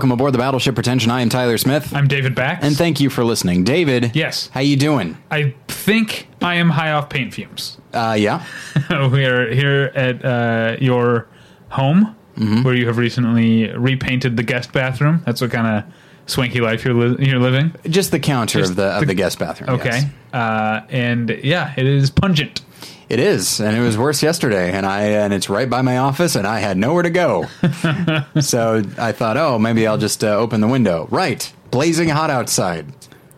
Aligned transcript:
welcome 0.00 0.12
aboard 0.12 0.32
the 0.32 0.38
Battleship 0.38 0.74
Pretension. 0.74 1.10
I 1.10 1.20
am 1.20 1.28
Tyler 1.28 1.58
Smith, 1.58 1.94
I'm 1.94 2.08
David 2.08 2.34
Bax. 2.34 2.64
and 2.64 2.74
thank 2.74 3.00
you 3.00 3.10
for 3.10 3.22
listening, 3.22 3.64
David. 3.64 4.12
Yes. 4.16 4.48
how 4.54 4.60
you 4.60 4.74
doing? 4.74 5.18
I 5.30 5.54
think 5.68 6.26
I 6.40 6.54
am 6.54 6.70
high 6.70 6.92
off 6.92 7.10
paint 7.10 7.34
fumes. 7.34 7.76
Uh, 7.92 8.16
yeah, 8.18 8.42
we 9.12 9.26
are 9.26 9.52
here 9.52 9.92
at 9.94 10.24
uh, 10.24 10.76
your 10.80 11.28
home, 11.68 12.16
Mm-hmm. 12.38 12.62
where 12.62 12.74
you 12.74 12.86
have 12.86 12.96
recently 12.96 13.70
repainted 13.72 14.38
the 14.38 14.42
guest 14.42 14.72
bathroom. 14.72 15.20
That's 15.26 15.42
what 15.42 15.50
kind 15.50 15.66
of 15.84 15.92
swanky 16.24 16.62
life 16.62 16.82
you're 16.82 16.94
li- 16.94 17.26
you're 17.28 17.38
living. 17.40 17.74
just 17.90 18.10
the 18.10 18.20
counter 18.20 18.60
Just 18.60 18.70
of 18.70 18.76
the 18.76 18.84
of 18.84 19.00
the, 19.00 19.06
the- 19.08 19.14
guest 19.14 19.38
bathroom. 19.38 19.68
Okay, 19.68 19.90
yes. 19.90 20.06
uh, 20.32 20.80
and 20.88 21.28
yeah, 21.44 21.74
it 21.76 21.84
is 21.84 22.08
pungent. 22.08 22.62
It 23.10 23.18
is, 23.18 23.60
and 23.60 23.76
it 23.76 23.80
was 23.80 23.98
worse 23.98 24.22
yesterday, 24.22 24.70
and 24.72 24.86
I 24.86 25.02
and 25.02 25.34
it's 25.34 25.50
right 25.50 25.68
by 25.68 25.82
my 25.82 25.98
office, 25.98 26.36
and 26.36 26.46
I 26.46 26.60
had 26.60 26.76
nowhere 26.78 27.02
to 27.02 27.10
go. 27.10 27.46
so 28.40 28.82
I 28.96 29.12
thought, 29.12 29.36
oh, 29.36 29.58
maybe 29.58 29.86
I'll 29.86 29.98
just 29.98 30.22
uh, 30.22 30.28
open 30.28 30.60
the 30.60 30.68
window. 30.68 31.08
Right, 31.10 31.52
blazing 31.72 32.08
hot 32.08 32.30
outside. 32.30 32.86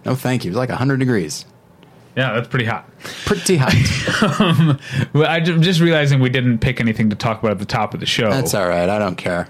No, 0.04 0.14
thank 0.14 0.44
you. 0.44 0.50
It 0.50 0.52
was 0.52 0.58
like 0.58 0.70
hundred 0.70 0.98
degrees. 0.98 1.46
Yeah, 2.14 2.34
that's 2.34 2.48
pretty 2.48 2.66
hot. 2.66 2.88
Pretty 3.24 3.56
hot. 3.56 3.72
Well, 5.14 5.26
I 5.26 5.40
ju- 5.40 5.54
I'm 5.54 5.62
just 5.62 5.80
realizing 5.80 6.20
we 6.20 6.28
didn't 6.28 6.58
pick 6.58 6.78
anything 6.80 7.08
to 7.10 7.16
talk 7.16 7.40
about 7.40 7.52
at 7.52 7.58
the 7.58 7.64
top 7.64 7.94
of 7.94 8.00
the 8.00 8.06
show. 8.06 8.30
That's 8.30 8.54
all 8.54 8.68
right. 8.68 8.88
I 8.88 8.98
don't 8.98 9.16
care. 9.16 9.48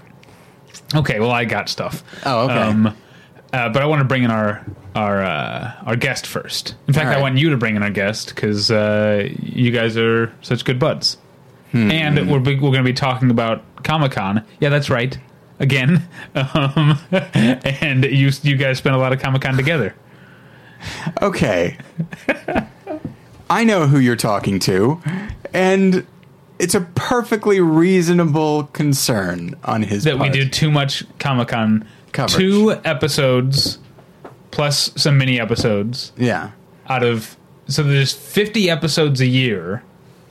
Okay, 0.95 1.19
well, 1.19 1.31
I 1.31 1.43
got 1.45 1.67
stuff. 1.69 2.03
Oh, 2.25 2.45
okay. 2.45 2.53
Um, 2.55 2.95
uh, 3.53 3.69
but 3.69 3.81
I 3.81 3.85
want 3.85 3.99
to 3.99 4.05
bring 4.05 4.23
in 4.23 4.31
our 4.31 4.65
our 4.95 5.23
uh, 5.23 5.73
our 5.85 5.95
guest 5.95 6.25
first. 6.27 6.75
In 6.87 6.93
fact, 6.93 7.07
right. 7.07 7.17
I 7.17 7.21
want 7.21 7.37
you 7.37 7.51
to 7.51 7.57
bring 7.57 7.75
in 7.75 7.83
our 7.83 7.89
guest 7.91 8.29
because 8.29 8.71
uh, 8.71 9.29
you 9.39 9.71
guys 9.71 9.95
are 9.95 10.33
such 10.41 10.65
good 10.65 10.79
buds. 10.79 11.17
Hmm. 11.71 11.91
And 11.91 12.29
we're 12.29 12.39
we're 12.39 12.57
going 12.57 12.73
to 12.73 12.83
be 12.83 12.93
talking 12.93 13.29
about 13.31 13.63
Comic 13.83 14.13
Con. 14.13 14.43
Yeah, 14.59 14.69
that's 14.69 14.89
right. 14.89 15.17
Again, 15.59 16.07
um, 16.35 16.99
and 17.11 18.03
you 18.05 18.31
you 18.41 18.57
guys 18.57 18.79
spent 18.79 18.95
a 18.95 18.99
lot 18.99 19.13
of 19.13 19.19
Comic 19.19 19.43
Con 19.43 19.55
together. 19.55 19.95
Okay. 21.21 21.77
I 23.49 23.63
know 23.63 23.87
who 23.87 23.99
you're 23.99 24.15
talking 24.15 24.59
to, 24.59 25.01
and 25.53 26.05
it's 26.59 26.75
a 26.75 26.81
perfectly 26.81 27.59
reasonable 27.59 28.65
concern 28.65 29.55
on 29.63 29.83
his 29.83 30.05
part. 30.05 30.17
That 30.17 30.23
we 30.23 30.29
do 30.29 30.49
too 30.49 30.71
much 30.71 31.05
Comic 31.19 31.49
Con. 31.49 31.87
Coverage. 32.13 32.35
Two 32.37 32.71
episodes 32.85 33.77
plus 34.51 34.91
some 34.95 35.17
mini 35.17 35.39
episodes 35.39 36.11
Yeah. 36.17 36.51
out 36.87 37.03
of 37.03 37.35
so 37.67 37.81
there's 37.83 38.11
50 38.13 38.69
episodes 38.69 39.19
a 39.21 39.25
year 39.25 39.83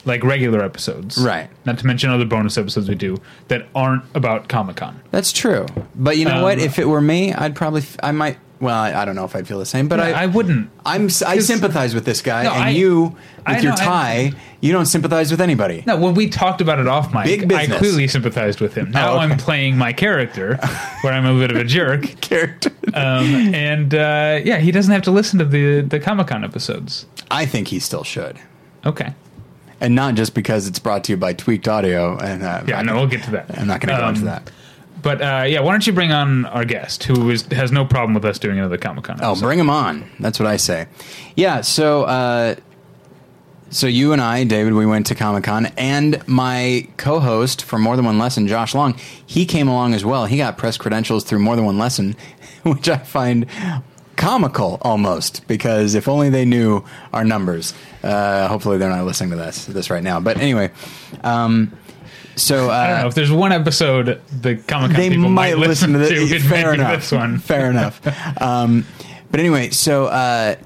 like 0.04 0.22
regular 0.24 0.62
episodes 0.62 1.16
Right. 1.18 1.48
not 1.64 1.78
to 1.78 1.86
mention 1.86 2.10
other 2.10 2.24
bonus 2.24 2.56
episodes 2.58 2.88
we 2.88 2.94
do 2.94 3.18
that 3.48 3.66
aren't 3.74 4.02
about 4.14 4.48
comic-con 4.48 5.00
That's 5.12 5.32
true. 5.32 5.66
But 5.94 6.16
you 6.18 6.24
know 6.24 6.36
Um, 6.36 6.42
what? 6.42 6.58
If 6.58 6.78
it 6.78 6.88
were 6.88 7.00
me, 7.00 7.32
I'd 7.32 7.54
probably, 7.54 7.82
f- 7.82 7.96
I 8.02 8.10
might, 8.12 8.38
well, 8.62 8.78
I, 8.78 9.02
I 9.02 9.04
don't 9.04 9.14
know 9.16 9.24
if 9.24 9.34
I'd 9.36 9.46
feel 9.46 9.58
the 9.58 9.66
same, 9.66 9.88
but 9.88 10.00
I, 10.00 10.12
I, 10.12 10.22
I 10.22 10.26
wouldn't 10.26 10.70
I'm, 10.86 11.06
I 11.26 11.38
sympathize 11.40 11.94
with 11.94 12.04
this 12.06 12.22
guy, 12.22 12.44
No, 12.44 12.52
and 12.52 12.62
I- 12.64 12.68
you, 12.70 13.02
with 13.02 13.16
I 13.44 13.58
your 13.58 13.72
know, 13.72 13.76
I- 13.80 13.84
tie, 13.84 14.32
you 14.60 14.72
don't 14.72 14.86
sympathize 14.86 15.30
with 15.30 15.40
anybody. 15.40 15.82
no 15.86 15.96
when 15.98 16.14
we 16.14 16.28
talked 16.28 16.60
about 16.60 16.78
it 16.78 16.86
off 16.86 17.12
mic 17.12 17.24
Big 17.26 17.52
i 17.52 17.66
clearly 17.66 18.06
sympathized 18.08 18.60
with 18.60 18.74
him 18.74 18.90
now 18.92 19.12
Oh, 19.12 19.16
okay. 19.16 19.24
i'm 19.24 19.36
playing 19.36 19.76
my 19.76 19.92
character 19.92 20.56
where 21.02 21.12
i'm 21.12 21.26
a 21.26 21.36
bit 21.38 21.50
of 21.50 21.56
a 21.56 21.64
jerk 21.64 22.02
Character. 22.20 22.70
um, 22.94 23.26
and 23.54 23.92
uh, 23.94 24.40
yeah 24.44 24.58
he 24.58 24.70
doesn't 24.70 24.92
have 24.92 25.02
to 25.02 25.10
listen 25.10 25.38
to 25.40 25.44
the 25.44 25.80
the 25.80 25.98
comic-con 26.00 26.44
episodes 26.44 27.06
I 27.30 27.46
think 27.46 27.68
he 27.68 27.78
still 27.80 28.04
should. 28.04 28.38
okay 28.86 29.12
And 29.80 29.94
not 29.96 30.14
just 30.14 30.34
because 30.34 30.68
it's 30.68 30.78
brought 30.78 31.02
to 31.04 31.12
you 31.12 31.16
by 31.16 31.32
Tweaked 31.32 31.66
Audio. 31.66 32.16
And 32.18 32.42
uh, 32.44 32.62
yeah 32.68 32.78
I- 32.78 32.82
no 32.82 32.94
we'll 32.94 33.08
get 33.08 33.24
to 33.24 33.30
that 33.32 33.58
I'm 33.58 33.66
not 33.66 33.80
going 33.80 33.92
to 33.96 34.00
go 34.00 34.06
Um, 34.06 34.14
into 34.14 34.24
that. 34.26 34.50
But 35.02 35.20
uh, 35.20 35.44
yeah 35.46 35.60
why 35.60 35.72
don't 35.72 35.86
you 35.86 35.92
bring 35.92 36.12
on 36.12 36.46
our 36.46 36.64
guest 36.64 37.04
who 37.04 37.30
is, 37.30 37.42
has 37.52 37.70
no 37.72 37.84
problem 37.84 38.14
with 38.14 38.24
us 38.24 38.38
doing 38.38 38.58
another 38.58 38.78
comic-con 38.78 39.18
Oh, 39.22 39.34
bring 39.38 39.58
him 39.58 39.70
on. 39.70 40.08
That's 40.20 40.38
what 40.38 40.46
I 40.48 40.56
say. 40.56 40.86
Yeah. 41.36 41.60
So, 41.62 42.04
uh, 42.04 42.54
so 43.70 43.86
you 43.86 44.12
and 44.12 44.20
I, 44.20 44.44
David, 44.44 44.74
we 44.74 44.84
went 44.84 45.06
to 45.06 45.14
Comic 45.14 45.44
Con, 45.44 45.66
and 45.78 46.26
my 46.28 46.86
co-host 46.98 47.62
for 47.64 47.78
More 47.78 47.96
Than 47.96 48.04
One 48.04 48.18
Lesson, 48.18 48.46
Josh 48.46 48.74
Long, 48.74 48.94
he 49.24 49.46
came 49.46 49.66
along 49.66 49.94
as 49.94 50.04
well. 50.04 50.26
He 50.26 50.36
got 50.36 50.58
press 50.58 50.76
credentials 50.76 51.24
through 51.24 51.38
More 51.38 51.56
Than 51.56 51.64
One 51.64 51.78
Lesson, 51.78 52.14
which 52.64 52.88
I 52.88 52.98
find 52.98 53.46
comical 54.16 54.78
almost 54.82 55.46
because 55.48 55.94
if 55.94 56.06
only 56.06 56.28
they 56.28 56.44
knew 56.44 56.84
our 57.12 57.24
numbers. 57.24 57.72
Uh, 58.02 58.46
hopefully, 58.46 58.76
they're 58.78 58.90
not 58.90 59.06
listening 59.06 59.30
to 59.30 59.36
this 59.36 59.64
this 59.66 59.88
right 59.88 60.02
now. 60.02 60.20
But 60.20 60.36
anyway, 60.36 60.70
um, 61.24 61.72
so 62.36 62.70
uh, 62.70 62.72
I 62.74 62.86
don't 62.88 63.00
know 63.02 63.06
if 63.08 63.14
there's 63.14 63.32
one 63.32 63.52
episode 63.52 64.20
the 64.40 64.56
Comic 64.56 64.92
Con 64.92 65.00
they 65.00 65.10
people 65.10 65.28
might 65.28 65.58
listen 65.58 65.92
to 65.92 65.98
to. 65.98 66.14
this. 66.26 66.32
it 66.32 66.42
Fair 66.42 66.72
enough. 66.74 67.00
This 67.00 67.12
one. 67.12 67.38
Fair 67.38 67.70
enough. 67.70 68.00
Um, 68.40 68.86
but 69.30 69.40
anyway, 69.40 69.70
so 69.70 70.06
uh, 70.06 70.56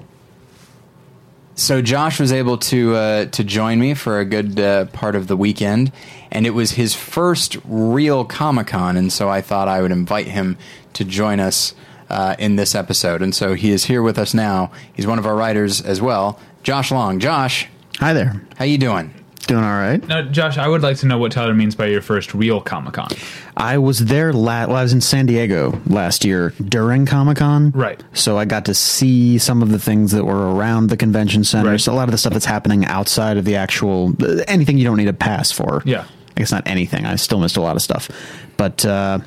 so 1.55 1.81
Josh 1.81 2.21
was 2.21 2.33
able 2.33 2.59
to 2.59 2.95
uh, 2.95 3.25
to 3.27 3.45
join 3.45 3.79
me 3.81 3.95
for 3.95 4.19
a 4.21 4.25
good 4.25 4.59
uh, 4.61 4.87
part 4.87 5.15
of 5.15 5.27
the 5.27 5.37
weekend, 5.37 5.93
and 6.31 6.47
it 6.47 6.51
was 6.51 6.73
his 6.73 6.95
first 6.95 7.57
real 7.65 8.25
Comic 8.25 8.67
Con, 8.69 8.97
and 8.97 9.13
so 9.13 9.29
I 9.29 9.41
thought 9.41 9.69
I 9.69 9.81
would 9.83 9.93
invite 9.93 10.27
him 10.27 10.59
to 10.95 11.05
join 11.05 11.41
us 11.41 11.75
uh, 12.11 12.37
in 12.39 12.57
this 12.57 12.75
episode, 12.75 13.23
and 13.23 13.35
so 13.35 13.55
he 13.55 13.71
is 13.71 13.85
here 13.87 14.03
with 14.03 14.19
us 14.19 14.35
now. 14.35 14.71
He's 14.93 15.07
one 15.07 15.19
of 15.19 15.27
our 15.27 15.35
writers 15.37 15.81
as 15.81 16.01
well, 16.03 16.39
Josh 16.63 16.91
Long. 16.91 17.19
Josh, 17.21 17.69
Hi 17.99 18.13
there. 18.13 18.43
how 18.57 18.65
you 18.65 18.79
doing? 18.79 19.15
Doing 19.47 19.63
all 19.63 19.71
right. 19.71 20.07
Now, 20.09 20.23
Josh, 20.23 20.59
I 20.59 20.67
would 20.67 20.83
like 20.83 20.97
to 20.99 21.07
know 21.07 21.19
what 21.19 21.31
Tyler 21.31 21.55
means 21.55 21.77
by 21.77 21.87
your 21.87 22.03
first 22.03 22.35
real 22.35 22.61
Comic 22.61 22.95
Con. 22.95 23.09
I 23.57 23.79
was 23.79 24.01
there. 24.01 24.33
La- 24.33 24.67
well, 24.67 24.77
I 24.77 24.83
was 24.83 24.93
in 24.93 25.01
San 25.01 25.27
Diego 25.27 25.81
last 25.87 26.25
year 26.25 26.51
during 26.65 27.07
Comic 27.07 27.39
Con. 27.39 27.71
Right. 27.71 28.03
So 28.13 28.39
I 28.39 28.45
got 28.45 28.65
to 28.65 28.75
see 28.75 29.39
some 29.39 29.63
of 29.63 29.71
the 29.71 29.79
things 29.79 30.11
that 30.13 30.25
were 30.25 30.53
around 30.55 30.89
the 30.89 30.97
convention 30.97 31.45
center. 31.45 31.71
Right. 31.71 31.81
So 31.81 31.93
a 31.93 31.95
lot 31.95 32.09
of 32.09 32.13
the 32.13 32.19
stuff 32.19 32.33
that's 32.33 32.45
happening 32.45 32.85
outside 32.87 33.37
of 33.37 33.45
the 33.45 33.55
actual 33.55 34.15
uh, 34.21 34.43
anything 34.49 34.79
you 34.79 34.85
don't 34.85 34.97
need 34.97 35.09
a 35.09 35.13
pass 35.13 35.53
for. 35.53 35.81
Yeah. 35.85 36.05
I 36.37 36.41
guess 36.41 36.51
not 36.51 36.67
anything. 36.67 37.07
I 37.07 37.15
still 37.17 37.39
missed 37.39 37.57
a 37.57 37.63
lot 37.63 37.77
of 37.77 37.83
stuff, 37.83 38.11
but 38.57 38.85
uh, 38.85 39.21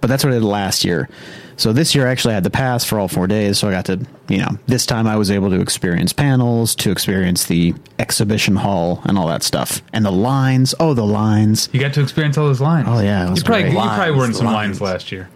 but 0.00 0.06
that's 0.06 0.22
what 0.24 0.32
I 0.32 0.36
did 0.36 0.44
last 0.44 0.84
year. 0.84 1.08
So 1.56 1.72
this 1.72 1.94
year 1.94 2.06
I 2.08 2.10
actually 2.10 2.34
had 2.34 2.44
the 2.44 2.50
pass 2.50 2.84
for 2.84 2.98
all 2.98 3.08
four 3.08 3.26
days. 3.26 3.58
So 3.58 3.68
I 3.68 3.70
got 3.70 3.84
to 3.86 4.04
you 4.28 4.38
know 4.38 4.58
this 4.66 4.86
time 4.86 5.06
I 5.06 5.16
was 5.16 5.30
able 5.30 5.50
to 5.50 5.60
experience 5.60 6.12
panels, 6.12 6.74
to 6.76 6.90
experience 6.90 7.46
the 7.46 7.74
exhibition 7.98 8.56
hall 8.56 9.00
and 9.04 9.16
all 9.18 9.28
that 9.28 9.42
stuff, 9.42 9.82
and 9.92 10.04
the 10.04 10.10
lines. 10.10 10.74
Oh, 10.80 10.94
the 10.94 11.06
lines. 11.06 11.68
You 11.72 11.80
got 11.80 11.94
to 11.94 12.02
experience 12.02 12.36
all 12.38 12.46
those 12.46 12.60
lines. 12.60 12.86
Oh, 12.90 13.00
yeah, 13.00 13.26
it 13.26 13.30
was 13.30 13.38
you 13.40 13.44
probably 13.44 13.62
great. 13.64 13.72
you 13.74 13.78
probably 13.80 14.10
were 14.16 14.24
in 14.26 14.34
some 14.34 14.46
lines. 14.46 14.80
lines 14.80 14.92
last 14.92 15.12
year. 15.12 15.28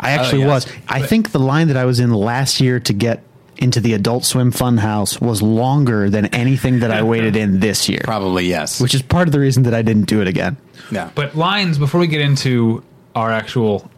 I 0.00 0.12
actually 0.12 0.42
Oh, 0.44 0.48
yes. 0.48 0.66
was. 0.66 0.74
I 0.88 1.02
think 1.02 1.30
the 1.30 1.38
line 1.38 1.68
that 1.68 1.76
I 1.76 1.84
was 1.84 2.00
in 2.00 2.12
last 2.12 2.60
year 2.60 2.80
to 2.80 2.92
get 2.92 3.22
into 3.58 3.78
the 3.78 3.92
Adult 3.94 4.24
Swim 4.24 4.50
Funhouse 4.50 5.20
was 5.20 5.40
longer 5.42 6.10
than 6.10 6.26
anything 6.26 6.80
that 6.80 6.90
I 6.90 7.02
waited 7.04 7.36
in 7.36 7.60
this 7.60 7.88
year, 7.88 8.00
Probably 8.02 8.46
yes. 8.46 8.80
which 8.80 8.94
is 8.94 9.02
part 9.02 9.28
of 9.28 9.32
the 9.32 9.38
reason 9.38 9.62
that 9.64 9.74
I 9.74 9.82
didn't 9.82 10.06
do 10.08 10.20
it 10.20 10.26
again. 10.26 10.56
yeah. 10.90 11.10
But 11.14 11.36
lines. 11.36 11.78
Before 11.78 12.00
we 12.00 12.08
get 12.08 12.20
into 12.20 12.82
our 13.14 13.30
actual 13.30 13.88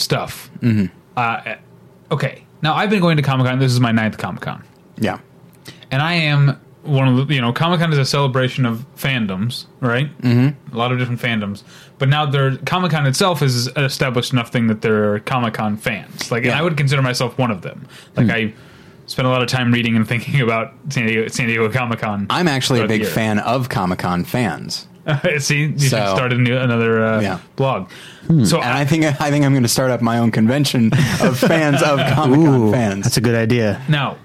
stuff. 0.00 0.50
Mm-hmm. 0.60 0.86
Uh, 1.16 1.56
okay. 2.10 2.44
Now 2.62 2.74
I've 2.74 2.90
been 2.90 3.00
going 3.00 3.16
to 3.16 3.22
Comic 3.22 3.46
Con. 3.46 3.58
This 3.58 3.72
is 3.72 3.80
my 3.80 3.92
ninth 3.92 4.18
Comic 4.18 4.42
Con, 4.42 4.62
yeah. 4.98 5.20
and 5.90 6.02
I 6.02 6.14
am 6.14 6.60
one 6.82 7.08
of 7.08 7.28
the 7.28 7.34
you 7.34 7.40
know 7.40 7.52
Comic 7.52 7.80
Con 7.80 7.92
is 7.92 7.98
a 7.98 8.04
celebration 8.04 8.66
of 8.66 8.84
fandoms, 8.96 9.66
right? 9.80 10.16
Mm-hmm. 10.20 10.74
A 10.74 10.78
lot 10.78 10.92
of 10.92 10.98
different 10.98 11.20
fandoms. 11.20 11.62
But 11.98 12.08
now 12.08 12.26
there 12.26 12.56
Comic 12.58 12.90
Con 12.92 13.06
itself 13.06 13.42
is 13.42 13.68
an 13.68 13.84
established 13.84 14.32
enough 14.32 14.50
thing 14.50 14.66
that 14.66 14.82
there 14.82 15.14
are 15.14 15.20
Comic 15.20 15.54
Con 15.54 15.76
fans. 15.76 16.30
Like, 16.30 16.44
and 16.44 16.52
I 16.52 16.62
would 16.62 16.76
consider 16.76 17.02
myself 17.02 17.38
one 17.38 17.50
of 17.50 17.62
them. 17.62 17.86
Like 18.16 18.30
I. 18.30 18.54
Spent 19.06 19.26
a 19.26 19.30
lot 19.32 19.42
of 19.42 19.48
time 19.48 19.72
reading 19.72 19.96
and 19.96 20.06
thinking 20.06 20.40
about 20.40 20.72
San 20.90 21.04
Diego, 21.04 21.26
San 21.26 21.48
Diego 21.48 21.68
Comic 21.68 21.98
Con. 21.98 22.28
I'm 22.30 22.46
actually 22.46 22.80
a 22.80 22.86
big 22.86 23.04
fan 23.04 23.40
of 23.40 23.68
Comic 23.68 23.98
Con 23.98 24.22
fans. 24.22 24.86
See, 25.38 25.60
you 25.66 25.78
So- 25.78 25.96
should 25.96 26.08
start 26.16 26.32
a 26.32 26.36
new, 26.38 26.56
another 26.56 27.04
uh, 27.04 27.20
Yeah. 27.20 27.38
blog. 27.56 27.88
So 28.44 28.60
And 28.60 28.70
I 28.78 28.84
think 28.84 29.04
I 29.20 29.30
think 29.30 29.44
I'm 29.44 29.52
going 29.52 29.64
to 29.64 29.68
start 29.68 29.90
up 29.90 30.00
my 30.00 30.18
own 30.18 30.30
convention 30.30 30.92
of 31.20 31.36
fans 31.52 31.82
of 31.82 31.98
Comic 32.12 32.40
Con 32.46 32.70
fans. 32.72 33.04
that's 33.04 33.16
a 33.16 33.20
good 33.20 33.34
idea. 33.34 33.80
now, 33.88 34.16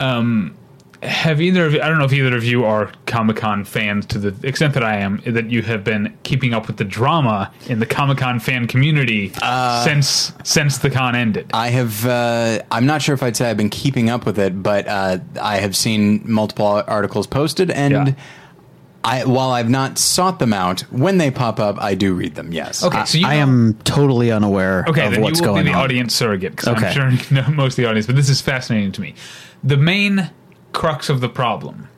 um, 0.00 0.54
have 1.02 1.40
either 1.40 1.66
of 1.66 1.72
you, 1.72 1.82
I 1.82 1.88
don't 1.88 1.98
know 1.98 2.04
if 2.04 2.12
either 2.12 2.36
of 2.36 2.44
you 2.44 2.64
are 2.64 2.92
Comic 3.06 3.36
Con 3.36 3.64
fans 3.64 4.06
to 4.06 4.18
the 4.18 4.46
extent 4.46 4.74
that 4.74 4.84
I 4.84 4.98
am, 4.98 5.20
that 5.26 5.50
you 5.50 5.62
have 5.62 5.82
been 5.82 6.16
keeping 6.22 6.54
up 6.54 6.68
with 6.68 6.76
the 6.76 6.84
drama 6.84 7.50
in 7.66 7.80
the 7.80 7.86
Comic 7.86 8.18
Con 8.18 8.38
fan 8.38 8.68
community 8.68 9.32
Uh, 9.42 9.82
since 9.84 10.32
since 10.44 10.78
the 10.78 10.90
con 10.90 11.16
ended. 11.16 11.50
I 11.52 11.70
have. 11.70 12.06
Uh, 12.06 12.60
I'm 12.70 12.86
not 12.86 13.02
sure 13.02 13.14
if 13.14 13.22
I'd 13.22 13.36
say 13.36 13.50
I've 13.50 13.56
been 13.56 13.70
keeping 13.70 14.10
up 14.10 14.24
with 14.26 14.38
it, 14.38 14.62
but 14.62 14.86
uh, 14.86 15.18
I 15.40 15.56
have 15.56 15.74
seen 15.74 16.22
multiple 16.24 16.84
articles 16.86 17.26
posted, 17.26 17.70
and 17.72 17.92
Yeah. 18.08 18.14
I, 19.04 19.24
while 19.24 19.50
I've 19.50 19.68
not 19.68 19.98
sought 19.98 20.38
them 20.38 20.52
out, 20.52 20.82
when 20.92 21.18
they 21.18 21.30
pop 21.30 21.58
up, 21.58 21.76
I 21.82 21.94
do 21.96 22.14
read 22.14 22.36
them. 22.36 22.52
Yes. 22.52 22.84
okay, 22.84 23.04
so 23.04 23.18
you 23.18 23.26
I 23.26 23.34
know- 23.36 23.42
am 23.42 23.74
totally 23.84 24.30
unaware 24.30 24.84
Okay, 24.88 25.06
of 25.06 25.12
then 25.12 25.22
what's 25.22 25.40
you 25.40 25.46
will 25.46 25.54
going 25.54 25.64
be 25.64 25.72
the 25.72 25.76
on. 25.76 25.84
audience 25.84 26.14
surrogate 26.14 26.52
because 26.52 26.68
Okay. 26.68 26.86
I'm 26.86 27.16
sure 27.16 27.36
you 27.36 27.42
know 27.42 27.48
most 27.50 27.72
of 27.72 27.76
the 27.82 27.86
audience, 27.86 28.06
but 28.06 28.14
this 28.16 28.28
is 28.28 28.40
fascinating 28.40 28.92
to 28.92 29.00
me. 29.00 29.14
The 29.64 29.76
main 29.76 30.30
crux 30.72 31.08
of 31.08 31.20
the 31.20 31.28
problem 31.28 31.88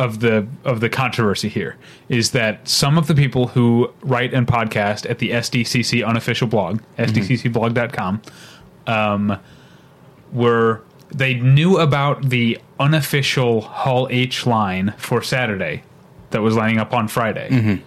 of 0.00 0.20
the 0.20 0.46
of 0.64 0.80
the 0.80 0.88
controversy 0.88 1.48
here 1.48 1.76
is 2.08 2.30
that 2.32 2.68
some 2.68 2.96
of 2.98 3.06
the 3.08 3.14
people 3.14 3.48
who 3.48 3.92
write 4.02 4.32
and 4.34 4.46
podcast 4.46 5.08
at 5.08 5.18
the 5.18 5.30
SDCC 5.30 6.04
unofficial 6.06 6.46
blog, 6.48 6.80
sdccblog.com, 6.98 8.20
um, 8.86 9.38
were 10.32 10.82
they 11.14 11.34
knew 11.34 11.78
about 11.78 12.28
the 12.30 12.58
unofficial 12.78 13.60
Hall 13.62 14.06
H 14.10 14.46
line 14.46 14.94
for 14.98 15.22
Saturday 15.22 15.82
that 16.30 16.42
was 16.42 16.56
lining 16.56 16.78
up 16.78 16.92
on 16.92 17.08
Friday 17.08 17.48
mm-hmm. 17.50 17.82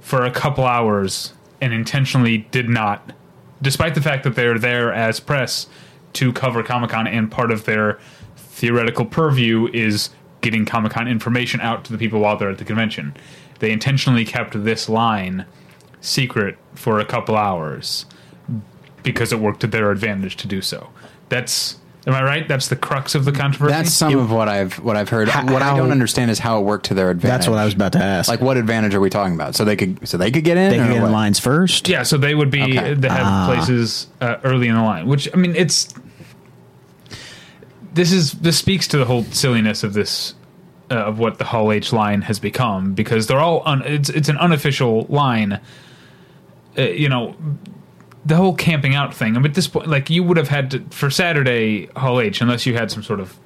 for 0.00 0.24
a 0.24 0.30
couple 0.30 0.64
hours 0.64 1.32
and 1.60 1.72
intentionally 1.72 2.38
did 2.50 2.68
not, 2.68 3.12
despite 3.62 3.94
the 3.94 4.00
fact 4.00 4.24
that 4.24 4.34
they're 4.34 4.58
there 4.58 4.92
as 4.92 5.20
press 5.20 5.66
to 6.14 6.32
cover 6.32 6.62
Comic 6.62 6.90
Con 6.90 7.06
and 7.06 7.30
part 7.30 7.50
of 7.50 7.64
their 7.64 7.98
theoretical 8.36 9.04
purview 9.04 9.68
is 9.72 10.10
getting 10.40 10.64
Comic 10.64 10.92
Con 10.92 11.08
information 11.08 11.60
out 11.60 11.84
to 11.84 11.92
the 11.92 11.98
people 11.98 12.20
while 12.20 12.36
they're 12.36 12.50
at 12.50 12.58
the 12.58 12.64
convention. 12.64 13.14
They 13.58 13.72
intentionally 13.72 14.24
kept 14.24 14.64
this 14.64 14.88
line 14.88 15.46
secret 16.00 16.56
for 16.74 17.00
a 17.00 17.04
couple 17.04 17.36
hours 17.36 18.06
because 19.02 19.32
it 19.32 19.40
worked 19.40 19.60
to 19.60 19.66
their 19.66 19.90
advantage 19.90 20.36
to 20.36 20.46
do 20.46 20.60
so. 20.60 20.90
That's 21.28 21.78
am 22.06 22.14
I 22.14 22.22
right? 22.22 22.46
That's 22.46 22.68
the 22.68 22.76
crux 22.76 23.14
of 23.14 23.24
the 23.24 23.32
controversy. 23.32 23.72
That's 23.74 23.92
some 23.92 24.16
of 24.16 24.30
what 24.30 24.48
I've 24.48 24.74
what 24.80 24.96
I've 24.96 25.08
heard. 25.08 25.28
How- 25.28 25.44
what 25.52 25.62
I 25.62 25.76
don't 25.76 25.90
understand 25.90 26.30
is 26.30 26.38
how 26.38 26.58
it 26.60 26.62
worked 26.64 26.86
to 26.86 26.94
their 26.94 27.10
advantage. 27.10 27.32
That's 27.38 27.48
what 27.48 27.58
I 27.58 27.64
was 27.64 27.74
about 27.74 27.92
to 27.92 28.02
ask. 28.02 28.28
Like, 28.28 28.40
what 28.40 28.56
advantage 28.56 28.94
are 28.94 29.00
we 29.00 29.10
talking 29.10 29.34
about? 29.34 29.54
So 29.54 29.64
they 29.64 29.76
could 29.76 30.06
so 30.06 30.16
they 30.18 30.30
could 30.30 30.44
get 30.44 30.56
in. 30.56 30.70
they 30.70 30.78
or 30.78 30.84
can 30.84 30.92
get 30.94 31.02
in 31.04 31.12
lines 31.12 31.38
first. 31.38 31.88
Yeah, 31.88 32.02
so 32.02 32.16
they 32.18 32.34
would 32.34 32.50
be 32.50 32.62
Okay. 32.62 32.94
they 32.94 33.08
have 33.08 33.26
Ah. 33.26 33.46
places 33.46 34.06
uh, 34.20 34.36
early 34.44 34.68
in 34.68 34.74
the 34.76 34.82
line, 34.82 35.06
which 35.06 35.28
I 35.32 35.36
mean, 35.36 35.54
it's 35.56 35.92
this 37.92 38.12
is 38.12 38.32
this 38.32 38.58
speaks 38.58 38.88
to 38.88 38.98
the 38.98 39.04
whole 39.04 39.22
silliness 39.24 39.82
of 39.84 39.92
this 39.94 40.34
uh, 40.90 40.94
of 40.96 41.18
what 41.18 41.38
the 41.38 41.44
Hall 41.44 41.70
H 41.72 41.92
line 41.92 42.22
has 42.22 42.38
become 42.38 42.92
because 42.94 43.26
they're 43.26 43.38
all 43.40 43.62
un, 43.64 43.82
it's 43.86 44.08
it's 44.10 44.28
an 44.28 44.36
unofficial 44.38 45.06
line. 45.08 45.60
Uh, 46.76 46.82
you 46.82 47.08
know, 47.08 47.36
the 48.26 48.36
whole 48.36 48.54
camping 48.54 48.94
out 48.94 49.14
thing. 49.14 49.36
I 49.36 49.38
mean, 49.38 49.46
at 49.46 49.54
this 49.54 49.68
point, 49.68 49.86
like 49.88 50.08
you 50.10 50.22
would 50.22 50.36
have 50.36 50.48
had 50.48 50.70
to 50.72 50.80
for 50.90 51.10
Saturday 51.10 51.86
Hall 51.96 52.20
H, 52.20 52.40
unless 52.40 52.66
you 52.66 52.74
had 52.74 52.90
some 52.90 53.02
sort 53.02 53.20
of 53.20 53.36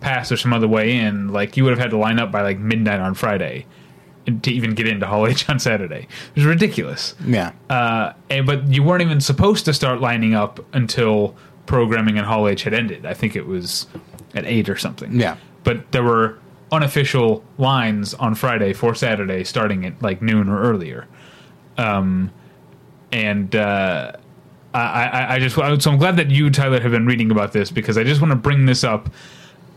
pass 0.00 0.30
or 0.32 0.36
some 0.36 0.52
other 0.52 0.68
way 0.68 0.96
in, 0.98 1.28
like 1.32 1.56
you 1.56 1.64
would 1.64 1.70
have 1.70 1.78
had 1.78 1.90
to 1.90 1.96
line 1.96 2.18
up 2.18 2.30
by 2.32 2.42
like 2.42 2.58
midnight 2.58 3.00
on 3.00 3.14
Friday 3.14 3.66
to 4.42 4.50
even 4.50 4.74
get 4.74 4.88
into 4.88 5.06
Hall 5.06 5.26
H 5.26 5.48
on 5.48 5.58
Saturday. 5.60 6.08
It 6.34 6.36
was 6.36 6.44
ridiculous 6.44 7.14
Yeah. 7.24 7.52
uh, 7.70 8.12
and, 8.28 8.44
but 8.44 8.66
you 8.66 8.82
weren't 8.82 9.02
even 9.02 9.20
supposed 9.20 9.64
to 9.66 9.72
start 9.72 10.00
lining 10.00 10.34
up 10.34 10.64
until 10.74 11.36
programming 11.66 12.16
in 12.16 12.24
Hall 12.24 12.48
H 12.48 12.64
had 12.64 12.74
ended. 12.74 13.06
I 13.06 13.14
think 13.14 13.36
it 13.36 13.46
was 13.46 13.86
at 14.34 14.44
eight 14.44 14.68
or 14.68 14.76
something. 14.76 15.18
Yeah. 15.20 15.36
But 15.64 15.92
there 15.92 16.02
were 16.02 16.38
unofficial 16.72 17.44
lines 17.58 18.12
on 18.14 18.34
Friday 18.34 18.72
for 18.72 18.94
Saturday 18.96 19.44
starting 19.44 19.86
at 19.86 20.02
like 20.02 20.20
noon 20.20 20.48
or 20.48 20.60
earlier. 20.60 21.06
Um, 21.78 22.32
and 23.12 23.54
uh, 23.54 24.12
I, 24.74 24.80
I, 24.80 25.34
I 25.34 25.38
just 25.38 25.54
so 25.54 25.90
I'm 25.90 25.98
glad 25.98 26.16
that 26.16 26.30
you 26.30 26.50
Tyler 26.50 26.80
have 26.80 26.92
been 26.92 27.06
reading 27.06 27.30
about 27.30 27.52
this 27.52 27.70
because 27.70 27.96
I 27.96 28.04
just 28.04 28.20
want 28.20 28.32
to 28.32 28.36
bring 28.36 28.66
this 28.66 28.84
up 28.84 29.10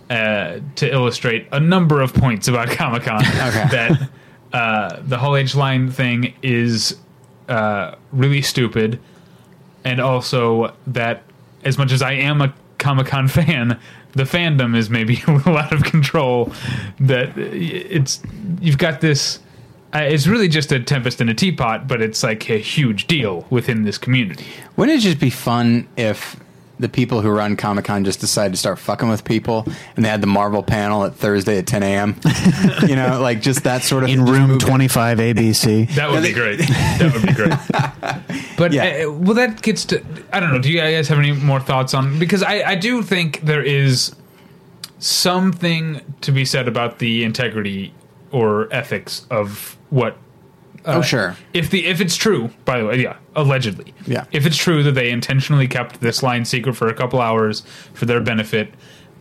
uh, 0.10 0.60
to 0.76 0.92
illustrate 0.92 1.48
a 1.52 1.60
number 1.60 2.02
of 2.02 2.14
points 2.14 2.48
about 2.48 2.68
Comic 2.72 3.04
Con 3.04 3.22
that 3.22 4.10
uh, 4.54 5.02
the 5.04 5.18
Hall 5.18 5.36
H 5.36 5.56
line 5.56 5.92
thing 5.92 6.34
is 6.42 6.98
uh, 7.48 7.96
really 8.12 8.42
stupid, 8.42 9.00
and 9.84 10.00
also 10.00 10.74
that 10.88 11.24
as 11.64 11.78
much 11.78 11.92
as 11.92 12.02
I 12.02 12.14
am 12.14 12.42
a 12.42 12.54
Comic 12.78 13.08
Con 13.08 13.28
fan, 13.28 13.80
the 14.14 14.24
fandom 14.24 14.76
is 14.76 14.90
maybe 14.90 15.22
a 15.28 15.32
little 15.32 15.58
out 15.58 15.72
of 15.72 15.84
control. 15.84 16.52
That 17.00 17.38
it's 17.38 18.22
you've 18.60 18.78
got 18.78 19.02
this. 19.02 19.40
Uh, 19.94 20.00
it's 20.00 20.28
really 20.28 20.48
just 20.48 20.72
a 20.72 20.80
tempest 20.80 21.20
in 21.20 21.30
a 21.30 21.34
teapot, 21.34 21.88
but 21.88 22.02
it's 22.02 22.22
like 22.24 22.50
a 22.50 22.58
huge 22.60 23.08
deal 23.08 23.46
within 23.50 23.84
this 23.84 23.98
community. 23.98 24.46
Wouldn't 24.76 24.98
it 25.00 25.02
just 25.02 25.20
be 25.20 25.30
fun 25.32 25.88
if 25.98 26.36
the 26.80 26.88
people 26.88 27.22
who 27.22 27.30
run 27.30 27.58
Comic 27.58 27.86
Con 27.86 28.06
just 28.06 28.20
decided 28.22 28.52
to 28.54 28.58
start 28.58 28.78
fucking 28.80 29.10
with 29.10 29.26
people 29.26 29.66
and 29.96 30.06
they 30.06 30.10
had 30.10 30.22
the 30.22 30.28
Marvel 30.28 30.64
panel 30.64 31.04
at 31.06 31.16
Thursday 31.16 31.58
at 31.58 31.66
10 31.68 31.82
a.m.? 31.84 32.16
you 32.88 32.96
know, 32.96 33.20
like 33.20 33.42
just 33.42 33.64
that 33.64 33.82
sort 33.82 34.04
of 34.04 34.10
In 34.10 34.26
room 34.26 34.60
25 34.60 35.18
ABC. 35.18 35.90
That 35.96 36.12
would 36.12 36.22
be 36.24 36.34
great. 36.34 36.60
That 36.60 37.12
would 37.14 37.26
be 37.26 37.34
great. 37.34 37.54
But 38.58 38.74
Yeah. 38.74 39.06
uh, 39.08 39.12
well, 39.12 39.36
that 39.36 39.62
gets 39.62 39.86
to. 39.86 40.04
I 40.34 40.40
don't 40.42 40.52
know. 40.52 40.60
Do 40.60 40.70
you 40.70 40.80
guys 40.80 41.08
have 41.08 41.18
any 41.18 41.32
more 41.32 41.62
thoughts 41.62 41.94
on? 41.94 42.20
Because 42.20 42.44
I, 42.44 42.62
I 42.72 42.76
do 42.76 43.02
think 43.02 43.40
there 43.42 43.64
is 43.64 44.14
something 45.00 46.02
to 46.22 46.32
be 46.32 46.46
said 46.46 46.68
about 46.68 47.00
the 47.00 47.24
integrity 47.24 47.94
or 48.32 48.68
ethics 48.72 49.26
of 49.32 49.78
what. 49.90 50.18
Oh, 50.86 51.02
sure. 51.02 51.36
If 51.54 51.70
the 51.70 51.86
if 51.88 52.00
it's 52.00 52.16
true, 52.16 52.50
by 52.66 52.80
the 52.80 52.86
way, 52.86 53.02
yeah, 53.02 53.18
allegedly, 53.36 53.94
Yeah. 54.08 54.26
If 54.32 54.46
it's 54.46 54.56
true 54.58 54.82
that 54.84 54.94
they 54.94 55.10
intentionally 55.12 55.68
kept 55.68 56.00
this 56.00 56.24
line 56.24 56.46
secret 56.46 56.76
for 56.76 56.88
a 56.88 56.94
couple 56.94 57.20
hours 57.20 57.64
for 57.94 58.06
their 58.06 58.22
benefit, 58.22 58.74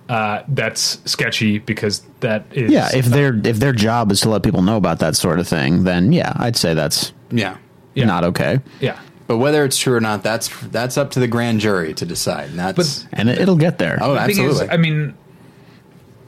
uh, 0.09 0.43
that's 0.49 1.01
sketchy 1.05 1.59
because 1.59 2.03
that 2.21 2.45
is 2.53 2.71
Yeah, 2.71 2.89
if 2.95 3.07
their 3.07 3.35
if 3.45 3.59
their 3.59 3.73
job 3.73 4.13
is 4.13 4.21
to 4.21 4.29
let 4.31 4.45
people 4.45 4.63
know 4.63 4.77
about 4.77 5.01
that 5.01 5.17
sort 5.17 5.41
of 5.41 5.49
thing, 5.49 5.83
then 5.85 6.13
yeah, 6.13 6.33
I'd 6.37 6.57
say 6.57 6.75
that's 6.75 7.13
Yeah. 7.33 7.57
Yeah. 7.95 8.05
not 8.07 8.23
okay. 8.25 8.61
yeah. 8.81 9.01
But 9.27 9.39
whether 9.39 9.65
it's 9.65 9.77
true 9.77 9.95
or 9.97 10.01
not, 10.01 10.23
that's 10.23 10.49
that's 10.69 10.97
up 10.97 11.11
to 11.11 11.21
the 11.21 11.27
grand 11.29 11.59
jury 11.61 11.93
to 11.95 12.07
decide. 12.07 12.51
And 12.51 12.59
that's 12.59 13.05
And 13.13 13.29
it, 13.29 13.41
it'll 13.41 13.57
get 13.57 13.79
there. 13.79 13.99
oh, 14.01 14.15
the 14.15 14.21
thing 14.21 14.31
absolutely. 14.31 14.65
is, 14.67 14.71
I 14.71 14.77
mean, 14.77 15.15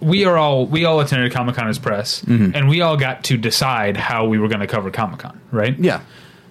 we 0.01 0.25
are 0.25 0.37
all 0.39 0.67
we 0.67 0.85
all 0.85 1.01
attended 1.01 1.33
Comic 1.33 1.57
Con 1.57 1.69
as 1.69 1.79
press, 1.79 2.23
and 2.23 2.69
we 2.69 2.81
all 2.81 2.97
got 2.97 3.25
to 3.25 3.37
decide 3.37 3.97
how 3.97 4.27
we 4.27 4.39
were 4.39 4.49
going 4.49 4.61
to 4.61 4.67
cover 4.67 4.91
Comic 4.91 5.21
Con, 5.21 5.41
right? 5.51 5.79
yeah, 5.79 6.01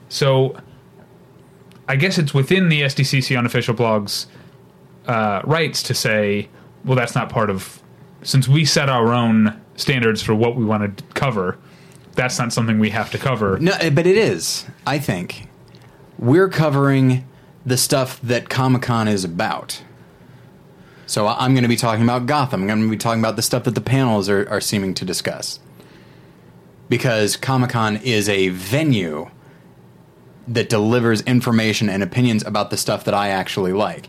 So, 0.10 0.56
I 1.88 1.96
guess 1.96 2.18
it's 2.18 2.34
within 2.34 2.70
the 2.70 2.82
SDCC 2.84 3.38
unofficial 3.38 3.74
blogs 3.74 4.28
uh, 5.08 5.42
rights 5.44 5.82
to 5.84 5.94
say, 5.94 6.50
well, 6.86 6.96
that's 6.96 7.16
not 7.16 7.30
part 7.30 7.50
of 7.50 7.82
since 8.22 8.48
we 8.48 8.66
set 8.66 8.90
our 8.90 9.14
own 9.14 9.60
standards 9.76 10.22
for 10.22 10.36
what 10.36 10.56
we 10.56 10.64
want 10.66 10.98
to 10.98 11.04
cover. 11.16 11.58
That's 12.14 12.38
not 12.38 12.52
something 12.52 12.80
we 12.80 12.90
have 12.90 13.10
to 13.12 13.18
cover. 13.18 13.58
no, 13.60 13.72
but 13.92 14.06
it 14.06 14.18
is. 14.18 14.66
I 14.86 15.00
think 15.00 15.48
we're 16.18 16.50
covering 16.50 17.26
the 17.66 17.78
stuff 17.78 18.20
that 18.22 18.50
Comic 18.50 18.82
Con 18.82 19.08
is 19.08 19.24
about. 19.24 19.82
So 21.10 21.28
I'm 21.28 21.54
going 21.54 21.64
to 21.64 21.70
be 21.70 21.76
talking 21.76 22.04
about 22.04 22.28
Gotham. 22.28 22.62
I'm 22.62 22.68
going 22.68 22.84
to 22.84 22.90
be 22.90 22.96
talking 22.96 23.20
about 23.20 23.36
the 23.36 23.42
stuff 23.42 23.64
that 23.64 23.74
the 23.74 23.82
panels 23.82 24.30
are, 24.30 24.48
are 24.48 24.62
seeming 24.62 24.94
to 24.94 25.06
discuss. 25.06 25.60
Because 26.88 27.36
Comic 27.36 27.72
Con 27.72 27.98
is 27.98 28.30
a 28.30 28.50
venue 28.50 29.30
that 30.48 30.70
delivers 30.70 31.22
information 31.22 31.90
and 31.90 32.04
opinions 32.04 32.44
about 32.46 32.70
the 32.70 32.78
stuff 32.78 33.06
that 33.06 33.16
I 33.16 33.30
actually 33.30 33.74
like. 33.74 34.08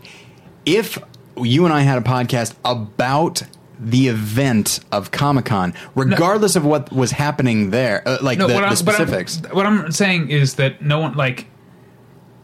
If 0.65 0.99
you 1.37 1.65
and 1.65 1.73
I 1.73 1.81
had 1.81 1.97
a 1.97 2.01
podcast 2.01 2.53
about 2.63 3.41
the 3.79 4.07
event 4.07 4.79
of 4.91 5.09
Comic 5.09 5.45
Con, 5.45 5.73
regardless 5.95 6.55
of 6.55 6.65
what 6.65 6.91
was 6.91 7.11
happening 7.11 7.71
there, 7.71 8.03
uh, 8.07 8.19
like 8.21 8.37
the, 8.37 8.43
what 8.45 8.49
the 8.53 8.55
but 8.59 8.63
I'm- 8.65 8.75
specifics. 8.75 9.41
what 9.51 9.65
I'm 9.65 9.91
saying 9.91 10.29
is 10.29 10.55
that 10.55 10.83
no 10.83 10.99
one 10.99 11.15
like 11.15 11.47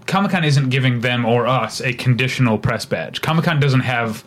Comic 0.07 0.31
Con 0.31 0.43
isn't 0.43 0.69
giving 0.69 1.01
them 1.01 1.25
or 1.25 1.45
us 1.45 1.79
a 1.79 1.93
conditional 1.93 2.57
press 2.57 2.85
badge. 2.85 3.21
Comic 3.21 3.45
Con 3.45 3.59
doesn't 3.59 3.81
have, 3.81 4.23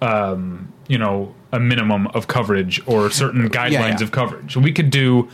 um, 0.00 0.72
you 0.88 0.98
know, 0.98 1.34
a 1.52 1.60
minimum 1.60 2.06
of 2.08 2.26
coverage 2.26 2.80
or 2.86 3.10
certain 3.10 3.48
guidelines 3.48 3.98
yeah. 3.98 4.04
of 4.04 4.12
coverage. 4.12 4.56
We 4.56 4.72
could 4.72 4.90
do. 4.90 5.28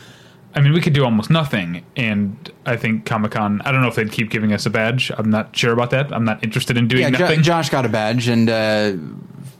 I 0.54 0.60
mean, 0.60 0.72
we 0.72 0.80
could 0.80 0.94
do 0.94 1.04
almost 1.04 1.28
nothing, 1.28 1.84
and 1.96 2.50
I 2.64 2.76
think 2.76 3.04
Comic 3.04 3.32
Con. 3.32 3.60
I 3.66 3.72
don't 3.72 3.82
know 3.82 3.88
if 3.88 3.94
they'd 3.94 4.10
keep 4.10 4.30
giving 4.30 4.54
us 4.54 4.64
a 4.64 4.70
badge. 4.70 5.12
I'm 5.16 5.28
not 5.28 5.54
sure 5.54 5.72
about 5.72 5.90
that. 5.90 6.12
I'm 6.14 6.24
not 6.24 6.42
interested 6.42 6.78
in 6.78 6.88
doing 6.88 7.02
Yeah, 7.02 7.10
Jo- 7.10 7.36
Josh 7.36 7.68
got 7.68 7.84
a 7.84 7.90
badge, 7.90 8.26
and 8.28 8.48
uh, 8.48 8.92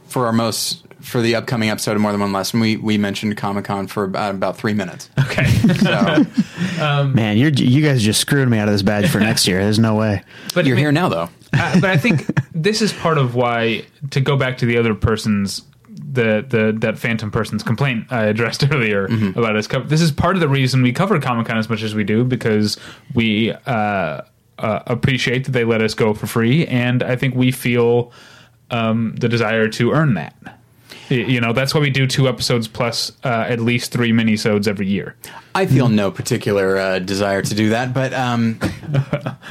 for 0.07 0.25
our 0.25 0.33
most 0.33 0.87
for 1.01 1.21
the 1.21 1.35
upcoming 1.35 1.69
episode 1.69 1.95
of 1.95 2.01
More 2.01 2.11
Than 2.11 2.21
One 2.21 2.33
Lesson, 2.33 2.59
we 2.59 2.77
we 2.77 2.97
mentioned 2.97 3.37
Comic 3.37 3.65
Con 3.65 3.85
for 3.87 4.03
about, 4.03 4.33
about 4.33 4.57
three 4.57 4.73
minutes. 4.73 5.09
okay. 5.19 5.45
So 5.45 6.25
Man, 7.05 7.37
you're 7.37 7.51
you 7.51 7.85
guys 7.85 8.01
just 8.01 8.19
screwed 8.19 8.49
me 8.49 8.57
out 8.57 8.67
of 8.67 8.73
this 8.73 8.81
badge 8.81 9.07
for 9.09 9.19
next 9.19 9.47
year. 9.47 9.59
There's 9.63 9.79
no 9.79 9.95
way. 9.95 10.23
but 10.55 10.65
you're 10.65 10.75
I 10.75 10.77
mean- 10.77 10.83
here 10.85 10.91
now, 10.91 11.09
though. 11.09 11.29
Uh, 11.53 11.79
but 11.79 11.89
I 11.89 11.97
think 11.97 12.25
this 12.53 12.81
is 12.81 12.93
part 12.93 13.17
of 13.17 13.35
why 13.35 13.85
to 14.11 14.21
go 14.21 14.37
back 14.37 14.57
to 14.59 14.65
the 14.65 14.77
other 14.77 14.93
person's 14.95 15.63
the 15.89 16.45
the 16.47 16.75
that 16.79 16.97
phantom 16.97 17.31
person's 17.31 17.63
complaint 17.63 18.07
I 18.11 18.25
addressed 18.25 18.63
earlier 18.71 19.05
about 19.05 19.55
us. 19.55 19.67
This 19.85 20.01
is 20.01 20.11
part 20.11 20.35
of 20.35 20.41
the 20.41 20.49
reason 20.49 20.81
we 20.81 20.91
cover 20.91 21.19
Comic 21.19 21.47
Con 21.47 21.57
as 21.57 21.69
much 21.69 21.83
as 21.83 21.95
we 21.95 22.03
do 22.03 22.23
because 22.23 22.77
we 23.13 23.51
uh, 23.65 24.21
uh, 24.59 24.79
appreciate 24.87 25.45
that 25.45 25.51
they 25.51 25.63
let 25.63 25.81
us 25.81 25.93
go 25.93 26.13
for 26.13 26.27
free, 26.27 26.65
and 26.67 27.03
I 27.03 27.15
think 27.15 27.35
we 27.35 27.51
feel 27.51 28.11
um, 28.71 29.15
the 29.17 29.29
desire 29.29 29.67
to 29.69 29.91
earn 29.91 30.15
that. 30.15 30.35
Y- 31.09 31.15
You 31.17 31.41
know, 31.41 31.53
that's 31.53 31.73
why 31.73 31.79
we 31.81 31.89
do 31.89 32.05
two 32.07 32.27
episodes 32.27 32.67
plus 32.67 33.11
uh, 33.23 33.45
at 33.47 33.59
least 33.59 33.91
three 33.91 34.11
minisodes 34.11 34.67
every 34.67 34.87
year. 34.87 35.15
I 35.55 35.65
feel 35.65 35.89
no 35.89 36.11
particular 36.11 36.77
uh, 36.77 36.99
desire 36.99 37.41
to 37.41 37.55
do 37.55 37.69
that, 37.69 37.91
but 37.93 38.13
um, 38.13 38.59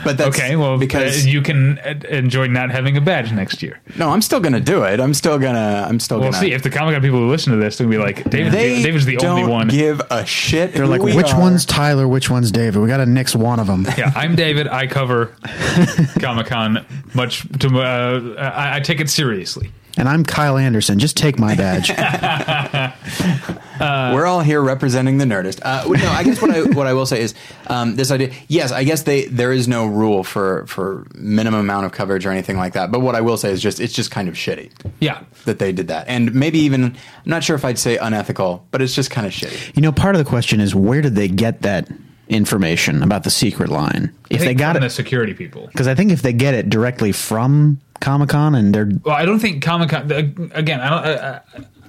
but 0.04 0.16
that's 0.16 0.36
Okay, 0.38 0.54
well, 0.54 0.78
because 0.78 1.24
uh, 1.26 1.28
you 1.28 1.42
can 1.42 1.78
uh, 1.80 1.94
enjoy 2.08 2.46
not 2.46 2.70
having 2.70 2.96
a 2.96 3.00
badge 3.00 3.32
next 3.32 3.60
year. 3.62 3.80
no, 3.98 4.10
I'm 4.10 4.22
still 4.22 4.38
gonna 4.38 4.60
do 4.60 4.84
it. 4.84 5.00
I'm 5.00 5.14
still 5.14 5.38
gonna. 5.38 5.84
I'm 5.88 5.98
still 5.98 6.20
We'll 6.20 6.30
gonna. 6.30 6.40
see 6.40 6.52
if 6.52 6.62
the 6.62 6.70
Comic 6.70 6.94
Con 6.94 7.02
people 7.02 7.18
who 7.18 7.28
listen 7.28 7.52
to 7.52 7.58
this 7.58 7.80
will 7.80 7.88
be 7.88 7.98
like, 7.98 8.22
David, 8.30 8.52
they 8.52 8.82
David's 8.82 9.04
the 9.04 9.16
don't 9.16 9.40
only 9.40 9.50
one. 9.50 9.66
give 9.68 10.00
a 10.10 10.24
shit. 10.24 10.74
They're 10.74 10.86
like, 10.86 11.02
which 11.02 11.34
one's 11.34 11.64
Tyler? 11.66 12.06
Which 12.06 12.30
one's 12.30 12.52
David? 12.52 12.80
We 12.80 12.86
got 12.88 12.98
to 12.98 13.06
nix 13.06 13.34
one 13.34 13.58
of 13.58 13.66
them. 13.66 13.84
yeah, 13.98 14.12
I'm 14.14 14.36
David. 14.36 14.68
I 14.68 14.86
cover 14.86 15.34
Comic 16.20 16.46
Con 16.46 16.86
much. 17.14 17.48
To 17.60 17.80
uh, 17.80 18.34
I, 18.38 18.76
I 18.76 18.80
take 18.80 19.00
it 19.00 19.10
seriously. 19.10 19.72
And 19.98 20.08
I'm 20.08 20.24
Kyle 20.24 20.58
Anderson. 20.58 20.98
Just 20.98 21.16
take 21.16 21.38
my 21.38 21.54
badge. 21.54 21.88
We're 23.80 24.26
all 24.26 24.40
here 24.40 24.60
representing 24.60 25.18
the 25.18 25.24
Nerdist. 25.24 25.60
Uh, 25.62 25.84
no, 25.88 26.08
I 26.10 26.22
guess 26.22 26.40
what 26.40 26.50
I 26.50 26.62
what 26.76 26.86
I 26.86 26.92
will 26.92 27.06
say 27.06 27.20
is 27.22 27.34
um, 27.68 27.96
this 27.96 28.10
idea. 28.10 28.32
Yes, 28.48 28.72
I 28.72 28.84
guess 28.84 29.02
they 29.04 29.24
there 29.26 29.52
is 29.52 29.68
no 29.68 29.86
rule 29.86 30.22
for 30.24 30.66
for 30.66 31.06
minimum 31.14 31.60
amount 31.60 31.86
of 31.86 31.92
coverage 31.92 32.26
or 32.26 32.30
anything 32.30 32.56
like 32.56 32.74
that. 32.74 32.90
But 32.90 33.00
what 33.00 33.14
I 33.14 33.20
will 33.22 33.36
say 33.36 33.50
is 33.50 33.62
just 33.62 33.80
it's 33.80 33.92
just 33.94 34.10
kind 34.10 34.28
of 34.28 34.34
shitty 34.34 34.70
Yeah, 35.00 35.22
that 35.44 35.58
they 35.58 35.72
did 35.72 35.88
that, 35.88 36.08
and 36.08 36.34
maybe 36.34 36.58
even 36.60 36.84
I'm 36.84 36.94
not 37.24 37.42
sure 37.44 37.56
if 37.56 37.64
I'd 37.64 37.78
say 37.78 37.96
unethical, 37.96 38.66
but 38.70 38.82
it's 38.82 38.94
just 38.94 39.10
kind 39.10 39.26
of 39.26 39.32
shitty. 39.32 39.76
you 39.76 39.82
know, 39.82 39.92
part 39.92 40.14
of 40.14 40.18
the 40.18 40.28
question 40.28 40.60
is 40.60 40.74
where 40.74 41.00
did 41.02 41.14
they 41.14 41.28
get 41.28 41.62
that 41.62 41.88
information 42.28 43.02
about 43.02 43.24
the 43.24 43.30
secret 43.30 43.68
line? 43.70 44.12
If 44.30 44.36
I 44.36 44.38
they 44.40 44.46
think 44.48 44.58
got 44.58 44.72
from 44.74 44.80
the 44.80 44.86
it, 44.86 44.90
security 44.90 45.32
people. 45.34 45.68
because 45.68 45.86
I 45.86 45.94
think 45.94 46.10
if 46.12 46.22
they 46.22 46.32
get 46.32 46.54
it 46.54 46.68
directly 46.68 47.12
from 47.12 47.80
Comic 48.00 48.28
Con 48.30 48.54
and 48.54 48.74
they're 48.74 48.90
Well, 49.04 49.14
I 49.14 49.24
don't 49.24 49.38
think 49.38 49.62
Comic 49.62 49.90
Con. 49.90 50.10
Again, 50.52 50.80
I 50.80 50.88
don't. 50.88 51.04
Uh, 51.04 51.40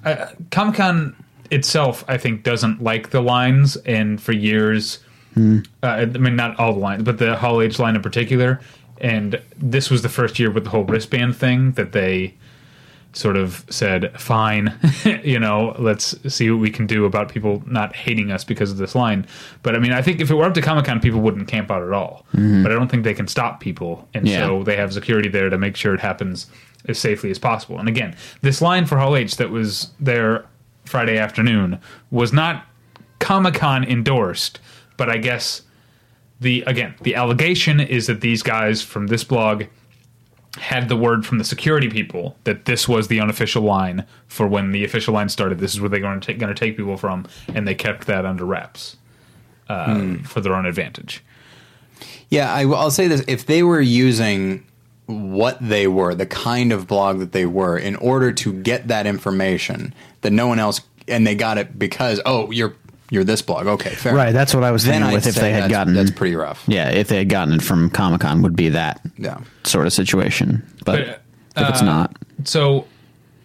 uh, 0.05 0.29
Comic 0.51 0.75
Con 0.75 1.15
itself, 1.51 2.03
I 2.07 2.17
think, 2.17 2.43
doesn't 2.43 2.81
like 2.81 3.09
the 3.11 3.21
lines, 3.21 3.75
and 3.77 4.21
for 4.21 4.33
years, 4.33 4.99
uh, 5.37 5.61
I 5.83 6.05
mean, 6.05 6.35
not 6.35 6.59
all 6.59 6.73
the 6.73 6.79
lines, 6.79 7.03
but 7.03 7.19
the 7.19 7.35
Hall 7.37 7.61
H 7.61 7.79
line 7.79 7.95
in 7.95 8.01
particular. 8.01 8.59
And 8.99 9.39
this 9.57 9.89
was 9.89 10.01
the 10.01 10.09
first 10.09 10.39
year 10.39 10.49
with 10.49 10.63
the 10.63 10.71
whole 10.71 10.83
wristband 10.83 11.35
thing 11.35 11.73
that 11.73 11.91
they 11.91 12.33
sort 13.17 13.35
of 13.37 13.65
said, 13.69 14.19
"Fine, 14.19 14.73
you 15.23 15.39
know, 15.39 15.75
let's 15.79 16.15
see 16.33 16.49
what 16.51 16.59
we 16.59 16.69
can 16.69 16.85
do 16.87 17.05
about 17.05 17.29
people 17.29 17.63
not 17.65 17.95
hating 17.95 18.31
us 18.31 18.43
because 18.43 18.71
of 18.71 18.77
this 18.77 18.95
line." 18.95 19.25
But 19.63 19.75
I 19.75 19.79
mean, 19.79 19.91
I 19.91 20.01
think 20.01 20.21
if 20.21 20.29
it 20.29 20.35
were 20.35 20.45
up 20.45 20.53
to 20.53 20.61
Comic 20.61 20.85
Con, 20.85 20.99
people 20.99 21.19
wouldn't 21.21 21.47
camp 21.47 21.71
out 21.71 21.83
at 21.83 21.91
all. 21.91 22.25
Mm-hmm. 22.33 22.63
But 22.63 22.71
I 22.71 22.75
don't 22.75 22.89
think 22.89 23.03
they 23.03 23.13
can 23.13 23.27
stop 23.27 23.59
people, 23.59 24.07
and 24.13 24.27
Yeah. 24.27 24.45
so 24.45 24.63
they 24.63 24.75
have 24.77 24.93
security 24.93 25.29
there 25.29 25.49
to 25.49 25.57
make 25.57 25.75
sure 25.75 25.93
it 25.93 25.99
happens 26.01 26.47
as 26.87 26.97
safely 26.99 27.31
as 27.31 27.39
possible. 27.39 27.79
And 27.79 27.89
again, 27.89 28.15
this 28.41 28.61
line 28.61 28.85
for 28.85 28.97
Hall 28.97 29.15
H 29.15 29.35
that 29.37 29.49
was 29.49 29.89
there 29.99 30.45
Friday 30.85 31.17
afternoon 31.17 31.79
was 32.11 32.31
not 32.31 32.65
Comic 33.19 33.55
Con 33.55 33.83
endorsed, 33.83 34.59
but 34.95 35.09
I 35.09 35.17
guess 35.17 35.63
the 36.39 36.63
again 36.67 36.93
the 37.01 37.15
allegation 37.15 37.79
is 37.79 38.05
that 38.07 38.21
these 38.21 38.43
guys 38.43 38.81
from 38.83 39.07
this 39.07 39.23
blog 39.23 39.63
had 40.57 40.89
the 40.89 40.95
word 40.95 41.25
from 41.25 41.37
the 41.37 41.43
security 41.43 41.89
people 41.89 42.35
that 42.43 42.65
this 42.65 42.87
was 42.87 43.07
the 43.07 43.19
unofficial 43.19 43.61
line 43.61 44.05
for 44.27 44.47
when 44.47 44.71
the 44.71 44.83
official 44.83 45.13
line 45.13 45.29
started. 45.29 45.59
This 45.59 45.73
is 45.73 45.81
where 45.81 45.89
they're 45.89 45.99
going 45.99 46.19
to 46.19 46.25
take, 46.25 46.39
going 46.39 46.53
to 46.53 46.59
take 46.59 46.77
people 46.77 46.97
from, 46.97 47.27
and 47.53 47.67
they 47.67 47.75
kept 47.75 48.07
that 48.07 48.25
under 48.25 48.45
wraps 48.45 48.97
uh, 49.69 50.15
for 50.23 50.41
their 50.41 50.53
own 50.53 50.65
advantage. 50.65 51.23
Yeah, 52.29 52.53
I, 52.53 52.65
will 52.65 52.91
say 52.91 53.07
this: 53.07 53.23
if 53.27 53.45
they 53.45 53.63
were 53.63 53.81
using 53.81 54.65
what 55.05 55.57
they 55.61 55.87
were, 55.87 56.13
the 56.13 56.25
kind 56.25 56.73
of 56.73 56.87
blog 56.87 57.19
that 57.19 57.31
they 57.31 57.45
were, 57.45 57.77
in 57.77 57.95
order 57.95 58.31
to 58.33 58.53
get 58.53 58.87
that 58.89 59.07
information 59.07 59.93
that 60.21 60.31
no 60.31 60.47
one 60.47 60.59
else, 60.59 60.81
and 61.07 61.25
they 61.25 61.35
got 61.35 61.57
it 61.57 61.79
because 61.79 62.19
oh, 62.25 62.51
you're 62.51 62.75
you're 63.09 63.23
this 63.23 63.41
blog, 63.41 63.67
okay, 63.67 63.91
fair. 63.95 64.13
right. 64.15 64.31
That's 64.33 64.53
what 64.53 64.63
I 64.63 64.71
was 64.71 64.83
Then 64.83 64.95
thinking 64.95 65.09
I'd 65.09 65.13
with 65.13 65.27
if 65.27 65.35
they 65.35 65.51
had 65.51 65.63
that's- 65.63 65.71
gotten 65.71 65.93
that's 65.93 66.11
pretty 66.11 66.35
rough. 66.35 66.63
Yeah, 66.67 66.89
if 66.89 67.07
they 67.07 67.17
had 67.17 67.29
gotten 67.29 67.53
it 67.55 67.61
from 67.61 67.89
Comic 67.89 68.21
Con, 68.21 68.41
would 68.41 68.55
be 68.55 68.69
that 68.69 69.01
Yeah. 69.17 69.37
sort 69.63 69.85
of 69.87 69.93
situation. 69.93 70.63
But, 70.85 71.21
But, 71.55 71.63
if 71.63 71.69
it's 71.69 71.81
uh, 71.81 71.85
not, 71.85 72.15
So, 72.43 72.85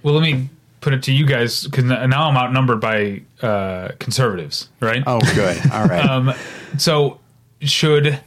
well, 0.03 0.15
let 0.15 0.23
me 0.23 0.49
put 0.81 0.93
it 0.93 1.03
to 1.05 1.13
you 1.13 1.25
guys 1.27 1.63
because 1.65 1.85
now 1.85 2.29
I'm 2.29 2.37
outnumbered 2.37 2.81
by 2.81 3.23
uh, 3.41 3.91
conservatives, 4.01 4.69
right? 4.81 5.03
Oh, 5.07 5.21
good. 5.35 5.61
All 5.73 5.87
right. 5.87 6.05
Um, 6.11 6.33
so 6.77 7.19
should 7.61 8.19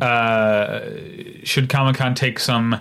uh, 0.00 0.80
should 1.44 1.68
Comic 1.68 1.96
Con 1.96 2.14
take 2.14 2.38
some 2.38 2.80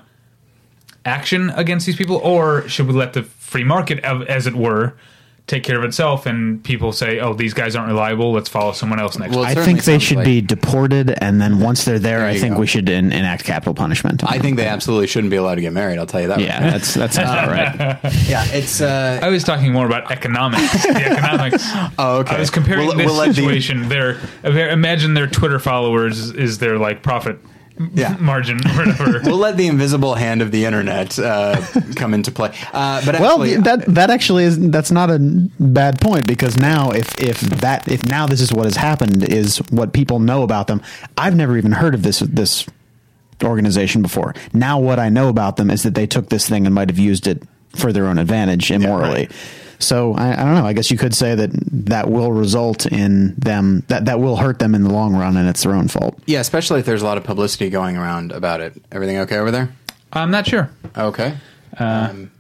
action 1.06 1.50
against 1.52 1.86
these 1.86 1.96
people, 1.96 2.18
or 2.18 2.68
should 2.68 2.88
we 2.88 2.94
let 2.94 3.14
the 3.14 3.24
free 3.24 3.64
market, 3.64 4.00
as 4.04 4.48
it 4.48 4.56
were, 4.56 4.96
take 5.48 5.64
care 5.64 5.78
of 5.78 5.84
itself? 5.84 6.26
And 6.26 6.64
people 6.64 6.92
say, 6.92 7.20
"Oh, 7.20 7.34
these 7.34 7.54
guys 7.54 7.76
aren't 7.76 7.90
reliable. 7.90 8.32
Let's 8.32 8.50
follow 8.50 8.72
someone 8.72 9.00
else 9.00 9.18
next." 9.18 9.36
Well, 9.36 9.46
I 9.46 9.54
think 9.56 9.84
they 9.84 10.00
should 10.00 10.18
like- 10.18 10.26
be 10.26 10.42
deported, 10.42 11.12
and 11.22 11.42
then 11.42 11.60
once 11.60 11.86
they're 11.86 12.00
there, 12.00 12.20
There 12.20 12.28
I 12.30 12.38
think 12.38 12.56
go. 12.56 12.62
we 12.62 12.68
should 12.68 12.90
en- 12.90 13.12
enact 13.12 13.44
capital 13.44 13.74
punishment. 13.74 14.24
I 14.26 14.40
think 14.40 14.58
they 14.58 14.66
absolutely 14.68 15.08
shouldn't 15.08 15.32
be 15.32 15.38
allowed 15.38 15.56
to 15.56 15.62
get 15.62 15.74
married. 15.74 16.00
I'll 16.00 16.06
tell 16.06 16.22
you 16.22 16.28
that. 16.30 16.40
yeah, 16.40 16.60
that's 16.72 16.94
that's 16.94 17.18
not 17.18 17.48
right. 17.50 17.76
yeah. 18.28 18.46
It's 18.52 18.82
uh, 18.82 19.20
I 19.22 19.30
was 19.30 19.44
talking 19.44 19.72
more 19.74 19.86
about 19.86 20.12
economics. 20.12 20.84
the 20.84 20.90
economics. 21.12 21.64
oh, 22.00 22.20
okay. 22.20 22.36
I 22.36 22.40
was 22.40 22.50
comparing 22.50 22.88
We'll- 22.88 22.98
this 22.98 23.06
we'll 23.08 23.16
let 23.16 23.28
the- 23.30 23.34
situation. 23.36 23.90
their 23.90 24.18
imagine 24.44 25.14
their 25.14 25.28
Twitter 25.28 25.60
followers 25.60 26.20
is, 26.20 26.32
is 26.32 26.58
their 26.60 26.78
like 26.78 27.02
profit 27.04 27.38
Yeah. 27.94 28.16
margin 28.20 28.60
or 28.68 28.86
whatever. 28.86 29.22
we'll 29.24 29.38
let 29.38 29.58
the 29.58 29.68
invisible 29.68 30.16
hand 30.16 30.42
of 30.42 30.52
the 30.52 30.66
internet 30.66 31.18
uh, 31.18 31.62
come 31.96 32.14
into 32.14 32.32
play. 32.32 32.54
Uh, 32.72 33.04
but 33.06 33.20
Well, 33.20 33.40
that 33.40 33.86
that 33.88 34.10
actually 34.10 34.44
is 34.44 34.60
that's 34.70 34.92
not 34.92 35.10
a 35.10 35.20
bad 35.60 36.00
point 36.00 36.28
because 36.28 36.58
now 36.58 36.92
if 36.92 37.20
if 37.20 37.40
that 37.40 37.92
if 37.92 38.06
now 38.06 38.28
this 38.28 38.42
is 38.42 38.54
what 38.54 38.66
has 38.66 38.76
happened 38.76 39.24
is 39.24 39.58
what 39.72 39.94
people 39.94 40.20
know 40.20 40.44
about 40.44 40.68
them. 40.68 40.82
I've 41.18 41.36
never 41.36 41.58
even 41.58 41.72
heard 41.72 41.96
of 41.96 42.04
this 42.04 42.20
this 42.20 42.66
organization 43.44 44.02
before. 44.02 44.34
Now 44.54 44.80
what 44.80 45.00
I 45.00 45.10
know 45.10 45.30
about 45.30 45.58
them 45.58 45.70
is 45.70 45.84
that 45.84 45.96
they 45.96 46.08
took 46.08 46.30
this 46.30 46.48
thing 46.48 46.66
and 46.66 46.74
might 46.74 46.90
have 46.90 47.00
used 47.00 47.28
it 47.28 47.44
for 47.76 47.92
their 47.92 48.06
own 48.06 48.18
advantage 48.20 48.72
immorally. 48.72 49.30
So 49.84 50.14
I, 50.14 50.32
I 50.34 50.46
don't 50.46 50.56
know. 50.56 50.66
I 50.66 50.74
guess 50.74 50.90
you 50.90 50.98
could 50.98 51.14
say 51.14 51.36
that 51.36 51.50
that 51.86 52.10
will 52.10 52.32
result 52.32 52.86
in 52.86 53.36
them 53.36 53.84
that 53.90 54.06
that 54.06 54.20
will 54.20 54.38
hurt 54.38 54.60
them 54.60 54.74
in 54.76 54.84
the 54.84 54.92
long 54.94 55.16
run, 55.16 55.38
and 55.38 55.48
it's 55.50 55.64
their 55.64 55.74
own 55.76 55.88
fault. 55.88 56.18
yeah, 56.26 56.40
especially 56.40 56.80
if 56.80 56.86
there's 56.86 57.02
a 57.02 57.06
lot 57.06 57.18
of 57.18 57.24
publicity 57.24 57.70
going 57.70 57.98
around 57.98 58.32
about 58.32 58.62
it. 58.62 58.74
Everything 58.92 59.18
okay 59.20 59.38
over 59.38 59.52
there? 59.52 59.74
I'm 60.14 60.32
not 60.32 60.48
sure. 60.48 60.70
Okay. 60.98 61.36
um, 61.80 62.32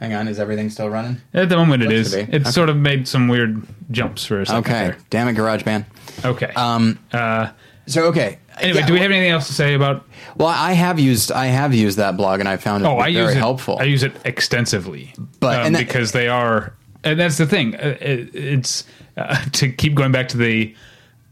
hang 0.00 0.14
on, 0.14 0.28
is 0.28 0.38
everything 0.40 0.70
still 0.70 0.88
running? 0.88 1.20
At 1.34 1.48
the 1.48 1.56
moment, 1.56 1.82
it 1.82 1.86
Looks 1.90 2.08
is. 2.08 2.14
It 2.14 2.34
Okay. 2.34 2.50
sort 2.50 2.68
of 2.70 2.76
made 2.76 3.06
some 3.06 3.28
weird 3.28 3.62
jumps 3.90 4.24
for 4.24 4.40
a 4.40 4.46
second. 4.46 4.60
Okay. 4.72 4.94
Damn 5.10 5.28
it, 5.28 5.34
GarageBand. 5.36 5.84
There. 6.22 6.30
Okay. 6.32 6.52
Um, 6.56 6.98
uh, 7.12 7.50
so 7.86 8.04
okay. 8.06 8.38
anyway, 8.60 8.80
Yeah, 8.80 8.86
do 8.86 8.92
we 8.94 9.00
have 9.00 9.10
anything 9.10 9.30
else 9.30 9.46
to 9.48 9.52
say 9.52 9.74
about? 9.74 10.06
Well, 10.36 10.48
I 10.48 10.72
have 10.72 10.98
used 10.98 11.32
I 11.32 11.46
have 11.46 11.74
used 11.74 11.98
that 11.98 12.16
blog 12.16 12.40
and 12.40 12.48
I 12.48 12.56
found 12.56 12.84
it 12.84 12.88
Oh, 12.88 12.98
I 12.98 13.12
very 13.12 13.26
use 13.26 13.34
it. 13.34 13.38
helpful. 13.38 13.78
I 13.80 13.84
use 13.84 14.02
it 14.02 14.12
extensively, 14.24 15.12
But- 15.40 15.66
um, 15.66 15.72
that- 15.74 15.78
because 15.86 16.12
they 16.12 16.28
are, 16.28 16.72
and 17.04 17.18
that's 17.20 17.38
the 17.38 17.46
thing. 17.46 17.74
Uh, 17.74 17.96
it, 18.00 18.34
it's 18.34 18.84
uh, 19.16 19.44
to 19.52 19.70
keep 19.70 19.94
going 19.94 20.12
back 20.12 20.28
to 20.28 20.36
the 20.36 20.74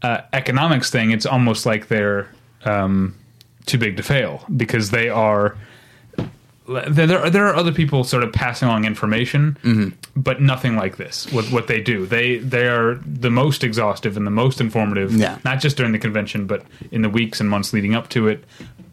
uh, 0.01 0.21
economics 0.33 0.89
thing. 0.91 1.11
It's 1.11 1.25
almost 1.25 1.65
like 1.65 1.87
they're 1.87 2.27
um, 2.65 3.15
too 3.65 3.77
big 3.77 3.97
to 3.97 4.03
fail 4.03 4.43
because 4.55 4.91
they 4.91 5.09
are. 5.09 5.55
There, 6.69 7.07
there 7.07 7.19
are- 7.23 7.29
there 7.29 7.47
are 7.47 7.55
other 7.55 7.71
people 7.71 8.03
sort 8.03 8.23
of 8.23 8.33
passing 8.33 8.67
along 8.67 8.83
information, 8.83 9.57
Mm-hmm. 9.63 10.19
but 10.19 10.41
nothing 10.41 10.75
like 10.75 10.97
this. 10.97 11.31
What 11.31 11.45
what 11.49 11.67
they 11.67 11.79
do, 11.79 12.05
they 12.05 12.39
they 12.39 12.67
are 12.67 12.95
the 13.05 13.31
most 13.31 13.63
exhaustive 13.63 14.17
and 14.17 14.27
the 14.27 14.31
most 14.31 14.59
informative. 14.59 15.13
Yeah. 15.13 15.37
not 15.45 15.61
just 15.61 15.77
during 15.77 15.93
the 15.93 15.99
convention, 15.99 16.45
but 16.45 16.65
in 16.91 17.03
the 17.03 17.09
weeks 17.09 17.39
and 17.39 17.49
months 17.49 17.71
leading 17.71 17.95
up 17.95 18.09
to 18.09 18.27
it. 18.27 18.43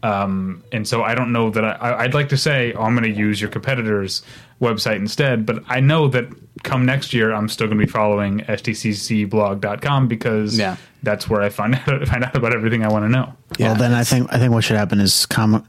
Um, 0.05 0.63
and 0.71 0.87
so 0.87 1.03
I 1.03 1.15
don't 1.15 1.31
know 1.31 1.49
that 1.49 1.63
I, 1.65 1.71
I- 1.71 1.99
I'd 2.03 2.13
like 2.13 2.29
to 2.29 2.37
say 2.37 2.73
oh, 2.73 2.83
I'm 2.83 2.95
going 2.95 3.11
to 3.11 3.17
use 3.19 3.39
your 3.41 3.49
competitor's 3.49 4.21
website 4.61 4.97
instead, 4.97 5.45
but 5.45 5.63
I 5.67 5.79
know 5.79 6.07
that 6.09 6.25
come 6.63 6.85
next 6.85 7.13
year 7.13 7.31
I'm 7.33 7.49
still 7.49 7.67
going 7.67 7.79
to 7.79 7.85
be 7.85 7.91
following 7.91 8.39
sdccblog.com 8.41 10.07
because 10.07 10.57
Yeah. 10.57 10.77
that's 11.03 11.29
where 11.29 11.41
I 11.41 11.49
find 11.49 11.75
out, 11.87 12.07
find 12.07 12.23
out 12.23 12.35
about 12.35 12.53
everything 12.53 12.83
I 12.83 12.87
want 12.89 13.05
to 13.05 13.09
know. 13.09 13.33
Yeah, 13.57 13.67
well, 13.69 13.75
then 13.77 13.93
I 13.93 14.03
think 14.03 14.31
I 14.33 14.37
think 14.37 14.51
what 14.53 14.63
should 14.63 14.77
happen 14.77 14.99
is 14.99 15.25
Com- 15.25 15.65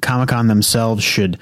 Comic 0.00 0.28
Con 0.28 0.46
themselves 0.48 1.02
should 1.04 1.38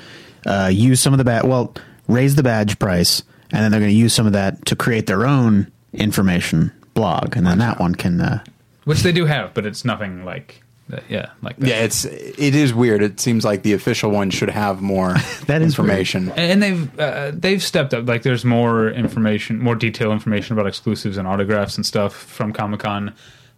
uh, 0.47 0.71
use 0.73 1.00
some 1.00 1.12
of 1.12 1.19
the 1.19 1.25
badge. 1.25 1.45
Well, 1.45 1.75
raise 2.09 2.35
the 2.37 2.43
badge 2.43 2.79
price, 2.79 3.23
and 3.53 3.62
then 3.62 3.71
they're 3.71 3.81
going 3.81 3.93
to 3.93 3.97
use 3.97 4.12
some 4.15 4.26
of 4.26 4.33
that 4.35 4.65
to 4.67 4.76
create 4.76 5.07
their 5.07 5.26
own 5.26 5.71
information 5.93 6.71
blog, 6.95 7.37
and 7.37 7.47
then 7.47 7.59
that 7.59 7.81
one 7.81 7.95
can. 7.95 8.21
Uh, 8.21 8.45
Which 8.85 9.00
they 9.00 9.12
do 9.12 9.26
have, 9.26 9.55
but 9.55 9.67
it's 9.67 9.85
nothing 9.85 10.25
like 10.25 10.49
that. 10.49 10.62
Yeah, 11.09 11.31
like 11.43 11.57
that. 11.57 11.69
yeah, 11.69 11.83
it's 11.83 12.05
it 12.05 12.55
is 12.55 12.73
weird. 12.73 13.02
It 13.02 13.19
seems 13.19 13.45
like 13.45 13.62
the 13.62 13.73
official 13.73 14.11
one 14.11 14.31
should 14.31 14.50
have 14.50 14.81
more 14.81 15.14
that 15.47 15.61
information. 15.62 16.31
and 16.37 16.62
they've 16.62 16.99
uh, 17.00 17.33
they've 17.35 17.62
stepped 17.62 17.93
up. 17.93 18.07
Like 18.07 18.23
there's 18.23 18.45
more 18.45 18.88
information, 18.90 19.59
more 19.59 19.75
detailed 19.75 20.12
information 20.12 20.52
about 20.52 20.66
exclusives 20.69 21.16
and 21.16 21.26
autographs 21.26 21.76
and 21.76 21.85
stuff 21.85 22.14
from 22.14 22.52
Comic 22.52 22.81
Con 22.81 23.12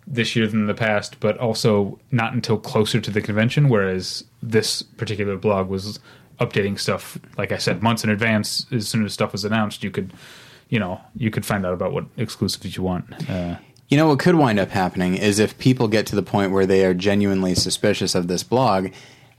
this 0.06 0.34
year 0.34 0.46
than 0.46 0.66
the 0.66 0.74
past, 0.74 1.20
but 1.20 1.36
also 1.36 1.98
not 2.10 2.32
until 2.32 2.56
closer 2.56 2.98
to 2.98 3.10
the 3.10 3.20
convention. 3.20 3.68
Whereas 3.68 4.24
this 4.42 4.80
particular 4.82 5.36
blog 5.36 5.68
was 5.68 6.00
updating 6.40 6.78
stuff. 6.80 7.18
Like 7.36 7.52
I 7.52 7.58
said, 7.58 7.82
months 7.82 8.04
in 8.04 8.10
advance, 8.10 8.64
as 8.72 8.88
soon 8.88 9.04
as 9.04 9.12
stuff 9.12 9.32
was 9.32 9.44
announced, 9.44 9.84
you 9.84 9.90
could, 9.90 10.14
you 10.70 10.78
know, 10.78 10.98
you 11.14 11.30
could 11.30 11.44
find 11.44 11.66
out 11.66 11.74
about 11.74 11.92
what 11.92 12.06
exclusives 12.16 12.74
you 12.74 12.82
want. 12.84 13.28
Uh, 13.28 13.56
You 13.88 13.96
know 13.96 14.08
what 14.08 14.18
could 14.18 14.34
wind 14.34 14.58
up 14.58 14.70
happening 14.70 15.16
is 15.16 15.38
if 15.38 15.56
people 15.58 15.88
get 15.88 16.06
to 16.08 16.16
the 16.16 16.22
point 16.22 16.52
where 16.52 16.66
they 16.66 16.84
are 16.84 16.94
genuinely 16.94 17.54
suspicious 17.54 18.14
of 18.14 18.28
this 18.28 18.42
blog. 18.42 18.90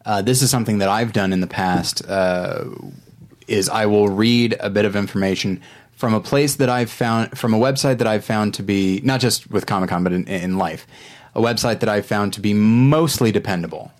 Uh, 0.05 0.21
this 0.21 0.41
is 0.41 0.49
something 0.49 0.79
that 0.79 0.89
I've 0.89 1.13
done 1.13 1.33
in 1.33 1.41
the 1.41 1.47
past. 1.47 2.07
Uh, 2.07 2.65
is 3.47 3.69
I 3.69 3.85
will 3.85 4.09
read 4.09 4.55
a 4.59 4.69
bit 4.69 4.85
of 4.85 4.95
information 4.95 5.61
from 5.91 6.13
a 6.13 6.21
place 6.21 6.55
that 6.55 6.69
I've 6.69 6.89
found, 6.89 7.37
from 7.37 7.53
a 7.53 7.57
website 7.59 7.97
that 7.97 8.07
I've 8.07 8.23
found 8.23 8.53
to 8.55 8.63
be 8.63 9.01
not 9.03 9.19
just 9.19 9.51
with 9.51 9.65
Comic 9.65 9.89
Con, 9.89 10.03
but 10.03 10.13
in, 10.13 10.25
in 10.27 10.57
life, 10.57 10.87
a 11.35 11.41
website 11.41 11.81
that 11.81 11.89
I've 11.89 12.05
found 12.05 12.33
to 12.33 12.41
be 12.41 12.53
mostly 12.53 13.31
dependable. 13.31 13.91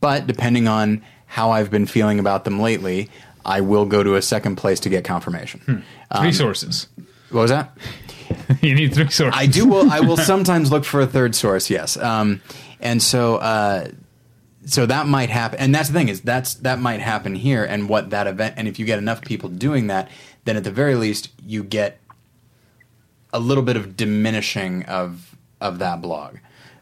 But 0.00 0.26
depending 0.26 0.68
on 0.68 1.02
how 1.26 1.50
I've 1.50 1.70
been 1.70 1.86
feeling 1.86 2.18
about 2.18 2.44
them 2.44 2.60
lately, 2.60 3.10
I 3.44 3.60
will 3.60 3.84
go 3.84 4.02
to 4.02 4.14
a 4.14 4.22
second 4.22 4.56
place 4.56 4.80
to 4.80 4.88
get 4.88 5.04
confirmation. 5.04 5.84
three 6.20 6.32
sources. 6.32 6.86
What 7.30 7.42
was 7.42 7.50
that? 7.50 7.76
you 8.62 8.74
need 8.74 8.94
three 8.94 9.08
sources. 9.10 9.34
I 9.36 9.46
do. 9.46 9.66
Will 9.66 9.90
I 9.90 10.00
will 10.00 10.16
sometimes 10.16 10.70
look 10.70 10.84
for 10.84 11.00
a 11.00 11.06
third 11.06 11.34
source. 11.34 11.70
Yes, 11.70 11.96
um, 11.96 12.40
and 12.80 13.02
so 13.02 13.36
uh, 13.36 13.88
so 14.64 14.86
that 14.86 15.06
might 15.06 15.30
happen. 15.30 15.58
And 15.60 15.74
that's 15.74 15.88
the 15.88 15.94
thing 15.98 16.08
is 16.08 16.20
that's 16.20 16.54
that 16.54 16.78
might 16.80 17.00
happen 17.00 17.34
here. 17.34 17.64
And 17.64 17.88
what 17.88 18.10
that 18.10 18.26
event 18.26 18.54
and 18.56 18.66
if 18.68 18.78
you 18.78 18.86
get 18.86 18.98
enough 18.98 19.22
people 19.22 19.48
doing 19.48 19.86
that, 19.88 20.10
then 20.44 20.56
at 20.56 20.64
the 20.64 20.70
very 20.70 20.94
least 20.94 21.30
you 21.44 21.62
get 21.62 21.98
a 23.32 23.38
little 23.40 23.62
bit 23.62 23.76
of 23.76 23.96
diminishing 23.96 24.84
of 24.84 25.36
of 25.60 25.78
that 25.80 26.00
blog. 26.02 26.36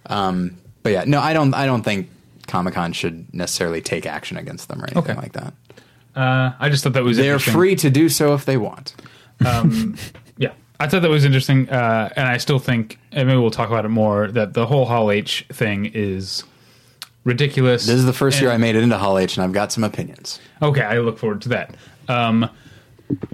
Um, 0.07 0.57
but 0.83 0.93
yeah, 0.93 1.05
no, 1.07 1.21
I 1.21 1.33
don't. 1.33 1.55
I 1.55 1.65
don't 1.67 1.83
think 1.83 2.11
Comic 2.47 2.75
Con 2.75 2.93
should 2.93 3.33
necessarily 3.35 3.81
take 3.81 4.05
action 4.07 4.37
against 4.37 4.69
them 4.69 4.81
or 4.81 4.85
anything 4.85 5.03
Okay. 5.03 5.15
like 5.15 5.33
that. 5.33 5.55
Uh, 6.15 6.53
I 6.61 6.69
just 6.69 6.85
thought 6.85 6.93
that 6.93 7.03
was 7.05 7.17
They're 7.17 7.39
free 7.39 7.75
to 7.77 7.91
do 7.91 8.09
so 8.09 8.35
if 8.35 8.45
they 8.45 8.57
want. 8.57 8.95
Yeah, 9.41 9.65
I 10.81 10.89
thought 10.89 11.03
that 11.03 11.11
was 11.11 11.25
interesting, 11.25 11.69
uh, 11.71 12.13
and 12.17 12.29
I 12.29 12.37
still 12.39 12.59
think, 12.59 12.99
and 13.13 13.29
maybe 13.29 13.39
we'll 13.41 13.51
talk 13.51 13.69
about 13.69 13.85
it 13.85 13.91
more. 13.91 14.29
That 14.29 14.55
the 14.55 14.67
whole 14.67 14.87
Hall 14.87 15.11
H 15.11 15.47
thing 15.53 15.91
is 15.95 16.45
ridiculous. 17.23 17.87
This 17.87 17.97
is 17.97 18.05
the 18.05 18.13
first 18.13 18.41
year 18.41 18.51
I 18.51 18.57
made 18.57 18.77
it 18.77 18.83
into 18.83 18.99
Hall 18.99 19.19
H, 19.19 19.37
and 19.37 19.45
I've 19.45 19.53
got 19.53 19.73
some 19.73 19.85
opinions. 19.85 20.41
Okay, 20.61 20.83
I 20.83 20.99
look 20.99 21.19
forward 21.19 21.43
to 21.43 21.49
that. 21.51 21.77
Um, 22.09 22.51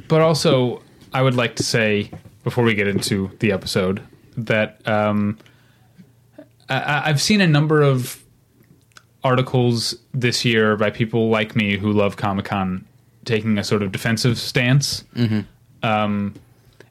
but 0.08 0.20
also, 0.20 0.82
I 1.12 1.22
would 1.22 1.34
like 1.34 1.56
to 1.56 1.62
say 1.62 2.10
before 2.44 2.64
we 2.64 2.74
get 2.74 2.88
into 2.88 3.30
the 3.40 3.52
episode 3.52 4.02
that 4.36 4.86
um, 4.86 5.38
I, 6.68 7.02
I've 7.06 7.20
seen 7.20 7.40
a 7.40 7.46
number 7.46 7.82
of 7.82 8.22
articles 9.22 9.94
this 10.14 10.44
year 10.44 10.76
by 10.76 10.90
people 10.90 11.28
like 11.28 11.54
me 11.54 11.76
who 11.76 11.92
love 11.92 12.16
Comic 12.16 12.46
Con 12.46 12.84
taking 13.24 13.58
a 13.58 13.64
sort 13.64 13.82
of 13.82 13.92
defensive 13.92 14.38
stance. 14.38 15.04
Mm-hmm. 15.14 15.40
Um, 15.82 16.34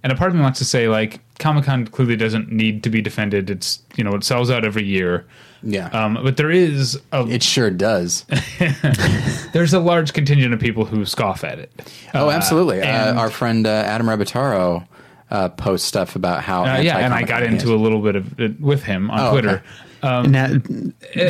and 0.03 0.12
a 0.12 0.15
part 0.15 0.29
of 0.32 0.36
me 0.36 0.41
wants 0.41 0.60
to 0.60 0.65
say, 0.65 0.88
like, 0.88 1.20
Comic 1.39 1.65
Con 1.65 1.86
clearly 1.88 2.15
doesn't 2.15 2.51
need 2.51 2.84
to 2.84 2.89
be 2.89 3.01
defended. 3.01 3.50
It's 3.50 3.82
you 3.96 4.03
know 4.03 4.13
it 4.15 4.24
sells 4.24 4.50
out 4.50 4.63
every 4.65 4.84
year. 4.86 5.25
Yeah, 5.62 5.88
Um, 5.89 6.18
but 6.24 6.38
there 6.38 6.50
is 6.51 6.98
a 7.12 7.27
it 7.27 7.44
sure 7.44 7.70
does. 7.70 8.25
there's 9.53 9.74
a 9.74 9.79
large 9.79 10.13
contingent 10.13 10.53
of 10.53 10.60
people 10.60 10.86
who 10.86 11.03
scoff 11.06 11.44
at 11.44 11.60
it. 11.60 11.91
Oh, 12.13 12.29
absolutely. 12.29 12.82
Uh, 12.82 13.13
our 13.15 13.29
friend 13.29 13.68
uh, 13.68 13.70
Adam 13.70 14.08
Rabataro 14.08 14.88
uh, 15.32 15.50
posts 15.50 15.88
stuff 15.88 16.15
about 16.15 16.44
how. 16.44 16.63
Uh, 16.65 16.77
yeah, 16.79 16.98
and 17.00 17.13
I 17.13 17.24
got 17.24 17.44
into 17.44 17.65
is. 17.65 17.72
a 17.72 17.75
little 17.75 18.01
bit 18.01 18.15
of 18.15 18.39
it 18.39 18.60
with 18.60 18.84
him 18.84 19.12
on 19.12 19.20
Oh, 19.20 19.32
Twitter. 19.32 19.63
Now, 20.03 20.48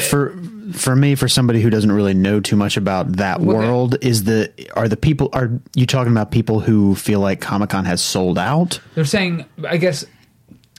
for 0.02 0.36
for 0.74 0.96
me, 0.96 1.16
for 1.16 1.28
somebody 1.28 1.62
who 1.62 1.70
doesn't 1.70 1.92
really 1.92 2.14
know 2.14 2.40
too 2.40 2.56
much 2.56 2.78
about 2.78 3.14
that 3.14 3.42
Well, 3.42 3.58
world, 3.58 3.98
is 4.04 4.24
the 4.26 4.52
are 4.76 4.88
the 4.88 4.98
people 4.98 5.30
are 5.34 5.52
you 5.76 5.86
talking 5.86 6.12
about 6.12 6.32
people 6.32 6.60
who 6.60 6.96
feel 6.96 7.20
like 7.20 7.42
Comic 7.42 7.72
Con 7.72 7.86
has 7.86 8.01
sold 8.01 8.38
out? 8.38 8.79
They're 8.96 9.05
saying, 9.05 9.46
I 9.68 9.77
guess, 9.77 10.05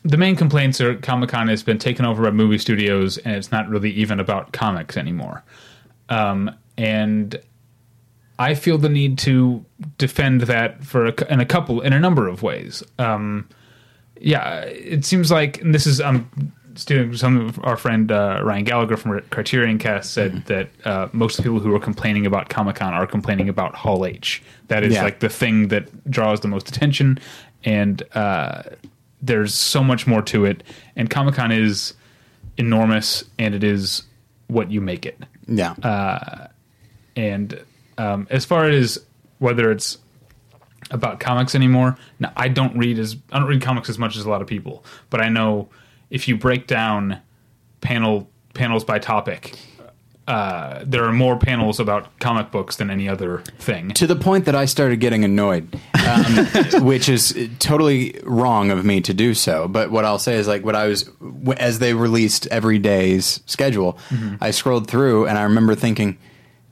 the 0.05 0.17
main 0.17 0.37
complaints 0.37 0.81
are 0.81 0.97
Comic 0.97 1.31
Con 1.31 1.49
has 1.49 1.63
been 1.63 1.79
taken 1.79 2.05
over 2.05 2.23
by 2.23 2.31
movie 2.31 2.59
studios, 2.59 3.19
and 3.19 3.35
it's 3.35 3.51
not 3.51 3.69
really 3.69 3.91
even 3.91 4.21
about 4.21 4.53
comics 4.53 4.97
anymore. 4.97 5.43
Um, 6.09 6.55
and 6.79 7.41
I 8.39 8.55
feel 8.55 8.79
the 8.79 8.89
need 8.89 9.19
to 9.19 9.65
defend 9.99 10.43
that 10.43 10.83
for 10.83 11.07
a, 11.07 11.33
in 11.33 11.41
a 11.41 11.47
couple 11.47 11.81
in 11.83 11.93
a 11.93 12.01
number 12.01 12.29
of 12.29 12.43
ways. 12.43 12.83
Um, 12.99 13.49
yeah, 14.19 14.61
it 14.61 15.05
seems 15.05 15.31
like 15.31 15.61
and 15.61 15.75
this 15.75 15.87
is 15.87 16.01
I'm 16.01 16.53
stealing 16.81 17.15
some 17.17 17.37
of 17.47 17.59
our 17.65 17.77
friend 17.77 18.11
uh, 18.11 18.41
Ryan 18.43 18.65
Gallagher 18.65 18.97
from 18.97 19.21
Criterion 19.31 19.79
Cast 19.79 20.13
said 20.13 20.45
that 20.47 20.69
uh, 20.85 21.09
most 21.13 21.39
of 21.39 21.45
the 21.45 21.51
people 21.51 21.61
who 21.61 21.75
are 21.75 21.81
complaining 21.81 22.27
about 22.27 22.49
Comic 22.49 22.77
Con 22.77 22.95
are 22.95 23.07
complaining 23.07 23.49
about 23.49 23.75
Hall 23.75 24.07
H. 24.07 24.43
That 24.69 24.83
is 24.83 24.95
Yeah. 24.95 25.05
like 25.05 25.21
the 25.21 25.29
thing 25.29 25.69
that 25.69 26.11
draws 26.11 26.41
the 26.41 26.49
most 26.49 26.69
attention, 26.69 27.19
and 27.65 28.03
uh, 28.15 28.63
there's 29.21 29.55
so 29.55 29.85
much 29.85 30.07
more 30.07 30.23
to 30.23 30.45
it. 30.47 30.63
And 30.97 31.11
Comic 31.11 31.35
Con 31.35 31.53
is 31.53 31.93
enormous, 32.57 33.25
and 33.39 33.55
it 33.55 33.63
is 33.65 34.03
what 34.49 34.71
you 34.71 34.81
make 34.81 35.05
it. 35.07 35.19
Yeah, 35.47 35.73
Uh, 35.83 36.47
And 37.17 37.61
um, 37.99 38.27
as 38.31 38.45
far 38.45 38.65
as 38.67 38.99
whether 39.39 39.71
it's 39.71 39.99
about 40.91 41.21
comics 41.21 41.55
anymore, 41.55 41.97
now, 42.19 42.33
I 42.37 42.49
don't 42.49 42.77
read 42.77 42.99
as 42.99 43.17
I 43.33 43.39
don't 43.39 43.49
read 43.49 43.61
comics 43.63 43.89
as 43.91 43.99
much 43.99 44.17
as 44.17 44.25
a 44.25 44.31
lot 44.31 44.41
of 44.43 44.49
people, 44.49 44.85
but 45.11 45.21
I 45.21 45.29
know 45.29 45.69
if 46.11 46.29
you 46.29 46.37
break 46.37 46.67
down 46.67 47.21
panel 47.81 48.29
panels 48.55 48.85
by 48.85 48.99
topic, 48.99 49.55
uh, 50.29 50.85
there 50.87 51.05
are 51.05 51.13
more 51.13 51.37
panels 51.37 51.81
about 51.81 52.19
comic 52.21 52.51
books 52.53 52.77
than 52.77 52.89
any 52.91 53.09
other 53.09 53.39
thing. 53.59 53.89
to 53.91 54.07
the 54.07 54.15
point 54.17 54.45
that 54.45 54.55
I 54.55 54.65
started 54.65 55.01
getting 55.01 55.25
annoyed, 55.25 55.75
um, 56.07 56.47
which 56.85 57.09
is 57.09 57.49
totally 57.59 58.21
wrong 58.25 58.71
of 58.71 58.85
me 58.85 59.01
to 59.01 59.15
do 59.15 59.35
so. 59.35 59.67
But 59.67 59.91
what 59.91 60.05
I'll 60.05 60.19
say 60.21 60.35
is, 60.37 60.47
like, 60.47 60.65
what 60.65 60.77
I 60.77 60.87
was 60.87 61.11
as 61.57 61.79
they 61.81 61.95
released 61.95 62.47
every 62.49 62.79
day's 62.79 63.41
schedule, 63.47 63.99
Mm-hmm. 64.11 64.37
I 64.41 64.51
scrolled 64.53 64.87
through 64.89 65.27
and 65.27 65.37
I 65.39 65.43
remember 65.43 65.75
thinking, 65.75 66.19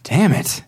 "Damn 0.04 0.32
it." 0.32 0.62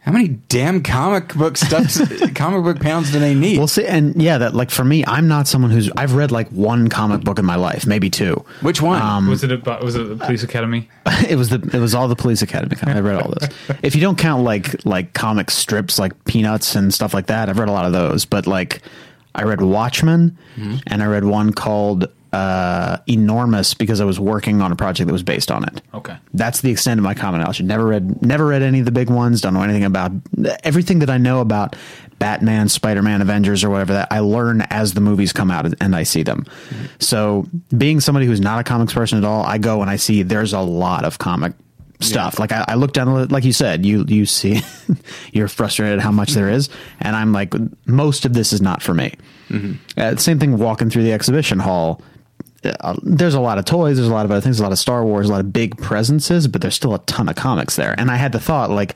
How 0.00 0.12
many 0.12 0.28
damn 0.28 0.82
comic 0.82 1.34
book 1.34 1.56
stuff, 1.56 1.94
comic 2.34 2.62
book 2.62 2.80
pounds 2.80 3.12
do 3.12 3.18
they 3.18 3.34
need? 3.34 3.58
Well, 3.58 3.66
see, 3.66 3.84
and 3.84 4.20
yeah, 4.20 4.38
that 4.38 4.54
like 4.54 4.70
for 4.70 4.84
me, 4.84 5.04
I'm 5.06 5.28
not 5.28 5.46
someone 5.46 5.70
who's 5.70 5.90
I've 5.96 6.14
read 6.14 6.30
like 6.30 6.48
one 6.48 6.88
comic 6.88 7.22
book 7.22 7.38
in 7.38 7.44
my 7.44 7.56
life, 7.56 7.86
maybe 7.86 8.08
two. 8.08 8.44
Which 8.62 8.80
one? 8.80 9.02
Um, 9.02 9.28
was 9.28 9.44
it 9.44 9.52
about 9.52 9.82
was 9.82 9.96
it 9.96 10.08
the 10.08 10.16
Police 10.16 10.42
Academy? 10.42 10.88
it 11.28 11.36
was 11.36 11.50
the 11.50 11.56
it 11.74 11.80
was 11.80 11.94
all 11.94 12.08
the 12.08 12.16
Police 12.16 12.42
Academy. 12.42 12.76
comic. 12.76 12.96
I 12.96 13.00
read 13.00 13.20
all 13.20 13.34
those. 13.38 13.48
if 13.82 13.94
you 13.94 14.00
don't 14.00 14.16
count 14.16 14.44
like 14.44 14.84
like 14.86 15.12
comic 15.12 15.50
strips 15.50 15.98
like 15.98 16.24
Peanuts 16.24 16.74
and 16.74 16.94
stuff 16.94 17.12
like 17.12 17.26
that, 17.26 17.48
I've 17.48 17.58
read 17.58 17.68
a 17.68 17.72
lot 17.72 17.84
of 17.84 17.92
those. 17.92 18.24
But 18.24 18.46
like, 18.46 18.80
I 19.34 19.42
read 19.42 19.60
Watchmen, 19.60 20.38
mm-hmm. 20.56 20.76
and 20.86 21.02
I 21.02 21.06
read 21.06 21.24
one 21.24 21.52
called 21.52 22.06
uh, 22.32 22.98
Enormous 23.06 23.74
because 23.74 24.00
I 24.00 24.04
was 24.04 24.20
working 24.20 24.60
on 24.60 24.70
a 24.72 24.76
project 24.76 25.06
that 25.06 25.12
was 25.12 25.22
based 25.22 25.50
on 25.50 25.64
it. 25.64 25.80
Okay. 25.94 26.16
That's 26.34 26.60
the 26.60 26.70
extent 26.70 26.98
of 26.98 27.04
my 27.04 27.14
comic 27.14 27.40
knowledge. 27.40 27.62
Never 27.62 27.86
read, 27.86 28.22
never 28.22 28.46
read 28.46 28.62
any 28.62 28.80
of 28.80 28.84
the 28.84 28.92
big 28.92 29.08
ones. 29.08 29.40
Don't 29.40 29.54
know 29.54 29.62
anything 29.62 29.84
about 29.84 30.12
everything 30.62 30.98
that 30.98 31.10
I 31.10 31.18
know 31.18 31.40
about 31.40 31.74
Batman, 32.18 32.68
Spider 32.68 33.02
Man, 33.02 33.22
Avengers, 33.22 33.64
or 33.64 33.70
whatever. 33.70 33.94
That 33.94 34.08
I 34.10 34.20
learn 34.20 34.62
as 34.70 34.94
the 34.94 35.00
movies 35.00 35.32
come 35.32 35.50
out 35.50 35.72
and 35.80 35.96
I 35.96 36.02
see 36.02 36.22
them. 36.22 36.44
So, 36.98 37.46
being 37.76 38.00
somebody 38.00 38.26
who's 38.26 38.40
not 38.40 38.60
a 38.60 38.64
comics 38.64 38.92
person 38.92 39.18
at 39.18 39.24
all, 39.24 39.44
I 39.44 39.58
go 39.58 39.80
and 39.80 39.90
I 39.90 39.96
see 39.96 40.22
there's 40.22 40.52
a 40.52 40.60
lot 40.60 41.04
of 41.04 41.18
comic 41.18 41.54
stuff. 42.00 42.38
Like 42.38 42.52
I, 42.52 42.64
I 42.68 42.74
look 42.74 42.92
down, 42.92 43.28
like 43.28 43.44
you 43.44 43.52
said, 43.52 43.86
you 43.86 44.04
you 44.06 44.26
see, 44.26 44.60
you're 45.32 45.48
frustrated 45.48 46.00
how 46.00 46.10
much 46.10 46.32
there 46.32 46.48
is, 46.48 46.68
and 47.00 47.16
I'm 47.16 47.32
like, 47.32 47.54
most 47.86 48.24
of 48.24 48.34
this 48.34 48.52
is 48.52 48.60
not 48.60 48.82
for 48.82 48.94
me. 48.94 49.14
Uh, 49.96 50.16
same 50.16 50.38
thing 50.38 50.58
walking 50.58 50.90
through 50.90 51.04
the 51.04 51.12
exhibition 51.12 51.58
hall 51.58 52.02
uh, 52.80 52.96
there's 53.02 53.34
a 53.34 53.40
lot 53.40 53.58
of 53.58 53.64
toys, 53.64 53.96
there's 53.96 54.08
a 54.08 54.12
lot 54.12 54.24
of 54.24 54.30
other 54.30 54.40
things, 54.40 54.60
a 54.60 54.62
lot 54.62 54.72
of 54.72 54.78
Star 54.78 55.04
Wars, 55.04 55.28
a 55.28 55.32
lot 55.32 55.40
of 55.40 55.52
big 55.52 55.76
presences, 55.78 56.46
but 56.46 56.60
there's 56.60 56.74
still 56.74 56.94
a 56.94 56.98
ton 57.00 57.28
of 57.28 57.36
comics 57.36 57.76
there. 57.76 57.94
And 57.98 58.10
I 58.10 58.16
had 58.16 58.32
the 58.32 58.40
thought, 58.40 58.70
like, 58.70 58.94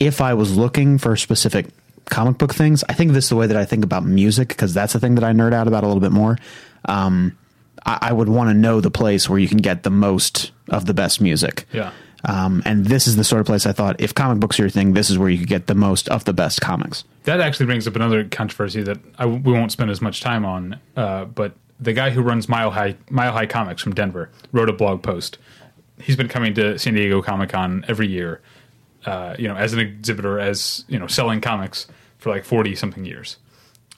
if 0.00 0.20
I 0.20 0.34
was 0.34 0.56
looking 0.56 0.98
for 0.98 1.16
specific 1.16 1.66
comic 2.06 2.38
book 2.38 2.54
things, 2.54 2.84
I 2.88 2.92
think 2.92 3.12
this 3.12 3.24
is 3.24 3.30
the 3.30 3.36
way 3.36 3.46
that 3.46 3.56
I 3.56 3.64
think 3.64 3.84
about 3.84 4.04
music 4.04 4.48
because 4.48 4.74
that's 4.74 4.92
the 4.92 5.00
thing 5.00 5.14
that 5.16 5.24
I 5.24 5.32
nerd 5.32 5.52
out 5.52 5.68
about 5.68 5.84
a 5.84 5.86
little 5.86 6.00
bit 6.00 6.12
more. 6.12 6.38
Um, 6.84 7.36
I, 7.84 7.98
I 8.02 8.12
would 8.12 8.28
want 8.28 8.50
to 8.50 8.54
know 8.54 8.80
the 8.80 8.90
place 8.90 9.28
where 9.28 9.38
you 9.38 9.48
can 9.48 9.58
get 9.58 9.82
the 9.82 9.90
most 9.90 10.52
of 10.68 10.86
the 10.86 10.94
best 10.94 11.20
music. 11.20 11.66
Yeah. 11.72 11.92
Um, 12.24 12.62
and 12.64 12.84
this 12.84 13.06
is 13.06 13.16
the 13.16 13.24
sort 13.24 13.40
of 13.40 13.46
place 13.46 13.64
I 13.64 13.72
thought 13.72 14.00
if 14.00 14.12
comic 14.14 14.40
books 14.40 14.58
are 14.58 14.64
your 14.64 14.70
thing, 14.70 14.92
this 14.92 15.08
is 15.08 15.18
where 15.18 15.28
you 15.28 15.38
could 15.38 15.48
get 15.48 15.66
the 15.68 15.74
most 15.74 16.08
of 16.08 16.24
the 16.24 16.32
best 16.32 16.60
comics. 16.60 17.04
That 17.24 17.40
actually 17.40 17.66
brings 17.66 17.86
up 17.86 17.94
another 17.94 18.24
controversy 18.24 18.82
that 18.82 18.98
I, 19.18 19.26
we 19.26 19.52
won't 19.52 19.70
spend 19.70 19.90
as 19.90 20.00
much 20.00 20.20
time 20.20 20.44
on. 20.44 20.80
Uh, 20.96 21.26
but 21.26 21.54
the 21.80 21.92
guy 21.92 22.10
who 22.10 22.22
runs 22.22 22.48
Mile 22.48 22.70
High 22.70 22.96
Mile 23.10 23.32
High 23.32 23.46
Comics 23.46 23.82
from 23.82 23.94
Denver 23.94 24.30
wrote 24.52 24.68
a 24.68 24.72
blog 24.72 25.02
post. 25.02 25.38
He's 26.00 26.16
been 26.16 26.28
coming 26.28 26.54
to 26.54 26.78
San 26.78 26.94
Diego 26.94 27.22
Comic 27.22 27.50
Con 27.50 27.84
every 27.88 28.06
year, 28.06 28.40
uh, 29.04 29.34
you 29.38 29.48
know, 29.48 29.56
as 29.56 29.72
an 29.72 29.80
exhibitor, 29.80 30.38
as 30.38 30.84
you 30.88 30.98
know, 30.98 31.06
selling 31.06 31.40
comics 31.40 31.86
for 32.18 32.30
like 32.30 32.44
forty 32.44 32.74
something 32.74 33.04
years. 33.04 33.36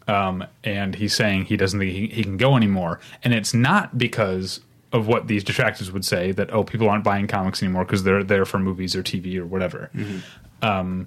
Um, 0.08 0.44
and 0.64 0.94
he's 0.96 1.14
saying 1.14 1.44
he 1.44 1.56
doesn't 1.56 1.78
think 1.78 1.92
he, 1.92 2.08
he 2.08 2.24
can 2.24 2.36
go 2.36 2.56
anymore, 2.56 3.00
and 3.22 3.32
it's 3.32 3.54
not 3.54 3.96
because 3.98 4.60
of 4.92 5.06
what 5.06 5.28
these 5.28 5.44
detractors 5.44 5.92
would 5.92 6.04
say 6.04 6.32
that 6.32 6.52
oh 6.52 6.64
people 6.64 6.88
aren't 6.88 7.04
buying 7.04 7.28
comics 7.28 7.62
anymore 7.62 7.84
because 7.84 8.02
they're 8.02 8.24
there 8.24 8.44
for 8.44 8.58
movies 8.58 8.96
or 8.96 9.02
TV 9.02 9.36
or 9.36 9.46
whatever. 9.46 9.88
um, 10.62 11.06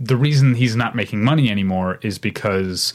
the 0.00 0.16
reason 0.16 0.54
he's 0.54 0.74
not 0.74 0.96
making 0.96 1.22
money 1.22 1.50
anymore 1.50 1.98
is 2.02 2.18
because 2.18 2.94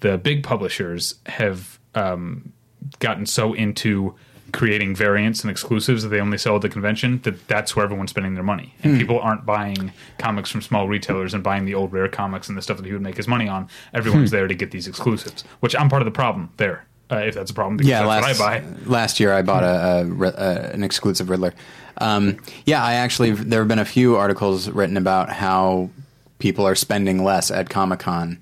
the 0.00 0.16
big 0.16 0.42
publishers 0.42 1.16
have 1.26 1.77
um, 1.98 2.52
gotten 3.00 3.26
so 3.26 3.52
into 3.54 4.14
creating 4.52 4.94
variants 4.96 5.42
and 5.42 5.50
exclusives 5.50 6.02
that 6.02 6.08
they 6.08 6.20
only 6.20 6.38
sell 6.38 6.56
at 6.56 6.62
the 6.62 6.68
convention 6.70 7.20
that 7.22 7.46
that's 7.48 7.76
where 7.76 7.84
everyone's 7.84 8.08
spending 8.10 8.32
their 8.34 8.42
money. 8.42 8.74
And 8.82 8.98
people 8.98 9.20
aren't 9.20 9.44
buying 9.44 9.92
comics 10.18 10.50
from 10.50 10.62
small 10.62 10.88
retailers 10.88 11.34
and 11.34 11.42
buying 11.44 11.66
the 11.66 11.74
old 11.74 11.92
rare 11.92 12.08
comics 12.08 12.48
and 12.48 12.56
the 12.56 12.62
stuff 12.62 12.78
that 12.78 12.86
he 12.86 12.92
would 12.92 13.02
make 13.02 13.18
his 13.18 13.28
money 13.28 13.46
on. 13.46 13.68
Everyone's 13.92 14.30
there 14.30 14.48
to 14.48 14.54
get 14.54 14.70
these 14.70 14.86
exclusives 14.88 15.44
which 15.60 15.74
i'm 15.76 15.88
part 15.90 16.00
of 16.00 16.06
the 16.06 16.10
problem 16.22 16.48
there 16.56 16.86
uh, 17.10 17.16
if 17.16 17.34
that's 17.34 17.50
a 17.50 17.54
problem 17.54 17.76
because 17.76 17.90
Yeah, 17.90 18.06
that's 18.06 18.26
last 18.26 18.40
what 18.40 18.48
i 18.52 18.60
buy. 18.60 18.66
last 18.86 19.20
year 19.20 19.32
I 19.34 19.42
bought 19.42 19.64
a, 19.64 20.06
a, 20.06 20.22
a 20.30 20.70
an 20.72 20.82
exclusive 20.82 21.28
Riddler. 21.30 21.52
Um, 21.98 22.38
yeah, 22.64 22.82
I 22.84 22.94
actually 22.94 23.32
there 23.32 23.60
have 23.60 23.68
been 23.68 23.78
a 23.78 23.84
few 23.84 24.16
articles 24.16 24.68
written 24.70 24.96
about 24.96 25.28
how 25.30 25.90
people 26.38 26.66
are 26.66 26.74
spending 26.74 27.22
less 27.24 27.50
at 27.50 27.68
Comic 27.70 28.00
Con 28.00 28.38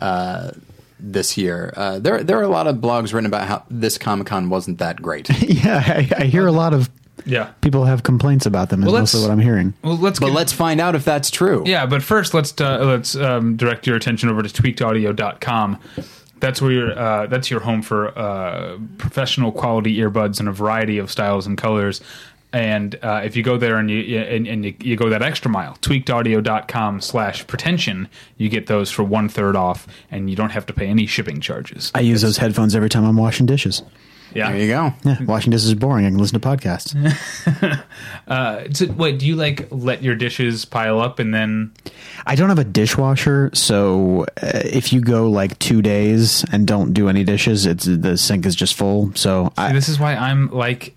uh, 0.00 0.50
this 0.98 1.36
year. 1.36 1.72
Uh, 1.76 1.98
there 1.98 2.22
there 2.22 2.38
are 2.38 2.42
a 2.42 2.48
lot 2.48 2.66
of 2.66 2.76
blogs 2.76 3.12
written 3.12 3.26
about 3.26 3.46
how 3.46 3.64
this 3.70 3.98
Comic 3.98 4.26
Con 4.28 4.48
wasn't 4.50 4.78
that 4.78 5.00
great. 5.02 5.28
yeah, 5.42 5.82
I, 5.86 6.08
I 6.18 6.24
hear 6.24 6.46
a 6.46 6.52
lot 6.52 6.72
of 6.74 6.88
yeah 7.24 7.50
people 7.60 7.84
have 7.84 8.02
complaints 8.02 8.46
about 8.46 8.68
them. 8.70 8.80
Is 8.82 8.86
Well, 8.86 8.94
let's- 8.94 9.14
mostly 9.14 9.28
what 9.28 9.32
I'm 9.32 9.40
hearing. 9.40 9.74
well 9.82 9.96
let's 9.96 10.20
but 10.20 10.26
get- 10.28 10.34
let's 10.34 10.52
find 10.52 10.80
out 10.80 10.94
if 10.94 11.04
that's 11.04 11.30
true. 11.30 11.62
Yeah, 11.66 11.86
but 11.86 12.02
first 12.02 12.34
let's 12.34 12.58
uh, 12.60 12.78
let's 12.84 13.14
um, 13.16 13.56
direct 13.56 13.86
your 13.86 13.96
attention 13.96 14.28
over 14.28 14.42
to 14.42 14.48
tweakedaudio.com. 14.62 15.78
That's 16.38 16.60
where 16.60 16.70
your 16.72 16.98
uh, 16.98 17.26
that's 17.26 17.50
your 17.50 17.60
home 17.60 17.80
for 17.82 18.16
uh, 18.18 18.78
professional 18.98 19.52
quality 19.52 19.96
earbuds 19.98 20.38
in 20.40 20.48
a 20.48 20.52
variety 20.52 20.98
of 20.98 21.10
styles 21.10 21.46
and 21.46 21.56
colors. 21.56 22.00
And 22.56 22.98
uh, 23.02 23.20
if 23.22 23.36
you 23.36 23.42
go 23.42 23.58
there 23.58 23.76
and 23.76 23.90
you 23.90 23.98
you- 23.98 24.18
and, 24.20 24.46
and 24.46 24.64
you, 24.64 24.74
you 24.80 24.96
go 24.96 25.10
that 25.10 25.20
extra 25.20 25.50
mile, 25.50 25.76
tweakedaudio.com 25.82 27.00
slash 27.02 27.46
pretension, 27.46 28.08
you 28.38 28.48
get 28.48 28.66
those 28.66 28.90
for 28.90 29.02
one 29.04 29.28
third 29.28 29.56
off, 29.56 29.86
and 30.10 30.30
you 30.30 30.36
don't 30.36 30.50
have 30.52 30.64
to 30.66 30.72
pay 30.72 30.86
any 30.86 31.06
shipping 31.06 31.40
charges. 31.40 31.90
I 31.94 32.00
use 32.00 32.22
those 32.22 32.38
headphones 32.38 32.74
every 32.74 32.88
time 32.88 33.04
I'm 33.04 33.16
washing 33.18 33.44
dishes. 33.44 33.82
Yeah. 34.34 34.50
There 34.52 34.60
you 34.60 34.68
go. 34.68 34.92
Yeah, 35.04 35.22
washing 35.24 35.50
dishes 35.50 35.68
is 35.68 35.74
boring. 35.74 36.04
I 36.06 36.10
can 36.10 36.18
listen 36.18 36.40
to 36.40 36.48
podcasts. 36.48 36.92
So, 38.28 38.86
wait, 38.96 39.18
do 39.18 39.26
you 39.26 39.36
like 39.36 39.68
let 39.70 40.02
your 40.02 40.14
dishes 40.14 40.64
pile 40.64 41.00
up 41.00 41.18
and 41.18 41.32
then? 41.32 41.72
I 42.26 42.34
don't 42.34 42.48
have 42.48 42.58
a 42.58 42.64
dishwasher, 42.64 43.50
so 43.54 44.24
uh, 44.42 44.60
if 44.64 44.92
you 44.92 45.00
go 45.00 45.30
like 45.30 45.58
two 45.58 45.80
days 45.82 46.44
and 46.52 46.66
don't 46.66 46.92
do 46.92 47.08
any 47.08 47.22
dishes, 47.22 47.66
it's 47.66 47.84
the 47.84 48.16
sink 48.18 48.44
is 48.46 48.56
just 48.56 48.74
full. 48.74 49.12
So 49.14 49.52
I, 49.56 49.72
this 49.72 49.88
is 49.88 49.98
why 50.00 50.14
I'm 50.16 50.50
like. 50.50 50.94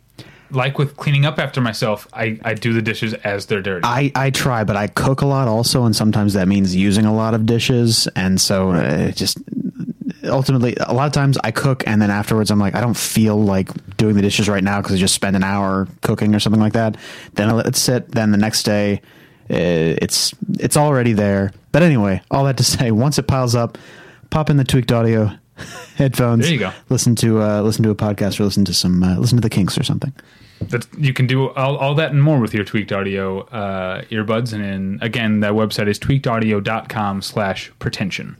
Like 0.51 0.77
with 0.77 0.97
cleaning 0.97 1.25
up 1.25 1.39
after 1.39 1.61
myself, 1.61 2.07
I, 2.13 2.39
I 2.43 2.53
do 2.53 2.73
the 2.73 2.81
dishes 2.81 3.13
as 3.13 3.45
they're 3.45 3.61
dirty. 3.61 3.85
I, 3.85 4.11
I 4.15 4.29
try, 4.31 4.63
but 4.63 4.75
I 4.75 4.87
cook 4.87 5.21
a 5.21 5.25
lot 5.25 5.47
also, 5.47 5.85
and 5.85 5.95
sometimes 5.95 6.33
that 6.33 6.47
means 6.47 6.75
using 6.75 7.05
a 7.05 7.13
lot 7.13 7.33
of 7.33 7.45
dishes, 7.45 8.07
and 8.15 8.39
so 8.41 8.71
uh, 8.71 9.07
it 9.09 9.15
just 9.15 9.37
ultimately 10.25 10.75
a 10.79 10.93
lot 10.93 11.07
of 11.07 11.13
times 11.13 11.37
I 11.43 11.51
cook, 11.51 11.83
and 11.87 12.01
then 12.01 12.09
afterwards 12.09 12.51
I'm 12.51 12.59
like 12.59 12.75
I 12.75 12.81
don't 12.81 12.97
feel 12.97 13.41
like 13.41 13.69
doing 13.97 14.15
the 14.15 14.21
dishes 14.21 14.49
right 14.49 14.63
now 14.63 14.81
because 14.81 14.95
I 14.95 14.97
just 14.97 15.15
spend 15.15 15.35
an 15.35 15.43
hour 15.43 15.87
cooking 16.01 16.33
or 16.35 16.39
something 16.39 16.61
like 16.61 16.73
that. 16.73 16.97
Then 17.33 17.49
I 17.49 17.53
let 17.53 17.67
it 17.67 17.75
sit. 17.75 18.11
Then 18.11 18.31
the 18.31 18.37
next 18.37 18.63
day, 18.63 19.01
uh, 19.49 19.97
it's 20.01 20.33
it's 20.59 20.77
already 20.77 21.13
there. 21.13 21.51
But 21.71 21.83
anyway, 21.83 22.21
all 22.31 22.45
that 22.45 22.57
to 22.57 22.63
say, 22.75 22.91
once 22.91 23.19
it 23.19 23.27
piles 23.27 23.55
up, 23.55 23.77
pop 24.29 24.49
in 24.49 24.57
the 24.57 24.63
tweaked 24.63 24.91
audio 24.91 25.31
headphones. 25.95 26.43
There 26.43 26.53
you 26.53 26.59
go. 26.59 26.71
Listen 26.89 27.15
to 27.15 27.41
uh, 27.41 27.61
listen 27.61 27.83
to 27.83 27.89
a 27.89 27.95
podcast 27.95 28.39
or 28.39 28.43
listen 28.45 28.65
to 28.65 28.73
some 28.73 29.03
uh, 29.03 29.17
listen 29.17 29.37
to 29.37 29.41
the 29.41 29.49
Kinks 29.49 29.77
or 29.77 29.83
something. 29.83 30.13
That's, 30.61 30.87
you 30.97 31.13
can 31.13 31.25
do 31.25 31.49
all, 31.51 31.77
all 31.77 31.95
that 31.95 32.11
and 32.11 32.21
more 32.21 32.39
with 32.39 32.53
your 32.53 32.65
tweaked 32.65 32.91
audio 32.91 33.41
uh, 33.47 34.01
earbuds 34.03 34.51
and 34.51 34.63
in, 34.63 34.99
again 35.01 35.39
that 35.39 35.53
website 35.53 35.87
is 35.87 35.97
tweakedaudio.com 35.99 37.21
slash 37.21 37.71
pretension 37.79 38.35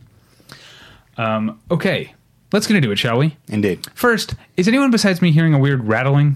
um, 1.17 1.61
okay 1.71 2.13
let's 2.51 2.67
get 2.67 2.75
into 2.75 2.91
it 2.91 2.97
shall 2.97 3.17
we 3.19 3.37
Indeed. 3.47 3.85
first 3.95 4.35
is 4.57 4.67
anyone 4.67 4.91
besides 4.91 5.21
me 5.21 5.31
hearing 5.31 5.53
a 5.53 5.59
weird 5.59 5.87
rattling 5.87 6.35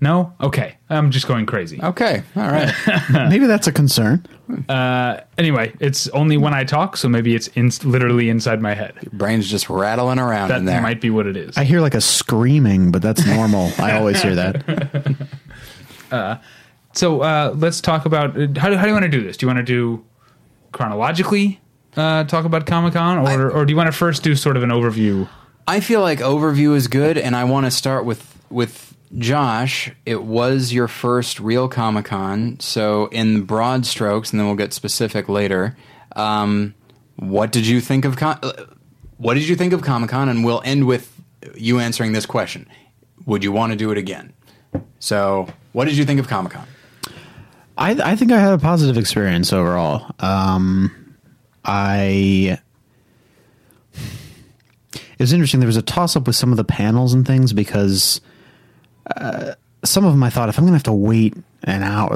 no 0.00 0.32
okay 0.40 0.76
i'm 0.90 1.10
just 1.10 1.26
going 1.26 1.44
crazy 1.46 1.80
Okay. 1.82 2.22
All 2.36 2.48
right. 2.48 2.72
Maybe 3.12 3.46
that's 3.46 3.66
a 3.66 3.72
concern. 3.72 4.24
Uh, 4.68 5.20
anyway 5.36 5.72
it's 5.80 6.08
only 6.08 6.36
when 6.36 6.54
i 6.54 6.64
talk 6.64 6.96
so 6.96 7.08
maybe 7.08 7.34
it's 7.34 7.48
in, 7.48 7.70
literally 7.84 8.30
inside 8.30 8.62
my 8.62 8.74
head 8.74 8.94
Your 9.02 9.10
Brain's 9.12 9.48
just 9.50 9.68
rattling 9.68 10.18
around 10.18 10.48
that 10.48 10.58
in 10.58 10.64
there. 10.64 10.80
might 10.80 11.00
be 11.00 11.10
what 11.10 11.26
it 11.26 11.36
is 11.36 11.56
I 11.58 11.64
hear 11.64 11.80
like 11.80 11.94
a 11.94 12.00
screaming, 12.00 12.90
but 12.90 13.02
that's 13.02 13.26
normal. 13.26 13.70
I 13.78 13.92
always 13.98 14.22
hear 14.22 14.34
that. 14.34 15.28
so 16.92 17.20
uh, 17.20 17.54
let's 17.56 17.80
talk 17.80 18.06
about 18.06 18.30
how 18.56 18.68
do, 18.70 18.76
how 18.76 18.82
do 18.82 18.86
you 18.88 18.92
want 18.94 19.04
to 19.04 19.08
do 19.10 19.22
this 19.22 19.36
do 19.36 19.44
you 19.44 19.48
want 19.48 19.58
to 19.58 19.62
do 19.64 20.04
chronologically 20.72 21.60
uh, 21.96 22.24
talk 22.24 22.44
about 22.44 22.64
comic-con 22.66 23.18
or, 23.18 23.50
or 23.50 23.64
do 23.66 23.72
you 23.72 23.76
want 23.76 23.88
to 23.88 23.96
first 23.96 24.22
do 24.22 24.34
sort 24.34 24.56
of 24.56 24.62
an 24.62 24.70
overview 24.70 25.28
I 25.66 25.80
feel 25.80 26.00
like 26.00 26.20
overview 26.20 26.74
is 26.74 26.88
good, 26.88 27.18
and 27.18 27.36
I 27.36 27.44
want 27.44 27.66
to 27.66 27.70
start 27.70 28.06
with 28.06 28.38
with 28.48 28.87
Josh. 29.16 29.90
It 30.04 30.24
was 30.24 30.72
your 30.72 30.88
first 30.88 31.40
real 31.40 31.68
Comic 31.68 32.06
Con, 32.06 32.58
so 32.60 33.06
in 33.06 33.42
broad 33.42 33.86
strokes, 33.86 34.30
and 34.30 34.40
then 34.40 34.46
we'll 34.46 34.56
get 34.56 34.72
specific 34.72 35.28
later. 35.28 35.76
Um, 36.16 36.74
what 37.16 37.52
did 37.52 37.66
you 37.66 37.80
think 37.80 38.04
of 38.04 38.16
Con- 38.16 38.38
uh, 38.42 38.64
What 39.16 39.34
did 39.34 39.48
you 39.48 39.56
think 39.56 39.72
of 39.72 39.82
Comic 39.82 40.10
Con? 40.10 40.28
And 40.28 40.44
we'll 40.44 40.62
end 40.64 40.86
with 40.86 41.12
you 41.54 41.78
answering 41.78 42.12
this 42.12 42.26
question: 42.26 42.68
Would 43.26 43.42
you 43.42 43.52
want 43.52 43.72
to 43.72 43.76
do 43.76 43.90
it 43.90 43.98
again? 43.98 44.32
So, 44.98 45.48
what 45.72 45.86
did 45.86 45.96
you 45.96 46.04
think 46.04 46.20
of 46.20 46.28
Comic 46.28 46.52
Con? 46.52 46.66
I, 47.76 47.92
I 48.12 48.16
think 48.16 48.32
I 48.32 48.40
had 48.40 48.52
a 48.52 48.58
positive 48.58 48.98
experience 48.98 49.52
overall. 49.52 50.14
Um, 50.18 51.14
I 51.64 52.58
it 55.18 55.22
was 55.22 55.32
interesting. 55.32 55.60
There 55.60 55.66
was 55.66 55.76
a 55.76 55.82
toss 55.82 56.16
up 56.16 56.26
with 56.26 56.36
some 56.36 56.52
of 56.52 56.56
the 56.56 56.64
panels 56.64 57.12
and 57.12 57.26
things 57.26 57.52
because 57.52 58.20
some 59.84 60.04
of 60.04 60.12
them 60.12 60.22
I 60.22 60.30
thought 60.30 60.48
if 60.48 60.58
I'm 60.58 60.64
going 60.64 60.72
to 60.72 60.78
have 60.78 60.82
to 60.84 60.92
wait 60.92 61.34
an 61.64 61.82
hour, 61.82 62.10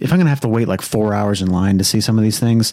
if 0.00 0.12
I'm 0.12 0.18
going 0.18 0.26
to 0.26 0.30
have 0.30 0.40
to 0.40 0.48
wait 0.48 0.68
like 0.68 0.82
four 0.82 1.14
hours 1.14 1.42
in 1.42 1.50
line 1.50 1.78
to 1.78 1.84
see 1.84 2.00
some 2.00 2.18
of 2.18 2.24
these 2.24 2.38
things, 2.38 2.72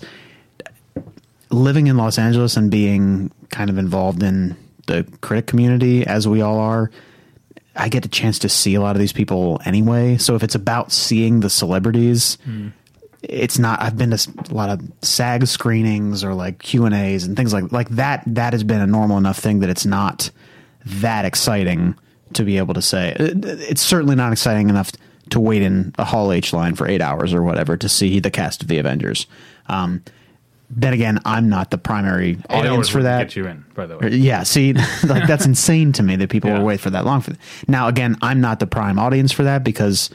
living 1.49 1.87
in 1.87 1.97
Los 1.97 2.17
Angeles 2.17 2.57
and 2.57 2.71
being 2.71 3.31
kind 3.49 3.69
of 3.69 3.77
involved 3.77 4.23
in 4.23 4.55
the 4.87 5.05
critic 5.21 5.47
community 5.47 6.05
as 6.05 6.27
we 6.27 6.41
all 6.41 6.59
are, 6.59 6.91
I 7.75 7.89
get 7.89 8.05
a 8.05 8.09
chance 8.09 8.39
to 8.39 8.49
see 8.49 8.75
a 8.75 8.81
lot 8.81 8.95
of 8.95 8.99
these 8.99 9.13
people 9.13 9.61
anyway. 9.65 10.17
So 10.17 10.35
if 10.35 10.43
it's 10.43 10.55
about 10.55 10.91
seeing 10.91 11.39
the 11.39 11.49
celebrities, 11.49 12.37
it's 13.21 13.59
not. 13.59 13.81
I've 13.81 13.97
been 13.97 14.11
to 14.11 14.31
a 14.49 14.53
lot 14.53 14.69
of 14.69 14.81
SAG 15.01 15.47
screenings 15.47 16.23
or 16.23 16.33
like 16.33 16.59
Q 16.59 16.85
and 16.85 16.95
A's 16.95 17.23
and 17.23 17.37
things 17.37 17.53
like 17.53 17.71
like 17.71 17.89
that. 17.89 18.23
That 18.27 18.53
has 18.53 18.63
been 18.63 18.81
a 18.81 18.87
normal 18.87 19.17
enough 19.17 19.37
thing 19.37 19.59
that 19.59 19.69
it's 19.69 19.85
not 19.85 20.31
that 20.85 21.25
exciting 21.25 21.95
to 22.33 22.43
be 22.43 22.57
able 22.57 22.73
to 22.73 22.81
say. 22.81 23.15
It's 23.19 23.81
certainly 23.81 24.15
not 24.15 24.31
exciting 24.31 24.69
enough 24.69 24.91
to 25.29 25.39
wait 25.39 25.61
in 25.61 25.93
a 25.97 26.03
Hall 26.05 26.31
H 26.31 26.51
line 26.53 26.75
for 26.75 26.87
eight 26.87 27.01
hours 27.01 27.33
or 27.33 27.41
whatever 27.43 27.77
to 27.77 27.87
see 27.89 28.19
the 28.19 28.31
cast 28.31 28.61
of 28.61 28.67
the 28.67 28.77
Avengers. 28.79 29.27
Um, 29.67 30.03
then 30.69 30.93
again, 30.93 31.19
I'm 31.25 31.49
not 31.49 31.69
the 31.71 31.77
primary 31.77 32.31
Eight 32.49 32.65
audience 32.65 32.87
for 32.89 33.03
that. 33.03 33.23
Get 33.27 33.35
you 33.35 33.45
in, 33.47 33.65
by 33.75 33.85
the 33.85 33.97
way. 33.97 34.09
Yeah, 34.09 34.43
see, 34.43 34.73
like 35.03 35.27
that's 35.27 35.45
insane 35.45 35.91
to 35.93 36.03
me 36.03 36.15
that 36.15 36.29
people 36.29 36.49
Yeah. 36.49 36.59
will 36.59 36.65
wait 36.65 36.79
for 36.79 36.89
that 36.89 37.05
long 37.05 37.21
for. 37.21 37.33
Now, 37.67 37.87
again, 37.87 38.15
I'm 38.21 38.39
not 38.41 38.59
the 38.59 38.67
prime 38.67 38.97
audience 38.97 39.31
for 39.33 39.43
that 39.43 39.63
because, 39.65 40.09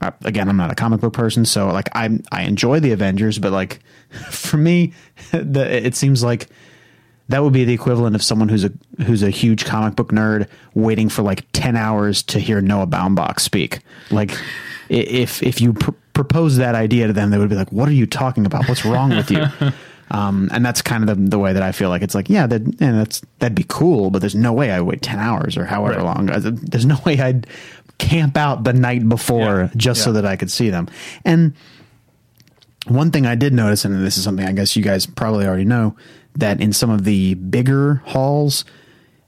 uh, 0.00 0.10
again, 0.24 0.48
I'm 0.48 0.56
not 0.56 0.70
a 0.72 0.74
comic 0.74 1.00
book 1.00 1.12
person. 1.12 1.44
So, 1.44 1.68
like, 1.68 1.90
I 1.94 2.18
I 2.30 2.42
enjoy 2.44 2.80
the 2.80 2.92
Avengers, 2.92 3.38
but 3.38 3.52
like, 3.52 3.80
for 4.30 4.56
me, 4.56 4.94
the, 5.30 5.66
it 5.86 5.94
seems 5.94 6.22
like 6.22 6.48
that 7.28 7.42
would 7.42 7.52
be 7.52 7.64
the 7.64 7.72
equivalent 7.72 8.14
of 8.16 8.22
someone 8.22 8.48
who's 8.48 8.64
a 8.64 8.72
who's 9.06 9.22
a 9.22 9.30
huge 9.30 9.64
comic 9.64 9.96
book 9.96 10.08
nerd 10.10 10.48
waiting 10.74 11.08
for 11.08 11.22
like 11.22 11.44
ten 11.52 11.76
hours 11.76 12.22
to 12.24 12.38
hear 12.38 12.60
Noah 12.60 12.86
Baumbach 12.86 13.40
speak. 13.40 13.80
Like, 14.10 14.36
if 14.88 15.42
if 15.42 15.60
you 15.60 15.72
pr- 15.72 15.92
propose 16.12 16.56
that 16.58 16.74
idea 16.74 17.06
to 17.06 17.12
them, 17.12 17.30
they 17.30 17.38
would 17.38 17.48
be 17.48 17.54
like, 17.56 17.72
"What 17.72 17.88
are 17.88 17.92
you 17.92 18.06
talking 18.06 18.44
about? 18.46 18.68
What's 18.68 18.84
wrong 18.84 19.10
with 19.10 19.30
you?" 19.30 19.44
Um, 20.10 20.50
and 20.52 20.62
that's 20.66 20.82
kind 20.82 21.08
of 21.08 21.16
the, 21.16 21.30
the 21.30 21.38
way 21.38 21.54
that 21.54 21.62
I 21.62 21.72
feel 21.72 21.88
like 21.88 22.02
it's 22.02 22.14
like, 22.14 22.28
yeah, 22.28 22.46
that 22.46 22.60
yeah, 22.78 22.92
that's 22.92 23.22
that'd 23.38 23.54
be 23.54 23.64
cool, 23.66 24.10
but 24.10 24.18
there's 24.18 24.34
no 24.34 24.52
way 24.52 24.70
I 24.70 24.82
wait 24.82 25.00
ten 25.00 25.18
hours 25.18 25.56
or 25.56 25.64
however 25.64 25.94
Right. 25.94 26.04
long. 26.04 26.28
Uh, 26.28 26.38
There's 26.52 26.84
no 26.84 26.98
way 27.06 27.18
I'd 27.18 27.46
camp 27.96 28.36
out 28.36 28.62
the 28.64 28.74
night 28.74 29.08
before 29.08 29.60
Yeah. 29.62 29.68
just 29.74 30.04
so 30.04 30.12
that 30.12 30.26
I 30.26 30.36
could 30.36 30.50
see 30.50 30.68
them. 30.68 30.86
And 31.24 31.54
one 32.88 33.10
thing 33.10 33.26
I 33.26 33.36
did 33.36 33.54
notice, 33.54 33.84
and 33.86 34.04
this 34.04 34.18
is 34.18 34.24
something 34.24 34.46
I 34.46 34.52
guess 34.52 34.76
you 34.76 34.82
guys 34.82 35.06
probably 35.06 35.46
already 35.46 35.64
know, 35.64 35.96
that 36.36 36.60
in 36.60 36.72
some 36.72 36.90
of 36.90 37.04
the 37.04 37.34
bigger 37.34 37.96
halls, 38.06 38.64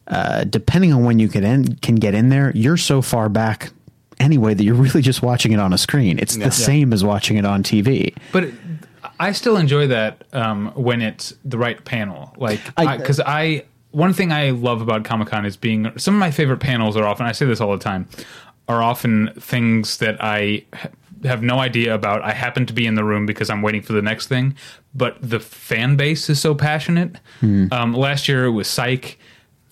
uh, 0.09 0.45
depending 0.45 0.93
on 0.93 1.05
when 1.05 1.19
you 1.19 1.29
can 1.29 1.45
in, 1.45 1.77
can 1.77 1.95
get 1.97 2.15
in 2.15 2.29
there, 2.29 2.53
you're 2.55 2.77
so 2.77 3.03
far 3.03 3.29
back 3.29 3.71
anyway 4.21 4.55
that 4.55 4.65
you're 4.65 4.75
really 4.75 5.03
just 5.03 5.23
watching 5.23 5.53
it 5.53 5.59
on 5.61 5.73
a 5.73 5.79
screen. 5.79 6.19
It's 6.19 6.37
Yeah. 6.37 6.47
the 6.47 6.53
same 6.53 6.93
as 6.93 7.05
watching 7.05 7.37
it 7.37 7.45
on 7.45 7.63
TV. 7.63 8.15
But 8.33 8.45
it- 8.45 8.55
I 9.21 9.33
still 9.33 9.57
enjoy 9.57 9.87
that 9.89 10.25
um, 10.33 10.73
when 10.75 11.01
it's 11.03 11.35
the 11.45 11.59
right 11.59 11.83
panel. 11.85 12.35
Like, 12.37 12.61
I- 12.77 12.97
because 12.97 13.21
I, 13.21 13.65
one 13.93 14.13
thing 14.13 14.33
I 14.33 14.51
love 14.51 14.81
about 14.81 15.05
Comic 15.05 15.29
Con 15.29 15.45
is 15.47 15.57
being 15.57 15.91
some 15.99 16.15
of 16.15 16.21
my 16.21 16.31
favorite 16.31 16.59
panels 16.61 16.97
are 16.97 17.05
often. 17.05 17.27
I 17.27 17.33
say 17.33 17.47
this 17.47 17.61
all 17.61 17.71
the 17.73 17.83
time. 17.85 18.09
Are 18.67 18.83
often 18.83 19.31
things 19.39 19.99
that 19.99 20.17
I 20.25 20.65
have 21.25 21.43
no 21.43 21.59
idea 21.59 21.95
about. 21.95 22.23
I 22.23 22.33
happen 22.33 22.67
to 22.67 22.73
be 22.73 22.87
in 22.87 22.95
the 22.95 23.05
room 23.05 23.27
because 23.27 23.51
I'm 23.51 23.63
waiting 23.63 23.83
for 23.83 23.93
the 23.93 24.03
next 24.03 24.27
thing, 24.27 24.55
but 24.95 25.17
the 25.21 25.41
fan 25.41 25.97
base 25.97 26.29
is 26.31 26.41
so 26.41 26.55
passionate. 26.55 27.17
Um, 27.73 27.95
last 27.95 28.29
year 28.29 28.45
it 28.45 28.51
was 28.51 28.69
Psych, 28.69 29.19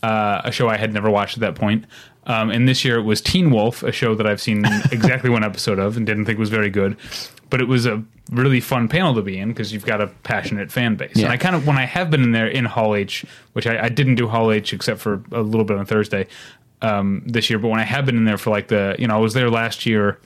uh, 0.02 0.42
a 0.44 0.52
show 0.52 0.68
I 0.68 0.76
had 0.76 0.92
never 0.92 1.10
watched 1.10 1.36
at 1.36 1.40
that 1.40 1.54
point. 1.54 1.84
Um, 2.24 2.50
and 2.50 2.68
this 2.68 2.84
year 2.84 2.98
it 2.98 3.02
was 3.02 3.20
Teen 3.20 3.50
Wolf, 3.50 3.82
a 3.82 3.92
show 3.92 4.14
that 4.14 4.26
I've 4.26 4.40
seen 4.40 4.64
exactly 4.92 5.28
one 5.30 5.44
episode 5.44 5.78
of 5.78 5.96
and 5.96 6.06
didn't 6.06 6.24
think 6.24 6.38
was 6.38 6.50
very 6.50 6.70
good. 6.70 6.96
But 7.50 7.60
it 7.60 7.68
was 7.68 7.84
a 7.84 8.02
really 8.30 8.60
fun 8.60 8.88
panel 8.88 9.14
to 9.14 9.22
be 9.22 9.38
in 9.38 9.48
because 9.48 9.72
you've 9.72 9.84
got 9.84 10.00
a 10.00 10.06
passionate 10.06 10.72
fan 10.72 10.96
base. 10.96 11.16
Yeah. 11.16 11.24
And 11.24 11.32
I 11.32 11.36
kind 11.36 11.54
of, 11.54 11.66
when 11.66 11.76
I 11.76 11.84
have 11.84 12.10
been 12.10 12.22
in 12.22 12.32
there 12.32 12.46
in 12.46 12.64
Hall 12.64 12.94
H, 12.94 13.26
which 13.52 13.66
I, 13.66 13.84
I 13.84 13.88
didn't 13.88 14.14
do 14.14 14.28
Hall 14.28 14.50
H 14.50 14.72
except 14.72 15.00
for 15.00 15.22
a 15.32 15.42
little 15.42 15.64
bit 15.64 15.76
on 15.76 15.84
Thursday 15.84 16.26
um, 16.80 17.22
this 17.26 17.50
year, 17.50 17.58
but 17.58 17.68
when 17.68 17.80
I 17.80 17.84
have 17.84 18.06
been 18.06 18.16
in 18.16 18.24
there 18.24 18.38
for 18.38 18.50
like 18.50 18.68
the, 18.68 18.96
you 18.98 19.06
know, 19.06 19.16
I 19.16 19.18
was 19.18 19.34
there 19.34 19.50
last 19.50 19.84
year 19.84 20.18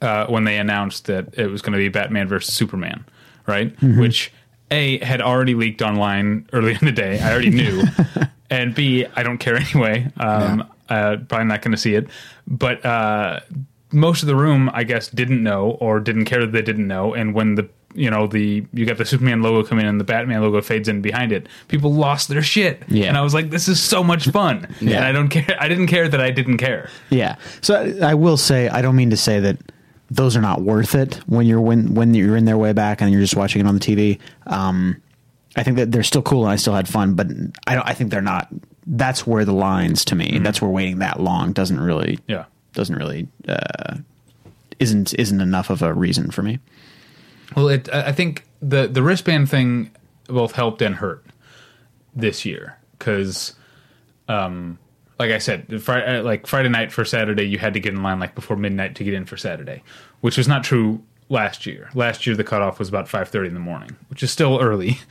uh, 0.00 0.26
when 0.26 0.44
they 0.44 0.58
announced 0.58 1.06
that 1.06 1.34
it 1.38 1.46
was 1.46 1.62
going 1.62 1.72
to 1.72 1.78
be 1.78 1.88
Batman 1.88 2.28
versus 2.28 2.54
Superman, 2.54 3.04
right? 3.46 3.74
Which 3.82 4.32
A 4.70 4.98
had 5.04 5.20
already 5.20 5.54
leaked 5.54 5.82
online 5.82 6.48
early 6.52 6.72
in 6.72 6.84
the 6.84 6.92
day. 6.92 7.20
I 7.20 7.32
already 7.32 7.50
knew. 7.50 7.84
and 8.50 8.74
B, 8.74 9.06
I 9.16 9.22
don't 9.22 9.38
care 9.38 9.56
anyway. 9.56 10.10
Um, 10.16 10.68
uh, 10.88 11.16
probably 11.28 11.46
not 11.46 11.62
going 11.62 11.72
to 11.72 11.78
see 11.78 11.94
it. 11.94 12.08
But 12.46 12.84
uh, 12.84 13.40
most 13.92 14.22
of 14.22 14.26
the 14.26 14.36
room, 14.36 14.70
I 14.72 14.84
guess, 14.84 15.08
didn't 15.08 15.42
know 15.42 15.72
or 15.80 16.00
didn't 16.00 16.24
care 16.26 16.40
that 16.40 16.52
they 16.52 16.62
didn't 16.62 16.86
know. 16.86 17.14
And 17.14 17.34
when 17.34 17.54
the 17.54 17.68
you 17.94 18.10
know 18.10 18.26
the 18.26 18.64
you 18.72 18.86
got 18.86 18.96
the 18.96 19.04
Superman 19.04 19.42
logo 19.42 19.66
come 19.66 19.78
in 19.78 19.86
and 19.86 20.00
the 20.00 20.04
Batman 20.04 20.40
logo 20.40 20.60
fades 20.62 20.88
in 20.88 21.02
behind 21.02 21.32
it, 21.32 21.46
people 21.68 21.92
lost 21.92 22.28
their 22.28 22.42
shit. 22.42 22.82
Yeah. 22.88 23.06
And 23.06 23.16
I 23.16 23.22
was 23.22 23.34
like, 23.34 23.50
this 23.50 23.68
is 23.68 23.80
so 23.82 24.02
much 24.02 24.28
fun. 24.28 24.66
Yeah. 24.80 24.96
And 24.96 25.04
I 25.04 25.12
don't 25.12 25.28
care. 25.28 25.56
I 25.58 25.68
didn't 25.68 25.88
care 25.88 26.08
that 26.08 26.20
I 26.20 26.30
didn't 26.30 26.58
care. 26.58 26.90
Yeah. 27.10 27.36
So 27.60 27.74
I, 27.74 28.10
I 28.10 28.14
will 28.14 28.36
say 28.36 28.68
I 28.68 28.82
don't 28.82 28.96
mean 28.96 29.10
to 29.10 29.16
say 29.16 29.40
that 29.40 29.58
those 30.14 30.36
are 30.36 30.40
not 30.40 30.60
worth 30.60 30.94
it 30.94 31.14
when 31.26 31.46
you're 31.46 31.60
when 31.60 31.94
when 31.94 32.14
you're 32.14 32.36
in 32.36 32.44
their 32.44 32.58
way 32.58 32.72
back 32.72 33.00
and 33.00 33.10
you're 33.10 33.20
just 33.20 33.36
watching 33.36 33.60
it 33.60 33.66
on 33.66 33.74
the 33.74 33.80
TV. 33.80 34.18
Um, 34.46 35.00
I 35.56 35.62
think 35.62 35.76
that 35.76 35.92
they're 35.92 36.02
still 36.02 36.22
cool 36.22 36.44
and 36.44 36.52
I 36.52 36.56
still 36.56 36.74
had 36.74 36.88
fun, 36.88 37.14
but 37.14 37.28
I 37.66 37.74
don't. 37.74 37.86
I 37.86 37.94
think 37.94 38.10
they're 38.10 38.20
not. 38.20 38.48
That's 38.86 39.26
where 39.26 39.44
the 39.44 39.52
lines 39.52 40.04
to 40.06 40.14
me. 40.14 40.38
That's 40.38 40.60
where 40.60 40.70
waiting 40.70 40.98
that 40.98 41.20
long 41.20 41.52
doesn't 41.52 41.80
really. 41.80 42.18
Yeah. 42.26 42.44
Doesn't 42.72 42.96
really 42.96 43.28
uh, 43.48 43.96
isn't 44.80 45.14
isn't 45.14 45.40
enough 45.40 45.70
of 45.70 45.82
a 45.82 45.92
reason 45.92 46.30
for 46.30 46.42
me. 46.42 46.58
Well, 47.54 47.68
it, 47.68 47.88
I 47.92 48.08
I 48.08 48.12
think 48.12 48.44
the 48.60 48.86
the 48.86 49.02
wristband 49.02 49.50
thing 49.50 49.90
both 50.26 50.52
helped 50.52 50.80
and 50.82 50.96
hurt 50.96 51.24
this 52.14 52.44
year 52.44 52.78
because, 52.98 53.54
um, 54.28 54.78
like 55.22 55.30
I 55.30 55.38
said, 55.38 55.80
Friday, 55.80 56.20
like 56.20 56.48
Friday 56.48 56.68
night 56.68 56.90
for 56.90 57.04
Saturday, 57.04 57.44
you 57.44 57.56
had 57.56 57.74
to 57.74 57.80
get 57.80 57.94
in 57.94 58.02
line 58.02 58.18
like 58.18 58.34
before 58.34 58.56
midnight 58.56 58.96
to 58.96 59.04
get 59.04 59.14
in 59.14 59.24
for 59.24 59.36
Saturday, 59.36 59.84
which 60.20 60.36
was 60.36 60.48
not 60.48 60.64
true 60.64 61.00
last 61.28 61.64
year. 61.64 61.90
Last 61.94 62.26
year, 62.26 62.34
the 62.34 62.42
cutoff 62.42 62.80
was 62.80 62.88
about 62.88 63.06
five 63.06 63.28
thirty 63.28 63.46
in 63.46 63.54
the 63.54 63.60
morning, 63.60 63.96
which 64.10 64.24
is 64.24 64.30
still 64.30 64.60
early. 64.60 64.98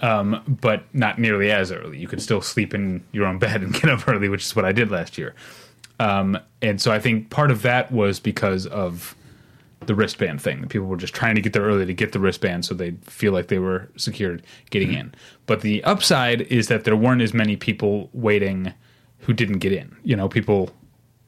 Um, 0.00 0.58
but 0.60 0.92
not 0.92 1.20
nearly 1.20 1.52
as 1.52 1.70
early. 1.70 1.98
You 1.98 2.08
could 2.08 2.20
still 2.20 2.42
sleep 2.42 2.74
in 2.74 3.04
your 3.12 3.26
own 3.26 3.38
bed 3.44 3.62
and 3.62 3.72
get 3.72 3.88
up 3.88 4.06
early, 4.08 4.28
which 4.28 4.44
is 4.44 4.54
what 4.54 4.64
I 4.64 4.72
did 4.72 4.90
last 4.90 5.16
year. 5.16 5.36
Um, 6.00 6.36
and 6.60 6.82
so 6.82 6.90
I 6.90 6.98
think 6.98 7.30
part 7.30 7.52
of 7.52 7.62
that 7.62 7.92
was 7.92 8.18
because 8.18 8.66
of 8.66 9.14
the 9.86 9.94
wristband 9.94 10.42
thing. 10.42 10.66
People 10.66 10.88
were 10.88 10.96
just 10.96 11.14
trying 11.14 11.36
to 11.36 11.40
get 11.40 11.52
there 11.52 11.62
early 11.62 11.86
to 11.86 11.94
get 11.94 12.10
the 12.10 12.18
wristband 12.18 12.64
so 12.64 12.74
they'd 12.74 13.02
feel 13.04 13.32
like 13.32 13.46
they 13.46 13.60
were 13.60 13.88
secured 13.96 14.42
getting 14.70 14.92
in. 14.92 15.14
But 15.46 15.60
the 15.60 15.82
upside 15.84 16.40
is 16.42 16.66
that 16.66 16.82
there 16.84 16.96
weren't 16.96 17.22
as 17.22 17.32
many 17.32 17.54
people 17.56 18.10
waiting 18.12 18.74
who 19.24 19.32
didn't 19.32 19.58
get 19.58 19.72
in. 19.72 19.96
You 20.04 20.16
know, 20.16 20.28
people 20.28 20.70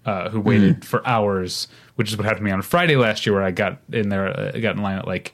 uh, 0.04 0.28
who 0.30 0.40
waited 0.40 0.84
for 0.84 1.06
hours, 1.06 1.68
which 1.96 2.10
is 2.10 2.16
what 2.16 2.24
happened 2.24 2.40
to 2.40 2.44
me 2.44 2.50
on 2.52 2.62
Friday 2.62 2.96
last 2.96 3.26
year, 3.26 3.34
where 3.34 3.42
I 3.42 3.50
got 3.50 3.78
in 3.92 4.08
there, 4.08 4.28
uh, 4.28 4.52
I 4.54 4.60
got 4.60 4.76
in 4.76 4.82
line 4.82 4.98
at 4.98 5.06
like 5.06 5.32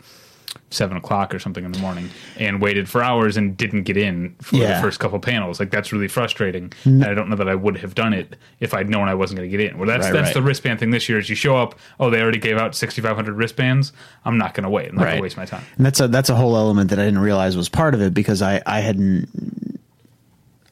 seven 0.68 0.96
o'clock 0.98 1.34
or 1.34 1.38
something 1.38 1.64
in 1.64 1.72
the 1.72 1.78
morning 1.78 2.08
and 2.38 2.60
waited 2.60 2.88
for 2.88 3.02
hours 3.02 3.36
and 3.38 3.56
didn't 3.56 3.82
get 3.84 3.96
in 3.96 4.34
for 4.40 4.56
Yeah. 4.56 4.76
the 4.76 4.82
first 4.82 5.00
couple 5.00 5.18
panels. 5.18 5.58
Like 5.60 5.70
that's 5.70 5.92
really 5.92 6.08
frustrating. 6.08 6.72
And 6.84 7.04
I 7.04 7.14
don't 7.14 7.28
know 7.30 7.36
that 7.36 7.48
I 7.48 7.54
would 7.54 7.78
have 7.78 7.94
done 7.94 8.12
it 8.12 8.36
if 8.60 8.72
I'd 8.74 8.88
known 8.88 9.08
I 9.08 9.14
wasn't 9.14 9.38
going 9.38 9.50
to 9.50 9.56
get 9.56 9.70
in. 9.70 9.78
Well, 9.78 9.86
that's 9.86 10.04
Right, 10.04 10.12
that's 10.12 10.28
right. 10.28 10.34
the 10.34 10.42
wristband 10.42 10.80
thing 10.80 10.90
this 10.90 11.08
year. 11.08 11.18
Is 11.18 11.28
you 11.30 11.36
show 11.36 11.56
up, 11.56 11.78
oh, 12.00 12.10
they 12.10 12.20
already 12.22 12.38
gave 12.38 12.56
out 12.58 12.74
sixty 12.74 13.00
five 13.00 13.16
hundred 13.16 13.34
wristbands. 13.36 13.92
I'm 14.26 14.36
not 14.38 14.52
going 14.54 14.64
to 14.64 14.70
wait. 14.70 14.88
I'm 14.88 14.94
not 14.96 15.02
going 15.04 15.10
Right. 15.12 15.16
to 15.16 15.22
waste 15.22 15.36
my 15.38 15.46
time. 15.46 15.64
And 15.76 15.84
that's 15.86 16.00
a 16.00 16.08
that's 16.08 16.28
a 16.30 16.34
whole 16.34 16.56
element 16.56 16.90
that 16.90 16.98
I 16.98 17.04
didn't 17.04 17.20
realize 17.20 17.56
was 17.56 17.68
part 17.70 17.94
of 17.94 18.00
it 18.02 18.12
because 18.14 18.40
I 18.42 18.62
I 18.66 18.80
hadn't. 18.80 19.28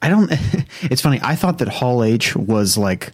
I 0.02 0.08
don't. 0.08 0.30
It's 0.82 1.02
funny. 1.02 1.20
I 1.22 1.34
thought 1.36 1.58
that 1.58 1.68
Hall 1.68 2.02
H 2.02 2.34
was 2.34 2.78
like 2.78 3.12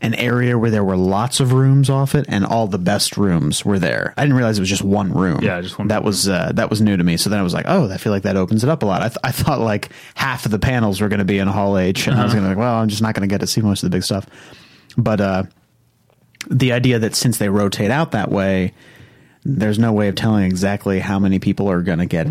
an 0.00 0.14
area 0.14 0.58
where 0.58 0.70
there 0.70 0.82
were 0.84 0.96
lots 0.96 1.38
of 1.40 1.52
rooms 1.52 1.88
off 1.88 2.14
it, 2.16 2.24
and 2.28 2.44
all 2.44 2.66
the 2.66 2.78
best 2.78 3.16
rooms 3.16 3.64
were 3.64 3.78
there. 3.78 4.14
I 4.16 4.22
didn't 4.22 4.36
realize 4.36 4.58
it 4.58 4.62
was 4.62 4.68
just 4.68 4.82
one 4.82 5.12
room. 5.12 5.40
Yeah, 5.42 5.60
just 5.60 5.78
one 5.78 5.88
That 5.88 5.98
room. 5.98 6.04
was 6.06 6.28
uh, 6.28 6.50
that 6.54 6.70
was 6.70 6.80
new 6.80 6.96
to 6.96 7.04
me. 7.04 7.16
So 7.16 7.30
then 7.30 7.38
I 7.38 7.42
was 7.42 7.54
like, 7.54 7.66
oh, 7.68 7.88
I 7.90 7.96
feel 7.98 8.12
like 8.12 8.22
that 8.24 8.36
opens 8.36 8.64
it 8.64 8.70
up 8.70 8.82
a 8.82 8.86
lot. 8.86 9.02
I, 9.02 9.08
th- 9.08 9.18
I 9.22 9.30
thought 9.32 9.60
like 9.60 9.90
half 10.14 10.44
of 10.44 10.50
the 10.50 10.58
panels 10.58 11.00
were 11.00 11.08
going 11.08 11.18
to 11.20 11.24
be 11.24 11.38
in 11.38 11.46
Hall 11.48 11.78
H, 11.78 12.06
and 12.08 12.16
I 12.18 12.24
was 12.24 12.32
going 12.32 12.42
to 12.44 12.48
like, 12.50 12.58
well, 12.58 12.74
I'm 12.76 12.88
just 12.88 13.02
not 13.02 13.14
going 13.14 13.28
to 13.28 13.32
get 13.32 13.40
to 13.40 13.46
see 13.46 13.60
most 13.60 13.82
of 13.84 13.90
the 13.90 13.96
big 13.96 14.02
stuff. 14.04 14.26
But 14.96 15.20
uh, 15.20 15.42
the 16.50 16.72
idea 16.72 16.98
that 17.00 17.14
since 17.14 17.38
they 17.38 17.48
rotate 17.48 17.90
out 17.90 18.10
that 18.12 18.30
way, 18.30 18.74
there's 19.44 19.78
no 19.78 19.92
way 19.92 20.08
of 20.08 20.14
telling 20.16 20.44
exactly 20.44 20.98
how 21.00 21.18
many 21.18 21.38
people 21.38 21.70
are 21.70 21.82
going 21.82 21.98
to 22.00 22.06
get 22.06 22.26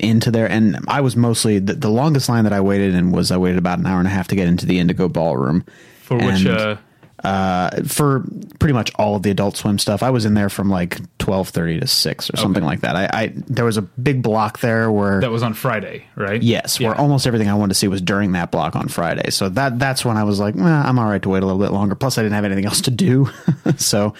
into 0.00 0.30
there. 0.30 0.48
And 0.50 0.78
I 0.88 1.00
was 1.00 1.16
mostly 1.16 1.58
the, 1.58 1.74
the 1.74 1.90
longest 1.90 2.28
line 2.28 2.44
that 2.44 2.52
I 2.52 2.60
waited 2.60 2.94
in 2.94 3.10
was 3.12 3.30
I 3.30 3.36
waited 3.36 3.58
about 3.58 3.78
an 3.78 3.86
hour 3.86 3.98
and 3.98 4.06
a 4.08 4.10
half 4.10 4.28
to 4.28 4.36
get 4.36 4.48
into 4.48 4.66
the 4.66 4.78
Indigo 4.78 5.08
Ballroom. 5.08 5.64
For 6.02 6.16
which, 6.18 6.44
uh, 6.46 6.76
uh, 7.22 7.70
for 7.84 8.22
pretty 8.58 8.74
much 8.74 8.92
all 8.96 9.16
of 9.16 9.22
the 9.22 9.30
Adult 9.30 9.56
Swim 9.56 9.78
stuff, 9.78 10.02
I 10.02 10.10
was 10.10 10.26
in 10.26 10.34
there 10.34 10.50
from 10.50 10.68
like 10.68 10.98
twelve 11.18 11.48
thirty 11.48 11.80
to 11.80 11.86
six 11.86 12.28
or 12.28 12.36
something 12.36 12.62
Okay. 12.62 12.66
like 12.68 12.80
that. 12.82 12.96
I, 12.96 13.04
I 13.22 13.32
there 13.46 13.64
was 13.64 13.78
a 13.78 13.82
big 13.82 14.20
block 14.22 14.58
there 14.60 14.92
where 14.92 15.20
that 15.22 15.30
was 15.30 15.42
on 15.42 15.54
Friday, 15.54 16.04
right? 16.16 16.42
Yes, 16.42 16.78
Yeah. 16.78 16.88
where 16.88 16.98
almost 16.98 17.26
everything 17.26 17.48
I 17.48 17.54
wanted 17.54 17.70
to 17.70 17.74
see 17.76 17.88
was 17.88 18.02
during 18.02 18.32
that 18.32 18.50
block 18.50 18.76
on 18.76 18.88
Friday. 18.88 19.30
So 19.30 19.48
that 19.48 19.78
that's 19.78 20.04
when 20.04 20.18
I 20.18 20.24
was 20.24 20.38
like, 20.38 20.54
well, 20.54 20.66
I'm 20.66 20.98
all 20.98 21.06
right 21.08 21.22
to 21.22 21.28
wait 21.30 21.42
a 21.42 21.46
little 21.46 21.62
bit 21.62 21.72
longer. 21.72 21.94
Plus, 21.94 22.18
I 22.18 22.22
didn't 22.22 22.34
have 22.34 22.44
anything 22.44 22.66
else 22.66 22.82
to 22.82 22.90
do, 22.90 23.30
so 23.78 24.12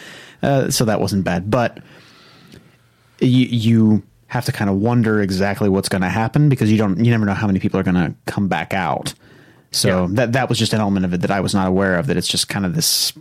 uh, 0.43 0.71
so 0.71 0.87
that 0.87 0.99
wasn't 0.99 1.25
bad. 1.25 1.51
But 1.51 1.81
you 3.21 3.47
you 3.47 4.03
have 4.29 4.45
to 4.47 4.53
kind 4.53 4.69
of 4.71 4.77
wonder 4.77 5.21
exactly 5.23 5.69
what's 5.69 5.89
going 5.89 6.03
to 6.03 6.09
happen 6.09 6.49
because 6.49 6.71
you 6.73 6.79
don't 6.79 7.05
you 7.05 7.11
never 7.11 7.25
know 7.25 7.35
how 7.35 7.47
many 7.47 7.59
people 7.61 7.79
are 7.79 7.83
going 7.85 7.95
to 7.95 8.15
come 8.27 8.49
back 8.49 8.73
out. 8.75 9.15
So 9.71 9.89
Yeah. 10.03 10.07
that 10.13 10.33
that 10.33 10.49
was 10.49 10.59
just 10.59 10.73
an 10.73 10.81
element 10.81 11.05
of 11.05 11.13
it 11.15 11.21
that 11.23 11.31
I 11.31 11.41
was 11.41 11.55
not 11.55 11.67
aware 11.69 11.97
of. 11.99 12.07
That 12.09 12.17
it's 12.17 12.29
just 12.29 12.49
kind 12.49 12.65
of 12.67 12.75
this. 12.75 13.13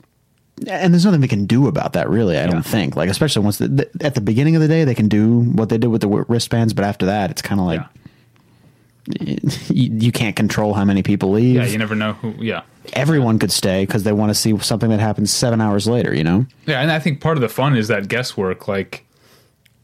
And 0.68 0.94
there's 0.94 1.04
nothing 1.04 1.20
we 1.22 1.28
can 1.28 1.46
do 1.46 1.68
about 1.68 1.94
that, 1.94 2.10
really. 2.10 2.38
I 2.38 2.42
Yeah. 2.42 2.48
don't 2.52 2.66
think. 2.66 2.96
Like, 2.96 3.10
especially 3.10 3.44
once 3.44 3.58
the, 3.58 3.68
the, 3.68 3.90
at 4.02 4.14
the 4.16 4.22
beginning 4.22 4.56
of 4.56 4.62
the 4.62 4.68
day, 4.68 4.84
they 4.86 4.94
can 4.96 5.08
do 5.08 5.40
what 5.40 5.70
they 5.70 5.78
did 5.80 5.88
with 5.88 6.02
the 6.02 6.08
wristbands, 6.08 6.74
but 6.74 6.86
after 6.86 7.08
that, 7.08 7.32
it's 7.32 7.42
kind 7.42 7.60
of 7.60 7.66
like 7.66 7.80
Yeah. 7.80 7.88
you, 9.70 9.90
you 10.00 10.12
can't 10.12 10.36
control 10.36 10.74
how 10.74 10.86
many 10.86 11.04
people 11.04 11.32
leave. 11.32 11.56
Yeah, 11.56 11.66
you 11.66 11.78
never 11.78 11.96
know 11.96 12.14
who. 12.14 12.34
Yeah. 12.40 12.62
Everyone 12.94 13.40
could 13.40 13.52
stay 13.52 13.84
because 13.86 14.04
they 14.04 14.12
want 14.14 14.30
to 14.30 14.36
see 14.36 14.58
something 14.60 14.90
that 14.92 15.00
happens 15.00 15.32
seven 15.32 15.60
hours 15.60 15.88
later. 15.88 16.14
You 16.14 16.24
know? 16.24 16.46
Yeah, 16.66 16.82
and 16.82 16.92
I 16.92 17.00
think 17.00 17.20
part 17.20 17.38
of 17.38 17.42
the 17.42 17.50
fun 17.50 17.76
is 17.76 17.88
that 17.90 18.08
guesswork. 18.08 18.68
Like 18.68 19.06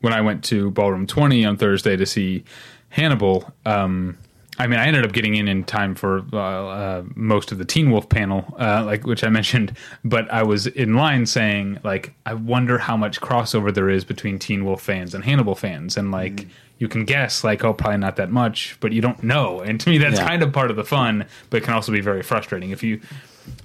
when 0.01 0.13
I 0.13 0.21
went 0.21 0.43
to 0.45 0.71
Ballroom 0.71 1.07
20 1.07 1.45
on 1.45 1.57
Thursday 1.57 1.95
to 1.97 2.05
see 2.05 2.43
Hannibal, 2.89 3.51
um, 3.65 4.17
I 4.57 4.67
mean, 4.67 4.77
I 4.79 4.87
ended 4.87 5.05
up 5.05 5.13
getting 5.13 5.35
in 5.35 5.47
in 5.47 5.63
time 5.63 5.95
for 5.95 6.25
uh, 6.33 6.37
uh, 6.37 7.03
most 7.15 7.53
of 7.53 7.59
the 7.59 7.65
Teen 7.65 7.91
Wolf 7.91 8.09
panel, 8.09 8.43
uh, 8.59 8.83
like 8.85 9.05
which 9.05 9.23
I 9.23 9.29
mentioned. 9.39 9.75
But 10.03 10.29
I 10.31 10.43
was 10.43 10.67
in 10.67 10.95
line 10.95 11.25
saying, 11.25 11.79
like, 11.83 12.13
I 12.25 12.33
wonder 12.33 12.77
how 12.77 12.97
much 12.97 13.21
crossover 13.21 13.73
there 13.73 13.89
is 13.89 14.03
between 14.03 14.37
Teen 14.37 14.65
Wolf 14.65 14.81
fans 14.81 15.13
and 15.15 15.23
Hannibal 15.23 15.55
fans, 15.55 15.95
and 15.97 16.11
like. 16.11 16.47
You 16.81 16.87
can 16.87 17.03
guess, 17.03 17.43
like, 17.43 17.61
oh, 17.65 17.73
probably 17.73 17.97
not 17.97 18.15
that 18.15 18.31
much, 18.31 18.77
but 18.79 18.93
you 18.93 19.01
don't 19.01 19.21
know. 19.21 19.59
And 19.59 19.81
to 19.81 19.89
me, 19.89 19.97
that's 19.97 20.17
Yeah. 20.17 20.25
kind 20.29 20.41
of 20.41 20.53
part 20.53 20.71
of 20.71 20.77
the 20.77 20.85
fun, 20.85 21.25
but 21.49 21.57
it 21.57 21.65
can 21.65 21.73
also 21.73 21.91
be 21.91 21.99
very 21.99 22.23
frustrating. 22.23 22.69
If 22.69 22.83
you, 22.83 23.01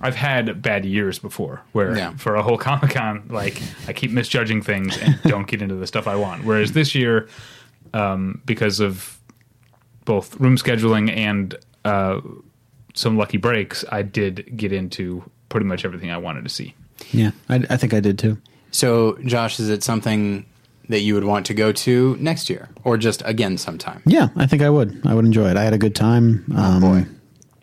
I've 0.01 0.14
had 0.16 0.61
bad 0.62 0.85
years 0.85 1.18
before 1.18 1.62
where 1.73 1.97
Yeah. 1.97 2.14
for 2.16 2.35
a 2.37 2.42
whole 2.42 2.59
Comic 2.68 2.90
Con, 2.92 3.25
like 3.29 3.61
I 3.88 3.92
keep 3.92 4.11
misjudging 4.11 4.62
things 4.62 4.97
and 4.99 5.20
don't 5.27 5.47
get 5.47 5.62
into 5.62 5.75
the 5.77 5.87
stuff 5.87 6.07
I 6.07 6.16
want. 6.16 6.44
Whereas 6.44 6.73
this 6.73 6.94
year, 6.94 7.29
um, 7.92 8.40
because 8.44 8.81
of 8.81 9.18
both 10.05 10.38
room 10.40 10.57
scheduling 10.57 11.14
and 11.14 11.55
uh, 11.85 12.20
some 12.94 13.16
lucky 13.16 13.37
breaks, 13.38 13.85
I 13.90 14.03
did 14.03 14.57
get 14.57 14.73
into 14.73 15.29
pretty 15.49 15.66
much 15.66 15.85
everything 15.85 16.11
I 16.11 16.18
wanted 16.18 16.44
to 16.44 16.51
see. 16.51 16.75
Yeah, 17.12 17.31
I, 17.49 17.57
I 17.70 17.77
think 17.77 17.94
I 17.94 18.01
did 18.01 18.18
too. 18.18 18.38
So, 18.70 19.16
Josh, 19.25 19.61
is 19.61 19.68
it 19.70 19.83
something 19.83 20.44
that 20.88 21.01
you 21.01 21.14
would 21.14 21.25
want 21.25 21.47
to 21.47 21.55
go 21.55 21.73
to 21.73 22.16
next 22.20 22.51
year, 22.51 22.68
or 22.85 22.97
just 22.97 23.23
again 23.25 23.57
sometime? 23.57 24.03
Yeah, 24.05 24.29
I 24.37 24.47
think 24.47 24.62
I 24.62 24.68
would. 24.70 25.01
I 25.07 25.14
would 25.14 25.25
enjoy 25.25 25.49
it. 25.51 25.57
I 25.57 25.62
had 25.64 25.73
a 25.73 25.79
good 25.79 25.94
time. 25.94 26.44
Um, 26.55 26.81
boy. 26.81 27.07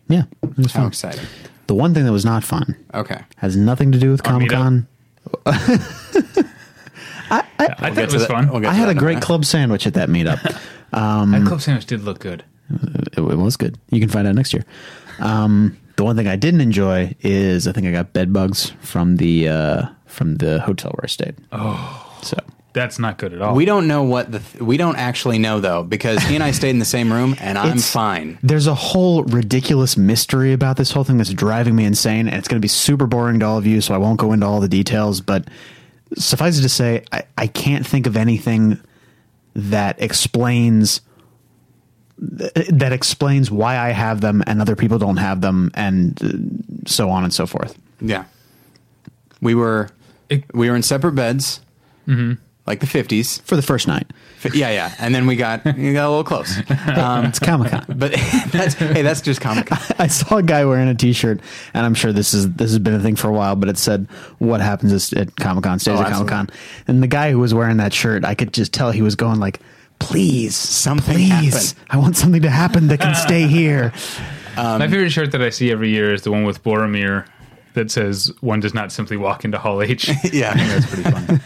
Yeah, 0.08 0.24
it 0.42 0.56
was 0.56 0.72
How 0.72 0.80
fun. 0.80 0.88
exciting! 0.88 1.26
The 1.68 1.74
one 1.74 1.94
thing 1.94 2.04
that 2.04 2.12
was 2.12 2.24
not 2.24 2.44
fun 2.44 2.76
Okay, 2.92 3.20
has 3.36 3.56
nothing 3.56 3.92
to 3.92 3.98
do 3.98 4.10
with 4.10 4.26
Our 4.26 4.32
Comic 4.32 4.50
Con. 4.50 4.86
I 5.46 7.42
thought 7.58 7.94
get 7.94 7.98
it 7.98 8.12
was 8.12 8.22
that- 8.22 8.28
fun. 8.30 8.50
we'll 8.50 8.60
get 8.60 8.70
I 8.70 8.72
to 8.72 8.76
had 8.78 8.84
that 8.88 8.88
a 8.88 8.92
in 8.92 8.98
great 8.98 9.14
minute. 9.14 9.24
club 9.24 9.44
sandwich 9.44 9.86
at 9.86 9.94
that 9.94 10.08
meetup. 10.08 10.42
that 10.90 11.44
club 11.46 11.60
sandwich 11.60 11.86
did 11.86 12.02
look 12.02 12.18
good. 12.20 12.44
it, 12.70 13.18
it 13.18 13.20
was 13.38 13.56
good. 13.56 13.78
You 13.90 14.00
can 14.00 14.08
find 14.08 14.26
out 14.26 14.34
next 14.34 14.52
year. 14.52 14.64
Um, 15.20 15.78
the 15.96 16.04
one 16.04 16.16
thing 16.16 16.26
I 16.26 16.36
didn't 16.36 16.60
enjoy 16.60 17.14
is 17.20 17.68
I 17.68 17.72
think 17.72 17.86
I 17.86 17.92
got 17.92 18.12
bed 18.12 18.32
bugs 18.32 18.72
from 18.80 19.16
the 19.16 19.48
uh, 19.48 19.86
from 20.06 20.36
the 20.36 20.60
hotel 20.60 20.90
where 20.92 21.04
I 21.04 21.06
stayed. 21.06 21.36
Oh, 21.52 22.18
so 22.22 22.36
That's 22.74 22.98
not 22.98 23.18
good 23.18 23.34
at 23.34 23.42
all. 23.42 23.54
We 23.54 23.64
don't 23.66 23.86
know 23.86 24.02
what 24.02 24.32
the 24.32 24.38
th- 24.38 24.62
we 24.62 24.76
don't 24.78 24.96
actually 24.96 25.38
know 25.38 25.60
though 25.60 25.82
because 25.82 26.22
he 26.22 26.34
and 26.34 26.42
I 26.42 26.52
stayed 26.52 26.70
in 26.70 26.78
the 26.78 26.86
same 26.86 27.12
room 27.12 27.36
and 27.38 27.58
I'm 27.58 27.66
It's- 27.68 27.90
fine. 27.90 28.38
There's 28.42 28.66
a 28.66 28.74
whole 28.74 29.24
ridiculous 29.24 29.96
mystery 29.98 30.52
about 30.54 30.76
this 30.78 30.90
whole 30.90 31.04
thing 31.04 31.18
that's 31.18 31.32
driving 31.34 31.76
me 31.76 31.84
insane, 31.84 32.28
and 32.28 32.36
it's 32.36 32.48
going 32.48 32.58
to 32.60 32.64
be 32.64 32.68
super 32.68 33.06
boring 33.06 33.40
to 33.40 33.46
all 33.46 33.58
of 33.58 33.66
you, 33.66 33.80
so 33.82 33.94
I 33.94 33.98
won't 33.98 34.18
go 34.18 34.32
into 34.32 34.46
all 34.46 34.60
the 34.60 34.68
details. 34.68 35.20
But 35.20 35.48
suffice 36.16 36.58
it 36.58 36.62
to 36.62 36.68
say, 36.70 37.04
I, 37.12 37.24
I 37.36 37.46
can't 37.46 37.86
think 37.86 38.06
of 38.06 38.16
anything 38.16 38.80
that 39.54 40.00
explains 40.00 41.02
that 42.18 42.92
explains 42.92 43.50
why 43.50 43.76
I 43.78 43.90
have 43.90 44.20
them 44.20 44.42
and 44.46 44.60
other 44.60 44.76
people 44.76 44.98
don't 44.98 45.16
have 45.16 45.40
them, 45.40 45.70
and 45.74 46.22
uh, 46.22 46.86
so 46.88 47.10
on 47.10 47.24
and 47.24 47.34
so 47.34 47.46
forth. 47.46 47.76
Yeah, 48.00 48.24
we 49.40 49.54
were 49.54 49.88
It- 50.30 50.44
we 50.54 50.70
were 50.70 50.76
in 50.76 50.82
separate 50.82 51.12
beds, 51.12 51.60
mm-hmm. 52.06 52.34
Like 52.66 52.80
the 52.80 52.86
fifties. 52.86 53.38
For 53.38 53.56
the 53.56 53.62
first 53.62 53.88
night, 53.88 54.06
Yeah, 54.54 54.70
yeah, 54.70 54.94
and 55.00 55.14
then 55.14 55.26
we 55.26 55.36
got 55.36 55.64
we 55.64 55.92
got 55.92 56.06
a 56.06 56.10
little 56.10 56.24
close. 56.24 56.56
Um, 56.96 57.26
it's 57.26 57.38
Comic 57.38 57.70
Con. 57.70 57.84
but 57.88 58.12
that's 58.52 58.74
hey, 58.74 59.02
that's 59.02 59.20
just 59.20 59.40
Comic 59.40 59.66
Con. 59.66 59.78
I 59.98 60.06
saw 60.06 60.36
a 60.36 60.42
guy 60.42 60.64
wearing 60.64 60.88
a 60.88 60.94
T-shirt, 60.94 61.40
and 61.74 61.84
I'm 61.86 61.94
sure 61.94 62.12
this 62.12 62.34
is 62.34 62.50
this 62.52 62.70
has 62.70 62.78
been 62.78 62.94
a 62.94 63.00
thing 63.00 63.16
for 63.16 63.28
a 63.28 63.32
while, 63.32 63.56
but 63.56 63.68
it 63.68 63.78
said 63.78 64.06
"What 64.38 64.60
happens 64.60 64.92
is- 64.92 65.12
at 65.12 65.34
Comic 65.36 65.64
Con 65.64 65.78
stays 65.78 65.98
Oh, 65.98 66.02
at 66.02 66.12
Comic 66.12 66.28
Con." 66.28 66.50
And 66.86 67.02
the 67.02 67.06
guy 67.08 67.30
who 67.30 67.38
was 67.38 67.52
wearing 67.54 67.78
that 67.78 67.92
shirt, 67.92 68.24
I 68.24 68.34
could 68.34 68.52
just 68.52 68.72
tell 68.72 68.90
he 68.90 69.02
was 69.02 69.16
going 69.16 69.40
like, 69.40 69.60
"Please, 69.98 70.54
Something 70.56 71.14
please, 71.16 71.72
happen." 71.72 71.86
I 71.90 71.96
want 71.98 72.16
something 72.16 72.42
to 72.42 72.50
happen 72.50 72.88
that 72.88 73.00
can 73.00 73.14
stay 73.14 73.46
here." 73.46 73.92
My 74.56 74.86
favorite 74.86 75.10
shirt 75.10 75.32
that 75.32 75.40
I 75.42 75.48
see 75.50 75.70
every 75.72 75.88
year 75.90 76.12
is 76.12 76.22
the 76.22 76.30
one 76.30 76.44
with 76.44 76.62
Boromir 76.62 77.26
that 77.74 77.90
says, 77.90 78.30
"One 78.40 78.60
does 78.60 78.74
not 78.74 78.92
simply 78.92 79.16
walk 79.16 79.44
into 79.46 79.58
Hall 79.58 79.80
H." 79.82 80.08
Yeah, 80.32 80.54
that's 80.54 80.86
pretty 80.86 81.10
fun. 81.10 81.40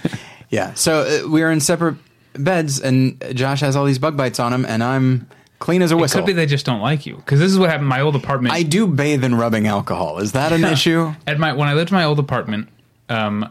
Yeah. 0.51 0.75
So 0.75 1.01
uh, 1.25 1.29
we 1.29 1.43
are 1.43 1.51
in 1.51 1.61
separate 1.61 1.97
beds, 2.35 2.81
and 2.81 3.23
Josh 3.35 3.61
has 3.61 3.77
all 3.77 3.85
these 3.85 3.99
bug 3.99 4.17
bites 4.17 4.39
on 4.41 4.53
him, 4.53 4.65
and 4.67 4.83
I'm 4.83 5.29
clean 5.59 5.83
as 5.83 5.91
a 5.93 5.97
It 5.97 6.01
whistle. 6.01 6.21
could 6.21 6.27
be 6.27 6.33
they 6.33 6.47
just 6.47 6.67
don't 6.67 6.81
like 6.81 7.07
you 7.07 7.17
because 7.17 7.41
this 7.41 7.51
is 7.51 7.59
what 7.59 7.71
happened. 7.71 7.85
in 7.85 7.89
My 7.89 8.01
old 8.01 8.15
apartment. 8.17 8.55
I 8.55 8.63
do 8.63 8.87
bathe 8.87 9.25
in 9.25 9.35
rubbing 9.35 9.67
alcohol. 9.67 10.19
Is 10.19 10.33
that 10.33 10.53
an 10.53 10.65
issue? 10.65 11.15
At 11.27 11.39
my 11.39 11.53
when 11.53 11.69
I 11.69 11.75
lived 11.75 11.91
in 11.91 11.97
my 11.97 12.05
old 12.05 12.19
apartment, 12.19 12.69
um, 13.09 13.51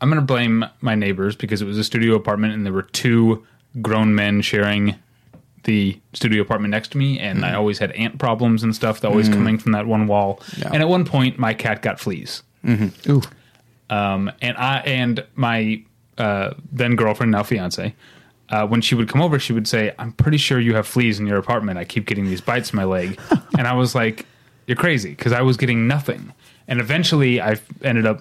I'm 0.00 0.08
going 0.10 0.20
to 0.20 0.26
blame 0.26 0.64
my 0.80 0.94
neighbors 0.94 1.36
because 1.36 1.62
it 1.62 1.66
was 1.66 1.78
a 1.78 1.84
studio 1.84 2.14
apartment 2.14 2.54
and 2.54 2.64
there 2.66 2.72
were 2.72 2.82
two 2.82 3.44
grown 3.82 4.14
men 4.14 4.40
sharing 4.42 4.96
the 5.64 5.98
studio 6.12 6.42
apartment 6.42 6.70
next 6.72 6.88
to 6.92 6.98
me, 6.98 7.18
and 7.18 7.42
I 7.42 7.54
always 7.54 7.78
had 7.78 7.90
ant 7.92 8.18
problems 8.18 8.62
and 8.62 8.74
stuff 8.74 9.00
that 9.00 9.08
always 9.08 9.30
coming 9.30 9.56
from 9.58 9.72
that 9.72 9.86
one 9.86 10.06
wall. 10.06 10.40
Yeah. 10.58 10.68
And 10.72 10.82
at 10.82 10.88
one 10.90 11.06
point, 11.06 11.38
my 11.38 11.54
cat 11.54 11.80
got 11.80 11.98
fleas. 11.98 12.42
Ooh, 13.08 13.22
Um, 13.90 14.30
and 14.42 14.56
I 14.58 14.78
and 14.80 15.24
my 15.36 15.82
uh, 16.18 16.54
then 16.72 16.96
girlfriend, 16.96 17.32
now 17.32 17.42
fiance, 17.42 17.94
uh, 18.50 18.66
when 18.66 18.80
she 18.80 18.94
would 18.94 19.08
come 19.08 19.20
over, 19.22 19.38
she 19.38 19.52
would 19.52 19.66
say, 19.68 19.92
"I'm 19.98 20.12
pretty 20.12 20.36
sure 20.38 20.60
you 20.60 20.74
have 20.74 20.86
fleas 20.86 21.18
in 21.18 21.26
your 21.26 21.38
apartment. 21.38 21.78
I 21.78 21.84
keep 21.84 22.06
getting 22.06 22.24
these 22.26 22.40
bites 22.40 22.70
in 22.72 22.76
my 22.76 22.84
leg." 22.84 23.18
and 23.58 23.66
I 23.66 23.74
was 23.74 23.94
like, 23.94 24.26
"You're 24.66 24.76
crazy," 24.76 25.10
because 25.10 25.32
I 25.32 25.42
was 25.42 25.56
getting 25.56 25.86
nothing. 25.86 26.32
And 26.68 26.80
eventually, 26.80 27.40
I 27.40 27.56
ended 27.82 28.06
up 28.06 28.20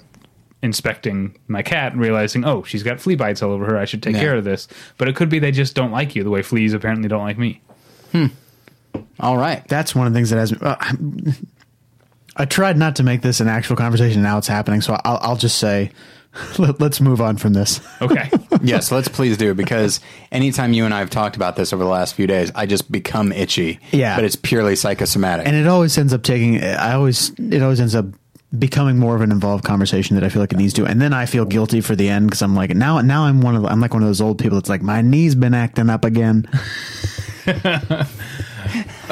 inspecting 0.62 1.38
my 1.48 1.62
cat 1.62 1.92
and 1.92 2.02
realizing, 2.02 2.46
oh, 2.46 2.64
she's 2.64 2.84
got 2.84 3.00
flea 3.00 3.16
bites 3.16 3.42
all 3.44 3.52
over 3.52 3.66
her. 3.66 3.78
I 3.78 3.84
should 3.86 4.02
take 4.02 4.16
Yeah. 4.16 4.22
care 4.22 4.36
of 4.38 4.46
this. 4.46 4.68
But 4.98 5.10
it 5.10 5.16
could 5.16 5.28
be 5.28 5.38
they 5.40 5.52
just 5.52 5.76
don't 5.76 5.92
like 5.92 6.16
you 6.16 6.24
the 6.24 6.30
way 6.30 6.42
fleas 6.42 6.74
apparently 6.74 7.10
don't 7.10 7.22
like 7.24 7.38
me. 7.38 7.60
Hmm. 8.14 8.28
All 9.20 9.38
right. 9.38 9.68
that's 9.68 9.94
one 9.94 10.08
of 10.08 10.14
the 10.14 10.18
things 10.18 10.30
that 10.30 10.38
has 10.38 10.52
me. 10.54 10.58
Uh, 10.62 10.76
I 12.38 12.46
tried 12.46 12.78
not 12.78 12.96
to 12.96 13.04
make 13.04 13.22
this 13.22 13.40
an 13.42 13.48
actual 13.48 13.76
conversation. 13.76 14.22
Now 14.24 14.38
it's 14.38 14.48
happening, 14.48 14.82
so 14.82 14.98
I'll, 15.06 15.20
I'll 15.22 15.36
just 15.36 15.58
say, 15.60 15.92
let, 16.58 16.80
let's 16.82 17.00
move 17.02 17.22
on 17.22 17.38
from 17.38 17.54
this. 17.54 17.80
Okay. 18.02 18.30
yes, 18.64 18.92
let's 18.92 19.08
please 19.08 19.38
do 19.38 19.54
because 19.54 20.00
anytime 20.32 20.74
you 20.74 20.86
and 20.86 20.94
I 20.94 21.00
have 21.00 21.10
talked 21.10 21.36
about 21.36 21.56
this 21.56 21.74
over 21.74 21.84
the 21.84 21.90
last 21.90 22.16
few 22.16 22.28
days, 22.28 22.52
I 22.56 22.66
just 22.66 22.92
become 22.92 23.32
itchy. 23.32 23.80
Yeah. 23.92 24.16
but 24.16 24.26
it's 24.26 24.36
purely 24.36 24.76
psychosomatic. 24.76 25.48
and 25.48 25.56
it 25.56 25.68
always 25.68 25.98
ends 25.98 26.14
up 26.14 26.24
taking 26.24 26.64
i 26.64 26.94
always 26.94 27.32
it 27.38 27.62
always 27.62 27.80
ends 27.80 27.96
up 27.96 28.06
becoming 28.58 28.98
more 29.00 29.16
of 29.16 29.22
an 29.22 29.32
involved 29.32 29.64
conversation 29.64 30.16
that 30.16 30.24
i 30.24 30.30
feel 30.30 30.42
like 30.42 30.52
it 30.54 30.58
needs 30.58 30.74
to 30.74 30.86
and 30.86 31.02
then 31.02 31.14
i 31.14 31.26
feel 31.26 31.46
guilty 31.46 31.82
for 31.82 31.96
the 31.96 32.08
end 32.10 32.28
because 32.28 32.42
i'm 32.42 32.56
like 32.56 32.70
now 32.72 33.00
now 33.02 33.24
i'm 33.26 33.42
one 33.42 33.56
of 33.56 33.66
i'm 33.66 33.80
like 33.80 33.94
one 33.94 34.04
of 34.04 34.08
those 34.10 34.22
old 34.22 34.38
people 34.40 34.58
that's 34.58 34.70
like 34.70 34.82
my 34.82 35.02
knee's 35.02 35.36
been 35.36 35.54
acting 35.54 35.90
up 35.90 36.06
again 36.06 36.48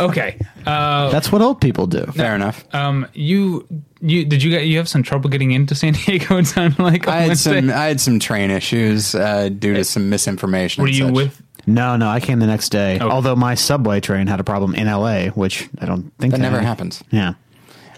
okay. 0.09 0.37
Uh, 0.65 1.09
that's 1.09 1.31
what 1.31 1.41
old 1.41 1.59
people 1.61 1.87
do 1.87 2.05
Fair 2.07 2.35
enough. 2.35 2.63
um, 2.73 3.07
you 3.13 3.67
you 4.01 4.25
did 4.25 4.43
you 4.43 4.49
get 4.51 4.65
you 4.67 4.77
have 4.77 4.87
some 4.89 5.03
trouble 5.03 5.29
getting 5.29 5.51
into 5.51 5.73
San 5.75 5.93
Diego? 6.05 6.37
It 6.37 6.47
sounded 6.47 6.79
like 6.79 7.07
on 7.07 7.13
I 7.13 7.17
had 7.21 7.27
Wednesday? 7.29 7.59
some 7.61 7.69
I 7.69 7.85
had 7.85 7.99
some 8.01 8.19
train 8.19 8.51
issues 8.51 9.15
uh, 9.15 9.49
due 9.49 9.73
to 9.73 9.83
some 9.83 10.09
misinformation. 10.09 10.81
Were 10.83 10.87
and 10.87 10.97
you 10.97 11.05
such. 11.05 11.13
with 11.13 11.41
no 11.67 11.95
no 11.95 12.09
i 12.09 12.19
came 12.19 12.39
the 12.39 12.47
next 12.47 12.69
day 12.69 12.95
Okay. 12.95 13.05
although 13.05 13.35
my 13.35 13.53
subway 13.53 13.99
train 13.99 14.25
had 14.25 14.39
a 14.39 14.43
problem 14.43 14.73
in 14.73 14.87
la 14.87 15.25
which 15.27 15.69
i 15.79 15.85
don't 15.85 16.11
think 16.17 16.31
That 16.31 16.37
they 16.37 16.41
never 16.41 16.57
had. 16.57 16.65
happens. 16.65 17.03
yeah 17.11 17.33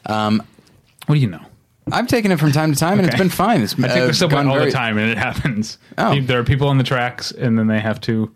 What 0.06 1.16
do 1.16 1.16
you 1.16 1.28
know? 1.28 1.40
I've 1.92 2.08
taken 2.08 2.32
it 2.32 2.40
from 2.40 2.52
time 2.54 2.72
to 2.74 2.80
time, 2.80 2.98
and 3.00 3.06
it's 3.08 3.16
Okay. 3.16 3.24
been 3.24 3.30
fine. 3.30 3.62
It's 3.62 3.74
I 3.78 3.88
take 3.90 4.04
uh, 4.04 4.08
the 4.08 4.14
subway 4.14 4.38
gone 4.38 4.48
all 4.48 4.54
very- 4.56 4.68
the 4.68 4.72
time, 4.72 4.98
and 4.98 5.10
it 5.12 5.18
happens. 5.18 5.78
Oh. 5.98 6.18
There 6.22 6.40
are 6.40 6.44
people 6.46 6.70
on 6.70 6.78
the 6.78 6.84
tracks, 6.84 7.32
and 7.32 7.60
then 7.60 7.68
they 7.68 7.80
have 7.82 8.00
to 8.02 8.34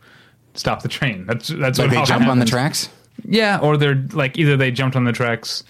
stop 0.54 0.82
the 0.82 0.90
train. 0.90 1.26
That's 1.26 1.48
that's 1.48 1.80
Like 1.80 1.86
what 1.88 1.92
they 1.92 1.98
often 1.98 2.06
jump 2.20 2.28
on 2.28 2.40
the 2.40 2.46
happens. 2.46 2.50
tracks. 2.50 2.90
Yeah, 3.28 3.60
or 3.60 3.78
they're 3.78 4.04
like 4.14 4.38
either 4.38 4.56
they 4.58 4.72
jumped 4.72 4.96
on 4.96 5.04
the 5.04 5.12
tracks, 5.12 5.64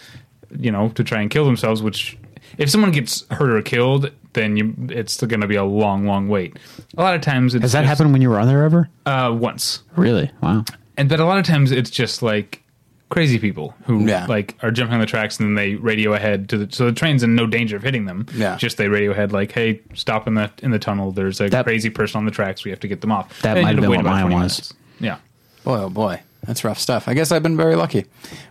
you 0.58 0.72
know, 0.72 0.89
to 0.89 1.04
try 1.04 1.22
and 1.22 1.30
kill 1.30 1.46
themselves. 1.46 1.82
Which, 1.82 2.17
if 2.58 2.70
someone 2.70 2.91
gets 2.91 3.26
hurt 3.32 3.50
or 3.52 3.62
killed, 3.62 4.12
then 4.34 4.56
you 4.58 4.74
it's 4.89 5.13
still 5.13 5.28
going 5.28 5.41
to 5.41 5.48
be 5.48 5.56
a 5.56 5.63
long, 5.63 6.06
long 6.06 6.28
wait. 6.30 6.58
A 6.98 7.02
lot 7.02 7.15
of 7.15 7.22
times, 7.22 7.56
it's 7.56 7.63
has 7.63 7.72
that 7.74 7.82
just, 7.82 7.89
happened 7.89 8.13
when 8.13 8.22
you 8.22 8.30
were 8.30 8.39
on 8.39 8.48
there 8.48 8.63
ever 8.63 8.89
Uh, 9.06 9.36
once, 9.38 9.82
really 9.96 10.32
wow 10.41 10.63
and 10.98 11.10
but 11.10 11.20
a 11.20 11.26
lot 11.26 11.38
of 11.39 11.46
times 11.46 11.72
it's 11.72 11.89
just 11.91 12.22
like 12.24 12.62
crazy 13.10 13.38
people 13.39 13.74
who 13.86 14.06
Yeah. 14.06 14.26
like 14.28 14.56
are 14.63 14.70
jumping 14.72 14.96
on 14.96 15.00
the 15.00 15.06
tracks 15.06 15.39
and 15.39 15.48
then 15.48 15.56
they 15.56 15.76
radio 15.76 16.13
ahead 16.13 16.50
to 16.50 16.58
the 16.58 16.72
so 16.76 16.86
the 16.86 16.91
train's 16.91 17.24
in 17.24 17.36
no 17.36 17.48
danger 17.48 17.76
of 17.78 17.84
hitting 17.84 18.06
them. 18.06 18.26
Yeah. 18.36 18.58
Just 18.58 18.78
they 18.78 18.88
radio 18.88 19.12
ahead 19.12 19.32
like, 19.32 19.52
hey, 19.52 19.80
stop 19.93 20.28
in 20.28 20.34
the 20.36 20.52
in 20.62 20.72
the 20.72 20.80
tunnel. 20.80 21.12
There's 21.12 21.39
a 21.41 21.50
That- 21.50 21.65
crazy 21.65 21.89
person 21.89 22.17
on 22.20 22.26
the 22.26 22.32
tracks. 22.32 22.63
We 22.65 22.72
have 22.72 22.80
to 22.82 22.88
get 22.88 23.02
them 23.02 23.12
off. 23.12 23.41
That 23.41 23.58
And 23.58 23.63
might 23.65 23.72
you 23.72 23.76
have 23.78 23.82
been 23.84 23.89
wait 23.91 23.98
what 23.98 24.06
mine 24.06 24.26
was. 24.26 24.34
minutes. 24.34 24.74
Yeah. 25.00 25.17
Boy, 25.63 25.78
oh 25.84 25.89
boy, 25.89 26.22
that's 26.48 26.64
rough 26.64 26.80
stuff. 26.80 27.08
I 27.08 27.14
guess 27.14 27.32
I've 27.32 27.44
been 27.44 27.58
very 27.58 27.76
lucky 27.76 28.06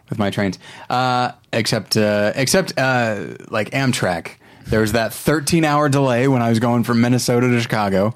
with 0.09 0.19
my 0.19 0.31
trains, 0.31 0.59
uh, 0.91 1.33
except 1.53 1.97
uh, 1.97 2.33
except 2.37 2.79
uh, 2.79 3.35
like 3.49 3.71
Amtrak. 3.71 4.33
There 4.67 4.81
was 4.81 4.93
that 4.93 5.13
13 5.15 5.65
hour 5.65 5.89
delay 5.89 6.29
when 6.29 6.43
I 6.43 6.49
was 6.51 6.59
going 6.59 6.85
from 6.85 7.01
Minnesota 7.01 7.49
to 7.49 7.61
Chicago, 7.61 8.15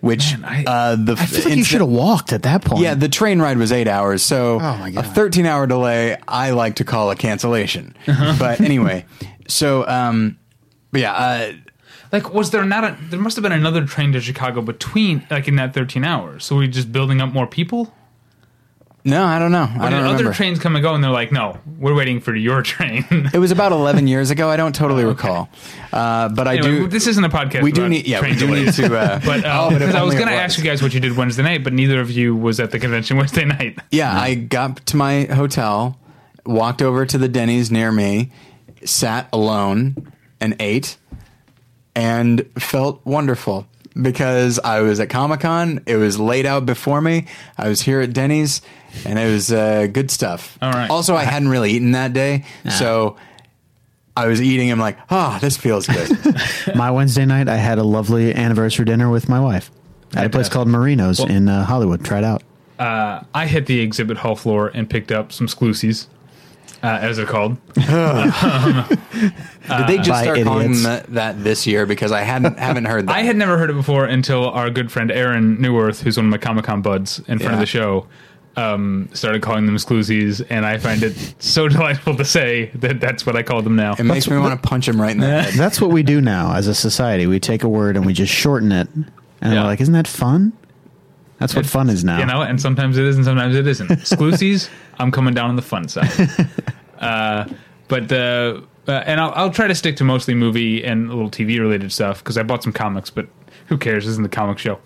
which 0.00 0.36
Man, 0.38 0.44
I- 0.44 0.64
uh, 0.64 0.96
the 0.96 1.12
i 1.12 1.26
feel 1.26 1.44
like 1.44 1.56
you 1.58 1.64
should 1.64 1.80
have 1.82 1.90
walked 1.90 2.32
at 2.32 2.42
that 2.44 2.64
point 2.64 2.82
Yeah, 2.82 2.94
the 2.94 3.08
train 3.08 3.40
ride 3.40 3.58
was 3.58 3.70
eight 3.70 3.86
hours, 3.88 4.22
so 4.22 4.54
Oh, 4.56 4.76
my 4.78 4.88
a 4.96 5.02
13 5.02 5.46
hour 5.46 5.66
delay 5.66 6.16
I 6.26 6.50
like 6.50 6.76
to 6.76 6.84
call 6.84 7.10
a 7.10 7.16
cancellation. 7.16 7.94
but 8.06 8.60
anyway, 8.60 9.04
so 9.46 9.86
um, 9.86 10.38
but 10.90 11.00
yeah, 11.02 11.12
uh, 11.12 11.52
Like, 12.12 12.32
was 12.32 12.50
there 12.50 12.64
not 12.64 12.84
a? 12.84 12.96
There 13.10 13.20
must 13.20 13.36
have 13.36 13.42
been 13.42 13.52
another 13.52 13.84
train 13.84 14.12
to 14.12 14.20
Chicago 14.20 14.62
between, 14.62 15.26
like, 15.30 15.48
in 15.48 15.56
that 15.56 15.74
13 15.74 16.04
hours. 16.04 16.44
So 16.44 16.56
we 16.56 16.68
just 16.68 16.92
building 16.92 17.20
up 17.20 17.32
more 17.32 17.46
people. 17.46 17.92
No, 19.04 19.24
I 19.24 19.38
don't 19.38 19.52
know. 19.52 19.68
I 19.70 19.90
don't 19.90 20.00
other 20.04 20.12
remember. 20.18 20.32
trains 20.32 20.58
come 20.58 20.76
and 20.76 20.82
go, 20.82 20.94
and 20.94 21.04
they're 21.04 21.10
like, 21.10 21.30
no, 21.30 21.58
we're 21.78 21.94
waiting 21.94 22.20
for 22.20 22.34
your 22.34 22.62
train. 22.72 23.04
it 23.10 23.38
was 23.38 23.50
about 23.50 23.72
11 23.72 24.06
years 24.06 24.30
ago. 24.30 24.48
I 24.48 24.56
don't 24.56 24.74
totally 24.74 25.04
recall, 25.04 25.48
uh, 25.92 26.28
but 26.30 26.48
I 26.48 26.56
anyway, 26.56 26.70
do. 26.80 26.88
this 26.88 27.06
isn't 27.06 27.22
a 27.24 27.28
podcast. 27.28 27.62
we 27.62 27.70
do 27.72 27.82
about 27.82 27.90
need, 27.90 28.06
yeah, 28.06 28.20
we 28.20 28.28
train 28.28 28.38
do 28.38 28.46
delays. 28.46 28.78
need 28.78 28.88
to. 28.88 28.96
Uh, 28.98 29.20
But 29.24 29.44
oh, 29.44 29.68
if 29.72 29.78
because 29.78 29.94
I 29.94 30.02
was 30.02 30.14
only 30.14 30.16
going 30.24 30.28
to 30.28 30.42
ask 30.42 30.56
you 30.58 30.64
guys 30.64 30.82
what 30.82 30.94
you 30.94 31.00
did 31.00 31.16
Wednesday 31.16 31.42
night, 31.42 31.62
but 31.64 31.72
neither 31.72 32.00
of 32.00 32.10
you 32.10 32.34
was 32.34 32.60
at 32.60 32.70
the 32.70 32.78
convention 32.78 33.16
Wednesday 33.18 33.44
night. 33.44 33.78
Yeah, 33.90 34.12
I 34.18 34.34
got 34.34 34.84
to 34.86 34.96
my 34.96 35.24
hotel, 35.24 35.98
walked 36.46 36.80
over 36.82 37.04
to 37.06 37.18
the 37.18 37.28
Denny's 37.28 37.70
near 37.70 37.92
me, 37.92 38.32
sat 38.84 39.28
alone, 39.32 40.12
and 40.40 40.56
ate, 40.60 40.96
and 41.94 42.44
felt 42.58 43.04
wonderful 43.04 43.66
because 44.00 44.58
I 44.58 44.80
was 44.80 44.98
at 44.98 45.08
Comic 45.10 45.40
Con. 45.40 45.82
It 45.86 45.96
was 45.96 46.18
laid 46.18 46.46
out 46.46 46.66
before 46.66 47.00
me. 47.00 47.26
I 47.56 47.68
was 47.68 47.82
here 47.82 48.00
at 48.00 48.12
Denny's, 48.12 48.60
and 49.06 49.18
it 49.18 49.30
was 49.32 49.52
uh, 49.52 49.86
good 49.92 50.10
stuff. 50.10 50.58
All 50.62 50.72
right. 50.72 50.90
Also, 50.90 51.14
I 51.14 51.24
hadn't 51.24 51.48
really 51.48 51.72
eaten 51.72 51.92
that 51.92 52.12
day, 52.12 52.44
so. 52.78 53.16
I 54.16 54.28
was 54.28 54.40
eating. 54.40 54.70
I'm 54.70 54.78
like, 54.78 54.96
ah, 55.10 55.38
this 55.40 55.56
feels 55.56 55.88
good. 55.88 56.08
my 56.76 56.92
wednesday 56.92 57.26
night 57.26 57.48
i 57.48 57.56
had 57.56 57.78
a 57.78 57.82
lovely 57.82 58.32
anniversary 58.32 58.84
dinner 58.84 59.10
with 59.10 59.28
my 59.28 59.40
wife 59.40 59.72
at 60.14 60.24
a 60.24 60.30
place 60.30 60.46
Fantastic. 60.46 60.52
called 60.52 60.68
marino's 60.68 61.18
Well- 61.18 61.30
in 61.30 61.48
uh, 61.48 61.64
hollywood 61.64 62.04
try 62.04 62.18
it 62.18 62.24
out 62.24 62.44
Uh, 62.78 63.24
I 63.34 63.46
hit 63.48 63.66
the 63.66 63.80
exhibit 63.80 64.18
hall 64.18 64.36
floor 64.36 64.70
and 64.72 64.88
picked 64.88 65.10
up 65.10 65.32
some 65.32 65.48
Sclusies, 65.48 66.06
uh, 66.84 66.98
as 67.02 67.16
they're 67.16 67.26
called. 67.26 67.56
Did 67.74 67.84
they 69.88 69.96
just 69.98 70.08
By 70.10 70.22
start 70.22 70.42
calling 70.42 70.70
idiots. 70.70 70.82
them 70.82 70.84
that, 70.92 71.06
that 71.14 71.44
this 71.44 71.66
year? 71.66 71.86
Because 71.86 72.12
I 72.12 72.20
hadn't 72.22 72.58
haven't 72.58 72.84
heard 72.84 73.06
that. 73.08 73.16
I 73.16 73.22
had 73.22 73.36
never 73.36 73.58
heard 73.58 73.70
it 73.70 73.74
before 73.74 74.04
until 74.04 74.48
our 74.50 74.70
good 74.70 74.92
friend 74.92 75.10
Aaron 75.10 75.56
Newworth, 75.58 76.02
who's 76.02 76.16
one 76.16 76.26
of 76.26 76.30
my 76.30 76.38
Comic 76.38 76.64
Con 76.66 76.82
buds 76.82 77.18
in 77.20 77.38
front 77.38 77.42
Yeah. 77.42 77.52
of 77.54 77.58
the 77.60 77.66
show, 77.66 78.06
um, 78.56 79.08
started 79.12 79.42
calling 79.42 79.66
them 79.66 79.76
Scloozies, 79.76 80.44
and 80.50 80.64
I 80.64 80.78
find 80.78 81.02
it 81.02 81.34
so 81.38 81.68
delightful 81.68 82.16
to 82.16 82.24
say 82.24 82.66
that 82.76 83.00
that's 83.00 83.26
what 83.26 83.36
I 83.36 83.42
call 83.42 83.62
them 83.62 83.76
now. 83.76 83.94
It 83.98 84.04
makes 84.04 84.28
me 84.28 84.36
want 84.38 84.60
to 84.60 84.68
punch 84.68 84.88
him 84.88 85.00
right 85.00 85.10
in 85.12 85.18
the 85.18 85.26
head. 85.26 85.54
That's 85.54 85.80
what 85.80 85.90
we 85.90 86.02
do 86.02 86.20
now 86.20 86.54
as 86.54 86.66
a 86.68 86.74
society. 86.74 87.26
We 87.26 87.40
take 87.40 87.62
a 87.62 87.68
word 87.68 87.96
and 87.96 88.06
we 88.06 88.12
just 88.12 88.32
shorten 88.32 88.72
it, 88.72 88.88
and 88.94 89.06
Yeah. 89.42 89.62
we're 89.62 89.66
like, 89.66 89.80
"Isn't 89.80 89.94
that 89.94 90.06
fun?" 90.08 90.52
That's 91.38 91.54
what 91.56 91.66
fun 91.66 91.90
is 91.90 92.04
now. 92.04 92.18
You 92.20 92.26
know, 92.26 92.42
and 92.42 92.60
sometimes 92.60 92.96
it 92.96 93.04
is, 93.04 93.16
and 93.16 93.24
sometimes 93.24 93.56
it 93.56 93.66
isn't. 93.66 93.88
Scloozies, 94.04 94.68
I'm 94.98 95.10
coming 95.10 95.34
down 95.34 95.50
on 95.50 95.56
the 95.56 95.62
fun 95.62 95.88
side. 95.88 96.10
Uh, 96.98 97.46
but 97.88 98.08
the 98.08 98.64
uh, 98.88 98.92
and 99.04 99.20
I'll, 99.20 99.32
I'll 99.34 99.50
try 99.50 99.66
to 99.66 99.74
stick 99.74 99.96
to 99.96 100.04
mostly 100.04 100.32
movie 100.32 100.82
and 100.84 101.10
a 101.10 101.12
little 101.14 101.28
TV 101.28 101.58
related 101.58 101.92
stuff 101.92 102.18
because 102.20 102.38
I 102.38 102.42
bought 102.44 102.62
some 102.62 102.72
comics, 102.72 103.10
but 103.10 103.26
who 103.66 103.76
cares? 103.76 104.04
This 104.04 104.12
isn't 104.12 104.22
the 104.22 104.28
comic 104.30 104.58
show. 104.58 104.78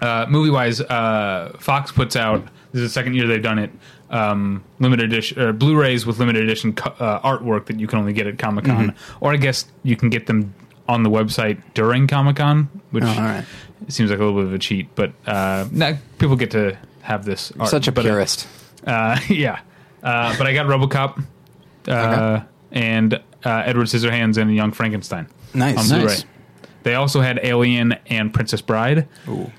Uh, 0.00 0.26
movie 0.28 0.50
wise, 0.50 0.80
uh, 0.80 1.54
Fox 1.60 1.92
puts 1.92 2.16
out. 2.16 2.44
This 2.72 2.82
is 2.82 2.90
the 2.90 2.92
second 2.92 3.14
year 3.14 3.26
they've 3.26 3.42
done 3.42 3.58
it. 3.58 3.70
Um, 4.10 4.62
limited 4.78 5.10
edition 5.12 5.38
uh, 5.40 5.52
Blu-rays 5.52 6.06
with 6.06 6.18
limited 6.18 6.42
edition 6.44 6.72
co- 6.74 6.90
uh, 7.02 7.20
artwork 7.20 7.66
that 7.66 7.78
you 7.80 7.86
can 7.86 7.98
only 7.98 8.12
get 8.12 8.26
at 8.26 8.38
Comic 8.38 8.64
Con, 8.66 8.94
or 9.20 9.32
I 9.32 9.36
guess 9.36 9.66
you 9.82 9.96
can 9.96 10.08
get 10.10 10.26
them 10.26 10.54
on 10.88 11.02
the 11.02 11.10
website 11.10 11.62
during 11.74 12.06
Comic 12.06 12.36
Con, 12.36 12.68
which 12.90 13.04
Oh, 13.04 13.08
all 13.08 13.14
right. 13.16 13.44
seems 13.88 14.10
like 14.10 14.18
a 14.18 14.24
little 14.24 14.38
bit 14.40 14.46
of 14.48 14.54
a 14.54 14.58
cheat. 14.58 14.94
But 14.94 15.12
uh, 15.26 15.66
nah, 15.70 15.94
people 16.18 16.36
get 16.36 16.50
to 16.52 16.76
have 17.02 17.24
this. 17.24 17.52
Art. 17.58 17.68
Such 17.70 17.88
a 17.88 17.92
But, 17.92 18.06
uh, 18.06 18.08
purist. 18.08 18.46
uh, 18.86 19.18
yeah, 19.28 19.60
uh, 20.02 20.36
but 20.38 20.46
I 20.46 20.52
got 20.54 20.66
RoboCop 20.66 21.22
uh, 21.88 21.90
Okay. 21.92 22.44
and 22.72 23.14
uh, 23.14 23.20
Edward 23.66 23.86
Scissorhands 23.86 24.36
and 24.38 24.54
Young 24.54 24.72
Frankenstein 24.72 25.28
Nice. 25.54 25.78
on 25.78 25.86
Blu-ray. 25.98 26.12
Nice. 26.12 26.24
They 26.82 26.94
also 26.94 27.20
had 27.20 27.40
Alien 27.42 27.92
and 28.06 28.32
Princess 28.32 28.60
Bride, 28.62 29.06
Ooh. 29.28 29.50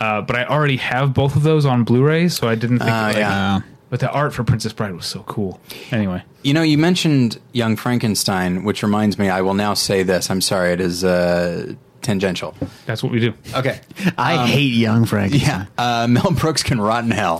Uh, 0.00 0.20
but 0.22 0.36
I 0.36 0.44
already 0.46 0.76
have 0.76 1.12
both 1.14 1.36
of 1.36 1.42
those 1.42 1.66
on 1.66 1.84
Blu-ray, 1.84 2.28
so 2.28 2.48
I 2.48 2.54
didn't 2.54 2.78
think. 2.78 2.90
Ah, 2.90 3.06
like, 3.08 3.16
yeah. 3.16 3.56
Uh, 3.56 3.60
But 3.90 4.00
the 4.00 4.10
art 4.10 4.34
for 4.34 4.44
Princess 4.44 4.72
Bride 4.72 4.94
was 4.94 5.06
so 5.06 5.20
cool. 5.22 5.60
Anyway, 5.90 6.22
You 6.42 6.52
know, 6.54 6.62
you 6.62 6.76
mentioned 6.78 7.38
Young 7.52 7.74
Frankenstein, 7.76 8.62
which 8.64 8.82
reminds 8.82 9.18
me, 9.18 9.28
I 9.30 9.40
will 9.40 9.54
now 9.54 9.72
say 9.74 10.02
this. 10.02 10.30
I'm 10.30 10.40
sorry, 10.42 10.72
it 10.72 10.80
is 10.80 11.04
uh, 11.04 11.72
tangential. 12.02 12.54
that's 12.86 13.02
what 13.02 13.10
we 13.12 13.18
do. 13.20 13.32
Okay. 13.54 13.80
I 14.18 14.46
hate 14.46 14.74
young 14.74 15.04
Frankenstein. 15.06 15.68
Yeah. 15.78 16.02
Uh, 16.02 16.06
Mel 16.10 16.32
Brooks 16.32 16.62
can 16.62 16.80
rot 16.80 17.04
in 17.04 17.10
hell. 17.12 17.38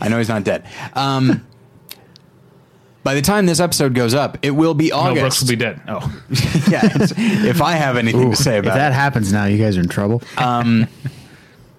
I 0.00 0.06
know 0.08 0.18
he's 0.18 0.28
not 0.28 0.44
dead. 0.44 0.64
Um, 0.94 1.44
by 3.02 3.14
the 3.14 3.22
time 3.22 3.46
this 3.46 3.58
episode 3.60 3.94
goes 3.94 4.14
up, 4.14 4.38
it 4.42 4.52
will 4.52 4.74
be 4.74 4.90
Mel 4.90 5.00
August. 5.00 5.20
Brooks 5.20 5.40
will 5.42 5.48
be 5.48 5.56
dead. 5.56 5.80
Oh, 5.88 6.22
yeah, 6.70 6.80
if 6.94 7.60
I 7.60 7.72
have 7.72 7.96
anything 7.96 8.30
to 8.30 8.36
say 8.36 8.58
if 8.58 8.64
about 8.64 8.74
that 8.76 8.92
it. 8.92 8.94
happens 8.94 9.32
now, 9.32 9.46
you 9.46 9.58
guys 9.58 9.76
are 9.76 9.80
in 9.80 9.88
trouble. 9.88 10.22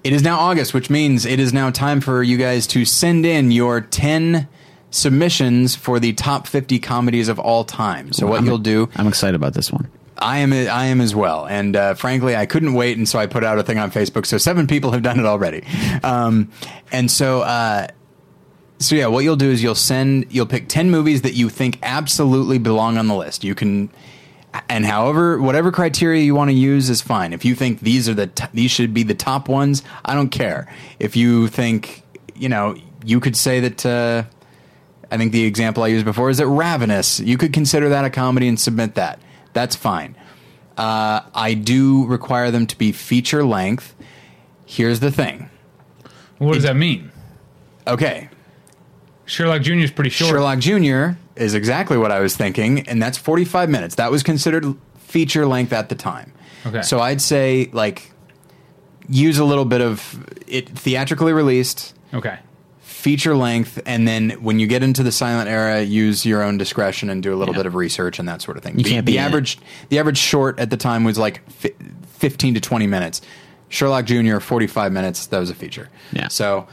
It 0.04 0.14
is 0.14 0.24
now 0.24 0.39
August, 0.39 0.74
which 0.74 0.89
means 0.89 1.26
it 1.26 1.39
is 1.39 1.52
now 1.54 1.70
time 1.72 2.00
for 2.02 2.24
you 2.24 2.38
guys 2.38 2.66
to 2.68 2.86
send 2.86 3.26
in 3.26 3.52
your 3.52 3.82
10 3.82 4.47
submissions 4.91 5.76
for 5.76 6.00
the 6.00 6.14
top 6.14 6.47
50 6.47 6.80
comedies 6.80 7.28
of 7.28 7.38
all 7.39 7.64
time. 7.64 8.12
So 8.14 8.26
what 8.28 8.36
I'm- 8.38 8.45
you'll 8.45 8.58
do, 8.58 8.89
I'm 8.95 9.08
excited 9.08 9.36
about 9.36 9.54
this 9.54 9.72
one. 9.72 9.88
I 10.22 10.39
am 10.39 10.52
I 10.52 10.86
am 10.88 11.00
as 11.00 11.16
well. 11.16 11.45
And 11.47 11.76
uh, 11.78 11.93
frankly, 11.93 12.36
I 12.36 12.45
couldn't 12.45 12.74
wait, 12.74 12.97
and 12.97 13.08
so 13.08 13.18
I 13.20 13.26
put 13.26 13.45
out 13.45 13.58
a 13.58 13.64
thing 13.64 13.78
on 13.80 13.89
Facebook. 13.89 14.26
So 14.26 14.38
seven 14.38 14.68
people 14.68 14.91
have 14.91 15.02
done 15.02 15.18
it 15.18 15.26
already. 15.26 15.64
Um, 16.04 16.50
and 16.91 17.10
so 17.10 17.39
uh, 17.41 17.88
so 18.80 18.95
yeah, 18.95 19.08
what 19.08 19.24
you'll 19.24 19.38
do 19.38 19.50
is 19.50 19.64
you'll 19.64 19.76
send 19.76 20.26
you'll 20.30 20.45
pick 20.45 20.68
10 20.68 20.91
movies 20.91 21.22
that 21.22 21.36
you 21.36 21.47
think 21.47 21.80
absolutely 21.84 22.58
belong 22.58 22.97
on 22.97 23.08
the 23.08 23.16
list. 23.16 23.45
You 23.45 23.56
can 23.56 23.89
and 24.68 24.86
however 24.86 25.41
whatever 25.41 25.72
criteria 25.72 26.24
you 26.24 26.36
want 26.36 26.50
to 26.50 26.56
use 26.56 26.89
is 26.89 27.02
fine. 27.02 27.34
If 27.34 27.45
you 27.45 27.56
think 27.56 27.82
these 27.82 28.10
are 28.10 28.14
the 28.14 28.28
t- 28.28 28.45
these 28.54 28.72
should 28.72 28.93
be 28.93 29.04
the 29.04 29.16
top 29.16 29.47
ones, 29.47 29.84
I 30.06 30.16
don't 30.16 30.30
care. 30.30 30.72
If 31.00 31.16
you 31.16 31.47
think, 31.47 32.04
you 32.36 32.50
know, 32.50 32.76
you 33.04 33.20
could 33.20 33.36
say 33.36 33.60
that 33.60 33.86
uh, 33.86 34.24
I 35.12 35.18
think 35.18 35.32
the 35.32 35.43
example 35.43 35.84
I 35.84 35.88
used 35.88 36.06
before 36.06 36.30
is 36.30 36.38
that 36.38 36.47
Ravenous. 36.47 37.20
You 37.20 37.38
could 37.38 37.54
consider 37.54 37.89
that 37.89 38.06
a 38.06 38.10
comedy 38.10 38.47
and 38.47 38.60
submit 38.60 38.95
that. 38.95 39.20
That's 39.54 39.76
fine. 39.76 40.16
Uh, 40.78 41.22
I 41.36 41.54
do 41.56 42.06
require 42.06 42.52
them 42.52 42.66
to 42.68 42.78
be 42.78 42.91
feature 42.91 43.43
length. 43.43 43.95
Here's 44.66 45.00
the 45.00 45.12
thing. 45.12 45.50
what 46.38 46.54
does 46.54 46.64
that 46.64 46.76
mean? 46.76 47.12
Okay, 47.88 48.30
Sherlock 49.26 49.62
Jr. 49.62 49.74
is 49.74 49.91
pretty 49.91 50.10
short. 50.10 50.32
Sherlock 50.32 50.60
Jr. 50.60 51.18
is 51.40 51.54
exactly 51.56 51.98
what 51.98 52.12
I 52.12 52.20
was 52.20 52.36
thinking, 52.36 52.82
and 52.88 53.02
that's 53.02 53.18
45 53.18 53.70
minutes. 53.70 53.96
That 53.96 54.12
was 54.12 54.24
considered 54.24 54.66
feature 54.98 55.46
length 55.48 55.74
at 55.74 55.90
the 55.90 55.96
time. 55.96 56.34
Okay. 56.66 56.82
So 56.82 57.00
I'd 57.00 57.22
say, 57.22 57.70
like, 57.74 58.12
use 59.08 59.38
a 59.40 59.46
little 59.46 59.66
bit 59.66 59.82
of 59.82 60.24
it 60.48 60.70
theatrically 60.70 61.34
released, 61.34 61.96
Okay. 62.14 62.38
feature 62.82 63.36
length, 63.36 63.82
and 63.86 64.08
then 64.08 64.32
when 64.42 64.60
you 64.60 64.68
get 64.68 64.84
into 64.84 65.02
the 65.04 65.12
silent 65.12 65.50
era, 65.50 65.82
use 65.82 66.26
your 66.26 66.44
own 66.44 66.58
discretion 66.58 67.10
and 67.10 67.24
do 67.24 67.34
a 67.34 67.38
little 67.38 67.54
Yeah. 67.56 67.60
bit 67.60 67.66
of 67.66 67.76
research 67.76 68.20
and 68.20 68.28
that 68.28 68.42
sort 68.42 68.58
of 68.58 68.64
thing. 68.64 68.78
You 68.78 68.84
the, 68.84 68.90
can't 68.90 69.06
the 69.06 69.14
be 69.14 69.18
it. 69.18 69.22
average 69.22 69.58
the 69.90 70.00
average 70.00 70.18
short 70.18 70.60
at 70.60 70.70
the 70.70 70.78
time 70.78 71.04
was 71.04 71.18
like 71.18 71.50
fi- 71.50 71.74
15 72.20 72.56
to 72.56 72.60
20 72.60 72.88
minutes. 72.88 73.22
Sherlock 73.70 74.06
Jr. 74.06 74.40
45 74.40 74.92
minutes. 74.92 75.28
That 75.28 75.40
was 75.40 75.50
a 75.50 75.56
feature. 75.56 75.90
Yeah. 76.12 76.28
So 76.28 76.68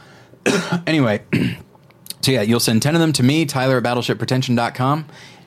anyway, 0.87 1.21
so 2.21 2.31
yeah, 2.31 2.41
you'll 2.41 2.59
send 2.59 2.81
10 2.81 2.95
of 2.95 3.01
them 3.01 3.13
to 3.13 3.23
me, 3.23 3.45
Tyler 3.45 3.77
at 3.77 3.83
battleshippretension.com. 3.83 5.05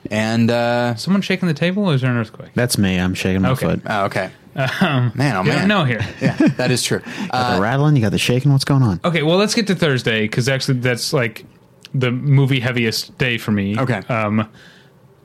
And 0.09 0.49
uh, 0.49 0.95
Someone 0.95 1.21
shaking 1.21 1.47
the 1.47 1.53
table, 1.53 1.85
or 1.85 1.93
is 1.93 2.01
there 2.01 2.09
an 2.11 2.17
earthquake? 2.17 2.51
That's 2.55 2.77
me. 2.77 2.97
I'm 2.97 3.13
shaking 3.13 3.43
my 3.43 3.51
Okay. 3.51 3.65
foot. 3.67 3.81
oh, 3.85 4.05
okay, 4.05 4.31
Um, 4.55 5.11
man, 5.15 5.35
oh 5.35 5.43
you 5.43 5.49
man, 5.49 5.59
don't 5.59 5.67
know 5.67 5.83
here. 5.85 6.01
yeah, 6.19 6.35
that 6.57 6.71
is 6.71 6.81
true. 6.83 6.99
Got 7.31 7.55
the 7.55 7.61
rattling. 7.61 7.95
You 7.95 8.01
got 8.01 8.11
the 8.11 8.17
shaking. 8.17 8.51
What's 8.51 8.65
going 8.65 8.81
on? 8.83 8.99
Okay, 9.05 9.21
well, 9.21 9.37
let's 9.37 9.53
get 9.53 9.67
to 9.67 9.75
Thursday 9.75 10.21
because 10.23 10.49
actually 10.49 10.79
that's 10.79 11.13
like 11.13 11.45
the 11.93 12.09
movie 12.11 12.59
heaviest 12.59 13.15
day 13.19 13.37
for 13.37 13.51
me. 13.51 13.77
Okay. 13.77 13.99
Um, 14.09 14.49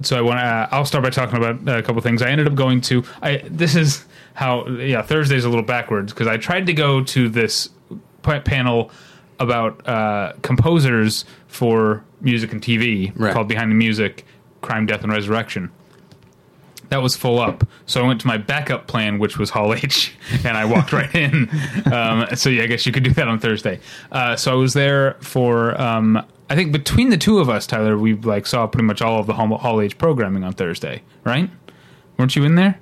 so 0.02 0.18
I 0.18 0.20
want 0.20 0.38
to. 0.40 0.44
Uh, 0.44 0.68
I'll 0.72 0.84
start 0.84 1.02
by 1.02 1.10
talking 1.10 1.38
about 1.38 1.66
uh, 1.66 1.78
a 1.78 1.82
couple 1.82 2.02
things. 2.02 2.20
I 2.20 2.28
ended 2.28 2.46
up 2.46 2.54
going 2.54 2.82
to. 2.82 3.02
I 3.22 3.38
this 3.46 3.74
is 3.74 4.04
how. 4.34 4.66
Yeah, 4.68 5.00
Thursday's 5.00 5.44
a 5.46 5.48
little 5.48 5.64
backwards 5.64 6.12
because 6.12 6.26
I 6.28 6.36
tried 6.36 6.66
to 6.66 6.74
go 6.74 7.02
to 7.02 7.28
this 7.30 7.70
pa- 8.22 8.40
panel 8.40 8.90
about 9.38 9.86
uh, 9.88 10.32
composers 10.42 11.24
for 11.46 12.04
music 12.20 12.52
and 12.52 12.62
TV 12.62 13.12
Right. 13.16 13.32
called 13.32 13.48
Behind 13.48 13.70
the 13.70 13.74
Music: 13.76 14.24
Crime, 14.62 14.86
Death, 14.86 15.02
and 15.02 15.12
Resurrection. 15.12 15.70
That 16.88 17.02
was 17.02 17.16
full 17.16 17.40
up, 17.40 17.66
so 17.86 18.04
I 18.04 18.06
went 18.06 18.20
to 18.20 18.28
my 18.28 18.36
backup 18.38 18.86
plan, 18.86 19.18
which 19.18 19.38
was 19.38 19.50
Hall 19.50 19.74
H, 19.74 20.14
and 20.44 20.56
I 20.56 20.64
walked 20.66 20.92
right 20.92 21.12
in. 21.14 21.50
Um, 21.92 22.26
so 22.36 22.48
yeah, 22.48 22.62
I 22.62 22.66
guess 22.68 22.86
you 22.86 22.92
could 22.92 23.02
do 23.02 23.10
that 23.14 23.26
on 23.26 23.40
Thursday. 23.40 23.80
Uh, 24.12 24.36
so 24.36 24.52
I 24.52 24.54
was 24.54 24.72
there 24.72 25.14
for. 25.20 25.80
Um, 25.80 26.24
I 26.48 26.54
think 26.54 26.70
between 26.70 27.08
the 27.08 27.16
two 27.16 27.40
of 27.40 27.48
us, 27.50 27.66
Tyler, 27.66 27.98
we 27.98 28.14
like 28.14 28.46
saw 28.46 28.68
pretty 28.68 28.84
much 28.86 29.02
all 29.02 29.18
of 29.18 29.26
the 29.26 29.32
Hall, 29.34 29.58
Hall 29.58 29.80
H 29.80 29.98
programming 29.98 30.44
on 30.44 30.52
Thursday, 30.52 31.02
right? 31.24 31.50
Weren't 32.18 32.36
you 32.36 32.44
in 32.44 32.54
there? 32.54 32.78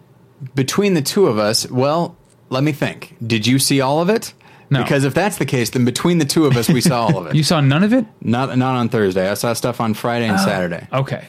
between 0.54 0.92
the 0.92 1.00
two 1.00 1.26
of 1.26 1.38
us, 1.38 1.66
well, 1.70 2.14
let 2.50 2.62
me 2.62 2.72
think. 2.72 3.16
Did 3.26 3.46
you 3.46 3.58
see 3.58 3.80
all 3.80 4.02
of 4.02 4.10
it? 4.10 4.34
No. 4.70 4.82
Because 4.82 5.04
if 5.04 5.14
that's 5.14 5.36
the 5.38 5.46
case, 5.46 5.70
then 5.70 5.84
between 5.84 6.18
the 6.18 6.24
two 6.24 6.46
of 6.46 6.56
us, 6.56 6.68
we 6.68 6.80
saw 6.80 7.06
all 7.06 7.18
of 7.18 7.26
it. 7.28 7.34
You 7.36 7.42
saw 7.42 7.60
none 7.60 7.82
of 7.82 7.92
it? 7.92 8.04
Not 8.20 8.56
not 8.58 8.74
on 8.76 8.88
Thursday. 8.88 9.28
I 9.30 9.34
saw 9.34 9.52
stuff 9.52 9.80
on 9.80 9.94
Friday 9.94 10.26
Oh. 10.28 10.32
and 10.32 10.40
Saturday. 10.40 10.86
Okay. 10.92 11.28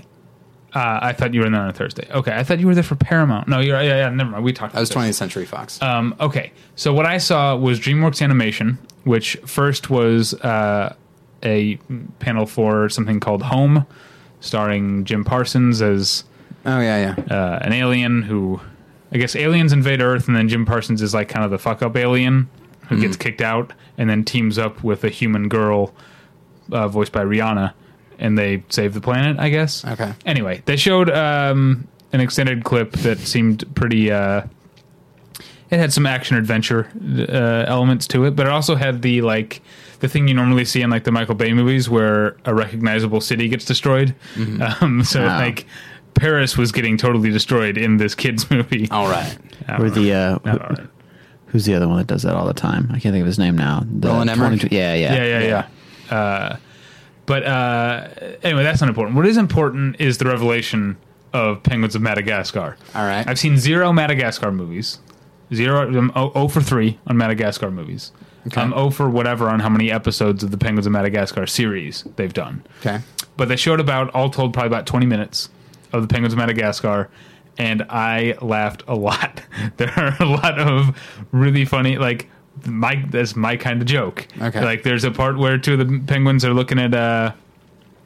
Uh, 0.73 0.99
I 1.01 1.13
thought 1.13 1.33
you 1.33 1.39
were 1.41 1.49
there 1.49 1.61
on 1.61 1.71
Thursday. 1.73 2.05
Okay, 2.11 2.35
I 2.35 2.43
thought 2.43 2.59
you 2.59 2.67
were 2.67 2.73
there 2.75 2.83
for 2.83 2.95
Paramount. 2.95 3.47
No, 3.47 3.59
you're 3.61 3.81
yeah, 3.81 3.95
yeah. 3.97 4.09
Never 4.09 4.31
mind. 4.31 4.43
We 4.43 4.51
talked. 4.51 4.75
I 4.75 4.81
was 4.81 4.91
about 4.91 5.03
this. 5.03 5.11
20th 5.15 5.19
Century 5.19 5.45
Fox. 5.45 5.81
Um, 5.81 6.13
okay, 6.19 6.51
so 6.75 6.93
what 6.93 7.05
I 7.05 7.17
saw 7.17 7.55
was 7.55 7.79
DreamWorks 7.79 8.21
Animation, 8.21 8.77
which 9.05 9.37
first 9.45 9.89
was 9.89 10.33
uh, 10.41 10.93
a 11.43 11.77
panel 12.19 12.45
for 12.45 12.89
something 12.89 13.21
called 13.21 13.41
Home, 13.43 13.85
starring 14.41 15.05
Jim 15.05 15.23
Parsons 15.23 15.81
as 15.81 16.25
oh 16.65 16.79
yeah, 16.81 17.15
yeah. 17.29 17.33
uh, 17.33 17.59
an 17.61 17.71
alien 17.71 18.21
who, 18.23 18.59
I 19.13 19.17
guess, 19.17 19.33
aliens 19.37 19.71
invade 19.71 20.01
Earth, 20.01 20.27
and 20.27 20.35
then 20.35 20.49
Jim 20.49 20.65
Parsons 20.65 21.01
is 21.01 21.13
like 21.13 21.29
kind 21.29 21.45
of 21.45 21.51
the 21.51 21.57
fuck 21.57 21.83
up 21.83 21.95
alien 21.95 22.49
who 22.89 22.99
gets 22.99 23.17
kicked 23.17 23.41
out, 23.41 23.73
and 23.97 24.09
then 24.09 24.23
teams 24.23 24.57
up 24.57 24.83
with 24.83 25.03
a 25.03 25.09
human 25.09 25.49
girl, 25.49 25.93
uh, 26.71 26.87
voiced 26.87 27.11
by 27.11 27.23
Rihanna, 27.23 27.73
and 28.19 28.37
they 28.37 28.63
save 28.69 28.93
the 28.93 29.01
planet. 29.01 29.37
I 29.39 29.49
guess. 29.49 29.83
Okay. 29.85 30.13
Anyway, 30.25 30.61
they 30.65 30.75
showed 30.77 31.09
um, 31.09 31.87
an 32.13 32.21
extended 32.21 32.63
clip 32.63 32.91
that 32.97 33.19
seemed 33.19 33.63
pretty. 33.75 34.11
Uh, 34.11 34.43
it 35.71 35.79
had 35.79 35.91
some 35.91 36.05
action 36.05 36.37
adventure 36.37 36.87
uh, 37.27 37.65
elements 37.67 38.07
to 38.07 38.25
it, 38.25 38.35
but 38.35 38.45
it 38.45 38.51
also 38.51 38.75
had 38.75 39.01
the 39.01 39.21
like 39.21 39.61
the 39.99 40.07
thing 40.07 40.27
you 40.27 40.33
normally 40.35 40.63
see 40.65 40.81
in 40.81 40.89
like 40.91 41.05
the 41.05 41.11
Michael 41.11 41.33
Bay 41.35 41.53
movies, 41.53 41.89
where 41.89 42.37
a 42.45 42.53
recognizable 42.53 43.19
city 43.21 43.47
gets 43.47 43.65
destroyed. 43.65 44.13
Um, 44.81 45.03
so 45.03 45.23
Wow. 45.25 45.39
like 45.39 45.65
Paris 46.13 46.55
was 46.55 46.71
getting 46.71 46.97
totally 46.97 47.31
destroyed 47.31 47.77
in 47.77 47.97
this 47.97 48.13
kids 48.15 48.49
movie. 48.51 48.87
All 48.91 49.07
right. 49.09 49.37
I 49.67 49.77
don't 49.77 49.93
the 49.93 50.13
uh, 50.13 50.39
Not 50.45 50.61
all 50.61 50.69
right. 50.69 50.87
Who's 51.55 51.63
the 51.63 51.73
other 51.73 51.87
one 51.87 51.95
that 51.95 52.07
does 52.07 52.23
that 52.23 52.35
all 52.35 52.45
the 52.45 52.53
time? 52.53 52.89
I 52.89 52.99
can't 52.99 53.13
think 53.13 53.21
of 53.21 53.27
his 53.27 53.39
name 53.39 53.57
now. 53.57 53.85
The 53.89 54.09
Roland 54.09 54.29
Emmerich? 54.29 54.59
22 54.59 54.75
Yeah, 54.75 54.93
yeah, 54.93 55.15
yeah, 55.15 55.39
yeah, 55.39 55.67
yeah. 56.09 56.17
Uh, 56.17 56.57
but 57.25 57.43
uh, 57.43 58.09
anyway, 58.43 58.63
that's 58.63 58.81
not 58.81 58.89
important. 58.89 59.15
What 59.15 59.25
is 59.25 59.37
important 59.37 59.95
is 60.01 60.17
the 60.17 60.25
revelation 60.25 60.97
of 61.31 61.63
Penguins 61.63 61.95
of 61.95 62.01
Madagascar. 62.01 62.75
All 62.93 63.05
right. 63.05 63.25
I've 63.25 63.39
seen 63.39 63.57
zero 63.57 63.93
Madagascar 63.93 64.51
movies. 64.51 64.99
Zero, 65.53 65.97
um, 65.97 66.11
oh, 66.13 66.33
oh 66.35 66.49
for 66.49 66.59
three 66.59 66.99
on 67.07 67.15
Madagascar 67.15 67.71
movies. 67.71 68.11
Okay. 68.47 68.59
Um, 68.59 68.73
oh 68.75 68.89
for 68.89 69.09
whatever 69.09 69.47
on 69.47 69.61
how 69.61 69.69
many 69.69 69.89
episodes 69.89 70.43
of 70.43 70.51
the 70.51 70.57
Penguins 70.57 70.85
of 70.85 70.91
Madagascar 70.91 71.47
series 71.47 72.03
they've 72.17 72.33
done. 72.33 72.65
Okay. 72.81 72.99
But 73.37 73.47
they 73.47 73.55
showed 73.55 73.79
about 73.79 74.13
all 74.13 74.29
told 74.29 74.53
probably 74.53 74.67
about 74.67 74.85
twenty 74.85 75.05
minutes 75.05 75.47
of 75.93 76.01
the 76.01 76.09
Penguins 76.09 76.33
of 76.33 76.37
Madagascar, 76.37 77.09
and 77.57 77.83
I 77.83 78.35
laughed 78.41 78.83
a 78.87 78.95
lot. 78.95 79.41
there 79.77 79.93
are 79.97 80.15
a 80.19 80.25
lot 80.25 80.59
of 80.59 80.97
really 81.31 81.65
funny 81.65 81.97
like. 81.97 82.29
My 82.65 83.03
that's 83.09 83.35
my 83.35 83.57
kind 83.57 83.81
of 83.81 83.87
joke. 83.87 84.25
Okay. 84.41 84.63
Like 84.63 84.83
there's 84.83 85.03
a 85.03 85.11
part 85.11 85.37
where 85.37 85.57
two 85.57 85.73
of 85.73 85.79
the 85.79 86.01
penguins 86.07 86.45
are 86.45 86.53
looking 86.53 86.79
at 86.79 86.93
uh, 86.93 87.33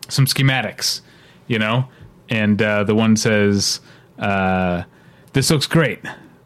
some 0.08 0.26
schematics, 0.26 1.02
you 1.46 1.60
know, 1.60 1.88
and 2.30 2.60
uh, 2.60 2.84
the 2.84 2.96
one 2.96 3.16
says, 3.16 3.80
uh, 4.18 4.84
"This 5.34 5.52
looks 5.52 5.68
great, 5.68 6.00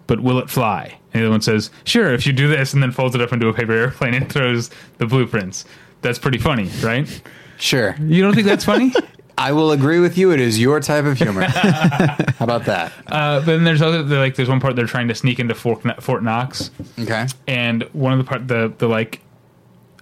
but 0.06 0.20
will 0.20 0.38
it 0.40 0.50
fly?" 0.50 1.00
And 1.14 1.22
the 1.22 1.28
other 1.28 1.32
one 1.32 1.42
says, 1.42 1.72
"Sure, 1.86 2.14
if 2.14 2.28
you 2.28 2.34
do 2.34 2.50
this," 2.50 2.74
and 2.74 2.84
then 2.84 2.92
folds 2.92 3.16
it 3.16 3.22
up 3.22 3.32
into 3.32 3.48
a 3.48 3.54
paper 3.54 3.72
airplane 3.72 4.14
and 4.16 4.30
throws 4.32 4.70
the 4.98 5.06
blueprints. 5.06 5.64
That's 6.02 6.20
pretty 6.20 6.40
funny, 6.40 6.70
right? 6.84 7.22
Sure. 7.58 7.96
You 8.02 8.22
don't 8.22 8.34
think 8.36 8.48
that's 8.48 8.66
funny? 8.66 8.94
I 9.38 9.52
will 9.52 9.72
agree 9.72 10.00
with 10.00 10.18
you. 10.18 10.32
It 10.32 10.40
is 10.40 10.60
your 10.60 10.80
type 10.80 11.06
of 11.06 11.18
humor. 11.18 11.44
How 11.48 12.26
about 12.46 12.66
that? 12.66 12.92
uh, 13.08 13.40
then 13.40 13.64
there's 13.64 13.82
other 13.82 14.04
like 14.04 14.36
there's 14.36 14.50
one 14.50 14.60
part 14.60 14.76
they're 14.76 14.86
trying 14.86 15.08
to 15.08 15.16
sneak 15.16 15.40
into 15.40 15.56
Fort, 15.56 15.82
Fort 16.04 16.24
Knox, 16.24 16.70
Okay. 17.00 17.26
and 17.48 17.84
one 17.94 18.14
of 18.14 18.20
the 18.20 18.26
part 18.26 18.48
the 18.48 18.74
the 18.78 18.88
like 18.88 19.22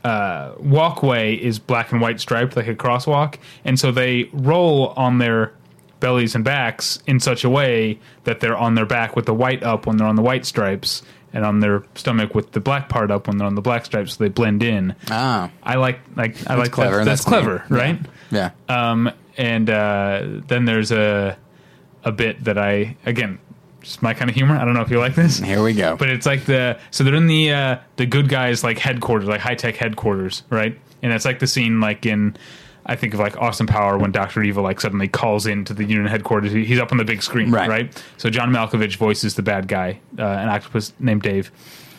uh, 0.04 0.54
walkway 0.60 1.36
is 1.36 1.60
black 1.60 1.92
and 1.92 2.02
white 2.02 2.20
striped 2.20 2.56
like 2.56 2.68
a 2.68 2.76
crosswalk, 2.76 3.36
and 3.64 3.80
so 3.80 3.92
they 3.92 4.30
roll 4.34 4.90
on 4.98 5.20
their 5.20 5.54
bellies 6.00 6.34
and 6.34 6.44
backs 6.44 6.98
in 7.06 7.20
such 7.20 7.44
a 7.44 7.50
way 7.50 8.00
that 8.24 8.40
they're 8.40 8.58
on 8.58 8.74
their 8.74 8.88
back 8.88 9.16
with 9.16 9.28
the 9.28 9.34
white 9.34 9.62
up 9.62 9.86
when 9.86 9.98
they're 9.98 10.08
on 10.08 10.16
the 10.16 10.22
white 10.24 10.46
stripes, 10.46 11.04
and 11.34 11.46
on 11.46 11.60
their 11.60 11.84
stomach 11.96 12.34
with 12.34 12.52
the 12.54 12.60
black 12.60 12.90
part 12.90 13.12
up 13.12 13.28
when 13.28 13.38
they're 13.38 13.48
on 13.48 13.54
the 13.56 13.62
black 13.62 13.86
stripes, 13.86 14.16
so 14.18 14.24
they 14.24 14.30
blend 14.30 14.64
in. 14.64 14.96
Ah. 15.12 15.52
I 15.62 15.76
like 15.76 16.00
like 16.16 16.36
I 16.50 16.56
like 16.56 16.72
clever. 16.72 16.98
That. 16.98 17.06
That's, 17.06 17.24
That's 17.26 17.32
neat. 17.32 17.44
clever, 17.44 17.64
right? 17.70 18.00
Yeah. 18.32 18.52
Um, 18.68 19.12
and 19.38 19.70
uh, 19.70 20.24
then 20.48 20.66
there's 20.66 20.92
a 20.92 21.38
a 22.04 22.12
bit 22.12 22.44
that 22.46 22.58
I 22.58 22.96
again 23.06 23.40
just 23.82 24.02
my 24.04 24.14
kind 24.14 24.30
of 24.30 24.36
humor. 24.36 24.56
I 24.56 24.64
don't 24.66 24.74
know 24.76 24.82
if 24.82 24.92
you 24.92 25.00
like 25.00 25.16
this. 25.16 25.40
Here 25.40 25.64
we 25.64 25.74
go. 25.74 25.96
But 25.98 26.10
it's 26.10 26.26
like 26.26 26.46
the 26.46 26.80
so 26.92 27.04
they're 27.04 27.16
in 27.16 27.28
the 27.28 27.52
uh, 27.52 27.78
the 27.96 28.06
good 28.06 28.30
guys 28.30 28.64
like 28.64 28.78
headquarters, 28.80 29.28
like 29.28 29.42
high 29.42 29.56
tech 29.56 29.76
headquarters, 29.76 30.44
right? 30.50 30.78
And 31.02 31.12
it's 31.14 31.26
like 31.26 31.40
the 31.40 31.48
scene 31.48 31.80
like 31.82 32.06
in 32.06 32.36
I 32.86 32.96
think 32.96 33.14
of 33.14 33.20
like 33.20 33.38
Austin 33.38 33.68
Power 33.68 33.98
when 33.98 34.12
Doctor 34.12 34.42
Evil 34.44 34.64
like 34.64 34.82
suddenly 34.82 35.08
calls 35.08 35.46
into 35.46 35.74
the 35.74 35.84
Union 35.84 36.06
headquarters. 36.08 36.52
He's 36.52 36.80
up 36.80 36.92
on 36.92 36.98
the 36.98 37.06
big 37.06 37.22
screen, 37.24 37.52
Right. 37.52 37.70
right? 37.70 38.04
So 38.18 38.30
John 38.30 38.52
Malkovich 38.52 38.98
voices 38.98 39.36
the 39.36 39.44
bad 39.44 39.68
guy, 39.68 40.00
uh, 40.18 40.24
an 40.24 40.50
octopus 40.50 40.94
named 41.00 41.22
Dave. 41.22 41.52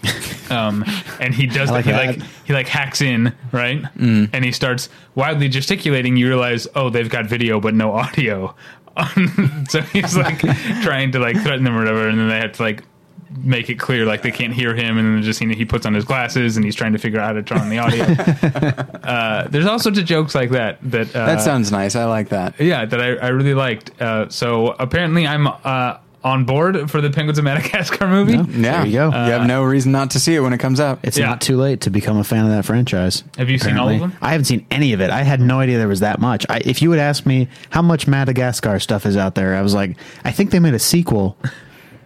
um, 0.50 0.84
and 1.20 1.34
he 1.34 1.46
does 1.46 1.70
like 1.70 1.84
he 1.84 1.92
like 1.92 2.20
he 2.44 2.52
like 2.52 2.68
hacks 2.68 3.00
in 3.00 3.34
right, 3.52 3.84
and 3.96 4.44
he 4.44 4.52
starts 4.52 4.88
wildly 5.14 5.48
gesticulating. 5.48 6.16
You 6.16 6.28
realize, 6.28 6.66
oh, 6.74 6.90
they've 6.90 7.08
got 7.08 7.26
video 7.26 7.60
but 7.60 7.74
no 7.74 7.92
audio. 7.92 8.54
so 9.68 9.80
he's 9.80 10.16
like 10.16 10.38
trying 10.82 11.12
to 11.12 11.18
like 11.18 11.40
threaten 11.42 11.64
them 11.64 11.74
or 11.76 11.80
whatever, 11.80 12.08
and 12.08 12.18
then 12.18 12.28
they 12.28 12.38
have 12.38 12.52
to 12.52 12.62
like 12.62 12.84
make 13.38 13.70
it 13.70 13.76
clear 13.78 14.04
like 14.04 14.20
they 14.22 14.30
can't 14.30 14.52
hear 14.52 14.74
him, 14.74 14.98
and 14.98 15.16
then 15.16 15.22
just 15.22 15.40
you 15.40 15.46
know, 15.46 15.54
he 15.54 15.64
puts 15.64 15.86
on 15.86 15.94
his 15.94 16.04
glasses 16.04 16.56
and 16.56 16.64
he's 16.64 16.74
trying 16.74 16.92
to 16.92 16.98
figure 16.98 17.18
out 17.18 17.26
how 17.26 17.32
to 17.32 17.42
turn 17.42 17.58
on 17.58 17.68
the 17.70 17.78
audio. 17.78 18.04
uh, 19.02 19.48
there's 19.48 19.66
all 19.66 19.78
sorts 19.78 19.98
of 19.98 20.04
jokes 20.04 20.34
like 20.34 20.50
that 20.50 20.78
that 20.82 21.14
uh, 21.14 21.26
that 21.26 21.40
sounds 21.40 21.70
nice. 21.72 21.96
I 21.96 22.04
like 22.04 22.28
that. 22.30 22.60
yeah 22.60 22.84
that 22.84 23.00
I, 23.00 23.14
I 23.14 23.28
really 23.28 23.54
liked. 23.54 23.98
Uh, 24.00 24.28
so 24.28 24.72
apparently 24.78 25.26
I'm 25.26 25.46
uh, 25.46 25.96
on 26.24 26.44
board 26.44 26.90
for 26.90 27.00
the 27.00 27.10
Penguins 27.10 27.38
of 27.38 27.44
Madagascar 27.44 28.06
movie. 28.06 28.34
Yeah. 28.34 28.44
There 28.82 28.86
you 28.86 28.92
go. 28.92 29.06
you 29.08 29.32
have 29.32 29.46
no 29.46 29.64
uh, 29.64 29.66
reason 29.66 29.90
not 29.92 30.10
to 30.12 30.20
see 30.20 30.34
it 30.34 30.40
when 30.40 30.52
it 30.52 30.58
comes 30.58 30.78
out. 30.80 31.00
It's 31.02 31.18
Yeah. 31.18 31.26
not 31.26 31.40
too 31.40 31.56
late 31.56 31.80
to 31.82 31.90
become 31.90 32.16
a 32.18 32.24
fan 32.24 32.44
of 32.44 32.50
that 32.52 32.64
franchise. 32.64 33.24
Have 33.38 33.50
you 33.50 33.58
seen 33.58 33.76
all 33.76 33.88
of 33.88 33.98
them? 33.98 34.12
I 34.22 34.30
haven't 34.30 34.44
seen 34.44 34.64
any 34.70 34.92
of 34.92 35.00
it. 35.00 35.10
I 35.10 35.22
had 35.22 35.40
no 35.40 35.58
idea 35.60 35.78
there 35.78 35.88
was 35.88 36.00
that 36.00 36.20
much. 36.20 36.46
I, 36.48 36.58
if 36.64 36.80
you 36.82 36.90
would 36.90 36.98
ask 37.00 37.26
me 37.26 37.48
how 37.70 37.82
much 37.82 38.06
Madagascar 38.06 38.78
stuff 38.78 39.04
is 39.06 39.16
out 39.16 39.34
there, 39.34 39.56
I 39.56 39.62
was 39.62 39.74
like, 39.74 39.96
I 40.24 40.30
think 40.30 40.50
they 40.52 40.60
made 40.60 40.74
a 40.74 40.78
sequel, 40.78 41.36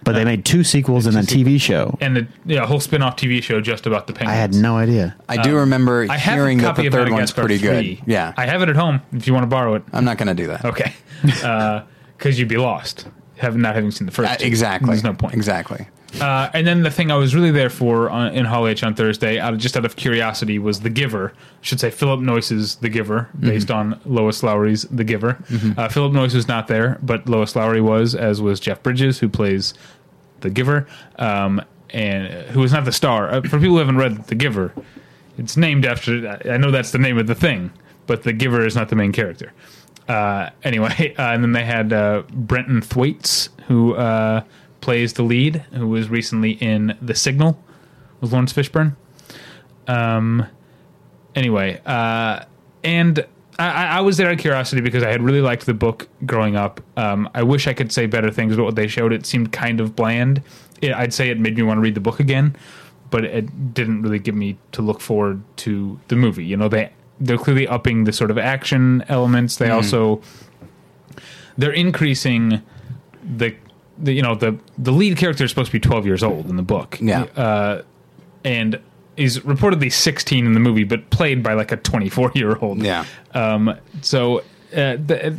but 0.02 0.12
they 0.12 0.22
uh, 0.22 0.24
made 0.26 0.44
two 0.46 0.64
sequels 0.64 1.04
and 1.06 1.16
a 1.16 1.20
TV 1.22 1.60
show. 1.60 1.98
And 2.00 2.16
the 2.16 2.26
yeah, 2.46 2.62
a 2.62 2.66
whole 2.66 2.80
spin-off 2.80 3.16
TV 3.16 3.42
show 3.42 3.60
just 3.60 3.86
about 3.86 4.06
the 4.06 4.12
penguins. 4.14 4.34
I 4.34 4.40
had 4.40 4.54
no 4.54 4.76
idea. 4.78 5.14
I 5.28 5.42
do 5.42 5.50
um, 5.50 5.56
remember 5.56 6.04
Um, 6.04 6.10
I 6.12 6.18
hearing 6.18 6.60
a 6.60 6.62
that 6.62 6.76
the 6.76 6.88
third 6.88 7.10
one's 7.10 7.32
pretty 7.32 7.58
3. 7.58 7.96
good. 7.96 8.02
Yeah. 8.06 8.32
I 8.36 8.46
have 8.46 8.62
it 8.62 8.68
at 8.70 8.76
home 8.76 9.02
if 9.12 9.26
you 9.26 9.34
want 9.34 9.42
to 9.44 9.48
borrow 9.48 9.74
it. 9.74 9.82
I'm 9.92 10.04
not 10.04 10.16
going 10.16 10.28
to 10.28 10.34
do 10.34 10.46
that. 10.46 10.64
Okay, 10.64 10.94
uh, 11.44 11.82
because 12.16 12.38
you'd 12.38 12.48
be 12.48 12.56
lost, 12.56 13.06
have 13.38 13.56
not 13.56 13.74
having 13.74 13.90
seen 13.90 14.06
the 14.06 14.12
first. 14.12 14.30
Uh, 14.30 14.36
exactly. 14.40 14.88
There's 14.88 15.04
no 15.04 15.14
point. 15.14 15.34
Exactly. 15.34 15.86
Uh, 16.20 16.48
and 16.54 16.66
then 16.66 16.82
the 16.82 16.90
thing 16.90 17.10
I 17.10 17.16
was 17.16 17.34
really 17.34 17.50
there 17.50 17.68
for 17.68 18.08
on, 18.08 18.32
in 18.32 18.46
Hall 18.46 18.66
H 18.66 18.82
on 18.82 18.94
Thursday, 18.94 19.38
out 19.38 19.52
of, 19.52 19.58
just 19.60 19.76
out 19.76 19.84
of 19.84 19.96
curiosity, 19.96 20.58
was 20.58 20.80
The 20.80 20.88
Giver. 20.88 21.34
I 21.36 21.40
should 21.60 21.78
say 21.80 21.90
Philip 21.90 22.20
Noyce's 22.20 22.76
The 22.76 22.88
Giver, 22.88 23.28
based 23.38 23.70
on 23.70 24.00
Lois 24.06 24.42
Lowry's 24.42 24.82
The 24.84 25.04
Giver. 25.04 25.36
Uh, 25.76 25.88
Philip 25.88 26.12
Noyce 26.12 26.34
was 26.34 26.48
not 26.48 26.68
there, 26.68 26.98
but 27.02 27.28
Lois 27.28 27.54
Lowry 27.54 27.82
was, 27.82 28.14
as 28.14 28.40
was 28.40 28.60
Jeff 28.60 28.82
Bridges, 28.82 29.18
who 29.18 29.28
plays 29.28 29.74
The 30.40 30.48
Giver, 30.48 30.86
um, 31.18 31.60
and 31.90 32.32
who 32.46 32.62
is 32.62 32.72
not 32.72 32.86
the 32.86 32.92
star. 32.92 33.28
Uh, 33.28 33.42
for 33.42 33.58
people 33.58 33.70
who 33.70 33.78
haven't 33.78 33.98
read 33.98 34.26
The 34.28 34.34
Giver, 34.36 34.72
it's 35.36 35.56
named 35.56 35.84
after. 35.84 36.38
I 36.50 36.56
know 36.56 36.70
that's 36.70 36.92
the 36.92 36.98
name 36.98 37.18
of 37.18 37.26
the 37.26 37.34
thing, 37.34 37.72
but 38.06 38.22
The 38.22 38.32
Giver 38.32 38.64
is 38.64 38.74
not 38.74 38.88
the 38.88 38.96
main 38.96 39.12
character. 39.12 39.52
Uh, 40.08 40.50
anyway, 40.62 41.14
uh, 41.18 41.22
and 41.22 41.42
then 41.42 41.52
they 41.52 41.64
had 41.64 41.92
uh, 41.92 42.22
Brenton 42.30 42.80
Thwaites, 42.80 43.48
who 43.66 43.94
uh, 43.94 44.42
plays 44.80 45.14
the 45.14 45.22
lead, 45.22 45.64
who 45.72 45.88
was 45.88 46.08
recently 46.08 46.52
in 46.52 46.96
The 47.02 47.14
Signal 47.14 47.62
with 48.20 48.32
Laurence 48.32 48.52
Fishburne. 48.52 48.96
Um, 49.88 50.46
anyway, 51.34 51.80
uh, 51.86 52.44
and 52.82 53.24
I, 53.58 53.98
I 53.98 54.00
was 54.00 54.16
there 54.16 54.26
out 54.26 54.34
of 54.34 54.38
curiosity 54.38 54.82
because 54.82 55.02
I 55.02 55.10
had 55.10 55.22
really 55.22 55.40
liked 55.40 55.66
the 55.66 55.74
book 55.74 56.08
growing 56.24 56.56
up. 56.56 56.80
Um, 56.96 57.28
I 57.34 57.42
wish 57.42 57.66
I 57.66 57.72
could 57.72 57.92
say 57.92 58.06
better 58.06 58.30
things 58.30 58.54
about 58.54 58.64
what 58.64 58.76
they 58.76 58.88
showed. 58.88 59.12
It 59.12 59.26
seemed 59.26 59.52
kind 59.52 59.80
of 59.80 59.96
bland. 59.96 60.42
It, 60.82 60.92
I'd 60.92 61.14
say 61.14 61.30
it 61.30 61.40
made 61.40 61.56
me 61.56 61.62
want 61.62 61.78
to 61.78 61.82
read 61.82 61.94
the 61.94 62.00
book 62.00 62.20
again, 62.20 62.54
but 63.10 63.24
it 63.24 63.74
didn't 63.74 64.02
really 64.02 64.18
give 64.18 64.34
me 64.34 64.58
to 64.72 64.82
look 64.82 65.00
forward 65.00 65.42
to 65.58 65.98
the 66.08 66.16
movie. 66.16 66.44
You 66.44 66.56
know, 66.56 66.68
they 66.68 66.92
they're 67.20 67.38
clearly 67.38 67.66
upping 67.66 68.04
the 68.04 68.12
sort 68.12 68.30
of 68.30 68.38
action 68.38 69.04
elements. 69.08 69.56
They 69.56 69.70
also 69.70 70.20
they're 71.56 71.72
increasing 71.72 72.62
the, 73.24 73.54
the 73.98 74.12
you 74.12 74.22
know 74.22 74.34
the 74.34 74.58
the 74.78 74.92
lead 74.92 75.16
character 75.16 75.44
is 75.44 75.50
supposed 75.50 75.68
to 75.68 75.72
be 75.72 75.80
12 75.80 76.06
years 76.06 76.22
old 76.22 76.48
in 76.50 76.56
the 76.56 76.62
book 76.62 76.98
Yeah. 77.00 77.22
uh, 77.36 77.82
and 78.44 78.78
is 79.16 79.38
reportedly 79.40 79.90
16 79.90 80.44
in 80.44 80.52
the 80.52 80.60
movie 80.60 80.84
but 80.84 81.08
played 81.10 81.42
by 81.42 81.54
like 81.54 81.72
a 81.72 81.76
24 81.78 82.32
year 82.34 82.56
old 82.58 82.82
Yeah. 82.82 83.04
um 83.32 83.74
so 84.02 84.40
uh, 84.76 84.96
th- 84.98 85.32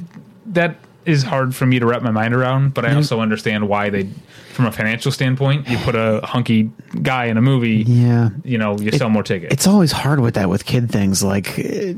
that 0.48 0.76
is 1.08 1.24
hard 1.24 1.56
for 1.56 1.66
me 1.66 1.80
to 1.80 1.86
wrap 1.86 2.02
my 2.04 2.12
mind 2.12 2.34
around 2.34 2.74
but 2.74 2.86
i 2.86 2.94
also 2.94 3.20
understand 3.22 3.68
why 3.68 3.90
they 3.90 4.08
from 4.54 4.66
a 4.66 4.72
financial 4.72 5.12
standpoint 5.12 5.68
you 5.70 5.78
put 5.80 5.96
a 5.96 6.20
hunky 6.24 6.70
guy 7.02 7.26
in 7.26 7.38
a 7.38 7.42
movie 7.42 7.84
Yeah. 7.88 8.30
you 8.44 8.58
know 8.58 8.78
you 8.78 8.92
sell 8.92 9.10
more 9.10 9.24
tickets 9.24 9.54
It's 9.54 9.68
always 9.68 9.92
hard 9.92 10.20
with 10.20 10.34
that 10.36 10.50
with 10.50 10.66
kid 10.66 10.92
things, 10.92 11.24
like 11.24 11.58
uh, 11.60 11.94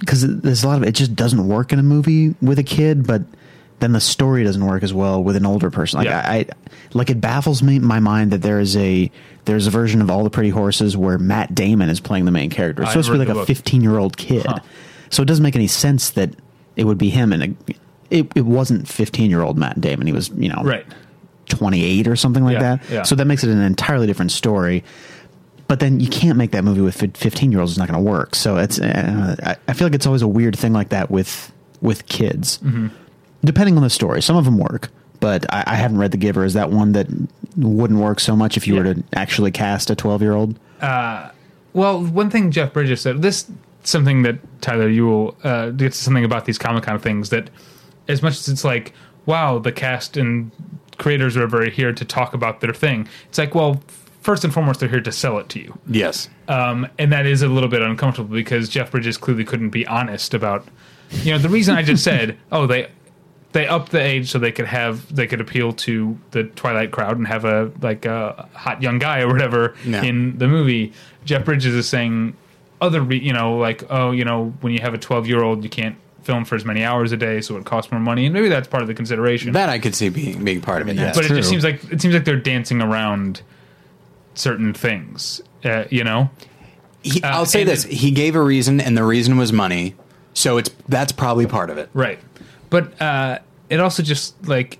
because 0.00 0.22
there's 0.42 0.62
a 0.64 0.68
lot 0.68 0.80
of 0.82 0.86
it 0.88 0.92
just 0.92 1.14
doesn't 1.16 1.48
work 1.48 1.72
in 1.72 1.78
a 1.78 1.82
movie 1.82 2.34
with 2.40 2.58
a 2.58 2.62
kid, 2.64 3.06
but 3.06 3.22
then 3.80 3.92
the 3.92 4.00
story 4.00 4.42
doesn't 4.44 4.64
work 4.64 4.82
as 4.82 4.92
well 4.92 5.22
with 5.22 5.36
an 5.36 5.46
older 5.46 5.70
person. 5.70 5.98
Like 5.98 6.06
Yeah. 6.08 6.22
I, 6.24 6.36
I, 6.38 6.46
like 6.94 7.10
it 7.10 7.20
baffles 7.20 7.62
me 7.62 7.78
my 7.78 7.98
mind 8.00 8.30
that 8.32 8.42
there 8.42 8.58
is 8.60 8.76
a 8.76 9.10
there's 9.44 9.66
a 9.66 9.70
version 9.70 10.00
of 10.02 10.10
All 10.10 10.24
the 10.24 10.30
Pretty 10.30 10.50
Horses 10.50 10.96
where 10.96 11.16
Matt 11.18 11.54
Damon 11.54 11.88
is 11.88 12.00
playing 12.00 12.24
the 12.26 12.30
main 12.32 12.50
character. 12.50 12.82
It's 12.82 12.90
supposed 12.92 13.08
to 13.08 13.12
be 13.12 13.18
like 13.24 13.28
a 13.36 13.46
15 13.46 13.82
year 13.82 13.98
old 13.98 14.16
kid, 14.16 14.46
Huh. 14.46 14.58
so 15.10 15.22
it 15.22 15.26
doesn't 15.26 15.42
make 15.44 15.54
any 15.56 15.68
sense 15.68 16.10
that 16.10 16.30
it 16.76 16.84
would 16.84 16.98
be 16.98 17.10
him. 17.10 17.32
And 17.32 17.42
a, 17.42 17.74
it 18.10 18.30
it 18.34 18.46
wasn't 18.46 18.88
15 18.88 19.30
year 19.30 19.42
old 19.42 19.56
Matt 19.58 19.80
Damon. 19.80 20.06
He 20.06 20.12
was 20.12 20.30
you 20.30 20.48
know 20.48 20.62
right 20.64 20.86
28 21.48 22.06
or 22.08 22.16
something 22.16 22.44
like 22.44 22.54
Yeah, 22.54 22.76
that. 22.76 22.90
yeah. 22.90 23.02
So 23.04 23.14
that 23.14 23.24
makes 23.26 23.42
it 23.44 23.50
an 23.50 23.60
entirely 23.60 24.06
different 24.06 24.32
story. 24.32 24.84
But 25.66 25.80
then 25.80 26.00
you 26.00 26.08
can't 26.08 26.36
make 26.38 26.50
that 26.52 26.62
movie 26.64 26.80
with 26.80 26.96
15 27.16 27.50
year 27.52 27.60
olds. 27.60 27.72
It's 27.72 27.78
not 27.78 27.88
going 27.88 28.02
to 28.02 28.10
work. 28.10 28.34
So 28.34 28.56
it's, 28.56 28.78
uh, 28.80 29.36
I- 29.42 29.56
I 29.68 29.72
feel 29.74 29.86
like 29.86 29.94
it's 29.94 30.06
always 30.06 30.22
a 30.22 30.28
weird 30.28 30.58
thing 30.58 30.72
like 30.72 30.88
that 30.90 31.10
with, 31.10 31.52
with 31.82 32.06
kids, 32.06 32.58
Mm-hmm. 32.58 32.88
depending 33.44 33.76
on 33.76 33.82
the 33.82 33.90
story. 33.90 34.20
Some 34.22 34.36
of 34.36 34.44
them 34.46 34.56
work, 34.58 34.88
but 35.20 35.44
I, 35.52 35.64
I 35.66 35.74
haven't 35.76 35.98
read 35.98 36.10
The 36.10 36.16
Giver. 36.16 36.44
Is 36.44 36.54
that 36.54 36.70
one 36.70 36.92
that 36.92 37.06
wouldn't 37.56 37.98
work 38.00 38.20
so 38.20 38.34
much 38.36 38.56
if 38.56 38.66
you 38.66 38.76
were 38.76 38.94
to 38.94 39.02
actually 39.14 39.50
cast 39.50 39.90
a 39.90 39.94
12 39.94 40.22
year 40.22 40.32
old? 40.32 40.58
Well, 41.74 42.02
one 42.02 42.30
thing 42.30 42.50
Jeff 42.50 42.72
Bridges 42.72 43.00
said 43.02 43.22
this 43.22 43.50
something 43.84 44.22
that 44.22 44.36
Tyler 44.60 44.88
you 44.88 45.06
will 45.06 45.36
uh, 45.44 45.70
get 45.70 45.92
to 45.92 45.98
something 45.98 46.24
about 46.24 46.44
these 46.46 46.58
Comic 46.58 46.84
Con 46.84 46.98
things 46.98 47.30
that 47.30 47.50
as 48.08 48.22
much 48.22 48.34
as 48.38 48.48
it's 48.48 48.64
like 48.64 48.92
wow 49.26 49.58
the 49.58 49.72
cast 49.72 50.16
and 50.16 50.50
creators 50.98 51.36
are 51.36 51.46
very 51.46 51.70
here 51.70 51.92
to 51.92 52.04
talk 52.04 52.34
about 52.34 52.60
their 52.60 52.72
thing. 52.72 53.08
It's 53.28 53.38
like 53.38 53.54
well 53.54 53.82
first 54.20 54.44
and 54.44 54.52
foremost 54.52 54.80
they're 54.80 54.88
here 54.88 55.00
to 55.00 55.12
sell 55.12 55.38
it 55.38 55.48
to 55.50 55.60
you, 55.60 55.78
Yes. 55.86 56.28
um, 56.48 56.86
and 56.98 57.12
that 57.12 57.24
is 57.24 57.40
a 57.42 57.48
little 57.48 57.68
bit 57.68 57.80
uncomfortable 57.82 58.34
because 58.34 58.68
Jeff 58.68 58.90
Bridges 58.90 59.16
clearly 59.16 59.44
couldn't 59.44 59.70
be 59.70 59.86
honest 59.86 60.34
about 60.34 60.66
you 61.10 61.32
know 61.32 61.38
the 61.38 61.48
reason 61.48 61.74
I 61.76 61.82
just 61.82 62.02
said 62.04 62.36
oh 62.52 62.66
they 62.66 62.90
they 63.52 63.66
upped 63.66 63.92
the 63.92 64.00
age 64.00 64.30
so 64.30 64.38
they 64.38 64.52
could 64.52 64.66
have 64.66 65.14
they 65.14 65.26
could 65.26 65.40
appeal 65.40 65.72
to 65.72 66.18
the 66.32 66.44
Twilight 66.44 66.90
crowd 66.90 67.16
and 67.16 67.26
have 67.28 67.44
a 67.46 67.70
like 67.80 68.04
a 68.04 68.48
hot 68.54 68.82
young 68.82 68.98
guy 68.98 69.20
or 69.20 69.28
whatever 69.28 69.74
Yeah. 69.86 70.02
in 70.02 70.36
the 70.36 70.48
movie. 70.48 70.92
Jeff 71.24 71.44
Bridges 71.46 71.74
is 71.74 71.88
saying 71.88 72.36
other 72.82 73.00
re- 73.00 73.18
you 73.18 73.32
know 73.32 73.56
like 73.56 73.84
oh 73.88 74.10
you 74.10 74.24
know 74.24 74.52
when 74.60 74.72
you 74.74 74.80
have 74.80 74.92
a 74.94 74.98
12 74.98 75.26
year 75.28 75.42
old 75.42 75.62
you 75.64 75.70
can't 75.70 75.96
film 76.28 76.44
for 76.44 76.54
as 76.54 76.64
many 76.64 76.84
hours 76.84 77.10
a 77.10 77.16
day 77.16 77.40
so 77.40 77.56
it 77.56 77.64
costs 77.64 77.90
more 77.90 78.00
money 78.00 78.26
and 78.26 78.34
maybe 78.34 78.50
that's 78.50 78.68
part 78.68 78.82
of 78.82 78.86
the 78.86 78.94
consideration. 78.94 79.52
That 79.52 79.70
I 79.70 79.78
could 79.78 79.94
see 79.94 80.10
being 80.10 80.44
being 80.44 80.60
part 80.60 80.82
of 80.82 80.88
it. 80.88 80.96
But 81.14 81.24
it 81.24 81.28
just 81.28 81.48
seems 81.48 81.64
like 81.64 81.82
it 81.90 82.00
seems 82.02 82.12
like 82.14 82.24
they're 82.26 82.36
dancing 82.36 82.82
around 82.82 83.40
certain 84.34 84.74
things. 84.74 85.40
Uh, 85.64 85.84
you 85.90 86.04
know, 86.04 86.28
He, 87.02 87.22
Uh, 87.22 87.28
I'll 87.28 87.46
say 87.46 87.64
this: 87.64 87.84
he 87.84 88.10
gave 88.10 88.36
a 88.36 88.42
reason, 88.42 88.80
and 88.80 88.96
the 88.96 89.04
reason 89.04 89.38
was 89.38 89.52
money. 89.52 89.94
So 90.34 90.58
it's 90.58 90.70
that's 90.86 91.12
probably 91.12 91.46
part 91.46 91.70
of 91.70 91.78
it. 91.78 91.88
Right. 91.94 92.18
But 92.70 93.00
uh, 93.00 93.38
it 93.70 93.80
also 93.80 94.02
just 94.02 94.46
like 94.46 94.78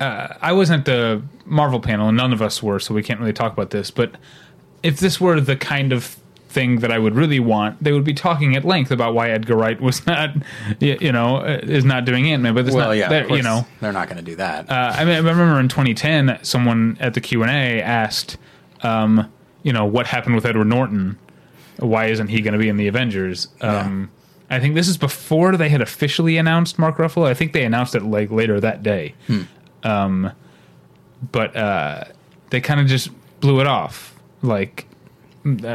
uh, 0.00 0.34
I 0.40 0.52
wasn't 0.52 0.80
at 0.80 0.84
the 0.86 1.22
Marvel 1.44 1.80
panel, 1.80 2.08
and 2.08 2.16
none 2.16 2.32
of 2.32 2.40
us 2.42 2.62
were, 2.62 2.80
so 2.80 2.94
we 2.94 3.02
can't 3.02 3.20
really 3.20 3.32
talk 3.32 3.52
about 3.52 3.70
this. 3.70 3.90
But 3.90 4.16
if 4.82 4.98
this 4.98 5.20
were 5.20 5.40
the 5.40 5.56
kind 5.56 5.92
of 5.92 6.16
thing 6.52 6.80
that 6.80 6.92
I 6.92 6.98
would 6.98 7.14
really 7.14 7.40
want, 7.40 7.82
they 7.82 7.92
would 7.92 8.04
be 8.04 8.14
talking 8.14 8.54
at 8.54 8.64
length 8.64 8.90
about 8.90 9.14
why 9.14 9.30
Edgar 9.30 9.56
Wright 9.56 9.80
was 9.80 10.06
not, 10.06 10.30
you 10.80 11.10
know, 11.12 11.38
uh, 11.38 11.60
is 11.62 11.84
not 11.84 12.04
doing 12.04 12.30
Ant 12.30 12.42
Man. 12.42 12.54
But 12.54 12.66
it's 12.66 12.74
Well, 12.76 12.88
not, 12.88 12.96
yeah, 12.96 13.08
there, 13.08 13.22
of 13.22 13.28
course, 13.28 13.38
you 13.38 13.42
know. 13.42 13.66
they're 13.80 13.92
not 13.92 14.08
going 14.08 14.18
to 14.18 14.22
do 14.22 14.36
that. 14.36 14.70
Uh, 14.70 14.92
I 14.94 15.04
mean, 15.04 15.14
I 15.14 15.18
remember 15.18 15.58
in 15.58 15.68
2010, 15.68 16.38
someone 16.42 16.96
at 17.00 17.14
the 17.14 17.20
Q 17.20 17.42
and 17.42 17.50
A 17.50 17.80
asked, 17.82 18.36
um, 18.82 19.32
you 19.62 19.72
know, 19.72 19.84
what 19.84 20.06
happened 20.06 20.34
with 20.34 20.44
Edward 20.46 20.66
Norton? 20.66 21.18
Why 21.78 22.06
isn't 22.06 22.28
he 22.28 22.40
going 22.42 22.52
to 22.52 22.58
be 22.58 22.68
in 22.68 22.76
the 22.76 22.86
Avengers? 22.86 23.48
Um, 23.60 24.10
I 24.50 24.60
think 24.60 24.74
this 24.74 24.88
is 24.88 24.98
before 24.98 25.56
they 25.56 25.68
had 25.70 25.80
officially 25.80 26.36
announced 26.36 26.78
Mark 26.78 26.98
Ruffalo. 26.98 27.26
I 27.26 27.34
think 27.34 27.52
they 27.54 27.64
announced 27.64 27.94
it 27.94 28.02
like 28.02 28.30
later 28.30 28.60
that 28.60 28.82
day. 28.82 29.14
Um, 29.82 30.30
but 31.32 31.56
uh, 31.56 32.04
they 32.50 32.60
kind 32.60 32.78
of 32.80 32.86
just 32.86 33.10
blew 33.40 33.60
it 33.60 33.66
off, 33.66 34.14
like. 34.42 34.86
Uh, 35.44 35.66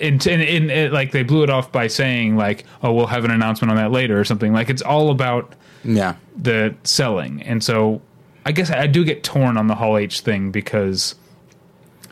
in, 0.00 0.18
in, 0.26 0.40
in, 0.40 0.70
in- 0.70 0.92
like 0.92 1.12
they 1.12 1.22
blew 1.22 1.44
it 1.44 1.50
off 1.50 1.70
by 1.70 1.86
saying 1.86 2.36
like 2.36 2.64
oh 2.82 2.92
we'll 2.92 3.06
have 3.06 3.24
an 3.24 3.30
announcement 3.30 3.70
on 3.70 3.76
that 3.76 3.92
later 3.92 4.18
or 4.18 4.24
something 4.24 4.52
like 4.52 4.68
it's 4.68 4.82
all 4.82 5.10
about 5.10 5.54
yeah, 5.84 6.16
the 6.36 6.74
selling. 6.84 7.42
And 7.42 7.62
so 7.62 8.00
I 8.44 8.52
guess 8.52 8.70
I 8.70 8.86
do 8.86 9.04
get 9.04 9.22
torn 9.22 9.56
on 9.56 9.66
the 9.66 9.74
Hall 9.74 9.96
H 9.96 10.20
thing 10.20 10.50
because 10.50 11.14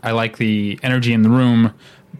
I 0.03 0.13
like 0.13 0.39
the 0.39 0.79
energy 0.83 1.13
in 1.13 1.23
the 1.23 1.31
room, 1.31 1.73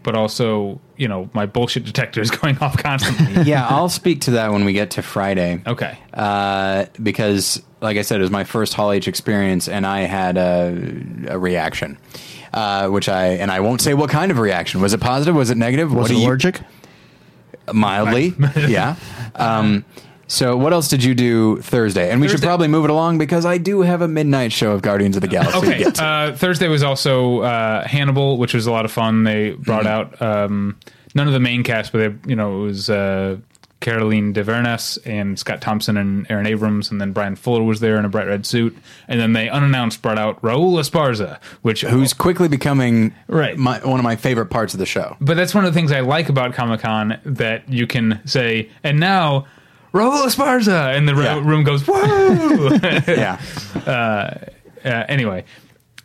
but 0.03 0.15
also, 0.15 0.79
you 0.97 1.07
know, 1.07 1.29
my 1.33 1.45
bullshit 1.45 1.85
detector 1.85 2.21
is 2.21 2.31
going 2.41 2.57
off 2.59 2.77
constantly. 2.77 3.43
yeah. 3.45 3.67
I'll 3.67 3.89
speak 3.89 4.21
to 4.21 4.31
that 4.31 4.51
when 4.51 4.65
we 4.65 4.73
get 4.73 4.91
to 4.91 5.01
Friday. 5.01 5.61
okay. 5.65 5.97
uh, 6.13 6.85
because, 7.01 7.61
like 7.81 7.97
I 7.97 8.01
said, 8.01 8.19
it 8.19 8.23
was 8.23 8.31
my 8.31 8.43
first 8.43 8.73
Hall 8.73 8.91
H 8.91 9.07
experience, 9.07 9.67
and 9.67 9.85
I 9.85 10.01
had 10.01 10.37
a, 10.37 11.03
a 11.29 11.39
reaction, 11.39 11.97
uh, 12.53 12.87
which 12.89 13.07
I 13.09 13.27
and 13.27 13.49
I 13.51 13.59
won't 13.59 13.81
say 13.81 13.93
what 13.93 14.09
kind 14.09 14.31
of 14.31 14.39
reaction. 14.39 14.81
Was 14.81 14.93
it 14.93 14.99
positive? 15.01 15.35
Was 15.35 15.49
it 15.49 15.57
negative? 15.57 15.91
Was 15.93 16.03
what 16.03 16.11
it 16.11 16.13
do 16.15 16.19
you- 16.21 16.27
allergic? 16.27 16.61
Mildly, 17.71 18.33
yeah. 18.67 18.95
Um, 19.35 19.85
so, 20.27 20.57
what 20.57 20.73
else 20.73 20.87
did 20.87 21.03
you 21.03 21.13
do 21.13 21.57
Thursday? 21.61 22.09
And 22.09 22.19
we 22.19 22.27
should 22.27 22.41
probably 22.41 22.67
move 22.67 22.85
it 22.85 22.89
along 22.89 23.17
because 23.17 23.45
I 23.45 23.57
do 23.57 23.81
have 23.81 24.01
a 24.01 24.07
midnight 24.07 24.51
show 24.51 24.71
of 24.71 24.81
Guardians 24.81 25.15
of 25.15 25.21
the 25.21 25.27
Galaxy. 25.27 25.59
to 25.61 25.67
Okay. 25.67 25.77
get 25.83 25.95
to. 25.95 26.03
Uh, 26.05 26.35
Thursday 26.35 26.67
was 26.67 26.83
also 26.83 27.41
uh, 27.41 27.85
Hannibal, 27.87 28.37
which 28.37 28.53
was 28.53 28.65
a 28.65 28.71
lot 28.71 28.83
of 28.85 28.91
fun. 28.91 29.23
They 29.23 29.51
brought 29.51 29.83
Mm-hmm. 29.85 30.23
out 30.23 30.45
um, 30.45 30.77
none 31.15 31.27
of 31.27 31.33
the 31.33 31.39
main 31.39 31.63
cast, 31.63 31.91
but 31.91 31.97
they, 32.23 32.29
you 32.29 32.35
know, 32.35 32.61
it 32.61 32.63
was 32.63 32.89
uh, 32.89 33.37
Caroline 33.81 34.33
Dhavernas 34.33 34.97
and 35.05 35.37
Scott 35.37 35.59
Thompson 35.59 35.97
and 35.97 36.25
Aaron 36.31 36.47
Abrams, 36.47 36.89
and 36.91 37.01
then 37.01 37.11
Bryan 37.11 37.35
Fuller 37.35 37.63
was 37.63 37.81
there 37.81 37.97
in 37.97 38.05
a 38.05 38.09
bright 38.09 38.27
red 38.27 38.45
suit. 38.45 38.77
And 39.09 39.19
then 39.19 39.33
they 39.33 39.49
unannounced 39.49 40.01
brought 40.01 40.17
out 40.17 40.41
Raul 40.41 40.79
Esparza, 40.79 41.41
which 41.63 41.81
Who's 41.81 42.13
quickly 42.13 42.47
becoming 42.47 43.13
Right. 43.27 43.57
my, 43.57 43.79
one 43.79 43.99
of 43.99 44.03
my 44.03 44.15
favorite 44.15 44.45
parts 44.51 44.73
of 44.73 44.79
the 44.79 44.85
show. 44.85 45.17
But 45.19 45.35
that's 45.35 45.53
one 45.53 45.65
of 45.65 45.73
the 45.73 45.77
things 45.77 45.91
I 45.91 45.99
like 45.99 46.29
about 46.29 46.53
Comic 46.53 46.79
Con 46.81 47.19
that 47.25 47.67
you 47.67 47.87
can 47.87 48.21
say, 48.25 48.69
and 48.83 48.99
now 48.99 49.47
Raul 49.93 50.25
Esparza, 50.25 50.95
and 50.95 51.05
the 51.09 51.15
Yeah. 51.15 51.41
room 51.43 51.63
goes 51.65 51.83
whoa. 51.85 52.77
Yeah, 53.07 53.41
uh, 53.85 54.35
anyway, 54.85 55.43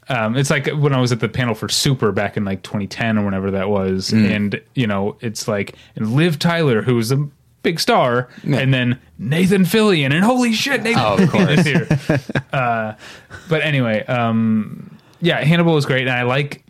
um, 0.09 0.37
it's 0.37 0.51
like 0.51 0.67
when 0.69 0.93
I 0.93 1.01
was 1.01 1.13
at 1.13 1.21
the 1.21 1.29
panel 1.29 1.55
for 1.55 1.69
Super 1.69 2.11
back 2.13 2.37
in 2.37 2.45
like 2.45 2.63
2010 2.63 3.19
or 3.19 3.25
whenever 3.25 3.51
that 3.53 3.69
was, 3.69 4.11
Mm. 4.11 4.31
and 4.35 4.61
you 4.75 4.87
know, 4.87 5.17
it's 5.21 5.47
like 5.47 5.75
and 5.95 6.13
Liv 6.15 6.39
Tyler, 6.39 6.83
who's 6.83 7.13
a 7.13 7.29
big 7.67 7.81
star, 7.81 8.29
Yeah. 8.45 8.59
and 8.61 8.73
then 8.73 8.99
Nathan 9.19 9.65
Fillion, 9.65 10.15
and 10.15 10.23
holy 10.25 10.53
shit, 10.53 10.83
Nathan 10.85 11.03
Oh, 11.05 11.15
of 11.15 11.21
Fillion 11.31 11.59
is 11.59 11.67
here. 11.67 12.41
uh, 12.53 12.93
but 13.49 13.63
anyway, 13.63 14.05
um, 14.07 14.97
yeah, 15.21 15.43
Hannibal 15.43 15.77
is 15.77 15.85
great, 15.85 16.07
and 16.07 16.11
I 16.17 16.23
like. 16.23 16.63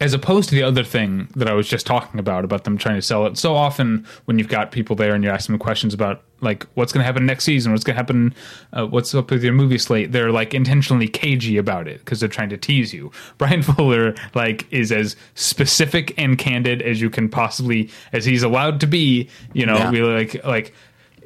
As 0.00 0.12
opposed 0.12 0.48
to 0.48 0.54
the 0.56 0.62
other 0.64 0.82
thing 0.82 1.28
that 1.36 1.48
I 1.48 1.54
was 1.54 1.68
just 1.68 1.86
talking 1.86 2.18
about, 2.18 2.44
about 2.44 2.64
them 2.64 2.76
trying 2.76 2.96
to 2.96 3.02
sell 3.02 3.26
it. 3.26 3.38
So 3.38 3.54
often, 3.54 4.04
when 4.24 4.38
you've 4.38 4.48
got 4.48 4.72
people 4.72 4.96
there 4.96 5.14
and 5.14 5.22
you're 5.22 5.32
asking 5.32 5.52
them 5.52 5.60
questions 5.60 5.94
about 5.94 6.22
like 6.40 6.66
what's 6.74 6.92
going 6.92 7.00
to 7.00 7.06
happen 7.06 7.24
next 7.24 7.44
season, 7.44 7.70
what's 7.72 7.84
going 7.84 7.94
to 7.94 7.98
happen, 7.98 8.34
uh, 8.72 8.86
what's 8.86 9.14
up 9.14 9.30
with 9.30 9.44
your 9.44 9.52
movie 9.52 9.78
slate, 9.78 10.10
they're 10.10 10.32
like 10.32 10.52
intentionally 10.52 11.06
cagey 11.06 11.56
about 11.56 11.86
it 11.86 12.00
because 12.00 12.18
they're 12.18 12.28
trying 12.28 12.48
to 12.50 12.56
tease 12.56 12.92
you. 12.92 13.12
Bryan 13.38 13.62
Fuller 13.62 14.14
like 14.34 14.66
is 14.72 14.90
as 14.90 15.14
specific 15.36 16.12
and 16.18 16.36
candid 16.38 16.82
as 16.82 17.00
you 17.00 17.08
can 17.08 17.28
possibly, 17.28 17.88
as 18.12 18.24
he's 18.24 18.42
allowed 18.42 18.80
to 18.80 18.86
be. 18.88 19.28
You 19.52 19.64
know, 19.64 19.76
Yeah. 19.76 19.90
be 19.92 20.02
like 20.02 20.44
like 20.44 20.74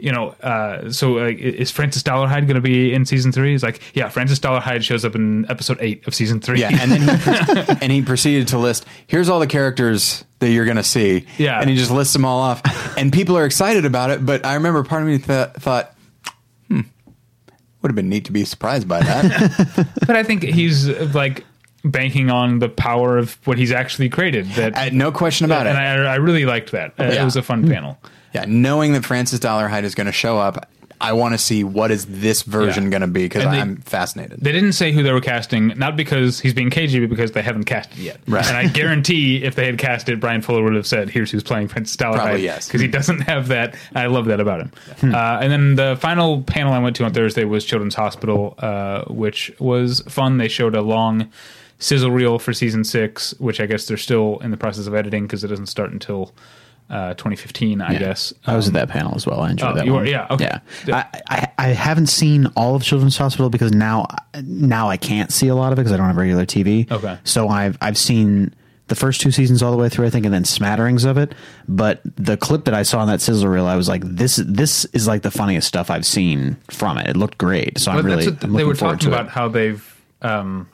you 0.01 0.12
know, 0.12 0.28
uh, 0.42 0.90
so 0.90 1.18
uh, 1.18 1.26
is 1.36 1.70
Francis 1.70 2.03
Dolarhyde 2.03 2.46
going 2.46 2.55
to 2.55 2.61
be 2.61 2.92
in 2.92 3.05
season 3.05 3.32
three? 3.32 3.53
He's 3.53 3.62
like, 3.62 3.80
yeah, 3.94 4.09
Francis 4.09 4.38
Dolarhyde 4.38 4.82
shows 4.82 5.05
up 5.05 5.14
in 5.14 5.49
episode 5.51 5.78
eight 5.80 6.07
of 6.07 6.14
season 6.14 6.40
three. 6.40 6.61
yeah. 6.61 6.70
And 6.80 6.90
then 6.92 7.01
he, 7.03 7.72
and 7.82 7.92
he 7.92 8.03
proceeded 8.03 8.49
to 8.49 8.59
list. 8.59 8.86
Here's 9.07 9.28
all 9.28 9.40
the 9.40 9.46
characters 9.46 10.24
that 10.38 10.51
you're 10.51 10.64
going 10.64 10.76
to 10.76 10.82
see. 10.82 11.26
Yeah. 11.36 11.61
and 11.61 11.68
he 11.68 11.76
just 11.76 11.90
lists 11.90 12.12
them 12.12 12.24
all 12.24 12.40
off, 12.40 12.62
and 12.96 13.12
people 13.12 13.36
are 13.36 13.44
excited 13.44 13.84
about 13.84 14.11
it. 14.11 14.24
But 14.24 14.44
I 14.46 14.55
remember 14.55 14.82
part 14.84 15.03
of 15.03 15.09
me 15.09 15.18
th- 15.18 15.49
thought, 15.59 15.94
hmm, 16.68 16.82
would 17.82 17.90
have 17.90 17.96
been 17.96 18.09
neat 18.09 18.24
to 18.26 18.32
be 18.32 18.44
surprised 18.44 18.86
by 18.88 19.01
that. 19.01 19.88
but 20.07 20.16
I 20.16 20.22
think 20.22 20.42
he's 20.42 20.88
like 21.14 21.44
banking 21.84 22.28
on 22.30 22.59
the 22.59 22.68
power 22.68 23.18
of 23.18 23.38
what 23.46 23.57
he's 23.57 23.72
actually 23.72 24.09
created. 24.09 24.46
That 24.51 24.76
Uh, 24.76 24.90
no 24.92 25.12
question 25.12 25.44
about 25.44 25.66
and 25.66 25.76
it. 25.78 25.80
I, 25.80 26.12
I 26.12 26.16
really 26.16 26.44
liked 26.44 26.72
that. 26.72 26.90
Uh, 26.99 27.05
Yeah. 27.05 27.22
It 27.22 27.24
was 27.24 27.36
a 27.36 27.42
fun 27.42 27.68
panel. 27.68 27.99
Yeah, 28.34 28.44
knowing 28.46 28.92
that 28.92 29.04
Francis 29.04 29.38
Dolarhyde 29.40 29.84
is 29.84 29.94
going 29.94 30.06
to 30.06 30.12
show 30.12 30.38
up, 30.38 30.68
I 31.00 31.12
want 31.12 31.32
to 31.34 31.38
see 31.38 31.62
what 31.62 31.92
is 31.92 32.06
this 32.06 32.42
version 32.42 32.84
Yeah. 32.84 32.90
going 32.90 33.00
to 33.02 33.06
be 33.06 33.22
because 33.22 33.46
I'm 33.46 33.76
fascinated. 33.76 34.40
They 34.42 34.50
didn't 34.50 34.72
say 34.72 34.90
who 34.90 35.04
they 35.04 35.12
were 35.12 35.20
casting, 35.20 35.68
not 35.76 35.96
because 35.96 36.40
he's 36.40 36.52
being 36.54 36.70
cagey, 36.70 36.98
but 36.98 37.08
because 37.08 37.30
they 37.32 37.42
haven't 37.42 37.64
cast 37.64 37.92
it 37.92 37.98
yet. 37.98 38.20
Right. 38.26 38.44
And 38.44 38.56
I 38.56 38.66
guarantee 38.66 39.36
if 39.44 39.54
they 39.54 39.66
had 39.66 39.78
cast 39.78 40.08
it, 40.08 40.18
Bryan 40.18 40.42
Fuller 40.42 40.62
would 40.64 40.74
have 40.74 40.88
said, 40.88 41.08
"Here's 41.08 41.30
who's 41.30 41.44
playing 41.44 41.68
Francis 41.68 41.96
Dolarhyde." 41.96 42.14
Probably, 42.16 42.42
yes. 42.42 42.66
because 42.66 42.80
he 42.80 42.88
doesn't 42.88 43.20
have 43.20 43.46
that. 43.48 43.76
I 43.94 44.06
love 44.06 44.24
that 44.26 44.40
about 44.40 44.60
him. 44.62 44.72
Uh, 45.14 45.38
and 45.40 45.52
then 45.52 45.76
the 45.76 45.96
final 46.00 46.42
panel 46.42 46.72
I 46.72 46.80
went 46.80 46.96
to 46.96 47.04
on 47.04 47.12
Thursday 47.14 47.44
was 47.44 47.64
Children's 47.64 47.94
Hospital, 47.94 48.54
uh, 48.58 49.04
which 49.04 49.52
was 49.60 50.00
fun. 50.08 50.38
They 50.38 50.48
showed 50.48 50.74
a 50.74 50.82
long 50.82 51.30
sizzle 51.78 52.10
reel 52.10 52.40
for 52.40 52.52
season 52.52 52.82
six, 52.82 53.34
which 53.38 53.60
I 53.60 53.66
guess 53.66 53.86
they're 53.86 53.96
still 53.96 54.38
in 54.40 54.50
the 54.50 54.56
process 54.56 54.88
of 54.88 54.94
editing 54.96 55.24
because 55.28 55.44
it 55.44 55.48
doesn't 55.48 55.66
start 55.66 55.92
until 55.92 56.32
uh, 56.91 57.14
2015, 57.14 57.80
I 57.82 57.99
guess. 57.99 58.32
I 58.47 58.57
was 58.57 58.68
at 58.68 58.74
that 58.74 58.89
panel 58.89 59.14
as 59.14 59.26
well. 59.26 59.41
I 59.41 59.51
enjoyed 59.51 59.72
Oh, 59.72 59.74
that 59.74 59.84
you 59.86 59.93
one. 59.93 60.03
were? 60.05 60.09
Yeah, 60.09 60.26
okay. 60.30 60.59
Yeah. 60.86 61.07
I, 61.12 61.20
I, 61.28 61.53
I 61.59 61.68
haven't 61.68 62.07
seen 62.07 62.47
all 62.57 62.74
of 62.74 62.82
Children's 62.82 63.16
Hospital 63.16 63.51
because 63.51 63.72
now 63.72 64.07
now 64.43 64.89
I 64.89 64.97
can't 64.97 65.32
see 65.32 65.49
a 65.49 65.55
lot 65.55 65.72
of 65.72 65.78
it 65.78 65.82
because 65.82 65.93
I 65.93 65.97
don't 65.99 66.07
have 66.07 66.16
regular 66.16 66.47
TV. 66.47 66.91
Okay. 66.91 67.18
So 67.24 67.49
I've 67.49 67.76
I've 67.80 67.99
seen 67.99 68.55
the 68.86 68.95
first 68.95 69.20
two 69.20 69.30
seasons 69.30 69.62
all 69.62 69.70
the 69.70 69.76
way 69.76 69.91
through, 69.91 70.07
I 70.07 70.11
think, 70.11 70.24
and 70.24 70.32
then 70.32 70.47
smatterings 70.47 71.05
of 71.05 71.18
it. 71.18 71.34
But 71.68 72.01
the 72.16 72.39
clip 72.39 72.64
that 72.64 72.72
I 72.72 72.84
saw 72.84 73.03
in 73.03 73.09
that 73.09 73.20
sizzle 73.20 73.49
reel, 73.49 73.66
I 73.66 73.76
was 73.76 73.86
like, 73.86 74.03
this 74.03 74.36
this 74.36 74.86
is 74.86 75.07
like 75.07 75.20
the 75.20 75.30
funniest 75.30 75.68
stuff 75.68 75.91
I've 75.91 76.07
seen 76.07 76.57
from 76.70 76.97
it. 76.97 77.07
It 77.11 77.16
looked 77.16 77.36
great. 77.36 77.78
So 77.78 77.93
But 77.93 77.99
I'm 77.99 78.07
really 78.07 78.26
what 78.30 78.45
I'm 78.45 78.53
they 78.55 78.64
were 78.64 78.74
talking 78.74 79.09
about 79.09 79.26
it. 79.26 79.30
how 79.32 79.49
they've. 79.49 79.95
Um, 80.22 80.68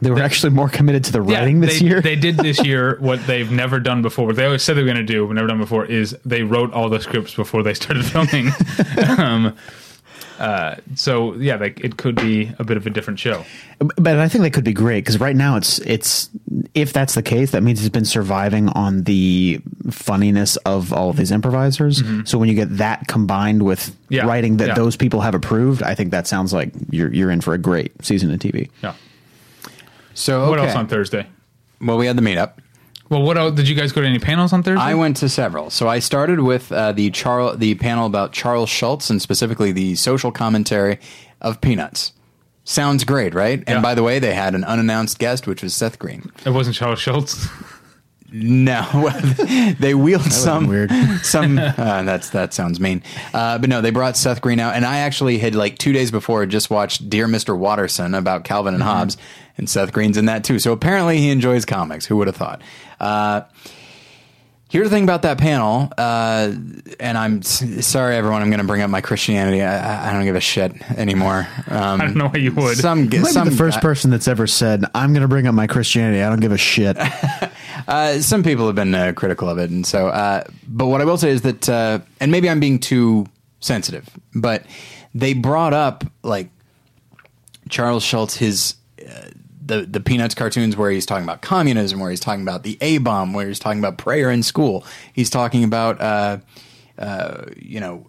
They 0.00 0.10
were 0.10 0.22
actually 0.22 0.50
more 0.50 0.68
committed 0.68 1.04
to 1.04 1.12
the 1.12 1.22
writing 1.22 1.60
this 1.60 1.80
they, 1.80 1.86
year. 1.86 2.00
They 2.00 2.16
did 2.16 2.36
this 2.36 2.64
year 2.64 2.96
what 3.00 3.26
they've 3.26 3.50
never 3.50 3.80
done 3.80 4.02
before. 4.02 4.32
They 4.32 4.44
always 4.44 4.62
said 4.62 4.76
they 4.76 4.82
were 4.82 4.86
going 4.86 4.96
to 4.96 5.02
do, 5.02 5.26
but 5.26 5.34
never 5.34 5.48
done 5.48 5.58
before, 5.58 5.84
is 5.84 6.16
they 6.24 6.42
wrote 6.42 6.72
all 6.72 6.88
the 6.88 7.00
scripts 7.00 7.34
before 7.34 7.62
they 7.62 7.74
started 7.74 8.04
filming. 8.06 8.50
um, 9.18 9.56
uh, 10.38 10.76
so 10.94 11.34
yeah, 11.34 11.56
like 11.56 11.80
it 11.80 11.96
could 11.96 12.14
be 12.14 12.52
a 12.60 12.64
bit 12.64 12.76
of 12.76 12.86
a 12.86 12.90
different 12.90 13.18
show. 13.18 13.44
but 13.78 14.18
I 14.18 14.28
think 14.28 14.44
that 14.44 14.52
could 14.52 14.62
be 14.62 14.72
great 14.72 15.04
because 15.04 15.18
right 15.18 15.34
now 15.34 15.56
it's 15.56 15.80
it's 15.80 16.30
if 16.74 16.92
that's 16.92 17.14
the 17.16 17.22
case, 17.22 17.50
that 17.50 17.64
means 17.64 17.80
it's 17.80 17.88
been 17.88 18.04
surviving 18.04 18.68
on 18.68 19.02
the 19.02 19.60
funniness 19.90 20.54
of 20.58 20.92
all 20.92 21.10
of 21.10 21.16
these 21.16 21.32
improvisers. 21.32 22.04
So 22.24 22.38
when 22.38 22.48
you 22.48 22.54
get 22.54 22.76
that 22.76 23.08
combined 23.08 23.64
with 23.64 23.92
Mm-hmm. 24.08 24.14
Yeah, 24.14 24.26
writing 24.26 24.56
that 24.56 24.68
yeah. 24.68 24.74
those 24.74 24.96
people 24.96 25.20
have 25.20 25.34
approved, 25.34 25.82
I 25.82 25.94
think 25.94 26.12
that 26.12 26.26
sounds 26.26 26.54
like 26.54 26.72
you're 26.90 27.12
you're 27.12 27.30
in 27.30 27.42
for 27.42 27.52
a 27.52 27.58
great 27.58 27.92
season 28.02 28.32
of 28.32 28.40
TV. 28.40 28.70
Yeah. 28.82 28.94
So 30.18 30.50
What 30.50 30.58
else 30.58 30.74
on 30.74 30.88
Thursday? 30.88 31.26
Well, 31.80 31.96
we 31.96 32.06
had 32.06 32.16
the 32.16 32.22
meetup, 32.22 32.54
Well, 33.08 33.22
what 33.22 33.38
else, 33.38 33.54
did 33.54 33.68
you 33.68 33.76
guys 33.76 33.92
go 33.92 34.00
to 34.00 34.06
any 34.06 34.18
panels 34.18 34.52
on 34.52 34.64
Thursday? 34.64 34.82
I 34.82 34.94
went 34.94 35.16
to 35.18 35.28
several. 35.28 35.70
So 35.70 35.88
I 35.88 36.00
started 36.00 36.40
with 36.40 36.72
uh, 36.72 36.90
the 36.90 37.10
Charles, 37.10 37.58
the 37.58 37.76
panel 37.76 38.04
about 38.06 38.32
Charles 38.32 38.68
Schulz 38.68 39.10
and 39.10 39.22
specifically 39.22 39.70
the 39.70 39.94
social 39.94 40.32
commentary 40.32 40.98
of 41.40 41.60
Peanuts. 41.60 42.12
Sounds 42.64 43.04
great, 43.04 43.32
right? 43.32 43.60
Yeah. 43.60 43.74
And 43.74 43.82
by 43.82 43.94
the 43.94 44.02
way, 44.02 44.18
they 44.18 44.34
had 44.34 44.54
an 44.56 44.64
unannounced 44.64 45.20
guest, 45.20 45.46
which 45.46 45.62
was 45.62 45.72
Seth 45.72 45.98
Green. 46.00 46.30
It 46.44 46.50
wasn't 46.50 46.74
Charles 46.76 46.98
Schulz. 46.98 47.48
No, 48.30 49.10
they 49.78 49.94
wheeled 49.94 50.30
some 50.32 50.66
weird. 50.66 50.90
Some 51.22 51.58
uh, 51.58 52.02
that's 52.02 52.30
that 52.30 52.52
sounds 52.52 52.78
mean, 52.78 53.02
uh, 53.32 53.58
but 53.58 53.70
no, 53.70 53.80
they 53.80 53.90
brought 53.90 54.16
Seth 54.18 54.42
Green 54.42 54.60
out, 54.60 54.74
and 54.74 54.84
I 54.84 54.98
actually 54.98 55.38
had 55.38 55.54
like 55.54 55.78
two 55.78 55.92
days 55.92 56.10
before 56.10 56.44
just 56.44 56.68
watched 56.68 57.08
Dear 57.08 57.26
Mister 57.26 57.56
Watterson 57.56 58.14
about 58.14 58.44
Calvin 58.44 58.74
and 58.74 58.82
Hobbes, 58.82 59.16
and 59.56 59.68
Seth 59.68 59.92
Green's 59.92 60.18
in 60.18 60.26
that 60.26 60.44
too. 60.44 60.58
So 60.58 60.72
apparently 60.72 61.18
he 61.18 61.30
enjoys 61.30 61.64
comics. 61.64 62.04
Who 62.04 62.16
would 62.18 62.26
have 62.26 62.36
thought? 62.36 62.60
Uh, 63.00 63.42
Here's 64.70 64.90
the 64.90 64.94
thing 64.94 65.04
about 65.04 65.22
that 65.22 65.38
panel, 65.38 65.90
uh, 65.96 66.52
and 67.00 67.16
I'm 67.16 67.40
sorry, 67.42 68.16
everyone. 68.16 68.42
I'm 68.42 68.50
going 68.50 68.60
to 68.60 68.66
bring 68.66 68.82
up 68.82 68.90
my 68.90 69.00
Christianity. 69.00 69.62
I, 69.62 69.78
I- 69.78 70.10
I 70.10 70.12
don't 70.12 70.24
give 70.24 70.36
a 70.36 70.40
shit 70.40 70.72
anymore. 70.98 71.46
Um, 71.70 72.00
I 72.00 72.04
don't 72.06 72.16
know 72.16 72.28
why 72.28 72.38
you 72.38 72.52
would. 72.52 72.78
Some, 72.78 73.10
You 73.12 73.20
might 73.20 73.30
some 73.32 73.44
be 73.48 73.50
the 73.50 73.56
first 73.56 73.80
person 73.82 74.10
that's 74.10 74.26
ever 74.26 74.46
said, 74.46 74.84
"I'm 74.94 75.12
going 75.12 75.20
to 75.22 75.28
bring 75.28 75.46
up 75.46 75.54
my 75.54 75.66
Christianity. 75.66 76.22
I 76.22 76.28
don't 76.30 76.40
give 76.40 76.52
a 76.52 76.58
shit." 76.58 76.96
Uh, 77.86 78.18
some 78.20 78.42
people 78.42 78.66
have 78.66 78.74
been 78.74 78.94
uh, 78.94 79.12
critical 79.16 79.48
of 79.48 79.56
it, 79.56 79.70
and 79.70 79.86
so. 79.86 80.08
Uh, 80.08 80.44
but 80.66 80.86
what 80.88 81.00
I 81.00 81.04
will 81.06 81.16
say 81.16 81.30
is 81.30 81.40
that, 81.42 81.66
uh, 81.70 82.00
and 82.20 82.30
maybe 82.30 82.50
I'm 82.50 82.60
being 82.60 82.78
too 82.78 83.24
sensitive, 83.60 84.06
but 84.34 84.64
they 85.14 85.32
brought 85.32 85.72
up 85.72 86.04
like 86.22 86.50
Charles 87.70 88.02
Schulz, 88.02 88.34
his 88.34 88.74
uh, 89.08 89.28
the 89.68 89.82
the 89.82 90.00
Peanuts 90.00 90.34
cartoons 90.34 90.76
where 90.76 90.90
he's 90.90 91.06
talking 91.06 91.24
about 91.24 91.40
communism, 91.42 92.00
where 92.00 92.10
he's 92.10 92.20
talking 92.20 92.42
about 92.42 92.62
the 92.64 92.76
A 92.80 92.98
bomb, 92.98 93.32
where 93.32 93.46
he's 93.46 93.58
talking 93.60 93.78
about 93.78 93.96
prayer 93.98 94.30
in 94.30 94.42
school. 94.42 94.84
He's 95.12 95.30
talking 95.30 95.62
about 95.64 96.00
uh, 96.00 96.38
uh, 96.98 97.44
you 97.56 97.80
know 97.80 98.06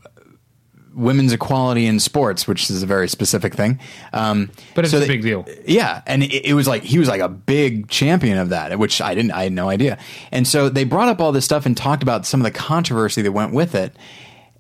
women's 0.96 1.32
equality 1.32 1.86
in 1.86 2.00
sports, 2.00 2.48
which 2.48 2.70
is 2.70 2.82
a 2.82 2.86
very 2.86 3.08
specific 3.08 3.54
thing. 3.54 3.80
Um, 4.12 4.50
But 4.74 4.86
it's 4.86 4.92
so 4.92 4.98
a 4.98 5.02
they- 5.02 5.08
big 5.08 5.22
deal. 5.22 5.46
yeah, 5.66 6.02
and 6.08 6.24
it, 6.24 6.48
it 6.48 6.54
was 6.56 6.68
like 6.68 6.84
he 6.84 6.98
was 6.98 7.08
like 7.08 7.22
a 7.22 7.30
big 7.30 7.88
champion 7.90 8.38
of 8.40 8.50
that, 8.50 8.78
which 8.80 9.00
I 9.00 9.14
didn't, 9.14 9.32
I 9.32 9.44
had 9.44 9.54
no 9.54 9.70
idea. 9.70 9.98
And 10.32 10.48
so 10.48 10.68
they 10.68 10.84
brought 10.86 11.08
up 11.08 11.22
all 11.22 11.32
this 11.32 11.46
stuff 11.46 11.66
and 11.68 11.78
talked 11.78 12.02
about 12.04 12.26
some 12.26 12.40
of 12.42 12.44
the 12.44 12.52
controversy 12.52 13.22
that 13.22 13.32
went 13.32 13.54
with 13.54 13.76
it. 13.76 13.96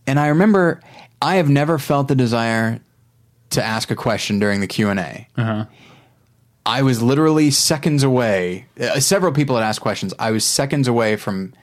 And 0.06 0.20
I 0.20 0.28
remember 0.28 0.82
I 1.22 1.36
have 1.38 1.50
never 1.50 1.80
felt 1.80 2.08
the 2.08 2.16
desire 2.16 2.80
to 3.50 3.64
ask 3.64 3.90
a 3.90 3.96
question 3.96 4.38
during 4.40 4.62
the 4.62 4.68
Q 4.68 4.90
and 4.90 5.00
A. 5.00 5.28
Uh-huh. 5.36 5.66
I 6.66 6.82
was 6.84 7.02
literally 7.02 7.52
seconds 7.52 8.04
away. 8.04 8.68
Uh, 8.80 9.00
several 9.00 9.32
people 9.32 9.56
had 9.56 9.64
asked 9.64 9.82
questions. 9.82 10.14
I 10.20 10.32
was 10.32 10.46
seconds 10.46 10.88
away 10.88 11.16
from. 11.16 11.54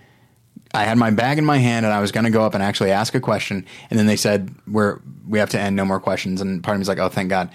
I 0.74 0.84
had 0.84 0.98
my 0.98 1.10
bag 1.10 1.38
in 1.38 1.44
my 1.44 1.58
hand 1.58 1.86
and 1.86 1.94
I 1.94 2.00
was 2.00 2.12
going 2.12 2.24
to 2.24 2.30
go 2.30 2.42
up 2.42 2.54
and 2.54 2.62
actually 2.62 2.90
ask 2.90 3.14
a 3.14 3.20
question, 3.20 3.64
and 3.88 3.98
then 3.98 4.06
they 4.06 4.16
said 4.16 4.54
we're 4.66 5.00
we 5.28 5.38
have 5.38 5.50
to 5.50 5.60
end, 5.60 5.76
no 5.76 5.84
more 5.84 6.00
questions. 6.00 6.40
And 6.40 6.62
part 6.62 6.74
of 6.74 6.78
me 6.78 6.82
was 6.82 6.88
like, 6.88 6.98
oh, 6.98 7.08
thank 7.08 7.30
God, 7.30 7.50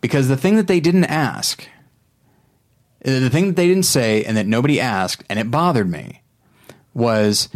because 0.00 0.28
the 0.28 0.36
thing 0.36 0.56
that 0.56 0.66
they 0.66 0.80
didn't 0.80 1.04
ask, 1.04 1.68
uh, 3.04 3.10
the 3.20 3.30
thing 3.30 3.48
that 3.48 3.56
they 3.56 3.68
didn't 3.68 3.84
say, 3.84 4.24
and 4.24 4.36
that 4.36 4.46
nobody 4.46 4.80
asked, 4.80 5.24
and 5.28 5.38
it 5.38 5.50
bothered 5.50 5.90
me, 5.90 6.22
was 6.94 7.48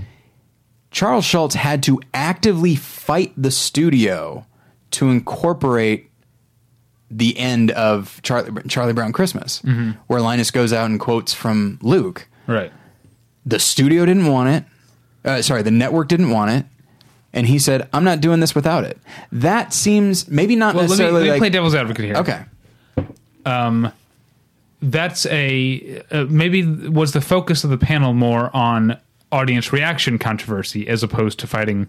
Charles 0.91 1.25
Schulz 1.25 1.55
had 1.55 1.83
to 1.85 2.01
actively 2.13 2.75
fight 2.75 3.33
the 3.37 3.51
studio 3.51 4.47
to 4.93 5.09
incorporate 5.09 6.08
the 7.11 7.39
end 7.39 7.71
of 7.73 8.21
Charlie, 8.23 8.63
Charlie 8.69 8.93
Brown 8.93 9.13
Christmas, 9.13 9.63
where 10.07 10.21
Linus 10.21 10.51
goes 10.51 10.73
out 10.73 10.91
and 10.91 10.99
quotes 11.01 11.33
from 11.33 11.79
Luke. 11.83 12.29
Right. 12.47 12.73
The 13.47 13.59
studio 13.59 14.05
didn't 14.07 14.27
want 14.27 14.49
it. 14.51 14.65
Uh, 15.25 15.43
sorry, 15.43 15.63
the 15.63 15.71
network 15.71 16.09
didn't 16.09 16.31
want 16.31 16.51
it. 16.51 16.67
And 17.33 17.47
he 17.47 17.59
said, 17.59 17.89
I'm 17.93 18.05
not 18.05 18.21
doing 18.21 18.41
this 18.41 18.55
without 18.55 18.85
it. 18.85 18.99
That 19.33 19.73
seems 19.75 20.29
maybe 20.29 20.57
not 20.57 20.75
Well, 20.75 20.85
let 20.85 20.87
me, 20.87 20.91
necessarily 20.91 21.21
let 21.21 21.25
me 21.25 21.31
like. 21.33 21.39
play 21.41 21.51
devil's 21.51 21.75
advocate 21.75 22.05
here. 22.07 22.17
okay. 22.17 22.45
Um, 23.45 23.93
That's 24.81 25.27
a 25.27 26.03
uh, 26.11 26.25
maybe 26.29 26.65
was 26.89 27.13
the 27.13 27.21
focus 27.21 27.65
of 27.65 27.71
the 27.71 27.79
panel 27.79 28.13
more 28.15 28.55
on 28.55 28.99
audience 29.33 29.73
reaction 29.73 30.19
controversy 30.19 30.87
as 30.89 31.03
opposed 31.03 31.39
to 31.41 31.47
fighting 31.47 31.89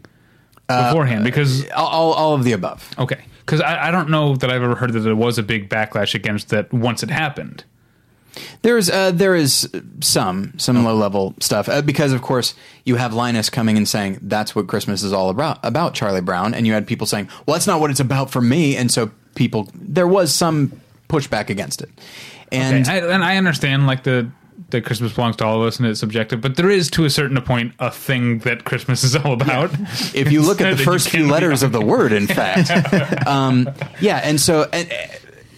beforehand 0.70 1.24
because 1.24 1.70
All, 1.72 1.88
all, 1.88 2.14
all 2.14 2.34
of 2.36 2.44
the 2.44 2.54
above. 2.54 2.90
okay 2.98 3.24
because 3.50 3.62
I, 3.62 3.88
I 3.88 3.92
don't 3.92 4.10
know 4.10 4.36
that 4.36 4.52
I've 4.52 4.62
ever 4.62 4.76
heard 4.76 4.94
that 4.94 5.00
there 5.00 5.16
was 5.16 5.40
a 5.40 5.44
big 5.44 5.70
backlash 5.70 6.14
against 6.14 6.50
that 6.50 6.72
once 6.72 7.02
it 7.02 7.10
happened. 7.10 7.64
There's 8.62 8.92
uh, 8.92 9.10
there 9.10 9.36
is 9.36 9.68
some 10.02 10.54
some 10.58 10.86
low 10.86 10.96
level 10.96 11.34
stuff 11.40 11.68
uh, 11.68 11.82
because 11.82 12.14
of 12.14 12.22
course 12.22 12.54
you 12.86 12.98
have 12.98 13.12
Linus 13.12 13.50
coming 13.50 13.76
and 13.76 13.88
saying 13.88 14.20
that's 14.22 14.56
what 14.56 14.68
Christmas 14.68 15.02
is 15.02 15.12
all 15.12 15.32
about 15.32 15.58
about 15.64 15.96
Charlie 15.96 16.22
Brown, 16.22 16.54
and 16.54 16.68
you 16.68 16.74
had 16.74 16.86
people 16.86 17.08
saying, 17.08 17.28
well, 17.48 17.56
that's 17.56 17.66
not 17.66 17.80
what 17.80 17.90
it's 17.90 18.00
about 18.00 18.30
for 18.30 18.40
me, 18.40 18.78
and 18.78 18.92
so 18.92 19.10
people 19.34 19.68
there 19.74 20.08
was 20.08 20.32
some 20.34 20.80
pushback 21.10 21.50
against 21.50 21.82
it, 21.82 21.90
and 22.52 22.88
I, 22.88 22.98
and 22.98 23.24
I 23.24 23.38
understand 23.38 23.88
like 23.88 24.04
the 24.04 24.30
that 24.72 24.86
Christmas 24.86 25.14
belongs 25.14 25.36
to 25.38 25.46
all 25.46 25.62
of 25.62 25.68
us 25.68 25.78
and 25.78 25.88
it's 25.88 26.00
subjective, 26.00 26.42
but 26.42 26.56
there 26.56 26.70
is 26.70 26.90
to 26.92 27.06
a 27.06 27.10
certain 27.10 27.40
point 27.42 27.74
a 27.80 27.92
thing 27.92 28.40
that 28.40 28.64
Christmas 28.64 29.04
is 29.04 29.16
all 29.16 29.34
about. 29.34 29.72
if 30.14 30.32
you 30.32 30.42
look 30.42 30.62
at 30.62 30.78
the 30.78 30.84
first 30.84 31.10
few 31.10 31.28
letters 31.28 31.64
of 31.64 31.72
the 31.72 31.82
word, 31.82 32.12
in 32.12 32.28
fact, 32.40 32.70
um, 33.28 33.70
yeah, 34.00 34.18
and 34.24 34.40
so 34.40 34.70
and 34.72 34.92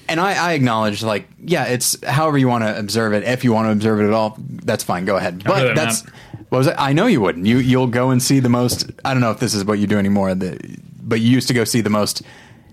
and 0.08 0.20
I, 0.20 0.50
I 0.50 0.54
acknowledge 0.54 1.04
like 1.04 1.28
yeah, 1.44 1.66
it's 1.66 2.04
however 2.06 2.38
you 2.38 2.48
want 2.48 2.64
to 2.64 2.78
observe 2.78 3.14
it. 3.14 3.24
If 3.24 3.44
you 3.44 3.54
want 3.54 3.68
to 3.68 3.72
observe 3.72 4.00
it 4.02 4.08
at 4.08 4.14
all, 4.14 4.36
that's 4.38 4.84
fine. 4.84 5.06
Go 5.06 5.18
ahead. 5.18 5.44
But 5.44 5.76
that's 5.76 6.04
not. 6.04 6.14
what 6.50 6.58
was 6.60 6.68
it? 6.68 6.76
I 6.78 6.94
know 6.94 7.08
you 7.08 7.22
wouldn't. 7.22 7.46
You 7.46 7.58
you'll 7.58 7.88
go 7.88 8.10
and 8.10 8.22
see 8.22 8.40
the 8.40 8.50
most. 8.50 8.92
I 9.06 9.14
don't 9.14 9.22
know 9.22 9.32
if 9.32 9.40
this 9.40 9.54
is 9.54 9.64
what 9.64 9.80
you 9.80 9.88
do 9.88 9.98
anymore. 9.98 10.36
The, 10.36 10.78
but 11.02 11.22
you 11.22 11.30
used 11.30 11.48
to 11.48 11.54
go 11.54 11.64
see 11.64 11.82
the 11.82 11.90
most. 11.90 12.22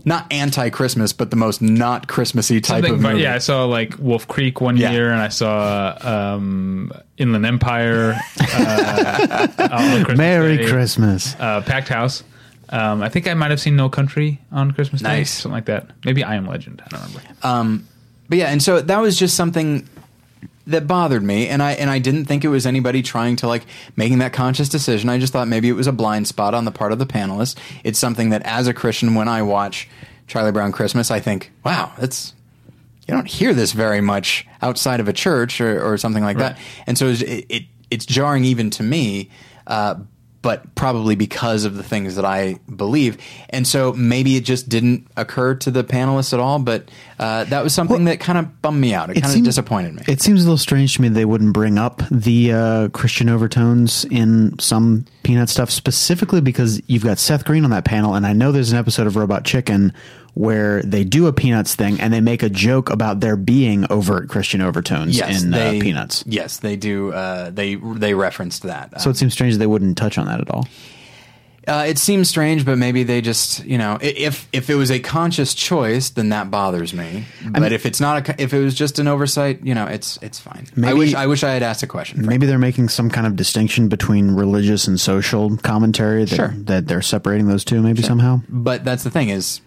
Not 0.09 0.33
anti-Christmas, 0.33 1.13
but 1.13 1.31
the 1.31 1.37
most 1.37 1.61
not 1.63 2.09
Christmassy 2.09 2.61
type 2.61 2.83
Something, 2.85 2.95
of 2.95 3.01
movie. 3.01 3.21
yeah, 3.23 3.35
I 3.35 3.39
saw 3.39 3.65
like 3.67 3.99
Wolf 3.99 4.27
Creek 4.27 4.61
one 4.61 4.77
Yeah. 4.77 4.91
year, 4.93 5.11
and 5.13 5.21
I 5.21 5.29
saw 5.29 5.97
um, 6.01 6.91
Inland 7.19 7.47
Empire. 7.47 8.19
Uh, 8.41 9.47
on 9.71 10.05
Christmas 10.05 10.19
Merry 10.19 10.57
Day, 10.57 10.69
Christmas. 10.69 11.37
Uh, 11.39 11.61
Packed 11.61 11.89
House. 11.89 12.25
Um, 12.71 13.03
I 13.03 13.09
think 13.09 13.27
I 13.29 13.35
might 13.35 13.51
have 13.51 13.61
seen 13.61 13.77
No 13.77 13.89
Country 13.89 14.41
on 14.53 14.73
Christmas 14.73 15.01
Day, 15.03 15.25
something 15.25 15.53
like 15.53 15.67
that. 15.67 15.87
Maybe 16.05 16.23
I 16.25 16.35
Am 16.35 16.47
Legend. 16.47 16.83
I 16.85 16.89
don't 16.89 17.01
remember. 17.07 17.23
Um, 17.43 17.89
but 18.29 18.39
yeah, 18.39 18.49
and 18.49 18.63
so 18.63 18.81
that 18.81 18.99
was 19.01 19.19
just 19.19 19.37
something 19.37 19.89
that 20.69 20.87
bothered 20.87 21.23
me, 21.23 21.49
and 21.49 21.63
I 21.63 21.73
and 21.73 21.91
I 21.91 21.99
didn't 21.99 22.27
think 22.27 22.45
it 22.45 22.49
was 22.49 22.67
anybody 22.67 23.03
trying 23.03 23.37
to 23.37 23.49
like 23.49 23.65
making 23.97 24.19
that 24.19 24.33
conscious 24.33 24.69
decision. 24.69 25.09
I 25.09 25.19
just 25.19 25.33
thought 25.33 25.49
maybe 25.49 25.69
it 25.69 25.73
was 25.73 25.87
a 25.87 25.93
blind 25.93 26.29
spot 26.29 26.55
on 26.55 26.65
the 26.65 26.71
part 26.71 26.93
of 26.93 26.99
the 26.99 27.07
panelists. 27.07 27.57
It's 27.85 27.99
something 27.99 28.31
that, 28.31 28.43
as 28.45 28.67
a 28.67 28.75
Christian, 28.75 29.15
when 29.15 29.29
I 29.29 29.43
watch 29.43 29.89
Charlie 30.27 30.53
Brown 30.53 30.73
Christmas, 30.73 31.11
I 31.11 31.21
think, 31.21 31.51
wow, 31.65 31.93
that's 31.99 32.35
you 33.07 33.15
don't 33.15 33.29
hear 33.29 33.55
this 33.55 33.73
very 33.73 34.01
much 34.01 34.47
outside 34.61 35.01
of 35.01 35.09
a 35.09 35.13
church 35.13 35.61
or, 35.61 35.83
or 35.83 35.97
something 35.97 36.23
like 36.23 36.37
that. 36.39 36.59
And 36.87 36.99
so 36.99 37.09
it, 37.09 37.23
it 37.49 37.63
it's 37.91 38.07
jarring 38.07 38.45
even 38.45 38.71
to 38.71 38.83
me. 38.83 39.31
Uh, 39.67 39.97
but 40.41 40.75
probably 40.75 41.17
because 41.17 41.65
of 41.65 41.75
the 41.75 41.83
things 41.83 42.17
that 42.17 42.25
I 42.25 42.59
believe, 42.75 43.19
and 43.51 43.67
so 43.67 43.93
maybe 43.93 44.37
it 44.37 44.45
just 44.45 44.69
didn't 44.69 45.07
occur 45.17 45.55
to 45.57 45.71
the 45.71 45.85
panelists 45.85 46.33
at 46.33 46.41
all. 46.41 46.59
But 46.59 46.91
uh, 47.19 47.45
that 47.45 47.65
was 47.65 47.75
something 47.75 48.05
that 48.05 48.21
kind 48.21 48.39
of 48.39 48.63
bummed 48.63 48.81
me 48.81 48.95
out. 48.95 49.11
It, 49.11 49.23
kind 49.23 49.37
of 49.37 49.45
disappointed 49.45 49.95
me. 49.95 50.03
It 50.07 50.21
seems 50.21 50.43
a 50.43 50.45
little 50.45 50.59
strange 50.59 50.95
to 50.97 51.03
me 51.03 51.09
they 51.09 51.25
wouldn't 51.25 51.53
bring 51.53 51.79
up 51.79 52.03
the 52.11 52.53
uh, 52.53 52.89
Christian 52.89 53.29
overtones 53.29 54.05
in 54.05 54.59
some 54.59 55.05
peanut 55.23 55.49
stuff, 55.49 55.71
specifically 55.71 56.41
because 56.41 56.81
you've 56.87 57.05
got 57.05 57.19
Seth 57.19 57.45
Green 57.45 57.65
on 57.65 57.71
that 57.71 57.85
panel, 57.85 58.15
and 58.15 58.27
I 58.27 58.33
know 58.33 58.53
there's 58.53 58.73
an 58.73 58.79
episode 58.79 59.07
of 59.07 59.17
Robot 59.17 59.45
Chicken 59.45 59.93
where 60.39 60.83
they 60.83 61.03
do 61.03 61.27
a 61.27 61.33
Peanuts 61.33 61.75
thing 61.75 62.01
and 62.01 62.13
they 62.13 62.21
make 62.21 62.45
a 62.45 62.49
joke 62.49 62.91
about 62.91 63.19
there 63.19 63.37
being 63.37 63.91
overt 63.91 64.29
Christian 64.29 64.63
overtones 64.63 65.19
in 65.21 65.51
they, 65.51 65.79
uh, 65.79 65.83
Peanuts. 65.83 66.23
Yes, 66.29 66.59
they 66.59 66.77
do. 66.77 67.13
Uh, 67.13 67.51
they 67.51 67.75
they 67.75 68.15
referenced 68.15 68.63
that. 68.63 69.01
So 69.01 69.11
it 69.11 69.17
seems 69.17 69.33
strange 69.33 69.57
they 69.57 69.67
wouldn't 69.67 69.99
touch 69.99 70.17
on 70.17 70.27
that 70.27 70.41
at 70.41 70.49
all. 70.51 70.69
Uh, 71.67 71.85
it 71.87 71.99
seems 71.99 72.31
strange, 72.31 72.65
but 72.65 72.79
maybe 72.79 73.03
they 73.03 73.21
just, 73.21 73.65
you 73.65 73.77
know, 73.79 73.99
if 74.01 74.49
if 74.53 74.71
it 74.71 74.77
was 74.77 74.93
a 74.93 75.01
conscious 75.01 75.55
choice, 75.55 76.11
then 76.11 76.29
that 76.29 76.53
bothers 76.53 76.95
me. 76.95 77.27
But 77.51 77.73
if 77.73 77.85
it's 77.85 78.01
not, 78.01 78.29
a, 78.29 78.43
if 78.43 78.55
it 78.55 78.63
was 78.63 78.75
just 78.75 79.01
an 79.01 79.09
oversight, 79.09 79.65
you 79.65 79.75
know, 79.75 79.87
it's 79.87 80.19
it's 80.23 80.39
fine. 80.39 80.67
I 80.83 80.95
wish 80.95 81.15
I 81.15 81.27
wish 81.27 81.43
I 81.43 81.51
had 81.51 81.65
asked 81.65 81.83
a 81.83 81.89
question. 81.89 82.25
Maybe 82.25 82.47
they're 82.47 82.59
making 82.61 82.91
some 82.91 83.11
kind 83.11 83.27
of 83.27 83.35
distinction 83.35 83.89
between 83.89 84.31
religious 84.31 84.87
and 84.87 84.99
social 85.01 85.57
commentary 85.59 86.25
that, 86.25 86.37
Sure. 86.37 86.55
that 86.57 86.87
they're 86.87 87.03
separating 87.03 87.49
those 87.49 87.65
two 87.65 87.83
maybe 87.83 88.03
somehow. 88.03 88.41
But 88.49 88.85
that's 88.85 89.03
the 89.03 89.11
thing 89.11 89.29
is, 89.29 89.61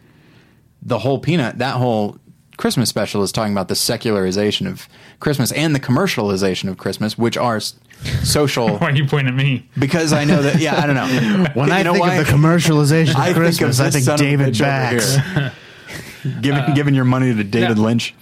the 0.82 1.00
whole 1.00 1.20
peanut 1.20 1.58
that 1.60 1.76
whole 1.76 2.18
Christmas 2.58 2.90
special 2.90 3.24
is 3.24 3.32
talking 3.32 3.54
about 3.54 3.68
the 3.70 3.76
secularization 3.76 4.68
of 4.68 4.88
Christmas 5.20 5.52
and 5.52 5.74
the 5.74 5.80
commercialization 5.80 6.70
of 6.70 6.78
Christmas, 6.78 7.18
which 7.18 7.38
are 7.38 7.58
s- 7.58 7.76
social. 8.24 8.78
Why 8.78 8.90
are 8.90 8.96
you 8.96 9.06
pointing 9.08 9.34
at 9.34 9.38
me? 9.38 9.68
because 9.80 10.14
I 10.14 10.26
know 10.26 10.42
that. 10.44 10.60
Yeah, 10.60 10.80
I 10.80 10.86
don't 10.86 10.96
know. 10.96 11.46
When 11.56 11.68
You 11.70 11.74
I 11.74 11.84
know 11.84 11.94
think 11.94 12.06
why? 12.06 12.16
of 12.16 12.26
the 12.28 12.32
commercialization 12.32 13.12
of 13.12 13.16
I 13.18 13.34
Christmas, 13.34 13.78
think 13.78 13.84
I 13.84 13.88
of 13.88 13.94
think 13.94 14.06
son 14.06 14.14
of 14.16 14.22
a 14.22 14.24
David 14.24 14.54
bitch 14.54 14.62
over 14.62 15.52
Bax. 15.52 15.56
giving 16.42 16.74
giving 16.76 16.94
your 16.94 17.06
money 17.06 17.34
to 17.34 17.44
David 17.44 17.78
Yeah. 17.78 17.84
Lynch. 17.84 18.14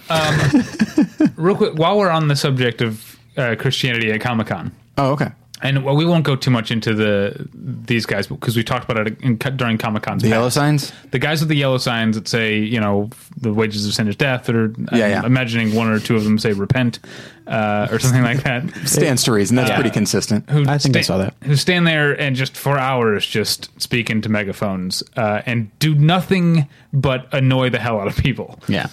Real 1.36 1.54
quick, 1.56 1.74
while 1.78 1.98
we're 1.98 2.10
on 2.10 2.28
the 2.28 2.36
subject 2.36 2.80
of 2.82 3.18
uh, 3.36 3.56
Christianity 3.58 4.10
at 4.12 4.20
Comic 4.20 4.46
Con, 4.48 4.72
Oh, 4.98 5.12
okay. 5.12 5.28
And 5.62 5.84
well, 5.84 5.94
we 5.94 6.06
won't 6.06 6.24
go 6.24 6.36
too 6.36 6.50
much 6.50 6.70
into 6.70 6.94
the 6.94 7.48
these 7.54 8.06
guys 8.06 8.26
because 8.26 8.56
we 8.56 8.64
talked 8.64 8.90
about 8.90 9.06
it 9.06 9.20
in, 9.20 9.36
during 9.36 9.76
Comic 9.76 10.04
Con. 10.04 10.18
The 10.18 10.28
yellow 10.28 10.48
signs. 10.48 10.92
the 11.10 11.18
guys 11.18 11.40
with 11.40 11.48
the 11.50 11.54
yellow 11.56 11.76
signs 11.78 12.16
that 12.16 12.28
say, 12.28 12.58
you 12.58 12.80
know, 12.80 13.10
the 13.36 13.52
wages 13.52 13.86
of 13.86 13.92
sin 13.92 14.08
is 14.08 14.16
death, 14.16 14.48
or 14.48 14.72
Yeah, 14.92 15.04
I'm 15.04 15.10
yeah. 15.10 15.26
imagining 15.26 15.74
one 15.74 15.88
or 15.88 16.00
two 16.00 16.16
of 16.16 16.24
them 16.24 16.38
say 16.38 16.52
repent, 16.52 16.98
uh, 17.46 17.88
or 17.90 17.98
something 17.98 18.22
like 18.22 18.42
that. 18.44 18.70
Stands 18.86 19.22
to 19.24 19.32
reason. 19.32 19.56
That's 19.56 19.70
pretty 19.72 19.90
consistent. 19.90 20.48
Who 20.48 20.66
I 20.66 20.78
think 20.78 20.96
I 20.96 21.02
saw 21.02 21.18
that. 21.18 21.34
Who 21.44 21.56
stand 21.56 21.86
there 21.86 22.18
and 22.18 22.34
just 22.36 22.56
for 22.56 22.78
hours 22.78 23.26
just 23.26 23.68
speak 23.80 24.08
into 24.08 24.28
megaphones 24.30 25.02
uh, 25.16 25.42
and 25.44 25.76
do 25.78 25.94
nothing 25.94 26.68
but 26.92 27.28
annoy 27.32 27.68
the 27.70 27.78
hell 27.78 28.00
out 28.00 28.06
of 28.06 28.16
people. 28.16 28.58
Yeah. 28.66 28.88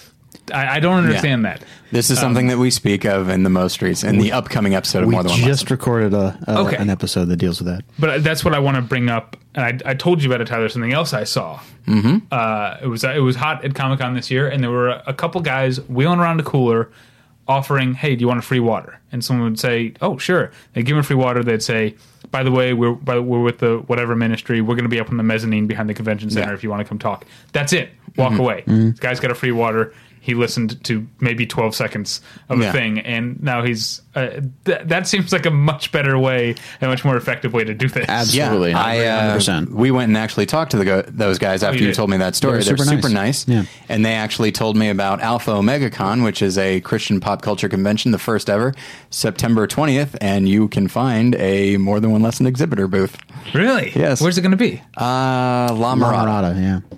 I, 0.53 0.78
I 0.78 0.80
don't 0.80 1.03
understand 1.03 1.45
that. 1.45 1.61
This 1.91 2.09
is 2.09 2.19
something 2.19 2.47
that 2.47 2.57
we 2.57 2.69
speak 2.69 3.05
of 3.05 3.29
in 3.29 3.43
the 3.43 3.49
most 3.49 3.81
recent, 3.81 4.15
in 4.15 4.21
the 4.21 4.31
upcoming 4.33 4.75
episode 4.75 5.03
of 5.03 5.09
More 5.09 5.23
Than 5.23 5.31
One 5.31 5.39
We 5.41 5.45
just 5.45 5.63
Lesson. 5.63 5.75
recorded 5.77 6.13
a, 6.13 6.38
a 6.47 6.59
Okay. 6.59 6.75
an 6.77 6.89
episode 6.89 7.25
that 7.25 7.38
deals 7.38 7.59
with 7.61 7.67
that. 7.67 7.83
But 7.97 8.23
that's 8.23 8.43
what 8.43 8.53
I 8.53 8.59
want 8.59 8.75
to 8.75 8.81
bring 8.81 9.09
up. 9.09 9.38
And 9.55 9.81
I, 9.85 9.91
I 9.91 9.93
told 9.93 10.21
you 10.21 10.29
about 10.29 10.41
it, 10.41 10.47
Tyler. 10.47 10.67
Something 10.69 10.93
else 10.93 11.13
I 11.13 11.23
saw. 11.23 11.59
Mm-hmm. 11.88 12.17
Uh, 12.31 12.77
it 12.81 12.88
was 12.88 13.03
it 13.03 13.21
was 13.23 13.35
hot 13.38 13.63
at 13.63 13.73
Comic 13.73 13.99
Con 13.99 14.13
this 14.15 14.29
year, 14.29 14.47
and 14.49 14.61
there 14.63 14.71
were 14.71 14.89
a 15.07 15.13
couple 15.13 15.39
guys 15.41 15.79
wheeling 15.88 16.19
around 16.19 16.39
a 16.39 16.43
cooler, 16.43 16.89
offering, 17.47 17.93
"Hey, 17.93 18.15
do 18.15 18.21
you 18.21 18.27
want 18.27 18.39
a 18.39 18.43
free 18.43 18.59
water?" 18.59 18.99
And 19.11 19.23
someone 19.23 19.49
would 19.51 19.59
say, 19.59 19.93
"Oh, 20.01 20.17
sure." 20.17 20.51
They 20.73 20.83
give 20.83 20.95
them 20.95 21.03
free 21.03 21.15
water. 21.15 21.43
They'd 21.43 21.63
say, 21.63 21.95
"By 22.29 22.43
the 22.43 22.51
way, 22.51 22.73
we're 22.73 22.91
by, 22.91 23.17
we're 23.19 23.41
with 23.41 23.59
the 23.59 23.77
whatever 23.88 24.15
ministry. 24.15 24.59
We're 24.61 24.75
going 24.75 24.83
to 24.83 24.89
be 24.89 24.99
up 24.99 25.09
on 25.09 25.17
the 25.17 25.23
mezzanine 25.23 25.65
behind 25.67 25.89
the 25.89 25.93
convention 25.93 26.29
center 26.29 26.49
Yeah. 26.49 26.53
if 26.53 26.63
you 26.63 26.69
want 26.69 26.81
to 26.81 26.88
come 26.88 26.99
talk." 26.99 27.25
That's 27.53 27.71
it. 27.73 27.89
Walk 28.17 28.38
away. 28.38 28.63
This 28.67 28.99
guy's 28.99 29.19
got 29.19 29.31
a 29.31 29.35
free 29.35 29.51
water. 29.51 29.93
He 30.28 30.34
listened 30.34 30.84
to 30.84 31.07
maybe 31.21 31.45
12 31.47 31.73
seconds 31.73 32.19
of 32.49 32.59
Yeah. 32.59 32.67
a 32.67 32.71
thing, 32.73 32.99
and 32.99 33.41
now 33.41 33.63
he's. 33.63 34.01
Uh, 34.13 34.41
th- 34.65 34.82
that 34.84 35.07
seems 35.07 35.32
like 35.32 35.45
a 35.45 35.51
much 35.51 35.91
better 35.93 36.17
way, 36.19 36.55
a 36.82 36.88
much 36.88 37.05
more 37.05 37.15
effective 37.15 37.53
way 37.53 37.63
to 37.63 37.73
do 37.73 37.88
this. 37.88 38.05
Absolutely. 38.09 38.71
Yeah, 38.71 38.82
I, 38.84 39.05
uh, 39.05 39.65
we 39.71 39.89
went 39.89 40.09
and 40.09 40.17
actually 40.17 40.45
talked 40.47 40.71
to 40.71 40.78
the 40.78 40.84
go- 40.84 41.03
those 41.07 41.38
guys 41.38 41.63
after 41.63 41.80
you 41.80 41.88
you 41.88 41.93
told 41.93 42.09
me 42.09 42.17
that 42.17 42.36
story. 42.36 42.51
They 42.53 42.71
were 42.71 42.75
They're 42.75 42.86
super 42.86 43.01
super 43.03 43.09
nice. 43.13 43.47
nice, 43.47 43.55
Yeah. 43.55 43.63
and 43.88 44.03
they 44.05 44.15
actually 44.15 44.51
told 44.51 44.75
me 44.75 44.89
about 44.89 45.21
Alpha 45.21 45.51
Omega 45.51 45.89
Con, 45.89 46.23
which 46.23 46.41
is 46.41 46.57
a 46.57 46.82
Christian 46.82 47.21
pop 47.21 47.41
culture 47.41 47.69
convention, 47.69 48.11
the 48.11 48.19
first 48.19 48.49
ever, 48.49 48.73
September 49.11 49.65
twentieth, 49.65 50.17
and 50.19 50.49
you 50.49 50.67
can 50.67 50.89
find 50.89 51.36
a 51.36 51.78
more 51.78 52.01
than 52.01 52.11
one 52.11 52.21
lesson 52.21 52.45
exhibitor 52.47 52.89
booth. 52.89 53.17
Really? 53.53 53.93
Yes. 53.95 54.19
Where's 54.19 54.38
it 54.38 54.41
going 54.41 54.51
to 54.51 54.57
be? 54.57 54.82
Uh, 54.97 55.71
La 55.73 55.95
Mirada. 55.95 56.25
Marada, 56.25 56.61
yeah. 56.61 56.97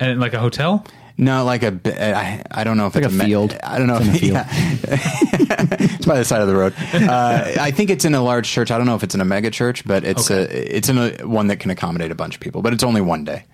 And 0.00 0.18
like 0.18 0.34
a 0.34 0.40
hotel? 0.40 0.84
No, 1.16 1.44
like 1.44 1.62
a. 1.62 1.78
I, 1.84 2.42
I 2.50 2.64
don't 2.64 2.76
know 2.76 2.86
if 2.88 2.94
Like 2.96 3.04
it's 3.04 3.14
a 3.14 3.16
me- 3.16 3.26
field. 3.26 3.56
I 3.62 3.78
don't 3.78 3.86
know. 3.86 3.98
It's 4.00 4.06
in 4.08 4.14
If, 4.14 4.16
a 4.16 4.18
field. 4.18 4.32
yeah. 4.34 5.66
it's 5.94 6.06
by 6.06 6.18
the 6.18 6.24
side 6.24 6.40
of 6.40 6.48
the 6.48 6.56
road. 6.56 6.74
Uh, 6.94 7.54
I 7.60 7.70
think 7.70 7.90
it's 7.90 8.04
in 8.04 8.14
a 8.14 8.20
large 8.22 8.48
church. 8.48 8.70
I 8.70 8.78
don't 8.78 8.86
know 8.86 8.96
if 8.96 9.02
it's 9.04 9.14
in 9.14 9.20
a 9.20 9.24
mega 9.24 9.50
church, 9.50 9.84
but 9.84 10.04
it's 10.04 10.30
a 10.30 10.76
it's 10.76 10.88
in 10.88 10.98
a 10.98 11.10
one 11.26 11.46
that 11.48 11.60
can 11.60 11.70
accommodate 11.70 12.10
a 12.10 12.14
bunch 12.14 12.34
of 12.34 12.40
people. 12.40 12.62
But 12.62 12.72
it's 12.72 12.82
only 12.82 13.00
one 13.00 13.24
day, 13.24 13.44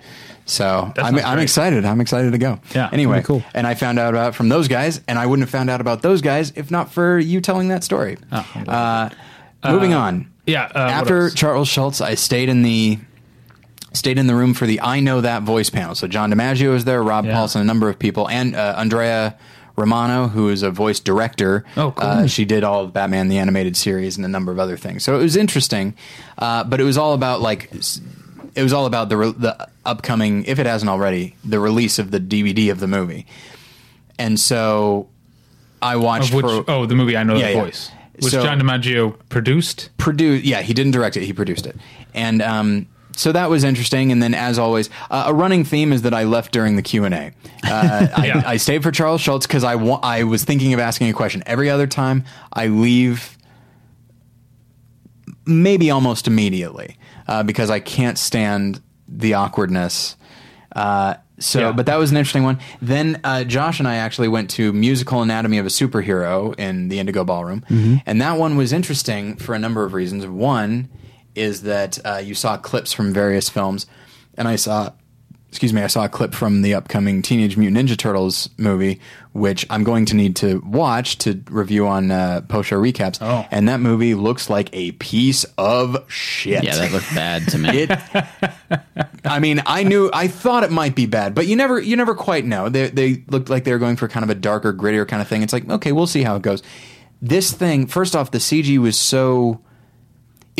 so 0.46 0.92
I'm 0.96 1.16
I'm 1.18 1.38
excited. 1.38 1.84
I'm 1.84 2.00
excited 2.00 2.32
to 2.32 2.38
go. 2.38 2.60
Yeah, 2.74 2.88
Anyway, 2.92 3.22
cool. 3.22 3.42
and 3.54 3.66
I 3.66 3.74
found 3.74 3.98
out 3.98 4.14
about 4.14 4.34
from 4.34 4.48
those 4.48 4.68
guys, 4.68 5.00
and 5.08 5.18
I 5.18 5.26
wouldn't 5.26 5.42
have 5.46 5.50
found 5.50 5.68
out 5.68 5.80
about 5.80 6.00
those 6.02 6.22
guys 6.22 6.52
if 6.56 6.70
not 6.70 6.92
for 6.92 7.18
you 7.18 7.40
telling 7.40 7.68
that 7.68 7.84
story. 7.84 8.16
Oh, 8.32 8.46
uh, 8.68 9.10
moving 9.64 9.92
on. 9.94 10.30
Yeah. 10.46 10.70
Uh, 10.74 10.78
After? 10.78 11.28
Charles 11.30 11.68
Schulz, 11.68 12.00
I 12.00 12.14
stayed 12.14 12.48
in 12.48 12.62
the 12.62 12.98
stayed 13.92 14.18
in 14.18 14.26
the 14.26 14.34
room 14.34 14.54
for 14.54 14.66
the 14.66 14.80
I 14.80 15.00
Know 15.00 15.20
That 15.20 15.42
voice 15.42 15.70
panel. 15.70 15.94
So 15.94 16.06
John 16.06 16.32
DiMaggio 16.32 16.72
was 16.72 16.84
there, 16.84 17.02
Rob 17.02 17.24
Yeah. 17.24 17.34
Paulsen, 17.34 17.60
a 17.60 17.64
number 17.64 17.88
of 17.88 17.98
people, 17.98 18.28
and 18.28 18.54
uh, 18.54 18.74
Andrea 18.78 19.36
Romano, 19.76 20.28
who 20.28 20.48
is 20.48 20.62
a 20.62 20.70
voice 20.70 21.00
director. 21.00 21.64
Oh, 21.76 21.92
cool. 21.92 22.06
Uh, 22.06 22.26
she 22.26 22.44
did 22.44 22.64
all 22.64 22.84
of 22.84 22.92
Batman 22.92 23.28
the 23.28 23.38
animated 23.38 23.76
series 23.76 24.16
and 24.16 24.24
a 24.24 24.28
number 24.28 24.52
of 24.52 24.58
other 24.58 24.76
things. 24.76 25.02
So 25.04 25.18
it 25.18 25.22
was 25.22 25.36
interesting, 25.36 25.94
uh, 26.38 26.64
but 26.64 26.80
it 26.80 26.84
was 26.84 26.96
all 26.98 27.14
about 27.14 27.40
like. 27.40 27.70
It 28.56 28.64
was 28.64 28.72
all 28.72 28.86
about 28.86 29.08
the 29.08 29.16
re- 29.16 29.32
the 29.36 29.68
upcoming, 29.86 30.44
if 30.44 30.58
it 30.58 30.66
hasn't 30.66 30.88
already, 30.90 31.36
the 31.44 31.60
release 31.60 31.98
of 32.00 32.10
the 32.10 32.18
DVD 32.18 32.70
of 32.72 32.80
the 32.80 32.88
movie, 32.88 33.24
and 34.18 34.38
so 34.40 35.08
I 35.80 35.96
watched 35.96 36.34
which, 36.34 36.44
for 36.44 36.64
oh, 36.68 36.84
the 36.84 36.96
movie 36.96 37.16
I 37.16 37.22
Know 37.22 37.36
Yeah, 37.36 37.46
the 37.46 37.52
yeah. 37.54 37.62
Voice. 37.62 37.90
Was 38.20 38.32
So- 38.32 38.42
John 38.42 38.60
DiMaggio 38.60 39.14
produced? 39.28 39.90
produced. 39.98 40.44
Yeah, 40.44 40.62
he 40.62 40.74
didn't 40.74 40.92
direct 40.92 41.16
it; 41.16 41.22
he 41.24 41.32
produced 41.32 41.64
it, 41.64 41.76
and 42.12 42.42
um, 42.42 42.86
so 43.20 43.32
that 43.32 43.50
was 43.50 43.62
interesting. 43.64 44.10
And 44.12 44.22
then, 44.22 44.34
as 44.34 44.58
always, 44.58 44.88
uh, 45.10 45.24
a 45.28 45.34
running 45.34 45.64
theme 45.64 45.92
is 45.92 46.02
that 46.02 46.14
I 46.14 46.24
left 46.24 46.52
during 46.52 46.76
the 46.76 46.82
Q 46.82 47.04
and 47.04 47.14
A. 47.14 47.32
Uh, 47.62 48.08
I, 48.16 48.42
I 48.46 48.56
stayed 48.56 48.82
for 48.82 48.90
Charles 48.90 49.20
Schulz 49.20 49.46
because 49.46 49.64
I 49.64 49.74
wa- 49.74 50.00
I 50.02 50.24
was 50.24 50.44
thinking 50.44 50.72
of 50.74 50.80
asking 50.80 51.08
a 51.10 51.12
question. 51.12 51.42
Every 51.46 51.68
other 51.70 51.86
time, 51.86 52.24
I 52.52 52.66
leave 52.68 53.36
maybe 55.46 55.90
almost 55.90 56.26
immediately 56.26 56.96
uh, 57.28 57.42
because 57.42 57.70
I 57.70 57.80
can't 57.80 58.18
stand 58.18 58.80
the 59.08 59.34
awkwardness. 59.34 60.16
Uh, 60.74 61.14
so, 61.38 61.60
Yeah. 61.60 61.72
but 61.72 61.86
that 61.86 61.96
was 61.96 62.10
an 62.10 62.16
interesting 62.16 62.44
one. 62.44 62.58
Then 62.80 63.20
uh, 63.24 63.44
Josh 63.44 63.78
and 63.78 63.88
I 63.88 63.96
actually 63.96 64.28
went 64.28 64.50
to 64.50 64.72
Musical 64.72 65.22
Anatomy 65.22 65.58
of 65.58 65.66
a 65.66 65.70
Superhero 65.70 66.58
in 66.58 66.88
the 66.88 66.98
Indigo 67.00 67.24
Ballroom, 67.24 67.64
and 68.06 68.20
that 68.20 68.38
one 68.38 68.56
was 68.56 68.72
interesting 68.72 69.36
for 69.36 69.54
a 69.54 69.58
number 69.58 69.84
of 69.84 69.94
reasons. 69.94 70.26
One 70.26 70.88
is 71.34 71.62
that 71.62 71.98
uh, 72.04 72.20
you 72.22 72.34
saw 72.34 72.56
clips 72.56 72.92
from 72.92 73.12
various 73.12 73.48
films, 73.48 73.86
and 74.36 74.48
I 74.48 74.56
saw. 74.56 74.92
Excuse 75.48 75.72
me, 75.72 75.82
I 75.82 75.88
saw 75.88 76.04
a 76.04 76.08
clip 76.08 76.32
from 76.32 76.62
the 76.62 76.74
upcoming 76.74 77.22
Teenage 77.22 77.56
Mutant 77.56 77.88
Ninja 77.88 77.96
Turtles 77.98 78.50
movie, 78.56 79.00
which 79.32 79.66
I'm 79.68 79.82
going 79.82 80.04
to 80.06 80.14
need 80.14 80.36
to 80.36 80.60
watch 80.64 81.18
to 81.18 81.42
review 81.50 81.88
on 81.88 82.12
uh, 82.12 82.42
post 82.42 82.68
show 82.68 82.80
recaps. 82.80 83.18
Oh. 83.20 83.44
And 83.50 83.68
that 83.68 83.80
movie 83.80 84.14
looks 84.14 84.48
like 84.48 84.70
a 84.72 84.92
piece 84.92 85.42
of 85.58 86.04
shit. 86.08 86.62
Yeah, 86.62 86.76
that 86.76 86.92
looked 86.92 87.12
bad 87.16 87.48
to 87.48 87.58
me. 87.58 87.88
It. 87.90 87.90
I 89.24 89.40
mean, 89.40 89.60
I 89.66 89.82
knew, 89.82 90.08
I 90.12 90.28
thought 90.28 90.62
it 90.62 90.70
might 90.70 90.94
be 90.94 91.06
bad, 91.06 91.34
but 91.34 91.48
you 91.48 91.56
never, 91.56 91.80
you 91.80 91.96
never 91.96 92.14
quite 92.14 92.44
know. 92.44 92.68
They 92.68 92.88
they 92.88 93.24
looked 93.26 93.50
like 93.50 93.64
they 93.64 93.72
were 93.72 93.78
going 93.80 93.96
for 93.96 94.06
kind 94.06 94.22
of 94.22 94.30
a 94.30 94.36
darker, 94.36 94.72
grittier 94.72 95.06
kind 95.06 95.20
of 95.20 95.26
thing. 95.26 95.42
It's 95.42 95.52
like, 95.52 95.68
okay, 95.68 95.90
we'll 95.90 96.06
see 96.06 96.22
how 96.22 96.36
it 96.36 96.42
goes. 96.42 96.62
This 97.20 97.50
thing, 97.52 97.88
first 97.88 98.14
off, 98.14 98.30
the 98.30 98.38
CG 98.38 98.78
was 98.78 98.96
so. 98.96 99.60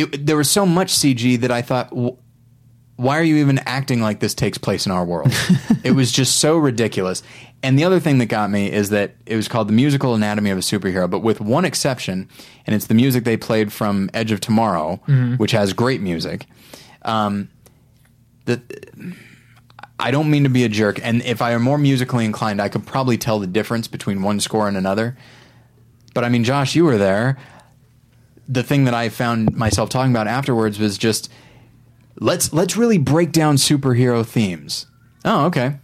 It, 0.02 0.26
there 0.26 0.36
was 0.36 0.50
so 0.50 0.64
much 0.66 0.92
CG 0.92 1.40
that 1.40 1.50
I 1.50 1.62
thought, 1.62 1.90
why 2.96 3.18
are 3.18 3.22
you 3.22 3.36
even 3.36 3.58
acting 3.60 4.00
like 4.00 4.20
this 4.20 4.34
takes 4.34 4.58
place 4.58 4.84
in 4.84 4.92
our 4.92 5.04
world? 5.04 5.32
it 5.84 5.92
was 5.92 6.12
just 6.12 6.36
so 6.36 6.58
ridiculous. 6.58 7.22
And 7.62 7.78
the 7.78 7.84
other 7.84 8.00
thing 8.00 8.18
that 8.18 8.26
got 8.26 8.50
me 8.50 8.70
is 8.70 8.90
that 8.90 9.14
it 9.26 9.36
was 9.36 9.48
called 9.48 9.68
the 9.68 9.72
musical 9.72 10.14
anatomy 10.14 10.50
of 10.50 10.58
a 10.58 10.62
superhero, 10.62 11.08
but 11.10 11.20
with 11.20 11.40
one 11.40 11.64
exception, 11.64 12.28
and 12.66 12.74
it's 12.74 12.86
the 12.86 12.94
music 12.94 13.24
they 13.24 13.36
played 13.36 13.72
from 13.72 14.10
Edge 14.14 14.32
of 14.32 14.40
Tomorrow, 14.40 14.96
which 15.36 15.52
has 15.52 15.72
great 15.72 16.00
music. 16.00 16.46
Um, 17.02 17.48
the, 18.46 18.62
I 19.98 20.10
don't 20.10 20.30
mean 20.30 20.44
to 20.44 20.50
be 20.50 20.64
a 20.64 20.68
jerk, 20.68 20.98
and 21.02 21.22
if 21.22 21.42
I 21.42 21.52
am 21.52 21.62
more 21.62 21.78
musically 21.78 22.24
inclined, 22.24 22.60
I 22.60 22.68
could 22.70 22.86
probably 22.86 23.18
tell 23.18 23.38
the 23.38 23.46
difference 23.46 23.88
between 23.88 24.22
one 24.22 24.40
score 24.40 24.66
and 24.68 24.76
another. 24.76 25.16
But 26.14 26.24
I 26.24 26.28
mean, 26.28 26.44
Josh, 26.44 26.74
you 26.74 26.84
were 26.84 26.98
there. 26.98 27.38
The 28.52 28.62
thing 28.62 28.84
that 28.84 28.94
I 28.94 29.08
found 29.08 29.54
myself 29.54 29.88
talking 29.90 30.10
about 30.12 30.26
afterwards 30.26 30.78
was 30.78 30.98
just 30.98 31.30
let's 32.18 32.52
let's 32.52 32.76
really 32.76 32.98
break 32.98 33.32
down 33.32 33.56
superhero 33.56 34.26
themes. 34.26 34.86
Oh, 35.24 35.46
okay. 35.46 35.76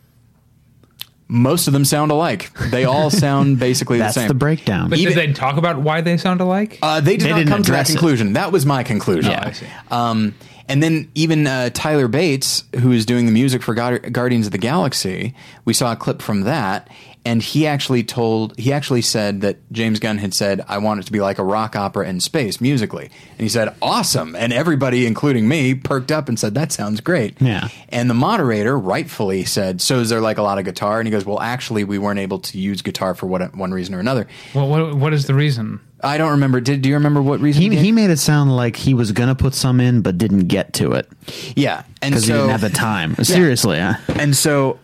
Most 1.29 1.67
of 1.67 1.73
them 1.73 1.85
sound 1.85 2.13
alike. 2.13 2.53
They 2.71 2.85
all 2.85 3.11
sound 3.11 3.59
basically 3.61 3.99
That's 3.99 4.15
the 4.15 4.21
same. 4.21 4.29
That's 4.29 4.31
the 4.31 4.39
breakdown. 4.39 4.91
But 4.91 4.99
Even- 5.01 5.15
did 5.15 5.29
they 5.29 5.33
talk 5.33 5.57
about 5.57 5.79
why 5.81 6.01
they 6.01 6.17
sound 6.17 6.41
alike? 6.41 6.79
Uh, 6.83 7.01
they 7.01 7.17
did 7.17 7.27
They 7.27 7.31
not 7.31 7.37
didn't 7.39 7.49
come 7.51 7.63
to 7.65 7.71
that 7.73 7.79
address 7.79 7.91
it. 7.91 7.93
conclusion. 7.95 8.33
That 8.35 8.53
was 8.53 8.65
my 8.65 8.83
conclusion. 8.85 9.33
Oh, 9.33 9.49
I 9.49 9.51
see. 9.53 9.67
Um, 9.91 10.35
and 10.69 10.83
then 10.83 11.11
even 11.17 11.47
uh, 11.49 11.71
Tyler 11.71 12.07
Bates, 12.09 12.65
who 12.81 12.93
is 12.93 13.05
doing 13.07 13.27
the 13.27 13.33
music 13.33 13.63
for 13.63 13.75
Guar- 13.75 14.11
Guardians 14.13 14.47
of 14.47 14.53
the 14.53 14.59
Galaxy, 14.59 15.35
we 15.65 15.73
saw 15.75 15.93
a 15.93 15.97
clip 15.97 16.23
from 16.23 16.43
that, 16.43 16.89
and 17.27 17.43
he 17.43 17.67
actually 17.67 18.05
told, 18.05 18.57
he 18.57 18.73
actually 18.73 19.03
said 19.03 19.41
that 19.41 19.59
James 19.73 19.99
Gunn 19.99 20.19
had 20.19 20.33
said, 20.33 20.65
"I 20.69 20.79
want 20.79 21.01
it 21.01 21.07
to 21.07 21.13
be 21.13 21.21
like 21.21 21.41
a 21.41 21.45
rock 21.45 21.75
opera 21.75 22.09
in 22.09 22.21
space 22.21 22.61
musically," 22.61 23.11
and 23.33 23.41
he 23.41 23.49
said, 23.49 23.75
"Awesome!" 23.83 24.37
And 24.37 24.53
everybody, 24.53 25.07
including 25.07 25.49
me, 25.49 25.75
perked 25.75 26.13
up 26.13 26.29
and 26.29 26.39
said, 26.39 26.55
"That 26.55 26.71
sounds 26.71 27.01
great." 27.01 27.35
Yeah. 27.41 27.67
And 27.89 28.09
the 28.09 28.15
moderator 28.15 28.79
rightfully 28.79 29.45
said, 29.45 29.81
"So 29.81 29.99
is 29.99 30.09
there 30.09 30.21
like 30.21 30.39
a 30.39 30.43
lot 30.43 30.59
of 30.59 30.65
guitar?" 30.65 31.01
And 31.01 31.09
he 31.09 31.11
goes, 31.11 31.27
"Well, 31.27 31.41
actually, 31.41 31.83
we 31.83 31.99
weren't 31.99 32.21
able 32.21 32.39
to 32.39 32.59
use 32.59 32.81
guitar 32.81 33.13
for 33.17 33.27
what, 33.27 33.57
one 33.57 33.73
reason 33.73 33.97
or 33.97 33.99
another." 33.99 34.29
Well, 34.55 34.69
what, 34.69 34.95
what 34.95 35.13
is 35.13 35.27
the 35.27 35.35
reason? 35.35 35.81
I 36.05 36.19
don't 36.19 36.31
remember. 36.31 36.61
Did 36.61 36.83
do 36.83 36.89
you 36.89 36.95
remember 36.95 37.21
what 37.21 37.41
reason? 37.41 37.61
he 37.61 37.71
gave? 37.71 37.81
he 37.81 37.91
made 37.91 38.11
it 38.11 38.19
sound 38.19 38.55
like 38.55 38.77
he 38.77 38.95
was 38.95 39.11
gonna 39.11 39.35
put 39.35 39.53
some 39.53 39.81
in, 39.81 40.01
but 40.01 40.17
didn't 40.17 40.47
get 40.47 40.75
to 40.75 40.93
it 40.93 41.09
yeah, 41.57 41.83
and 42.03 42.13
because 42.13 42.27
so 42.27 42.33
he 42.33 42.39
didn't 42.39 42.51
have 42.51 42.61
the 42.61 42.71
time. 42.71 43.17
Seriously, 43.17 43.81
huh? 43.81 43.95
and 44.11 44.37
so 44.37 44.79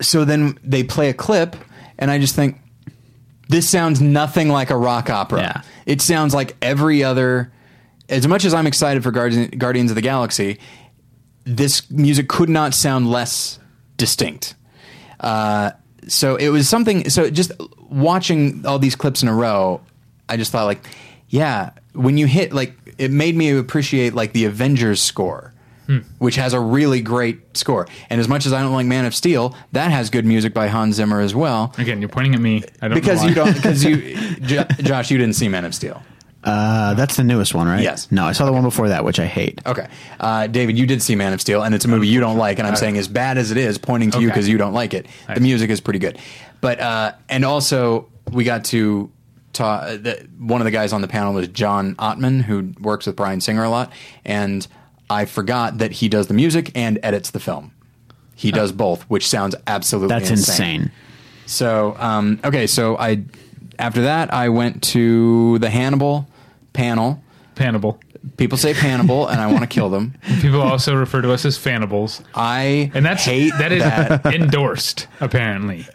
so 0.00 0.24
then 0.24 0.58
they 0.62 0.82
play 0.82 1.08
a 1.08 1.14
clip 1.14 1.56
and 1.98 2.10
i 2.10 2.18
just 2.18 2.34
think 2.34 2.58
this 3.48 3.68
sounds 3.68 4.00
nothing 4.00 4.48
like 4.48 4.70
a 4.70 4.76
rock 4.76 5.10
opera 5.10 5.40
Yeah. 5.40 5.62
it 5.86 6.00
sounds 6.00 6.34
like 6.34 6.56
every 6.62 7.02
other 7.04 7.52
as 8.08 8.26
much 8.26 8.44
as 8.44 8.54
i'm 8.54 8.66
excited 8.66 9.02
for 9.02 9.10
Guardian, 9.10 9.50
guardians 9.58 9.90
of 9.90 9.94
the 9.94 10.02
galaxy 10.02 10.58
this 11.44 11.90
music 11.90 12.28
could 12.28 12.48
not 12.48 12.74
sound 12.74 13.10
less 13.10 13.58
distinct 13.96 14.54
uh, 15.20 15.70
so 16.08 16.36
it 16.36 16.48
was 16.50 16.68
something 16.68 17.08
so 17.08 17.30
just 17.30 17.52
watching 17.88 18.66
all 18.66 18.78
these 18.78 18.94
clips 18.96 19.22
in 19.22 19.28
a 19.28 19.34
row 19.34 19.80
i 20.28 20.36
just 20.36 20.52
thought 20.52 20.64
like 20.64 20.86
yeah, 21.28 21.70
when 21.92 22.18
you 22.18 22.26
hit 22.26 22.52
like 22.52 22.74
it 22.98 23.10
made 23.10 23.34
me 23.36 23.50
appreciate 23.56 24.14
like 24.14 24.32
the 24.32 24.44
Avengers 24.44 25.02
score. 25.02 25.52
Hmm. 25.86 25.98
Which 26.18 26.34
has 26.36 26.52
a 26.52 26.58
really 26.60 27.00
great 27.00 27.56
score, 27.56 27.86
and 28.10 28.20
as 28.20 28.26
much 28.28 28.44
as 28.44 28.52
I 28.52 28.60
don't 28.60 28.72
like 28.72 28.86
Man 28.86 29.04
of 29.04 29.14
Steel, 29.14 29.54
that 29.72 29.90
has 29.92 30.10
good 30.10 30.26
music 30.26 30.52
by 30.52 30.66
Hans 30.66 30.96
Zimmer 30.96 31.20
as 31.20 31.34
well. 31.34 31.72
Again, 31.78 32.00
you're 32.00 32.08
pointing 32.08 32.34
at 32.34 32.40
me. 32.40 32.64
I 32.82 32.88
don't 32.88 32.94
Because 32.94 33.22
know 33.22 33.28
you 33.28 33.34
don't, 33.36 33.54
because 33.54 33.84
you, 33.84 34.16
Jo- 34.40 34.64
Josh, 34.82 35.10
you 35.12 35.18
didn't 35.18 35.34
see 35.36 35.48
Man 35.48 35.64
of 35.64 35.74
Steel. 35.76 36.02
Uh, 36.42 36.94
that's 36.94 37.16
the 37.16 37.24
newest 37.24 37.54
one, 37.54 37.66
right? 37.66 37.82
Yes. 37.82 38.10
No, 38.12 38.24
I 38.24 38.32
saw 38.32 38.46
the 38.46 38.52
one 38.52 38.62
before 38.62 38.88
that, 38.88 39.04
which 39.04 39.18
I 39.20 39.26
hate. 39.26 39.60
Okay, 39.66 39.86
uh, 40.20 40.46
David, 40.48 40.78
you 40.78 40.86
did 40.86 41.02
see 41.02 41.14
Man 41.16 41.32
of 41.32 41.40
Steel, 41.40 41.62
and 41.62 41.74
it's 41.74 41.84
a 41.84 41.88
movie 41.88 42.08
you 42.08 42.20
don't 42.20 42.36
like, 42.38 42.58
and 42.58 42.66
I'm 42.66 42.76
saying 42.76 42.96
as 42.98 43.06
bad 43.08 43.38
as 43.38 43.50
it 43.50 43.56
is, 43.56 43.78
pointing 43.78 44.10
to 44.12 44.20
you 44.20 44.26
Okay. 44.28 44.34
because 44.34 44.48
you 44.48 44.58
don't 44.58 44.72
like 44.74 44.92
it. 44.94 45.06
The 45.32 45.40
music 45.40 45.70
is 45.70 45.80
pretty 45.80 45.98
good, 46.00 46.18
but 46.60 46.80
uh, 46.80 47.12
and 47.28 47.44
also 47.44 48.08
we 48.32 48.42
got 48.44 48.64
to 48.66 49.10
talk. 49.52 49.86
The, 49.88 50.28
one 50.38 50.60
of 50.60 50.64
the 50.66 50.70
guys 50.70 50.92
on 50.92 51.00
the 51.00 51.08
panel 51.08 51.32
was 51.34 51.48
John 51.48 51.94
Ottman, 51.96 52.42
who 52.42 52.72
works 52.80 53.06
with 53.06 53.16
Bryan 53.16 53.40
Singer 53.40 53.64
a 53.64 53.70
lot, 53.70 53.92
and 54.24 54.66
I 55.08 55.24
forgot 55.24 55.78
that 55.78 55.92
he 55.92 56.08
does 56.08 56.26
the 56.26 56.34
music 56.34 56.72
and 56.74 56.98
edits 57.02 57.30
the 57.30 57.40
film. 57.40 57.72
He 58.34 58.50
does 58.50 58.72
both, 58.72 59.02
which 59.04 59.28
sounds 59.28 59.54
absolutely 59.66 60.08
That's 60.18 60.30
insane. 60.30 60.90
So, 61.46 61.96
um, 61.98 62.38
okay, 62.44 62.66
so 62.66 62.98
I 62.98 63.22
after 63.78 64.02
that 64.02 64.32
I 64.32 64.48
went 64.50 64.82
to 64.84 65.58
the 65.60 65.70
Hannibal 65.70 66.28
panel. 66.72 67.22
Panable. 67.54 67.98
People 68.36 68.58
say 68.58 68.72
Hannibal, 68.72 69.28
and 69.28 69.40
I 69.40 69.46
want 69.46 69.60
to 69.60 69.66
kill 69.68 69.88
them. 69.88 70.14
People 70.42 70.60
also 70.60 70.94
refer 70.96 71.22
to 71.22 71.32
us 71.32 71.44
as 71.44 71.56
Fannibals. 71.56 72.22
I 72.34 72.90
And 72.92 73.06
that's 73.06 73.24
hate 73.24 73.52
that 73.58 73.70
is 73.72 73.82
that. 73.82 74.26
endorsed 74.26 75.06
apparently 75.20 75.86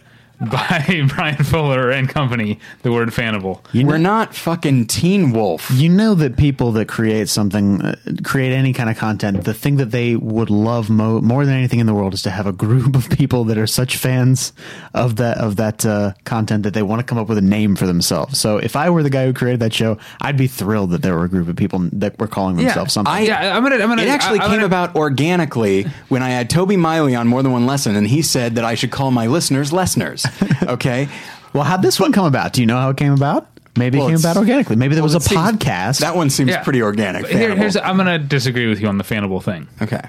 by 0.51 1.03
Bryan 1.07 1.43
Fuller 1.43 1.91
and 1.91 2.09
company. 2.09 2.59
The 2.81 2.91
word 2.91 3.13
Fannibal. 3.13 3.63
You 3.73 3.83
know, 3.83 3.89
We're 3.89 3.97
not 3.99 4.33
fucking 4.33 4.87
Teen 4.87 5.31
Wolf. 5.33 5.69
you 5.71 5.87
know 5.89 6.15
that 6.15 6.35
people 6.37 6.71
that 6.73 6.87
create 6.87 7.29
something, 7.29 7.81
uh, 7.81 7.95
create 8.23 8.51
any 8.53 8.73
kind 8.73 8.89
of 8.89 8.97
content, 8.97 9.43
the 9.43 9.53
thing 9.53 9.77
that 9.77 9.91
they 9.91 10.15
would 10.15 10.49
love 10.49 10.89
mo- 10.89 11.21
more 11.21 11.45
than 11.45 11.53
anything 11.55 11.79
in 11.79 11.85
the 11.85 11.93
world 11.93 12.13
is 12.13 12.21
to 12.23 12.29
have 12.31 12.47
a 12.47 12.51
group 12.51 12.95
of 12.95 13.09
people 13.09 13.43
that 13.45 13.57
are 13.57 13.67
such 13.67 13.97
fans 13.97 14.53
of 14.93 15.17
that 15.17 15.37
of 15.37 15.57
that 15.57 15.85
uh, 15.85 16.13
content 16.25 16.63
that 16.63 16.73
they 16.73 16.81
want 16.83 16.99
to 16.99 17.05
come 17.05 17.17
up 17.17 17.27
with 17.29 17.37
a 17.37 17.41
name 17.41 17.75
for 17.75 17.85
themselves. 17.85 18.39
So 18.39 18.57
if 18.57 18.75
I 18.75 18.89
were 18.89 19.03
the 19.03 19.09
guy 19.09 19.25
who 19.25 19.33
created 19.33 19.59
that 19.59 19.73
show, 19.73 19.97
I'd 20.21 20.37
be 20.37 20.47
thrilled 20.47 20.89
that 20.91 21.01
there 21.03 21.15
were 21.15 21.25
a 21.25 21.29
group 21.29 21.47
of 21.47 21.55
people 21.55 21.79
that 21.93 22.17
were 22.19 22.27
calling 22.27 22.55
themselves 22.57 22.93
something. 22.93 23.13
I- 23.13 23.21
Yeah, 23.21 23.55
I'm 23.55 23.61
gonna. 23.63 23.75
I'm 23.75 23.89
gonna. 23.89 24.01
It 24.01 24.09
actually 24.09 24.39
I- 24.39 24.43
I'm 24.45 24.49
came 24.49 24.57
gonna- 24.61 24.65
about 24.65 24.95
organically 24.95 25.83
when 26.09 26.23
I 26.23 26.29
had 26.29 26.49
Toby 26.49 26.77
Miley 26.77 27.15
on 27.15 27.27
more 27.27 27.43
than 27.43 27.51
one 27.51 27.65
lesson, 27.67 27.95
and 27.95 28.07
he 28.07 28.21
said 28.21 28.55
that 28.55 28.65
I 28.65 28.75
should 28.75 28.91
call 28.91 29.11
my 29.11 29.27
listeners 29.27 29.71
listeners. 29.71 30.25
Okay. 30.63 31.07
well, 31.53 31.63
how'd 31.63 31.81
this 31.81 31.99
one 31.99 32.11
come 32.11 32.25
about? 32.25 32.53
Do 32.53 32.61
you 32.61 32.67
know 32.67 32.77
how 32.77 32.89
it 32.89 32.97
came 32.97 33.13
about? 33.13 33.47
Maybe 33.77 33.97
Well, 33.97 34.07
it 34.07 34.11
came 34.11 34.19
about 34.19 34.37
organically. 34.37 34.75
Maybe 34.75 34.95
there 34.95 35.03
Well, 35.03 35.13
was 35.13 35.25
a 35.25 35.27
seems- 35.29 35.39
podcast. 35.41 35.99
That 35.99 36.15
one 36.15 36.29
seems 36.29 36.49
Yeah. 36.51 36.63
pretty 36.63 36.81
organic. 36.81 37.27
Here, 37.27 37.55
here's. 37.55 37.77
I'm 37.77 37.97
gonna 37.97 38.19
disagree 38.19 38.67
with 38.67 38.79
you 38.81 38.87
on 38.87 38.97
the 38.97 39.03
Fannibal 39.03 39.39
thing. 39.41 39.67
okay. 39.81 40.01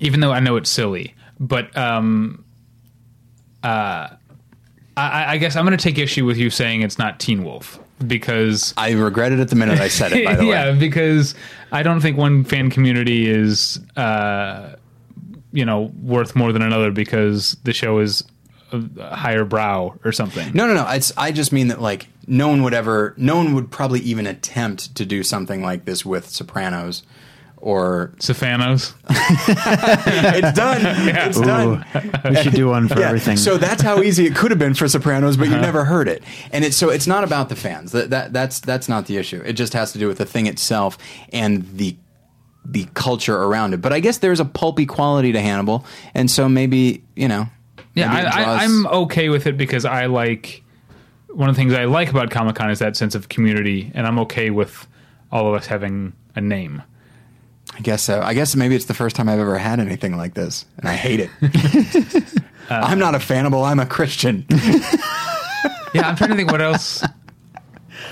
even 0.00 0.20
though 0.20 0.30
I 0.32 0.40
know 0.40 0.56
it's 0.56 0.70
silly. 0.70 1.14
But 1.40 1.76
um, 1.76 2.44
uh, 3.62 4.08
I, 4.96 5.24
I 5.34 5.36
guess 5.38 5.56
I'm 5.56 5.64
going 5.64 5.76
to 5.76 5.82
take 5.82 5.98
issue 5.98 6.24
with 6.24 6.36
you 6.36 6.50
saying 6.50 6.82
it's 6.82 6.98
not 6.98 7.18
Teen 7.20 7.44
Wolf 7.44 7.78
because 8.06 8.74
I 8.76 8.92
regretted 8.92 9.40
it 9.40 9.48
the 9.48 9.56
minute 9.56 9.78
I 9.80 9.88
said 9.88 10.12
it. 10.12 10.24
By 10.24 10.34
the 10.36 10.42
way. 10.44 10.50
yeah, 10.50 10.70
way, 10.72 10.78
because 10.78 11.34
I 11.72 11.82
don't 11.82 12.00
think 12.00 12.16
one 12.16 12.44
fan 12.44 12.70
community 12.70 13.28
is 13.28 13.80
uh, 13.96 14.74
you 15.52 15.64
know 15.64 15.92
worth 16.02 16.36
more 16.36 16.52
than 16.52 16.62
another 16.62 16.90
because 16.90 17.56
the 17.64 17.72
show 17.72 17.98
is 17.98 18.22
a 18.22 18.24
higher 18.98 19.44
brow 19.44 19.98
or 20.04 20.12
something. 20.12 20.52
no, 20.52 20.66
no, 20.66 20.74
no. 20.74 20.88
It's 20.90 21.12
I 21.16 21.32
just 21.32 21.52
mean 21.52 21.68
that 21.68 21.80
like 21.80 22.08
no 22.26 22.48
one 22.48 22.62
would 22.62 22.74
ever, 22.74 23.14
no 23.16 23.36
one 23.36 23.54
would 23.54 23.70
probably 23.70 24.00
even 24.00 24.26
attempt 24.26 24.94
to 24.96 25.06
do 25.06 25.22
something 25.22 25.62
like 25.62 25.84
this 25.84 26.04
with 26.04 26.28
Sopranos. 26.28 27.02
Or 27.60 28.14
Sofanos. 28.18 28.94
it's 29.10 30.56
done. 30.56 30.80
It's 31.08 31.40
done. 31.40 31.84
we 32.30 32.36
should 32.36 32.54
do 32.54 32.68
one 32.68 32.86
for 32.86 33.00
Yeah, 33.00 33.08
everything. 33.08 33.36
So 33.36 33.58
that's 33.58 33.82
how 33.82 34.00
easy 34.00 34.26
it 34.26 34.36
could 34.36 34.52
have 34.52 34.60
been 34.60 34.74
for 34.74 34.86
Sopranos, 34.86 35.36
but 35.36 35.48
you 35.48 35.54
uh-huh. 35.54 35.62
never 35.62 35.84
heard 35.84 36.06
it. 36.06 36.22
And 36.52 36.64
it's 36.64 36.76
so 36.76 36.88
it's 36.88 37.08
not 37.08 37.24
about 37.24 37.48
the 37.48 37.56
fans. 37.56 37.90
That, 37.90 38.10
that 38.10 38.32
that's 38.32 38.60
that's 38.60 38.88
not 38.88 39.06
the 39.06 39.16
issue. 39.16 39.42
It 39.44 39.54
just 39.54 39.72
has 39.72 39.90
to 39.92 39.98
do 39.98 40.06
with 40.06 40.18
the 40.18 40.24
thing 40.24 40.46
itself 40.46 40.98
and 41.32 41.64
the 41.76 41.96
the 42.64 42.86
culture 42.94 43.36
around 43.36 43.74
it. 43.74 43.78
But 43.78 43.92
I 43.92 43.98
guess 43.98 44.18
there's 44.18 44.40
a 44.40 44.44
pulpy 44.44 44.86
quality 44.86 45.32
to 45.32 45.40
Hannibal, 45.40 45.84
and 46.14 46.30
so 46.30 46.48
maybe 46.48 47.02
you 47.16 47.26
know. 47.26 47.48
Yeah, 47.98 48.12
I, 48.12 48.42
I, 48.42 48.64
I'm 48.64 48.86
okay 48.86 49.28
with 49.28 49.46
it 49.46 49.56
because 49.56 49.84
I 49.84 50.06
like 50.06 50.62
one 51.28 51.48
of 51.48 51.54
the 51.54 51.60
things 51.60 51.74
I 51.74 51.84
like 51.84 52.10
about 52.10 52.30
Comic 52.30 52.56
Con 52.56 52.70
is 52.70 52.78
that 52.78 52.96
sense 52.96 53.14
of 53.14 53.28
community, 53.28 53.90
and 53.94 54.06
I'm 54.06 54.18
okay 54.20 54.50
with 54.50 54.86
all 55.30 55.46
of 55.48 55.54
us 55.54 55.66
having 55.66 56.12
a 56.34 56.40
name. 56.40 56.82
I 57.74 57.80
guess 57.80 58.02
so. 58.02 58.20
I 58.22 58.34
guess 58.34 58.56
maybe 58.56 58.74
it's 58.74 58.86
the 58.86 58.94
first 58.94 59.14
time 59.14 59.28
I've 59.28 59.38
ever 59.38 59.58
had 59.58 59.78
anything 59.78 60.16
like 60.16 60.34
this, 60.34 60.64
and 60.78 60.88
I 60.88 60.94
hate 60.94 61.20
it. 61.20 61.30
Uh, 61.42 62.30
I'm 62.70 62.98
not 62.98 63.14
a 63.14 63.20
Fannibal. 63.20 63.62
I'm 63.64 63.78
a 63.80 63.86
Christian. 63.86 64.46
Yeah, 65.94 66.06
I'm 66.06 66.16
trying 66.16 66.30
to 66.30 66.36
think 66.36 66.50
what 66.52 66.60
else. 66.60 67.02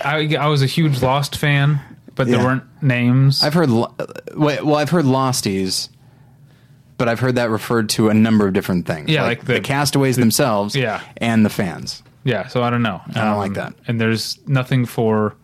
I, 0.02 0.34
I 0.36 0.46
was 0.48 0.62
a 0.62 0.66
huge 0.66 1.02
Lost 1.02 1.36
fan, 1.36 1.78
but 2.14 2.26
there 2.26 2.38
weren't 2.38 2.64
names. 2.82 3.42
I've 3.42 3.52
heard. 3.52 3.68
uh, 3.68 3.88
Wait, 4.34 4.64
well, 4.64 4.76
I've 4.76 4.88
heard 4.88 5.04
Losties, 5.04 5.90
but 6.98 7.08
I've 7.08 7.20
heard 7.20 7.34
that 7.36 7.50
referred 7.50 7.88
to 7.90 8.08
a 8.08 8.14
number 8.14 8.46
of 8.46 8.52
different 8.54 8.86
things. 8.86 9.08
Yeah, 9.10 9.22
like 9.22 9.44
the- 9.44 9.54
the 9.54 9.60
castaways 9.60 10.16
themselves. 10.16 10.74
yeah. 10.76 11.00
and 11.18 11.44
the 11.44 11.50
fans. 11.50 12.02
yeah, 12.24 12.46
so 12.48 12.62
I 12.62 12.70
don't 12.70 12.82
know. 12.82 13.00
I 13.14 13.24
don't 13.24 13.36
like 13.38 13.48
um, 13.50 13.54
that. 13.54 13.74
And 13.86 14.00
there's 14.00 14.38
nothing 14.48 14.86
for 14.86 15.34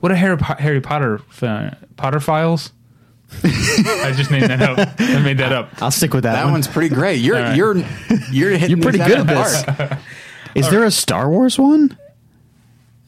what 0.00 0.12
a 0.12 0.16
Harry, 0.16 0.36
Po- 0.38 0.54
Harry 0.58 0.80
Potter 0.80 1.18
fa- 1.28 1.76
Potter 1.96 2.20
files. 2.20 2.72
I 3.44 4.12
just 4.14 4.30
made 4.30 4.42
that 4.42 4.60
up. 4.60 4.94
I 4.98 5.18
made 5.22 5.38
that 5.38 5.52
up. 5.52 5.70
I'll 5.82 5.90
stick 5.90 6.12
with 6.12 6.24
that, 6.24 6.34
That 6.34 6.44
one. 6.44 6.52
one's 6.52 6.68
pretty 6.68 6.94
great. 6.94 7.20
You're 7.20 7.36
All 7.36 7.42
right. 7.42 7.56
you're 7.56 7.76
you're 8.30 8.50
hitting 8.50 8.70
You're 8.76 8.82
pretty 8.82 8.98
good 8.98 9.20
at 9.20 9.26
this. 9.26 9.64
park. 9.64 9.98
Is 10.54 10.68
there 10.68 10.84
a 10.84 10.90
Star 10.90 11.30
Wars 11.30 11.58
one? 11.58 11.96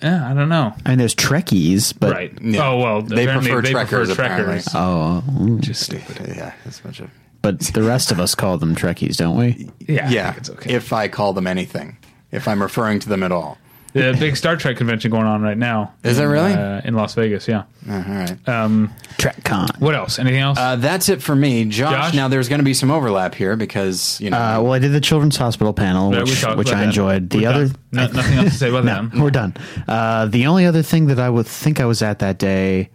Yeah, 0.03 0.29
I 0.31 0.33
don't 0.35 0.49
know. 0.49 0.73
I 0.85 0.91
mean, 0.91 0.99
there's 0.99 1.15
Trekkies, 1.15 1.93
but 1.99 2.13
right. 2.13 2.33
Yeah. 2.41 2.69
Oh 2.69 2.79
well, 2.79 3.03
They 3.03 3.27
prefer 3.27 3.61
they 3.63 3.73
Trekkers, 3.73 4.09
prefer 4.09 4.23
apparently. 4.25 4.55
Trekkers. 4.63 4.69
oh, 4.75 5.59
Just 5.61 5.83
stupid. 5.83 6.27
Yeah, 6.37 6.55
that's 6.65 6.81
a 6.81 6.83
bunch 6.83 7.01
of 7.01 7.11
but 7.45 7.61
the 7.61 7.83
rest 7.83 8.11
of 8.11 8.19
us 8.19 8.35
call 8.35 8.57
them 8.59 8.75
Trekkies, 8.75 9.17
don't 9.17 9.37
we? 9.37 9.69
Yeah, 9.87 10.09
I 10.09 10.11
yeah. 10.11 10.27
think 10.33 10.39
it's 10.39 10.51
okay. 10.51 10.73
If 10.75 10.93
I 10.93 11.09
call 11.09 11.35
them 11.35 11.47
anything, 11.47 11.97
if 12.33 12.49
I'm 12.49 12.61
referring 12.63 12.99
to 13.01 13.09
them 13.09 13.23
at 13.23 13.31
all. 13.31 13.59
the 13.93 14.17
big 14.19 14.37
Star 14.37 14.57
Trek 14.57 14.77
convention 14.77 15.11
going 15.11 15.27
on 15.27 15.43
right 15.43 15.57
now. 15.59 15.93
Is 16.03 16.19
in, 16.19 16.25
that 16.25 16.29
really? 16.31 16.53
uh, 16.53 16.81
in 16.85 16.95
Las 16.95 17.15
Vegas? 17.15 17.47
Yeah. 17.47 17.65
Uh, 17.89 17.93
all 17.95 18.01
right. 18.01 18.49
Um, 18.49 18.91
TrekCon. 19.19 19.79
what 19.79 19.95
else? 19.95 20.19
Anything 20.19 20.41
else? 20.41 20.59
Uh, 20.59 20.75
that's 20.77 21.09
it 21.09 21.23
for 21.23 21.37
me, 21.37 21.65
Josh. 21.67 21.93
Josh? 21.93 22.15
Now 22.15 22.27
there's 22.29 22.49
going 22.49 22.59
to 22.59 22.65
be 22.65 22.75
some 22.75 22.91
overlap 22.91 23.35
here 23.37 23.55
because 23.57 24.21
you 24.21 24.31
know. 24.31 24.37
Uh, 24.39 24.61
well, 24.63 24.73
I 24.73 24.79
did 24.81 24.93
the 24.93 25.01
Children's 25.01 25.37
Hospital 25.37 25.73
panel, 25.73 26.13
Yeah, 26.13 26.21
which, 26.23 26.45
which 26.57 26.73
I 26.73 26.81
that. 26.81 26.85
enjoyed. 26.87 27.31
The 27.31 27.43
We're 27.43 27.49
other, 27.51 27.67
done. 27.69 27.77
No- 27.93 28.07
nothing 28.09 28.39
else 28.39 28.53
to 28.53 28.59
say 28.59 28.69
about 28.71 28.85
no, 28.87 29.07
that. 29.07 29.21
we're 29.21 29.31
done. 29.31 29.55
Uh, 29.87 30.27
the 30.27 30.47
only 30.47 30.67
other 30.67 30.83
thing 30.83 31.07
that 31.07 31.21
I 31.21 31.29
would 31.31 31.47
think 31.47 31.79
I 31.79 31.85
was 31.85 32.03
at 32.03 32.19
that 32.19 32.39
day, 32.39 32.91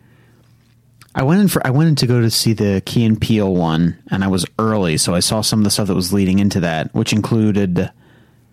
I 1.20 1.24
went 1.24 1.42
in 1.42 1.50
for 1.50 1.66
I 1.68 1.72
went 1.72 1.90
in 1.90 1.96
to 1.96 2.08
go 2.08 2.22
to 2.22 2.32
see 2.32 2.54
the 2.54 2.82
Key 2.86 3.04
and 3.04 3.20
Peele 3.20 3.54
one, 3.54 3.98
and 4.10 4.24
I 4.24 4.28
was 4.28 4.46
early, 4.58 4.96
so 4.96 5.14
I 5.14 5.20
saw 5.20 5.42
some 5.42 5.60
of 5.60 5.66
the 5.66 5.70
stuff 5.70 5.90
that 5.90 5.96
was 5.96 6.14
leading 6.14 6.40
into 6.40 6.62
that, 6.62 6.96
which 6.96 7.12
included. 7.12 7.92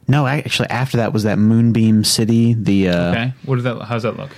No, 0.09 0.27
actually, 0.27 0.69
after 0.69 0.97
that 0.97 1.13
was 1.13 1.23
that 1.23 1.39
Moonbeam 1.39 2.03
City. 2.03 2.55
The 2.55 2.89
uh, 2.89 3.11
Okay. 3.13 3.33
What 3.45 3.55
does 3.55 3.65
that? 3.65 3.81
How's 3.83 4.03
that 4.03 4.17
look? 4.17 4.31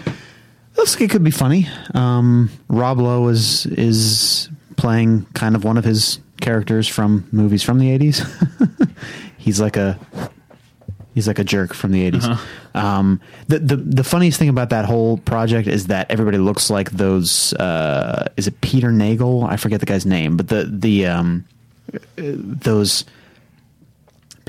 looks 0.76 0.94
like 0.94 1.04
it 1.04 1.10
could 1.10 1.24
be 1.24 1.30
funny. 1.30 1.68
Um, 1.94 2.50
Rob 2.68 2.98
Lowe 2.98 3.28
is 3.28 3.64
is 3.64 4.50
playing 4.76 5.24
kind 5.32 5.56
of 5.56 5.64
one 5.64 5.78
of 5.78 5.84
his 5.84 6.20
characters 6.38 6.86
from 6.86 7.26
movies 7.32 7.62
from 7.62 7.78
the 7.78 7.90
eighties. 7.90 8.22
he's 9.38 9.58
like 9.58 9.78
a 9.78 9.98
he's 11.18 11.26
like 11.26 11.40
a 11.40 11.44
jerk 11.44 11.74
from 11.74 11.90
the 11.90 12.08
80s 12.10 12.38
Um, 12.74 13.20
the, 13.48 13.58
the 13.58 13.76
the 13.76 14.04
funniest 14.04 14.38
thing 14.38 14.48
about 14.48 14.70
that 14.70 14.84
whole 14.84 15.18
project 15.18 15.66
is 15.66 15.88
that 15.88 16.08
everybody 16.10 16.38
looks 16.38 16.70
like 16.70 16.90
those. 16.92 17.52
Uh, 17.54 18.28
is 18.36 18.46
it 18.46 18.60
Peter 18.60 18.92
Nagel? 18.92 19.42
I 19.44 19.56
forget 19.56 19.80
the 19.80 19.86
guy's 19.86 20.06
name, 20.06 20.36
but 20.36 20.46
the 20.48 20.62
the 20.70 21.06
um, 21.06 21.44
uh, 21.92 21.98
those 22.62 23.04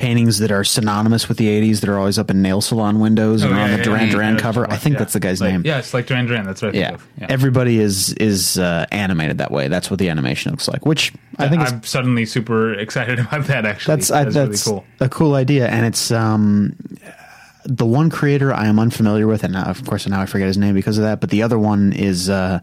paintings 0.00 0.38
that 0.38 0.50
are 0.50 0.64
synonymous 0.64 1.28
with 1.28 1.36
the 1.38 1.46
80s 1.46 1.80
that 1.80 1.88
are 1.90 1.98
always 1.98 2.18
up 2.18 2.30
in 2.30 2.42
nail 2.42 2.60
salon 2.60 2.98
windows 3.00 3.42
and 3.42 3.52
Oh, 3.52 3.56
are 3.56 3.60
on 3.60 3.70
the 3.70 3.76
yeah, 3.76 3.82
Duran 3.84 4.06
yeah, 4.06 4.12
Duran 4.12 4.34
yeah, 4.34 4.40
cover. 4.40 4.70
I 4.70 4.76
think 4.76 4.94
Yeah. 4.94 4.98
that's 5.00 5.12
the 5.12 5.20
guy's 5.20 5.40
Like- 5.40 5.52
name. 5.52 5.62
Yeah, 5.64 5.78
it's 5.78 5.92
like 5.94 6.06
Duran 6.06 6.26
Duran. 6.26 6.44
That's 6.44 6.62
right. 6.62 6.74
Yeah. 6.74 6.96
Yeah. 7.18 7.26
Everybody 7.28 7.78
is 7.78 8.12
is 8.14 8.58
uh, 8.58 8.86
animated 8.90 9.38
that 9.38 9.50
way. 9.50 9.68
That's 9.68 9.90
what 9.90 9.98
the 9.98 10.08
animation 10.08 10.50
looks 10.52 10.66
like, 10.68 10.86
which 10.86 11.12
I 11.38 11.48
think 11.48 11.62
is 11.62 11.72
I'm 11.72 11.82
suddenly 11.84 12.24
super 12.26 12.74
excited 12.74 13.18
about 13.24 13.46
that. 13.46 13.66
Actually, 13.66 13.96
that's 13.96 14.10
I, 14.10 14.24
that's, 14.24 14.34
that's 14.36 14.66
really 14.66 14.80
cool. 14.80 14.84
a 15.00 15.08
cool 15.08 15.34
idea, 15.34 15.68
and 15.68 15.84
it's 15.86 16.10
um, 16.10 16.74
the 17.64 17.86
one 17.86 18.08
creator 18.10 18.52
I 18.54 18.66
am 18.66 18.78
unfamiliar 18.78 19.26
with, 19.26 19.44
and 19.44 19.52
now, 19.52 19.64
of 19.64 19.84
course 19.84 20.06
now 20.08 20.20
I 20.20 20.26
forget 20.26 20.46
his 20.48 20.56
name 20.58 20.74
because 20.74 20.96
of 20.98 21.04
that. 21.04 21.20
But 21.20 21.30
the 21.30 21.42
other 21.42 21.58
one 21.58 21.92
is 21.92 22.30
uh, 22.30 22.60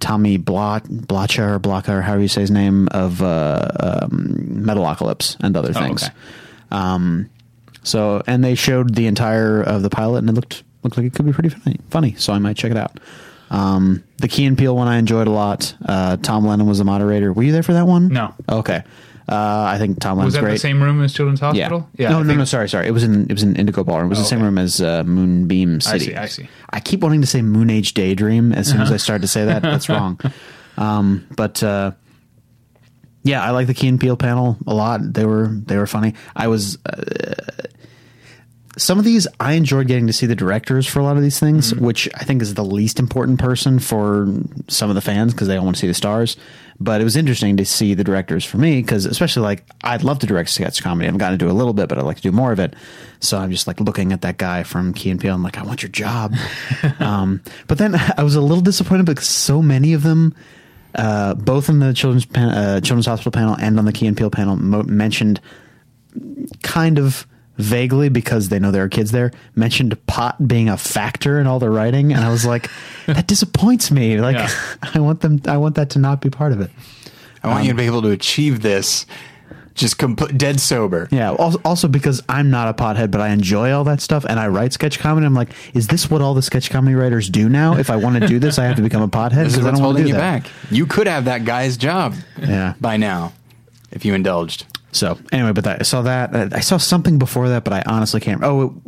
Tommy 0.00 0.36
Blot 0.36 0.84
Blacha 0.84 1.40
or 1.42 1.92
or 1.96 2.02
however 2.02 2.22
you 2.22 2.28
say 2.28 2.42
his 2.42 2.50
name 2.52 2.86
of 2.92 3.20
uh, 3.20 3.68
um, 3.80 4.62
Metalocalypse 4.64 5.36
and 5.40 5.56
other 5.56 5.70
Oh, 5.70 5.80
things. 5.80 6.04
okay. 6.04 6.12
Um, 6.70 7.30
so 7.82 8.22
and 8.26 8.44
they 8.44 8.54
showed 8.54 8.94
the 8.94 9.06
entire 9.06 9.62
of 9.62 9.82
the 9.82 9.90
pilot, 9.90 10.18
and 10.18 10.28
it 10.30 10.32
looked 10.34 10.62
looked 10.82 10.96
like 10.96 11.06
it 11.06 11.14
could 11.14 11.26
be 11.26 11.32
pretty 11.32 11.48
funny. 11.50 11.76
Funny, 11.90 12.14
so 12.16 12.32
I 12.32 12.38
might 12.38 12.56
check 12.56 12.70
it 12.70 12.76
out. 12.76 12.98
Um, 13.50 14.04
the 14.18 14.28
Key 14.28 14.44
and 14.44 14.58
Peele 14.58 14.76
one 14.76 14.88
I 14.88 14.98
enjoyed 14.98 15.26
a 15.26 15.30
lot. 15.30 15.74
Uh, 15.84 16.16
Tom 16.18 16.46
Lennon 16.46 16.66
was 16.66 16.78
the 16.78 16.84
moderator. 16.84 17.32
Were 17.32 17.42
you 17.42 17.52
there 17.52 17.62
for 17.62 17.72
that 17.72 17.86
one? 17.86 18.08
No. 18.08 18.34
Okay. 18.48 18.82
Uh, 19.26 19.64
I 19.74 19.76
think 19.78 20.00
Tom 20.00 20.16
Lennon's 20.18 20.28
Was 20.28 20.34
that 20.34 20.40
great. 20.40 20.52
the 20.52 20.58
same 20.58 20.82
room 20.82 21.02
as 21.02 21.12
Children's 21.12 21.40
Hospital? 21.40 21.88
yeah. 21.96 22.08
Hospital? 22.08 22.10
no, 22.10 22.16
I 22.18 22.22
no, 22.22 22.28
think- 22.28 22.38
no. 22.38 22.44
Sorry, 22.44 22.68
sorry. 22.68 22.86
It 22.88 22.92
was 22.92 23.04
in 23.04 23.24
it 23.24 23.32
was 23.32 23.42
in 23.42 23.56
Indigo 23.56 23.84
Ballroom. 23.84 24.06
It 24.06 24.10
was 24.10 24.18
Oh, 24.18 24.22
the 24.22 24.28
same 24.28 24.38
okay. 24.40 24.44
room 24.46 24.58
as 24.58 24.80
uh, 24.82 25.02
Moonbeam 25.04 25.80
City. 25.80 26.14
I 26.16 26.26
see, 26.26 26.42
I 26.42 26.44
see. 26.44 26.48
I 26.70 26.80
keep 26.80 27.00
wanting 27.00 27.20
to 27.22 27.26
say 27.26 27.40
Moon 27.42 27.68
Age 27.70 27.94
Daydream 27.94 28.52
as 28.52 28.68
soon 28.68 28.80
as 28.82 28.90
I 28.92 28.96
start 28.98 29.22
to 29.22 29.28
say 29.28 29.44
that. 29.46 29.62
That's 29.62 29.88
wrong. 29.90 30.18
Um, 30.76 31.26
but 31.36 31.62
uh, 31.62 31.92
yeah, 33.28 33.42
I 33.42 33.50
like 33.50 33.66
the 33.66 33.74
Key 33.74 33.88
and 33.88 34.00
Peele 34.00 34.16
panel 34.16 34.56
a 34.66 34.74
lot. 34.74 35.00
They 35.02 35.26
were 35.26 35.48
they 35.48 35.76
were 35.76 35.86
funny. 35.86 36.14
I 36.34 36.48
was 36.48 36.78
uh, 36.86 37.34
some 38.78 38.98
of 38.98 39.04
these 39.04 39.26
I 39.38 39.52
enjoyed 39.52 39.86
getting 39.86 40.06
to 40.06 40.12
see 40.12 40.26
the 40.26 40.34
directors 40.34 40.86
for 40.86 41.00
a 41.00 41.02
lot 41.02 41.16
of 41.16 41.22
these 41.22 41.38
things, 41.38 41.74
which 41.74 42.08
I 42.14 42.24
think 42.24 42.40
is 42.40 42.54
the 42.54 42.64
least 42.64 42.98
important 42.98 43.38
person 43.38 43.80
for 43.80 44.28
some 44.68 44.88
of 44.88 44.94
the 44.94 45.02
fans 45.02 45.34
because 45.34 45.46
they 45.46 45.56
all 45.56 45.64
want 45.64 45.76
to 45.76 45.80
see 45.80 45.86
the 45.86 45.94
stars. 45.94 46.36
But 46.80 47.00
it 47.00 47.04
was 47.04 47.16
interesting 47.16 47.56
to 47.56 47.66
see 47.66 47.94
the 47.94 48.04
directors 48.04 48.44
for 48.44 48.56
me 48.56 48.80
because, 48.80 49.04
especially 49.04 49.42
like 49.42 49.64
I'd 49.82 50.04
love 50.04 50.20
to 50.20 50.26
direct 50.26 50.48
sketch 50.48 50.82
comedy. 50.82 51.08
I've 51.08 51.18
gotten 51.18 51.38
to 51.38 51.44
do 51.44 51.50
a 51.50 51.52
little 51.52 51.74
bit, 51.74 51.88
but 51.88 51.98
I'd 51.98 52.04
like 52.04 52.16
to 52.16 52.22
do 52.22 52.32
more 52.32 52.52
of 52.52 52.60
it. 52.60 52.74
So 53.20 53.36
I'm 53.36 53.50
just 53.50 53.66
like 53.66 53.80
looking 53.80 54.12
at 54.12 54.22
that 54.22 54.38
guy 54.38 54.62
from 54.62 54.94
Key 54.94 55.10
and 55.10 55.20
Peele. 55.20 55.34
I'm 55.34 55.42
like, 55.42 55.58
I 55.58 55.64
want 55.64 55.82
your 55.82 55.90
job. 55.90 56.34
um, 57.00 57.42
but 57.66 57.76
then 57.76 57.94
I 58.16 58.22
was 58.22 58.36
a 58.36 58.40
little 58.40 58.62
disappointed 58.62 59.06
because 59.06 59.28
so 59.28 59.60
many 59.60 59.92
of 59.92 60.02
them 60.02 60.34
uh, 60.94 61.34
both 61.34 61.68
in 61.68 61.78
the 61.80 61.92
children's 61.92 62.24
pan- 62.26 62.50
uh, 62.50 62.80
children's 62.80 63.06
hospital 63.06 63.32
panel 63.32 63.54
and 63.58 63.78
on 63.78 63.84
the 63.84 63.92
Key 63.92 64.06
and 64.06 64.16
Peele 64.16 64.30
panel 64.30 64.56
mo- 64.56 64.82
mentioned 64.84 65.40
kind 66.62 66.98
of 66.98 67.26
vaguely 67.56 68.08
because 68.08 68.48
they 68.50 68.58
know 68.58 68.70
there 68.70 68.84
are 68.84 68.88
kids 68.88 69.10
there 69.10 69.32
mentioned 69.56 69.94
pot 70.06 70.46
being 70.46 70.68
a 70.68 70.76
factor 70.76 71.40
in 71.40 71.46
all 71.46 71.58
the 71.58 71.68
writing 71.68 72.12
and 72.12 72.24
I 72.24 72.30
was 72.30 72.46
like 72.46 72.70
that 73.06 73.26
disappoints 73.26 73.90
me 73.90 74.20
like 74.20 74.36
Yeah. 74.36 74.48
I 74.94 75.00
want 75.00 75.20
them 75.22 75.40
I 75.46 75.56
want 75.56 75.74
that 75.74 75.90
to 75.90 75.98
not 75.98 76.20
be 76.20 76.30
part 76.30 76.52
of 76.52 76.60
it 76.60 76.70
I 77.42 77.48
want 77.48 77.64
you 77.64 77.72
to 77.72 77.76
be 77.76 77.84
able 77.86 78.02
to 78.02 78.10
achieve 78.10 78.62
this 78.62 79.06
just 79.78 79.96
compl- 79.98 80.36
dead 80.36 80.60
sober. 80.60 81.08
yeah 81.10 81.32
also, 81.32 81.60
also 81.64 81.88
because 81.88 82.22
I'm 82.28 82.50
not 82.50 82.68
a 82.68 82.74
pothead 82.74 83.10
but 83.10 83.20
I 83.20 83.28
enjoy 83.30 83.72
all 83.72 83.84
that 83.84 84.00
stuff 84.00 84.24
and 84.28 84.38
I 84.38 84.48
write 84.48 84.72
sketch 84.72 84.98
comedy 84.98 85.24
I'm 85.26 85.34
like 85.34 85.50
is 85.74 85.86
this 85.86 86.10
what 86.10 86.20
all 86.20 86.34
the 86.34 86.42
sketch 86.42 86.68
comedy 86.70 86.94
writers 86.94 87.28
do 87.30 87.48
now 87.48 87.76
if 87.76 87.88
I 87.88 87.96
want 87.96 88.20
to 88.20 88.26
do 88.26 88.38
this 88.38 88.58
I 88.58 88.64
have 88.64 88.76
to 88.76 88.82
become 88.82 89.02
a 89.02 89.08
pothead 89.08 89.44
This 89.44 89.56
is 89.56 89.62
what's 89.62 89.78
don't 89.78 89.84
want 89.84 89.96
to 89.96 90.02
holding 90.02 90.06
you 90.08 90.12
that 90.14 90.42
back. 90.44 90.50
You 90.70 90.86
could 90.86 91.06
have 91.06 91.24
that 91.26 91.44
guy's 91.44 91.76
job 91.76 92.14
yeah 92.40 92.74
by 92.80 92.96
now 92.96 93.32
if 93.90 94.04
you 94.04 94.14
indulged. 94.14 94.66
So 94.98 95.18
anyway, 95.32 95.52
but 95.52 95.64
that, 95.64 95.80
I 95.80 95.82
saw 95.84 96.02
that. 96.02 96.34
uh, 96.34 96.48
I 96.52 96.60
saw 96.60 96.76
something 96.76 97.18
before 97.18 97.48
that, 97.50 97.62
but 97.64 97.72
I 97.72 97.82
honestly 97.86 98.20
can't. 98.20 98.42
Oh, 98.42 98.82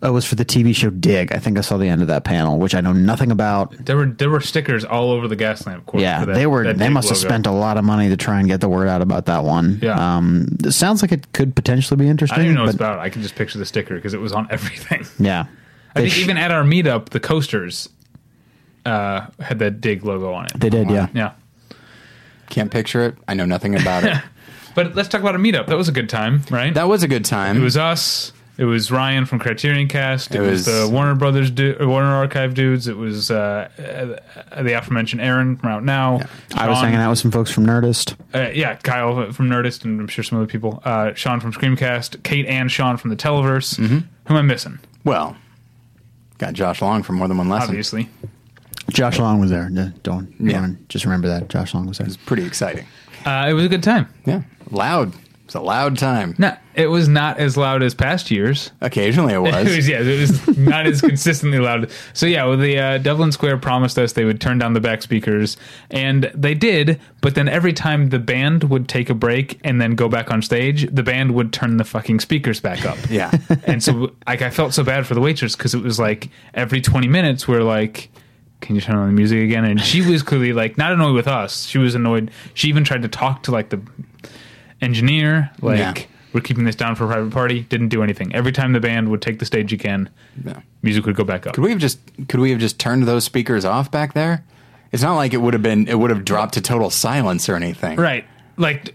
it, 0.00 0.06
it 0.08 0.10
was 0.10 0.24
for 0.24 0.34
the 0.34 0.44
TV 0.44 0.74
show 0.74 0.88
Dig. 0.90 1.30
I 1.32 1.38
think 1.38 1.58
I 1.58 1.60
saw 1.60 1.76
the 1.76 1.86
end 1.88 2.00
of 2.00 2.08
that 2.08 2.24
panel, 2.24 2.58
which 2.58 2.74
I 2.74 2.80
know 2.80 2.92
nothing 2.94 3.30
about. 3.30 3.72
There 3.84 3.96
were 3.96 4.06
there 4.06 4.30
were 4.30 4.40
stickers 4.40 4.84
all 4.84 5.10
over 5.10 5.28
the 5.28 5.36
Gaslamp. 5.36 5.84
course 5.86 6.00
Yeah, 6.02 6.20
for 6.20 6.26
that- 6.26 6.34
they 6.34 6.46
were. 6.46 6.64
that 6.64 6.78
They 6.78 6.86
big 6.86 6.94
must 6.94 7.08
have 7.10 7.18
spent 7.18 7.46
a 7.46 7.50
lot 7.52 7.76
of 7.76 7.84
money 7.84 8.08
to 8.08 8.16
try 8.16 8.38
and 8.40 8.48
get 8.48 8.60
the 8.60 8.68
word 8.68 8.88
out 8.88 9.02
about 9.02 9.26
that 9.26 9.44
one. 9.44 9.78
Yeah. 9.82 10.16
Um, 10.16 10.56
it 10.64 10.72
sounds 10.72 11.02
like 11.02 11.12
it 11.12 11.32
could 11.32 11.54
potentially 11.54 11.98
be 11.98 12.08
interesting. 12.08 12.38
I 12.38 12.42
interesting. 12.42 12.44
don't 12.44 12.44
even 12.46 12.54
know 12.56 12.62
what 12.62 12.66
but 12.78 12.84
it's 12.84 12.94
about. 12.96 12.98
I 12.98 13.10
can 13.10 13.22
just 13.22 13.34
picture 13.34 13.58
the 13.58 13.66
sticker 13.66 13.94
because 13.94 14.14
it 14.14 14.20
was 14.20 14.32
on 14.32 14.48
everything. 14.50 15.04
Yeah. 15.18 15.44
I 15.94 16.00
think 16.00 16.12
sh- 16.14 16.20
even 16.20 16.38
at 16.38 16.50
our 16.50 16.64
meetup, 16.64 17.10
the 17.10 17.20
coasters 17.20 17.88
uh, 18.86 19.26
had 19.38 19.58
that 19.58 19.80
dig 19.82 20.04
logo 20.04 20.32
on 20.32 20.46
it. 20.46 20.52
they 20.58 20.70
did. 20.70 20.88
Yeah. 20.90 21.08
yeah. 21.12 21.32
Can't 22.48 22.70
picture 22.70 23.02
it. 23.02 23.16
I 23.28 23.34
know 23.34 23.44
nothing 23.46 23.74
about 23.74 24.04
it. 24.04 24.16
But 24.74 24.94
let's 24.94 25.08
talk 25.08 25.20
about 25.20 25.34
a 25.34 25.38
meetup. 25.38 25.66
That 25.66 25.76
was 25.76 25.88
a 25.88 25.92
good 25.92 26.08
time, 26.08 26.42
right? 26.50 26.72
That 26.74 26.88
was 26.88 27.02
a 27.02 27.08
good 27.08 27.24
time. 27.24 27.56
it 27.56 27.60
was 27.60 27.76
us. 27.76 28.32
It 28.58 28.64
was 28.66 28.90
Ryan 28.92 29.24
from 29.24 29.38
Criterion 29.38 29.88
Cast. 29.88 30.34
It, 30.34 30.36
It 30.36 30.40
was, 30.42 30.66
was- 30.66 30.66
the 30.66 30.88
Warner 30.92 31.14
Brothers, 31.14 31.50
du- 31.50 31.74
Warner 31.80 32.14
Archive 32.14 32.52
dudes. 32.54 32.86
It 32.86 32.96
was 32.98 33.30
uh, 33.30 33.68
uh, 34.52 34.62
the 34.62 34.72
aforementioned 34.78 35.22
Aaron 35.22 35.56
from 35.56 35.70
Out 35.70 35.84
Now. 35.84 36.20
I 36.54 36.68
was 36.68 36.76
Sean- 36.76 36.84
hanging 36.84 37.00
out 37.00 37.10
with 37.10 37.18
some 37.18 37.30
folks 37.30 37.50
from 37.50 37.66
Nerdist. 37.66 38.14
Uh, 38.34 38.50
yeah, 38.52 38.74
Kyle 38.76 39.32
from 39.32 39.48
Nerdist, 39.48 39.84
and 39.84 39.98
I'm 39.98 40.06
sure 40.06 40.22
some 40.22 40.36
other 40.38 40.46
people. 40.46 40.82
Uh, 40.84 41.14
Sean 41.14 41.40
from 41.40 41.52
Screamcast, 41.54 42.22
Kate 42.24 42.44
and 42.46 42.70
Sean 42.70 42.98
from 42.98 43.08
the 43.10 43.16
Televerse. 43.16 43.78
Mm-hmm. 43.78 43.98
Who 44.26 44.34
am 44.34 44.36
I 44.36 44.42
missing? 44.42 44.78
well, 45.04 45.36
got 46.38 46.52
Josh 46.52 46.82
Long 46.82 47.02
from 47.02 47.16
more 47.16 47.28
than 47.28 47.38
one 47.38 47.48
lesson. 47.48 47.70
Obviously, 47.70 48.10
Josh 48.90 49.18
Long 49.18 49.40
was 49.40 49.50
there. 49.50 49.70
No, 49.70 49.92
Don't. 50.02 50.34
Yeah. 50.38 50.60
don't- 50.60 50.88
Just 50.90 51.04
remember 51.06 51.26
that 51.28 51.48
Josh 51.48 51.72
Long 51.74 51.86
was 51.86 51.98
there. 51.98 52.04
It 52.06 52.10
was 52.10 52.16
pretty 52.18 52.44
exciting. 52.44 52.86
Uh, 53.24 53.46
it 53.48 53.52
was 53.52 53.64
a 53.64 53.68
good 53.68 53.82
time. 53.82 54.08
Yeah, 54.24 54.42
loud. 54.70 55.12
It's 55.44 55.54
a 55.56 55.60
loud 55.60 55.98
time. 55.98 56.34
No, 56.38 56.56
it 56.74 56.86
was 56.86 57.08
not 57.08 57.36
as 57.38 57.58
loud 57.58 57.82
as 57.82 57.94
past 57.94 58.30
years. 58.30 58.70
Occasionally 58.80 59.34
it 59.34 59.38
It 59.44 59.52
was 59.66 59.76
was. 59.76 59.88
yeah, 59.88 60.00
it 60.00 60.20
was 60.20 60.56
not 60.56 60.86
as 60.86 61.00
consistently 61.02 61.58
loud. 61.58 61.90
So 62.14 62.24
yeah, 62.24 62.46
well, 62.46 62.56
the 62.56 62.78
uh, 62.78 62.98
Dublin 62.98 63.32
Square 63.32 63.58
promised 63.58 63.98
us 63.98 64.14
they 64.14 64.24
would 64.24 64.40
turn 64.40 64.56
down 64.58 64.72
the 64.72 64.80
back 64.80 65.02
speakers, 65.02 65.58
and 65.90 66.30
they 66.32 66.54
did. 66.54 66.98
But 67.20 67.34
then 67.34 67.48
every 67.48 67.74
time 67.74 68.08
the 68.08 68.18
band 68.18 68.64
would 68.64 68.88
take 68.88 69.10
a 69.10 69.14
break 69.14 69.60
and 69.62 69.78
then 69.78 69.94
go 69.94 70.08
back 70.08 70.30
on 70.30 70.40
stage, 70.40 70.88
the 70.90 71.02
band 71.02 71.34
would 71.34 71.52
turn 71.52 71.76
the 71.76 71.84
fucking 71.84 72.20
speakers 72.20 72.58
back 72.60 72.86
up. 72.86 72.96
yeah. 73.10 73.30
and 73.64 73.82
so 73.82 74.12
like 74.26 74.40
I 74.40 74.48
felt 74.48 74.72
so 74.72 74.84
bad 74.84 75.06
for 75.06 75.12
the 75.14 75.20
waitress 75.20 75.54
because 75.54 75.74
it 75.74 75.82
was 75.82 75.98
like 75.98 76.30
every 76.54 76.80
twenty 76.80 77.08
minutes 77.08 77.46
we're 77.46 77.62
like. 77.62 78.08
Can 78.62 78.74
you 78.76 78.80
turn 78.80 78.96
on 78.96 79.06
the 79.08 79.12
music 79.12 79.38
again? 79.44 79.64
And 79.64 79.80
she 79.80 80.00
was 80.00 80.22
clearly 80.22 80.52
like 80.54 80.78
not 80.78 80.92
annoyed 80.92 81.14
with 81.14 81.28
us. 81.28 81.66
She 81.66 81.76
was 81.78 81.94
annoyed. 81.94 82.30
She 82.54 82.68
even 82.68 82.84
tried 82.84 83.02
to 83.02 83.08
talk 83.08 83.42
to 83.44 83.50
like 83.50 83.68
the 83.68 83.80
engineer, 84.80 85.50
like 85.60 85.78
Yeah. 85.78 85.94
we're 86.32 86.40
keeping 86.40 86.64
this 86.64 86.76
down 86.76 86.94
for 86.94 87.04
a 87.04 87.08
private 87.08 87.32
party. 87.32 87.60
Didn't 87.60 87.88
do 87.88 88.02
anything. 88.02 88.34
Every 88.34 88.52
time 88.52 88.72
the 88.72 88.80
band 88.80 89.08
would 89.10 89.22
take 89.22 89.38
the 89.38 89.44
stage 89.44 89.72
again, 89.72 90.08
Yeah. 90.44 90.60
music 90.82 91.06
would 91.06 91.16
go 91.16 91.24
back 91.24 91.46
up. 91.46 91.54
Could 91.54 91.64
we 91.64 91.70
have 91.70 91.78
just 91.78 91.98
could 92.28 92.40
we 92.40 92.50
have 92.50 92.60
just 92.60 92.78
turned 92.78 93.04
those 93.04 93.24
speakers 93.24 93.64
off 93.64 93.90
back 93.90 94.14
there? 94.14 94.44
It's 94.90 95.02
not 95.02 95.14
like 95.14 95.32
it 95.32 95.38
would 95.38 95.54
have 95.54 95.62
been 95.62 95.88
it 95.88 95.98
would 95.98 96.10
have 96.10 96.24
dropped 96.24 96.54
to 96.54 96.60
total 96.60 96.90
silence 96.90 97.48
or 97.48 97.56
anything. 97.56 97.98
Right. 97.98 98.24
Like 98.56 98.94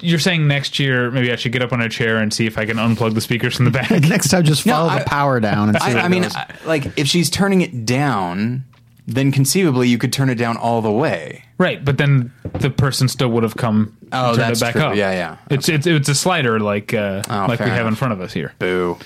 you're 0.00 0.20
saying 0.20 0.46
next 0.46 0.78
year 0.78 1.10
maybe 1.10 1.32
I 1.32 1.36
should 1.36 1.50
get 1.52 1.60
up 1.62 1.72
on 1.72 1.80
a 1.80 1.88
chair 1.88 2.18
and 2.18 2.32
see 2.32 2.46
if 2.46 2.56
I 2.58 2.64
can 2.64 2.76
unplug 2.76 3.14
the 3.14 3.20
speakers 3.20 3.56
from 3.56 3.64
the 3.64 3.72
back. 3.72 3.90
Next 4.02 4.28
time, 4.28 4.44
just 4.44 4.64
No, 4.66 4.74
follow 4.74 4.88
I- 4.90 4.98
the 5.00 5.04
power 5.04 5.40
down 5.40 5.70
and 5.70 5.82
see. 5.82 5.90
I, 5.90 5.94
what 5.94 6.04
I 6.04 6.08
mean, 6.08 6.22
goes. 6.22 6.36
I, 6.36 6.46
like 6.64 6.96
if 6.96 7.08
she's 7.08 7.28
turning 7.28 7.60
it 7.60 7.84
down, 7.84 8.64
then 9.06 9.32
conceivably 9.32 9.88
you 9.88 9.98
could 9.98 10.12
turn 10.12 10.30
it 10.30 10.36
down 10.36 10.56
all 10.56 10.80
the 10.80 10.90
way. 10.92 11.44
right, 11.58 11.84
but 11.84 11.98
then 11.98 12.32
the 12.54 12.70
person 12.70 13.06
still 13.08 13.28
would 13.30 13.42
have 13.42 13.56
come 13.56 13.96
Oh, 14.12 14.28
and 14.30 14.36
turned 14.36 14.48
that's 14.50 14.60
it 14.60 14.64
back 14.64 14.72
true. 14.74 14.82
up. 14.82 14.96
Yeah, 14.96 15.10
yeah. 15.12 15.36
It's 15.50 15.68
it's 15.68 15.86
it's 15.86 16.08
a 16.08 16.14
slider 16.14 16.60
like 16.60 16.94
uh, 16.94 17.22
Oh, 17.28 17.46
like 17.48 17.58
we 17.60 17.66
fair 17.66 17.68
have 17.74 17.86
in 17.86 17.94
front 17.96 18.12
of 18.12 18.20
us 18.20 18.32
here. 18.32 18.52
Boo. 18.58 18.96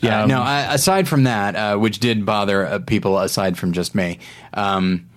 Yeah. 0.00 0.22
Um, 0.24 0.28
no. 0.28 0.42
I, 0.42 0.74
aside 0.74 1.08
from 1.08 1.24
that, 1.24 1.56
uh, 1.56 1.76
which 1.78 1.98
did 1.98 2.26
bother 2.26 2.66
uh, 2.66 2.78
people 2.80 3.18
aside 3.18 3.56
from 3.56 3.72
just 3.72 3.94
me. 3.94 4.18
Um, 4.52 5.08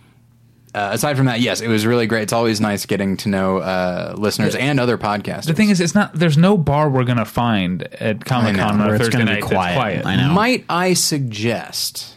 uh, 0.74 0.92
aside 0.94 1.18
from 1.18 1.26
that, 1.26 1.40
yes, 1.42 1.60
it 1.60 1.68
was 1.68 1.86
really 1.86 2.06
great. 2.08 2.22
It's 2.24 2.34
always 2.34 2.62
nice 2.62 2.86
getting 2.86 3.18
to 3.18 3.30
know 3.30 3.58
uh, 3.58 4.14
listeners 4.18 4.54
and 4.56 4.80
other 4.80 4.98
podcasters. 4.98 5.46
The 5.48 5.54
thing 5.56 5.70
is, 5.70 5.82
it's 5.82 5.96
not. 5.96 6.14
There's 6.14 6.38
no 6.38 6.58
bar 6.58 6.90
we're 6.90 7.04
gonna 7.04 7.26
find 7.26 7.84
at 7.96 8.24
Comic 8.26 8.56
Con 8.56 8.74
on 8.74 8.80
where 8.80 8.92
a 8.92 8.96
it's 8.96 9.06
Thursday 9.06 9.18
gonna 9.20 9.26
be 9.32 9.34
night 9.34 9.42
that's 9.42 9.52
quiet. 9.54 9.76
quiet. 9.76 10.06
I 10.06 10.16
know. 10.16 10.34
might 10.34 10.66
I 10.70 10.94
suggest 10.94 12.16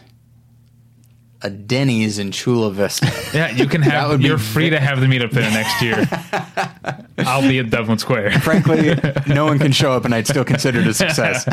a 1.43 1.49
Denny's 1.49 2.19
in 2.19 2.31
Chula 2.31 2.71
Vista? 2.71 3.11
Yeah, 3.33 3.49
you 3.49 3.65
can 3.67 3.81
have. 3.81 4.09
would 4.09 4.23
You're 4.23 4.37
free 4.37 4.69
to 4.71 4.79
have 4.79 4.99
the 4.99 5.07
meetup 5.07 5.31
there 5.31 5.49
next 5.49 5.81
year. 5.81 6.05
I'll 7.19 7.41
be 7.41 7.59
at 7.59 7.69
Dublin 7.69 7.97
Square. 7.97 8.31
Frankly, 8.41 8.93
no 9.27 9.45
one 9.45 9.57
can 9.57 9.71
show 9.71 9.93
up, 9.93 10.03
and 10.03 10.13
I'd 10.13 10.27
still 10.27 10.43
consider 10.43 10.81
it 10.81 10.87
a 10.87 10.93
success. 10.93 11.45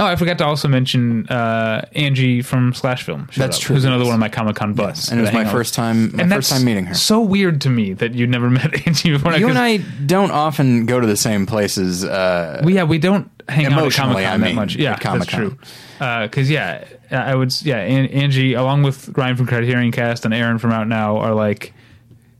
Oh, 0.00 0.06
I 0.06 0.14
forgot 0.14 0.38
to 0.38 0.44
also 0.46 0.68
mention 0.68 1.26
uh, 1.26 1.84
Angie 1.92 2.40
from 2.40 2.72
Slash 2.72 3.02
Film. 3.02 3.28
That's 3.36 3.56
up, 3.56 3.62
true, 3.62 3.74
Who's 3.74 3.84
another 3.84 4.04
one 4.04 4.14
of 4.14 4.20
my 4.20 4.28
Comic 4.28 4.54
Con 4.54 4.72
buds. 4.72 5.10
and 5.10 5.18
it 5.18 5.24
was 5.24 5.32
my 5.32 5.44
first 5.44 5.74
time. 5.74 6.14
My 6.16 6.22
And 6.22 6.32
first 6.32 6.52
time 6.52 6.64
meeting 6.64 6.86
her. 6.86 6.94
So 6.94 7.20
weird 7.20 7.62
to 7.62 7.70
me 7.70 7.94
that 7.94 8.14
you'd 8.14 8.30
never 8.30 8.48
met 8.48 8.86
Angie 8.86 9.10
before. 9.10 9.36
You 9.36 9.48
and 9.48 9.58
I 9.58 9.78
don't 9.78 10.30
often 10.30 10.86
go 10.86 11.00
to 11.00 11.06
the 11.06 11.16
same 11.16 11.46
places. 11.46 12.04
Uh, 12.04 12.62
we, 12.64 12.74
yeah, 12.74 12.84
we 12.84 12.98
don't 12.98 13.28
hang 13.48 13.66
out 13.66 13.72
at 13.72 13.92
Comic 13.92 13.96
Con 13.96 14.16
I 14.24 14.36
that 14.36 14.54
much. 14.54 14.76
Yeah, 14.76 14.96
that's 14.96 15.26
true. 15.26 15.58
Because 15.98 16.48
yeah, 16.48 16.84
I 17.10 17.34
would. 17.34 17.52
Yeah, 17.62 17.78
An- 17.78 18.06
Angie, 18.06 18.54
along 18.54 18.82
with 18.82 19.16
Ryan 19.16 19.36
from 19.36 19.46
Criterion 19.46 19.92
Cast 19.92 20.24
and 20.24 20.34
Aaron 20.34 20.58
from 20.58 20.72
Out 20.72 20.88
Now, 20.88 21.18
are 21.18 21.34
like 21.34 21.72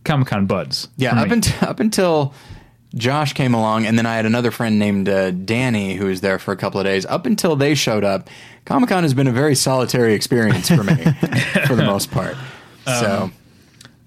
Comic 0.05 0.29
Con 0.29 0.47
buds. 0.47 0.89
yeah, 0.97 1.21
up 1.21 1.31
until 1.31 1.69
up 1.69 1.81
until 1.81 2.35
Josh 2.95 3.33
came 3.35 3.55
along, 3.55 3.87
and 3.87 3.99
then 3.99 4.07
I 4.07 4.17
had 4.17 4.27
another 4.27 4.51
friend 4.51 4.79
named 4.79 5.09
uh, 5.09 5.31
Danny 5.31 5.95
who 5.95 6.07
was 6.07 6.21
there 6.21 6.39
for 6.39 6.53
a 6.53 6.57
couple 6.57 6.81
of 6.81 6.85
days. 6.87 7.05
Up 7.07 7.27
until 7.27 7.57
they 7.57 7.75
showed 7.75 8.05
up, 8.05 8.29
Comic 8.65 8.89
Con 8.91 9.03
has 9.03 9.15
been 9.15 9.27
a 9.27 9.33
very 9.33 9.55
solitary 9.55 10.15
experience 10.15 10.69
for 10.69 10.83
me, 10.85 10.95
for 11.67 11.75
the 11.77 11.85
most 11.85 12.11
part. 12.11 12.37
So 12.87 13.31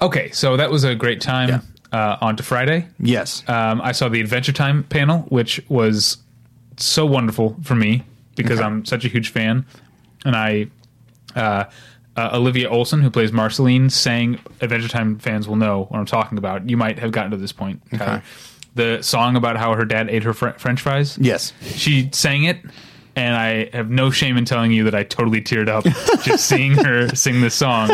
okay, 0.01 0.31
so 0.31 0.57
that 0.57 0.71
was 0.71 0.83
a 0.83 0.95
great 0.95 1.21
time. 1.21 1.49
Yeah. 1.49 1.61
Uh, 1.93 2.17
on 2.21 2.37
to 2.37 2.43
Friday. 2.43 2.87
yes, 3.01 3.43
Um, 3.49 3.81
I 3.81 3.91
saw 3.91 4.07
the 4.07 4.21
Adventure 4.21 4.53
Time 4.53 4.83
panel, 4.85 5.23
which 5.27 5.61
was 5.67 6.19
so 6.77 7.05
wonderful 7.05 7.57
for 7.63 7.75
me 7.75 8.03
because 8.37 8.59
Okay. 8.59 8.65
I'm 8.65 8.85
such 8.85 9.03
a 9.03 9.09
huge 9.09 9.27
fan, 9.27 9.65
and 10.25 10.35
I. 10.35 10.67
Uh, 11.35 11.65
uh, 12.17 12.29
Olivia 12.33 12.69
Olson, 12.69 13.01
who 13.01 13.09
plays 13.09 13.31
Marceline, 13.31 13.89
sang 13.89 14.37
Adventure 14.59 14.89
Time 14.89 15.17
fans 15.17 15.47
will 15.47 15.55
know 15.55 15.85
what 15.85 15.97
I'm 15.97 16.05
talking 16.05 16.37
about. 16.37 16.69
You 16.69 16.75
might 16.75 16.99
have 16.99 17.13
gotten 17.13 17.31
to 17.31 17.37
this 17.37 17.53
point. 17.53 17.81
Tyler. 17.95 18.21
The 18.75 19.01
song 19.01 19.37
about 19.37 19.55
how 19.55 19.73
her 19.75 19.85
dad 19.85 20.09
ate 20.09 20.23
her 20.23 20.33
fr- 20.33 20.49
French 20.57 20.81
fries. 20.81 21.17
yes, 21.17 21.53
She 21.61 22.09
sang 22.11 22.43
it 22.43 22.57
and 23.15 23.35
I 23.35 23.69
have 23.75 23.89
no 23.89 24.11
shame 24.11 24.35
in 24.35 24.43
telling 24.43 24.71
you 24.73 24.83
that 24.85 24.95
I 24.95 25.03
totally 25.03 25.41
teared 25.41 25.69
up 25.69 25.85
just 26.23 26.47
seeing 26.47 26.73
her 26.73 27.07
sing 27.15 27.39
this 27.39 27.55
song. 27.55 27.89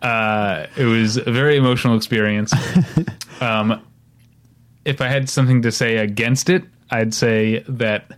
Uh, 0.00 0.66
it 0.76 0.84
was 0.84 1.16
a 1.16 1.30
very 1.30 1.56
emotional 1.56 1.96
experience. 1.96 2.52
Um, 3.40 3.82
if 4.84 5.00
I 5.00 5.08
had 5.08 5.30
something 5.30 5.62
to 5.62 5.72
say 5.72 5.96
against 5.96 6.50
it, 6.50 6.62
I'd 6.90 7.14
say 7.14 7.64
that 7.68 8.12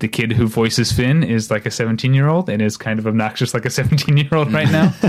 the 0.00 0.08
kid 0.08 0.32
who 0.32 0.46
voices 0.48 0.90
Finn 0.92 1.22
is 1.22 1.50
like 1.50 1.66
a 1.66 1.70
17 1.70 2.12
year 2.14 2.28
old 2.28 2.48
and 2.50 2.60
is 2.60 2.76
kind 2.76 2.98
of 2.98 3.06
obnoxious 3.06 3.54
like 3.54 3.64
a 3.64 3.70
17 3.70 4.16
year 4.16 4.28
old 4.32 4.52
right 4.52 4.70
now. 4.70 4.92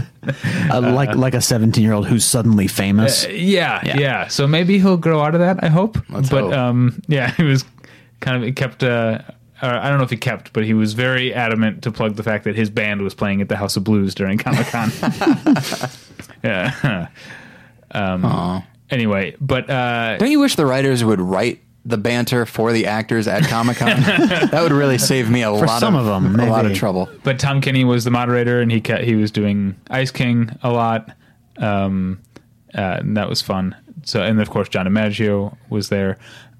Uh, 0.71 0.81
like 0.81 1.15
like 1.15 1.35
a 1.35 1.41
17 1.41 1.83
year 1.83 1.93
old 1.93 2.07
who's 2.07 2.25
suddenly 2.25 2.67
famous. 2.67 3.27
yeah, 3.29 3.79
yeah, 3.83 4.27
So 4.27 4.47
maybe 4.47 4.79
he'll 4.79 4.97
grow 4.97 5.21
out 5.21 5.35
of 5.35 5.41
that. 5.41 5.63
I 5.63 5.67
hope. 5.67 5.97
Let's 6.09 6.29
but 6.29 6.45
hope. 6.45 6.53
um, 6.53 7.01
yeah, 7.07 7.29
he 7.37 7.43
was 7.43 7.63
kind 8.21 8.35
of 8.37 8.43
it 8.43 8.55
kept. 8.55 8.83
Uh, 8.83 9.19
or 9.61 9.69
I 9.69 9.87
don't 9.89 9.99
know 9.99 10.03
if 10.03 10.09
he 10.09 10.17
kept, 10.17 10.51
but 10.51 10.65
he 10.65 10.73
was 10.73 10.93
very 10.93 11.33
adamant 11.33 11.83
to 11.83 11.91
plug 11.91 12.15
the 12.15 12.23
fact 12.23 12.43
that 12.43 12.55
his 12.55 12.69
band 12.69 13.01
was 13.01 13.13
playing 13.13 13.39
at 13.41 13.47
the 13.49 13.55
House 13.55 13.77
of 13.77 13.83
Blues 13.83 14.13
during 14.15 14.37
Comic 14.37 14.67
Con. 14.67 14.91
yeah. 16.43 17.07
Um, 17.91 18.63
anyway, 18.89 19.35
but 19.39 19.69
uh, 19.69 20.17
Don't 20.17 20.31
you 20.31 20.39
wish 20.39 20.55
the 20.55 20.65
writers 20.65 21.03
would 21.03 21.21
write 21.21 21.61
the 21.85 21.97
banter 21.97 22.45
for 22.45 22.73
the 22.73 22.87
actors 22.87 23.27
at 23.27 23.43
Comic 23.43 23.77
Con? 23.77 23.89
that 24.01 24.59
would 24.61 24.71
really 24.71 24.97
save 24.97 25.29
me 25.29 25.43
a 25.43 25.51
lot 25.51 25.79
some 25.79 25.95
of, 25.95 26.07
of 26.07 26.23
them, 26.23 26.39
a 26.39 26.49
lot 26.49 26.65
of 26.65 26.73
trouble. 26.75 27.09
but 27.23 27.39
Tom 27.39 27.61
Kenny 27.61 27.83
was 27.83 28.03
the 28.03 28.11
moderator, 28.11 28.59
and 28.61 28.71
he 28.71 28.81
kept, 28.81 29.03
he 29.03 29.15
was 29.15 29.31
doing 29.31 29.75
Ice 29.89 30.11
King 30.11 30.57
a 30.63 30.71
lot. 30.71 31.11
Um, 31.57 32.19
uh, 32.73 32.97
and 32.99 33.15
that 33.15 33.29
was 33.29 33.41
fun. 33.41 33.75
So, 34.03 34.21
and 34.21 34.41
of 34.41 34.49
course, 34.49 34.69
John 34.69 34.85
DiMaggio 34.85 35.55
was 35.69 35.89
there. 35.89 36.17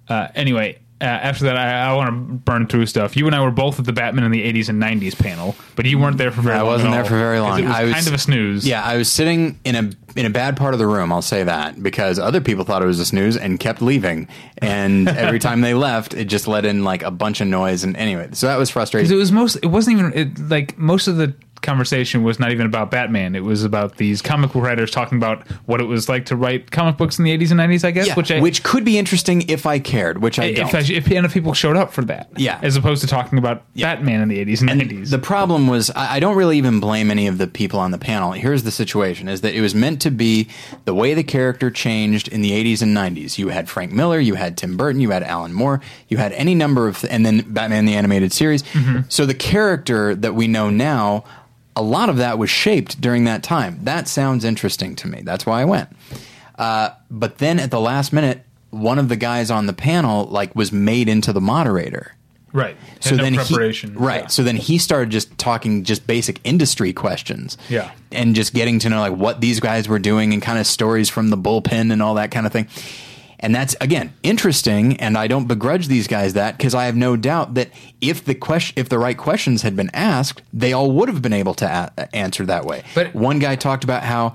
Uh, 0.08 0.30
anyway, 0.36 0.80
uh, 1.02 1.04
after 1.06 1.44
that, 1.46 1.58
I, 1.58 1.90
I 1.92 1.94
want 1.94 2.10
to 2.10 2.16
burn 2.16 2.68
through 2.68 2.86
stuff. 2.86 3.18
You 3.18 3.26
and 3.28 3.36
I 3.36 3.42
were 3.42 3.52
both 3.52 3.80
at 3.80 3.86
the 3.86 3.92
Batman 3.94 4.24
in 4.24 4.32
the 4.32 4.42
'80s 4.54 4.70
and 4.70 4.82
'90s 4.82 5.18
panel, 5.18 5.56
but 5.76 5.86
you 5.86 6.00
weren't 6.00 6.18
there 6.18 6.32
for 6.32 6.42
very 6.42 6.56
I 6.56 6.62
long. 6.62 6.68
wasn't 6.72 6.90
at 6.90 6.92
there 6.94 7.02
all, 7.04 7.08
for 7.10 7.18
very 7.18 7.38
'cause 7.40 7.50
long. 7.50 7.60
It 7.60 7.68
was, 7.68 7.76
I 7.76 7.84
was- 7.84 7.94
kind 7.94 8.08
of 8.08 8.14
a 8.14 8.18
snooze. 8.18 8.68
Yeah, 8.68 8.84
I 8.84 8.96
was 8.98 9.12
sitting 9.12 9.60
in 9.66 9.76
a 9.76 9.90
in 10.20 10.26
a 10.26 10.30
bad 10.30 10.56
part 10.56 10.74
of 10.74 10.80
the 10.80 10.88
room. 10.88 11.12
I'll 11.12 11.22
say 11.22 11.44
that 11.44 11.84
because 11.84 12.18
other 12.20 12.40
people 12.40 12.64
thought 12.64 12.82
it 12.82 12.86
was 12.86 13.00
a 13.02 13.06
snooze 13.06 13.36
and 13.36 13.60
kept 13.60 13.82
leaving, 13.82 14.30
and 14.60 15.10
every 15.26 15.40
time 15.40 15.62
they 15.62 15.74
left, 15.74 16.14
it 16.14 16.26
just 16.26 16.48
let 16.48 16.64
in 16.66 16.84
like 16.86 17.04
a 17.04 17.12
bunch 17.12 17.42
of 17.42 17.48
noise. 17.48 17.84
And 17.84 17.98
anyway, 17.98 18.30
so 18.32 18.48
that 18.48 18.58
was 18.58 18.70
'Cause 18.70 18.74
frustrating. 18.74 19.12
it 19.12 19.16
was 19.16 19.32
most. 19.34 19.58
It 19.58 19.68
wasn't 19.68 20.00
even 20.00 20.14
it, 20.14 20.40
like 20.50 20.78
most 20.78 21.08
of 21.10 21.18
the 21.18 21.34
conversation 21.66 22.24
was 22.24 22.40
not 22.40 22.52
even 22.52 22.66
about 22.66 22.92
Batman. 22.92 23.36
It 23.36 23.44
was 23.44 23.64
about 23.64 23.98
these 23.98 24.22
comic 24.22 24.54
book 24.54 24.64
writers 24.64 24.92
talking 24.92 25.18
about 25.18 25.46
what 25.66 25.82
it 25.82 25.86
was 25.86 26.08
like 26.08 26.26
to 26.28 26.36
write 26.36 26.72
comic 26.72 26.98
books 26.98 27.20
in 27.20 27.26
the 27.26 27.38
'80s 27.38 27.52
and 27.52 27.60
'90s. 27.60 27.84
I 27.84 27.92
guess, 27.92 28.08
yeah, 28.08 28.16
which 28.16 28.32
I, 28.32 28.40
which 28.40 28.64
could 28.64 28.86
be 28.86 28.98
interesting 28.98 29.50
if 29.50 29.66
I 29.66 29.80
cared, 29.80 30.22
which 30.22 30.40
I 30.40 30.54
don't. 30.54 30.68
if, 30.68 30.76
I, 30.76 30.94
if 30.94 31.12
enough 31.12 31.34
people 31.34 31.54
showed 31.54 31.76
up 31.76 31.92
for 31.92 32.04
that, 32.06 32.30
Yeah. 32.38 32.60
as 32.62 32.76
opposed 32.78 33.02
to 33.02 33.08
talking 33.08 33.38
about 33.38 33.64
Batman 33.76 34.22
in 34.22 34.30
the 34.30 34.38
'80s 34.46 34.62
and, 34.62 34.82
'90s. 34.82 35.10
The 35.10 35.20
problem 35.20 35.68
was 35.68 35.90
I, 35.92 36.16
I 36.16 36.20
don't 36.20 36.38
really 36.38 36.58
even 36.58 36.80
blame 36.80 37.12
any 37.12 37.28
of 37.28 37.38
the 37.38 37.48
people 37.48 37.80
on 37.80 37.92
the 37.92 37.98
panel. 37.98 38.32
Here's 38.32 38.64
the 38.64 38.72
situation: 38.72 39.28
is 39.28 39.42
that 39.42 39.54
it 39.54 39.62
was 39.62 39.76
meant 39.76 40.02
to 40.04 40.12
be 40.12 40.48
the 40.86 40.94
way 40.94 41.14
the 41.14 41.24
character 41.24 41.70
changed 41.72 42.28
in 42.30 42.42
the 42.42 42.52
80s 42.52 42.82
and 42.82 42.96
90s. 42.96 43.38
You 43.38 43.50
had 43.50 43.68
Frank 43.70 43.92
Miller, 43.92 44.20
you 44.20 44.36
had 44.36 44.58
Tim 44.58 44.78
Burton, 44.78 45.02
you 45.02 45.10
had 45.10 45.24
Alan 45.24 45.54
Moore, 45.54 45.82
you 46.08 46.18
had 46.18 46.32
any 46.34 46.54
number 46.56 46.88
of, 46.88 47.04
and 47.10 47.26
then 47.26 47.42
Batman 47.54 47.86
the 47.86 47.96
animated 47.96 48.32
series. 48.32 48.64
Mm-hmm. 48.64 49.02
So 49.10 49.26
the 49.26 49.34
character 49.34 50.16
that 50.16 50.36
we 50.36 50.48
know 50.48 50.70
now, 50.70 51.24
a 51.76 51.82
lot 51.82 52.10
of 52.10 52.18
that 52.18 52.38
was 52.38 52.50
shaped 52.50 53.00
during 53.02 53.26
that 53.26 53.44
time. 53.44 53.80
That 53.84 54.08
sounds 54.08 54.44
interesting 54.46 54.96
to 54.98 55.08
me. 55.08 55.22
That's 55.24 55.46
why 55.46 55.62
I 55.62 55.66
went. 55.66 55.90
Uh, 56.58 56.90
but 57.12 57.40
then 57.40 57.60
at 57.60 57.72
the 57.72 57.80
last 57.82 58.14
minute, 58.14 58.44
one 58.70 58.98
of 59.00 59.10
the 59.10 59.16
guys 59.16 59.52
on 59.52 59.66
the 59.68 59.74
panel 59.74 60.26
like 60.26 60.56
was 60.56 60.72
made 60.72 61.08
into 61.10 61.32
the 61.32 61.40
moderator 61.42 62.14
right. 62.52 62.76
so 63.00 63.16
no 63.16 63.24
then 63.24 63.36
preparation. 63.36 63.92
he, 63.94 63.98
right 63.98 64.22
Yeah. 64.24 64.28
so 64.28 64.44
then 64.44 64.58
he 64.58 64.78
started 64.78 65.12
just 65.12 65.38
talking 65.38 65.84
just 65.86 66.06
basic 66.08 66.42
industry 66.44 66.92
questions 66.92 67.58
Yeah. 67.70 67.92
and 68.12 68.36
just 68.36 68.54
getting 68.54 68.80
to 68.80 68.90
know 68.90 69.00
like 69.00 69.14
what 69.16 69.40
these 69.40 69.62
guys 69.62 69.88
were 69.88 70.00
doing 70.00 70.34
and 70.34 70.42
kind 70.42 70.60
of 70.60 70.68
stories 70.68 71.08
from 71.10 71.30
the 71.30 71.38
bullpen 71.38 71.92
and 71.94 72.02
all 72.02 72.16
that 72.16 72.32
kind 72.32 72.46
of 72.46 72.52
thing 72.52 72.68
and 73.40 73.54
that's 73.54 73.76
again 73.82 74.14
interesting 74.24 74.96
and 74.98 75.18
i 75.18 75.28
don't 75.28 75.48
begrudge 75.48 75.88
these 75.88 76.08
guys 76.08 76.34
that 76.34 76.58
because 76.58 76.74
i 76.76 76.86
have 76.86 76.96
no 76.96 77.16
doubt 77.16 77.54
that 77.56 77.70
if 78.02 78.24
the 78.26 78.36
question 78.36 78.74
if 78.78 78.90
the 78.90 78.98
right 79.00 79.18
questions 79.18 79.62
had 79.62 79.76
been 79.76 79.90
asked 79.94 80.42
they 80.54 80.74
all 80.74 80.92
would 80.92 81.10
have 81.10 81.22
been 81.22 81.34
able 81.34 81.54
to 81.54 81.66
a- 81.98 82.16
answer 82.16 82.46
that 82.46 82.66
way 82.66 82.84
But- 82.94 83.14
one 83.16 83.40
guy 83.40 83.56
talked 83.56 83.84
about 83.84 84.04
how 84.04 84.34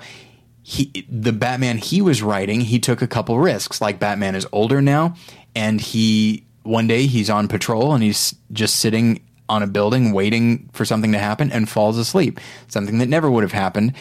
he 0.62 1.06
the 1.08 1.32
Batman 1.32 1.78
he 1.78 2.00
was 2.02 2.22
writing, 2.22 2.60
he 2.60 2.78
took 2.78 3.00
a 3.02 3.06
couple 3.08 3.38
risks. 3.40 3.80
Like 3.80 3.98
Batman 3.98 4.34
is 4.36 4.46
older 4.52 4.80
now, 4.82 5.14
and 5.56 5.80
he 5.80 6.44
one 6.62 6.86
day 6.86 7.06
he's 7.06 7.30
on 7.30 7.48
patrol 7.48 7.94
and 7.94 8.02
he's 8.04 8.34
just 8.52 8.76
sitting 8.76 9.20
on 9.48 9.62
a 9.62 9.66
building 9.66 10.12
waiting 10.12 10.68
for 10.72 10.84
something 10.84 11.10
to 11.12 11.18
happen 11.18 11.50
and 11.50 11.68
falls 11.68 11.96
asleep. 11.98 12.38
Something 12.68 12.98
that 12.98 13.08
never 13.08 13.28
would 13.30 13.42
have 13.42 13.52
happened. 13.52 13.94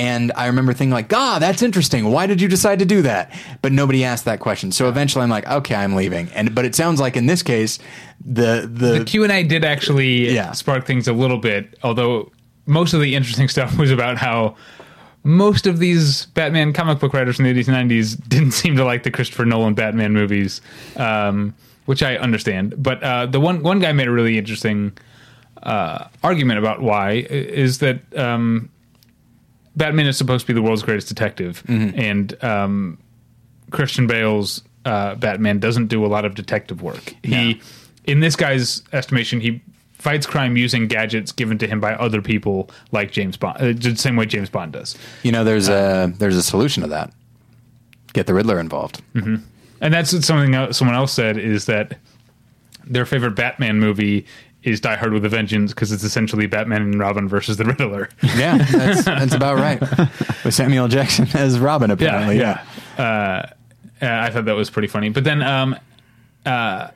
And 0.00 0.32
I 0.34 0.46
remember 0.46 0.72
thinking 0.72 0.92
like, 0.94 1.12
"Ah, 1.12 1.38
that's 1.38 1.62
interesting. 1.62 2.10
Why 2.10 2.26
did 2.26 2.40
you 2.40 2.48
decide 2.48 2.78
to 2.78 2.86
do 2.86 3.02
that?" 3.02 3.30
But 3.60 3.72
nobody 3.72 4.02
asked 4.02 4.24
that 4.24 4.40
question. 4.40 4.72
So 4.72 4.88
eventually, 4.88 5.22
I'm 5.24 5.28
like, 5.30 5.46
"Okay, 5.46 5.74
I'm 5.74 5.94
leaving." 5.94 6.28
And 6.34 6.54
but 6.54 6.64
it 6.64 6.74
sounds 6.74 7.00
like 7.00 7.16
in 7.16 7.26
this 7.26 7.42
case, 7.42 7.78
the 8.24 8.68
the, 8.72 9.00
the 9.00 9.04
Q 9.04 9.24
and 9.24 9.32
A 9.32 9.42
did 9.42 9.62
actually 9.64 10.32
Yeah. 10.32 10.52
spark 10.52 10.86
things 10.86 11.06
a 11.06 11.12
little 11.12 11.36
bit, 11.38 11.76
although 11.82 12.32
most 12.66 12.94
of 12.94 13.00
the 13.02 13.14
interesting 13.14 13.48
stuff 13.54 13.76
was 13.78 13.90
about 13.90 14.16
how 14.16 14.56
most 15.22 15.66
of 15.66 15.78
these 15.80 16.24
Batman 16.32 16.72
comic 16.72 16.98
book 16.98 17.12
writers 17.12 17.38
in 17.38 17.44
the 17.44 17.52
80s 17.52 17.68
and 17.68 17.90
90s 17.90 18.28
didn't 18.28 18.52
seem 18.52 18.76
to 18.76 18.84
like 18.86 19.02
the 19.02 19.10
Christopher 19.10 19.44
Nolan 19.44 19.74
Batman 19.74 20.14
movies, 20.14 20.62
um, 20.96 21.54
which 21.84 22.02
I 22.02 22.16
understand. 22.16 22.74
But 22.82 23.02
uh, 23.02 23.26
the 23.26 23.38
one 23.40 23.62
one 23.62 23.80
guy 23.80 23.92
made 23.92 24.08
a 24.08 24.12
really 24.12 24.38
interesting 24.38 24.92
uh, 25.62 26.06
argument 26.22 26.58
about 26.58 26.80
why 26.80 27.26
is 27.28 27.80
that 27.80 28.00
um, 28.16 28.70
Batman 29.76 30.06
is 30.06 30.16
supposed 30.16 30.46
to 30.46 30.52
be 30.52 30.54
the 30.54 30.62
world's 30.62 30.82
greatest 30.82 31.08
detective, 31.08 31.62
and 31.68 32.42
um, 32.44 32.98
Christian 33.70 34.06
Bale's 34.06 34.62
uh, 34.84 35.14
Batman 35.14 35.58
doesn't 35.60 35.86
do 35.86 36.04
a 36.04 36.08
lot 36.08 36.24
of 36.24 36.34
detective 36.34 36.82
work. 36.82 37.14
He, 37.22 37.60
in 38.04 38.20
this 38.20 38.34
guy's 38.36 38.82
estimation, 38.92 39.40
he 39.40 39.62
fights 39.94 40.26
crime 40.26 40.56
using 40.56 40.88
gadgets 40.88 41.30
given 41.32 41.58
to 41.58 41.66
him 41.66 41.78
by 41.80 41.94
other 41.94 42.22
people, 42.22 42.70
like 42.90 43.12
James 43.12 43.36
Bond, 43.36 43.58
uh, 43.60 43.72
the 43.72 43.94
same 43.96 44.16
way 44.16 44.26
James 44.26 44.48
Bond 44.50 44.72
does. 44.72 44.96
you 45.22 45.30
know 45.32 45.44
there's 45.44 45.68
a 45.68 46.12
there's 46.18 46.36
a 46.36 46.42
solution 46.42 46.82
to 46.82 46.88
that. 46.88 47.12
Get 48.12 48.26
the 48.26 48.34
Riddler 48.34 48.58
involved. 48.58 49.02
And 49.82 49.94
that's 49.94 50.10
something 50.26 50.54
else, 50.54 50.76
someone 50.78 50.96
else 50.96 51.12
said 51.12 51.38
is 51.38 51.66
that 51.66 51.96
their 52.84 53.06
favorite 53.06 53.36
Batman 53.36 53.78
movie 53.78 54.26
is 54.62 54.80
Die 54.80 54.96
Hard 54.96 55.12
with 55.12 55.24
a 55.24 55.28
Vengeance 55.28 55.72
because 55.72 55.90
it's 55.92 56.04
essentially 56.04 56.46
Batman 56.46 56.82
and 56.82 56.98
Robin 56.98 57.28
versus 57.28 57.56
the 57.56 57.64
Riddler. 57.64 58.08
Yeah, 58.36 58.58
that's 58.58 59.04
that's 59.04 59.34
about 59.34 59.56
right. 59.56 59.80
With 60.44 60.54
Samuel 60.54 60.88
Jackson 60.88 61.26
as 61.34 61.58
Robin, 61.58 61.90
apparently. 61.90 62.38
yeah. 62.38 62.64
Uh, 62.98 63.02
uh, 63.02 63.46
I 64.02 64.30
thought 64.30 64.44
that 64.46 64.56
was 64.56 64.70
pretty 64.70 64.88
funny. 64.88 65.08
But 65.10 65.24
then 65.24 65.42
um, 65.42 65.76
uh, 66.46 66.88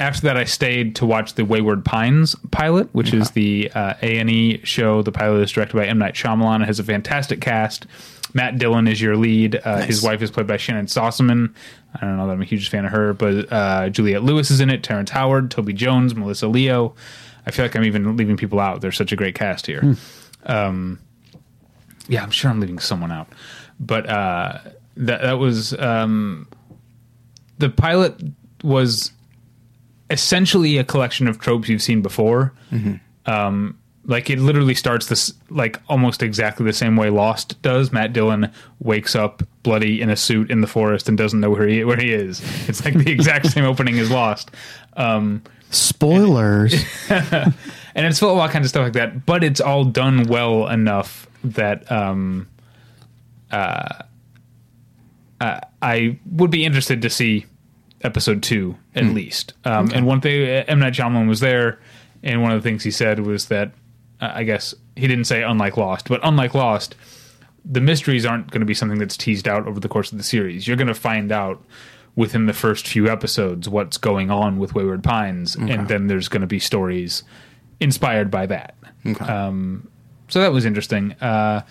after 0.00 0.22
that, 0.22 0.36
I 0.36 0.44
stayed 0.44 0.96
to 0.96 1.06
watch 1.06 1.34
the 1.34 1.44
Wayward 1.44 1.84
Pines 1.84 2.34
pilot, 2.50 2.88
which 2.94 3.14
is 3.14 3.30
the 3.30 3.70
uh, 3.74 3.94
A 4.02 4.18
and 4.18 4.28
E 4.30 4.60
show. 4.64 5.02
The 5.02 5.12
pilot 5.12 5.40
is 5.42 5.52
directed 5.52 5.76
by 5.76 5.86
M 5.86 5.98
Night 5.98 6.14
Shyamalan. 6.14 6.62
It 6.62 6.66
has 6.66 6.78
a 6.78 6.84
fantastic 6.84 7.40
cast. 7.40 7.86
Matt 8.34 8.58
Dillon 8.58 8.88
is 8.88 9.00
your 9.00 9.16
lead. 9.16 9.60
Uh, 9.62 9.78
His 9.82 10.02
wife 10.02 10.22
is 10.22 10.30
played 10.30 10.46
by 10.46 10.56
Shannyn 10.56 10.86
Sossamon. 10.86 11.54
I 11.94 12.00
don't 12.00 12.16
know 12.16 12.26
that 12.26 12.32
I'm 12.32 12.40
a 12.42 12.46
huge 12.46 12.70
fan 12.70 12.84
of 12.86 12.92
her, 12.92 13.12
but 13.12 13.52
uh, 13.52 13.88
Juliette 13.90 14.22
Lewis 14.22 14.50
is 14.50 14.60
in 14.60 14.70
it. 14.70 14.82
Terrence 14.82 15.10
Howard, 15.10 15.50
Toby 15.50 15.72
Jones, 15.74 16.14
Melissa 16.14 16.48
Leo. 16.48 16.94
I 17.46 17.50
feel 17.50 17.64
like 17.64 17.76
I'm 17.76 17.84
even 17.84 18.16
leaving 18.16 18.36
people 18.36 18.60
out. 18.60 18.80
There's 18.80 18.96
such 18.96 19.12
a 19.12 19.16
great 19.16 19.34
cast 19.34 19.66
here. 19.66 19.96
Um, 20.46 20.98
yeah, 22.08 22.22
I'm 22.22 22.30
sure 22.30 22.50
I'm 22.50 22.60
leaving 22.60 22.78
someone 22.78 23.12
out, 23.12 23.28
but 23.78 24.08
uh, 24.08 24.58
that 24.96 25.22
that 25.22 25.38
was 25.38 25.72
um, 25.78 26.48
the 27.58 27.68
pilot 27.68 28.20
was 28.64 29.12
essentially 30.10 30.78
a 30.78 30.84
collection 30.84 31.28
of 31.28 31.38
tropes 31.38 31.68
you've 31.68 31.82
seen 31.82 32.02
before. 32.02 32.52
Um, 33.26 33.78
like 34.04 34.30
it 34.30 34.38
literally 34.38 34.74
starts 34.74 35.06
this 35.06 35.32
like 35.48 35.80
almost 35.88 36.22
exactly 36.22 36.66
the 36.66 36.72
same 36.72 36.96
way 36.96 37.10
Lost 37.10 37.60
does. 37.62 37.92
Matt 37.92 38.12
Dillon 38.12 38.50
wakes 38.80 39.14
up 39.14 39.42
bloody 39.62 40.00
in 40.00 40.10
a 40.10 40.16
suit 40.16 40.50
in 40.50 40.60
the 40.60 40.66
forest 40.66 41.08
and 41.08 41.16
doesn't 41.16 41.40
know 41.40 41.50
where 41.50 41.66
he 41.66 41.84
where 41.84 41.96
he 41.96 42.12
is. 42.12 42.40
It's 42.68 42.84
like 42.84 42.94
the 42.94 43.10
exact 43.10 43.46
same 43.46 43.64
opening 43.72 43.98
as 43.98 44.10
Lost. 44.10 44.50
Um, 44.96 45.42
Spoilers. 45.70 46.74
and 47.08 47.54
it's 47.94 48.18
full 48.18 48.30
of 48.30 48.38
all 48.38 48.48
kinds 48.48 48.66
of 48.66 48.70
stuff 48.70 48.82
like 48.84 48.92
that. 48.94 49.24
But 49.24 49.44
it's 49.44 49.60
all 49.60 49.84
done 49.84 50.24
well 50.24 50.68
enough 50.68 51.26
that 51.44 51.90
um, 51.90 52.48
uh, 53.50 54.02
uh, 55.40 55.60
I 55.80 56.18
would 56.30 56.50
be 56.50 56.64
interested 56.64 57.02
to 57.02 57.10
see 57.10 57.46
episode 58.02 58.42
two 58.42 58.76
at 58.94 59.04
least. 59.06 59.54
Um, 59.64 59.90
And 59.94 60.06
one 60.06 60.20
thing, 60.20 60.42
M 60.46 60.78
Night 60.80 60.92
Shyamalan 60.92 61.28
was 61.28 61.40
there, 61.40 61.78
and 62.22 62.42
one 62.42 62.52
of 62.52 62.62
the 62.62 62.68
things 62.68 62.84
he 62.84 62.90
said 62.90 63.20
was 63.20 63.46
that 63.46 63.72
I 64.22 64.44
guess 64.44 64.74
he 64.96 65.06
didn't 65.08 65.24
say 65.24 65.42
unlike 65.42 65.76
Lost, 65.76 66.08
but 66.08 66.20
unlike 66.22 66.54
Lost, 66.54 66.94
the 67.64 67.80
mysteries 67.80 68.24
aren't 68.24 68.50
going 68.50 68.60
to 68.60 68.66
be 68.66 68.74
something 68.74 68.98
that's 68.98 69.16
teased 69.16 69.46
out 69.48 69.66
over 69.66 69.80
the 69.80 69.88
course 69.88 70.12
of 70.12 70.18
the 70.18 70.24
series. 70.24 70.66
You're 70.66 70.76
going 70.76 70.88
to 70.88 70.94
find 70.94 71.30
out 71.32 71.62
within 72.14 72.46
the 72.46 72.52
first 72.52 72.86
few 72.86 73.08
episodes 73.08 73.68
what's 73.68 73.96
going 73.98 74.30
on 74.30 74.58
with 74.58 74.74
Wayward 74.74 75.02
Pines, 75.02 75.56
and 75.56 75.88
then 75.88 76.06
there's 76.08 76.28
going 76.28 76.42
to 76.42 76.46
be 76.46 76.58
stories 76.58 77.22
inspired 77.80 78.30
by 78.30 78.46
that. 78.46 78.74
Um, 79.28 79.88
so 80.28 80.40
that 80.40 80.52
was 80.52 80.64
interesting. 80.64 81.12
Uh, 81.20 81.62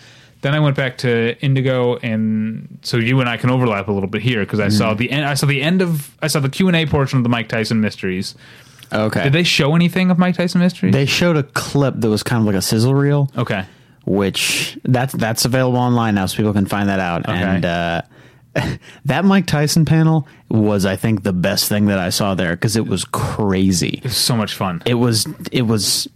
then 0.41 0.56
I 0.56 0.60
went 0.60 0.76
back 0.76 0.98
to 0.99 1.38
Indigo, 1.41 1.98
and 1.98 2.80
so 2.82 2.98
you 2.98 3.19
and 3.19 3.30
I 3.30 3.38
can 3.38 3.52
overlap 3.52 3.88
a 3.88 3.91
little 3.91 4.10
bit 4.10 4.23
here 4.23 4.40
because 4.41 4.60
I 4.60 4.69
saw 4.69 4.94
the 4.95 5.11
end. 5.11 5.26
I 5.26 5.36
saw 5.36 5.45
the 5.45 5.61
end 5.61 5.82
of 5.84 6.18
I 6.22 6.28
saw 6.28 6.40
the 6.40 6.49
Q 6.49 6.68
and 6.68 6.76
A 6.76 6.86
portion 6.88 7.18
of 7.18 7.23
the 7.23 7.30
Mike 7.30 7.48
Tyson 7.48 7.80
Mysteries. 7.80 8.34
Okay. 8.93 9.23
Did 9.23 9.34
they 9.34 9.43
show 9.43 9.76
anything 9.76 10.11
of 10.11 10.18
Mike 10.18 10.35
Tyson 10.35 10.61
Mysteries? 10.61 10.93
They 10.93 11.05
showed 11.05 11.38
a 11.38 11.43
clip 11.43 11.95
that 11.97 12.09
was 12.09 12.23
kind 12.23 12.41
of 12.41 12.45
like 12.45 12.55
a 12.55 12.61
sizzle 12.61 12.93
reel. 12.93 13.30
okay. 13.38 13.65
which 14.05 14.77
that's 14.84 15.13
that's 15.13 15.45
available 15.45 15.77
online 15.77 16.15
now, 16.15 16.26
so 16.26 16.38
people 16.38 16.53
can 16.53 16.65
find 16.65 16.89
that 16.89 16.99
out. 16.99 17.27
Okay. 17.27 17.38
And 17.38 17.65
uh, 17.65 18.01
that 19.05 19.26
Mike 19.26 19.45
Tyson 19.47 19.85
panel 19.85 20.27
was, 20.49 20.85
I 20.85 20.95
think, 20.95 21.23
the 21.23 21.34
best 21.34 21.69
thing 21.69 21.85
that 21.85 21.99
I 21.99 22.09
saw 22.09 22.35
there 22.35 22.51
because 22.55 22.76
it 22.76 22.88
was 22.88 23.05
crazy. 23.05 23.99
It 23.99 24.03
was 24.03 24.18
so 24.18 24.35
much 24.35 24.55
fun. 24.55 24.81
It 24.85 24.95
was 24.95 25.27
it 25.51 25.61
was 25.63 26.07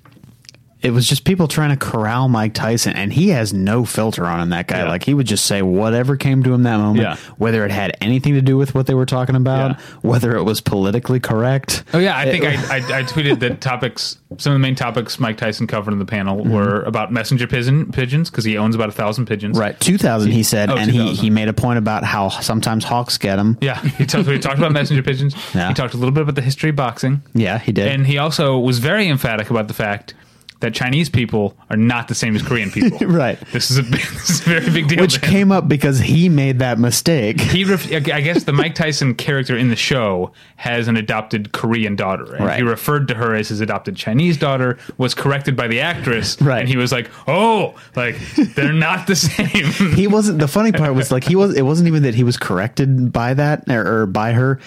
it 0.82 0.92
was 0.92 1.08
just 1.08 1.24
people 1.26 1.48
trying 1.48 1.72
to 1.72 1.78
corral 1.78 2.28
Mike 2.28 2.54
Tyson, 2.54 2.94
and 2.94 3.12
he 3.12 3.30
has 3.30 3.54
no 3.54 3.86
filter 3.86 4.26
on 4.26 4.40
him. 4.40 4.50
That 4.50 4.68
guy, 4.68 4.80
Yeah. 4.80 4.90
like 4.90 5.04
he 5.04 5.14
would 5.14 5.26
just 5.26 5.46
say 5.46 5.62
whatever 5.62 6.16
came 6.16 6.44
to 6.44 6.54
him 6.54 6.64
that 6.64 6.78
moment, 6.78 7.02
Yeah. 7.02 7.16
whether 7.38 7.66
it 7.66 7.72
had 7.72 7.98
anything 8.02 8.34
to 8.36 8.42
do 8.42 8.56
with 8.58 8.76
what 8.76 8.86
they 8.86 8.94
were 8.94 9.06
talking 9.06 9.36
about, 9.36 9.72
Yeah. 9.72 9.78
whether 10.02 10.36
it 10.36 10.44
was 10.44 10.62
politically 10.62 11.20
correct. 11.20 11.84
Oh 11.94 11.98
yeah, 12.00 12.16
I 12.18 12.26
think 12.30 12.44
I, 12.46 12.54
I, 12.54 13.00
I 13.00 13.04
tweeted 13.04 13.40
that 13.40 13.62
topics. 13.62 14.18
Some 14.38 14.52
of 14.52 14.56
the 14.56 14.62
main 14.62 14.76
topics 14.76 15.20
Mike 15.20 15.38
Tyson 15.38 15.66
covered 15.66 15.92
in 15.94 16.00
the 16.00 16.06
panel 16.06 16.38
mm-hmm. 16.42 16.52
were 16.52 16.82
about 16.84 17.12
messenger 17.12 17.48
pigeon, 17.48 17.92
pigeons 17.92 18.30
because 18.30 18.44
he 18.44 18.58
owns 18.58 18.76
about 18.76 18.90
a 18.90 18.94
thousand 18.94 19.26
pigeons. 19.26 19.58
Right, 19.58 19.80
two 19.80 19.98
thousand. 19.98 20.32
He 20.32 20.44
said, 20.44 20.70
Oh, 20.70 20.76
and 20.76 20.92
he 20.92 21.14
he 21.16 21.30
made 21.30 21.48
a 21.48 21.54
point 21.54 21.80
about 21.80 22.04
how 22.04 22.30
sometimes 22.30 22.84
hawks 22.84 23.18
get 23.18 23.40
him. 23.40 23.58
Yeah, 23.62 23.82
he 23.82 24.06
talked. 24.06 24.28
he 24.28 24.38
talked 24.40 24.58
about 24.58 24.72
messenger 24.72 25.02
pigeons. 25.04 25.36
Yeah. 25.56 25.70
He 25.70 25.74
talked 25.74 25.94
a 25.94 25.98
little 25.98 26.12
bit 26.12 26.24
about 26.24 26.36
the 26.36 26.42
history 26.42 26.72
of 26.72 26.76
boxing, 26.76 27.22
Yeah, 27.34 27.60
he 27.60 27.72
did. 27.72 27.88
and 27.88 28.06
he 28.06 28.18
also 28.18 28.58
was 28.60 28.80
very 28.80 29.08
emphatic 29.08 29.50
about 29.50 29.68
the 29.70 29.74
fact 29.74 30.14
that 30.62 30.74
Chinese 30.74 31.10
people 31.10 31.56
are 31.70 31.76
not 31.78 32.08
the 32.08 32.16
same 32.16 32.36
as 32.36 32.42
Korean 32.42 32.72
people. 32.72 32.98
Right. 33.08 33.40
This 33.52 33.70
is 33.72 33.78
a 33.78 33.84
big, 33.84 33.92
this 34.02 34.30
is 34.30 34.42
a 34.42 34.44
very 34.60 34.70
big 34.72 34.88
deal. 34.88 35.02
which 35.02 35.22
came 35.22 35.52
up 35.52 35.68
because 35.68 36.00
he 36.00 36.30
made 36.30 36.60
that 36.60 36.80
mistake. 36.80 37.40
he 37.42 37.64
ref- 37.66 37.92
I 37.92 38.22
guess 38.22 38.44
the 38.46 38.54
Mike 38.54 38.74
Tyson 38.76 39.16
character 39.16 39.56
in 39.58 39.70
the 39.70 39.76
show 39.76 40.32
has 40.56 40.88
an 40.88 40.96
adopted 40.98 41.52
Korean 41.52 41.96
daughter, 41.96 42.36
and 42.36 42.46
Right. 42.46 42.58
he 42.58 42.64
referred 42.64 43.08
to 43.10 43.16
her 43.16 43.36
as 43.36 43.50
his 43.50 43.60
adopted 43.62 43.96
Chinese 43.96 44.38
daughter. 44.38 44.78
Was 44.98 45.14
corrected 45.14 45.56
by 45.56 45.68
the 45.68 45.82
actress, 45.82 46.42
Right. 46.42 46.60
And 46.62 46.70
he 46.70 46.78
was 46.78 46.92
like, 46.92 47.10
"Oh, 47.28 47.76
like 47.96 48.18
they're 48.56 48.72
not 48.74 49.08
the 49.08 49.16
same." 49.18 49.92
He 49.94 50.08
wasn't. 50.08 50.40
The 50.40 50.48
funny 50.48 50.72
part 50.72 50.96
was 50.96 51.12
like 51.12 51.24
he 51.26 51.36
was. 51.36 51.56
It 51.56 51.64
wasn't 51.64 51.88
even 51.88 52.04
that 52.04 52.16
he 52.16 52.24
was 52.24 52.38
corrected 52.38 53.12
by 53.12 53.34
that 53.34 53.70
or, 53.70 54.02
or 54.02 54.06
by 54.06 54.32
her 54.34 54.60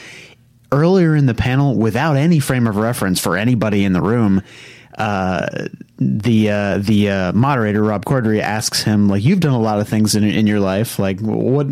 earlier 0.71 1.17
in 1.17 1.27
the 1.27 1.35
panel 1.35 1.77
without 1.77 2.17
any 2.17 2.39
frame 2.39 2.67
of 2.67 2.77
reference 2.77 3.19
for 3.21 3.37
anybody 3.37 3.85
in 3.85 3.93
the 3.95 4.03
room. 4.03 4.43
Uh, 4.99 5.69
the 5.99 6.51
uh, 6.51 6.79
the 6.79 7.09
uh, 7.09 7.33
moderator 7.33 7.83
Rob 7.83 8.05
Corddry 8.05 8.41
asks 8.41 8.83
him 8.83 9.09
like, 9.09 9.25
"You've 9.25 9.41
done 9.41 9.55
a 9.55 9.61
lot 9.61 9.81
of 9.81 9.89
things 9.89 10.15
in 10.15 10.25
in 10.25 10.47
your 10.47 10.61
life. 10.61 10.99
Like, 10.99 11.21
what?" 11.21 11.67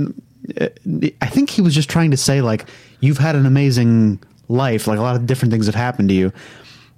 I 1.21 1.27
think 1.27 1.51
he 1.51 1.61
was 1.61 1.75
just 1.75 1.91
trying 1.91 2.13
to 2.13 2.17
say 2.17 2.41
like, 2.41 2.69
"You've 3.01 3.19
had 3.19 3.35
an 3.35 3.45
amazing 3.45 4.23
life. 4.49 4.87
Like, 4.87 4.99
a 4.99 5.03
lot 5.03 5.17
of 5.17 5.27
different 5.27 5.53
things 5.53 5.67
have 5.67 5.75
happened 5.75 6.09
to 6.11 6.15
you." 6.15 6.33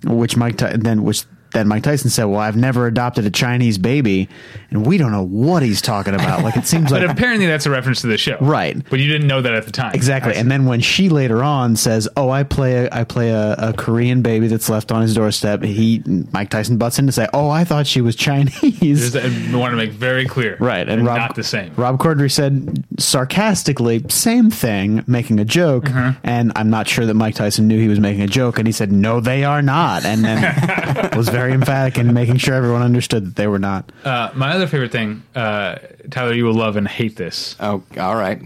Which 0.05 0.37
Mike 0.37 0.59
then 0.59 1.03
which 1.03 1.25
then 1.53 1.67
Mike 1.69 1.83
Tyson 1.83 2.11
said, 2.11 2.25
"Well, 2.25 2.41
I've 2.41 2.57
never 2.57 2.87
adopted 2.87 3.25
a 3.25 3.31
Chinese 3.31 3.79
baby," 3.79 4.29
and 4.71 4.87
we 4.87 4.99
don't 4.99 5.13
know 5.13 5.25
what 5.25 5.63
he's 5.63 5.81
talking 5.81 6.15
about. 6.15 6.43
Like 6.45 6.57
it 6.57 6.67
seems 6.67 6.91
but 6.91 7.03
like 7.03 7.11
apparently, 7.11 7.47
that's 7.47 7.67
a 7.67 7.71
reference 7.71 8.01
to 8.03 8.07
the 8.07 8.19
show, 8.19 8.37
Right. 8.41 8.77
But 8.91 9.01
you 9.01 9.11
didn't 9.11 9.27
know 9.29 9.41
that 9.43 9.53
at 9.55 9.65
the 9.67 9.73
time, 9.73 9.93
exactly. 9.95 10.35
And 10.35 10.51
then 10.51 10.67
when 10.67 10.81
she 10.81 11.09
later 11.09 11.43
on 11.43 11.77
says, 11.77 12.09
"Oh, 12.17 12.31
I 12.31 12.43
play 12.43 12.85
a, 12.87 12.89
I 12.93 13.05
play 13.05 13.31
a, 13.31 13.55
a 13.55 13.73
Korean 13.73 14.23
baby 14.23 14.47
that's 14.49 14.69
left 14.69 14.93
on 14.93 15.03
his 15.03 15.15
doorstep," 15.15 15.63
he 15.63 16.03
Mike 16.33 16.51
Tyson 16.51 16.77
butts 16.77 16.99
in 16.99 17.07
to 17.07 17.13
say, 17.13 17.27
"Oh, 17.33 17.49
I 17.51 17.65
thought 17.65 17.87
she 17.87 18.01
was 18.01 18.15
Chinese." 18.17 19.13
Just, 19.13 19.17
I 19.17 19.57
want 19.57 19.73
to 19.73 19.77
make 19.77 19.91
very 19.93 20.27
clear, 20.27 20.57
Right, 20.61 20.89
and 20.89 21.05
Rob, 21.07 21.17
not 21.19 21.35
the 21.35 21.43
same. 21.45 21.73
Rob 21.77 21.99
Corddry 21.99 22.31
said 22.31 22.85
sarcastically, 22.99 24.05
"Same 24.09 24.51
thing," 24.51 25.03
making 25.07 25.41
a 25.41 25.45
joke, 25.45 25.85
Mm-hmm. 25.85 26.19
and 26.25 26.53
I'm 26.57 26.71
not 26.71 26.89
sure 26.89 27.07
that 27.07 27.15
Mike 27.15 27.35
Tyson 27.35 27.67
knew 27.69 27.81
he 27.81 27.89
was 27.89 28.01
making 28.01 28.23
a 28.23 28.27
joke, 28.27 28.59
and 28.59 28.67
he 28.69 28.73
said, 28.73 28.93
"No, 28.93 29.21
they 29.21 29.45
are 29.45 29.63
not," 29.63 30.05
and 30.05 30.25
then 30.25 31.11
was 31.17 31.29
very 31.29 31.38
emphatic 31.47 31.99
in 31.99 32.13
making 32.15 32.37
sure 32.39 32.55
everyone 32.55 32.83
understood 32.83 33.27
that 33.27 33.37
they 33.37 33.47
were 33.47 33.59
not. 33.59 33.91
Uh, 34.05 34.31
my 34.35 34.53
other 34.53 34.67
favorite 34.67 34.93
thing, 34.93 35.23
uh, 35.35 35.77
Tyler, 36.11 36.33
you 36.35 36.45
will 36.45 36.55
love 36.55 36.77
and 36.77 36.87
hate 36.89 37.17
this 37.17 37.57
Oh, 37.61 37.83
all 37.99 38.17
right. 38.17 38.41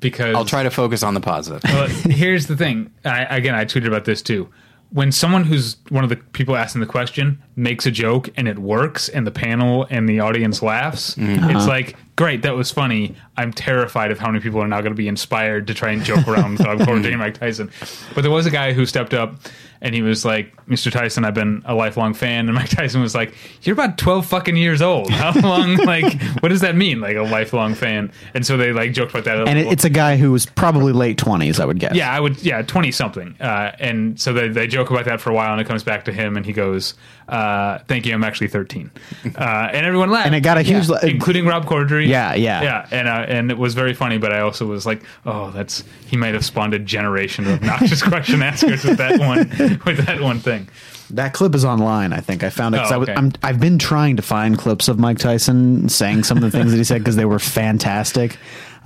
because 0.00 0.34
I'll 0.34 0.44
try 0.44 0.62
to 0.62 0.70
focus 0.70 1.02
on 1.02 1.14
the 1.14 1.20
positive. 1.20 1.62
Well, 1.64 1.88
here's 1.88 2.46
the 2.46 2.56
thing. 2.56 2.90
I, 3.04 3.24
again, 3.36 3.54
I 3.54 3.64
tweeted 3.64 3.86
about 3.86 4.04
this 4.04 4.22
too. 4.22 4.48
When 4.90 5.10
someone 5.12 5.44
who's 5.44 5.76
one 5.88 6.04
of 6.04 6.10
the 6.10 6.16
people 6.16 6.56
asking 6.56 6.80
the 6.80 6.86
question 6.86 7.42
makes 7.56 7.86
a 7.86 7.90
joke 7.90 8.28
and 8.36 8.46
it 8.48 8.58
works, 8.58 9.08
and 9.08 9.26
the 9.26 9.30
panel 9.32 9.86
and 9.90 10.08
the 10.08 10.20
audience 10.20 10.62
laughs, 10.62 11.16
it's 11.18 11.66
like, 11.66 11.96
great, 12.16 12.42
that 12.42 12.56
was 12.56 12.70
funny. 12.70 13.14
I'm 13.36 13.52
terrified 13.52 14.10
of 14.10 14.18
how 14.18 14.28
many 14.28 14.40
people 14.40 14.60
are 14.62 14.68
now 14.68 14.80
going 14.80 14.92
to 14.92 14.96
be 14.96 15.08
inspired 15.08 15.66
to 15.66 15.74
try 15.74 15.90
and 15.90 16.02
joke 16.02 16.26
around 16.26 16.52
with 16.52 16.62
Corddry 16.62 17.08
and 17.08 17.18
Mike 17.18 17.38
Tyson. 17.38 17.70
But 18.14 18.22
there 18.22 18.30
was 18.30 18.46
a 18.46 18.50
guy 18.50 18.72
who 18.72 18.86
stepped 18.86 19.12
up 19.12 19.36
and 19.82 19.94
he 19.94 20.02
was 20.02 20.24
like, 20.24 20.54
Mr. 20.66 20.90
Tyson, 20.90 21.24
I've 21.24 21.34
been 21.34 21.62
a 21.66 21.74
lifelong 21.74 22.14
fan. 22.14 22.48
And 22.48 22.54
Mike 22.54 22.70
Tyson 22.70 23.02
was 23.02 23.14
like, 23.14 23.34
You're 23.62 23.74
about 23.74 23.98
12 23.98 24.26
fucking 24.26 24.56
years 24.56 24.80
old. 24.80 25.10
How 25.10 25.38
long, 25.40 25.76
like, 25.76 26.20
what 26.40 26.48
does 26.48 26.62
that 26.62 26.74
mean? 26.74 27.00
Like, 27.00 27.16
a 27.16 27.22
lifelong 27.22 27.74
fan. 27.74 28.10
And 28.34 28.46
so 28.46 28.56
they, 28.56 28.72
like, 28.72 28.92
joked 28.92 29.12
about 29.12 29.24
that. 29.24 29.46
And 29.48 29.58
it, 29.58 29.66
it's 29.66 29.84
a 29.84 29.90
guy 29.90 30.16
who 30.16 30.32
was 30.32 30.46
probably 30.46 30.92
late 30.92 31.18
twenties, 31.18 31.60
I 31.60 31.66
would 31.66 31.78
guess. 31.78 31.94
Yeah, 31.94 32.10
I 32.10 32.18
would. 32.20 32.42
Yeah, 32.42 32.62
twenty 32.62 32.90
something. 32.90 33.36
Uh, 33.40 33.76
and 33.78 34.18
so 34.18 34.32
they, 34.32 34.48
they 34.48 34.66
joke 34.66 34.90
about 34.90 35.04
that 35.04 35.20
for 35.20 35.30
a 35.30 35.34
while, 35.34 35.52
and 35.52 35.60
it 35.60 35.66
comes 35.66 35.84
back 35.84 36.06
to 36.06 36.12
him, 36.12 36.36
and 36.36 36.46
he 36.46 36.52
goes, 36.52 36.94
uh, 37.28 37.78
"Thank 37.88 38.06
you, 38.06 38.14
I'm 38.14 38.22
actually 38.24 38.48
13. 38.48 38.90
Uh, 39.24 39.40
and 39.72 39.84
everyone 39.86 40.10
laughed, 40.10 40.26
And 40.26 40.34
it 40.34 40.40
got 40.40 40.58
a 40.58 40.62
huge, 40.62 40.88
Yeah, 40.88 40.98
li- 41.02 41.10
including 41.10 41.46
Rob 41.46 41.66
Corddry. 41.66 42.06
Yeah, 42.06 42.34
yeah. 42.34 42.62
yeah. 42.62 42.88
And 42.90 43.08
uh, 43.08 43.24
and 43.28 43.50
it 43.50 43.58
was 43.58 43.74
very 43.74 43.94
funny, 43.94 44.18
but 44.18 44.32
I 44.32 44.40
also 44.40 44.66
was 44.66 44.86
like, 44.86 45.02
oh, 45.24 45.50
that's 45.50 45.82
he 46.06 46.16
might 46.16 46.34
have 46.34 46.44
spawned 46.44 46.74
a 46.74 46.78
generation 46.78 47.46
of 47.46 47.54
obnoxious 47.54 48.02
question 48.12 48.42
askers 48.42 48.84
with 48.84 48.98
that 48.98 49.18
one 49.18 49.48
with 49.84 50.06
that 50.06 50.20
one 50.20 50.38
thing. 50.38 50.68
That 51.10 51.34
clip 51.34 51.54
is 51.54 51.64
online. 51.64 52.12
I 52.12 52.18
think 52.20 52.42
I 52.42 52.50
found 52.50 52.74
it. 52.74 52.78
Oh, 52.78 52.84
I 52.84 52.96
was, 52.96 53.08
okay. 53.08 53.16
I'm, 53.16 53.30
I've 53.42 53.60
been 53.60 53.78
trying 53.78 54.16
to 54.16 54.22
find 54.22 54.58
clips 54.58 54.88
of 54.88 54.98
Mike 54.98 55.18
Tyson 55.18 55.88
saying 55.88 56.24
some 56.24 56.36
of 56.36 56.42
the 56.42 56.50
things 56.50 56.72
that 56.72 56.78
he 56.78 56.82
said 56.84 56.98
because 56.98 57.14
they 57.14 57.24
were 57.24 57.38
fantastic, 57.38 58.36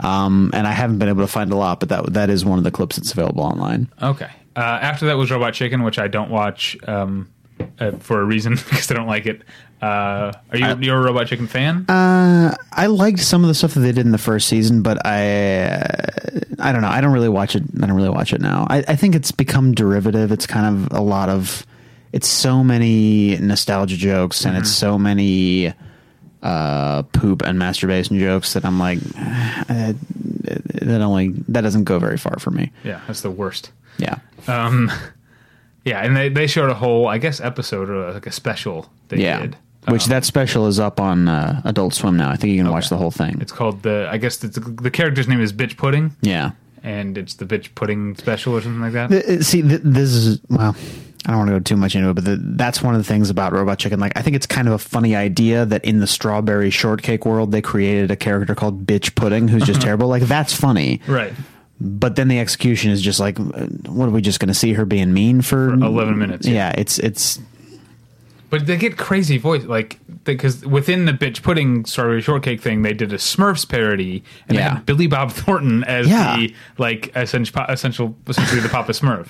um, 0.01 0.51
and 0.53 0.67
I 0.67 0.73
haven't 0.73 0.99
been 0.99 1.09
able 1.09 1.23
to 1.23 1.27
find 1.33 1.51
a 1.53 1.57
lot. 1.57 1.81
But 1.81 1.89
that 1.89 2.13
that 2.13 2.31
is 2.31 2.45
one 2.45 2.59
of 2.59 2.65
the 2.65 2.71
clips 2.71 2.97
that's 2.97 3.13
available 3.13 3.43
online. 3.43 3.89
Okay. 4.03 4.29
Uh, 4.57 4.61
after 4.61 5.07
that 5.07 5.17
was 5.17 5.31
Robot 5.31 5.55
Chicken, 5.55 5.83
which 5.83 5.99
I 5.99 6.09
don't 6.09 6.31
watch 6.31 6.77
um, 6.87 7.29
uh, 7.79 7.93
for 7.93 8.21
a 8.21 8.25
reason 8.25 8.55
because 8.71 8.91
I 8.91 8.95
don't 8.95 9.07
like 9.07 9.27
it. 9.27 9.43
Uh, 9.83 10.33
are 10.51 10.59
you 10.59 10.77
you're 10.81 10.99
a 10.99 11.03
Robot 11.03 11.27
Chicken 11.27 11.47
fan? 11.47 11.87
Uh, 11.89 12.55
I 12.73 12.87
liked 12.87 13.21
some 13.21 13.43
of 13.43 13.49
the 13.49 13.55
stuff 13.55 13.75
that 13.75 13.81
they 13.81 13.93
did 13.93 14.05
in 14.05 14.13
the 14.13 14.19
first 14.19 14.47
season, 14.49 14.83
but 14.83 15.05
I 15.07 15.63
uh, 15.65 16.41
I 16.59 16.73
don't 16.73 16.83
know. 16.83 16.89
I 16.89 17.01
don't 17.01 17.13
really 17.13 17.29
watch 17.29 17.57
it. 17.57 17.63
I 17.83 17.87
don't 17.87 17.97
really 17.97 18.11
watch 18.11 18.33
it 18.33 18.41
now. 18.41 18.67
I, 18.69 18.79
I 18.89 18.97
think 18.97 19.15
it's 19.15 19.33
become 19.33 19.73
derivative. 19.73 20.33
It's 20.33 20.47
kind 20.47 20.67
of 20.67 20.99
a 20.99 21.01
lot 21.03 21.29
of. 21.29 21.67
It's 22.13 22.27
so 22.27 22.65
many 22.65 23.37
nostalgia 23.39 23.97
jokes 23.97 24.45
and 24.45 24.57
it's 24.57 24.69
so 24.71 24.99
many 24.99 25.73
uh, 26.43 27.03
poop 27.03 27.43
and 27.43 27.59
masturbation 27.59 28.19
jokes 28.19 28.55
that 28.55 28.65
I'm 28.65 28.81
like, 28.81 28.99
eh, 29.17 29.93
that 30.83 31.01
only 31.01 31.29
that 31.49 31.61
doesn't 31.61 31.85
go 31.85 31.99
very 31.99 32.17
far 32.17 32.39
for 32.39 32.51
me. 32.51 32.73
yeah, 32.85 33.01
that's 33.07 33.21
the 33.21 33.31
worst. 33.31 33.71
Yeah. 33.99 34.19
Um, 34.49 34.91
yeah, 35.85 36.01
and 36.01 36.17
they, 36.17 36.29
they 36.29 36.47
showed 36.47 36.71
a 36.71 36.75
whole, 36.75 37.09
I 37.09 37.19
guess, 37.19 37.41
episode 37.41 37.89
or 37.91 38.13
like 38.13 38.27
a 38.27 38.33
special 38.33 38.91
they 39.09 39.19
yeah. 39.19 39.41
did. 39.41 39.57
Which 39.89 40.05
Um, 40.05 40.11
that 40.11 40.25
special 40.25 40.67
is 40.67 40.79
up 40.79 41.01
on 41.01 41.27
uh, 41.27 41.63
Adult 41.65 41.95
Swim 41.95 42.17
now. 42.17 42.31
I 42.31 42.37
think 42.37 42.53
you 42.53 42.63
can 42.63 42.71
watch 42.71 42.91
the 42.91 42.99
whole 42.99 43.11
thing. 43.11 43.41
It's 43.41 43.53
called 43.53 43.83
the, 43.83 44.09
I 44.11 44.19
guess 44.19 44.45
it's, 44.45 44.59
the 44.59 44.91
character's 44.91 45.27
name 45.27 45.41
is 45.41 45.55
Bitch 45.55 45.79
Pudding, 45.79 46.15
yeah. 46.21 46.51
and 46.83 47.17
it's 47.17 47.35
the 47.35 47.47
Bitch 47.47 47.75
Pudding 47.75 48.15
special 48.17 48.53
or 48.55 48.61
something 48.61 48.83
like 48.83 48.93
that. 48.93 49.09
Th- 49.09 49.25
uh, 49.25 49.43
See, 49.43 49.63
th- 49.63 49.81
this 49.83 50.11
is 50.11 50.41
well. 50.51 50.77
I 51.27 51.33
don't 51.33 51.39
want 51.39 51.49
to 51.49 51.53
go 51.57 51.61
too 51.61 51.77
much 51.77 51.95
into 51.95 52.09
it, 52.09 52.15
but 52.15 52.25
the, 52.25 52.39
that's 52.41 52.83
one 52.83 52.95
of 52.95 53.01
the 53.01 53.05
things 53.05 53.29
about 53.29 53.53
Robot 53.53 53.79
Chicken. 53.79 54.01
Like, 54.01 54.17
I 54.17 54.23
think 54.23 54.37
it's 54.37 54.47
kind 54.47 54.67
of 54.67 54.73
a 54.73 54.79
funny 54.79 55.15
idea 55.15 55.67
that 55.67 55.85
in 55.85 56.01
the 56.01 56.07
strawberry 56.07 56.71
shortcake 56.71 57.27
world, 57.27 57.53
they 57.53 57.61
created 57.61 58.11
a 58.11 58.17
character 58.17 58.55
called 58.55 58.87
Bitch 58.87 59.15
Pudding, 59.15 59.47
who's 59.47 59.65
just 59.65 59.83
terrible. 59.83 60.09
Like, 60.09 60.23
that's 60.23 60.55
funny, 60.55 61.03
right. 61.07 61.33
But 61.81 62.17
then 62.17 62.29
the 62.29 62.39
execution 62.39 62.91
is 62.91 63.01
just 63.01 63.21
like, 63.21 63.39
uh, 63.41 63.45
what 63.89 64.07
are 64.07 64.11
we 64.11 64.21
just 64.21 64.39
going 64.41 64.49
to 64.49 64.55
see 64.55 64.73
her 64.75 64.85
being 64.85 65.13
mean 65.13 65.41
for, 65.43 65.73
11 65.73 66.19
minutes, 66.19 66.47
Yeah, 66.47 66.55
yeah. 66.55 66.75
it's 66.77 66.99
it's 66.99 67.39
But 68.51 68.67
they 68.67 68.77
get 68.77 68.97
crazy 68.99 69.39
voice, 69.39 69.65
like, 69.65 69.99
because 70.25 70.65
within 70.67 71.05
the 71.07 71.13
Bitch 71.13 71.41
Pudding 71.43 71.85
Strawberry 71.85 72.21
Shortcake 72.21 72.61
thing, 72.61 72.83
they 72.83 72.93
did 72.93 73.13
a 73.13 73.17
Smurfs 73.17 73.67
parody, 73.69 74.23
and 74.49 74.59
they 74.59 74.63
Yeah. 74.63 74.75
had 74.75 74.87
Billy 74.87 75.07
Bob 75.07 75.31
Thornton 75.33 75.85
as 75.85 76.09
Yeah. 76.09 76.37
the, 76.37 76.55
like, 76.77 77.13
essential, 77.15 77.63
essential, 77.69 78.17
essentially 78.29 78.61
the 78.61 78.69
Papa 78.69 78.93
Smurf. 78.93 79.29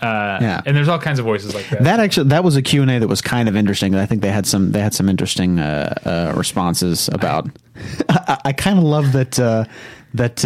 Uh, 0.00 0.38
Yeah. 0.40 0.60
And 0.64 0.76
there's 0.76 0.88
all 0.88 0.98
kinds 0.98 1.18
of 1.18 1.24
voices 1.26 1.54
like 1.54 1.68
that. 1.70 1.82
that 1.84 2.00
actually 2.00 2.28
that 2.28 2.42
was 2.44 2.54
a 2.56 2.62
Q 2.62 2.82
and 2.82 2.90
A 2.90 3.00
that 3.00 3.08
was 3.08 3.20
kind 3.20 3.48
of 3.48 3.56
interesting. 3.56 3.94
I 3.96 4.06
think 4.06 4.22
they 4.22 4.30
had 4.30 4.46
some 4.46 4.70
they 4.72 4.80
had 4.80 4.94
some 4.94 5.08
interesting 5.08 5.58
uh, 5.58 5.92
uh, 6.04 6.32
responses 6.36 7.10
about. 7.12 7.48
I, 8.08 8.38
I 8.46 8.52
kind 8.52 8.78
of 8.78 8.84
love 8.84 9.10
that 9.12 9.38
uh, 9.40 9.64
that 10.14 10.44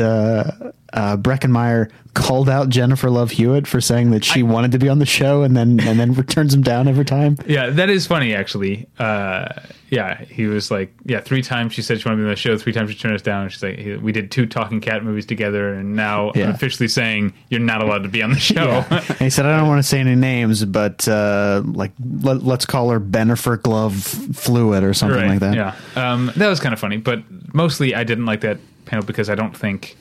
uh, 0.92 1.16
Breckin 1.16 1.50
Meyer 1.50 1.88
called 2.14 2.48
out 2.48 2.68
Jennifer 2.68 3.08
Love 3.08 3.30
Hewitt 3.30 3.66
for 3.66 3.80
saying 3.80 4.10
that 4.10 4.22
she 4.22 4.42
wanted 4.42 4.72
to 4.72 4.78
be 4.78 4.88
on 4.88 4.98
the 4.98 5.06
show, 5.06 5.42
and 5.42 5.56
then 5.56 5.80
and 5.80 5.98
then 5.98 6.14
turns 6.26 6.52
him 6.52 6.62
down 6.62 6.88
every 6.88 7.04
time. 7.04 7.38
Yeah, 7.46 7.70
that 7.70 7.88
is 7.90 8.06
funny 8.06 8.34
actually. 8.34 8.86
Uh, 8.98 9.48
yeah, 9.90 10.24
he 10.24 10.46
was 10.46 10.70
like, 10.70 10.94
yeah, 11.04 11.20
three 11.20 11.42
times 11.42 11.74
she 11.74 11.82
said 11.82 12.00
she 12.00 12.08
wanted 12.08 12.18
to 12.18 12.22
be 12.22 12.28
on 12.28 12.30
the 12.30 12.36
show. 12.36 12.56
Three 12.56 12.72
times 12.72 12.90
she 12.90 12.98
turned 12.98 13.14
us 13.14 13.20
down. 13.22 13.48
She's 13.50 13.62
like, 13.62 13.78
we 14.02 14.10
did 14.10 14.30
two 14.30 14.46
Talking 14.46 14.80
Cat 14.80 15.04
movies 15.04 15.26
together, 15.26 15.74
and 15.74 15.94
now 15.96 16.32
Yeah. 16.34 16.44
I'm 16.44 16.50
officially 16.54 16.88
saying 16.88 17.34
you're 17.50 17.60
not 17.60 17.82
allowed 17.82 18.02
to 18.04 18.08
be 18.08 18.22
on 18.22 18.32
the 18.32 18.38
show. 18.38 18.84
And 18.90 19.18
he 19.18 19.30
said, 19.30 19.46
"I 19.46 19.56
don't 19.56 19.68
want 19.68 19.78
to 19.80 19.88
say 19.88 20.00
any 20.00 20.14
names, 20.14 20.64
but 20.64 21.06
uh, 21.08 21.62
like 21.64 21.92
let, 22.22 22.42
let's 22.42 22.64
call 22.66 22.90
her 22.90 23.00
Benifer 23.00 23.60
Glove 23.60 23.94
Fluid 23.96 24.82
or 24.84 24.94
something 24.94 25.26
like 25.28 25.40
that." 25.40 25.54
Yeah, 25.54 25.74
um, 25.96 26.30
that 26.36 26.48
was 26.48 26.60
kind 26.60 26.72
of 26.72 26.78
funny, 26.80 26.96
but 26.96 27.22
mostly 27.54 27.94
I 27.94 28.04
didn't 28.04 28.26
like 28.26 28.40
that 28.42 28.58
panel 28.86 29.04
because 29.04 29.28
I 29.30 29.34
don't 29.34 29.56
think, 29.56 29.96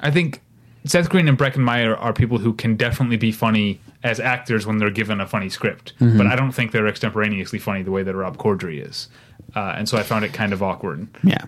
I 0.00 0.10
think 0.10 0.40
Seth 0.84 1.08
Green 1.10 1.28
and 1.28 1.36
Breckin 1.38 1.58
Meyer 1.62 1.94
are 1.96 2.12
people 2.12 2.38
who 2.38 2.52
can 2.54 2.76
definitely 2.76 3.16
be 3.18 3.32
funny 3.32 3.80
as 4.02 4.18
actors 4.18 4.66
when 4.66 4.78
they're 4.78 4.90
given 4.90 5.20
a 5.20 5.26
funny 5.26 5.48
script, 5.50 5.92
Mm-hmm. 6.00 6.16
but 6.18 6.26
I 6.26 6.36
don't 6.36 6.52
think 6.52 6.72
they're 6.72 6.86
extemporaneously 6.88 7.58
funny 7.58 7.82
the 7.82 7.90
way 7.90 8.02
that 8.02 8.14
Rob 8.14 8.38
Corddry 8.38 8.86
is, 8.86 9.08
uh, 9.54 9.74
and 9.76 9.88
so 9.88 9.98
I 9.98 10.02
found 10.02 10.24
it 10.24 10.32
kind 10.32 10.52
of 10.52 10.62
awkward. 10.62 11.06
yeah. 11.22 11.44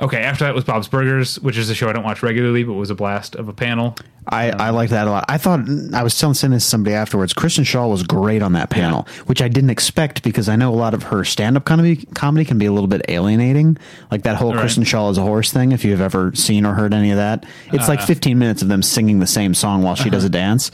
Okay, 0.00 0.22
after 0.22 0.44
that 0.44 0.54
was 0.54 0.64
Bob's 0.64 0.88
Burgers, 0.88 1.38
which 1.40 1.58
is 1.58 1.68
a 1.68 1.74
show 1.74 1.88
I 1.88 1.92
don't 1.92 2.04
watch 2.04 2.22
regularly, 2.22 2.64
but 2.64 2.72
was 2.72 2.88
a 2.88 2.94
blast 2.94 3.34
of 3.34 3.48
a 3.48 3.52
panel. 3.52 3.96
I, 4.26 4.50
I 4.50 4.70
like 4.70 4.90
that 4.90 5.06
a 5.06 5.10
lot. 5.10 5.24
I 5.28 5.38
thought 5.38 5.60
mm, 5.60 5.92
I 5.92 6.02
was 6.02 6.18
telling 6.18 6.32
this 6.32 6.40
to 6.40 6.60
somebody 6.60 6.94
afterwards. 6.94 7.32
Kristen 7.32 7.64
Schaal 7.64 7.90
was 7.90 8.02
great 8.02 8.42
on 8.42 8.52
that 8.54 8.70
panel, 8.70 9.06
which 9.26 9.42
I 9.42 9.48
didn't 9.48 9.70
expect 9.70 10.22
because 10.22 10.48
I 10.48 10.56
know 10.56 10.72
a 10.72 10.76
lot 10.76 10.94
of 10.94 11.04
her 11.04 11.24
stand 11.24 11.56
up 11.56 11.64
comedy 11.64 11.96
comedy 12.14 12.44
can 12.44 12.58
be 12.58 12.66
a 12.66 12.72
little 12.72 12.88
bit 12.88 13.02
alienating. 13.08 13.76
Like 14.10 14.22
that 14.22 14.36
whole 14.36 14.50
Right. 14.50 14.60
Kristen 14.60 14.84
Schaal 14.84 15.10
is 15.10 15.18
a 15.18 15.22
horse 15.22 15.52
thing. 15.52 15.72
If 15.72 15.84
you've 15.84 16.00
ever 16.00 16.34
seen 16.34 16.66
or 16.66 16.74
heard 16.74 16.92
any 16.92 17.10
of 17.10 17.16
that, 17.16 17.46
it's 17.72 17.88
like 17.88 18.00
uh. 18.00 18.06
15 18.06 18.38
minutes 18.38 18.62
of 18.62 18.68
them 18.68 18.82
singing 18.82 19.20
the 19.20 19.26
same 19.26 19.54
song 19.54 19.82
while 19.82 19.94
she 19.94 20.10
does 20.10 20.24
a 20.24 20.26
uh-huh. 20.26 20.32
dance. 20.32 20.70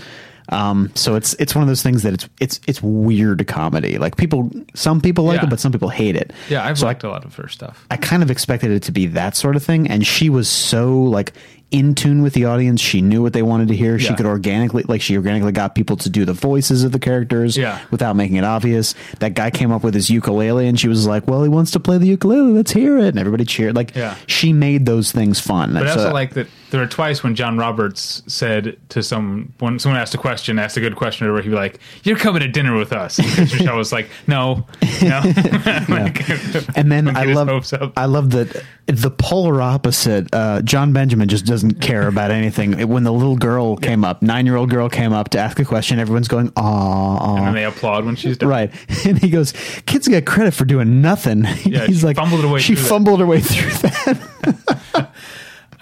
Um, 0.50 0.90
so 0.94 1.14
it's 1.16 1.34
it's 1.34 1.54
one 1.54 1.62
of 1.62 1.68
those 1.68 1.82
things 1.82 2.02
that 2.04 2.14
it's 2.14 2.28
it's 2.40 2.60
it's 2.66 2.82
weird 2.82 3.46
comedy. 3.46 3.98
Like 3.98 4.16
people, 4.16 4.50
some 4.74 5.00
people 5.00 5.24
like 5.24 5.40
Yeah. 5.40 5.46
it, 5.46 5.50
but 5.50 5.60
some 5.60 5.72
people 5.72 5.88
hate 5.88 6.16
it. 6.16 6.32
Yeah, 6.48 6.64
I've 6.64 6.78
so 6.78 6.86
liked 6.86 7.02
a 7.04 7.08
lot 7.08 7.24
of 7.24 7.34
her 7.36 7.48
stuff. 7.48 7.84
I 7.90 7.96
kind 7.96 8.22
of 8.22 8.30
expected 8.30 8.70
it 8.70 8.82
to 8.84 8.92
be 8.92 9.06
that 9.08 9.34
sort 9.36 9.56
of 9.56 9.62
thing, 9.64 9.88
and 9.88 10.06
she 10.06 10.30
was 10.30 10.48
so 10.48 10.94
like 11.02 11.32
in 11.72 11.94
tune 11.94 12.22
with 12.22 12.32
the 12.34 12.44
audience. 12.44 12.80
She 12.80 13.00
knew 13.00 13.22
what 13.22 13.32
they 13.32 13.42
wanted 13.42 13.68
to 13.68 13.74
hear. 13.76 13.98
She 13.98 14.14
could 14.14 14.24
organically, 14.26 14.84
like, 14.86 15.00
she 15.00 15.16
organically 15.16 15.52
got 15.52 15.74
people 15.74 15.96
to 15.96 16.08
do 16.08 16.24
the 16.24 16.32
voices 16.32 16.84
of 16.84 16.92
the 16.92 16.98
characters, 17.00 17.56
Yeah. 17.56 17.80
without 17.90 18.14
making 18.14 18.36
it 18.36 18.44
obvious. 18.44 18.94
That 19.18 19.34
guy 19.34 19.50
came 19.50 19.72
up 19.72 19.82
with 19.82 19.92
his 19.94 20.08
ukulele, 20.08 20.68
and 20.68 20.78
she 20.78 20.86
was 20.88 21.06
like, 21.06 21.26
"Well, 21.26 21.42
he 21.42 21.48
wants 21.48 21.72
to 21.72 21.80
play 21.80 21.98
the 21.98 22.06
ukulele. 22.06 22.52
Let's 22.52 22.70
hear 22.72 22.98
it." 22.98 23.08
And 23.08 23.18
everybody 23.18 23.44
cheered. 23.44 23.74
Like, 23.74 23.94
Yeah. 23.96 24.14
she 24.26 24.52
made 24.52 24.86
those 24.86 25.10
things 25.12 25.40
fun. 25.40 25.72
But 25.74 25.88
I 25.88 25.90
also 25.90 26.12
like 26.12 26.34
that 26.34 26.46
there 26.70 26.80
were 26.80 26.86
twice 26.86 27.22
when 27.22 27.34
John 27.34 27.58
Roberts 27.58 28.22
said 28.26 28.76
to 28.90 29.02
some 29.02 29.52
when 29.58 29.78
someone 29.78 30.00
asked 30.00 30.14
a 30.14 30.18
question, 30.18 30.58
asked 30.58 30.76
a 30.76 30.80
good 30.80 30.96
question, 30.96 31.30
where 31.32 31.42
he'd 31.42 31.48
be 31.50 31.54
like, 31.54 31.78
"You're 32.04 32.16
coming 32.16 32.42
to 32.42 32.48
dinner 32.48 32.76
with 32.76 32.92
us." 32.92 33.18
And 33.18 33.26
Schaal 33.48 33.76
was 33.76 33.92
like, 33.92 34.08
"No, 34.28 34.66
no." 35.02 35.20
Like, 35.88 36.28
And 36.76 36.90
then 36.90 37.08
I 37.16 37.24
love. 37.24 37.72
I 37.96 38.04
love 38.06 38.30
that 38.30 38.62
the 38.86 39.10
polar 39.10 39.60
opposite. 39.60 40.28
Uh, 40.32 40.62
Jon 40.62 40.92
Benjamin 40.92 41.28
just 41.28 41.44
doesn't 41.56 41.80
care 41.80 42.06
about 42.06 42.30
anything. 42.30 42.86
When 42.86 43.04
the 43.04 43.12
little 43.12 43.36
girl 43.36 43.76
came 43.78 44.04
up, 44.04 44.20
nine 44.20 44.44
year 44.44 44.56
old 44.56 44.68
girl 44.68 44.90
came 44.90 45.14
up 45.14 45.30
to 45.30 45.38
ask 45.38 45.58
a 45.58 45.64
question, 45.64 45.98
everyone's 45.98 46.28
going, 46.28 46.52
"Aw, 46.54 46.60
aw." 46.62 47.36
and 47.36 47.46
then 47.46 47.54
they 47.54 47.64
applaud 47.64 48.04
when 48.04 48.14
she's 48.14 48.36
done. 48.36 48.50
Right. 48.50 48.70
And 49.06 49.18
he 49.18 49.30
goes, 49.30 49.52
kids 49.86 50.06
get 50.08 50.26
credit 50.26 50.52
for 50.52 50.64
doing 50.66 51.00
nothing. 51.00 51.44
Yeah, 51.64 51.86
He's 51.86 52.00
she 52.00 52.06
like, 52.06 52.16
fumbled 52.16 52.42
her 52.42 52.48
way 52.48 52.60
she 52.60 52.74
through 52.74 52.82
that." 52.82 52.88
fumbled 52.88 53.20
her 53.20 53.26
way 53.26 53.40
through 53.40 53.70
that. 53.70 55.12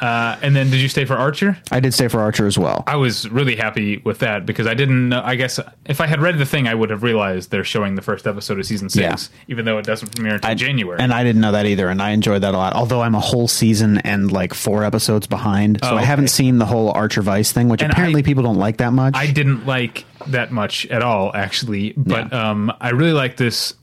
Uh, 0.00 0.36
and 0.42 0.54
then 0.56 0.70
did 0.70 0.80
you 0.80 0.88
stay 0.88 1.04
for 1.04 1.14
Archer? 1.14 1.56
I 1.70 1.80
did 1.80 1.94
stay 1.94 2.08
for 2.08 2.20
Archer 2.20 2.46
as 2.46 2.58
well. 2.58 2.84
I 2.86 2.96
was 2.96 3.28
really 3.30 3.56
happy 3.56 3.98
with 3.98 4.18
that 4.20 4.44
because 4.46 4.66
I 4.66 4.74
didn't 4.74 5.08
know. 5.08 5.22
I 5.24 5.34
guess 5.36 5.60
if 5.86 6.00
I 6.00 6.06
had 6.06 6.20
read 6.20 6.38
the 6.38 6.44
thing, 6.46 6.66
I 6.68 6.74
would 6.74 6.90
have 6.90 7.02
realized 7.02 7.50
they're 7.50 7.64
showing 7.64 7.94
the 7.94 8.02
first 8.02 8.26
episode 8.26 8.58
of 8.58 8.66
season 8.66 8.88
six, 8.88 9.30
even 9.48 9.64
though 9.64 9.78
it 9.78 9.84
doesn't 9.86 10.14
premiere 10.14 10.34
until 10.34 10.54
January. 10.54 10.98
And 11.00 11.12
I 11.12 11.22
didn't 11.24 11.40
know 11.40 11.52
that 11.52 11.66
either. 11.66 11.88
And 11.88 12.02
I 12.02 12.10
enjoyed 12.10 12.42
that 12.42 12.54
a 12.54 12.56
lot. 12.56 12.74
Although 12.74 13.02
I'm 13.02 13.14
a 13.14 13.20
whole 13.20 13.48
season 13.48 13.98
and 13.98 14.30
like 14.32 14.52
four 14.54 14.84
episodes 14.84 15.26
behind. 15.26 15.78
So 15.82 15.90
Oh, 15.94 15.96
I 15.96 16.02
haven't 16.02 16.28
seen 16.28 16.58
the 16.58 16.66
whole 16.66 16.90
Archer 16.90 17.22
Vice 17.22 17.52
thing, 17.52 17.68
which 17.68 17.82
And 17.82 17.92
apparently 17.92 18.20
I- 18.20 18.24
people 18.24 18.42
don't 18.42 18.58
like 18.58 18.78
that 18.78 18.92
much. 18.92 19.14
I 19.16 19.26
didn't 19.30 19.66
like 19.66 20.04
that 20.28 20.50
much 20.52 20.86
at 20.86 21.02
all, 21.02 21.30
actually. 21.34 21.92
But 21.96 22.32
um, 22.32 22.72
I 22.80 22.90
really 22.90 23.12
like 23.12 23.36
this. 23.36 23.74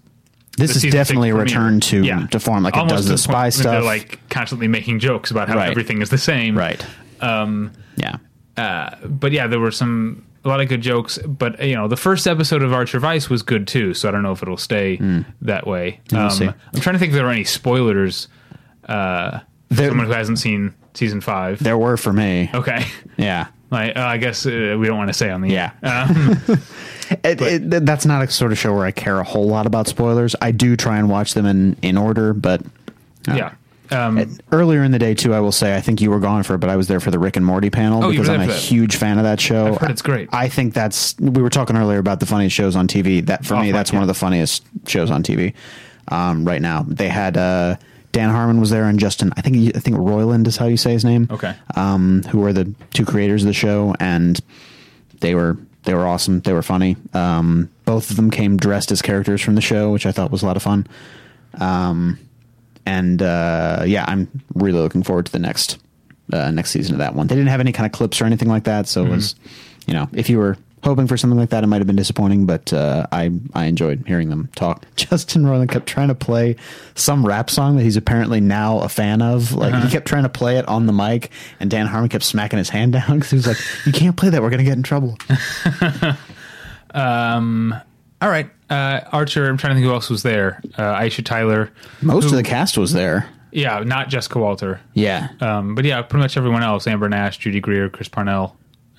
This 0.57 0.75
is 0.75 0.91
definitely 0.91 1.29
a 1.29 1.35
return 1.35 1.79
to, 1.81 2.03
Yeah. 2.03 2.27
to 2.27 2.39
form. 2.39 2.63
Like 2.63 2.75
it 2.77 2.87
does 2.87 3.05
the 3.05 3.13
the 3.13 3.17
spy 3.17 3.49
stuff. 3.49 3.83
Like 3.85 4.19
constantly 4.29 4.67
making 4.67 4.99
jokes 4.99 5.31
about 5.31 5.47
how 5.49 5.55
Right. 5.57 5.69
everything 5.69 6.01
is 6.01 6.09
the 6.09 6.17
same. 6.17 6.57
right. 6.57 6.85
Um, 7.21 7.71
Yeah. 7.97 8.15
uh, 8.57 8.95
but 9.05 9.31
yeah, 9.31 9.47
there 9.47 9.59
were 9.59 9.71
some 9.71 10.23
a 10.43 10.49
lot 10.49 10.59
of 10.59 10.67
good 10.67 10.81
jokes. 10.81 11.19
But 11.19 11.63
you 11.63 11.75
know, 11.75 11.87
the 11.87 11.95
first 11.97 12.25
episode 12.27 12.63
of 12.63 12.73
Archer 12.73 12.99
Vice 12.99 13.29
was 13.29 13.43
good 13.43 13.67
too. 13.67 13.93
So 13.93 14.09
I 14.09 14.11
don't 14.11 14.23
know 14.23 14.31
if 14.31 14.41
it'll 14.41 14.57
stay 14.57 14.99
that 15.41 15.67
way. 15.67 15.99
Um. 16.13 16.29
I'm 16.73 16.81
trying 16.81 16.93
to 16.95 16.99
think 16.99 17.11
if 17.11 17.13
there 17.13 17.27
are 17.27 17.31
any 17.31 17.43
spoilers. 17.43 18.27
Uh, 18.89 19.39
for 19.69 19.75
There- 19.75 19.89
someone 19.89 20.07
who 20.07 20.13
hasn't 20.13 20.39
seen 20.39 20.73
season 20.95 21.21
five. 21.21 21.59
There 21.63 21.77
were 21.77 21.95
for 21.95 22.11
me. 22.11 22.49
Okay. 22.53 22.85
Yeah. 23.17 23.47
Like, 23.71 23.95
uh, 23.95 24.01
I 24.01 24.17
guess 24.17 24.45
uh, 24.45 24.75
we 24.77 24.85
don't 24.85 24.97
want 24.97 25.07
to 25.07 25.13
say 25.13 25.29
on 25.29 25.39
the 25.39 25.47
Yeah. 25.49 25.71
Um, 25.81 26.37
It, 27.23 27.41
it, 27.41 27.85
that's 27.85 28.05
not 28.05 28.23
a 28.23 28.31
sort 28.31 28.51
of 28.51 28.57
show 28.57 28.73
where 28.73 28.85
I 28.85 28.91
care 28.91 29.19
a 29.19 29.23
whole 29.23 29.47
lot 29.47 29.65
about 29.65 29.87
spoilers. 29.87 30.35
I 30.41 30.51
do 30.51 30.75
try 30.77 30.97
and 30.97 31.09
watch 31.09 31.33
them 31.33 31.45
in, 31.45 31.75
in 31.81 31.97
order, 31.97 32.33
but 32.33 32.61
uh, 33.27 33.33
yeah. 33.35 33.53
Um, 33.89 34.37
earlier 34.53 34.85
in 34.85 34.91
the 34.93 34.99
day 34.99 35.13
too. 35.13 35.33
I 35.33 35.41
will 35.41 35.51
say 35.51 35.75
I 35.75 35.81
think 35.81 35.99
you 35.99 36.09
were 36.11 36.21
gone 36.21 36.43
for 36.43 36.53
it, 36.55 36.59
but 36.59 36.69
I 36.69 36.77
was 36.77 36.87
there 36.87 37.01
for 37.01 37.11
the 37.11 37.19
Rick 37.19 37.35
and 37.35 37.45
Morty 37.45 37.69
panel 37.69 38.05
Oh, 38.05 38.09
because 38.11 38.29
I'm 38.29 38.39
a 38.39 38.47
that. 38.47 38.55
huge 38.57 38.95
fan 38.95 39.17
of 39.17 39.25
that 39.25 39.41
show. 39.41 39.67
I've 39.73 39.77
heard 39.79 39.91
it's 39.91 40.01
great. 40.01 40.29
I 40.31 40.47
think 40.47 40.73
that's 40.73 41.13
we 41.19 41.41
were 41.41 41.49
talking 41.49 41.75
earlier 41.75 41.99
about 41.99 42.21
the 42.21 42.25
funniest 42.25 42.55
shows 42.55 42.77
on 42.77 42.87
TV. 42.87 43.25
That 43.25 43.45
for 43.45 43.55
Oh, 43.55 43.59
me, 43.59 43.65
right, 43.67 43.73
that's 43.73 43.91
yeah. 43.91 43.97
one 43.97 44.03
of 44.03 44.07
the 44.07 44.13
funniest 44.13 44.63
shows 44.87 45.11
on 45.11 45.23
TV 45.23 45.53
um, 46.07 46.45
right 46.45 46.61
now. 46.61 46.85
They 46.87 47.09
had 47.09 47.35
uh, 47.35 47.75
Dan 48.13 48.29
Harmon 48.29 48.61
was 48.61 48.69
there 48.69 48.85
and 48.85 48.97
Justin. 48.97 49.33
I 49.35 49.41
think 49.41 49.75
I 49.75 49.79
think 49.81 49.97
Roiland 49.97 50.47
is 50.47 50.55
how 50.55 50.67
you 50.67 50.77
say 50.77 50.93
his 50.93 51.03
name. 51.03 51.27
Okay. 51.29 51.53
um, 51.75 52.23
who 52.29 52.45
are 52.45 52.53
the 52.53 52.73
two 52.93 53.03
creators 53.03 53.43
of 53.43 53.47
the 53.47 53.53
show, 53.53 53.93
and 53.99 54.39
they 55.19 55.35
were 55.35 55.57
they 55.83 55.93
were 55.93 56.05
awesome. 56.05 56.41
They 56.41 56.53
were 56.53 56.61
funny. 56.61 56.95
Um, 57.13 57.69
both 57.85 58.09
of 58.09 58.15
them 58.15 58.31
came 58.31 58.57
dressed 58.57 58.91
as 58.91 59.01
characters 59.01 59.41
from 59.41 59.55
the 59.55 59.61
show, 59.61 59.91
which 59.91 60.05
I 60.05 60.11
thought 60.11 60.31
was 60.31 60.43
a 60.43 60.45
lot 60.45 60.55
of 60.57 60.63
fun. 60.63 60.87
Um, 61.59 62.19
and 62.85 63.21
uh, 63.21 63.83
yeah, 63.85 64.05
I'm 64.07 64.27
really 64.53 64.79
looking 64.79 65.03
forward 65.03 65.25
to 65.27 65.31
the 65.31 65.39
next 65.39 65.77
uh, 66.31 66.51
next 66.51 66.71
season 66.71 66.93
of 66.93 66.99
that 66.99 67.15
one. 67.15 67.27
They 67.27 67.35
didn't 67.35 67.49
have 67.49 67.59
any 67.59 67.71
kind 67.71 67.85
of 67.85 67.91
clips 67.91 68.21
or 68.21 68.25
anything 68.25 68.47
like 68.47 68.63
that, 68.65 68.87
so 68.87 69.05
it 69.05 69.09
was 69.09 69.35
you 69.87 69.93
know 69.93 70.09
if 70.13 70.29
you 70.29 70.37
were 70.37 70.57
hoping 70.83 71.07
for 71.07 71.15
something 71.17 71.37
like 71.39 71.49
that, 71.49 71.63
it 71.63 71.67
might 71.67 71.77
have 71.77 71.87
been 71.87 71.95
disappointing. 71.95 72.45
But 72.45 72.71
uh, 72.73 73.07
I 73.11 73.31
I 73.53 73.65
enjoyed 73.65 74.03
hearing 74.07 74.29
them 74.29 74.49
talk. 74.55 74.85
Justin 74.95 75.43
Roiland 75.43 75.69
kept 75.69 75.87
trying 75.87 76.07
to 76.09 76.15
play 76.15 76.55
some 76.95 77.25
rap 77.25 77.49
song 77.49 77.77
that 77.77 77.83
he's 77.83 77.97
apparently 77.97 78.41
now 78.41 78.79
a 78.79 78.89
fan 78.89 79.21
of. 79.21 79.53
Like 79.53 79.73
he 79.83 79.89
kept 79.89 80.07
trying 80.07 80.23
to 80.23 80.29
play 80.29 80.57
it 80.57 80.67
on 80.67 80.85
the 80.85 80.93
mic, 80.93 81.31
and 81.59 81.69
Dan 81.69 81.87
Harmon 81.87 82.09
kept 82.09 82.23
smacking 82.23 82.57
his 82.57 82.69
hand 82.69 82.93
down 82.93 83.15
because 83.19 83.29
he 83.31 83.35
was 83.37 83.47
like, 83.47 83.57
"You 83.85 83.91
can't 83.91 84.15
play 84.17 84.29
that. 84.29 84.41
We're 84.41 84.49
gonna 84.49 84.63
get 84.63 84.77
in 84.77 84.83
trouble." 84.83 85.17
um, 86.93 87.75
all 88.21 88.29
right. 88.29 88.49
Uh, 88.69 89.01
Archer, 89.11 89.49
I'm 89.49 89.57
trying 89.57 89.71
to 89.71 89.75
think 89.75 89.85
who 89.85 89.93
else 89.93 90.09
was 90.09 90.23
there. 90.23 90.61
Uh, 90.77 90.95
Aisha 90.95 91.23
Tyler. 91.25 91.71
Most 92.01 92.25
who- 92.25 92.29
of 92.31 92.35
the 92.37 92.43
cast 92.43 92.77
was 92.77 92.93
there. 92.93 93.27
Yeah, 93.53 93.79
not 93.79 94.07
Jessica 94.07 94.39
Walter. 94.39 94.79
Yeah, 94.93 95.27
Um, 95.41 95.75
but 95.75 95.83
yeah, 95.83 96.01
pretty 96.03 96.21
much 96.21 96.37
everyone 96.37 96.63
else: 96.63 96.87
Amber 96.87 97.09
Nash, 97.09 97.37
Judy 97.37 97.59
Greer, 97.59 97.89
Chris 97.89 98.07
Parnell, 98.07 98.55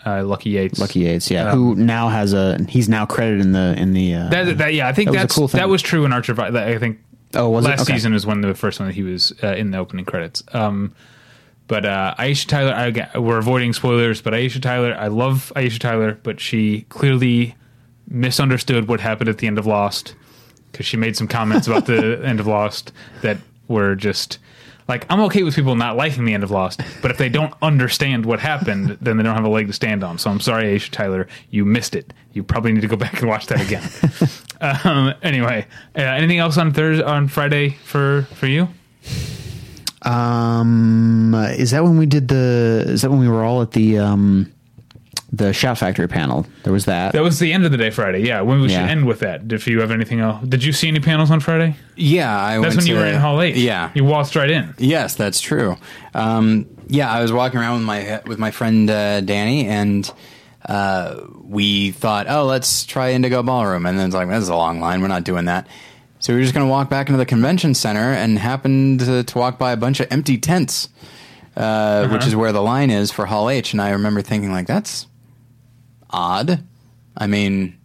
uh, 0.07 0.23
Lucky 0.25 0.51
Yates. 0.51 0.79
Lucky 0.79 1.01
Yates. 1.01 1.31
Yeah, 1.31 1.51
Um, 1.51 1.59
who 1.59 1.75
now 1.77 2.09
has 2.09 2.33
a 2.33 2.59
he's 2.69 2.89
now 2.89 3.07
credited 3.07 3.41
in 3.41 3.53
the 3.53 3.75
in 3.79 3.93
the 3.93 4.15
uh, 4.15 4.29
That, 4.31 4.59
that, 4.59 4.75
yeah, 4.75 4.89
I 4.89 4.93
think 4.93 5.11
That 5.13 5.23
was 5.25 5.37
a 5.37 5.39
cool 5.39 5.49
thing. 5.49 5.59
that 5.61 5.69
was 5.69 5.83
true 5.83 6.05
in 6.05 6.13
Archer. 6.13 6.39
I 6.41 6.79
think 6.79 6.99
Oh, 7.35 7.49
was 7.49 7.65
it? 7.65 7.69
last 7.69 7.81
Okay. 7.83 7.95
season 7.95 8.13
is 8.15 8.27
when 8.27 8.41
the 8.43 8.55
first 8.55 8.79
one 8.79 8.89
that 8.89 8.95
he 8.95 9.03
was 9.03 9.33
uh, 9.43 9.49
in 9.55 9.71
the 9.71 9.79
opening 9.79 10.05
credits. 10.05 10.43
Um, 10.53 10.95
but 11.67 11.87
uh, 11.87 12.15
Aisha 12.19 12.47
Tyler, 12.47 12.73
I, 13.15 13.19
we're 13.19 13.39
avoiding 13.39 13.73
spoilers, 13.73 14.21
but 14.21 14.35
Aisha 14.35 14.61
Tyler, 14.61 14.95
I 14.99 15.07
love 15.09 15.51
Aisha 15.57 15.79
Tyler, 15.79 16.19
but 16.23 16.41
she 16.41 16.83
clearly 16.91 17.55
misunderstood 18.09 18.89
what 18.89 19.01
happened 19.01 19.31
at 19.31 19.39
the 19.39 19.47
end 19.47 19.59
of 19.59 19.65
Lost 19.67 20.15
because 20.71 20.85
she 20.87 20.97
made 20.97 21.17
some 21.17 21.29
comments 21.29 21.67
about 21.67 21.87
the 21.87 22.21
end 22.25 22.41
of 22.41 22.47
Lost 22.47 22.93
that 23.23 23.39
were 23.69 23.95
just 23.95 24.39
like 24.93 25.07
I'm 25.09 25.21
okay 25.21 25.43
with 25.43 25.55
people 25.55 25.75
not 25.75 25.97
liking 25.97 26.27
the 26.27 26.35
end 26.35 26.45
of 26.45 26.51
Lost, 26.51 26.83
but 27.01 27.11
if 27.11 27.17
they 27.17 27.31
don't 27.31 27.55
understand 27.63 28.27
what 28.27 28.41
happened, 28.41 28.91
then 29.01 29.17
they 29.17 29.23
don't 29.23 29.35
have 29.35 29.45
a 29.45 29.49
leg 29.49 29.67
to 29.69 29.73
stand 29.73 30.05
on. 30.05 30.19
So 30.19 30.31
I'm 30.31 30.41
sorry, 30.41 30.65
Aisha 30.65 30.91
Tyler, 30.91 31.27
you 31.51 31.65
missed 31.65 31.97
it. 31.97 32.13
You 32.35 32.43
probably 32.43 32.73
need 32.73 32.83
to 32.83 32.89
go 32.89 32.97
back 33.07 33.21
and 33.21 33.29
watch 33.29 33.47
that 33.47 33.61
again. 33.63 33.83
um, 34.85 35.15
anyway, 35.23 35.67
uh, 35.97 36.01
anything 36.03 36.39
else 36.39 36.59
on 36.59 36.75
Thursday 36.75 37.03
on 37.03 37.29
Friday 37.29 37.71
for 37.71 38.29
for 38.35 38.47
you? 38.47 38.69
Um, 40.03 41.35
is 41.57 41.71
that 41.71 41.83
when 41.85 41.97
we 41.97 42.07
did 42.07 42.29
the? 42.29 42.85
Is 42.89 43.01
that 43.03 43.11
when 43.11 43.21
we 43.21 43.29
were 43.29 43.45
all 43.45 43.63
at 43.63 43.71
the 43.71 43.99
um, 43.99 44.53
the 45.33 45.53
Shout 45.55 45.79
Factory 45.79 46.07
panel. 46.09 46.45
There 46.63 46.73
was 46.73 46.85
that. 46.85 47.13
That 47.15 47.23
was 47.23 47.39
the 47.39 47.53
end 47.55 47.65
of 47.65 47.71
the 47.71 47.79
day 47.79 47.89
Friday. 47.91 48.21
Yeah, 48.27 48.43
when 48.43 48.61
we 48.61 48.69
Yeah. 48.69 48.83
should 48.83 48.91
end 48.91 49.07
with 49.07 49.21
that. 49.21 49.51
If 49.51 49.67
you 49.67 49.81
have 49.81 49.91
anything 49.91 50.21
else, 50.21 50.47
did 50.47 50.63
you 50.63 50.73
see 50.73 50.89
any 50.89 51.01
panels 51.01 51.31
on 51.31 51.41
Friday? 51.41 51.75
Yeah, 51.97 52.39
I 52.39 52.61
That's 52.61 52.77
when 52.77 52.87
you 52.87 52.97
were 52.97 53.07
in 53.07 53.15
Hall 53.19 53.41
H. 53.41 53.57
Yeah, 53.57 53.91
you 53.95 54.05
waltzed 54.05 54.37
right 54.37 54.51
in. 54.51 54.75
Yes, 54.79 55.15
that's 55.15 55.41
true. 55.41 55.77
Um, 56.15 56.67
yeah, 56.89 57.11
I 57.11 57.23
was 57.23 57.33
walking 57.33 57.61
around 57.61 57.79
with 57.79 57.87
my 57.87 58.21
with 58.27 58.39
my 58.39 58.51
friend 58.51 58.91
uh, 58.91 59.23
Danny, 59.23 59.67
and 59.67 60.11
uh, 60.69 61.17
we 61.43 61.93
thought, 61.93 62.27
oh, 62.29 62.45
let's 62.45 62.85
try 62.85 63.13
Indigo 63.13 63.43
Ballroom, 63.43 63.87
and 63.87 63.99
then 63.99 64.07
it's 64.07 64.15
like, 64.15 64.29
this 64.29 64.43
is 64.43 64.49
a 64.49 64.55
long 64.55 64.81
line. 64.81 65.01
We're 65.01 65.09
not 65.09 65.25
doing 65.25 65.47
that. 65.47 65.67
So 66.19 66.33
we 66.33 66.39
were 66.39 66.43
just 66.45 66.55
going 66.55 66.65
to 66.67 66.71
walk 66.71 66.89
back 66.89 67.09
into 67.09 67.19
the 67.19 67.27
convention 67.27 67.75
center, 67.75 68.13
and 68.13 68.39
happened 68.39 69.01
to, 69.01 69.25
to 69.25 69.39
walk 69.39 69.59
by 69.59 69.73
a 69.73 69.77
bunch 69.77 69.99
of 69.99 70.07
empty 70.11 70.37
tents, 70.39 70.89
uh, 71.57 72.07
which 72.09 72.27
is 72.27 72.37
where 72.37 72.53
the 72.53 72.63
line 72.63 72.91
is 72.91 73.11
for 73.11 73.27
Hall 73.27 73.49
H. 73.51 73.73
And 73.73 73.81
I 73.83 73.91
remember 73.91 74.23
thinking, 74.23 74.53
like, 74.53 74.67
that's 74.69 75.07
odd. 76.13 76.63
I 77.17 77.27
mean, 77.27 77.79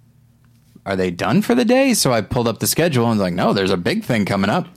are 0.86 0.96
they 0.96 1.12
done 1.12 1.42
for 1.42 1.56
the 1.56 1.66
day? 1.66 1.94
So 1.94 2.14
I 2.14 2.22
pulled 2.22 2.48
up 2.48 2.60
the 2.60 2.68
schedule 2.68 3.06
and 3.10 3.20
was 3.20 3.26
like, 3.26 3.34
no, 3.34 3.54
there's 3.54 3.72
a 3.72 3.78
big 3.78 4.04
thing 4.04 4.26
coming 4.26 4.50
up. 4.50 4.68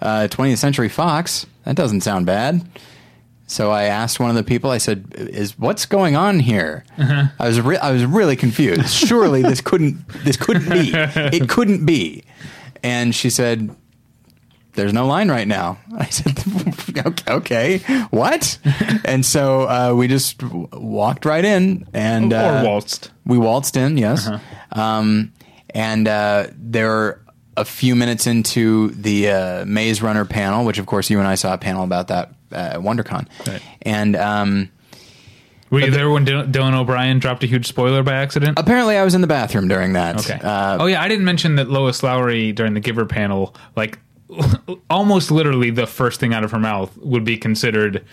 Uh, 0.00 0.28
20th 0.30 0.58
Century 0.58 0.88
Fox. 0.88 1.46
That 1.64 1.76
doesn't 1.76 2.02
sound 2.02 2.26
bad. 2.26 2.66
So 3.46 3.70
I 3.70 3.84
asked 3.84 4.18
one 4.20 4.30
of 4.30 4.36
the 4.36 4.42
people. 4.42 4.70
I 4.70 4.78
said, 4.78 5.14
"Is 5.16 5.58
what's 5.58 5.84
going 5.84 6.16
on 6.16 6.40
here?" 6.40 6.82
I 7.38 7.46
was 7.46 7.60
re- 7.60 7.76
I 7.76 7.90
was 7.92 8.04
really 8.06 8.36
confused. 8.36 8.88
Surely 8.88 9.42
this 9.42 9.60
couldn't 9.60 10.08
this 10.24 10.38
couldn't 10.38 10.68
be. 10.70 10.92
It 11.36 11.46
couldn't 11.48 11.84
be. 11.84 12.24
And 12.82 13.14
she 13.14 13.28
said, 13.28 13.76
"There's 14.74 14.92
no 14.92 15.06
line 15.06 15.30
right 15.30 15.46
now." 15.48 15.78
I 15.96 16.06
said, 16.06 16.38
"Okay, 17.06 17.32
okay. 17.32 17.78
what?" 18.10 18.58
And 19.04 19.24
so 19.24 19.68
uh, 19.68 19.94
we 19.94 20.08
just 20.08 20.42
walked 20.42 21.24
right 21.24 21.44
in 21.44 21.86
and 21.92 22.32
uh, 22.32 22.62
or 22.62 22.64
waltzed. 22.64 23.10
we 23.26 23.36
waltzed 23.38 23.76
in, 23.76 23.98
yes. 23.98 24.28
Um, 24.72 25.32
and 25.70 26.08
uh, 26.08 26.46
there 26.56 26.88
were 26.88 27.20
a 27.56 27.64
few 27.64 27.94
minutes 27.94 28.26
into 28.26 28.90
the 28.90 29.30
uh, 29.30 29.64
Maze 29.66 30.02
Runner 30.02 30.24
panel, 30.24 30.64
which 30.64 30.78
of 30.78 30.86
course 30.86 31.10
you 31.10 31.18
and 31.18 31.28
I 31.28 31.34
saw 31.36 31.54
a 31.54 31.58
panel 31.58 31.84
about 31.84 32.08
that 32.08 32.32
at 32.50 32.76
WonderCon. 32.80 33.28
Right. 33.46 33.62
And 33.82 34.16
um, 34.16 34.70
Were 35.70 35.80
you 35.80 35.90
there 35.90 36.08
when 36.10 36.24
Dylan 36.24 36.50
Dylan 36.50 36.74
O'Brien 36.74 37.18
dropped 37.18 37.44
a 37.44 37.46
huge 37.46 37.66
spoiler 37.66 38.02
by 38.02 38.14
accident? 38.14 38.58
apparently, 38.58 38.96
I 38.96 39.04
was 39.04 39.14
in 39.14 39.20
the 39.20 39.26
bathroom 39.26 39.68
during 39.68 39.92
that. 39.94 40.18
Okay. 40.18 40.40
Uh, 40.42 40.78
oh 40.80 40.86
yeah, 40.86 41.02
I 41.02 41.08
didn't 41.08 41.24
mention 41.24 41.56
that 41.56 41.68
Lois 41.68 42.02
Lowry 42.02 42.52
during 42.52 42.74
the 42.74 42.80
Giver 42.80 43.04
panel, 43.06 43.54
like 43.76 43.98
almost 44.90 45.30
literally 45.30 45.70
the 45.70 45.86
first 45.86 46.20
thing 46.20 46.34
out 46.34 46.44
of 46.44 46.50
her 46.50 46.58
mouth 46.58 46.96
would 46.98 47.24
be 47.24 47.36
considered 47.36 48.04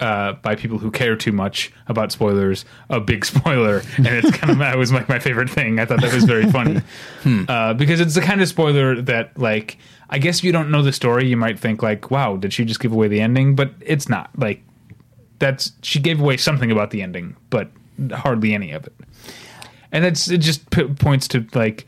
uh, 0.00 0.32
by 0.34 0.56
people 0.56 0.78
who 0.78 0.90
care 0.90 1.14
too 1.14 1.30
much 1.30 1.72
about 1.86 2.10
spoilers 2.10 2.64
a 2.90 3.00
big 3.00 3.24
spoiler, 3.32 3.82
and 3.96 4.06
it's 4.08 4.36
kind 4.36 4.50
of 4.50 4.58
that 4.58 4.76
was 4.76 4.92
like 4.92 5.08
my 5.08 5.18
favorite 5.18 5.48
thing. 5.48 5.78
I 5.78 5.84
thought 5.84 6.00
that 6.00 6.12
was 6.12 6.24
very 6.24 6.50
funny 6.50 6.82
uh, 7.48 7.74
because 7.74 8.00
it's 8.00 8.14
the 8.14 8.20
kind 8.20 8.42
of 8.42 8.48
spoiler 8.48 9.00
that 9.02 9.38
like 9.38 9.78
I 10.10 10.18
guess 10.18 10.38
if 10.38 10.44
you 10.44 10.52
don't 10.52 10.70
know 10.70 10.82
the 10.82 10.92
story, 10.92 11.26
you 11.26 11.36
might 11.36 11.58
think 11.58 11.82
like, 11.82 12.10
wow, 12.10 12.36
did 12.36 12.52
she 12.52 12.64
just 12.64 12.80
give 12.80 12.92
away 12.92 13.08
the 13.08 13.20
ending? 13.20 13.54
But 13.54 13.72
it's 13.80 14.08
not 14.08 14.30
like 14.36 14.62
that's 15.38 15.72
she 15.82 16.00
gave 16.00 16.20
away 16.20 16.36
something 16.36 16.70
about 16.70 16.90
the 16.90 17.00
ending, 17.00 17.36
but 17.48 17.70
hardly 18.12 18.54
any 18.54 18.72
of 18.72 18.86
it. 18.86 18.94
And 19.92 20.04
that's 20.04 20.28
it. 20.28 20.38
Just 20.38 20.68
p- 20.70 20.84
points 20.84 21.28
to 21.28 21.46
like 21.54 21.86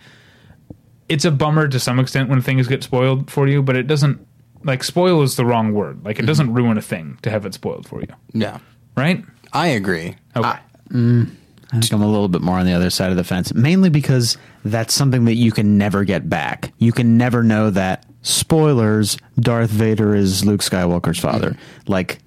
it's 1.08 1.24
a 1.24 1.30
bummer 1.30 1.68
to 1.68 1.78
some 1.78 1.98
extent 1.98 2.28
when 2.28 2.40
things 2.40 2.66
get 2.68 2.82
spoiled 2.82 3.30
for 3.30 3.46
you, 3.46 3.62
but 3.62 3.76
it 3.76 3.86
doesn't 3.86 4.26
like 4.64 4.82
spoil 4.82 5.22
is 5.22 5.36
the 5.36 5.44
wrong 5.44 5.72
word. 5.72 6.04
Like 6.04 6.16
it 6.16 6.22
mm-hmm. 6.22 6.26
doesn't 6.28 6.54
ruin 6.54 6.78
a 6.78 6.82
thing 6.82 7.18
to 7.22 7.30
have 7.30 7.44
it 7.46 7.54
spoiled 7.54 7.86
for 7.86 8.00
you, 8.00 8.08
yeah, 8.32 8.58
right? 8.96 9.24
I 9.52 9.68
agree. 9.68 10.16
Okay. 10.36 10.58
Mm, 10.90 11.30
I 11.72 11.80
think 11.80 11.92
I'm 11.92 12.02
a 12.02 12.06
little 12.06 12.28
bit 12.28 12.40
more 12.40 12.58
on 12.58 12.66
the 12.66 12.72
other 12.72 12.90
side 12.90 13.10
of 13.10 13.16
the 13.16 13.24
fence, 13.24 13.52
mainly 13.54 13.90
because 13.90 14.36
that's 14.64 14.94
something 14.94 15.24
that 15.26 15.34
you 15.34 15.52
can 15.52 15.76
never 15.78 16.04
get 16.04 16.28
back. 16.28 16.72
You 16.78 16.92
can 16.92 17.18
never 17.18 17.42
know 17.42 17.70
that 17.70 18.06
spoilers. 18.22 19.16
Darth 19.38 19.70
Vader 19.70 20.14
is 20.14 20.44
Luke 20.44 20.60
Skywalker's 20.60 21.18
father. 21.18 21.50
Mm. 21.50 21.58
Like 21.88 22.18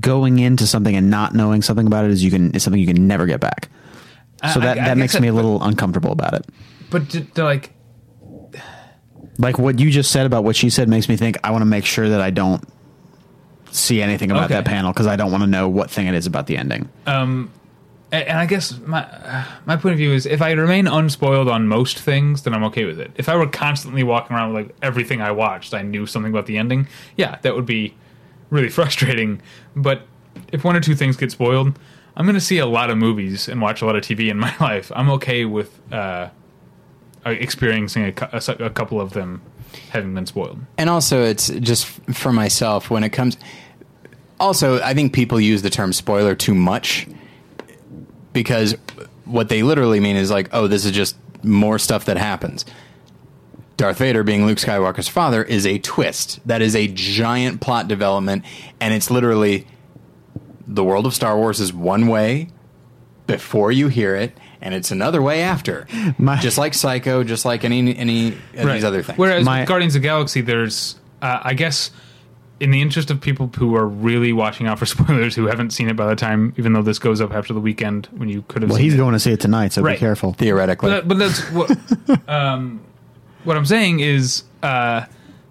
going 0.00 0.38
into 0.38 0.66
something 0.66 0.94
and 0.94 1.10
not 1.10 1.34
knowing 1.34 1.62
something 1.62 1.86
about 1.86 2.04
it 2.04 2.10
is 2.10 2.22
you 2.22 2.30
can 2.30 2.54
is 2.54 2.62
something 2.62 2.80
you 2.80 2.86
can 2.86 3.06
never 3.06 3.26
get 3.26 3.40
back. 3.40 3.68
So 4.52 4.60
I- 4.60 4.64
that 4.64 4.66
I- 4.66 4.70
I 4.70 4.74
that 4.74 4.84
guess 4.86 4.96
makes 4.96 5.12
that- 5.14 5.22
me 5.22 5.28
a 5.28 5.32
little 5.32 5.62
uncomfortable 5.62 6.12
about 6.12 6.34
it. 6.34 6.46
but 6.90 7.08
to, 7.10 7.20
to 7.22 7.44
like 7.44 7.70
Like 9.38 9.58
what 9.58 9.78
you 9.78 9.90
just 9.90 10.10
said 10.10 10.26
about 10.26 10.44
what 10.44 10.56
she 10.56 10.68
said 10.70 10.88
makes 10.88 11.08
me 11.08 11.16
think 11.16 11.36
I 11.44 11.50
want 11.52 11.62
to 11.62 11.66
make 11.66 11.84
sure 11.84 12.08
that 12.08 12.20
I 12.20 12.30
don't 12.30 12.62
see 13.70 14.02
anything 14.02 14.30
about 14.30 14.44
Okay. 14.44 14.54
that 14.54 14.64
panel 14.64 14.92
because 14.92 15.06
I 15.06 15.16
don't 15.16 15.30
want 15.30 15.42
to 15.44 15.46
know 15.46 15.68
what 15.68 15.90
thing 15.90 16.06
it 16.06 16.14
is 16.14 16.26
about 16.26 16.46
the 16.46 16.56
ending. 16.56 16.88
and 17.06 17.48
and 18.10 18.38
I 18.38 18.46
guess 18.46 18.78
my 18.86 19.04
my 19.66 19.76
point 19.76 19.92
of 19.92 19.98
view 19.98 20.12
is 20.12 20.24
if 20.24 20.40
I 20.40 20.52
remain 20.52 20.86
unspoiled 20.86 21.46
on 21.48 21.68
most 21.68 21.98
things, 21.98 22.42
then 22.42 22.54
I'm 22.54 22.64
okay 22.64 22.84
with 22.86 22.98
it. 22.98 23.10
If 23.16 23.28
I 23.28 23.36
were 23.36 23.46
constantly 23.46 24.02
walking 24.02 24.34
around 24.34 24.54
with 24.54 24.66
like 24.66 24.76
everything 24.82 25.20
I 25.20 25.30
watched, 25.30 25.74
I 25.74 25.82
knew 25.82 26.06
something 26.06 26.32
about 26.32 26.46
the 26.46 26.56
ending. 26.56 26.88
Yeah, 27.16 27.36
that 27.42 27.54
would 27.54 27.66
be 27.66 27.94
really 28.50 28.68
frustrating. 28.78 29.42
But 29.76 30.02
if 30.52 30.64
one 30.64 30.74
or 30.74 30.80
two 30.80 30.94
things 30.94 31.16
get 31.18 31.30
spoiled, 31.30 31.78
I'm 32.16 32.24
going 32.24 32.34
to 32.34 32.40
see 32.40 32.56
a 32.58 32.66
lot 32.66 32.88
of 32.88 32.96
movies 32.96 33.46
and 33.46 33.60
watch 33.60 33.82
a 33.82 33.86
lot 33.86 33.94
of 33.94 34.02
TV 34.02 34.30
in 34.30 34.38
my 34.38 34.54
life. 34.60 34.90
I'm 34.96 35.10
okay 35.10 35.44
with 35.44 35.78
uh, 35.92 36.30
Uh, 37.26 37.30
experiencing 37.30 38.04
a, 38.04 38.12
a 38.32 38.66
a 38.66 38.70
couple 38.70 39.00
of 39.00 39.12
them 39.12 39.42
having 39.90 40.14
been 40.14 40.26
spoiled. 40.26 40.58
And 40.76 40.88
also, 40.88 41.24
it's 41.24 41.48
just 41.48 41.86
for 42.14 42.32
myself 42.32 42.90
when 42.90 43.04
it 43.04 43.10
comes. 43.10 43.36
Also, 44.40 44.80
I 44.80 44.94
think 44.94 45.12
people 45.12 45.40
use 45.40 45.62
the 45.62 45.70
term 45.70 45.92
spoiler 45.92 46.34
too 46.34 46.54
much 46.54 47.08
because 48.32 48.76
what 49.24 49.48
they 49.48 49.62
literally 49.62 50.00
mean 50.00 50.16
is 50.16 50.30
like, 50.30 50.48
oh, 50.52 50.68
this 50.68 50.84
is 50.84 50.92
just 50.92 51.16
more 51.42 51.78
stuff 51.78 52.04
that 52.04 52.16
happens. 52.16 52.64
Darth 53.76 53.98
Vader 53.98 54.22
being 54.22 54.46
Luke 54.46 54.58
Skywalker's 54.58 55.08
father 55.08 55.42
is 55.42 55.66
a 55.66 55.78
twist. 55.78 56.40
That 56.46 56.62
is 56.62 56.74
a 56.74 56.88
giant 56.88 57.60
plot 57.60 57.88
development, 57.88 58.44
and 58.80 58.94
it's 58.94 59.10
literally 59.10 59.66
the 60.66 60.84
world 60.84 61.06
of 61.06 61.14
Star 61.14 61.36
Wars 61.36 61.60
is 61.60 61.72
one 61.72 62.06
way 62.06 62.48
before 63.28 63.70
you 63.70 63.86
hear 63.86 64.16
it, 64.16 64.36
and 64.60 64.74
it's 64.74 64.90
another 64.90 65.22
way 65.22 65.42
after. 65.42 65.86
My- 66.18 66.40
just 66.40 66.58
like 66.58 66.74
Psycho, 66.74 67.22
just 67.22 67.44
like 67.44 67.64
any 67.64 67.96
any 67.96 68.28
of 68.56 68.66
these 68.66 68.82
other 68.82 69.04
things. 69.04 69.16
Whereas 69.16 69.44
My- 69.44 69.64
Guardians 69.64 69.94
of 69.94 70.02
the 70.02 70.08
Galaxy, 70.08 70.40
there's, 70.40 70.96
uh, 71.22 71.38
I 71.42 71.54
guess, 71.54 71.92
in 72.58 72.72
the 72.72 72.82
interest 72.82 73.12
of 73.12 73.20
people 73.20 73.48
who 73.56 73.76
are 73.76 73.86
really 73.86 74.32
watching 74.32 74.66
out 74.66 74.80
for 74.80 74.86
spoilers 74.96 75.36
who 75.36 75.46
haven't 75.46 75.70
seen 75.70 75.88
it 75.88 75.94
by 75.94 76.08
the 76.08 76.16
time, 76.16 76.52
even 76.56 76.72
though 76.72 76.82
this 76.82 76.98
goes 76.98 77.20
up 77.20 77.32
after 77.32 77.52
the 77.54 77.60
weekend 77.60 78.08
when 78.16 78.28
you 78.28 78.42
could 78.48 78.62
have. 78.62 78.70
Well, 78.70 78.78
seen 78.78 78.84
he's 78.84 78.94
it. 78.94 78.96
going 78.96 79.12
to 79.12 79.20
see 79.20 79.30
it 79.32 79.38
tonight, 79.40 79.72
so 79.74 79.82
Right. 79.82 79.92
be 79.94 80.00
careful. 80.00 80.32
theoretically, 80.32 80.90
But, 80.90 81.06
but 81.06 81.18
that's 81.18 81.40
what. 81.52 81.70
um, 82.28 82.80
what 83.44 83.56
I'm 83.56 83.66
saying 83.66 84.00
is, 84.00 84.42
uh, 84.64 85.04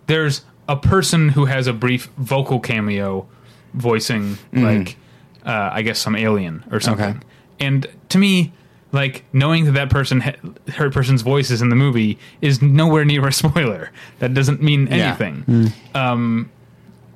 there's 0.07 0.41
a 0.67 0.75
person 0.75 1.29
who 1.29 1.45
has 1.45 1.67
a 1.67 1.73
brief 1.73 2.09
vocal 2.17 2.59
cameo, 2.59 3.25
voicing 3.73 4.35
Mm-hmm. 4.51 4.63
like, 4.63 4.97
uh, 5.45 5.69
I 5.71 5.81
guess 5.83 5.99
some 5.99 6.15
alien 6.17 6.65
or 6.71 6.81
something. 6.81 7.05
Okay. 7.05 7.19
And 7.59 7.88
to 8.09 8.17
me, 8.17 8.53
like 8.91 9.23
knowing 9.34 9.65
that 9.65 9.71
that 9.73 9.89
person, 9.89 10.21
ha- 10.21 10.35
her 10.75 10.89
person's 10.89 11.21
voice 11.21 11.51
is 11.51 11.61
in 11.61 11.69
the 11.69 11.75
movie, 11.75 12.17
is 12.41 12.61
nowhere 12.61 13.03
near 13.05 13.27
a 13.27 13.34
spoiler. 13.43 13.91
That 14.19 14.34
doesn't 14.34 14.61
mean 14.61 14.88
Yeah. 14.88 15.09
anything. 15.09 15.43
Mm. 15.47 15.95
Um, 15.95 16.51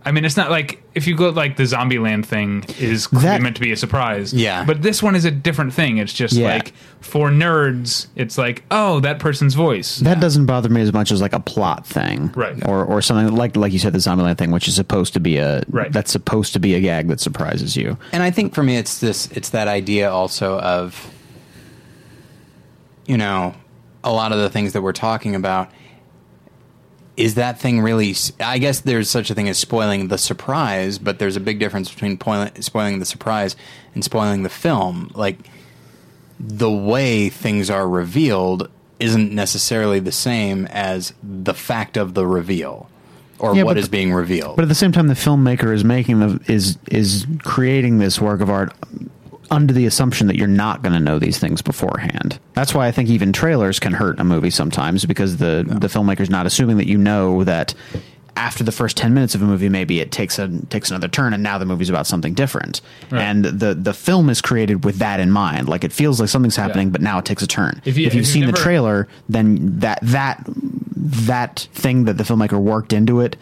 I 0.04 0.12
mean, 0.12 0.26
it's 0.26 0.36
not 0.36 0.50
like 0.50 0.82
if 0.96 1.06
you 1.06 1.16
go 1.16 1.30
like 1.30 1.58
the 1.58 1.64
Zombieland 1.64 2.26
thing 2.26 2.66
is 2.80 3.08
That- 3.10 3.40
meant 3.42 3.56
to 3.58 3.62
be 3.62 3.72
a 3.72 3.78
surprise. 3.78 4.34
Yeah. 4.34 4.66
But 4.66 4.82
this 4.82 5.04
one 5.04 5.16
is 5.16 5.26
a 5.26 5.32
different 5.32 5.74
thing. 5.74 6.00
It's 6.00 6.12
just 6.12 6.34
Yeah. 6.34 6.48
like 6.56 6.74
for 7.02 7.30
nerds, 7.30 8.08
it's 8.16 8.36
like, 8.36 8.64
oh, 8.72 9.00
that 9.02 9.20
person's 9.20 9.54
voice. 9.54 10.00
That 10.00 10.20
doesn't 10.20 10.48
bother 10.48 10.70
me 10.70 10.82
as 10.82 10.92
much 10.92 11.12
as 11.12 11.22
like 11.22 11.34
a 11.34 11.40
plot 11.40 11.86
thing, 11.86 12.32
Right. 12.36 12.56
Or 12.68 12.84
or 12.84 13.02
something 13.04 13.36
like 13.36 13.56
like 13.56 13.74
you 13.74 13.80
said, 13.80 13.94
the 13.94 14.00
Zombieland 14.00 14.40
thing, 14.40 14.50
which 14.50 14.68
is 14.68 14.74
supposed 14.76 15.14
to 15.14 15.20
be 15.20 15.38
a 15.38 15.62
Right. 15.70 15.92
That's 15.92 16.12
supposed 16.12 16.54
to 16.54 16.60
be 16.60 16.74
a 16.74 16.80
gag 16.80 17.08
that 17.10 17.20
surprises 17.20 17.78
you. 17.78 17.98
and 18.12 18.24
I 18.24 18.32
think 18.32 18.56
for 18.56 18.64
me, 18.64 18.78
it's 18.78 18.98
this. 19.00 19.28
It's 19.34 19.50
that 19.50 19.68
idea 19.68 20.10
also 20.12 20.58
of, 20.60 21.12
you 23.06 23.18
know, 23.18 23.54
a 24.04 24.12
lot 24.12 24.32
of 24.32 24.40
the 24.40 24.50
things 24.50 24.74
that 24.74 24.82
we're 24.82 24.94
talking 24.94 25.36
about. 25.36 25.70
Is 27.22 27.36
that 27.36 27.60
thing 27.60 27.82
really? 27.82 28.16
I 28.40 28.58
guess 28.58 28.80
there's 28.82 29.10
such 29.10 29.30
a 29.30 29.36
thing 29.36 29.48
as 29.48 29.58
spoiling 29.58 30.08
the 30.08 30.18
surprise, 30.18 30.98
but 30.98 31.20
there's 31.20 31.36
a 31.36 31.40
big 31.40 31.60
difference 31.60 31.92
between 31.92 32.20
spoiling, 32.62 33.00
the 33.00 33.06
surprise 33.06 33.56
and 33.94 34.04
spoiling 34.04 34.44
the 34.44 34.50
film. 34.50 35.12
Like 35.14 35.38
the 36.40 36.72
way 36.72 37.30
things 37.30 37.70
are 37.70 37.88
revealed 37.88 38.70
isn't 39.00 39.32
necessarily 39.32 40.00
the 40.00 40.12
same 40.12 40.66
as 40.68 41.14
the 41.22 41.54
fact 41.54 41.98
of 41.98 42.14
the 42.16 42.26
reveal 42.26 42.90
or 43.40 43.56
Yeah, 43.56 43.64
what 43.64 43.78
is 43.78 43.86
the- 43.86 43.92
being 43.92 44.14
revealed. 44.14 44.56
But 44.56 44.64
at 44.64 44.70
the 44.70 44.76
same 44.76 44.92
time, 44.92 45.08
the 45.08 45.14
filmmaker 45.14 45.74
is 45.74 45.84
making 45.84 46.20
the 46.20 46.40
is 46.52 46.78
is 46.90 47.26
creating 47.44 48.00
this 48.00 48.20
work 48.20 48.42
of 48.42 48.50
art 48.50 48.74
under 49.52 49.74
the 49.74 49.86
assumption 49.86 50.28
that 50.28 50.38
you're 50.38 50.48
not 50.48 50.82
going 50.82 50.94
to 50.94 51.00
know 51.00 51.20
these 51.20 51.38
things 51.38 51.62
beforehand. 51.62 52.40
That's 52.54 52.74
why 52.74 52.88
I 52.88 52.92
think 52.92 53.10
even 53.10 53.34
trailers 53.34 53.80
can 53.80 53.94
hurt 53.94 54.20
a 54.20 54.24
movie 54.24 54.50
sometimes 54.50 55.06
because 55.06 55.38
the 55.38 55.64
the 55.68 55.88
filmmaker's 55.88 56.30
not 56.30 56.46
assuming 56.46 56.78
that 56.78 56.88
you 56.88 56.98
know 56.98 57.44
that 57.44 57.74
after 58.38 58.64
the 58.64 58.72
first 58.72 58.96
10 58.96 59.14
minutes 59.14 59.36
of 59.36 59.42
a 59.42 59.46
movie 59.46 59.68
maybe 59.68 60.00
it 60.00 60.10
takes 60.10 60.40
a 60.40 60.48
takes 60.70 60.90
another 60.90 61.10
turn 61.10 61.34
and 61.34 61.44
now 61.44 61.58
the 61.58 61.66
movie's 61.66 61.90
about 61.90 62.08
something 62.08 62.34
different 62.34 62.80
Right. 63.12 63.22
and 63.22 63.44
the 63.44 63.76
the 63.76 63.94
film 63.94 64.30
is 64.30 64.42
created 64.42 64.86
with 64.86 65.00
that 65.00 65.20
in 65.20 65.30
mind 65.30 65.68
like 65.68 65.84
it 65.84 65.92
feels 65.92 66.22
like 66.22 66.30
something's 66.30 66.56
happening 66.56 66.88
Yeah. 66.88 66.92
but 66.94 67.02
now 67.02 67.20
it 67.20 67.26
takes 67.26 67.44
a 67.44 67.48
turn 67.48 67.82
If 67.84 67.98
you- 67.98 68.08
if 68.08 68.12
if 68.12 68.16
you've 68.16 68.22
you've 68.24 68.28
seen 68.28 68.46
the 68.46 68.54
trailer 68.54 69.10
then 69.28 69.80
that 69.82 70.00
that 70.02 70.42
that 70.96 71.68
thing 71.74 72.06
that 72.06 72.18
the 72.18 72.24
filmmaker 72.24 72.58
worked 72.60 72.94
into 72.94 73.20
it 73.20 73.36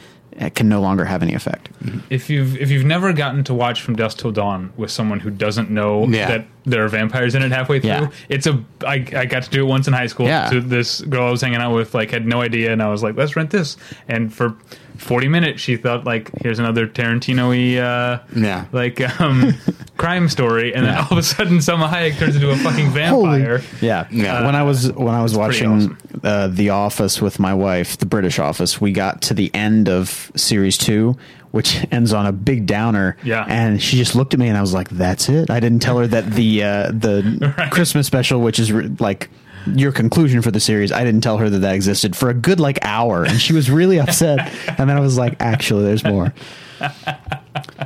can 0.47 0.69
no 0.69 0.79
longer 0.79 1.03
have 1.03 1.21
any 1.21 1.33
effect 1.33 1.67
if 2.09 2.29
you've 2.29 2.55
if 2.57 2.71
you've 2.71 2.85
never 2.85 3.11
gotten 3.11 3.43
to 3.43 3.53
watch 3.53 3.81
From 3.81 3.95
Dusk 3.97 4.17
Till 4.19 4.31
Dawn 4.31 4.71
with 4.77 4.89
someone 4.91 5.19
who 5.19 5.29
doesn't 5.29 5.69
know 5.69 6.07
Yeah. 6.07 6.27
that 6.29 6.45
there 6.65 6.83
are 6.85 6.87
vampires 6.87 7.35
in 7.35 7.41
it 7.43 7.51
halfway 7.51 7.79
through, 7.79 7.89
Yeah. 7.89 8.09
it's 8.29 8.47
a 8.47 8.63
I, 8.87 9.05
I 9.15 9.25
got 9.25 9.43
to 9.43 9.49
do 9.49 9.61
it 9.65 9.67
once 9.67 9.87
in 9.87 9.93
high 9.93 10.07
school. 10.07 10.27
Yeah. 10.27 10.49
So 10.49 10.59
this 10.61 11.01
girl 11.01 11.27
I 11.27 11.31
was 11.31 11.41
hanging 11.41 11.59
out 11.59 11.73
with 11.75 11.93
like 11.93 12.11
had 12.11 12.25
no 12.25 12.41
idea, 12.41 12.71
and 12.71 12.81
I 12.81 12.87
was 12.89 13.03
like, 13.03 13.15
let's 13.17 13.35
rent 13.35 13.49
this. 13.49 13.75
And 14.07 14.33
for 14.33 14.55
forty 14.97 15.27
minutes, 15.27 15.61
she 15.61 15.75
thought 15.77 16.05
like, 16.05 16.29
here's 16.41 16.59
another 16.59 16.87
Tarantino-y 16.87 17.77
uh, 17.81 18.19
Yeah. 18.35 18.65
like 18.71 19.01
um, 19.21 19.53
crime 19.99 20.27
story, 20.29 20.73
and 20.73 20.85
then 20.85 20.95
all 20.97 21.07
of 21.11 21.17
a 21.19 21.23
sudden, 21.23 21.57
Salma 21.59 21.87
Hayek 21.89 22.17
turns 22.17 22.35
into 22.35 22.49
a 22.49 22.55
fucking 22.57 22.89
vampire. 22.89 23.61
Yeah. 23.81 24.07
Yeah. 24.09 24.45
When 24.45 24.55
I 24.55 24.63
was 24.63 24.91
when 24.93 25.13
I 25.13 25.21
was 25.21 25.33
pretty 25.33 25.67
watching 25.67 25.71
awesome. 25.71 25.97
uh, 26.23 26.47
The 26.47 26.69
Office 26.71 27.21
with 27.21 27.37
my 27.39 27.53
wife, 27.53 27.97
the 27.97 28.05
British 28.07 28.39
Office, 28.39 28.81
we 28.81 28.91
got 28.91 29.21
to 29.23 29.33
the 29.35 29.53
end 29.53 29.87
of 29.89 30.31
series 30.35 30.77
two, 30.77 31.15
which 31.51 31.85
ends 31.91 32.13
on 32.13 32.25
a 32.25 32.31
big 32.31 32.65
downer. 32.65 33.17
Yeah. 33.23 33.45
And 33.47 33.79
she 33.81 33.97
just 33.97 34.15
looked 34.15 34.33
at 34.33 34.39
me, 34.39 34.47
and 34.47 34.57
I 34.57 34.61
was 34.61 34.73
like, 34.73 34.89
"That's 34.89 35.29
it." 35.29 35.49
I 35.51 35.59
didn't 35.59 35.79
tell 35.79 35.97
her 35.99 36.07
that 36.07 36.31
the 36.31 36.63
uh, 36.63 36.91
the 36.91 37.53
Right. 37.57 37.71
Christmas 37.71 38.07
special, 38.07 38.41
which 38.41 38.57
is 38.59 38.71
re- 38.71 38.89
like. 38.99 39.29
Your 39.75 39.91
conclusion 39.91 40.41
for 40.41 40.51
the 40.51 40.59
series, 40.61 40.89
I 40.89 41.03
didn't 41.03 41.19
tell 41.19 41.37
her 41.37 41.49
that 41.49 41.59
that 41.59 41.75
existed 41.75 42.15
for 42.15 42.29
a 42.29 42.33
good 42.33 42.61
like 42.61 42.79
hour, 42.81 43.25
and 43.25 43.41
she 43.41 43.51
was 43.51 43.69
really 43.69 43.99
upset. 44.05 44.39
and 44.79 44.89
then 44.89 44.95
I 44.95 45.01
was 45.01 45.17
like, 45.17 45.35
"Actually, 45.41 45.83
there's 45.83 46.03
more." 46.05 46.33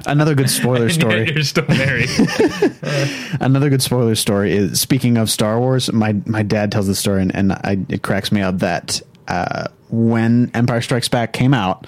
Another 0.05 0.35
good 0.35 0.49
spoiler 0.49 0.89
story. 0.99 1.31
you're 1.31 1.43
still 1.43 1.65
married. 1.67 2.09
Another 3.39 3.69
good 3.69 3.81
spoiler 3.81 4.15
story 4.15 4.53
is 4.53 4.79
speaking 4.79 5.17
of 5.17 5.29
Star 5.29 5.59
Wars. 5.59 5.91
My 5.91 6.13
my 6.25 6.43
dad 6.43 6.71
tells 6.71 6.87
the 6.87 6.95
story, 6.95 7.21
and, 7.21 7.35
and 7.35 7.53
I, 7.53 7.77
it 7.89 8.01
cracks 8.03 8.31
me 8.31 8.41
up 8.41 8.59
that 8.59 9.01
uh, 9.27 9.67
when 9.89 10.51
Empire 10.53 10.81
Strikes 10.81 11.07
Back 11.07 11.33
came 11.33 11.53
out, 11.53 11.87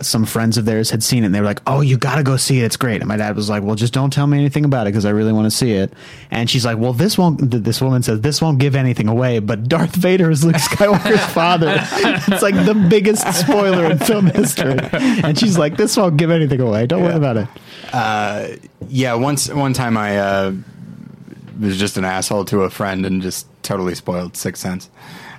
some 0.00 0.24
friends 0.24 0.56
of 0.56 0.64
theirs 0.64 0.90
had 0.90 1.02
seen 1.02 1.22
it, 1.22 1.26
and 1.26 1.34
they 1.34 1.40
were 1.40 1.46
like, 1.46 1.60
"Oh, 1.66 1.80
you 1.80 1.96
got 1.98 2.16
to 2.16 2.22
go 2.22 2.36
see 2.36 2.60
it. 2.60 2.64
It's 2.64 2.76
great." 2.76 3.00
And 3.00 3.08
my 3.08 3.16
dad 3.16 3.36
was 3.36 3.50
like, 3.50 3.62
"Well, 3.62 3.74
just 3.76 3.92
don't 3.92 4.12
tell 4.12 4.26
me 4.26 4.38
anything 4.38 4.64
about 4.64 4.86
it 4.86 4.90
because 4.90 5.04
I 5.04 5.10
really 5.10 5.32
want 5.32 5.46
to 5.46 5.50
see 5.50 5.72
it." 5.72 5.92
And 6.30 6.48
she's 6.48 6.64
like, 6.64 6.78
"Well, 6.78 6.92
this 6.92 7.18
won't." 7.18 7.50
This 7.50 7.80
woman 7.82 8.02
says, 8.02 8.20
"This 8.20 8.40
won't 8.40 8.58
give 8.58 8.74
anything 8.74 9.08
away." 9.08 9.38
But 9.40 9.68
Darth 9.68 9.94
Vader 9.94 10.30
is 10.30 10.44
Luke 10.44 10.56
Skywalker's 10.56 11.24
father. 11.34 11.74
It's 11.76 12.42
like 12.42 12.54
the 12.54 12.74
biggest 12.88 13.30
spoiler 13.34 13.84
in 13.90 13.98
film 13.98 14.26
history. 14.26 14.78
And 14.92 15.38
she's 15.38 15.58
like, 15.58 15.76
"This 15.76 15.96
won't 15.96 16.16
give 16.16 16.30
anything 16.30 16.60
away. 16.60 16.86
Don't 16.86 17.02
worry 17.02 17.14
about 17.14 17.36
it." 17.36 17.48
yeah, 18.88 19.14
once 19.14 19.48
one 19.52 19.72
time 19.72 19.96
I 19.96 20.18
uh, 20.18 20.52
was 21.60 21.78
just 21.78 21.96
an 21.96 22.04
asshole 22.04 22.44
to 22.46 22.62
a 22.62 22.70
friend 22.70 23.04
and 23.06 23.22
just 23.22 23.46
totally 23.62 23.94
spoiled 23.94 24.36
Sixth 24.36 24.62
Sense. 24.62 24.90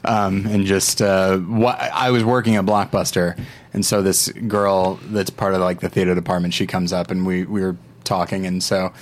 Um, 0.05 0.45
and 0.47 0.65
just 0.65 1.01
uh, 1.01 1.39
wha- 1.47 1.77
I 1.79 2.11
was 2.11 2.25
working 2.25 2.57
at 2.57 2.65
Blockbuster, 2.65 3.39
and 3.73 3.85
so 3.85 4.01
this 4.01 4.29
girl 4.29 4.99
that's 5.05 5.29
part 5.29 5.53
of 5.53 5.61
like 5.61 5.79
the 5.79 5.89
theater 5.89 6.15
department, 6.15 6.53
she 6.53 6.67
comes 6.67 6.93
up 6.93 7.11
and 7.11 7.25
we 7.25 7.45
we 7.45 7.61
were 7.61 7.77
talking, 8.03 8.45
and 8.45 8.63
so. 8.63 8.93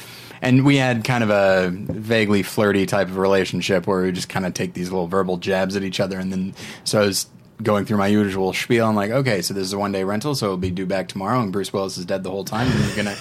And 0.43 0.65
we 0.65 0.77
had 0.77 1.03
kind 1.03 1.23
of 1.23 1.29
a 1.29 1.69
vaguely 1.71 2.41
flirty 2.41 2.87
type 2.87 3.09
of 3.09 3.17
relationship 3.17 3.85
where 3.85 4.01
we 4.01 4.11
just 4.11 4.27
kind 4.27 4.43
of 4.43 4.55
take 4.55 4.73
these 4.73 4.89
little 4.89 5.05
verbal 5.05 5.37
jabs 5.37 5.75
at 5.75 5.83
each 5.83 5.99
other, 5.99 6.17
and 6.17 6.31
then 6.31 6.55
so 6.83 6.99
I 6.99 7.05
was 7.05 7.27
going 7.61 7.85
through 7.85 7.97
my 7.97 8.07
usual 8.07 8.53
spiel. 8.53 8.87
I'm 8.87 8.95
like, 8.95 9.11
okay, 9.11 9.43
so 9.43 9.53
this 9.53 9.63
is 9.63 9.73
a 9.73 9.77
one 9.77 9.91
day 9.91 10.03
rental, 10.03 10.33
so 10.33 10.47
it'll 10.47 10.57
be 10.57 10.71
due 10.71 10.87
back 10.87 11.07
tomorrow, 11.07 11.39
and 11.41 11.51
Bruce 11.51 11.71
Willis 11.71 11.97
is 11.97 12.05
dead 12.05 12.23
the 12.23 12.31
whole 12.31 12.43
time, 12.43 12.67
and 12.71 12.95
gonna, 12.95 13.17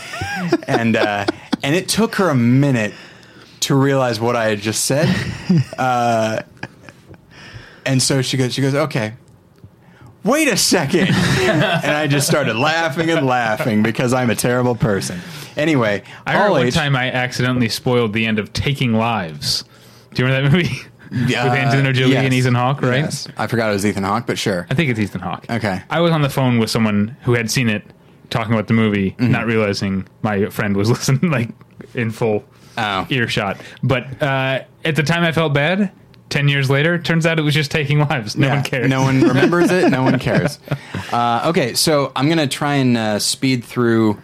and 0.66 0.96
uh, 0.96 1.26
and 1.62 1.74
it 1.74 1.88
took 1.88 2.14
her 2.14 2.30
a 2.30 2.34
minute 2.34 2.94
to 3.60 3.74
realize 3.74 4.18
what 4.18 4.36
I 4.36 4.46
had 4.46 4.60
just 4.60 4.84
said, 4.86 5.14
uh, 5.78 6.40
and 7.84 8.02
so 8.02 8.22
she 8.22 8.36
goes, 8.36 8.54
she 8.54 8.62
goes, 8.62 8.74
okay. 8.74 9.14
Wait 10.22 10.48
a 10.48 10.56
second, 10.56 11.08
and 11.40 11.90
I 11.96 12.06
just 12.06 12.26
started 12.26 12.54
laughing 12.56 13.08
and 13.10 13.26
laughing 13.26 13.82
because 13.82 14.12
I'm 14.12 14.28
a 14.30 14.34
terrible 14.34 14.74
person. 14.74 15.18
Anyway, 15.56 16.02
I 16.26 16.32
remember 16.34 16.52
one 16.58 16.66
H- 16.66 16.74
time 16.74 16.94
I 16.94 17.10
accidentally 17.10 17.68
spoiled 17.70 18.12
the 18.12 18.26
end 18.26 18.38
of 18.38 18.52
Taking 18.52 18.92
Lives. 18.94 19.64
Do 20.12 20.22
you 20.22 20.26
remember 20.28 20.50
that 20.50 20.56
movie? 20.56 20.80
With 21.10 21.34
Angelina 21.34 21.92
Jolie 21.92 22.12
yes. 22.12 22.24
and 22.24 22.34
Ethan 22.34 22.54
Hawke, 22.54 22.82
right? 22.82 22.98
Yes. 23.00 23.26
I 23.36 23.46
forgot 23.48 23.70
it 23.70 23.72
was 23.72 23.84
Ethan 23.86 24.04
Hawke, 24.04 24.26
but 24.26 24.38
sure. 24.38 24.66
I 24.70 24.74
think 24.74 24.90
it's 24.90 25.00
Ethan 25.00 25.20
Hawke. 25.22 25.44
Okay. 25.50 25.82
I 25.90 26.00
was 26.00 26.12
on 26.12 26.22
the 26.22 26.28
phone 26.28 26.58
with 26.58 26.70
someone 26.70 27.16
who 27.22 27.32
had 27.34 27.50
seen 27.50 27.68
it, 27.68 27.82
talking 28.28 28.52
about 28.52 28.68
the 28.68 28.74
movie, 28.74 29.12
Mm-hmm. 29.12 29.32
not 29.32 29.46
realizing 29.46 30.06
my 30.22 30.46
friend 30.50 30.76
was 30.76 30.88
listening, 30.90 31.30
like 31.32 31.48
in 31.94 32.10
full 32.10 32.44
Oh. 32.78 33.06
earshot. 33.10 33.60
But 33.82 34.22
uh, 34.22 34.62
at 34.84 34.94
the 34.96 35.02
time, 35.02 35.24
I 35.24 35.32
felt 35.32 35.52
bad. 35.52 35.90
Ten 36.30 36.48
years 36.48 36.70
later, 36.70 36.98
turns 36.98 37.26
out 37.26 37.38
it 37.38 37.42
was 37.42 37.54
just 37.54 37.70
Taking 37.70 37.98
Lives. 37.98 38.36
No 38.36 38.46
Yeah, 38.46 38.54
one 38.54 38.64
cares. 38.64 38.88
No 38.88 39.02
one 39.02 39.20
remembers 39.28 39.70
it. 39.70 39.90
No 39.90 40.02
one 40.04 40.18
cares. 40.18 40.58
Uh, 41.12 41.42
okay, 41.50 41.74
so 41.74 42.12
I'm 42.16 42.28
gonna 42.28 42.46
try 42.46 42.74
and 42.76 42.96
uh, 42.96 43.18
speed 43.18 43.64
through 43.64 44.20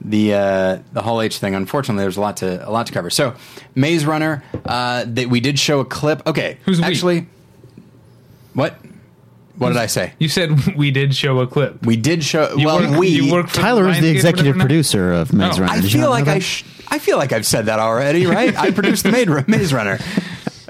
the 0.00 0.34
uh, 0.34 0.78
the 0.92 1.00
Hall 1.00 1.22
H 1.22 1.38
thing. 1.38 1.54
Unfortunately, 1.54 2.02
there's 2.02 2.16
a 2.16 2.20
lot 2.20 2.36
to 2.38 2.68
a 2.68 2.70
lot 2.70 2.86
to 2.88 2.92
cover. 2.92 3.08
So, 3.08 3.34
Maze 3.74 4.04
Runner. 4.04 4.42
Uh, 4.64 5.04
that 5.06 5.28
we 5.30 5.40
did 5.40 5.58
show 5.58 5.80
a 5.80 5.84
clip. 5.84 6.26
Okay, 6.26 6.58
Who's 6.64 6.78
we? 6.80 6.84
actually? 6.84 7.26
What? 8.54 8.76
What 9.56 9.68
did 9.68 9.76
I 9.78 9.86
say? 9.86 10.12
You 10.18 10.28
said 10.28 10.74
we 10.76 10.90
did 10.90 11.14
show 11.14 11.38
a 11.38 11.46
clip. 11.46 11.86
We 11.86 11.96
did 11.96 12.24
show. 12.24 12.54
You 12.56 12.66
well, 12.66 12.80
work, 12.90 12.98
we. 12.98 13.08
you 13.08 13.32
work 13.32 13.48
for 13.48 13.60
Tyler 13.60 13.88
is 13.88 14.00
the 14.00 14.10
executive 14.10 14.56
producer 14.56 15.12
of 15.12 15.32
Maze 15.32 15.58
Oh. 15.58 15.62
Runner. 15.62 15.72
I 15.72 15.80
Did 15.80 15.92
you 15.92 16.00
feel 16.00 16.10
like 16.10 16.26
I. 16.26 16.40
Sh- 16.40 16.64
I 16.88 16.98
feel 16.98 17.16
like 17.16 17.32
I've 17.32 17.46
said 17.46 17.66
that 17.66 17.78
already, 17.78 18.26
right? 18.26 18.54
I 18.56 18.70
produced 18.72 19.04
the 19.04 19.12
Maze, 19.12 19.46
Maze 19.48 19.72
Runner. 19.72 19.98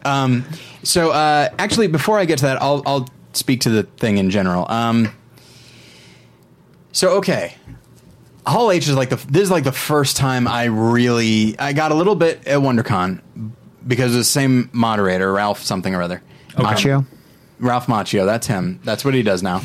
Um, 0.07 0.45
so 0.85 1.11
uh, 1.11 1.49
actually, 1.59 1.89
before 1.89 2.19
I 2.19 2.25
get 2.25 2.39
to 2.39 2.45
that, 2.47 2.63
I'll, 2.63 2.83
I'll 2.87 3.09
speak 3.33 3.61
to 3.63 3.71
the 3.71 3.83
thing 3.83 4.19
in 4.19 4.31
general. 4.31 4.71
Um, 4.71 5.13
so 6.93 7.17
okay, 7.19 7.55
Hall 8.47 8.71
H 8.71 8.89
is 8.89 8.95
like 8.95 9.11
the 9.11 9.17
this 9.29 9.43
is 9.43 9.51
like 9.51 9.65
the 9.65 9.73
first 9.73 10.17
time 10.17 10.47
I 10.47 10.65
really 10.65 11.59
I 11.59 11.73
got 11.73 11.91
a 11.91 11.95
little 11.95 12.15
bit 12.15 12.47
at 12.47 12.59
WonderCon 12.59 13.21
because 13.87 14.13
of 14.13 14.19
the 14.19 14.25
same 14.25 14.71
moderator, 14.73 15.33
Ralph 15.33 15.63
something 15.63 15.95
or 15.95 16.03
other. 16.03 16.23
Machio 16.57 17.05
Ralph 17.59 17.87
Macchio, 17.87 18.25
that's 18.27 18.47
him. 18.47 18.79
That's 18.85 19.05
what 19.05 19.15
he 19.15 19.23
does 19.23 19.43
now. 19.43 19.61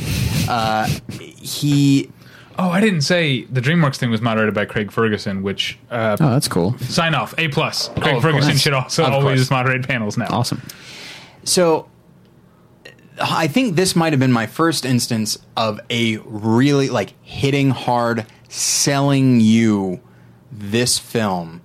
Uh, 0.49 0.87
he 1.19 2.09
Oh, 2.57 2.71
I 2.71 2.81
didn't 2.81 3.01
say 3.01 3.43
the 3.45 3.61
DreamWorks 3.61 3.95
thing 3.95 4.09
was 4.11 4.21
moderated 4.21 4.53
by 4.53 4.65
Craig 4.65 4.91
Ferguson, 4.91 5.43
which 5.43 5.77
uh, 5.91 6.17
Oh, 6.19 6.29
that's 6.31 6.47
cool. 6.49 6.77
sign 6.79 7.13
off 7.15 7.33
A 7.37 7.47
plus. 7.47 7.89
Craig 7.99 8.15
Oh, 8.17 8.21
Ferguson 8.21 8.49
course. 8.51 8.61
should 8.61 8.73
also 8.73 9.05
Of 9.05 9.13
always 9.13 9.41
course. 9.41 9.51
moderate 9.51 9.87
panels 9.87 10.17
now. 10.17 10.27
Awesome. 10.29 10.61
So 11.43 11.89
I 13.21 13.47
think 13.47 13.75
this 13.75 13.95
might 13.95 14.13
have 14.13 14.19
been 14.19 14.31
my 14.31 14.47
first 14.47 14.85
instance 14.85 15.37
of 15.57 15.79
a 15.89 16.17
really 16.17 16.89
like 16.89 17.13
hitting 17.21 17.71
hard, 17.71 18.25
selling 18.47 19.39
you 19.39 19.99
this 20.51 20.97
film, 20.97 21.61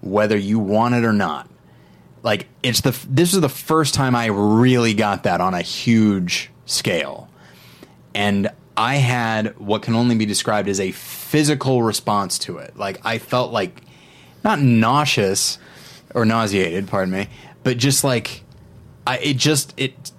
whether 0.00 0.36
you 0.36 0.58
want 0.58 0.94
it 0.94 1.04
or 1.04 1.12
not. 1.12 1.48
Like 2.22 2.48
it's 2.62 2.80
the 2.80 2.98
this 3.08 3.32
is 3.32 3.40
the 3.40 3.48
first 3.48 3.94
time 3.94 4.14
I 4.14 4.26
really 4.26 4.92
got 4.92 5.22
that 5.22 5.40
on 5.40 5.54
a 5.54 5.62
huge 5.62 6.50
scale, 6.66 7.28
and 8.14 8.50
I 8.76 8.96
had 8.96 9.58
what 9.58 9.82
can 9.82 9.94
only 9.94 10.16
be 10.16 10.26
described 10.26 10.68
as 10.68 10.80
a 10.80 10.92
physical 10.92 11.82
response 11.82 12.38
to 12.40 12.58
it. 12.58 12.76
Like 12.76 13.00
I 13.04 13.18
felt 13.18 13.52
like 13.52 13.82
not 14.44 14.60
nauseous 14.60 15.58
or 16.14 16.24
nauseated, 16.24 16.88
pardon 16.88 17.14
me, 17.14 17.28
but 17.62 17.78
just 17.78 18.04
like 18.04 18.42
I 19.08 19.16
it 19.18 19.36
just 19.38 19.72
it 19.78 20.12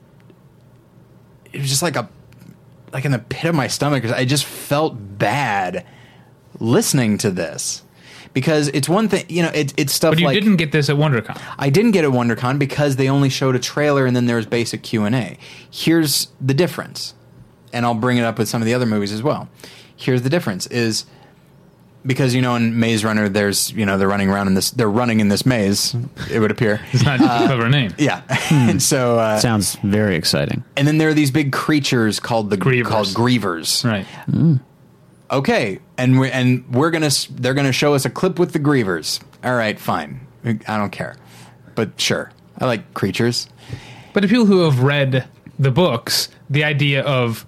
it 1.53 1.59
was 1.59 1.69
just 1.69 1.83
like 1.83 1.95
a 1.95 2.09
like 2.91 3.05
in 3.05 3.11
the 3.11 3.19
pit 3.19 3.45
of 3.45 3.55
my 3.55 3.67
stomach. 3.67 4.01
because 4.01 4.17
I 4.17 4.25
just 4.25 4.45
felt 4.45 4.95
bad 5.19 5.85
listening 6.59 7.19
to 7.19 7.29
this 7.29 7.83
because 8.33 8.67
it's 8.69 8.89
one 8.89 9.07
thing 9.07 9.25
you 9.29 9.43
know 9.43 9.49
it, 9.49 9.75
it's 9.77 9.93
stuff 9.93 10.13
But 10.13 10.19
you 10.19 10.25
like 10.25 10.33
didn't 10.33 10.55
get 10.55 10.71
this 10.71 10.89
at 10.89 10.95
WonderCon. 10.95 11.39
I 11.59 11.69
didn't 11.69 11.91
get 11.91 12.03
at 12.03 12.09
WonderCon 12.09 12.57
because 12.57 12.95
they 12.95 13.07
only 13.07 13.29
showed 13.29 13.55
a 13.55 13.59
trailer 13.59 14.07
and 14.07 14.15
then 14.15 14.25
there 14.25 14.37
was 14.37 14.47
basic 14.47 14.81
Q 14.81 15.03
and 15.03 15.15
A. 15.15 15.37
Here's 15.69 16.29
the 16.41 16.55
difference, 16.55 17.13
and 17.71 17.85
I'll 17.85 17.93
bring 17.93 18.17
it 18.17 18.23
up 18.23 18.39
with 18.39 18.49
some 18.49 18.59
of 18.59 18.65
the 18.65 18.73
other 18.73 18.87
movies 18.87 19.11
as 19.11 19.21
well. 19.21 19.49
Here's 19.95 20.23
the 20.23 20.29
difference: 20.29 20.65
is 20.67 21.05
because 22.05 22.33
you 22.33 22.41
know 22.41 22.55
in 22.55 22.79
Maze 22.79 23.03
Runner, 23.03 23.27
there's 23.29 23.71
you 23.71 23.85
know 23.85 23.97
they're 23.97 24.07
running 24.07 24.29
around 24.29 24.47
in 24.47 24.53
this, 24.53 24.71
they're 24.71 24.89
running 24.89 25.19
in 25.19 25.27
this 25.29 25.45
maze. 25.45 25.95
It 26.31 26.39
would 26.39 26.51
appear, 26.51 26.79
It's 26.91 27.03
not 27.03 27.19
just 27.19 27.43
a 27.43 27.47
clever 27.47 27.69
name. 27.69 27.93
yeah. 27.97 28.21
and 28.51 28.81
so, 28.81 29.19
uh, 29.19 29.39
Sounds 29.39 29.75
very 29.83 30.15
exciting. 30.15 30.63
and 30.77 30.87
then 30.87 30.97
there 30.97 31.09
are 31.09 31.13
these 31.13 31.31
big 31.31 31.51
creatures 31.51 32.19
called 32.19 32.49
the 32.49 32.57
Grievers. 32.57 32.85
called 32.85 33.07
grievers. 33.07 33.83
Right. 33.83 34.05
Okay, 35.31 35.79
and 35.97 36.19
we 36.19 36.31
and 36.31 36.67
we're 36.73 36.89
gonna 36.89 37.11
they're 37.31 37.53
gonna 37.53 37.71
show 37.71 37.93
us 37.93 38.03
a 38.05 38.09
clip 38.09 38.39
with 38.39 38.51
the 38.53 38.59
grievers. 38.59 39.19
All 39.43 39.53
right, 39.55 39.79
fine. 39.79 40.21
I 40.43 40.53
don't 40.77 40.89
care, 40.91 41.17
but 41.75 41.99
sure, 42.01 42.31
I 42.57 42.65
like 42.65 42.93
creatures. 42.95 43.47
But 44.13 44.21
to 44.21 44.27
people 44.27 44.45
who 44.47 44.61
have 44.61 44.81
read 44.81 45.27
the 45.59 45.69
books, 45.69 46.29
the 46.49 46.63
idea 46.63 47.03
of 47.03 47.45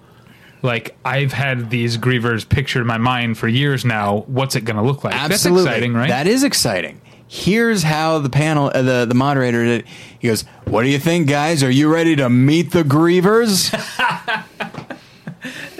like 0.62 0.96
I've 1.04 1.32
had 1.32 1.70
these 1.70 1.98
grievers 1.98 2.48
pictured 2.48 2.80
in 2.80 2.86
my 2.86 2.98
mind 2.98 3.38
for 3.38 3.48
years 3.48 3.84
now. 3.84 4.24
What's 4.26 4.56
it 4.56 4.64
going 4.64 4.76
to 4.76 4.82
look 4.82 5.04
like? 5.04 5.14
Absolutely. 5.14 5.64
That's 5.64 5.74
exciting, 5.74 5.94
right? 5.94 6.08
That 6.08 6.26
is 6.26 6.44
exciting. 6.44 7.00
Here's 7.26 7.82
how 7.82 8.18
the 8.18 8.28
panel, 8.28 8.70
uh, 8.74 8.82
the 8.82 9.06
the 9.06 9.14
moderator 9.14 9.64
did. 9.64 9.86
He 10.18 10.28
goes, 10.28 10.42
"What 10.66 10.82
do 10.82 10.88
you 10.88 10.98
think, 10.98 11.28
guys? 11.28 11.62
Are 11.62 11.70
you 11.70 11.92
ready 11.92 12.14
to 12.16 12.28
meet 12.28 12.72
the 12.72 12.82
grievers?" 12.82 13.70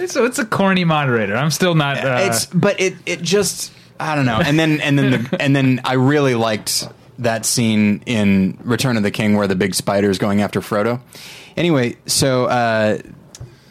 so 0.07 0.25
it's 0.25 0.39
a 0.39 0.45
corny 0.45 0.83
moderator. 0.83 1.35
I'm 1.35 1.51
still 1.51 1.75
not. 1.75 1.97
Uh, 2.03 2.17
it's 2.21 2.47
but 2.47 2.79
it 2.79 2.95
it 3.05 3.21
just 3.21 3.71
I 3.99 4.15
don't 4.15 4.25
know. 4.25 4.41
And 4.43 4.59
then 4.59 4.81
and 4.81 4.97
then 4.97 5.11
the, 5.11 5.41
and 5.41 5.55
then 5.55 5.81
I 5.85 5.93
really 5.93 6.35
liked 6.35 6.87
that 7.19 7.45
scene 7.45 8.01
in 8.05 8.57
Return 8.63 8.97
of 8.97 9.03
the 9.03 9.11
King 9.11 9.37
where 9.37 9.47
the 9.47 9.55
big 9.55 9.75
spider 9.75 10.09
is 10.09 10.17
going 10.17 10.41
after 10.41 10.59
Frodo. 10.59 10.99
Anyway, 11.55 11.97
so 12.07 12.45
uh, 12.45 12.97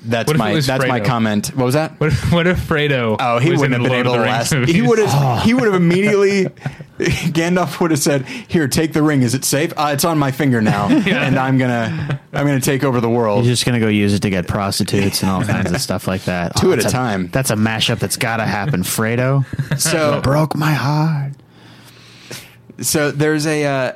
that's 0.04 0.26
What 0.28 0.36
my 0.36 0.52
was 0.52 0.66
that's 0.66 0.86
my 0.86 1.00
comment. 1.00 1.48
What 1.54 1.64
was 1.64 1.74
that? 1.74 1.98
what, 2.00 2.08
if- 2.12 2.32
what 2.32 2.46
if 2.46 2.58
Fredo? 2.68 3.16
Oh, 3.18 3.38
he 3.38 3.50
wouldn't 3.50 3.72
have 3.72 3.82
been 3.82 3.92
able 3.92 4.12
to 4.12 4.18
the 4.18 4.24
last. 4.24 4.52
Rings 4.52 4.70
He 4.70 4.82
would 4.82 4.98
have. 4.98 5.42
He 5.44 5.54
would 5.54 5.64
have 5.64 5.74
immediately. 5.74 6.44
Gandalf 7.02 7.80
would 7.80 7.90
have 7.90 7.98
said, 8.00 8.26
"Here, 8.26 8.68
take 8.68 8.92
the 8.92 9.02
ring. 9.02 9.22
Is 9.22 9.34
it 9.34 9.44
safe? 9.44 9.72
Uh, 9.76 9.90
it's 9.92 10.04
on 10.04 10.18
my 10.18 10.30
finger 10.30 10.60
now, 10.60 10.88
and 10.90 11.36
I'm 11.38 11.58
gonna, 11.58 12.20
I'm 12.32 12.46
gonna 12.46 12.60
take 12.60 12.84
over 12.84 13.00
the 13.00 13.08
world." 13.10 13.40
He's 13.44 13.52
just 13.52 13.64
gonna 13.64 13.80
go 13.80 13.88
use 13.88 14.14
it 14.14 14.20
to 14.22 14.30
get 14.30 14.46
prostitutes 14.46 15.22
and 15.22 15.30
all 15.30 15.42
kinds 15.42 15.72
of 15.72 15.80
stuff 15.80 16.06
like 16.06 16.24
that. 16.24 16.54
Two 16.56 16.72
at 16.72 16.78
a 16.78 16.82
that's 16.82 16.92
time. 16.92 17.28
That's 17.28 17.50
a 17.50 17.56
mashup 17.56 17.98
that's 17.98 18.16
gotta 18.16 18.44
happen. 18.44 18.82
Fredo 18.82 19.44
So, 19.80 20.20
broke 20.20 20.54
my 20.54 20.72
heart. 20.72 21.32
so 22.80 23.10
there's 23.10 23.46
a, 23.46 23.64
uh, 23.64 23.92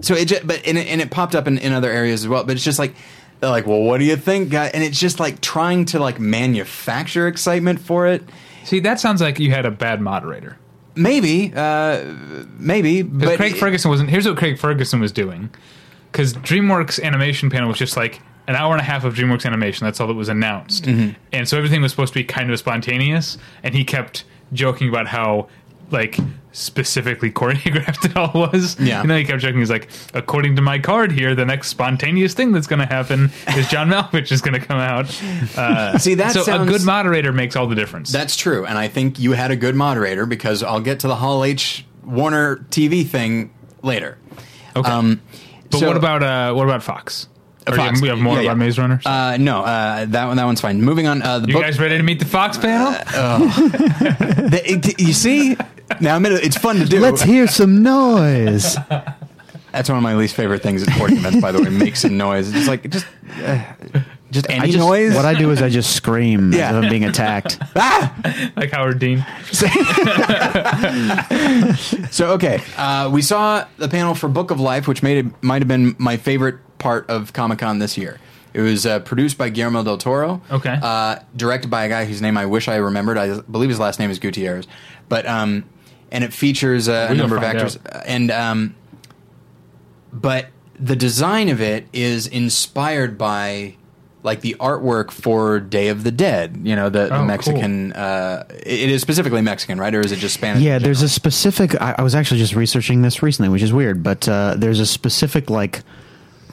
so 0.00 0.14
it, 0.14 0.26
just, 0.26 0.46
but 0.46 0.66
and 0.66 0.78
it, 0.78 0.86
and 0.88 1.00
it 1.00 1.10
popped 1.10 1.34
up 1.34 1.46
in, 1.48 1.58
in 1.58 1.72
other 1.72 1.90
areas 1.90 2.22
as 2.22 2.28
well. 2.28 2.44
But 2.44 2.56
it's 2.56 2.64
just 2.64 2.78
like 2.78 2.94
they're 3.40 3.50
like, 3.50 3.66
"Well, 3.66 3.80
what 3.82 3.98
do 3.98 4.04
you 4.04 4.16
think, 4.16 4.50
guy?" 4.50 4.66
And 4.66 4.82
it's 4.82 4.98
just 4.98 5.20
like 5.20 5.40
trying 5.40 5.84
to 5.86 5.98
like 5.98 6.18
manufacture 6.20 7.26
excitement 7.28 7.80
for 7.80 8.06
it. 8.06 8.22
See, 8.64 8.80
that 8.80 9.00
sounds 9.00 9.20
like 9.22 9.38
you 9.38 9.50
had 9.50 9.64
a 9.66 9.70
bad 9.70 10.00
moderator. 10.00 10.56
Maybe, 10.94 11.52
uh, 11.54 12.02
maybe, 12.58 13.02
but 13.02 13.36
Craig 13.36 13.54
Ferguson 13.56 13.90
wasn't. 13.90 14.10
Here's 14.10 14.26
what 14.26 14.36
Craig 14.36 14.58
Ferguson 14.58 15.00
was 15.00 15.12
doing. 15.12 15.50
Because 16.10 16.32
DreamWorks 16.34 17.00
animation 17.02 17.50
panel 17.50 17.68
was 17.68 17.76
just 17.78 17.96
like 17.96 18.20
an 18.48 18.56
hour 18.56 18.72
and 18.72 18.80
a 18.80 18.84
half 18.84 19.04
of 19.04 19.14
DreamWorks 19.14 19.44
animation. 19.46 19.84
That's 19.84 20.00
all 20.00 20.06
that 20.08 20.14
was 20.14 20.28
announced, 20.30 20.84
Mm-hmm. 20.84 21.10
and 21.32 21.48
so 21.48 21.56
everything 21.56 21.82
was 21.82 21.92
supposed 21.92 22.14
to 22.14 22.18
be 22.18 22.24
kind 22.24 22.50
of 22.50 22.58
spontaneous. 22.58 23.38
And 23.62 23.74
he 23.74 23.84
kept 23.84 24.24
joking 24.52 24.88
about 24.88 25.06
how 25.06 25.48
like 25.90 26.18
specifically 26.52 27.30
choreographed 27.32 28.04
it 28.10 28.16
all 28.16 28.32
was. 28.52 28.78
Yeah. 28.80 29.00
And 29.00 29.10
then 29.10 29.18
he 29.18 29.24
kept 29.24 29.40
joking. 29.42 29.58
He's 29.60 29.70
like, 29.70 29.88
according 30.14 30.56
to 30.56 30.62
my 30.62 30.78
card 30.78 31.12
here, 31.12 31.34
the 31.34 31.44
next 31.44 31.68
spontaneous 31.68 32.34
thing 32.34 32.52
that's 32.52 32.66
going 32.66 32.80
to 32.80 32.86
happen 32.86 33.30
is 33.56 33.68
John 33.68 33.88
Malkovich 33.90 34.32
is 34.32 34.40
going 34.40 34.60
to 34.60 34.66
come 34.66 34.78
out. 34.78 35.06
Uh, 35.56 35.96
See, 35.98 36.14
that 36.14 36.32
so 36.32 36.42
sounds- 36.42 36.68
a 36.68 36.72
good 36.72 36.84
moderator 36.84 37.32
makes 37.32 37.54
all 37.56 37.66
the 37.66 37.74
difference. 37.76 38.10
That's 38.12 38.36
true, 38.36 38.66
and 38.66 38.76
I 38.76 38.88
think 38.88 39.18
you 39.18 39.32
had 39.32 39.50
a 39.50 39.56
good 39.56 39.74
moderator 39.76 40.26
because 40.26 40.62
I'll 40.62 40.80
get 40.80 41.00
to 41.00 41.08
the 41.08 41.16
Hall 41.16 41.44
H 41.44 41.84
Warner 42.04 42.56
TV 42.70 43.06
thing 43.06 43.52
later. 43.82 44.18
okay. 44.76 44.90
Um, 44.90 45.20
but 45.70 45.78
so- 45.80 45.86
what 45.86 45.96
about 45.96 46.22
uh, 46.22 46.52
what 46.54 46.64
about 46.64 46.82
Fox? 46.82 47.28
Fox. 47.66 48.00
we 48.00 48.08
have 48.08 48.16
more 48.18 48.36
Yeah, 48.36 48.40
about 48.44 48.50
yeah. 48.52 48.54
Maze 48.64 48.78
Runner. 48.78 48.98
Uh, 49.04 49.36
no, 49.38 49.60
uh, 49.62 50.06
that 50.06 50.24
one 50.26 50.38
that 50.38 50.44
one's 50.46 50.60
fine. 50.62 50.80
Moving 50.80 51.06
on. 51.06 51.20
Uh, 51.20 51.38
the 51.40 51.48
you 51.48 51.52
book. 51.52 51.62
guys 51.62 51.78
ready 51.78 51.98
to 51.98 52.02
meet 52.02 52.18
the 52.18 52.24
Fox 52.24 52.56
panel? 52.56 52.92
the- 53.72 54.62
it- 54.64 54.98
you 55.00 55.12
see, 55.12 55.54
now 56.00 56.16
I'm 56.16 56.24
in 56.26 56.32
a, 56.32 56.36
it's 56.36 56.56
fun 56.56 56.76
to 56.76 56.84
do. 56.84 57.00
Let's 57.00 57.22
hear 57.22 57.46
some 57.46 57.82
noise. 57.82 58.76
That's 59.72 59.88
one 59.88 59.98
of 59.98 60.02
my 60.02 60.14
least 60.14 60.34
favorite 60.34 60.62
things 60.62 60.82
at 60.82 60.94
sporting 60.94 61.18
events. 61.18 61.40
By 61.40 61.52
the 61.52 61.62
way, 61.62 61.68
make 61.68 61.96
some 61.96 62.16
noise. 62.16 62.52
It's 62.54 62.68
like 62.68 62.88
just, 62.88 63.06
uh, 63.42 63.62
just 64.30 64.48
any 64.48 64.60
I 64.60 64.66
just, 64.66 64.78
noise. 64.78 65.14
What 65.14 65.26
I 65.26 65.34
do 65.34 65.50
is 65.50 65.60
I 65.60 65.68
just 65.68 65.94
scream 65.94 66.52
Yeah. 66.52 66.70
as 66.70 66.76
if 66.76 66.84
I'm 66.84 66.90
being 66.90 67.04
attacked. 67.04 67.58
ah! 67.76 68.50
like 68.56 68.70
Howard 68.70 68.98
Dean. 68.98 69.24
So 72.10 72.32
okay, 72.32 72.62
uh, 72.76 73.10
we 73.12 73.22
saw 73.22 73.66
the 73.76 73.88
panel 73.88 74.14
for 74.14 74.28
Book 74.28 74.50
of 74.50 74.60
Life, 74.60 74.88
which 74.88 75.02
made 75.02 75.26
it 75.26 75.42
might 75.42 75.60
have 75.62 75.68
been 75.68 75.94
my 75.98 76.16
favorite 76.16 76.56
part 76.78 77.08
of 77.10 77.32
Comic 77.32 77.58
Con 77.58 77.78
this 77.78 77.98
year. 77.98 78.18
It 78.54 78.60
was 78.62 78.86
uh, 78.86 79.00
produced 79.00 79.36
by 79.38 79.50
Guillermo 79.50 79.84
del 79.84 79.98
Toro. 79.98 80.40
Okay. 80.50 80.78
Uh, 80.82 81.16
directed 81.36 81.70
by 81.70 81.84
a 81.84 81.88
guy 81.88 82.04
whose 82.06 82.22
name 82.22 82.38
I 82.38 82.46
wish 82.46 82.66
I 82.68 82.76
remembered. 82.76 83.18
I 83.18 83.40
believe 83.40 83.68
his 83.68 83.78
last 83.78 83.98
name 83.98 84.10
is 84.10 84.18
Gutierrez. 84.18 84.66
But 85.08 85.26
um, 85.26 85.64
and 86.10 86.24
it 86.24 86.32
features 86.32 86.88
uh, 86.88 87.08
a 87.10 87.14
number 87.14 87.36
of 87.36 87.42
actors. 87.42 87.76
out. 87.92 88.02
And 88.06 88.30
um, 88.30 88.74
but 90.12 90.46
the 90.78 90.96
design 90.96 91.48
of 91.48 91.60
it 91.60 91.86
is 91.92 92.26
inspired 92.26 93.18
by 93.18 93.74
like 94.24 94.40
the 94.40 94.56
artwork 94.58 95.10
for 95.10 95.60
Day 95.60 95.88
of 95.88 96.02
the 96.04 96.10
Dead. 96.10 96.60
You 96.64 96.74
know, 96.76 96.88
the, 96.88 97.06
the 97.06 97.14
Oh, 97.14 97.18
cool. 97.18 97.24
Mexican. 97.26 97.92
Uh, 97.92 98.44
it 98.50 98.80
it 98.80 98.90
is 98.90 99.00
specifically 99.02 99.42
Mexican, 99.42 99.78
right? 99.78 99.94
Or 99.94 100.00
is 100.00 100.12
it 100.12 100.16
just 100.18 100.34
Spanish? 100.34 100.62
Yeah, 100.62 100.78
there's 100.78 101.02
a 101.02 101.08
specific. 101.08 101.80
I, 101.80 101.94
I 101.98 102.02
was 102.02 102.14
actually 102.14 102.38
just 102.40 102.54
researching 102.54 103.02
this 103.02 103.22
recently, 103.22 103.48
which 103.48 103.62
is 103.62 103.72
weird, 103.72 104.02
but 104.02 104.28
uh, 104.28 104.54
there's 104.56 104.80
a 104.80 104.86
specific 104.86 105.50
like 105.50 105.82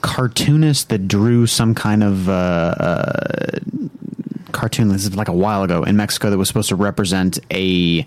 cartoonist 0.00 0.88
that 0.90 1.08
drew 1.08 1.46
some 1.46 1.74
kind 1.74 2.04
of 2.04 2.28
uh, 2.28 2.32
uh, 2.32 3.58
cartoon. 4.52 4.88
This 4.88 5.04
is 5.04 5.16
like 5.16 5.28
a 5.28 5.32
while 5.32 5.62
ago 5.62 5.82
in 5.82 5.96
Mexico 5.96 6.30
that 6.30 6.38
was 6.38 6.48
supposed 6.48 6.68
to 6.68 6.76
represent 6.76 7.38
a 7.50 8.06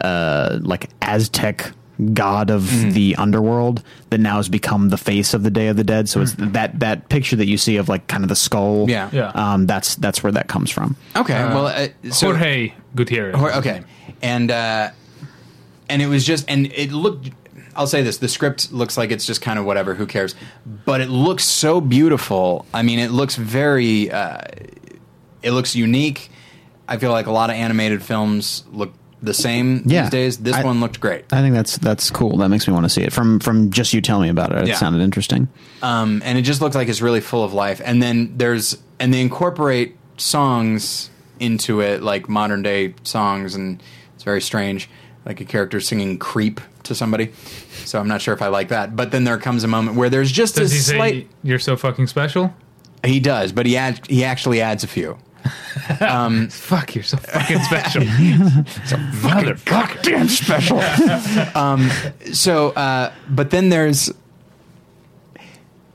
uh, 0.00 0.58
like 0.62 0.90
Aztec 1.02 1.72
god 2.14 2.48
of 2.48 2.62
Mm-hmm. 2.62 2.90
the 2.90 3.16
underworld 3.16 3.82
that 4.10 4.18
now 4.18 4.36
has 4.36 4.48
become 4.48 4.88
the 4.90 4.96
face 4.96 5.34
of 5.34 5.42
the 5.42 5.50
Day 5.50 5.66
of 5.66 5.76
the 5.76 5.82
Dead. 5.82 6.08
So 6.08 6.20
it's 6.20 6.34
that 6.38 6.78
that 6.78 7.08
picture 7.08 7.34
that 7.36 7.46
you 7.46 7.58
see 7.58 7.76
of 7.76 7.88
like 7.88 8.06
kind 8.06 8.22
of 8.22 8.28
the 8.28 8.36
skull. 8.36 8.86
Mm. 8.86 8.90
Yeah. 8.90 9.10
Yeah. 9.12 9.28
Um, 9.34 9.66
that's 9.66 9.96
that's 9.96 10.22
where 10.22 10.30
that 10.32 10.46
comes 10.46 10.70
from. 10.70 10.94
Okay. 11.16 11.34
well, 11.34 11.66
uh, 11.66 11.88
so, 12.12 12.26
Jorge 12.28 12.72
Gutierrez. 12.94 13.34
Okay, 13.56 13.82
and 14.22 14.50
uh, 14.50 14.90
and 15.88 16.00
it 16.00 16.06
was 16.06 16.24
just, 16.24 16.48
and 16.48 16.66
it 16.66 16.92
looked. 16.92 17.30
I'll 17.74 17.86
say 17.88 18.02
this: 18.02 18.18
the 18.18 18.28
script 18.28 18.72
looks 18.72 18.96
like 18.96 19.10
it's 19.10 19.26
just 19.26 19.40
kind 19.42 19.58
of 19.58 19.64
whatever. 19.64 19.94
Who 19.94 20.06
cares? 20.06 20.36
But 20.84 21.00
it 21.00 21.08
looks 21.08 21.44
so 21.44 21.80
beautiful. 21.80 22.64
I 22.72 22.82
mean, 22.82 23.00
it 23.00 23.10
looks 23.10 23.34
very. 23.34 24.08
Uh, 24.10 24.42
it 25.42 25.50
looks 25.50 25.74
unique. 25.74 26.30
I 26.86 26.96
feel 26.96 27.10
like 27.10 27.26
a 27.26 27.32
lot 27.32 27.50
of 27.50 27.56
animated 27.56 28.02
films 28.02 28.64
look 28.72 28.92
the 29.22 29.34
same 29.34 29.82
Yeah. 29.86 30.02
these 30.02 30.10
days. 30.10 30.36
This 30.38 30.54
I- 30.56 30.64
one 30.64 30.80
looked 30.80 31.00
great. 31.00 31.24
I 31.32 31.40
think 31.40 31.54
that's 31.54 31.76
that's 31.78 32.10
cool. 32.10 32.36
That 32.38 32.48
makes 32.48 32.66
me 32.68 32.72
want 32.74 32.84
to 32.84 32.90
see 32.90 33.02
it. 33.02 33.12
From 33.12 33.40
from 33.40 33.70
just 33.70 33.92
you 33.92 34.00
telling 34.00 34.22
me 34.24 34.28
about 34.30 34.52
it, 34.52 34.62
it 34.62 34.68
Yeah. 34.68 34.76
sounded 34.76 35.02
interesting. 35.02 35.48
um, 35.82 36.22
and 36.24 36.38
it 36.38 36.42
just 36.42 36.60
looks 36.60 36.74
like 36.76 36.88
it's 36.88 37.02
really 37.02 37.20
full 37.20 37.42
of 37.44 37.52
life. 37.52 37.80
And 37.84 38.02
then 38.02 38.34
there's 38.36 38.76
and 39.00 39.12
they 39.14 39.20
incorporate 39.20 39.96
songs 40.16 41.10
into 41.40 41.80
it, 41.80 42.02
like 42.02 42.28
modern 42.28 42.62
day 42.62 42.94
songs, 43.04 43.54
and 43.54 43.80
it's 44.14 44.24
very 44.24 44.40
strange, 44.40 44.88
like 45.24 45.40
a 45.40 45.44
character 45.44 45.80
singing 45.80 46.18
"Creep" 46.18 46.60
to 46.84 46.94
somebody. 46.94 47.30
So 47.84 47.98
I'm 48.00 48.08
not 48.08 48.20
sure 48.20 48.34
if 48.34 48.42
I 48.42 48.48
like 48.48 48.68
that. 48.68 48.96
But 48.96 49.10
then 49.12 49.24
there 49.24 49.38
comes 49.38 49.62
a 49.64 49.68
moment 49.68 49.96
where 49.96 50.10
there's 50.10 50.32
just 50.32 50.56
Does 50.56 50.72
a 50.72 50.74
he 50.74 50.80
say 50.80 50.96
slight. 50.96 51.28
you're 51.42 51.58
so 51.58 51.76
fucking 51.76 52.06
special? 52.08 52.52
He 53.04 53.20
does, 53.20 53.52
but 53.52 53.66
he 53.66 53.76
adds, 53.76 54.00
he 54.08 54.24
actually 54.24 54.60
adds 54.60 54.82
a 54.82 54.88
few. 54.88 55.16
Fuck, 56.50 56.94
you're 56.94 57.04
so 57.04 57.16
fucking 57.16 57.58
special. 57.60 58.02
Motherfucker, 58.02 60.02
damn 60.02 60.28
special. 60.28 60.80
um, 61.60 61.90
so, 62.32 62.70
uh, 62.70 63.12
but 63.28 63.50
then 63.50 63.68
there's, 63.68 64.12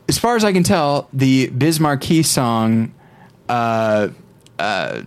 as 0.10 0.18
far 0.18 0.36
as 0.36 0.44
I 0.44 0.54
can 0.54 0.64
tell, 0.64 1.10
the 1.14 1.50
Biz 1.50 1.80
Markie 1.80 2.24
song. 2.24 2.94
Uh, 3.50 4.10
uh, 4.60 5.02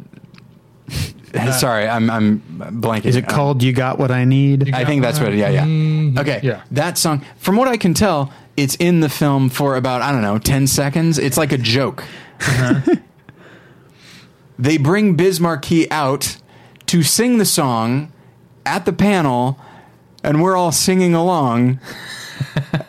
sorry, 1.59 1.89
I'm 1.89 2.11
I'm 2.11 2.41
blanking. 2.81 3.07
Is 3.07 3.17
it 3.17 3.29
called 3.29 3.63
"You 3.63 3.73
Got 3.73 3.99
What 3.99 4.11
I 4.11 4.25
Need"? 4.25 4.75
I 4.75 4.85
think 4.85 5.03
that's 5.03 5.21
what. 5.21 5.33
Yeah, 5.33 5.49
yeah. 5.49 6.21
Okay. 6.21 6.41
Yeah. 6.43 6.63
That 6.71 6.99
song, 6.99 7.25
from 7.39 7.57
what 7.57 7.69
I 7.69 7.77
can 7.77 7.95
tell, 7.95 8.33
it's 8.57 8.75
in 8.77 9.01
the 9.01 9.09
film 9.09 9.49
for 9.49 9.77
about 9.77 10.03
I 10.03 10.13
don't 10.13 10.23
know 10.23 10.39
ten 10.39 10.67
seconds. 10.67 11.19
It's 11.19 11.37
like 11.37 11.53
a 11.53 11.59
joke. 11.59 12.05
They 14.59 14.77
bring 14.79 15.15
Biz 15.17 15.41
Markie 15.41 15.91
out 15.91 16.37
to 16.87 17.03
sing 17.03 17.39
the 17.39 17.45
song 17.45 18.13
at 18.65 18.85
the 18.87 18.93
panel, 18.93 19.59
and 20.23 20.43
we're 20.43 20.57
all 20.57 20.73
singing 20.73 21.15
along. 21.15 21.79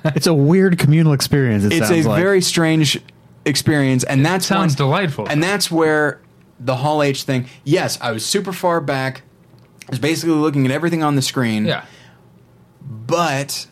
It's 0.05 0.27
a 0.27 0.33
weird 0.33 0.77
communal 0.79 1.13
experience. 1.13 1.63
It 1.65 1.73
It's 1.73 1.87
sounds 1.89 2.05
a 2.05 2.09
like. 2.09 2.21
very 2.21 2.41
strange 2.41 2.99
experience, 3.45 4.03
and 4.03 4.25
that's 4.25 4.45
Sounds 4.45 4.73
when- 4.73 4.87
delightful. 4.87 5.27
And 5.29 5.41
that's 5.43 5.69
where 5.71 6.19
the 6.59 6.77
Hall 6.77 7.03
H 7.03 7.23
thing. 7.23 7.45
Yes, 7.63 7.97
I 8.01 8.11
was 8.11 8.25
super 8.25 8.51
far 8.53 8.81
back. 8.81 9.21
I 9.87 9.91
was 9.91 9.99
basically 9.99 10.35
looking 10.35 10.65
at 10.65 10.71
everything 10.71 11.03
on 11.03 11.15
the 11.15 11.21
screen. 11.21 11.65
yeah. 11.65 11.83
but 12.89 13.67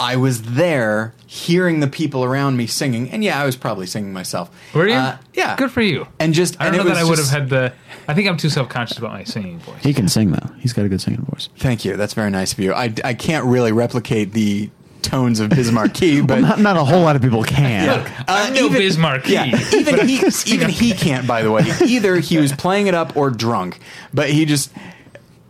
I 0.00 0.16
was 0.16 0.42
there 0.42 1.12
hearing 1.26 1.80
the 1.80 1.88
people 1.88 2.24
around 2.24 2.56
me 2.56 2.66
singing, 2.66 3.10
and 3.10 3.24
yeah, 3.24 3.40
I 3.40 3.44
was 3.44 3.56
probably 3.56 3.86
singing 3.86 4.12
myself. 4.12 4.50
Were 4.74 4.86
you? 4.88 4.94
Uh, 4.94 5.18
yeah, 5.34 5.56
Good 5.56 5.70
for 5.70 5.82
you. 5.82 6.06
And 6.20 6.32
just 6.34 6.60
I 6.60 6.66
don't 6.66 6.74
it 6.74 6.78
know 6.78 6.84
that 6.84 6.96
I 6.96 7.04
would 7.04 7.18
have 7.18 7.28
had 7.28 7.48
the. 7.50 7.72
I 8.06 8.14
think 8.14 8.28
I'm 8.28 8.36
too 8.36 8.48
self 8.50 8.68
conscious 8.68 8.98
about 8.98 9.12
my 9.12 9.24
singing 9.24 9.58
voice. 9.58 9.82
he 9.82 9.92
can 9.92 10.08
sing 10.08 10.30
though. 10.30 10.50
He's 10.58 10.72
got 10.72 10.84
a 10.84 10.88
good 10.88 11.00
singing 11.00 11.22
voice. 11.22 11.48
Thank 11.56 11.84
you. 11.84 11.96
That's 11.96 12.14
very 12.14 12.30
nice 12.30 12.52
of 12.52 12.58
you. 12.60 12.72
I, 12.72 12.92
I 13.04 13.14
can't 13.14 13.44
really 13.44 13.72
replicate 13.72 14.32
the 14.32 14.70
tones 15.02 15.40
of 15.40 15.50
Biz 15.50 15.72
Markie, 15.72 16.20
but 16.20 16.40
Not, 16.40 16.58
not 16.60 16.76
a 16.76 16.84
whole 16.84 17.02
lot 17.02 17.16
of 17.16 17.22
people 17.22 17.42
can. 17.42 18.06
I'm 18.28 18.52
no 18.54 18.68
Bismarck. 18.68 19.26
Uh, 19.26 19.28
Yeah, 19.30 19.46
even 19.72 20.08
he 20.08 20.22
even 20.46 20.68
he 20.68 20.92
can't. 20.92 21.26
By 21.26 21.42
the 21.42 21.50
way, 21.50 21.64
either 21.84 22.16
he 22.16 22.38
was 22.38 22.52
playing 22.52 22.86
it 22.86 22.94
up 22.94 23.16
or 23.16 23.30
drunk, 23.30 23.78
but 24.14 24.30
he 24.30 24.44
just 24.44 24.72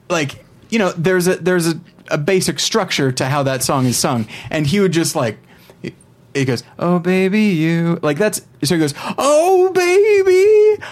like 0.09 0.45
you 0.71 0.79
know 0.79 0.93
there's 0.93 1.27
a 1.27 1.37
there's 1.37 1.67
a, 1.69 1.81
a 2.11 2.19
basic 2.19 2.59
structure 2.61 3.11
to 3.13 3.27
how 3.27 3.43
that 3.45 3.63
song 3.63 3.87
is 3.87 3.97
sung, 3.97 4.27
and 4.51 4.67
he 4.67 4.81
would 4.81 4.93
just 4.93 5.15
like. 5.17 5.39
he- 5.83 5.95
goes, 6.45 6.63
oh 6.79 6.99
baby, 7.01 7.47
you 7.47 7.99
like 8.03 8.17
that's 8.17 8.41
so 8.63 8.75
he 8.77 8.81
goes, 8.81 8.95
oh 9.19 9.71
baby, 9.73 10.83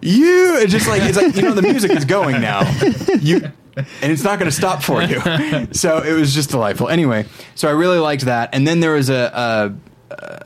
you. 0.00 0.56
It's 0.58 0.70
just 0.72 0.86
like 0.88 1.02
it's 1.02 1.16
like 1.16 1.34
you 1.34 1.42
know 1.42 1.52
the 1.52 1.62
music 1.62 1.90
is 1.92 2.04
going 2.04 2.40
now, 2.40 2.60
you, 3.20 3.50
and 3.76 4.12
it's 4.12 4.22
not 4.22 4.38
going 4.38 4.50
to 4.50 4.56
stop 4.56 4.82
for 4.82 5.02
you. 5.02 5.20
So 5.72 5.98
it 6.02 6.12
was 6.12 6.34
just 6.34 6.50
delightful. 6.50 6.88
Anyway, 6.88 7.26
so 7.54 7.68
I 7.68 7.72
really 7.72 7.98
liked 7.98 8.24
that, 8.26 8.50
and 8.52 8.66
then 8.66 8.80
there 8.80 8.92
was 8.94 9.10
a. 9.10 9.74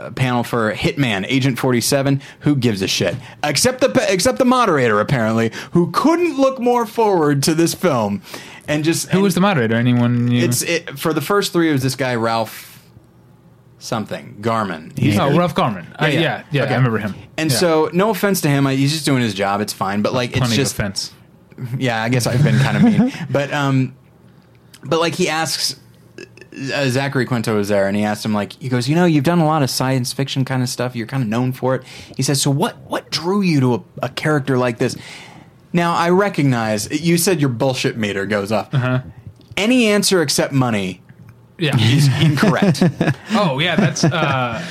a 0.07 0.11
panel 0.13 0.43
for 0.45 0.73
Hitman 0.73 1.25
Agent 1.29 1.59
47 1.59 2.21
who 2.41 2.55
gives 2.57 2.83
a 2.83 2.89
shit 2.89 3.15
except 3.43 3.81
the 3.81 4.07
except 4.09 4.39
the 4.39 4.45
moderator 4.45 5.01
apparently 5.01 5.51
who 5.73 5.91
couldn't 5.91 6.37
look 6.39 6.59
more 6.59 6.87
forward 6.87 7.43
to 7.45 7.55
this 7.55 7.75
film 7.75 8.23
and 8.69 8.85
just 8.85 9.09
Who 9.09 9.19
and 9.19 9.23
was 9.23 9.35
the 9.35 9.41
moderator? 9.41 9.75
Anyone? 9.77 10.31
You... 10.31 10.45
it's 10.45 10.63
it, 10.63 10.99
for 10.99 11.13
the 11.13 11.21
first 11.21 11.53
three 11.53 11.69
it 11.69 11.73
was 11.73 11.83
this 11.83 11.97
guy 11.97 12.15
Ralph 12.15 12.83
something 13.79 14.39
Garman 14.41 14.93
He's- 14.97 15.19
oh, 15.19 15.37
Ralph 15.37 15.55
Garman. 15.55 15.87
Uh, 16.01 16.07
yeah. 16.07 16.21
yeah, 16.21 16.43
yeah, 16.51 16.63
Okay. 16.65 16.75
I 16.75 16.77
remember 16.77 16.99
him. 16.99 17.15
and 17.37 17.51
Yeah. 17.51 17.57
so 17.57 17.91
no 17.93 18.11
offense 18.11 18.41
to 18.43 18.49
him 18.49 18.67
I, 18.67 18.75
he's 18.75 18.93
just 18.93 19.05
doing 19.05 19.23
his 19.23 19.35
job 19.35 19.61
it's 19.61 19.73
fine 19.73 20.03
but 20.03 20.13
like 20.13 20.31
it's 20.31 20.39
plenty 20.39 20.57
just 20.57 20.73
of 20.75 20.81
offense. 20.81 21.13
yeah, 21.79 22.03
I 22.03 22.09
guess 22.09 22.27
I've 22.27 22.43
been 22.43 22.59
kind 22.59 22.77
of 22.77 22.83
mean, 22.83 23.13
but 23.31 23.53
um, 23.53 23.95
but 24.85 25.01
like 25.01 25.15
he 25.15 25.29
asks, 25.29 25.81
uh, 26.75 26.89
Zachary 26.89 27.27
Quinto 27.27 27.55
was 27.57 27.69
there, 27.69 27.87
and 27.87 27.97
he 27.97 28.03
asked 28.05 28.25
him 28.25 28.33
like, 28.33 28.53
he 28.55 28.69
goes, 28.69 28.89
you 28.89 28.95
know, 28.95 29.05
you've 29.05 29.25
done 29.25 29.39
a 29.39 29.47
lot 29.47 29.63
of 29.63 29.71
science 29.71 30.13
fiction 30.13 30.45
kind 30.45 30.63
of 30.63 30.69
stuff. 30.69 30.97
You're 30.97 31.07
kind 31.07 31.23
of 31.23 31.29
known 31.29 31.53
for 31.53 31.75
it. 31.75 31.85
He 32.17 32.23
says, 32.23 32.41
so 32.41 32.51
what? 32.51 32.77
What 32.89 33.11
drew 33.11 33.41
you 33.43 33.61
to 33.61 33.75
a, 33.75 33.83
a 34.05 34.09
character 34.09 34.57
like 34.59 34.79
this? 34.79 34.97
Now 35.73 35.95
I 35.95 36.11
recognize 36.11 36.91
you 36.91 37.19
said 37.19 37.41
your 37.41 37.51
bullshit 37.51 37.97
meter 37.99 38.25
goes 38.25 38.51
up. 38.51 38.73
Uh-huh. 38.75 39.03
Any 39.57 39.87
answer 39.89 40.23
except 40.23 40.53
money 40.53 41.03
Yeah. 41.59 41.77
is 41.79 42.09
incorrect. 42.23 42.83
oh, 43.33 43.59
yeah. 43.59 43.77
That's 43.77 44.05
uh, 44.05 44.65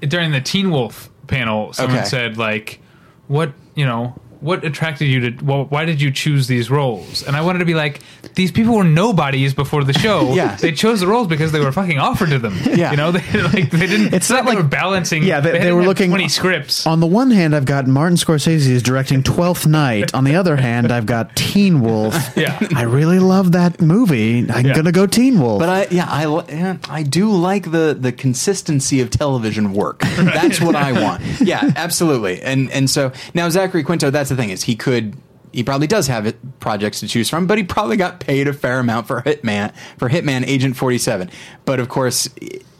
during 0.00 0.30
the 0.30 0.40
Teen 0.40 0.70
Wolf 0.70 1.10
panel. 1.26 1.72
Someone 1.72 1.98
Okay. 1.98 2.06
said 2.08 2.36
like, 2.38 2.80
"What 3.28 3.52
you 3.74 3.86
know." 3.86 4.14
What 4.42 4.64
attracted 4.64 5.06
you 5.06 5.30
to? 5.30 5.44
Well, 5.44 5.64
why 5.66 5.84
did 5.84 6.00
you 6.02 6.10
choose 6.10 6.48
these 6.48 6.68
roles? 6.68 7.22
And 7.26 7.36
I 7.36 7.42
wanted 7.42 7.60
to 7.60 7.64
be 7.64 7.74
like, 7.74 8.00
these 8.34 8.50
people 8.50 8.74
were 8.74 8.82
nobodies 8.84 9.54
before 9.54 9.84
the 9.84 9.92
show. 9.92 10.34
Yeah. 10.42 10.56
they 10.56 10.72
chose 10.72 10.98
the 11.00 11.06
roles 11.06 11.28
because 11.28 11.52
they 11.52 11.60
were 11.60 11.70
fucking 11.72 11.98
offered 11.98 12.30
to 12.30 12.38
them. 12.40 12.56
Yeah. 12.64 12.90
you 12.90 12.96
know, 12.96 13.12
they 13.12 13.40
like 13.42 13.70
they 13.70 13.86
didn't. 13.86 14.12
It's, 14.14 14.28
not, 14.30 14.44
like 14.44 14.56
they 14.56 14.62
were 14.62 14.68
balancing. 14.68 15.22
Yeah, 15.22 15.40
they- 15.40 15.52
they 15.52 15.58
didn't 15.58 15.74
were 15.76 15.82
have 15.82 15.88
looking- 15.88 16.10
twenty 16.10 16.28
scripts. 16.28 16.86
On 16.86 16.98
the 17.00 17.06
one 17.06 17.30
hand, 17.30 17.54
I've 17.54 17.64
got 17.66 17.86
Martin 17.86 18.16
Scorsese 18.16 18.66
is 18.68 18.82
directing 18.82 19.22
Twelfth 19.22 19.66
Night. 19.66 20.12
On 20.14 20.24
the 20.24 20.34
other 20.36 20.56
hand, 20.56 20.90
I've 20.90 21.06
got 21.06 21.36
Teen 21.36 21.80
Wolf. 21.80 22.14
Yeah. 22.36 22.58
I 22.74 22.82
really 22.82 23.20
love 23.20 23.52
that 23.52 23.80
movie. 23.80 24.38
I'm 24.50 24.66
Yeah. 24.66 24.74
gonna 24.74 24.90
go 24.92 25.06
Teen 25.06 25.38
Wolf. 25.38 25.60
But 25.60 25.68
I 25.68 25.86
yeah 25.90 26.06
I 26.08 26.78
I 26.90 27.02
do 27.04 27.30
like 27.30 27.70
the 27.70 27.96
the 27.98 28.10
consistency 28.10 29.00
of 29.00 29.10
television 29.10 29.72
work. 29.72 30.00
That's 30.00 30.60
what 30.60 30.74
I 30.74 30.90
want. 30.92 31.22
Yeah, 31.40 31.70
absolutely. 31.76 32.42
And 32.42 32.70
and 32.72 32.90
so 32.90 33.12
now 33.34 33.48
Zachary 33.50 33.84
Quinto. 33.84 34.10
That's 34.10 34.31
the 34.36 34.42
thing 34.42 34.50
is 34.50 34.62
he 34.64 34.76
could. 34.76 35.16
He 35.52 35.62
probably 35.62 35.86
does 35.86 36.06
have 36.06 36.24
it, 36.26 36.38
projects 36.60 37.00
to 37.00 37.06
choose 37.08 37.28
from, 37.28 37.46
but 37.46 37.58
he 37.58 37.64
probably 37.64 37.98
got 37.98 38.20
paid 38.20 38.48
a 38.48 38.54
fair 38.54 38.78
amount 38.78 39.06
for 39.06 39.20
Hitman 39.20 39.74
for 39.98 40.08
Hitman 40.08 40.46
Agent 40.46 40.76
Forty 40.78 40.96
Seven. 40.96 41.30
But 41.66 41.78
of 41.78 41.90
course, 41.90 42.26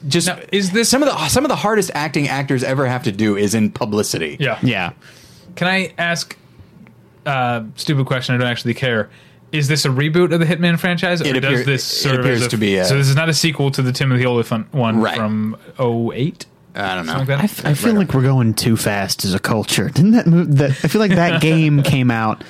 just 0.09 0.27
Now, 0.29 0.39
is 0.53 0.71
this- 0.71 0.89
some 0.89 1.03
of 1.03 1.09
the 1.11 1.29
some 1.29 1.45
of 1.45 1.51
the 1.51 1.57
hardest 1.57 1.91
acting 1.95 2.29
actors 2.29 2.65
ever 2.65 2.87
have 2.87 3.03
to 3.03 3.13
do 3.13 3.37
is 3.37 3.55
in 3.55 3.71
publicity. 3.71 4.39
yeah, 4.41 4.59
yeah, 4.63 4.93
Can 5.55 5.69
I 5.69 5.93
ask 5.99 6.35
uh 7.27 7.63
stupid 7.77 8.07
question? 8.07 8.35
I 8.35 8.39
don't 8.39 8.49
actually 8.49 8.75
care. 8.75 9.11
Is 9.53 9.69
this 9.69 9.85
a 9.85 9.89
reboot 9.91 10.33
of 10.33 10.41
the 10.41 10.47
Hitman 10.47 10.79
franchise, 10.79 11.21
or 11.21 11.27
It 11.27 11.41
does 11.41 11.53
appear- 11.61 11.65
this 11.65 12.07
it 12.07 12.19
appears 12.19 12.41
as 12.41 12.47
a, 12.47 12.51
to 12.51 12.57
be 12.57 12.77
a- 12.77 12.87
so? 12.87 12.97
This 12.97 13.09
is 13.09 13.15
not 13.17 13.29
a 13.29 13.35
sequel 13.35 13.71
to 13.73 13.83
the 13.83 13.93
Timothy 13.93 14.25
Olyphant 14.25 14.73
one 14.73 14.99
Right. 14.99 15.15
from 15.15 15.59
08? 15.79 16.47
I 16.75 16.95
don't 16.95 17.07
know. 17.07 17.13
Something 17.15 17.37
like 17.37 17.45
I, 17.45 17.47
that? 17.47 17.59
f- 17.59 17.67
I 17.67 17.75
feel 17.75 17.95
like 17.95 18.15
we're 18.15 18.23
going 18.23 18.55
too 18.55 18.77
fast 18.77 19.25
as 19.25 19.35
a 19.35 19.39
culture. 19.39 19.89
Didn't 19.89 20.13
that 20.13 20.27
move? 20.27 20.57
That 20.57 20.71
I 20.71 20.89
feel 20.89 21.01
like 21.01 21.13
that 21.15 21.41
game 21.49 21.83
came 21.83 22.11
out. 22.11 22.45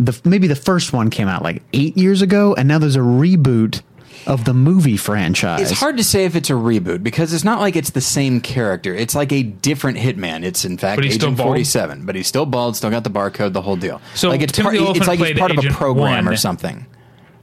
The 0.00 0.18
maybe 0.24 0.46
the 0.46 0.56
first 0.56 0.92
one 0.92 1.10
came 1.10 1.28
out 1.28 1.42
like 1.42 1.62
eight 1.72 1.96
years 1.96 2.22
ago, 2.22 2.54
and 2.54 2.68
now 2.68 2.78
there's 2.78 2.96
a 2.96 3.00
reboot 3.00 3.82
of 4.26 4.44
the 4.44 4.54
movie 4.54 4.96
franchise. 4.96 5.70
It's 5.70 5.80
hard 5.80 5.96
to 5.96 6.04
say 6.04 6.24
if 6.24 6.36
it's 6.36 6.50
a 6.50 6.54
reboot 6.54 7.02
because 7.02 7.32
it's 7.32 7.44
not 7.44 7.60
like 7.60 7.76
it's 7.76 7.90
the 7.90 8.00
same 8.00 8.40
character. 8.40 8.94
It's 8.94 9.14
like 9.14 9.32
a 9.32 9.42
different 9.42 9.98
hitman. 9.98 10.44
It's 10.44 10.64
in 10.64 10.76
fact 10.78 10.98
But 10.98 11.04
he's 11.04 11.14
still 11.14 11.28
Agent? 11.30 11.40
Forty 11.46 11.64
Seven, 11.64 12.06
but 12.06 12.14
he's 12.14 12.26
still 12.26 12.46
bald, 12.46 12.76
still 12.76 12.90
got 12.90 13.04
the 13.04 13.10
barcode, 13.10 13.52
the 13.52 13.62
whole 13.62 13.76
deal. 13.76 14.00
So 14.14 14.28
like 14.28 14.40
it's 14.42 14.52
Timothy 14.52 14.78
part, 14.78 14.96
it's 14.96 15.06
like 15.08 15.18
he's 15.18 15.26
played 15.26 15.38
part 15.38 15.50
of 15.50 15.58
a 15.58 15.60
Agent 15.60 15.74
program 15.74 16.28
or 16.28 16.36
something. 16.36 16.86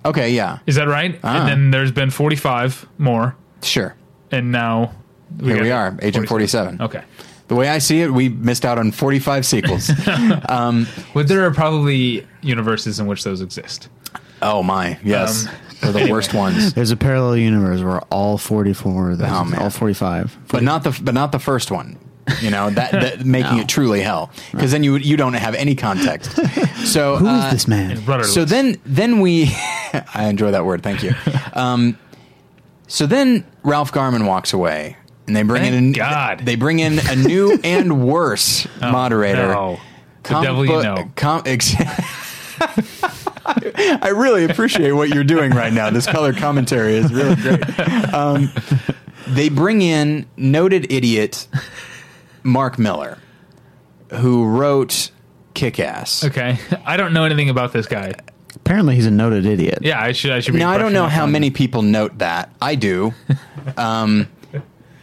Okay, 0.06 0.32
yeah, 0.34 0.60
Is 0.68 0.76
that 0.76 0.88
right? 0.88 1.20
Ah. 1.24 1.40
And 1.40 1.48
then 1.50 1.72
there's 1.72 1.92
been 1.92 2.12
45 2.12 2.88
more, 3.00 3.36
sure. 3.64 3.96
and 4.32 4.52
now 4.52 4.92
Here 5.42 5.62
we 5.62 5.72
are, 5.72 5.98
Agent 6.02 6.28
Forty 6.28 6.48
Seven. 6.48 6.82
Okay. 6.82 7.04
The 7.48 7.56
way 7.56 7.70
I 7.70 7.78
see 7.78 8.02
it, 8.02 8.12
we 8.12 8.30
missed 8.30 8.66
out 8.66 8.80
on 8.80 8.92
forty-five 8.92 9.46
sequels. 9.46 9.92
But 10.48 11.28
there 11.28 11.46
are 11.46 11.52
probably 11.52 12.26
universes 12.42 13.00
in 13.00 13.08
which 13.08 13.24
those 13.24 13.42
exist. 13.42 13.90
oh 14.42 14.64
my, 14.64 14.98
yes, 15.04 15.48
Um, 15.48 15.54
they're 15.94 16.06
the 16.06 16.12
worst 16.12 16.34
ones. 16.34 16.74
There's 16.74 16.92
a 16.92 16.98
parallel 16.98 17.38
universe 17.38 17.82
where 17.82 18.00
all 18.12 18.38
44, 18.38 19.16
that's 19.18 19.32
Oh, 19.32 19.44
man. 19.46 19.62
all 19.62 19.70
45. 19.70 20.38
but 20.48 20.64
not 20.64 20.84
the 20.84 20.98
but 21.04 21.14
not 21.14 21.32
the 21.32 21.40
first 21.40 21.70
one. 21.72 21.98
You 22.42 22.50
know 22.50 22.72
that, 22.72 22.92
that 22.92 23.26
making 23.38 23.58
No. 23.58 23.62
it 23.62 23.68
truly 23.70 24.02
hell 24.02 24.32
because 24.52 24.72
then 24.72 24.84
you 24.84 24.96
you 24.98 25.16
don't 25.16 25.34
have 25.34 25.54
any 25.56 25.76
context. 25.76 26.40
So 26.86 27.18
Who 27.18 27.26
is 27.28 27.44
uh, 27.46 27.50
this 27.52 27.68
man? 27.68 27.98
Rudderless. 28.06 28.34
So 28.34 28.46
then, 28.46 28.78
then 28.86 29.20
we, 29.20 29.52
I 30.14 30.28
enjoy 30.30 30.52
that 30.52 30.66
word. 30.66 30.84
Thank 30.84 31.02
you. 31.02 31.14
Um, 31.54 31.98
so 32.88 33.08
then 33.08 33.44
Ralph 33.64 33.92
Garman 33.92 34.28
walks 34.28 34.54
away, 34.54 34.96
and 35.28 35.36
they 35.36 35.44
bring 35.44 35.64
Thank 35.64 35.76
in 35.76 35.92
God. 35.92 36.40
They 36.46 36.56
bring 36.56 36.80
in 36.80 37.00
a 37.00 37.16
new 37.16 37.60
and 37.64 38.06
worse 38.08 38.68
moderator. 38.80 39.48
no. 39.48 39.80
The 40.24 40.30
Comic 40.30 40.48
devil 40.48 40.66
you 40.66 40.82
know. 40.82 41.12
com- 41.16 41.44
ex- 41.46 41.76
I 43.46 44.10
really 44.16 44.46
appreciate 44.46 44.92
what 44.92 45.10
you're 45.10 45.24
doing 45.24 45.52
right 45.52 45.72
now. 45.72 45.92
This 45.92 46.08
color 46.08 46.34
commentary 46.34 46.96
is 46.96 47.14
really 47.14 47.36
great. 47.36 48.14
Um, 48.14 48.50
they 49.28 49.50
bring 49.50 49.82
in 49.84 50.26
noted 50.36 50.92
idiot 50.92 51.48
Mark 52.44 52.80
Millar, 52.80 53.20
who 54.14 54.46
wrote 54.46 55.12
Kick 55.54 55.80
Ass. 55.80 56.24
Okay. 56.26 56.58
I 56.86 56.98
don't 56.98 57.14
know 57.14 57.24
anything 57.26 57.50
about 57.50 57.72
this 57.74 57.86
guy. 57.86 58.14
Apparently, 58.56 58.96
he's 58.96 59.06
a 59.06 59.12
noted 59.12 59.46
idiot. 59.46 59.80
Yeah, 59.82 60.02
I 60.02 60.12
should. 60.12 60.32
I 60.32 60.40
should. 60.40 60.54
Be 60.54 60.60
Now 60.60 60.72
I 60.72 60.78
don't 60.78 60.94
know 60.94 61.08
how 61.08 61.28
many 61.28 61.52
people 61.52 61.82
note 61.82 62.18
that. 62.20 62.52
I 62.62 62.76
do. 62.76 63.14
um, 63.78 64.28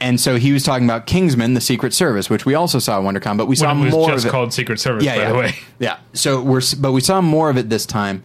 and 0.02 0.20
so 0.20 0.36
he 0.36 0.52
was 0.52 0.64
talking 0.64 0.84
about 0.84 1.06
Kingsman, 1.06 1.54
the 1.54 1.60
Secret 1.62 1.94
Service, 1.94 2.28
which 2.28 2.44
we 2.44 2.54
also 2.54 2.78
saw 2.78 2.98
at 2.98 3.04
WonderCon, 3.04 3.38
but 3.38 3.46
we 3.46 3.56
saw 3.56 3.68
When 3.68 3.82
it 3.82 3.84
was 3.86 3.94
more 3.94 4.08
just 4.10 4.24
of 4.24 4.28
it. 4.28 4.32
called 4.32 4.52
Secret 4.52 4.80
Service, 4.80 5.04
yeah, 5.04 5.14
by 5.16 5.22
yeah, 5.22 5.28
the 5.32 5.38
way. 5.38 5.54
yeah. 5.78 5.98
So 6.12 6.42
we're, 6.42 6.60
but 6.78 6.92
we 6.92 7.00
saw 7.00 7.20
more 7.22 7.48
of 7.48 7.56
it 7.56 7.70
this 7.70 7.86
time, 7.86 8.22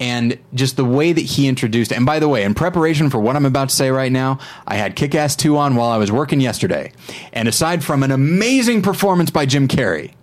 and 0.00 0.38
just 0.54 0.76
the 0.76 0.84
way 0.84 1.12
that 1.12 1.20
he 1.20 1.46
introduced. 1.48 1.92
And 1.92 2.04
by 2.06 2.18
the 2.18 2.28
way, 2.28 2.42
in 2.44 2.54
preparation 2.54 3.10
for 3.10 3.18
what 3.20 3.36
I'm 3.36 3.44
about 3.46 3.68
to 3.68 3.74
say 3.76 3.90
right 3.90 4.10
now, 4.10 4.38
I 4.66 4.76
had 4.76 4.96
Kick 4.96 5.14
Ass 5.14 5.36
Two 5.36 5.56
on 5.58 5.76
while 5.76 5.90
I 5.90 5.98
was 5.98 6.10
working 6.10 6.40
yesterday, 6.40 6.92
and 7.32 7.46
aside 7.46 7.84
from 7.84 8.02
an 8.02 8.10
amazing 8.10 8.82
performance 8.82 9.30
by 9.30 9.44
Jim 9.46 9.68
Carrey, 9.68 10.14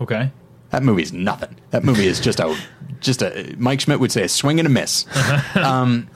Okay. 0.00 0.30
that 0.70 0.82
movie's 0.82 1.12
nothing. 1.12 1.54
That 1.70 1.84
movie 1.84 2.06
is 2.06 2.20
just 2.20 2.40
a 2.40 2.56
just 3.00 3.22
a 3.22 3.54
Mike 3.58 3.80
Schmidt 3.80 4.00
would 4.00 4.10
say 4.12 4.22
a 4.22 4.28
swing 4.28 4.58
and 4.60 4.66
a 4.66 4.70
miss. 4.70 5.04
um, 5.56 6.08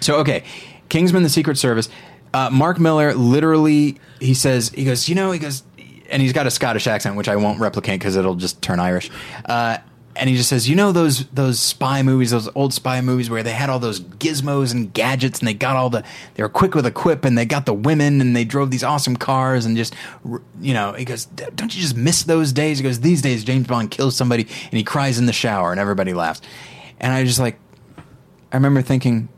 so 0.00 0.16
okay, 0.20 0.42
Kingsman: 0.88 1.22
The 1.22 1.28
Secret 1.28 1.58
Service. 1.58 1.88
Uh, 2.34 2.50
Mark 2.50 2.78
Millar 2.78 3.14
literally 3.14 3.98
he 4.20 4.34
says 4.34 4.68
he 4.70 4.84
goes 4.84 5.08
you 5.08 5.14
know 5.14 5.30
he 5.30 5.38
goes 5.38 5.62
and 6.10 6.20
he's 6.20 6.32
got 6.32 6.46
a 6.46 6.50
Scottish 6.50 6.86
accent 6.86 7.16
which 7.16 7.28
I 7.28 7.36
won't 7.36 7.60
replicate 7.60 8.00
because 8.00 8.16
it'll 8.16 8.34
just 8.34 8.60
turn 8.60 8.80
Irish. 8.80 9.10
Uh, 9.46 9.78
and 10.16 10.30
he 10.30 10.36
just 10.36 10.48
says, 10.48 10.68
you 10.68 10.76
know 10.76 10.92
those 10.92 11.26
those 11.28 11.58
spy 11.58 12.02
movies, 12.02 12.30
those 12.30 12.48
old 12.54 12.72
spy 12.72 13.00
movies 13.00 13.28
where 13.28 13.42
they 13.42 13.52
had 13.52 13.68
all 13.68 13.78
those 13.78 14.00
gizmos 14.00 14.72
and 14.72 14.92
gadgets, 14.92 15.40
and 15.40 15.48
they 15.48 15.54
got 15.54 15.76
all 15.76 15.90
the 15.90 16.04
they 16.34 16.42
were 16.42 16.48
quick 16.48 16.74
with 16.74 16.86
a 16.86 16.90
quip, 16.90 17.24
and 17.24 17.36
they 17.36 17.44
got 17.44 17.66
the 17.66 17.74
women, 17.74 18.20
and 18.20 18.36
they 18.36 18.44
drove 18.44 18.70
these 18.70 18.84
awesome 18.84 19.16
cars, 19.16 19.66
and 19.66 19.76
just 19.76 19.94
you 20.60 20.74
know, 20.74 20.92
he 20.92 21.04
goes, 21.04 21.26
don't 21.26 21.74
you 21.74 21.82
just 21.82 21.96
miss 21.96 22.22
those 22.22 22.52
days? 22.52 22.78
He 22.78 22.84
goes, 22.84 23.00
these 23.00 23.22
days 23.22 23.44
James 23.44 23.66
Bond 23.66 23.90
kills 23.90 24.14
somebody 24.14 24.42
and 24.42 24.72
he 24.72 24.84
cries 24.84 25.18
in 25.18 25.26
the 25.26 25.32
shower, 25.32 25.72
and 25.72 25.80
everybody 25.80 26.14
laughs, 26.14 26.40
and 27.00 27.12
I 27.12 27.24
just 27.24 27.40
like, 27.40 27.58
I 28.52 28.56
remember 28.56 28.82
thinking, 28.82 29.28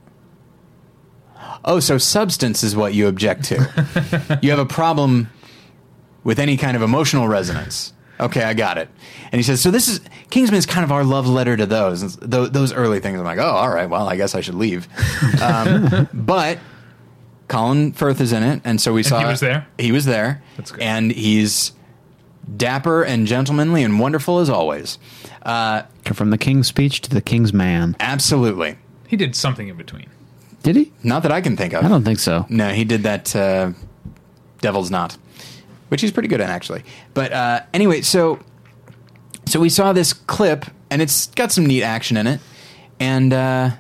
oh, 1.65 1.81
so 1.81 1.99
substance 1.99 2.63
is 2.63 2.77
what 2.77 2.95
you 2.95 3.09
object 3.09 3.45
to. 3.45 4.39
you 4.43 4.51
have 4.51 4.59
a 4.59 4.67
problem 4.67 5.29
with 6.25 6.39
any 6.39 6.57
kind 6.57 6.77
of 6.77 6.83
emotional 6.83 7.29
resonance. 7.29 7.93
Okay, 8.19 8.43
I 8.43 8.55
got 8.55 8.79
it. 8.79 8.89
And 9.31 9.35
he 9.39 9.43
says, 9.43 9.61
so 9.61 9.71
this 9.71 9.89
is 9.89 10.01
Kingsman 10.31 10.57
is 10.59 10.65
kind 10.67 10.85
of 10.85 10.91
our 10.91 11.05
love 11.05 11.27
letter 11.29 11.57
to 11.57 11.67
those 11.67 12.17
those, 12.17 12.51
those 12.51 12.73
early 12.73 12.99
things. 12.99 13.19
I'm 13.19 13.25
like, 13.27 13.39
oh, 13.39 13.43
all 13.43 13.69
right. 13.69 13.89
Well, 13.91 14.09
I 14.09 14.17
guess 14.17 14.35
I 14.35 14.41
should 14.41 14.55
leave. 14.55 14.89
Um, 15.43 16.09
but 16.15 16.59
Colin 17.49 17.93
Firth 17.93 18.21
is 18.21 18.33
in 18.33 18.43
it, 18.43 18.63
and 18.65 18.81
so 18.81 18.93
we 18.95 19.03
saw 19.03 19.21
he 19.21 19.27
was 19.27 19.41
there? 19.41 19.67
He 19.79 19.93
was 19.93 20.05
there, 20.07 20.43
That's 20.57 20.73
good. 20.73 20.83
and 20.83 21.13
he's 21.13 21.73
dapper 22.57 23.03
and 23.05 23.27
gentlemanly 23.27 23.83
and 23.85 24.01
wonderful 24.01 24.39
as 24.39 24.49
always. 24.49 24.99
Uh, 25.43 25.83
From 26.05 26.31
the 26.31 26.39
king's 26.39 26.69
speech 26.69 27.01
to 27.03 27.11
the 27.11 27.21
king's 27.21 27.53
man. 27.53 27.97
absolutely, 28.01 28.79
He 29.09 29.17
did 29.17 29.37
something 29.37 29.69
in 29.69 29.77
between. 29.77 30.07
Did 30.67 30.75
he? 30.75 30.93
not 31.05 31.23
that 31.23 31.31
I 31.31 31.41
can 31.41 31.57
think 31.57 31.75
of. 31.75 31.85
I 31.85 31.89
don't 31.89 32.03
think 32.03 32.19
so. 32.19 32.45
No, 32.49 32.71
he 32.71 32.83
did 32.83 33.05
that 33.05 33.37
uh, 33.37 33.71
Devil's 34.61 34.91
Knot, 34.91 35.17
which 35.91 36.01
he's 36.01 36.11
pretty 36.11 36.29
good 36.29 36.41
at 36.41 36.51
actually. 36.51 36.83
But 37.15 37.33
uh, 37.33 37.61
anyway, 37.73 38.01
so 38.01 38.41
so 39.47 39.61
we 39.61 39.69
saw 39.69 39.93
this 39.93 40.13
clip, 40.13 40.67
and 40.91 41.01
it's 41.01 41.29
got 41.29 41.53
some 41.53 41.67
neat 41.67 41.85
action 41.85 42.17
in 42.17 42.27
it, 42.27 42.41
and 42.99 43.33
uh, 43.33 43.71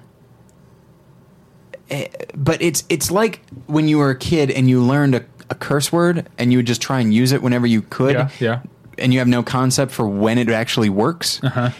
eh, 1.90 2.06
but 2.36 2.62
it's 2.62 2.84
it's 2.88 3.10
like 3.10 3.40
when 3.66 3.88
you 3.88 3.98
were 3.98 4.10
a 4.10 4.16
kid 4.16 4.52
and 4.52 4.70
you 4.70 4.80
learned 4.80 5.16
a, 5.16 5.24
a 5.50 5.56
curse 5.56 5.90
word, 5.90 6.28
and 6.38 6.52
you 6.52 6.58
would 6.58 6.68
just 6.68 6.80
try 6.80 7.00
and 7.00 7.12
use 7.12 7.32
it 7.32 7.42
whenever 7.42 7.66
you 7.66 7.82
could. 7.82 8.14
Yeah, 8.14 8.30
yeah. 8.38 8.62
And 8.96 9.12
you 9.12 9.18
have 9.18 9.28
no 9.28 9.42
concept 9.42 9.90
for 9.90 10.06
when 10.06 10.38
it 10.38 10.48
actually 10.50 10.88
works. 10.88 11.42
Uh-huh. 11.42 11.70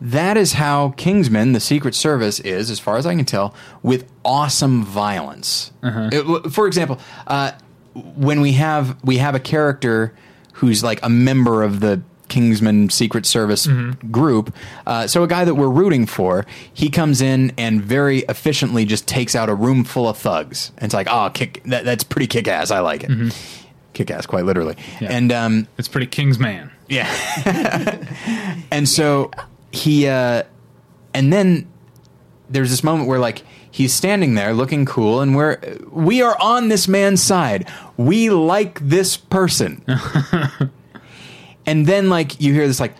That 0.00 0.36
is 0.36 0.52
how 0.54 0.90
Kingsman, 0.96 1.52
the 1.52 1.60
Secret 1.60 1.94
Service, 1.94 2.38
is, 2.40 2.70
as 2.70 2.78
far 2.78 2.96
as 2.98 3.06
I 3.06 3.14
can 3.14 3.24
tell, 3.24 3.54
with 3.82 4.10
awesome 4.24 4.84
violence. 4.84 5.72
Uh-huh. 5.82 6.10
It- 6.12 6.50
for 6.52 6.66
example, 6.66 6.98
uh, 7.26 7.52
when 7.94 8.40
we 8.42 8.52
have 8.52 9.02
we 9.04 9.16
have 9.18 9.34
a 9.34 9.40
character 9.40 10.12
who's 10.54 10.82
like 10.84 11.00
a 11.02 11.08
member 11.08 11.62
of 11.62 11.80
the 11.80 12.02
Kingsman 12.28 12.90
Secret 12.90 13.24
Service 13.24 13.66
Mm-hmm. 13.66 14.10
group, 14.10 14.54
uh, 14.86 15.06
so 15.06 15.22
a 15.22 15.26
guy 15.28 15.44
that 15.44 15.54
we're 15.54 15.68
rooting 15.70 16.04
for, 16.06 16.44
he 16.74 16.90
comes 16.90 17.22
in 17.22 17.52
and 17.56 17.80
very 17.82 18.18
efficiently 18.28 18.84
just 18.84 19.06
takes 19.08 19.34
out 19.34 19.48
a 19.48 19.54
room 19.54 19.84
full 19.84 20.08
of 20.08 20.18
thugs. 20.18 20.72
And 20.76 20.84
it's 20.86 20.94
like, 20.94 21.06
oh, 21.10 21.30
kick, 21.32 21.62
that, 21.66 21.84
that's 21.84 22.04
pretty 22.04 22.26
kick 22.26 22.48
ass. 22.48 22.70
I 22.70 22.80
like 22.80 23.04
it. 23.04 23.34
Kick 23.94 24.10
ass, 24.10 24.26
quite 24.26 24.44
literally. 24.44 24.74
Mm-hmm. 24.74 25.04
Yeah. 25.04 25.10
And 25.12 25.32
um, 25.32 25.68
It's 25.78 25.88
pretty 25.88 26.06
King's 26.08 26.38
man. 26.38 26.70
yeah. 26.88 27.08
and 28.70 28.86
so 28.88 29.30
he 29.76 30.08
uh 30.08 30.42
and 31.14 31.32
then 31.32 31.68
there's 32.48 32.70
this 32.70 32.84
moment 32.84 33.08
where 33.08 33.18
like 33.18 33.42
he's 33.70 33.92
standing 33.92 34.34
there 34.34 34.54
looking 34.54 34.84
cool 34.84 35.20
and 35.20 35.36
we're 35.36 35.58
we 35.90 36.22
are 36.22 36.36
on 36.40 36.68
this 36.68 36.88
man's 36.88 37.22
side. 37.22 37.70
We 37.96 38.30
like 38.30 38.80
this 38.80 39.16
person. 39.16 39.84
and 41.66 41.86
then 41.86 42.08
like 42.08 42.40
you 42.40 42.54
hear 42.54 42.66
this 42.66 42.80
like 42.80 42.94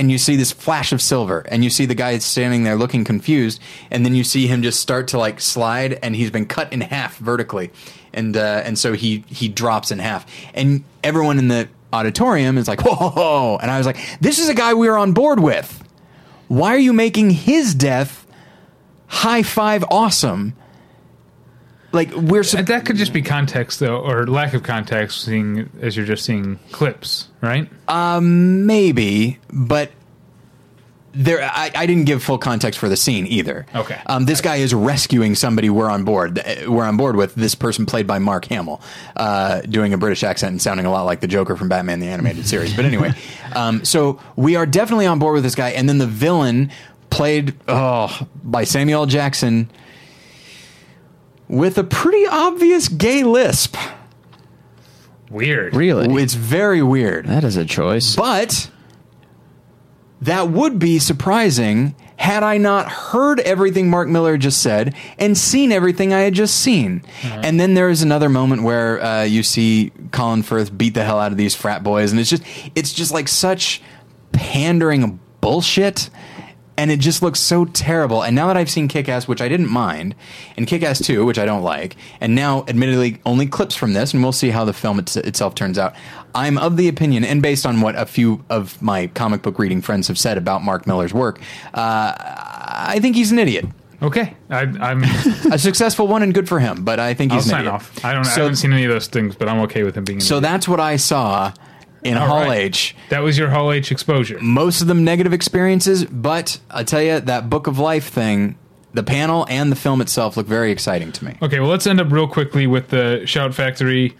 and 0.00 0.10
you 0.10 0.18
see 0.18 0.36
this 0.36 0.50
flash 0.50 0.92
of 0.92 1.00
silver 1.00 1.40
and 1.48 1.62
you 1.62 1.70
see 1.70 1.86
the 1.86 1.94
guy 1.94 2.16
standing 2.18 2.64
there 2.64 2.76
looking 2.76 3.04
confused 3.04 3.60
and 3.90 4.04
then 4.04 4.14
you 4.14 4.24
see 4.24 4.46
him 4.46 4.62
just 4.62 4.80
start 4.80 5.08
to 5.08 5.18
like 5.18 5.40
slide 5.40 5.98
and 6.02 6.16
he's 6.16 6.30
been 6.30 6.46
cut 6.46 6.72
in 6.72 6.80
half 6.80 7.18
vertically 7.18 7.70
and 8.12 8.36
uh, 8.36 8.62
and 8.64 8.78
so 8.78 8.94
he 8.94 9.22
he 9.28 9.48
drops 9.48 9.90
in 9.90 9.98
half 9.98 10.26
and 10.54 10.82
everyone 11.04 11.38
in 11.38 11.48
the 11.48 11.68
auditorium 11.92 12.58
is 12.58 12.66
like 12.66 12.82
whoa, 12.82 12.94
whoa, 12.94 13.10
whoa. 13.10 13.58
and 13.58 13.70
I 13.70 13.78
was 13.78 13.86
like 13.86 13.98
this 14.20 14.38
is 14.38 14.48
a 14.48 14.54
guy 14.54 14.74
we 14.74 14.88
are 14.88 14.96
on 14.96 15.12
board 15.12 15.38
with 15.38 15.85
why 16.48 16.74
are 16.74 16.78
you 16.78 16.92
making 16.92 17.30
his 17.30 17.74
death 17.74 18.26
high 19.06 19.42
five 19.42 19.84
awesome 19.90 20.54
like 21.96 22.12
we're 22.14 22.44
And 22.54 22.66
that 22.66 22.84
could 22.84 22.96
just 22.96 23.12
be 23.12 23.22
context, 23.22 23.80
though, 23.80 23.96
or 23.96 24.26
lack 24.26 24.54
of 24.54 24.62
context, 24.62 25.22
seeing 25.22 25.70
as 25.80 25.96
you're 25.96 26.06
just 26.06 26.24
seeing 26.24 26.58
clips, 26.70 27.28
right? 27.40 27.68
Um, 27.88 28.66
maybe, 28.66 29.38
but 29.50 29.90
there 31.16 31.42
I, 31.42 31.70
I 31.74 31.86
didn't 31.86 32.04
give 32.04 32.22
full 32.22 32.38
context 32.38 32.78
for 32.78 32.88
the 32.88 32.96
scene 32.96 33.26
either. 33.26 33.66
Okay. 33.74 34.00
Um, 34.06 34.26
this 34.26 34.40
guy 34.40 34.56
is 34.56 34.74
rescuing 34.74 35.34
somebody 35.34 35.70
we're 35.70 35.90
on 35.90 36.04
board. 36.04 36.40
We're 36.66 36.84
on 36.84 36.96
board 36.96 37.16
with 37.16 37.34
this 37.34 37.54
person 37.54 37.86
played 37.86 38.06
by 38.06 38.18
Mark 38.18 38.44
Hamill, 38.46 38.80
uh, 39.16 39.62
doing 39.62 39.92
a 39.92 39.98
British 39.98 40.22
accent 40.22 40.50
and 40.52 40.62
sounding 40.62 40.86
a 40.86 40.90
lot 40.90 41.02
like 41.02 41.20
the 41.20 41.26
Joker 41.28 41.56
from 41.56 41.68
Batman 41.68 42.00
the 42.00 42.08
Animated 42.08 42.46
Series. 42.48 42.74
But 42.76 42.84
anyway, 42.84 43.12
um, 43.54 43.84
so 43.84 44.20
we 44.36 44.56
are 44.56 44.66
definitely 44.66 45.06
on 45.06 45.18
board 45.18 45.34
with 45.34 45.42
this 45.42 45.54
guy. 45.54 45.70
And 45.70 45.88
then 45.88 45.98
the 45.98 46.06
villain 46.06 46.70
played 47.10 47.54
oh 47.68 48.26
by 48.44 48.64
Samuel 48.64 49.06
Jackson 49.06 49.70
with 51.48 51.78
a 51.78 51.84
pretty 51.84 52.26
obvious 52.26 52.88
gay 52.88 53.22
lisp. 53.22 53.76
Weird. 55.30 55.74
Really? 55.74 56.22
It's 56.22 56.34
very 56.34 56.82
weird. 56.82 57.26
that 57.26 57.42
is 57.44 57.56
a 57.56 57.64
choice. 57.64 58.14
But 58.16 58.70
that 60.26 60.50
would 60.50 60.78
be 60.78 60.98
surprising 60.98 61.94
had 62.16 62.42
I 62.42 62.56
not 62.58 62.90
heard 62.90 63.40
everything 63.40 63.90
Mark 63.90 64.08
Millar 64.08 64.38
just 64.38 64.62
said 64.62 64.94
and 65.18 65.36
seen 65.36 65.70
everything 65.70 66.12
I 66.14 66.20
had 66.20 66.32
just 66.34 66.56
seen. 66.60 67.02
And 67.42 67.60
then 67.60 67.74
there 67.74 67.90
is 67.90 68.02
another 68.02 68.28
moment 68.28 68.62
where 68.62 69.02
uh, 69.02 69.22
you 69.24 69.42
see 69.42 69.92
Colin 70.12 70.42
Firth 70.42 70.76
beat 70.76 70.94
the 70.94 71.04
hell 71.04 71.18
out 71.18 71.32
of 71.32 71.38
these 71.38 71.54
frat 71.54 71.82
boys, 71.82 72.10
and 72.12 72.20
it's 72.20 72.30
just 72.30 72.42
it's 72.74 72.92
just 72.92 73.12
like 73.12 73.28
such 73.28 73.82
pandering 74.32 75.20
bullshit. 75.40 76.10
And 76.78 76.90
it 76.90 77.00
just 77.00 77.22
looks 77.22 77.40
so 77.40 77.64
terrible. 77.64 78.22
And 78.22 78.36
now 78.36 78.48
that 78.48 78.56
I've 78.58 78.68
seen 78.70 78.86
Kick 78.86 79.08
Ass, 79.08 79.26
which 79.26 79.40
I 79.40 79.48
didn't 79.48 79.70
mind, 79.70 80.14
and 80.58 80.66
Kick 80.66 80.82
Ass 80.82 81.00
2, 81.00 81.24
which 81.24 81.38
I 81.38 81.46
don't 81.46 81.62
like, 81.62 81.96
and 82.20 82.34
now, 82.34 82.64
admittedly, 82.68 83.18
only 83.24 83.46
clips 83.46 83.74
from 83.74 83.94
this, 83.94 84.12
and 84.12 84.22
we'll 84.22 84.32
see 84.32 84.50
how 84.50 84.64
the 84.66 84.74
film 84.74 84.98
it's, 84.98 85.16
itself 85.16 85.54
turns 85.54 85.78
out. 85.78 85.94
I'm 86.34 86.58
of 86.58 86.76
the 86.76 86.86
opinion, 86.88 87.24
and 87.24 87.40
based 87.40 87.64
on 87.64 87.80
what 87.80 87.96
a 87.96 88.04
few 88.04 88.44
of 88.50 88.80
my 88.82 89.06
comic 89.08 89.40
book 89.40 89.58
reading 89.58 89.80
friends 89.80 90.06
have 90.08 90.18
said 90.18 90.36
about 90.36 90.62
Mark 90.62 90.86
Millar's 90.86 91.14
work, 91.14 91.40
uh, 91.72 92.12
I 92.18 92.98
think 93.00 93.16
he's 93.16 93.32
an 93.32 93.38
idiot. 93.38 93.64
Okay, 94.02 94.34
I, 94.50 94.60
I'm. 94.78 95.02
A 95.50 95.58
successful 95.58 96.06
one 96.06 96.22
and 96.22 96.34
good 96.34 96.46
for 96.46 96.60
him, 96.60 96.84
but 96.84 97.00
I 97.00 97.14
think 97.14 97.32
I'll 97.32 97.38
he's 97.38 97.46
an 97.46 97.50
sign 97.52 97.60
idiot. 97.60 97.74
off. 97.74 98.04
I 98.04 98.12
don't. 98.12 98.26
I 98.26 98.30
So- 98.30 98.42
haven't 98.42 98.56
seen 98.56 98.74
any 98.74 98.84
of 98.84 98.90
those 98.90 99.06
things, 99.06 99.34
but 99.34 99.48
I'm 99.48 99.60
okay 99.60 99.82
with 99.84 99.96
him 99.96 100.04
being. 100.04 100.18
An 100.18 100.20
So 100.20 100.34
idiot. 100.36 100.42
that's 100.42 100.68
what 100.68 100.80
I 100.80 100.96
saw 100.96 101.52
in 102.06 102.16
All 102.16 102.26
Hall 102.26 102.40
right. 102.44 102.58
H. 102.58 102.94
that 103.10 103.20
was 103.20 103.36
your 103.38 103.50
Hall 103.50 103.72
H 103.72 103.90
exposure. 103.92 104.38
most 104.40 104.80
of 104.80 104.86
them 104.86 105.04
negative 105.04 105.32
experiences, 105.32 106.04
but 106.04 106.58
I 106.70 106.84
tell 106.84 107.02
you 107.02 107.20
that 107.20 107.50
Book 107.50 107.66
of 107.66 107.78
Life 107.78 108.08
thing, 108.08 108.56
the 108.94 109.02
panel 109.02 109.46
and 109.48 109.70
the 109.70 109.76
film 109.76 110.00
itself 110.00 110.36
look 110.36 110.46
very 110.46 110.70
exciting 110.70 111.12
to 111.12 111.24
me. 111.24 111.36
Okay, 111.42 111.60
well, 111.60 111.68
let's 111.68 111.86
end 111.86 112.00
up 112.00 112.10
real 112.10 112.26
quickly 112.28 112.66
with 112.66 112.88
the 112.88 113.22
Shout 113.26 113.54
Factory. 113.54 114.16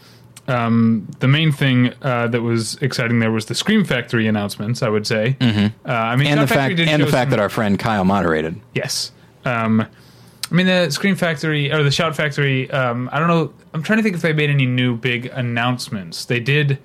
Um, 0.49 1.09
the 1.19 1.27
main 1.27 1.51
thing 1.51 1.93
uh, 2.03 2.29
that 2.29 2.41
was 2.43 2.77
exciting 2.81 3.19
there 3.19 3.33
was 3.33 3.47
the 3.47 3.55
Scream 3.55 3.85
Factory 3.85 4.29
announcements. 4.29 4.81
I 4.83 4.89
would 4.89 5.07
say. 5.07 5.37
Mm-hmm. 5.41 5.89
Uh, 5.89 5.93
I 5.93 6.15
mean, 6.17 6.29
And 6.29 6.39
Shout 6.39 6.49
the 6.49 6.55
Factory 6.55 6.77
fact 6.77 6.89
and 6.91 7.03
the 7.03 7.07
fact 7.07 7.27
some- 7.27 7.31
that 7.31 7.41
our 7.41 7.49
friend 7.49 7.79
Kyle 7.79 8.05
moderated. 8.05 8.61
Yes. 8.75 9.11
Um, 9.45 9.81
I 10.49 10.55
mean, 10.55 10.67
the 10.67 10.91
Scream 10.91 11.17
Factory 11.17 11.73
or 11.73 11.83
the 11.83 11.91
Shout 11.91 12.15
Factory. 12.15 12.71
Um, 12.71 13.09
I 13.13 13.19
don't 13.19 13.27
know. 13.29 13.53
I'm 13.75 13.83
trying 13.83 13.97
to 13.99 14.03
think 14.05 14.15
if 14.15 14.23
they 14.23 14.33
made 14.33 14.49
any 14.51 14.67
new 14.67 14.97
big 14.97 15.27
announcements. 15.27 16.27
They 16.27 16.39
did 16.39 16.79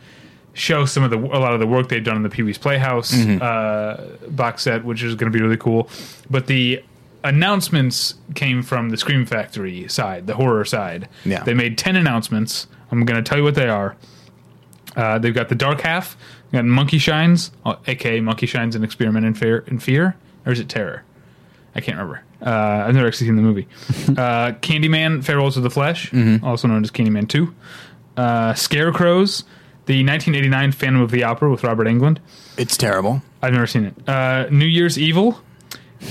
show 0.53 0.85
some 0.85 1.03
of 1.03 1.09
the 1.11 1.17
a 1.17 1.39
lot 1.39 1.53
of 1.53 1.59
the 1.59 1.67
work 1.67 1.89
they've 1.89 2.03
done 2.03 2.17
in 2.17 2.23
the 2.23 2.29
Pee 2.29 2.43
Wee's 2.43 2.57
Playhouse 2.57 3.13
Mm-hmm. 3.13 3.41
uh, 3.41 4.27
box 4.29 4.63
set, 4.63 4.83
which 4.83 5.01
is 5.03 5.15
going 5.15 5.31
to 5.31 5.37
be 5.37 5.41
really 5.43 5.57
cool. 5.57 5.89
But 6.29 6.47
the 6.47 6.83
announcements 7.23 8.15
came 8.35 8.61
from 8.63 8.89
the 8.89 8.97
Scream 8.97 9.25
Factory 9.25 9.87
side, 9.87 10.27
the 10.27 10.35
horror 10.35 10.65
side. 10.65 11.07
Yeah. 11.25 11.43
They 11.43 11.53
made 11.53 11.77
ten 11.77 11.95
announcements. 11.95 12.67
I'm 12.91 13.05
going 13.05 13.23
to 13.23 13.27
tell 13.27 13.37
you 13.37 13.43
what 13.43 13.55
they 13.55 13.69
are. 13.69 13.95
Uh, 14.95 15.17
they've 15.19 15.33
got 15.33 15.47
the 15.49 15.55
Dark 15.55 15.81
Half. 15.81 16.17
Got 16.51 16.65
Monkey 16.65 16.97
Shines, 16.97 17.51
uh, 17.65 17.75
aka 17.87 18.19
Monkey 18.19 18.45
Shines, 18.45 18.75
an 18.75 18.83
experiment 18.83 19.25
in 19.25 19.33
fear, 19.33 19.59
in 19.67 19.79
fear, 19.79 20.17
or 20.45 20.51
is 20.51 20.59
it 20.59 20.67
terror? 20.67 21.03
I 21.73 21.79
can't 21.79 21.97
remember. 21.97 22.21
Uh, 22.45 22.83
I've 22.85 22.93
never 22.93 23.07
actually 23.07 23.27
seen 23.27 23.37
the 23.37 23.41
movie. 23.41 23.67
uh, 24.09 24.51
Candyman: 24.59 25.23
Farewell 25.23 25.47
of 25.47 25.63
the 25.63 25.69
Flesh, 25.69 26.13
also 26.43 26.67
known 26.67 26.83
as 26.83 26.91
Candyman 26.91 27.29
Two. 27.29 27.55
Uh, 28.17 28.53
Scarecrows, 28.53 29.45
the 29.91 30.05
1989 30.05 30.71
Phantom 30.71 31.01
of 31.01 31.11
the 31.11 31.23
Opera 31.23 31.51
with 31.51 31.63
Robert 31.65 31.85
Englund. 31.85 32.19
It's 32.57 32.77
terrible. 32.77 33.21
I've 33.41 33.51
never 33.51 33.67
seen 33.67 33.85
it. 33.85 34.09
Uh, 34.09 34.47
New 34.49 34.65
Year's 34.65 34.97
Evil, 34.97 35.41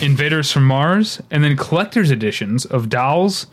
Invaders 0.02 0.52
from 0.52 0.66
Mars, 0.66 1.20
and 1.30 1.42
then 1.42 1.56
collector's 1.56 2.10
editions 2.10 2.66
of 2.66 2.90
Dolls, 2.90 3.46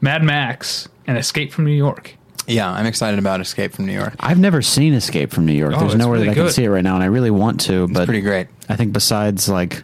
Mad 0.00 0.22
Max, 0.22 0.88
and 1.06 1.18
Escape 1.18 1.52
from 1.52 1.64
New 1.64 1.72
York. 1.72 2.16
Yeah, 2.46 2.70
I'm 2.70 2.86
excited 2.86 3.18
about 3.18 3.40
Escape 3.40 3.72
from 3.72 3.86
New 3.86 3.92
York. 3.92 4.14
I've 4.20 4.38
never 4.38 4.62
seen 4.62 4.94
Escape 4.94 5.32
from 5.32 5.46
New 5.46 5.52
York. 5.52 5.74
Oh, 5.74 5.80
There's 5.80 5.94
it's 5.94 5.98
nowhere 5.98 6.18
really 6.18 6.26
that 6.28 6.40
I 6.40 6.44
can 6.44 6.52
see 6.52 6.64
it 6.64 6.70
right 6.70 6.84
now, 6.84 6.94
and 6.94 7.02
I 7.02 7.06
really 7.06 7.30
want 7.30 7.60
to. 7.62 7.88
But 7.88 8.04
pretty 8.04 8.20
great. 8.20 8.48
I 8.68 8.76
think 8.76 8.92
besides 8.92 9.48
like 9.48 9.82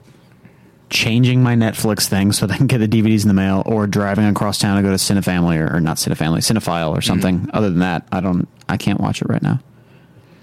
changing 0.90 1.42
my 1.42 1.54
Netflix 1.54 2.08
thing 2.08 2.32
so 2.32 2.46
that 2.46 2.54
I 2.54 2.56
can 2.56 2.66
get 2.66 2.78
the 2.78 2.88
DVDs 2.88 3.22
in 3.22 3.28
the 3.28 3.34
mail, 3.34 3.62
or 3.66 3.86
driving 3.86 4.26
across 4.26 4.58
town 4.58 4.76
to 4.76 4.82
go 4.82 4.90
to 4.90 4.96
Cinefamily 4.96 5.58
or, 5.58 5.76
or 5.76 5.80
not 5.80 5.98
Cinefamily, 5.98 6.38
Cinephile 6.38 6.96
or 6.96 7.00
something. 7.00 7.40
Mm-hmm. 7.40 7.56
Other 7.56 7.70
than 7.70 7.80
that, 7.80 8.06
I 8.12 8.20
don't. 8.20 8.48
I 8.68 8.76
can't 8.76 9.00
watch 9.00 9.22
it 9.22 9.28
right 9.28 9.42
now. 9.42 9.60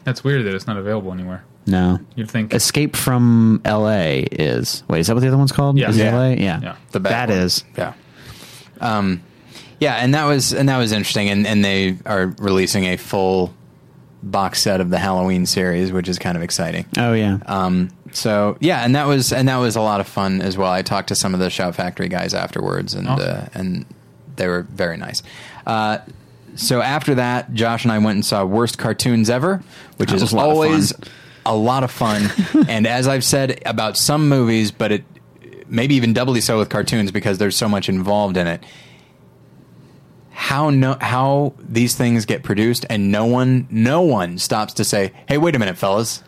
That's 0.05 0.23
weird 0.23 0.45
that 0.45 0.53
it's 0.55 0.67
not 0.67 0.77
available 0.77 1.11
anywhere. 1.11 1.43
No. 1.67 1.99
You'd 2.15 2.29
think. 2.31 2.53
Escape 2.53 2.95
from 2.95 3.59
L.A. 3.65 4.21
is. 4.31 4.83
Wait, 4.87 4.99
is 4.99 5.07
that 5.07 5.15
what 5.15 5.21
the 5.21 5.27
other 5.27 5.37
one's 5.37 5.51
called? 5.51 5.77
Yeah. 5.77 5.89
Is 5.89 5.97
it 5.97 6.03
Yeah. 6.05 6.13
L.A.? 6.15 6.35
Yeah. 6.37 6.59
Yeah. 6.61 6.75
The 6.91 6.99
bad 7.01 7.29
That 7.29 7.33
one. 7.33 7.43
is. 7.43 7.63
Yeah. 7.77 7.93
Um, 8.79 9.21
yeah, 9.79 9.95
and 9.95 10.13
that 10.13 10.25
was 10.25 10.53
and 10.53 10.69
that 10.69 10.77
was 10.77 10.91
interesting, 10.91 11.29
and 11.29 11.45
and 11.45 11.63
they 11.65 11.97
are 12.05 12.27
releasing 12.39 12.85
a 12.85 12.97
full 12.97 13.53
box 14.23 14.61
set 14.61 14.79
of 14.81 14.89
the 14.89 14.97
Halloween 14.97 15.45
series, 15.45 15.91
which 15.91 16.07
is 16.07 16.17
kind 16.19 16.37
of 16.37 16.43
exciting. 16.43 16.85
Oh 16.97 17.13
yeah. 17.13 17.39
Um, 17.45 17.89
so 18.11 18.57
yeah, 18.61 18.83
and 18.85 18.95
that 18.95 19.05
was 19.07 19.33
and 19.33 19.47
that 19.49 19.57
was 19.57 19.75
a 19.75 19.81
lot 19.81 19.99
of 19.99 20.07
fun 20.07 20.41
as 20.41 20.57
well. 20.57 20.71
I 20.71 20.81
talked 20.81 21.09
to 21.09 21.15
some 21.15 21.33
of 21.33 21.39
the 21.39 21.49
Shout 21.49 21.75
Factory 21.75 22.07
guys 22.09 22.33
afterwards, 22.33 22.93
and 22.93 23.07
Awesome. 23.07 23.29
uh, 23.29 23.45
and 23.53 23.85
they 24.37 24.47
were 24.47 24.61
very 24.63 24.97
nice. 24.97 25.21
Uh, 25.67 25.97
so 26.55 26.81
after 26.81 27.15
that, 27.15 27.53
Josh 27.53 27.83
and 27.83 27.91
I 27.91 27.99
went 27.99 28.15
and 28.15 28.25
saw 28.25 28.43
Worst 28.45 28.77
Cartoons 28.77 29.29
Ever, 29.29 29.61
which 29.97 30.09
That 30.09 30.15
was 30.15 30.23
is 30.23 30.31
a 30.33 30.35
lot 30.35 30.45
of 30.49 30.51
always 30.53 30.91
fun. 30.91 31.09
a 31.45 31.55
lot 31.55 31.83
of 31.83 31.91
fun. 31.91 32.29
and 32.69 32.87
as 32.87 33.07
I've 33.07 33.23
said 33.23 33.61
about 33.65 33.97
some 33.97 34.27
movies, 34.29 34.71
but 34.71 34.91
it 34.91 35.03
maybe 35.67 35.95
even 35.95 36.13
doubly 36.13 36.41
so 36.41 36.57
with 36.59 36.69
cartoons 36.69 37.11
because 37.11 37.37
there's 37.37 37.55
so 37.55 37.67
much 37.67 37.89
involved 37.89 38.37
in 38.37 38.47
it. 38.47 38.63
How 40.31 40.69
no 40.69 40.97
how 40.99 41.53
these 41.59 41.95
things 41.95 42.25
get 42.25 42.43
produced 42.43 42.85
and 42.89 43.11
no 43.11 43.25
one 43.25 43.67
no 43.71 44.01
one 44.01 44.37
stops 44.37 44.73
to 44.73 44.83
say, 44.83 45.11
"Hey, 45.27 45.37
wait 45.37 45.55
a 45.55 45.59
minute, 45.59 45.77
fellas. 45.77 46.23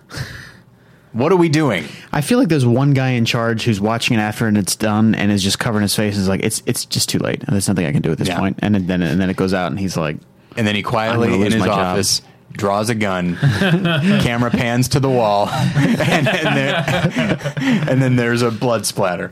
What 1.13 1.31
are 1.31 1.35
we 1.37 1.49
doing?" 1.49 1.85
I 2.13 2.21
feel 2.21 2.37
like 2.39 2.47
there's 2.49 2.65
one 2.65 2.91
guy 2.93 3.09
in 3.09 3.25
charge 3.25 3.63
who's 3.63 3.79
watching 3.81 4.17
it 4.17 4.21
after 4.21 4.47
and 4.47 4.57
it's 4.57 4.75
done 4.75 5.15
and 5.15 5.31
is 5.31 5.43
just 5.43 5.59
covering 5.59 5.81
his 5.83 5.95
face. 5.95 6.15
and 6.15 6.21
Is 6.21 6.27
like 6.29 6.43
it's 6.43 6.61
it's 6.65 6.85
just 6.85 7.09
too 7.09 7.19
late. 7.19 7.43
There's 7.47 7.67
nothing 7.67 7.85
I 7.85 7.91
can 7.91 8.01
do 8.01 8.11
at 8.11 8.17
this 8.17 8.27
Yeah. 8.27 8.39
point. 8.39 8.59
And 8.61 8.75
then 8.75 9.01
and 9.01 9.19
then 9.21 9.29
it 9.29 9.35
goes 9.37 9.53
out 9.53 9.71
and 9.71 9.79
he's 9.79 9.97
like, 9.97 10.17
And 10.55 10.65
then 10.67 10.75
he 10.75 10.83
quietly 10.83 11.27
gonna 11.27 11.35
in 11.37 11.41
lose 11.43 11.53
his 11.53 11.59
my 11.61 11.67
job. 11.67 11.79
office 11.79 12.21
draws 12.53 12.89
a 12.89 12.95
gun. 12.95 13.35
camera 14.21 14.49
pans 14.49 14.87
to 14.89 14.99
the 14.99 15.09
wall, 15.09 15.47
and, 15.75 16.27
and, 16.27 16.57
there, 16.57 17.39
and 17.57 18.01
then 18.01 18.15
there's 18.15 18.41
a 18.41 18.49
blood 18.49 18.85
splatter. 18.85 19.31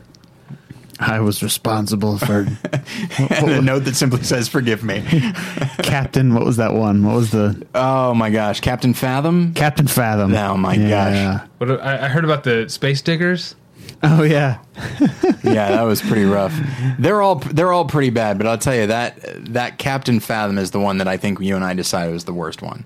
I 0.98 1.20
was 1.20 1.42
responsible 1.42 2.18
for 2.18 2.46
And 3.18 3.50
a 3.50 3.62
note 3.62 3.80
that 3.84 3.96
simply 3.96 4.22
says, 4.22 4.48
"Forgive 4.48 4.82
me." 4.82 5.02
Captain. 5.82 6.34
What 6.34 6.44
was 6.44 6.56
that 6.56 6.72
one? 6.74 7.04
What 7.04 7.16
was 7.16 7.30
the 7.30 7.66
Oh 7.74 8.14
my 8.14 8.30
gosh, 8.30 8.60
Captain 8.60 8.94
Fathom. 8.94 9.52
Captain 9.54 9.86
Fathom? 9.86 10.34
Oh 10.34 10.56
my 10.56 10.74
Yeah. 10.74 11.46
What 11.58 11.70
I, 11.82 12.06
I 12.06 12.08
heard 12.08 12.24
about 12.24 12.44
the 12.44 12.68
space 12.68 13.02
diggers. 13.02 13.54
Oh 14.02 14.22
yeah. 14.22 14.58
yeah, 15.42 15.70
that 15.70 15.82
was 15.82 16.02
pretty 16.02 16.24
rough. 16.24 16.54
They're 16.98 17.22
all 17.22 17.36
they're 17.36 17.72
all 17.72 17.86
pretty 17.86 18.10
bad, 18.10 18.38
but 18.38 18.46
I'll 18.46 18.58
tell 18.58 18.74
you 18.74 18.86
that 18.88 19.18
that 19.52 19.78
Captain 19.78 20.20
Fathom 20.20 20.58
is 20.58 20.70
the 20.70 20.80
one 20.80 20.98
that 20.98 21.08
I 21.08 21.16
think 21.16 21.40
you 21.40 21.56
and 21.56 21.64
I 21.64 21.74
decided 21.74 22.12
was 22.12 22.24
the 22.24 22.32
worst 22.34 22.62
one. 22.62 22.84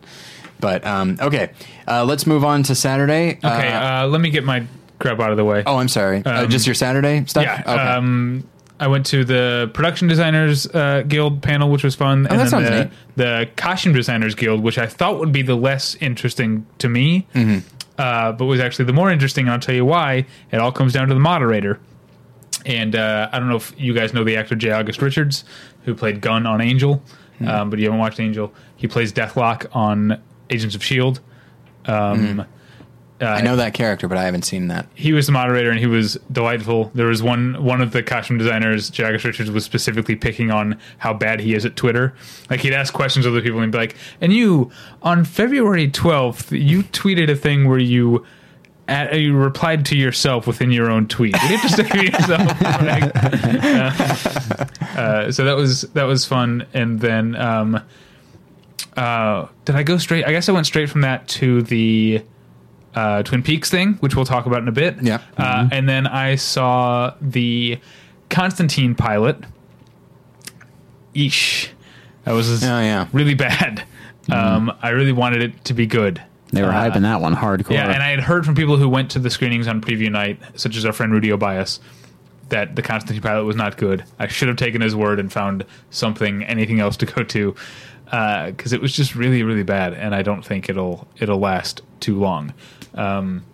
But 0.61 0.85
um, 0.87 1.17
okay, 1.21 1.53
uh, 1.89 2.05
let's 2.05 2.27
move 2.27 2.45
on 2.45 2.63
to 2.65 2.75
Saturday. 2.75 3.39
Okay, 3.43 3.69
Uh, 3.73 4.05
uh, 4.05 4.07
let 4.09 4.21
me 4.21 4.31
get 4.31 4.45
my 4.45 4.67
crap 5.01 5.19
out 5.21 5.31
of 5.33 5.37
the 5.37 5.45
way. 5.45 5.63
oh, 5.67 5.77
I'm 5.79 5.89
sorry. 5.89 6.23
uh, 6.25 6.45
um, 6.45 6.51
just 6.51 6.67
your 6.67 6.75
Saturday 6.75 7.25
stuff. 7.27 7.43
yeah. 7.45 7.61
Okay. 7.67 7.73
Um, 7.73 8.49
I 8.79 8.87
went 8.87 9.05
to 9.07 9.25
the 9.27 9.71
Production 9.75 10.09
Designers 10.09 10.67
uh, 10.69 11.03
Guild 11.07 11.43
panel, 11.43 11.71
which 11.71 11.85
was 11.85 11.95
fun. 11.95 12.27
Oh, 12.31 12.37
that 12.37 12.49
sounds 12.49 12.69
the, 12.71 12.85
neat. 12.85 12.93
the 13.17 13.51
Costume 13.57 13.93
Designers 13.93 14.35
Guild, 14.35 14.63
which 14.63 14.79
I 14.79 14.87
thought 14.87 15.19
would 15.19 15.33
be 15.33 15.43
the 15.43 15.55
less 15.57 15.97
interesting 15.97 16.67
to 16.79 16.89
me, 16.89 17.27
Mm-hmm. 17.35 17.59
uh, 17.99 18.33
but 18.33 18.47
was 18.47 18.59
actually 18.61 18.87
the 18.87 18.95
more 18.95 19.11
interesting. 19.11 19.45
And 19.47 19.53
I'll 19.53 19.61
tell 19.61 19.75
you 19.75 19.85
why. 19.85 20.25
It 20.51 20.57
all 20.61 20.73
comes 20.73 20.95
down 20.95 21.09
to 21.09 21.15
the 21.15 21.21
moderator. 21.21 21.79
And 22.65 22.95
uh, 22.97 23.29
I 23.33 23.39
don't 23.39 23.49
know 23.49 23.57
if 23.57 23.75
you 23.79 23.93
guys 23.95 24.15
know 24.15 24.25
the 24.25 24.37
actor 24.37 24.55
J. 24.55 24.71
August 24.71 25.03
Richards, 25.03 25.45
who 25.85 25.95
played 25.95 26.21
Gunn 26.23 26.47
on 26.47 26.61
Angel, 26.63 27.03
Hmm. 27.39 27.49
um, 27.49 27.71
but 27.71 27.79
you 27.79 27.87
haven't 27.87 28.01
watched 28.01 28.21
Angel. 28.21 28.53
He 28.77 28.87
plays 28.87 29.13
Deathlok 29.13 29.67
on 29.75 30.21
Agents 30.51 30.75
of 30.75 30.83
Shield. 30.85 31.21
Um, 31.87 32.45
uh, 33.21 33.27
I 33.27 33.43
know 33.43 33.57
that 33.57 33.75
character, 33.75 34.09
but 34.09 34.17
I 34.17 34.25
haven't 34.25 34.45
seen 34.45 34.69
that. 34.69 34.87
he 34.95 35.13
was 35.13 35.27
the 35.27 35.33
moderator 35.33 35.71
and 35.71 35.79
he 35.79 35.87
was 35.87 36.19
delightful. 36.33 36.91
There 36.95 37.07
was 37.07 37.23
one 37.23 37.63
one 37.63 37.83
of 37.83 37.93
the 37.93 38.03
costume 38.03 38.39
designers, 38.39 38.89
J. 38.89 39.05
August 39.05 39.25
Richards, 39.27 39.51
was 39.51 39.65
specifically 39.65 40.17
picking 40.17 40.51
on 40.51 40.79
how 40.99 41.13
bad 41.13 41.41
he 41.41 41.55
is 41.55 41.67
at 41.67 41.77
Twitter. 41.77 42.15
Like 42.49 42.61
he'd 42.61 42.73
ask 42.73 42.95
questions 42.95 43.27
of 43.27 43.33
other 43.33 43.43
people 43.43 43.61
and 43.61 43.71
be 43.71 43.77
like, 43.77 43.95
"And 44.21 44.33
you 44.33 44.71
on 45.03 45.25
February 45.25 45.89
twelfth, 45.91 46.51
you 46.51 46.83
tweeted 46.85 47.31
a 47.31 47.37
thing 47.37 47.69
where 47.69 47.79
you." 47.79 48.25
At, 48.89 49.21
you 49.21 49.37
replied 49.37 49.87
to 49.87 49.97
yourself 49.97 50.49
within 50.49 50.73
your 50.73 50.91
own 50.91 51.07
tweet. 51.07 51.35
You 51.35 51.57
have 51.57 51.63
to 51.63 51.69
say 51.69 51.89
to 51.89 52.05
yourself. 52.05 52.61
like, 52.83 53.15
uh, 53.15 54.99
uh, 55.01 55.31
so 55.31 55.45
that 55.45 55.55
was 55.55 55.83
that 55.93 56.05
was 56.05 56.25
fun. 56.25 56.67
And 56.75 56.99
then, 56.99 57.37
um, 57.37 57.81
uh, 58.97 59.47
did 59.65 59.77
I 59.77 59.85
go 59.85 59.97
straight? 59.97 60.27
I 60.27 60.33
guess 60.33 60.49
I 60.49 60.53
went 60.53 60.67
straight 60.67 60.91
from 60.91 61.03
that 61.03 61.29
to 61.29 61.63
the 61.63 62.25
uh, 62.95 63.23
Twin 63.23 63.43
Peaks 63.43 63.71
thing, 63.71 63.95
which 63.95 64.17
we'll 64.17 64.25
talk 64.25 64.47
about 64.47 64.63
in 64.63 64.69
a 64.69 64.73
bit. 64.73 64.97
Yeah. 65.03 65.21
Uh, 65.37 65.69
and 65.71 65.89
then 65.89 66.07
I 66.07 66.35
saw 66.37 67.15
the 67.21 67.79
Constantine 68.29 68.95
pilot. 68.95 69.45
Eesh. 71.15 71.69
That 72.25 72.33
was 72.33 72.63
Oh, 72.63 72.81
yeah. 72.81 73.07
really 73.13 73.35
bad. 73.35 73.85
Um, 74.31 74.73
I 74.83 74.91
really 74.91 75.13
wanted 75.13 75.43
it 75.43 75.65
to 75.65 75.75
be 75.75 75.87
good. 75.87 76.23
They 76.53 76.63
were 76.63 76.69
Uh, 76.69 76.75
hyping 76.91 77.03
that 77.03 77.21
one 77.21 77.35
hardcore. 77.35 77.71
Yeah, 77.73 77.91
and 77.91 78.03
I 78.03 78.11
had 78.11 78.21
heard 78.21 78.45
from 78.45 78.55
people 78.55 78.77
who 78.77 78.89
went 78.89 79.11
to 79.13 79.19
the 79.19 79.31
screenings 79.31 79.67
on 79.67 79.81
preview 79.81 80.11
night, 80.11 80.39
such 80.55 80.77
as 80.77 80.85
our 80.85 80.93
friend 80.93 81.13
Rudie 81.13 81.31
Obias, 81.37 81.81
that 82.51 82.77
the 82.77 82.83
Constantine 82.83 83.23
pilot 83.23 83.45
was 83.45 83.57
not 83.57 83.77
good. 83.77 84.05
I 84.19 84.27
should 84.29 84.49
have 84.49 84.57
taken 84.57 84.81
his 84.81 84.95
word 84.95 85.19
and 85.19 85.33
found 85.33 85.65
something, 85.91 86.45
anything 86.45 86.81
else 86.81 86.97
to 86.99 87.07
go 87.07 87.23
to, 87.25 87.55
because 88.05 88.73
it 88.73 88.81
was 88.81 88.93
just 88.95 89.15
really, 89.15 89.43
really 89.43 89.63
bad, 89.63 89.95
and 89.95 90.15
I 90.15 90.23
don't 90.23 90.45
think 90.45 90.69
it'll 90.69 91.09
it'll 91.19 91.39
last 91.39 91.83
too 92.01 92.19
long. 92.19 92.53
Um, 92.95 93.45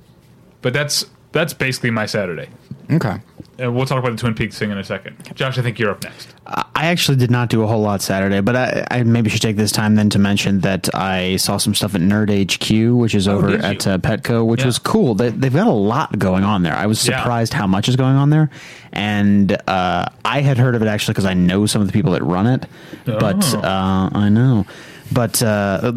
but 0.62 0.72
that's 0.72 1.06
that's 1.32 1.52
basically 1.52 1.90
my 1.90 2.06
Saturday. 2.06 2.48
Okay. 2.90 3.16
Uh, 3.62 3.72
we'll 3.72 3.86
talk 3.86 3.98
about 3.98 4.10
the 4.12 4.18
Twin 4.18 4.34
Peaks 4.34 4.58
thing 4.58 4.70
in 4.70 4.76
a 4.78 4.84
second. 4.84 5.16
Josh, 5.34 5.56
I 5.58 5.62
think 5.62 5.78
you're 5.78 5.90
up 5.90 6.02
next. 6.04 6.34
I 6.46 6.86
actually 6.86 7.16
did 7.16 7.30
not 7.30 7.48
do 7.48 7.62
a 7.62 7.66
whole 7.66 7.80
lot 7.80 8.02
Saturday, 8.02 8.40
but 8.42 8.54
I, 8.54 8.86
I 8.90 9.02
maybe 9.02 9.30
should 9.30 9.40
take 9.40 9.56
this 9.56 9.72
time 9.72 9.94
then 9.96 10.10
to 10.10 10.18
mention 10.18 10.60
that 10.60 10.94
I 10.94 11.36
saw 11.36 11.56
some 11.56 11.74
stuff 11.74 11.94
at 11.94 12.02
Nerd 12.02 12.28
HQ, 12.30 12.94
which 13.00 13.14
is 13.14 13.26
over 13.26 13.48
Oh, 13.48 13.50
did 13.52 13.64
at 13.64 13.86
uh, 13.86 13.98
Petco, 13.98 14.46
which 14.46 14.60
Yeah. 14.60 14.66
was 14.66 14.78
cool. 14.78 15.14
They, 15.14 15.30
they've 15.30 15.52
got 15.52 15.66
a 15.66 15.70
lot 15.72 16.18
going 16.18 16.44
on 16.44 16.62
there. 16.64 16.74
I 16.74 16.84
was 16.86 17.06
Yeah. 17.08 17.18
surprised 17.18 17.54
how 17.54 17.66
much 17.66 17.88
is 17.88 17.96
going 17.96 18.14
on 18.16 18.28
there, 18.30 18.50
and 18.92 19.56
uh, 19.68 20.06
I 20.24 20.42
had 20.42 20.58
heard 20.58 20.74
of 20.74 20.82
it 20.82 20.86
actually 20.88 21.14
because 21.14 21.24
I 21.26 21.34
know 21.34 21.64
some 21.66 21.80
of 21.80 21.86
the 21.88 21.92
people 21.94 22.12
that 22.12 22.22
run 22.22 22.46
it. 22.46 22.66
But 23.06 23.42
Oh. 23.54 23.60
uh, 23.60 24.10
I 24.12 24.28
know. 24.28 24.66
But 25.12 25.42
uh, 25.42 25.92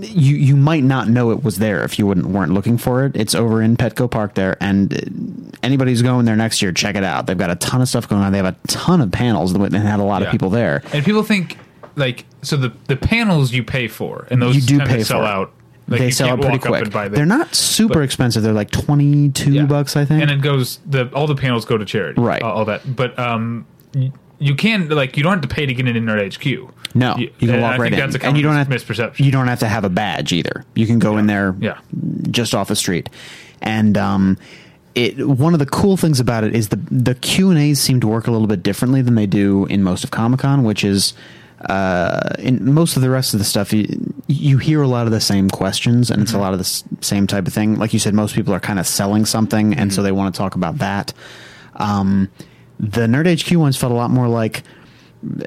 you 0.00 0.36
you 0.36 0.56
might 0.56 0.82
not 0.84 1.08
know 1.08 1.30
it 1.30 1.44
was 1.44 1.58
there 1.58 1.84
if 1.84 1.98
you 1.98 2.06
wouldn't 2.06 2.26
weren't 2.26 2.52
looking 2.54 2.78
for 2.78 3.04
it. 3.04 3.14
It's 3.14 3.34
over 3.34 3.60
in 3.60 3.76
Petco 3.76 4.10
Park 4.10 4.34
there, 4.34 4.56
and 4.60 5.54
anybody 5.62 5.90
who's 5.92 6.02
going 6.02 6.24
there 6.24 6.36
next 6.36 6.62
year, 6.62 6.72
check 6.72 6.96
it 6.96 7.04
out. 7.04 7.26
They've 7.26 7.36
got 7.38 7.50
a 7.50 7.56
ton 7.56 7.82
of 7.82 7.88
stuff 7.88 8.08
going 8.08 8.22
on. 8.22 8.32
They 8.32 8.38
have 8.38 8.46
a 8.46 8.56
ton 8.68 9.00
of 9.00 9.12
panels 9.12 9.52
and 9.52 9.74
had 9.74 10.00
a 10.00 10.04
lot 10.04 10.22
of 10.22 10.30
people 10.30 10.48
there. 10.50 10.82
And 10.92 11.04
people 11.04 11.22
think 11.22 11.58
like 11.96 12.24
so 12.42 12.56
the 12.56 12.72
the 12.86 12.96
panels 12.96 13.52
you 13.52 13.62
pay 13.62 13.86
for, 13.86 14.26
and 14.30 14.40
those 14.40 14.56
You 14.56 14.78
do 14.78 14.84
pay 14.86 15.02
sell 15.04 15.20
for 15.20 15.26
out. 15.26 15.52
Like, 15.86 16.00
they 16.00 16.10
sell 16.10 16.30
out 16.30 16.40
pretty 16.40 16.58
quick. 16.58 16.90
They're 17.12 17.26
not 17.26 17.54
super 17.54 17.94
But- 17.94 18.04
expensive. 18.04 18.42
They're 18.42 18.54
like 18.54 18.70
twenty 18.70 19.28
two 19.28 19.52
Yeah. 19.52 19.66
bucks, 19.66 19.94
I 19.96 20.06
think. 20.06 20.22
and 20.22 20.30
it 20.30 20.40
goes 20.40 20.78
the 20.86 21.08
all 21.12 21.26
the 21.26 21.34
panels 21.36 21.66
go 21.66 21.76
to 21.76 21.84
charity, 21.84 22.18
Right. 22.20 22.40
All, 22.42 22.52
all 22.52 22.64
that, 22.64 22.96
but 22.96 23.16
um, 23.18 23.66
you 24.44 24.54
can 24.54 24.88
like 24.88 25.16
you 25.16 25.22
don't 25.22 25.32
have 25.32 25.42
to 25.42 25.48
pay 25.48 25.66
to 25.66 25.74
get 25.74 25.86
in 25.88 25.96
in 25.96 26.04
Nerd 26.04 26.34
HQ. 26.36 26.94
no, 26.94 27.16
you, 27.16 27.28
can 27.40 27.60
walk 27.60 27.74
I 27.74 27.78
right 27.78 27.90
think 27.90 28.02
in, 28.02 28.10
That's 28.10 28.22
a 28.24 28.26
and 28.26 28.36
you 28.36 28.42
don't 28.42 28.56
have 28.56 28.68
misperception. 28.68 29.24
You 29.24 29.32
don't 29.32 29.48
have 29.48 29.60
to 29.60 29.68
have 29.68 29.84
a 29.84 29.88
badge 29.88 30.32
either. 30.32 30.64
You 30.74 30.86
can 30.86 30.98
go 30.98 31.16
in 31.18 31.26
there, 31.26 31.54
Yeah. 31.60 31.78
just 32.30 32.54
off 32.54 32.68
the 32.68 32.76
street. 32.76 33.08
And 33.62 33.96
um, 33.96 34.36
it 34.94 35.26
one 35.26 35.52
of 35.54 35.58
the 35.58 35.66
cool 35.66 35.96
things 35.96 36.20
about 36.20 36.44
it 36.44 36.54
is 36.54 36.68
the 36.68 36.76
the 36.90 37.14
Q 37.14 37.50
and 37.50 37.58
A's 37.58 37.80
seem 37.80 38.00
to 38.00 38.06
work 38.06 38.26
a 38.26 38.30
little 38.30 38.46
bit 38.46 38.62
differently 38.62 39.02
than 39.02 39.14
they 39.16 39.26
do 39.26 39.66
in 39.66 39.82
most 39.82 40.04
of 40.04 40.10
Comic 40.10 40.40
Con, 40.40 40.62
which 40.64 40.84
is. 40.84 41.14
Uh, 41.66 42.34
in 42.40 42.74
most 42.74 42.94
of 42.94 43.00
the 43.00 43.08
rest 43.08 43.32
of 43.32 43.38
the 43.38 43.44
stuff, 43.44 43.72
you, 43.72 43.86
you 44.26 44.58
hear 44.58 44.82
a 44.82 44.86
lot 44.88 45.06
of 45.06 45.12
the 45.12 45.20
same 45.20 45.48
questions, 45.48 46.10
and 46.10 46.20
it's 46.20 46.32
Mm-hmm. 46.32 46.40
a 46.40 46.42
lot 46.42 46.52
of 46.52 46.58
the 46.58 46.64
s- 46.64 46.84
same 47.00 47.26
type 47.26 47.46
of 47.46 47.54
thing. 47.54 47.76
Like 47.76 47.94
you 47.94 47.98
said, 47.98 48.12
most 48.12 48.34
people 48.34 48.52
are 48.52 48.60
kind 48.60 48.78
of 48.78 48.86
selling 48.86 49.24
something, 49.24 49.72
and 49.72 49.90
Mm-hmm. 49.90 49.96
so 49.96 50.02
they 50.02 50.12
want 50.12 50.34
to 50.34 50.36
talk 50.38 50.56
about 50.56 50.76
that. 50.78 51.14
Um, 51.76 52.28
the 52.80 53.02
Nerd 53.06 53.26
HQ 53.40 53.56
ones 53.58 53.76
felt 53.76 53.92
a 53.92 53.94
lot 53.96 54.10
more 54.10 54.28
like 54.28 54.62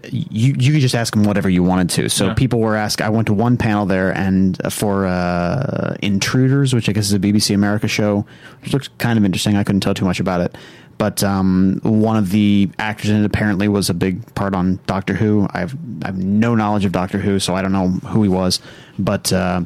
you 0.09 0.55
you 0.57 0.71
could 0.71 0.81
just 0.81 0.95
ask 0.95 1.13
them 1.13 1.23
whatever 1.23 1.49
you 1.49 1.61
wanted 1.61 1.89
to. 1.91 2.09
So 2.09 2.27
Yeah. 2.27 2.33
people 2.33 2.59
were 2.59 2.75
asked. 2.75 2.99
I 3.01 3.09
went 3.09 3.27
to 3.27 3.33
one 3.33 3.57
panel 3.57 3.85
there 3.85 4.11
and 4.17 4.59
uh, 4.63 4.69
for 4.71 5.05
uh, 5.05 5.95
Intruders, 6.01 6.73
which 6.73 6.89
I 6.89 6.93
guess 6.93 7.05
is 7.05 7.13
a 7.13 7.19
BBC 7.19 7.53
America 7.53 7.87
show, 7.87 8.25
which 8.63 8.73
looks 8.73 8.89
kind 8.97 9.19
of 9.19 9.25
interesting. 9.25 9.55
I 9.55 9.63
couldn't 9.63 9.81
tell 9.81 9.93
too 9.93 10.05
much 10.05 10.19
about 10.19 10.41
it, 10.41 10.57
but 10.97 11.23
um, 11.23 11.79
one 11.83 12.17
of 12.17 12.31
the 12.31 12.71
actors 12.79 13.11
in 13.11 13.17
it 13.17 13.25
apparently 13.25 13.67
was 13.67 13.89
a 13.91 13.93
big 13.93 14.33
part 14.33 14.55
on 14.55 14.79
Doctor 14.87 15.13
Who. 15.13 15.47
I 15.51 15.59
have 15.59 15.77
I 16.03 16.07
have 16.07 16.17
no 16.17 16.55
knowledge 16.55 16.85
of 16.85 16.91
Doctor 16.91 17.19
Who, 17.19 17.37
so 17.39 17.53
I 17.53 17.61
don't 17.61 17.71
know 17.73 17.89
who 17.89 18.23
he 18.23 18.29
was, 18.29 18.59
but. 18.97 19.31
Uh, 19.31 19.61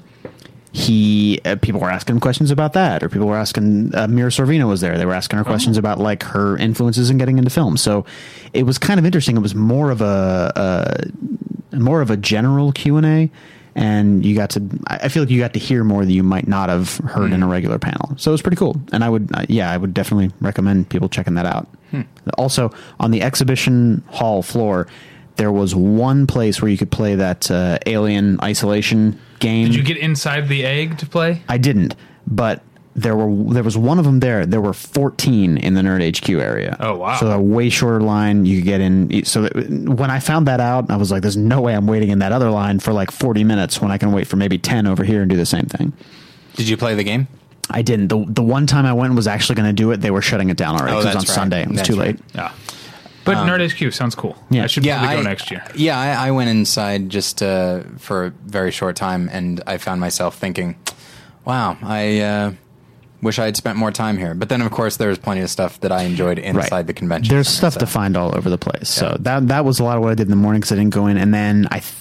he 0.74 1.40
uh, 1.44 1.58
people 1.58 1.82
were 1.82 1.92
asking 1.92 2.16
him 2.16 2.20
questions 2.22 2.50
about 2.50 2.74
that 2.74 3.04
or 3.04 3.10
people 3.10 3.28
were 3.28 3.38
asking 3.38 3.94
uh, 3.94 4.08
Mira 4.08 4.30
Sorvino 4.30 4.68
was 4.68 4.80
there. 4.82 4.98
They 4.98 5.06
were 5.06 5.14
asking 5.14 5.38
her 5.38 5.44
questions 5.44 5.78
about 5.78 6.00
like 6.00 6.24
her 6.24 6.58
influences 6.58 7.10
in 7.10 7.18
getting 7.18 7.38
into 7.38 7.50
film. 7.50 7.76
So 7.76 8.06
it 8.54 8.64
was 8.64 8.78
kind 8.78 9.00
of 9.00 9.06
interesting. 9.06 9.36
It 9.36 9.42
was 9.42 9.54
more 9.54 9.92
of 9.92 10.02
a, 10.02 11.12
a 11.72 11.76
more 11.78 12.02
of 12.02 12.10
a 12.10 12.18
general 12.18 12.72
Q&A 12.72 13.30
and 13.76 14.26
you 14.26 14.36
got 14.36 14.50
to 14.52 14.64
I 14.88 15.10
feel 15.10 15.24
like 15.24 15.30
you 15.30 15.40
got 15.40 15.54
to 15.54 15.60
hear 15.60 15.84
more 15.84 16.06
that 16.06 16.12
you 16.12 16.24
might 16.24 16.48
not 16.48 16.70
have 16.70 16.98
heard 16.98 17.32
in 17.34 17.44
a 17.44 17.48
regular 17.48 17.80
panel. 17.80 18.14
So 18.18 18.32
it 18.32 18.34
was 18.34 18.42
pretty 18.42 18.58
cool. 18.58 18.76
And 18.94 19.04
I 19.04 19.10
would 19.10 19.30
uh, 19.34 19.46
yeah 19.50 19.72
I 19.72 19.78
would 19.78 19.94
definitely 19.94 20.32
recommend 20.40 20.90
people 20.90 21.10
checking 21.10 21.34
that 21.36 21.46
out. 21.46 21.68
Also 22.38 22.72
on 23.00 23.12
the 23.12 23.22
exhibition 23.22 24.04
hall 24.08 24.42
floor 24.42 24.88
there 25.38 25.52
was 25.52 25.74
one 25.76 26.28
place 26.28 26.62
where 26.62 26.70
you 26.70 26.78
could 26.78 26.92
play 26.92 27.16
that 27.16 27.50
uh, 27.50 27.78
alien 27.86 28.40
isolation 28.42 29.20
game 29.40 29.66
Did 29.68 29.76
you 29.76 29.84
get 29.84 29.98
inside 29.98 30.48
the 30.50 30.66
egg 30.66 30.98
to 31.00 31.06
play? 31.06 31.42
I 31.50 31.58
didn't, 31.58 31.96
but 32.28 32.62
there 32.96 33.16
were 33.16 33.54
there 33.54 33.64
was 33.64 33.78
one 33.78 34.00
of 34.00 34.06
them 34.06 34.20
there. 34.20 34.46
There 34.46 34.60
were 34.60 34.74
14 34.74 35.58
in 35.58 35.74
the 35.76 35.82
Nerd 35.82 36.02
HQ 36.22 36.30
area. 36.30 36.76
Oh, 36.80 36.98
wow. 36.98 37.18
So 37.18 37.28
a 37.32 37.40
way 37.40 37.70
shorter 37.70 38.02
line. 38.02 38.46
You 38.46 38.58
could 38.58 38.66
get 38.66 38.82
in. 38.82 39.24
So 39.24 39.44
that, 39.44 39.56
when 39.56 40.12
I 40.12 40.20
found 40.20 40.46
that 40.48 40.60
out, 40.60 40.92
I 40.92 40.98
was 40.98 41.10
like, 41.10 41.22
"There's 41.22 41.38
no 41.38 41.62
way 41.62 41.74
I'm 41.74 41.88
waiting 41.88 42.10
in 42.10 42.20
that 42.20 42.34
other 42.34 42.50
line 42.50 42.80
for 42.80 42.92
like 42.92 43.10
40 43.10 43.46
minutes 43.46 43.82
when 43.82 43.92
I 43.92 43.98
can 43.98 44.12
wait 44.12 44.28
for 44.28 44.36
maybe 44.36 44.58
10 44.58 44.88
over 44.88 45.04
here 45.06 45.22
and 45.22 45.30
do 45.30 45.38
the 45.38 45.46
same 45.46 45.66
thing." 45.68 45.94
Did 46.56 46.68
you 46.68 46.76
play 46.76 46.94
the 46.96 47.04
game? 47.06 47.30
I 47.70 47.82
didn't. 47.82 48.10
The 48.10 48.26
the 48.28 48.44
one 48.44 48.68
time 48.68 48.86
I 48.86 48.92
went 48.92 49.16
was 49.16 49.26
actually 49.28 49.56
going 49.56 49.70
to 49.70 49.74
do 49.74 49.92
it, 49.92 50.02
they 50.02 50.12
were 50.12 50.22
shutting 50.22 50.50
it 50.50 50.58
down 50.58 50.76
already 50.76 50.98
Oh, 50.98 51.00
because 51.00 51.16
it 51.16 51.18
was 51.20 51.30
on 51.30 51.30
right. 51.30 51.36
Sunday. 51.36 51.62
It 51.62 51.68
was 51.70 51.78
That's 51.78 51.88
too 51.90 51.96
right. 51.96 52.08
late. 52.08 52.20
Yeah. 52.36 52.52
But 53.36 53.46
Nerd 53.48 53.88
HQ 53.88 53.94
sounds 53.94 54.16
cool. 54.16 54.38
Yeah. 54.50 54.64
I 54.64 54.68
should 54.68 54.86
Yeah, 54.86 55.00
probably 55.00 55.16
I, 55.18 55.24
go 55.24 55.30
next 55.30 55.52
year. 55.52 55.64
Yeah, 55.76 56.00
I, 56.00 56.28
I 56.28 56.32
went 56.32 56.50
inside 56.50 57.10
just 57.10 57.42
uh, 57.42 57.82
for 57.98 58.26
a 58.26 58.30
very 58.30 58.72
short 58.72 58.96
time, 58.96 59.30
and 59.32 59.62
I 59.68 59.78
found 59.78 60.02
myself 60.02 60.38
thinking, 60.38 60.76
"Wow, 61.46 61.78
I 61.82 62.20
uh, 62.20 62.52
wish 63.22 63.40
I 63.40 63.46
had 63.46 63.56
spent 63.58 63.78
more 63.78 63.92
time 63.92 64.18
here." 64.18 64.34
But 64.36 64.50
then, 64.50 64.62
of 64.62 64.72
course, 64.72 64.98
there 64.98 65.10
was 65.10 65.18
plenty 65.18 65.42
of 65.42 65.50
stuff 65.50 65.80
that 65.82 65.92
I 65.92 66.04
enjoyed 66.04 66.40
inside 66.40 66.88
the 66.88 66.94
convention. 66.94 67.34
There's 67.34 67.48
center, 67.48 67.58
stuff 67.58 67.74
so- 67.74 67.80
to 67.82 67.86
find 67.88 68.18
all 68.18 68.36
over 68.38 68.50
the 68.50 68.58
place. 68.58 68.90
So 68.90 69.18
that 69.22 69.48
that 69.48 69.66
was 69.66 69.80
a 69.80 69.84
lot 69.84 69.98
of 69.98 70.04
what 70.04 70.12
I 70.12 70.16
did 70.16 70.24
in 70.28 70.32
the 70.32 70.36
morning 70.36 70.62
because 70.62 70.72
I 70.72 70.76
didn't 70.76 70.94
go 70.94 71.08
in. 71.08 71.18
And 71.18 71.34
then 71.34 71.68
I, 71.72 71.80
th- 71.80 71.94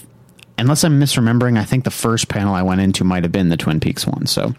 unless 0.58 0.84
I'm 0.84 1.00
misremembering, 1.00 1.58
I 1.58 1.64
think 1.64 1.84
the 1.84 1.90
first 1.90 2.28
panel 2.28 2.54
I 2.54 2.62
went 2.62 2.80
into 2.80 3.04
might 3.04 3.22
have 3.24 3.32
been 3.32 3.48
the 3.48 3.56
Twin 3.56 3.80
Peaks 3.80 4.06
one. 4.06 4.26
So 4.26 4.54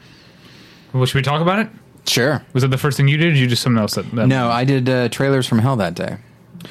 Well, 0.94 1.06
should 1.06 1.16
we 1.16 1.22
talk 1.22 1.42
about 1.42 1.60
it? 1.60 1.70
Sure. 2.08 2.44
Was 2.54 2.64
that 2.64 2.70
the 2.70 2.80
first 2.80 2.98
thing 2.98 3.08
you 3.08 3.18
did? 3.18 3.28
Or 3.28 3.32
did 3.32 3.40
you 3.40 3.48
just 3.48 3.62
something 3.62 3.80
else? 3.80 3.94
That, 3.94 4.10
that 4.16 4.28
No, 4.28 4.50
I 4.50 4.64
did 4.66 4.90
uh, 4.90 5.10
trailers 5.10 5.46
from 5.48 5.60
Hell 5.60 5.76
that 5.76 5.94
day. 5.94 6.18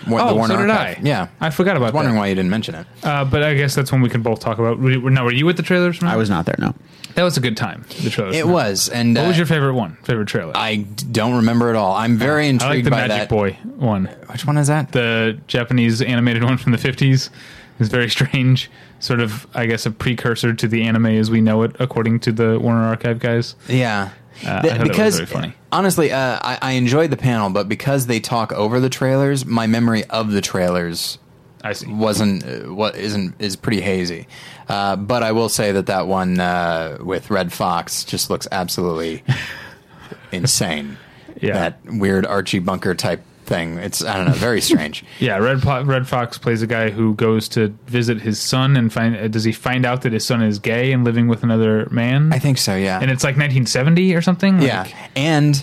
Wa- 0.09 0.21
Oh, 0.31 0.47
so 0.47 0.57
did 0.57 0.71
Archive. 0.71 0.99
I. 0.99 1.01
Yeah, 1.03 1.29
I 1.41 1.51
forgot 1.51 1.77
about 1.77 1.87
that. 1.87 1.87
I 1.87 1.87
was 1.89 1.95
wondering 1.95 2.15
that. 2.15 2.21
why 2.21 2.27
you 2.29 2.35
didn't 2.35 2.51
mention 2.51 2.75
it. 2.75 2.87
Uh, 3.03 3.25
but 3.25 3.43
I 3.43 3.55
guess 3.55 3.75
that's 3.75 3.91
when 3.93 4.01
we 4.03 4.09
can 4.09 4.23
both 4.23 4.41
talk 4.41 4.59
about. 4.59 4.79
Now, 4.81 5.25
were 5.25 5.33
you 5.33 5.49
at 5.49 5.57
the 5.57 5.63
trailers? 5.63 6.03
I 6.03 6.17
was 6.17 6.31
not 6.31 6.47
there. 6.47 6.57
No, 6.59 6.75
That 7.15 7.23
was 7.25 7.37
a 7.37 7.41
good 7.41 7.57
time. 7.57 7.85
The 8.03 8.11
trailers. 8.11 8.37
It 8.37 8.47
was, 8.49 8.89
and 8.89 9.17
What 9.17 9.25
uh, 9.25 9.29
was 9.29 9.37
your 9.37 9.47
favorite 9.47 9.75
one? 9.75 9.97
Favorite 10.05 10.29
trailer? 10.29 10.53
I 10.57 10.77
don't 10.77 11.37
remember 11.37 11.71
at 11.71 11.77
all. 11.77 11.95
I'm 11.95 12.17
very 12.17 12.45
I 12.45 12.51
like 12.53 12.63
intrigued 12.63 12.87
the 12.87 12.91
by 12.91 13.09
Magic 13.09 13.17
that. 13.17 13.29
Boy 13.29 13.59
one. 13.77 14.07
Which 14.31 14.47
one 14.47 14.57
is 14.59 14.69
that? 14.69 14.93
The 14.93 15.39
Japanese 15.47 16.01
animated 16.03 16.45
one 16.45 16.57
from 16.59 16.73
the 16.73 16.79
50s. 16.79 17.31
It's 17.79 17.89
very 17.89 18.11
strange. 18.11 18.71
Sort 18.99 19.21
of, 19.21 19.47
I 19.55 19.65
guess, 19.65 19.87
a 19.87 19.91
precursor 19.91 20.53
to 20.53 20.69
the 20.69 20.83
anime 20.83 21.07
as 21.07 21.31
we 21.31 21.41
know 21.41 21.63
it, 21.63 21.75
according 21.81 22.21
to 22.21 22.33
the 22.33 22.59
Warner 22.61 22.83
Archive 22.85 23.19
guys. 23.19 23.55
Yeah. 23.69 24.11
Uh, 24.47 24.63
The- 24.63 24.85
because 24.85 25.17
very 25.17 25.27
funny. 25.27 25.55
honestly, 25.73 26.13
uh, 26.13 26.39
I, 26.43 26.59
I 26.63 26.71
enjoyed 26.73 27.11
the 27.11 27.17
panel, 27.17 27.51
but 27.51 27.69
because 27.69 28.07
they 28.07 28.21
talk 28.21 28.53
over 28.53 28.81
the 28.81 28.89
trailers, 28.89 29.45
my 29.45 29.67
memory 29.67 30.05
of 30.05 30.31
the 30.33 30.41
trailers 30.41 31.19
I 31.63 31.73
see. 31.75 31.87
wasn't 31.93 32.45
uh, 32.45 32.73
what 32.73 32.97
isn't 32.97 33.35
is 33.39 33.57
pretty 33.57 33.81
hazy. 33.83 34.27
Uh, 34.69 34.97
but 34.97 35.23
I 35.23 35.33
will 35.33 35.49
say 35.49 35.73
that 35.73 35.87
that 35.87 36.07
one 36.07 36.41
uh, 36.41 36.99
with 37.01 37.29
Redd 37.31 37.53
Foxx 37.53 38.05
just 38.05 38.31
looks 38.31 38.47
absolutely 38.51 39.23
insane. 40.33 40.97
Yeah. 41.41 41.53
that 41.55 41.79
weird 41.87 42.27
Archie 42.27 42.59
Bunker 42.59 42.95
type 42.95 43.23
thing. 43.51 43.77
It's 43.79 44.03
I 44.03 44.17
don't 44.17 44.29
know, 44.29 44.33
very 44.33 44.61
strange. 44.63 45.05
Yeah, 45.19 45.37
Red 45.37 45.61
Po- 45.61 45.83
Redd 45.85 46.09
Foxx 46.09 46.39
plays 46.39 46.63
a 46.63 46.67
guy 46.67 46.89
who 46.89 47.15
goes 47.15 47.49
to 47.51 47.69
visit 47.87 48.23
his 48.23 48.41
son 48.41 48.77
and 48.77 48.91
find. 48.91 49.15
Uh, 49.17 49.29
does 49.29 49.45
he 49.45 49.53
find 49.53 49.85
out 49.85 50.01
that 50.03 50.13
his 50.15 50.25
son 50.25 50.41
is 50.43 50.59
gay 50.59 50.93
and 50.93 51.05
living 51.05 51.29
with 51.29 51.43
another 51.43 51.87
man? 51.91 52.33
I 52.33 52.39
think 52.39 52.57
so. 52.57 52.75
Yeah, 52.77 52.99
and 53.03 53.11
it's 53.11 53.25
like 53.25 53.35
1970 53.37 54.15
or 54.15 54.23
something. 54.23 54.59
Like- 54.61 54.67
yeah, 54.67 54.87
and 55.15 55.63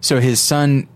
so 0.00 0.18
his 0.18 0.40
son 0.40 0.88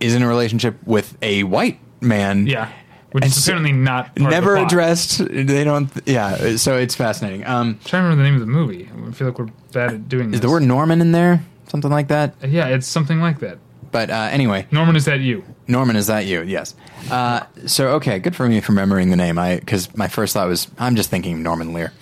is 0.00 0.14
in 0.14 0.22
a 0.22 0.28
relationship 0.28 0.76
with 0.86 1.16
a 1.22 1.44
white 1.44 1.78
man. 2.00 2.46
yeah. 2.46 2.70
Which 3.12 3.26
is 3.26 3.46
apparently 3.46 3.70
not 3.70 4.06
part 4.16 4.26
of 4.26 4.30
never 4.32 4.56
addressed. 4.56 5.18
They 5.24 5.62
don't. 5.62 5.88
Yeah, 6.04 6.56
so 6.56 6.76
it's 6.76 6.96
fascinating. 6.96 7.46
Um, 7.46 7.68
I'm 7.68 7.78
trying 7.84 8.02
to 8.02 8.08
remember 8.08 8.16
the 8.16 8.28
name 8.28 8.34
of 8.34 8.40
the 8.40 8.46
movie. 8.52 8.90
I 9.06 9.12
feel 9.12 9.28
like 9.28 9.38
we're 9.38 9.50
bad 9.72 9.94
at 9.94 10.08
doing 10.08 10.32
this. 10.32 10.38
is 10.38 10.40
the 10.40 10.50
word 10.50 10.64
Norman 10.64 11.00
in 11.00 11.12
there? 11.12 11.44
Something 11.68 11.92
like 11.92 12.08
that. 12.08 12.34
Yeah, 12.44 12.66
it's 12.66 12.88
something 12.88 13.20
like 13.20 13.38
that. 13.38 13.58
But 13.94 14.10
uh, 14.10 14.28
anyway, 14.32 14.66
Norman, 14.72 14.96
is 14.96 15.04
that 15.04 15.20
you? 15.20 15.44
Norman, 15.68 15.94
is 15.94 16.08
that 16.08 16.26
you? 16.26 16.42
Yes. 16.42 16.74
Uh, 17.12 17.44
so 17.66 17.90
okay, 17.90 18.18
good 18.18 18.34
for 18.34 18.48
me 18.48 18.60
for 18.60 18.72
remembering 18.72 19.10
the 19.10 19.16
name. 19.16 19.38
I 19.38 19.60
because 19.60 19.96
my 19.96 20.08
first 20.08 20.34
thought 20.34 20.48
was 20.48 20.66
I'm 20.78 20.96
just 20.96 21.10
thinking 21.10 21.44
Norman 21.44 21.72
Lear. 21.72 21.92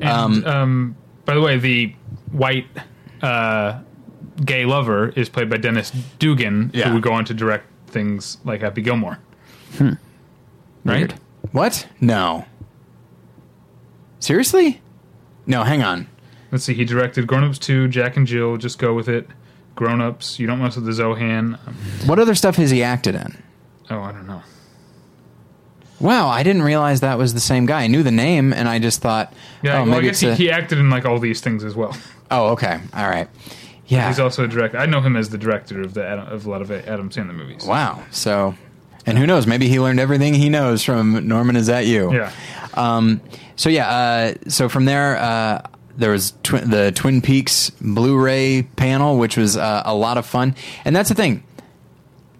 And, 0.00 0.46
um, 0.46 0.96
by 1.26 1.34
the 1.34 1.42
way, 1.42 1.58
the 1.58 1.94
white 2.30 2.64
uh, 3.20 3.80
gay 4.42 4.64
lover 4.64 5.10
is 5.10 5.28
played 5.28 5.50
by 5.50 5.58
Dennis 5.58 5.90
Dugan, 6.18 6.70
Yeah. 6.72 6.88
who 6.88 6.94
would 6.94 7.02
go 7.02 7.12
on 7.12 7.26
to 7.26 7.34
direct 7.34 7.66
things 7.88 8.38
like 8.46 8.62
Happy 8.62 8.80
Gilmore. 8.80 9.18
Right? 9.78 9.98
Weird. 10.86 11.14
What? 11.50 11.86
No. 12.00 12.46
Seriously? 14.20 14.80
No, 15.46 15.64
hang 15.64 15.82
on. 15.82 16.06
Let's 16.50 16.64
see. 16.64 16.72
He 16.72 16.86
directed 16.86 17.26
Grown 17.26 17.44
Ups 17.44 17.58
2, 17.58 17.88
Jack 17.88 18.16
and 18.16 18.26
Jill, 18.26 18.56
Just 18.56 18.78
Go 18.78 18.94
With 18.94 19.08
It, 19.10 19.28
Grown 19.74 20.00
Ups, 20.00 20.38
You 20.38 20.46
Don't 20.46 20.60
Mess 20.60 20.76
With 20.76 20.84
the 20.84 20.92
Zohan. 20.92 21.58
What 22.06 22.18
other 22.18 22.34
stuff 22.34 22.56
has 22.56 22.70
he 22.70 22.82
acted 22.82 23.14
in? 23.14 23.42
oh, 23.90 24.00
I 24.00 24.12
don't 24.12 24.26
know. 24.26 24.42
Wow, 26.00 26.28
I 26.28 26.42
didn't 26.42 26.62
realize 26.62 27.00
that 27.00 27.16
was 27.16 27.32
the 27.34 27.40
same 27.40 27.64
guy. 27.66 27.82
I 27.82 27.86
knew 27.86 28.02
the 28.02 28.10
name, 28.10 28.52
and 28.52 28.68
I 28.68 28.78
just 28.80 29.00
thought, 29.00 29.32
Yeah, 29.62 29.74
oh, 29.78 29.82
well, 29.84 29.92
I 29.92 29.94
maybe 29.96 30.06
guess 30.08 30.22
it's 30.22 30.38
he, 30.38 30.46
a- 30.48 30.48
he 30.48 30.50
acted 30.50 30.78
in 30.78 30.90
like 30.90 31.04
all 31.04 31.18
these 31.18 31.40
things 31.40 31.62
as 31.64 31.76
well. 31.76 31.96
Oh, 32.30 32.48
okay, 32.52 32.80
all 32.94 33.08
right. 33.08 33.28
Yeah. 33.86 34.08
He's 34.08 34.18
also 34.18 34.44
a 34.44 34.48
director. 34.48 34.78
I 34.78 34.86
know 34.86 35.00
him 35.00 35.16
as 35.16 35.28
the 35.28 35.38
director 35.38 35.80
of 35.82 35.94
the 35.94 36.04
Adam, 36.04 36.26
of 36.28 36.46
a 36.46 36.50
lot 36.50 36.62
of 36.62 36.70
Adam 36.70 37.10
Sandler 37.10 37.34
movies. 37.34 37.64
wow. 37.66 38.02
So, 38.10 38.54
and 39.04 39.18
who 39.18 39.26
knows? 39.26 39.46
Maybe 39.46 39.68
he 39.68 39.78
learned 39.80 40.00
everything 40.00 40.32
he 40.34 40.48
knows 40.48 40.82
from 40.82 41.28
Norman. 41.28 41.56
Is 41.56 41.66
that 41.66 41.84
you? 41.86 42.12
Yeah. 42.12 42.32
Um, 42.74 43.20
so 43.56 43.68
yeah, 43.68 43.88
uh, 43.88 44.34
so 44.48 44.68
from 44.70 44.86
there, 44.86 45.18
uh, 45.18 45.62
there 45.96 46.10
was 46.10 46.32
twi- 46.42 46.60
the 46.60 46.92
Twin 46.92 47.20
Peaks 47.20 47.70
Blu-ray 47.80 48.62
panel, 48.76 49.18
which 49.18 49.36
was 49.36 49.56
uh, 49.56 49.82
a 49.84 49.94
lot 49.94 50.18
of 50.18 50.26
fun. 50.26 50.54
And 50.84 50.94
that's 50.94 51.08
the 51.08 51.14
thing; 51.14 51.42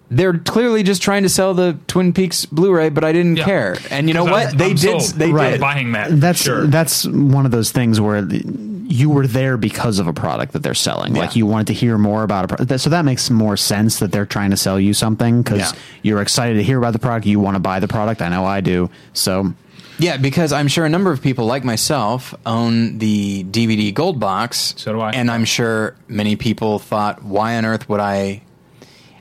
they're 0.09 0.37
clearly 0.37 0.83
just 0.83 1.01
trying 1.01 1.23
to 1.23 1.29
sell 1.29 1.53
the 1.53 1.77
Twin 1.87 2.13
Peaks 2.13 2.45
Blu-ray, 2.45 2.89
but 2.89 3.03
I 3.03 3.11
didn't 3.11 3.37
Yeah. 3.37 3.45
care. 3.45 3.77
And 3.89 4.07
you 4.07 4.13
know 4.13 4.23
'Cause 4.25 4.31
what? 4.31 4.45
I'm- 4.47 4.57
they 4.57 4.69
I'm 4.71 4.75
did. 4.75 5.01
sold. 5.01 5.19
They 5.19 5.31
Right. 5.31 5.51
did. 5.51 5.61
Buying 5.61 5.91
that. 5.93 6.19
that's 6.19 6.41
sure. 6.41 6.67
that's 6.67 7.05
one 7.07 7.45
of 7.45 7.51
those 7.51 7.71
things 7.71 7.99
where 7.99 8.27
you 8.85 9.09
were 9.09 9.25
there 9.25 9.57
because 9.57 9.97
of 9.97 10.05
a 10.07 10.13
product 10.13 10.53
that 10.53 10.61
they're 10.61 10.73
selling. 10.75 11.13
Like 11.15 11.31
Yeah. 11.35 11.39
you 11.39 11.45
wanted 11.47 11.67
to 11.67 11.73
hear 11.73 11.97
more 11.97 12.21
about 12.21 12.45
a 12.45 12.47
product. 12.49 12.79
So 12.81 12.89
that 12.91 13.05
makes 13.05 13.29
more 13.31 13.57
sense 13.57 13.97
that 13.99 14.11
they're 14.11 14.25
trying 14.25 14.51
to 14.51 14.57
sell 14.57 14.79
you 14.79 14.93
something 14.93 15.41
because 15.41 15.59
Yeah. 15.59 15.71
you're 16.03 16.21
excited 16.21 16.55
to 16.55 16.63
hear 16.63 16.77
about 16.77 16.93
the 16.93 16.99
product. 16.99 17.25
You 17.25 17.39
want 17.39 17.55
to 17.55 17.59
buy 17.59 17.79
the 17.79 17.87
product. 17.87 18.21
I 18.21 18.29
know 18.29 18.45
I 18.45 18.61
do. 18.61 18.89
So 19.13 19.53
Yeah, 20.03 20.17
because 20.17 20.51
I'm 20.51 20.67
sure 20.67 20.83
a 20.85 20.89
number 20.89 21.11
of 21.13 21.21
people 21.21 21.45
like 21.45 21.63
myself 21.63 22.35
own 22.45 22.97
the 22.97 23.45
DVD 23.45 23.93
gold 23.93 24.19
box. 24.19 24.73
So 24.77 24.91
do 24.91 24.99
I. 24.99 25.11
And 25.11 25.31
I'm 25.31 25.45
sure 25.45 25.95
many 26.09 26.35
people 26.35 26.77
thought, 26.79 27.23
why 27.23 27.55
on 27.55 27.63
earth 27.65 27.87
would 27.87 28.01
I? 28.01 28.41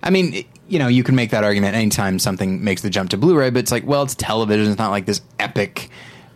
I 0.02 0.10
mean, 0.10 0.44
you 0.66 0.80
know, 0.80 0.88
you 0.88 1.04
can 1.04 1.14
make 1.14 1.30
that 1.30 1.44
argument 1.44 1.76
anytime 1.76 2.18
something 2.18 2.64
makes 2.64 2.82
the 2.82 2.90
jump 2.90 3.10
to 3.10 3.16
Blu 3.16 3.36
ray, 3.38 3.50
but 3.50 3.60
it's 3.60 3.70
like, 3.70 3.86
well, 3.86 4.02
it's 4.02 4.16
television. 4.16 4.72
It's 4.72 4.78
not 4.78 4.90
like 4.90 5.06
this 5.06 5.20
epic 5.38 5.88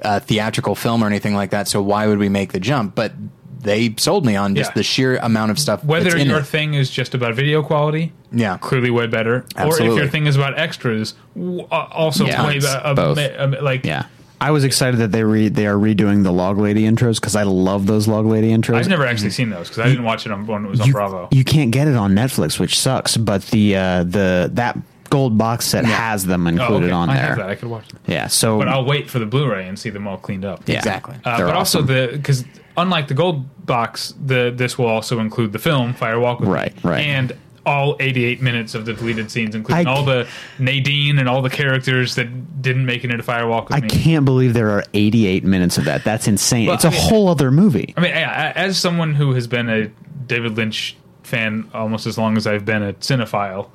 uh, 0.03 0.21
theatrical 0.21 0.77
film 0.77 1.03
or 1.03 1.07
anything 1.09 1.35
like 1.35 1.51
that. 1.51 1.67
So 1.67 1.83
why 1.83 2.07
would 2.07 2.19
we 2.19 2.29
make 2.29 2.53
the 2.53 2.61
jump? 2.61 2.95
But 2.95 3.15
they 3.63 3.95
sold 3.97 4.25
me 4.25 4.37
on 4.37 4.55
just 4.55 4.71
Yeah. 4.71 4.75
the 4.75 4.83
sheer 4.85 5.17
amount 5.17 5.51
of 5.51 5.59
stuff. 5.59 5.83
Whether 5.83 6.11
that's 6.11 6.23
in 6.23 6.29
your 6.29 6.39
it. 6.41 6.47
thing 6.47 6.75
is 6.75 6.89
just 6.89 7.15
about 7.15 7.35
video 7.35 7.65
quality, 7.65 8.13
Yeah. 8.31 8.59
clearly 8.59 8.91
way 8.91 9.09
better, 9.09 9.45
or 9.59 9.73
if 9.83 9.97
your 9.97 10.07
thing 10.07 10.27
is 10.29 10.37
about 10.37 10.57
extras, 10.57 11.15
w- 11.35 11.67
uh, 11.73 11.89
also 11.91 12.27
Yeah. 12.27 12.47
way 12.47 12.61
Tons. 12.61 12.65
be- 12.65 12.71
uh, 12.71 12.95
Both. 12.95 13.17
ma- 13.17 13.43
um, 13.43 13.57
like 13.63 13.85
yeah. 13.85 14.05
I 14.41 14.51
was 14.51 14.65
excited 14.65 15.01
that 15.01 15.13
they 15.13 15.25
re- 15.25 15.49
they 15.49 15.67
are 15.67 15.77
redoing 15.77 16.23
the 16.23 16.33
Log 16.33 16.59
Lady 16.59 16.83
intros 16.83 17.15
because 17.21 17.35
I 17.37 17.45
love 17.45 17.87
those 17.87 18.07
Log 18.07 18.27
Lady 18.27 18.51
intros. 18.51 18.75
I've 18.77 18.89
never 18.89 19.07
actually 19.07 19.31
seen 19.31 19.49
those 19.51 19.69
because 19.69 19.79
I 19.85 19.89
didn't 19.89 20.05
watch 20.05 20.27
it 20.27 20.33
on 20.33 20.47
when 20.47 20.67
it 20.67 20.69
was 20.69 20.81
on 20.81 20.87
you, 20.89 20.93
Bravo. 20.93 21.29
you 21.31 21.43
can't 21.45 21.71
get 21.71 21.89
it 21.89 21.97
on 21.97 22.15
Netflix, 22.15 22.59
which 22.61 22.79
sucks. 22.79 23.17
But 23.17 23.43
the 23.47 23.77
uh, 23.77 24.05
the 24.05 24.51
that 24.55 24.77
gold 25.09 25.39
box 25.39 25.65
set 25.67 25.85
has 25.87 26.27
them 26.27 26.47
Oh, 26.47 26.51
included 26.51 26.87
okay. 26.87 26.93
on 26.93 27.09
I 27.11 27.15
there. 27.15 27.23
have 27.29 27.37
that. 27.39 27.49
I 27.49 27.55
could 27.55 27.69
watch 27.71 27.89
them, 27.89 28.01
Yeah. 28.07 28.27
So 28.27 28.59
but 28.59 28.69
I'll 28.69 28.85
wait 28.85 29.09
for 29.09 29.19
the 29.21 29.27
Blu-ray 29.27 29.67
and 29.69 29.79
see 29.79 29.89
them 29.91 30.07
all 30.07 30.19
cleaned 30.19 30.45
up. 30.45 30.63
yeah, 30.67 30.79
Exactly. 30.79 31.15
Uh, 31.25 31.37
They're 31.39 31.47
but 31.47 31.55
also 31.57 31.79
awesome. 31.83 31.87
the 31.95 32.09
because 32.13 32.45
unlike 32.77 33.09
the 33.09 33.15
gold 33.15 33.65
box, 33.65 34.13
the 34.23 34.53
this 34.55 34.77
will 34.77 34.87
also 34.89 35.19
include 35.21 35.53
the 35.53 35.59
film 35.59 35.95
Fire 35.95 36.21
Walk 36.21 36.41
with 36.41 36.49
Me, 36.51 36.55
Right, 36.55 36.75
right. 36.85 37.05
and 37.05 37.33
all 37.67 37.97
88 38.01 38.41
minutes 38.41 38.75
of 38.75 38.87
the 38.87 38.95
deleted 38.95 39.31
scenes, 39.31 39.55
including 39.55 39.87
I- 39.87 39.91
all 39.93 40.05
the 40.05 40.27
Nadine 40.59 41.19
and 41.19 41.29
all 41.29 41.43
the 41.43 41.51
characters 41.51 42.15
that 42.15 42.63
didn't 42.63 42.87
make 42.87 43.05
it 43.05 43.11
into 43.11 43.25
Firewalk. 43.25 43.65
With 43.69 43.75
I 43.77 43.81
Me. 43.81 43.89
can't 43.89 44.25
believe 44.25 44.55
there 44.55 44.71
are 44.71 44.85
88 44.95 45.45
minutes 45.45 45.77
of 45.77 45.85
that. 45.85 46.05
That's 46.05 46.29
insane. 46.29 46.67
Well, 46.67 46.77
it's 46.77 46.85
a 46.85 46.89
I 46.89 46.93
mean- 46.93 47.01
whole 47.01 47.29
other 47.29 47.51
movie. 47.51 47.93
I 47.97 48.01
mean, 48.01 48.13
as 48.13 48.79
someone 48.79 49.15
who 49.15 49.35
has 49.35 49.47
been 49.47 49.69
a 49.69 49.89
David 50.27 50.57
Lynch 50.57 50.97
fan 51.25 51.69
almost 51.75 52.07
as 52.07 52.17
long 52.17 52.37
as 52.37 52.47
I've 52.47 52.65
been 52.65 52.83
a 52.85 52.93
cinephile, 52.95 53.69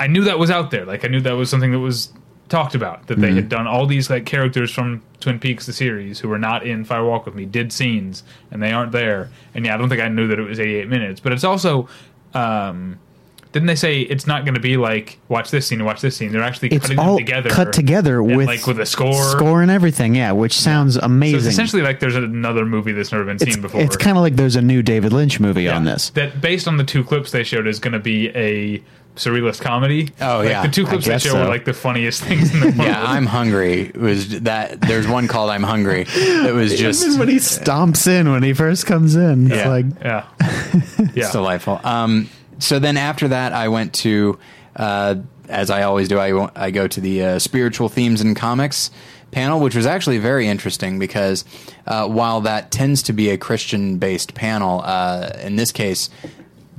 I 0.00 0.06
knew 0.06 0.24
that 0.24 0.38
was 0.38 0.50
out 0.50 0.70
there. 0.70 0.84
Like 0.86 1.04
I 1.04 1.08
knew 1.08 1.20
that 1.20 1.32
was 1.36 1.50
something 1.50 1.70
that 1.72 1.80
was 1.80 2.12
talked 2.48 2.74
about. 2.74 3.08
That 3.08 3.18
they 3.20 3.34
had 3.34 3.50
done 3.50 3.66
all 3.66 3.84
these 3.84 4.08
like 4.08 4.24
characters 4.24 4.70
from 4.70 5.02
Twin 5.20 5.38
Peaks 5.38 5.66
the 5.66 5.72
series 5.74 6.18
who 6.20 6.28
were 6.28 6.38
not 6.38 6.66
in 6.66 6.86
Firewalk 6.86 7.26
with 7.26 7.34
Me 7.34 7.44
did 7.44 7.72
scenes 7.74 8.22
and 8.50 8.62
they 8.62 8.72
aren't 8.72 8.92
there. 8.92 9.28
And 9.54 9.66
yeah, 9.66 9.74
I 9.74 9.76
don't 9.76 9.90
think 9.90 10.00
I 10.00 10.08
knew 10.08 10.28
that 10.28 10.38
it 10.38 10.42
was 10.48 10.58
88 10.58 10.88
minutes, 10.88 11.20
but 11.20 11.32
it's 11.32 11.44
also 11.44 11.88
um, 12.32 12.98
didn't 13.52 13.66
they 13.66 13.74
say 13.76 14.00
it's 14.02 14.26
not 14.26 14.44
going 14.44 14.54
to 14.54 14.60
be 14.60 14.76
like 14.76 15.18
watch 15.28 15.50
this 15.50 15.66
scene 15.66 15.78
and 15.80 15.86
watch 15.86 16.00
this 16.00 16.16
scene? 16.16 16.32
They're 16.32 16.42
actually 16.42 16.68
It's 16.68 16.82
cutting 16.86 16.98
all 16.98 17.16
them 17.16 17.24
together, 17.24 17.50
cut 17.50 17.72
together 17.72 18.20
and, 18.20 18.36
with 18.36 18.46
like 18.46 18.66
with 18.66 18.78
a 18.78 18.86
score. 18.86 19.22
score 19.30 19.62
and 19.62 19.70
everything. 19.70 20.14
Yeah, 20.14 20.32
which 20.32 20.52
sounds 20.54 20.94
So 20.94 21.00
amazing. 21.02 21.38
it's 21.38 21.46
essentially 21.46 21.82
like 21.82 21.98
there's 22.00 22.16
another 22.16 22.66
movie 22.66 22.92
that's 22.92 23.10
never 23.12 23.24
been 23.24 23.36
it's, 23.36 23.44
seen 23.54 23.62
before. 23.62 23.80
it's 23.80 23.96
kind 23.96 24.16
of 24.16 24.22
like 24.22 24.36
there's 24.36 24.56
a 24.56 24.62
new 24.62 24.82
David 24.82 25.12
Lynch 25.12 25.40
movie 25.40 25.62
Yeah. 25.64 25.76
on 25.76 25.84
this. 25.84 26.10
That 26.10 26.40
based 26.40 26.68
on 26.68 26.76
the 26.76 26.84
two 26.84 27.02
clips 27.04 27.30
they 27.30 27.42
showed 27.44 27.66
is 27.66 27.78
going 27.78 27.94
to 27.94 27.98
be 27.98 28.28
a 28.36 28.82
surrealist 29.16 29.60
comedy. 29.60 30.10
Oh, 30.20 30.38
Like, 30.38 30.48
yeah. 30.50 30.62
the 30.62 30.68
two 30.68 30.86
clips 30.86 31.06
they 31.06 31.12
guess 31.12 31.22
show 31.22 31.30
so. 31.30 31.40
were 31.40 31.48
like 31.48 31.64
the 31.64 31.72
funniest 31.72 32.22
things 32.22 32.52
in 32.54 32.60
the 32.60 32.66
world. 32.76 32.76
Yeah, 32.76 33.02
I'm 33.02 33.26
hungry. 33.26 33.90
Was 33.94 34.40
that? 34.42 34.80
There's 34.82 35.08
one 35.08 35.26
called 35.26 35.50
"I'm 35.50 35.64
Hungry." 35.64 36.04
It 36.06 36.54
was 36.54 36.78
just 36.78 37.18
when 37.18 37.28
he 37.28 37.36
stomps 37.36 38.06
in 38.06 38.30
when 38.30 38.42
he 38.44 38.52
first 38.52 38.86
comes 38.86 39.16
in, 39.16 39.46
it's 39.46 39.56
Yeah. 39.56 39.68
like 39.68 39.86
yeah, 40.02 40.24
It's 40.98 41.16
yeah. 41.16 41.32
delightful. 41.32 41.80
Um, 41.82 42.28
so 42.58 42.78
then 42.78 42.96
after 42.96 43.28
that, 43.28 43.52
I 43.52 43.68
went 43.68 43.94
to, 43.94 44.38
uh, 44.76 45.16
as 45.48 45.70
I 45.70 45.82
always 45.82 46.08
do, 46.08 46.18
I, 46.18 46.50
I 46.54 46.70
go 46.70 46.88
to 46.88 47.00
the 47.00 47.24
uh, 47.24 47.38
spiritual 47.38 47.88
themes 47.88 48.20
in 48.20 48.34
comics 48.34 48.90
panel, 49.30 49.60
which 49.60 49.74
was 49.74 49.86
actually 49.86 50.18
very 50.18 50.46
interesting 50.46 50.98
because 50.98 51.44
uh, 51.86 52.08
while 52.08 52.40
that 52.42 52.70
tends 52.70 53.02
to 53.04 53.12
be 53.12 53.30
a 53.30 53.38
Christian 53.38 53.98
based 53.98 54.34
panel, 54.34 54.82
uh, 54.84 55.30
in 55.42 55.56
this 55.56 55.72
case, 55.72 56.10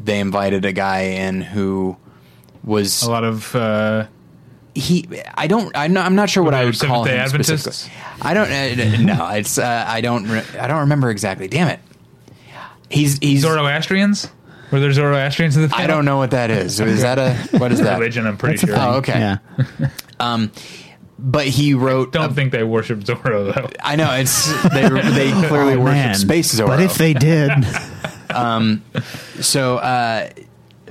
they 0.04 0.20
invited 0.20 0.66
a 0.66 0.72
guy 0.72 1.02
in 1.02 1.42
who 1.42 1.98
was 2.64 3.04
a 3.04 3.10
lot 3.10 3.24
of 3.24 3.56
uh, 3.56 4.06
he 4.76 5.08
I 5.36 5.48
don't 5.48 5.76
I'm 5.76 5.94
not, 5.94 6.06
I'm 6.06 6.16
not 6.16 6.30
sure 6.30 6.44
what 6.44 6.54
I 6.54 6.66
would 6.66 6.80
call 6.80 7.04
him 7.04 7.18
Adventists? 7.18 7.64
specifically. 7.64 7.94
I 8.22 8.34
don't 8.34 8.50
uh, 8.52 9.16
no 9.18 9.30
it's 9.30 9.58
uh, 9.58 9.86
I 9.88 10.02
don't 10.02 10.28
re- 10.28 10.46
I 10.60 10.68
don't 10.68 10.82
remember 10.82 11.10
exactly. 11.10 11.48
Damn 11.48 11.68
it. 11.68 11.80
He's 12.90 13.20
he's 13.20 13.42
Zoroastrians. 13.42 14.30
Were 14.72 14.80
there 14.80 14.91
Zoroastrians 14.91 15.56
in 15.58 15.68
the? 15.68 15.76
I 15.76 15.88
don't 15.88 16.06
know 16.06 16.18
what 16.18 16.32
that 16.32 16.50
is. 16.52 16.80
Is 16.80 17.02
that 17.02 17.18
a 17.18 17.34
what 17.58 17.72
is 17.72 17.80
that? 17.84 17.98
religion. 18.00 18.28
I'm 18.28 18.38
pretty 18.38 18.58
That's 18.58 18.72
a 18.72 18.76
sure. 18.76 18.86
Oh, 18.86 18.98
okay. 18.98 19.20
yeah. 20.20 20.48
But 21.22 21.48
he 21.48 21.74
wrote. 21.74 22.14
Don't 22.14 22.34
think 22.34 22.54
they 22.54 22.64
worship 22.64 23.00
Zorro 23.00 23.54
though. 23.54 23.70
I 23.84 23.98
know 23.98 24.10
it's 24.14 24.48
they 24.70 24.84
they 24.88 25.32
clearly 25.50 25.74
Oh, 25.74 25.80
worship 25.80 25.94
man. 25.96 26.16
space 26.16 26.56
Zorro. 26.56 26.68
But 26.68 26.80
if 26.80 26.96
they 26.98 27.14
did, 27.14 27.52
so, 29.41 29.78
uh, 29.78 30.30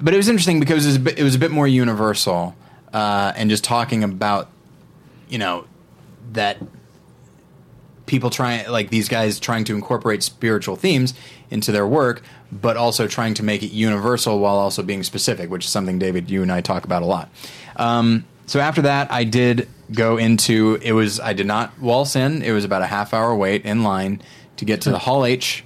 but 0.00 0.12
it 0.12 0.16
was 0.18 0.28
interesting 0.28 0.60
because 0.60 0.84
it 0.84 0.88
was 0.88 0.96
a 0.96 1.00
bit, 1.00 1.18
it 1.18 1.22
was 1.22 1.34
a 1.34 1.38
bit 1.38 1.50
more 1.50 1.66
universal 1.66 2.54
uh, 2.92 3.32
and 3.36 3.48
just 3.48 3.64
talking 3.64 4.04
about 4.04 4.50
you 5.30 5.38
know 5.38 5.64
that 6.32 6.58
people 8.04 8.28
trying 8.28 8.68
like 8.70 8.90
these 8.90 9.08
guys 9.08 9.40
trying 9.40 9.64
to 9.64 9.74
incorporate 9.74 10.22
spiritual 10.22 10.76
themes 10.76 11.14
into 11.50 11.72
their 11.72 11.86
work 11.86 12.22
but 12.50 12.76
also 12.76 13.06
trying 13.06 13.34
to 13.34 13.42
make 13.42 13.62
it 13.62 13.72
universal 13.72 14.38
while 14.38 14.56
also 14.56 14.82
being 14.82 15.02
specific 15.02 15.50
which 15.50 15.64
is 15.64 15.70
something 15.70 15.98
david 15.98 16.30
you 16.30 16.42
and 16.42 16.52
i 16.52 16.60
talk 16.60 16.84
about 16.84 17.02
a 17.02 17.06
lot 17.06 17.30
um, 17.76 18.24
so 18.46 18.60
after 18.60 18.82
that 18.82 19.10
i 19.12 19.24
did 19.24 19.68
go 19.92 20.16
into 20.16 20.78
it 20.82 20.92
was 20.92 21.20
i 21.20 21.32
did 21.32 21.46
not 21.46 21.78
waltz 21.80 22.16
in 22.16 22.42
it 22.42 22.52
was 22.52 22.64
about 22.64 22.82
a 22.82 22.86
half 22.86 23.12
hour 23.14 23.34
wait 23.34 23.64
in 23.64 23.82
line 23.82 24.20
to 24.56 24.64
get 24.64 24.80
to 24.80 24.90
the 24.90 24.98
hall 24.98 25.24
h 25.24 25.64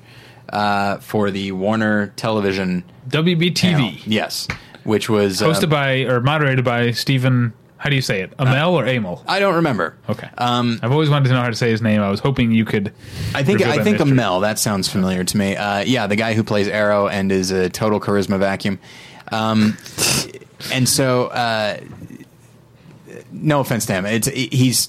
uh, 0.50 0.98
for 0.98 1.30
the 1.30 1.50
warner 1.52 2.08
television 2.08 2.82
panel. 3.08 3.24
WBTV, 3.24 4.02
yes 4.04 4.46
which 4.84 5.08
was 5.08 5.42
uh, 5.42 5.46
hosted 5.46 5.70
by 5.70 6.00
or 6.00 6.20
moderated 6.20 6.64
by 6.64 6.90
Stephen. 6.90 7.52
How 7.82 7.90
do 7.90 7.96
you 7.96 8.02
say 8.02 8.20
it? 8.22 8.32
Amel 8.38 8.78
or 8.78 8.86
Amel? 8.86 9.24
i 9.26 9.40
don't 9.40 9.56
remember 9.56 9.96
Okay. 10.08 10.28
um, 10.38 10.78
I've 10.84 10.92
always 10.92 11.10
wanted 11.10 11.30
to 11.30 11.34
know 11.34 11.40
how 11.42 11.48
to 11.50 11.56
say 11.56 11.68
his 11.68 11.82
name. 11.82 12.00
I 12.00 12.10
was 12.10 12.20
hoping 12.20 12.52
you 12.52 12.64
could. 12.64 12.92
I 13.34 13.42
think 13.42 13.60
I 13.60 13.82
think 13.82 13.98
mystery. 13.98 14.16
Amell. 14.16 14.42
That 14.42 14.60
sounds 14.60 14.86
familiar 14.88 15.24
to 15.24 15.36
me. 15.36 15.56
Uh, 15.56 15.80
yeah, 15.80 16.06
the 16.06 16.14
guy 16.14 16.34
who 16.34 16.44
plays 16.44 16.68
Arrow 16.68 17.08
and 17.08 17.32
is 17.32 17.50
a 17.50 17.68
total 17.68 17.98
charisma 17.98 18.38
vacuum. 18.38 18.78
Um, 19.32 19.76
and 20.72 20.88
so, 20.88 21.26
uh, 21.26 21.80
no 23.32 23.58
offense 23.58 23.86
to 23.86 23.94
him, 23.94 24.06
it's 24.06 24.28
he's. 24.28 24.88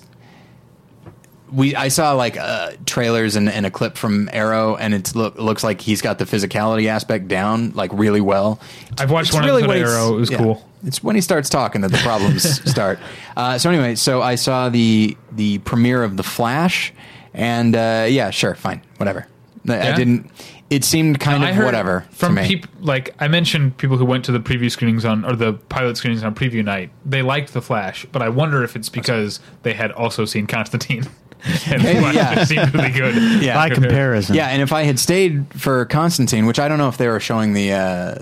We 1.54 1.76
I 1.76 1.90
saw 1.90 2.14
like 2.14 2.38
uh, 2.38 2.72
trailers 2.86 3.36
and, 3.36 3.50
and 3.50 3.66
a 3.66 3.72
clip 3.72 3.96
from 3.98 4.30
Arrow, 4.34 4.76
and 4.76 4.94
it 4.94 5.16
look, 5.16 5.38
looks 5.38 5.64
like 5.64 5.82
he's 5.82 6.02
got 6.02 6.18
the 6.18 6.26
physicality 6.26 6.88
aspect 6.88 7.28
down 7.28 7.72
like 7.72 7.92
really 7.94 8.22
well. 8.22 8.60
I've 8.98 9.12
watched 9.12 9.30
It's 9.30 9.36
one 9.36 9.44
episode 9.46 9.70
of 9.70 9.76
Arrow. 9.76 10.16
It 10.16 10.20
was 10.20 10.32
yeah. 10.32 10.38
cool. 10.38 10.68
It's 10.86 11.04
when 11.04 11.16
he 11.16 11.22
starts 11.22 11.50
talking 11.50 11.82
that 11.82 11.92
the 11.92 11.98
problems 12.00 12.70
start. 12.70 13.00
Uh, 13.38 13.58
so 13.58 13.70
anyway, 13.70 13.96
so 13.96 14.22
I 14.22 14.36
saw 14.36 14.70
the 14.70 15.16
the 15.32 15.60
premiere 15.60 16.04
of 16.04 16.18
The 16.18 16.24
Flash, 16.24 16.92
and 17.34 17.76
uh, 17.76 18.08
yeah, 18.10 18.32
sure, 18.32 18.56
fine, 18.56 18.82
whatever. 18.98 19.28
I- 19.70 19.92
I 19.92 19.96
didn't. 19.96 20.30
It 20.70 20.84
seemed 20.84 21.20
kind 21.20 21.44
I 21.44 21.52
of 21.52 21.64
whatever 21.64 22.04
from 22.10 22.36
to 22.36 22.42
me. 22.42 22.48
people. 22.48 22.72
Like 22.82 23.14
I 23.20 23.28
mentioned, 23.28 23.78
people 23.78 23.96
who 23.98 24.06
went 24.06 24.26
to 24.26 24.32
the 24.32 24.40
preview 24.40 24.72
screenings 24.72 25.06
on 25.06 25.24
or 25.24 25.36
the 25.36 25.54
pilot 25.54 25.98
screenings 25.98 26.24
on 26.24 26.34
preview 26.34 26.66
night, 26.66 26.90
they 27.06 27.22
liked 27.22 27.54
the 27.54 27.62
Flash, 27.62 28.08
but 28.12 28.24
I 28.24 28.30
wonder 28.30 28.64
if 28.64 28.76
it's 28.76 28.90
because 28.90 29.40
they 29.62 29.74
had 29.74 29.92
also 29.92 30.26
seen 30.26 30.48
Constantine, 30.48 31.08
and 31.68 31.82
the 31.82 32.12
yeah. 32.14 32.36
just 32.36 32.50
seemed 32.50 32.74
really 32.74 32.90
good. 32.90 33.44
Yeah. 33.44 33.56
by 33.56 33.70
comparison, 33.74 34.36
yeah, 34.36 34.48
and 34.48 34.62
if 34.62 34.72
I 34.72 34.84
had 34.84 35.00
stayed 35.00 35.46
for 35.54 35.86
Constantine, 35.86 36.46
which 36.46 36.60
I 36.60 36.68
don't 36.68 36.78
know 36.78 36.90
if 36.90 36.98
they 36.98 37.08
were 37.08 37.20
showing 37.20 37.54
the 37.54 37.74
uh, 37.74 38.16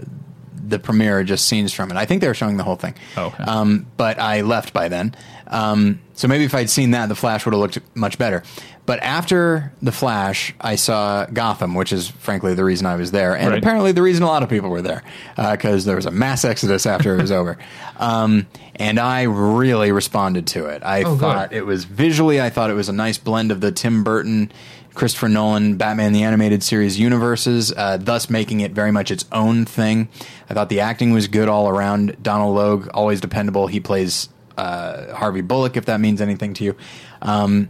the 0.72 0.80
premiere 0.80 1.20
or 1.20 1.24
just 1.24 1.46
scenes 1.48 1.72
from 1.72 1.92
it. 1.92 1.98
I 1.98 2.06
think 2.06 2.22
they 2.22 2.28
were 2.28 2.34
showing 2.34 2.58
the 2.58 2.64
whole 2.64 2.76
thing. 2.78 2.96
Oh, 3.16 3.28
okay. 3.28 3.44
Um, 3.44 3.86
but 3.98 4.18
I 4.20 4.42
left 4.42 4.74
by 4.74 4.88
then. 4.88 5.16
Um, 5.48 6.00
so 6.14 6.28
maybe 6.28 6.46
if 6.46 6.56
I'd 6.56 6.70
seen 6.70 6.92
that, 6.92 7.08
the 7.10 7.16
Flash 7.16 7.46
would 7.46 7.54
have 7.54 7.60
looked 7.62 7.78
much 7.96 8.18
better. 8.18 8.42
But 8.86 9.00
after 9.04 9.72
the 9.82 9.92
Flash, 9.92 10.56
I 10.60 10.76
saw 10.76 11.26
Gotham, 11.26 11.76
which 11.76 11.94
is 11.94 12.08
frankly 12.08 12.54
the 12.56 12.64
reason 12.64 12.88
I 12.88 12.96
was 12.96 13.12
there, 13.12 13.36
and 13.38 13.50
Right. 13.50 13.60
apparently 13.60 13.92
the 13.92 14.02
reason 14.02 14.24
a 14.24 14.28
lot 14.28 14.44
of 14.44 14.50
people 14.50 14.70
were 14.70 14.82
there 14.82 15.04
because 15.36 15.86
there 15.86 15.96
was 15.96 16.06
a 16.06 16.12
mass 16.12 16.44
exodus 16.46 16.86
after 16.86 17.16
it 17.18 17.22
was 17.22 17.32
over. 17.42 17.58
Um, 17.98 18.48
and 18.76 19.00
I 19.00 19.24
really 19.24 19.92
responded 19.92 20.48
to 20.48 20.66
it. 20.66 20.82
I 20.84 21.04
Oh, 21.04 21.16
thought 21.18 21.54
it 21.54 21.66
was 21.66 21.84
visually, 21.84 22.42
I 22.42 22.50
thought 22.50 22.70
it 22.70 22.74
was 22.76 22.90
a 22.90 22.94
nice 22.94 23.18
blend 23.18 23.52
of 23.52 23.62
the 23.62 23.72
Tim 23.72 24.04
Burton, 24.04 24.52
Christopher 24.94 25.30
Nolan, 25.30 25.78
Batman 25.78 26.14
the 26.14 26.24
Animated 26.24 26.64
Series 26.64 27.00
universes, 27.00 27.72
uh, 27.72 27.98
thus 27.98 28.30
making 28.30 28.60
it 28.60 28.72
very 28.72 28.92
much 28.92 29.12
its 29.12 29.26
own 29.32 29.66
thing. 29.66 30.10
I 30.50 30.54
thought 30.54 30.70
the 30.70 30.82
acting 30.82 31.12
was 31.12 31.28
good 31.28 31.48
all 31.48 31.70
around. 31.70 32.22
Donal 32.22 32.54
Logue, 32.54 32.90
always 32.94 33.22
dependable. 33.22 33.68
He 33.68 33.80
plays 33.80 34.30
uh, 34.58 35.14
Harvey 35.16 35.42
Bullock, 35.42 35.78
if 35.78 35.86
that 35.86 36.00
means 36.00 36.22
anything 36.22 36.54
to 36.56 36.64
you. 36.64 36.76
Um, 37.22 37.70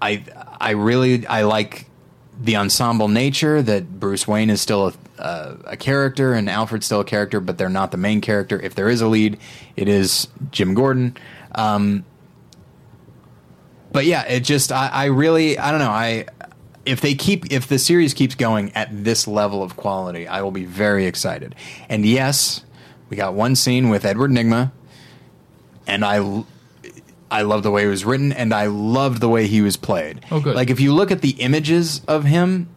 I 0.00 0.24
I 0.60 0.70
really 0.70 1.26
I 1.26 1.42
like 1.42 1.86
the 2.40 2.56
ensemble 2.56 3.08
nature 3.08 3.62
that 3.62 4.00
Bruce 4.00 4.26
Wayne 4.26 4.50
is 4.50 4.60
still 4.60 4.88
a, 4.88 4.92
a, 5.18 5.56
a 5.66 5.76
character 5.76 6.34
and 6.34 6.48
Alfred's 6.48 6.86
still 6.86 7.00
a 7.00 7.04
character, 7.04 7.40
but 7.40 7.58
they're 7.58 7.68
not 7.68 7.90
the 7.90 7.96
main 7.96 8.20
character. 8.20 8.60
If 8.60 8.74
there 8.74 8.88
is 8.88 9.00
a 9.00 9.06
lead, 9.06 9.38
it 9.76 9.88
is 9.88 10.28
Jim 10.50 10.74
Gordon. 10.74 11.16
Um, 11.54 12.04
but 13.92 14.06
yeah, 14.06 14.24
it 14.24 14.40
just 14.40 14.72
I, 14.72 14.88
I 14.88 15.04
really 15.06 15.58
I 15.58 15.70
don't 15.70 15.80
know 15.80 15.90
I 15.90 16.26
if 16.84 17.00
they 17.00 17.14
keep 17.14 17.52
if 17.52 17.68
the 17.68 17.78
series 17.78 18.14
keeps 18.14 18.34
going 18.34 18.72
at 18.74 19.04
this 19.04 19.28
level 19.28 19.62
of 19.62 19.76
quality, 19.76 20.26
I 20.26 20.42
will 20.42 20.50
be 20.50 20.64
very 20.64 21.06
excited. 21.06 21.54
And 21.88 22.04
yes, 22.04 22.64
we 23.08 23.16
got 23.16 23.34
one 23.34 23.54
scene 23.54 23.88
with 23.88 24.04
Edward 24.04 24.30
Nygma, 24.30 24.72
and 25.86 26.04
I 26.04 26.44
I 27.30 27.42
love 27.42 27.62
the 27.62 27.70
way 27.70 27.84
it 27.84 27.88
was 27.88 28.04
written, 28.04 28.32
and 28.32 28.52
I 28.52 28.66
loved 28.66 29.20
the 29.20 29.28
way 29.28 29.46
he 29.46 29.62
was 29.62 29.76
played. 29.76 30.24
Oh, 30.30 30.40
good. 30.40 30.56
Like 30.56 30.70
if 30.70 30.80
you 30.80 30.92
look 30.92 31.10
at 31.10 31.22
the 31.22 31.30
images 31.30 32.02
of 32.08 32.24
him, 32.24 32.68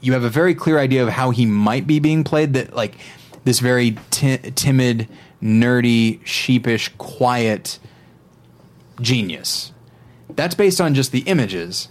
you 0.00 0.12
have 0.12 0.24
a 0.24 0.30
very 0.30 0.54
clear 0.54 0.78
idea 0.78 1.02
of 1.02 1.10
how 1.10 1.30
he 1.30 1.46
might 1.46 1.86
be 1.86 1.98
being 1.98 2.24
played. 2.24 2.54
That 2.54 2.74
like 2.74 2.96
this 3.44 3.60
very 3.60 3.96
ti- 4.10 4.50
timid, 4.54 5.08
nerdy, 5.42 6.24
sheepish, 6.26 6.90
quiet 6.98 7.78
genius. 9.00 9.72
That's 10.38 10.54
based 10.54 10.80
on 10.80 10.94
just 10.94 11.10
the 11.10 11.22
images. 11.22 11.88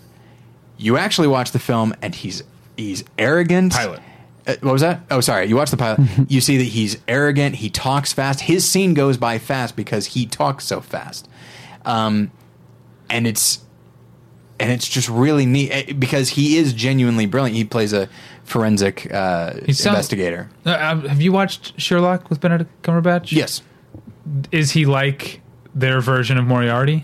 You 0.78 0.96
actually 0.96 1.28
watch 1.28 1.52
the 1.52 1.60
film, 1.60 1.94
and 2.02 2.16
he's 2.16 2.44
he's 2.78 3.04
arrogant. 3.18 3.74
Pilot. 3.74 4.00
Uh, 4.48 4.56
what 4.62 4.72
was 4.72 4.82
that? 4.82 5.02
Oh, 5.12 5.20
sorry. 5.20 5.48
You 5.48 5.58
watch 5.58 5.70
the 5.70 5.76
pilot. 5.76 6.00
you 6.30 6.40
see 6.40 6.56
that 6.56 6.64
he's 6.64 6.98
arrogant. 7.10 7.56
He 7.56 7.70
talks 7.70 8.14
fast. 8.14 8.40
His 8.40 8.64
scene 8.64 8.94
goes 8.94 9.18
by 9.18 9.38
fast 9.38 9.76
because 9.76 10.06
he 10.06 10.26
talks 10.26 10.64
so 10.64 10.80
fast. 10.80 11.28
Um, 11.84 12.32
and 13.10 13.28
it's 13.28 13.66
and 14.62 14.72
it's 14.72 14.88
just 14.88 15.10
really 15.10 15.46
neat 15.46 15.70
eh, 15.70 15.92
because 15.92 16.30
he 16.30 16.56
is 16.56 16.72
genuinely 16.72 17.26
brilliant. 17.26 17.58
He 17.58 17.66
plays 17.66 17.92
a 17.92 18.08
forensic 18.46 19.12
uh, 19.14 19.56
sounds- 19.66 19.86
investigator. 19.86 20.50
Uh, 20.66 20.70
uh, 20.70 20.96
have 21.10 21.22
you 21.22 21.34
watched 21.34 21.82
Sherlock 21.82 22.30
with 22.30 22.40
Benedict 22.40 22.72
Cumberbatch? 22.82 23.34
Yes. 23.34 23.62
Is 24.54 24.72
he 24.72 24.86
like 24.86 25.42
their 25.76 26.00
version 26.00 26.38
of 26.38 26.46
Moriarty? 26.46 27.04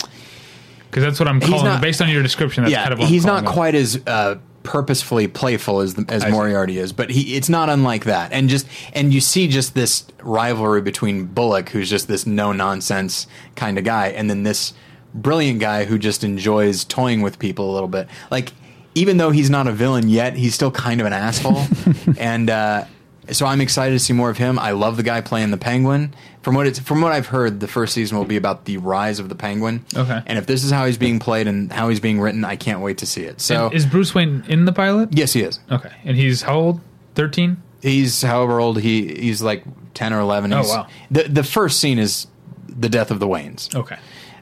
Because 0.93 1.03
that's 1.03 1.19
what 1.19 1.27
I'm 1.27 1.39
calling. 1.39 1.65
not- 1.65 1.81
Based 1.81 2.03
on 2.03 2.09
your 2.09 2.21
description, 2.21 2.63
that's 2.65 2.71
yeah, 2.71 2.83
kind 2.83 2.93
of 2.93 2.99
what 2.99 3.09
he's 3.09 3.25
not 3.25 3.45
quite 3.45 3.73
as 3.73 3.99
uh, 4.05 4.35
purposefully 4.61 5.27
playful 5.27 5.79
as 5.79 5.95
the, 5.95 6.05
as 6.07 6.23
I 6.23 6.27
see. 6.27 6.31
Moriarty 6.31 6.77
is, 6.77 6.93
but 6.93 7.09
he 7.09 7.35
it's 7.35 7.49
not 7.49 7.67
unlike 7.67 8.05
that. 8.05 8.31
And 8.31 8.47
just 8.47 8.67
and 8.93 9.11
you 9.11 9.19
see 9.19 9.47
just 9.47 9.73
this 9.73 10.05
rivalry 10.21 10.83
between 10.83 11.25
Bullock, 11.25 11.69
who's 11.69 11.89
just 11.89 12.07
this 12.07 12.27
no 12.27 12.51
nonsense 12.51 13.25
kind 13.55 13.79
of 13.79 13.83
guy, 13.83 14.09
and 14.09 14.29
then 14.29 14.43
this 14.43 14.73
brilliant 15.15 15.59
guy 15.59 15.85
who 15.85 15.97
just 15.97 16.23
enjoys 16.23 16.83
toying 16.85 17.23
with 17.23 17.39
people 17.39 17.71
a 17.71 17.73
little 17.73 17.89
bit. 17.89 18.07
Like 18.29 18.53
even 18.93 19.17
though 19.17 19.31
he's 19.31 19.49
not 19.49 19.65
a 19.65 19.71
villain 19.71 20.09
yet, 20.09 20.35
he's 20.35 20.53
still 20.53 20.69
kind 20.69 21.01
of 21.01 21.07
an 21.07 21.13
asshole, 21.13 21.65
and 22.19 22.51
uh, 22.51 22.85
so 23.31 23.47
I'm 23.47 23.61
excited 23.61 23.93
to 23.93 23.99
see 23.99 24.13
more 24.13 24.29
of 24.29 24.37
him. 24.37 24.59
I 24.59 24.71
love 24.71 24.97
the 24.97 25.03
guy 25.03 25.21
playing 25.21 25.49
the 25.49 25.57
Penguin. 25.57 26.13
From 26.43 26.55
what 26.55 26.67
it's 26.67 26.77
from 26.77 27.01
what 27.01 27.11
I've 27.13 27.27
heard, 27.27 27.59
the 27.61 27.67
first 27.67 27.93
season 27.93 28.17
will 28.17 28.25
be 28.25 28.35
about 28.37 28.65
the 28.65 28.77
rise 28.77 29.17
of 29.19 29.29
the 29.29 29.35
Penguin. 29.35 29.85
Okay. 29.95 30.21
And 30.25 30.37
if 30.37 30.45
this 30.45 30.63
is 30.63 30.71
how 30.71 30.85
he's 30.85 30.97
being 30.97 31.17
played 31.19 31.47
and 31.47 31.71
how 31.71 31.87
he's 31.89 31.99
being 32.01 32.19
written, 32.19 32.43
I 32.45 32.57
can't 32.57 32.81
wait 32.81 32.97
to 32.99 33.05
see 33.05 33.23
it. 33.23 33.39
So 33.41 33.67
And 33.67 33.73
is 33.73 33.85
Bruce 33.85 34.13
Wayne 34.13 34.43
in 34.49 34.65
the 34.65 34.73
pilot? 34.73 35.09
yes, 35.13 35.33
he 35.33 35.41
is. 35.41 35.59
Okay, 35.71 35.91
and 36.03 36.15
he's 36.17 36.41
how 36.41 36.55
old? 36.59 36.81
Thirteen. 37.15 37.63
He's 37.81 38.21
however 38.21 38.59
old 38.59 38.79
he 38.81 39.07
he's 39.15 39.41
like 39.41 39.63
ten 39.93 40.11
or 40.13 40.19
eleven. 40.19 40.51
Oh, 40.53 40.57
He's- 40.63 40.69
wow. 40.69 40.87
The 41.09 41.23
the 41.23 41.43
first 41.43 41.79
scene 41.79 41.97
is 41.97 42.27
the 42.67 42.89
death 42.89 43.09
of 43.09 43.19
the 43.19 43.27
Waynes. 43.27 43.73
Okay. 43.73 43.97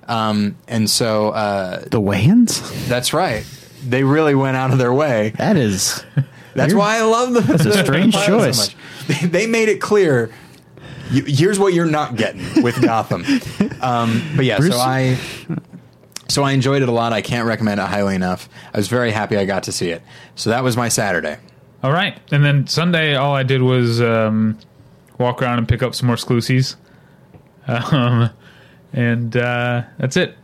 Um, 0.07 0.55
and 0.67 0.89
so 0.89 1.29
uh, 1.29 1.81
The 1.81 2.01
Wayans? 2.01 2.87
that's 2.87 3.13
right. 3.13 3.45
They 3.87 4.03
really 4.03 4.35
went 4.35 4.57
out 4.57 4.71
of 4.71 4.77
their 4.77 4.93
way. 4.93 5.33
That 5.37 5.55
is. 5.57 6.03
That's 6.55 6.73
why 6.73 6.97
I 6.97 7.01
love 7.03 7.33
the. 7.33 7.41
That's 7.41 7.65
a 7.65 7.77
strange 7.85 8.13
choice. 8.25 8.75
They, 9.07 9.27
they 9.27 9.47
made 9.47 9.69
it 9.69 9.79
clear. 9.81 10.29
You, 11.11 11.23
here's 11.25 11.59
what 11.59 11.73
you're 11.73 11.85
not 11.85 12.15
getting 12.15 12.63
with 12.63 12.81
Gotham. 12.83 13.25
Um, 13.81 14.21
but 14.35 14.45
yeah, 14.45 14.57
Bruce- 14.57 14.73
so 14.75 14.79
I. 14.79 15.17
So 16.29 16.43
I 16.43 16.51
enjoyed 16.53 16.81
it 16.81 16.88
a 16.88 16.93
lot. 16.93 17.11
I 17.11 17.21
can't 17.21 17.45
recommend 17.45 17.81
it 17.81 17.88
highly 17.88 18.15
enough. 18.15 18.47
I 18.73 18.77
was 18.77 18.88
very 18.88 19.11
happy 19.11 19.35
I 19.35 19.43
got 19.43 19.63
to 19.63 19.73
see 19.73 19.89
it. 19.89 20.01
So 20.35 20.49
that 20.51 20.63
was 20.63 20.77
my 20.77 20.88
Saturday. 20.88 21.38
All 21.83 21.91
right, 21.91 22.17
and 22.31 22.45
then 22.45 22.67
Sunday, 22.67 23.15
all 23.15 23.35
I 23.35 23.43
did 23.43 23.61
was 23.61 23.99
um, 24.01 24.57
walk 25.17 25.41
around 25.41 25.57
and 25.57 25.67
pick 25.67 25.83
up 25.83 25.93
some 25.93 26.07
more 26.07 26.13
exclusives, 26.13 26.77
um, 27.67 28.29
and 28.93 29.35
uh, 29.35 29.83
that's 29.97 30.15
it. 30.15 30.38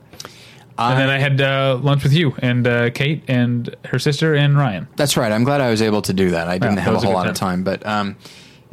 and 0.78 1.00
then 1.00 1.10
I 1.10 1.20
had 1.20 1.40
uh, 1.40 1.80
lunch 1.82 2.04
with 2.04 2.12
you 2.14 2.34
and 2.40 2.68
uh, 2.68 2.90
Kate 2.90 3.24
and 3.30 3.74
her 3.86 4.00
sister 4.00 4.34
and 4.36 4.58
Ryan. 4.58 4.88
That's 4.98 5.16
right. 5.16 5.32
I'm 5.32 5.44
glad 5.46 5.62
I 5.62 5.70
was 5.70 5.82
able 5.82 6.02
to 6.02 6.12
do 6.14 6.32
that. 6.32 6.48
I 6.50 6.58
didn't 6.58 6.76
that 6.76 6.82
have 6.82 6.94
a 6.94 6.96
was 6.96 7.04
a 7.04 7.06
whole 7.08 7.14
good 7.16 7.20
lot 7.20 7.28
of 7.30 7.36
time. 7.36 7.64
time, 7.64 7.64
but 7.64 7.86
um, 7.86 8.16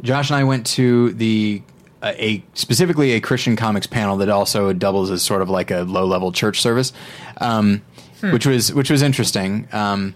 Josh 0.01 0.29
and 0.31 0.37
I 0.37 0.43
went 0.43 0.65
to 0.67 1.13
the 1.13 1.61
a 2.05 2.43
specifically 2.53 3.11
a 3.13 3.19
Christian 3.19 3.55
comics 3.55 3.87
panel 3.87 4.17
that 4.17 4.29
also 4.29 4.73
doubles 4.73 5.11
as 5.11 5.21
sort 5.21 5.41
of 5.41 5.49
like 5.49 5.71
a 5.71 5.81
low 5.81 6.05
level 6.05 6.31
church 6.31 6.61
service, 6.61 6.93
um, 7.37 7.81
which 8.21 8.45
was 8.45 8.73
which 8.73 8.89
was 8.89 9.01
interesting, 9.01 9.67
um, 9.71 10.13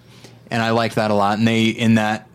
and 0.52 0.62
I 0.62 0.72
liked 0.72 0.96
that 0.96 1.12
a 1.12 1.14
lot. 1.14 1.38
And 1.38 1.48
they 1.48 1.66
in 1.66 1.96
that 1.96 2.28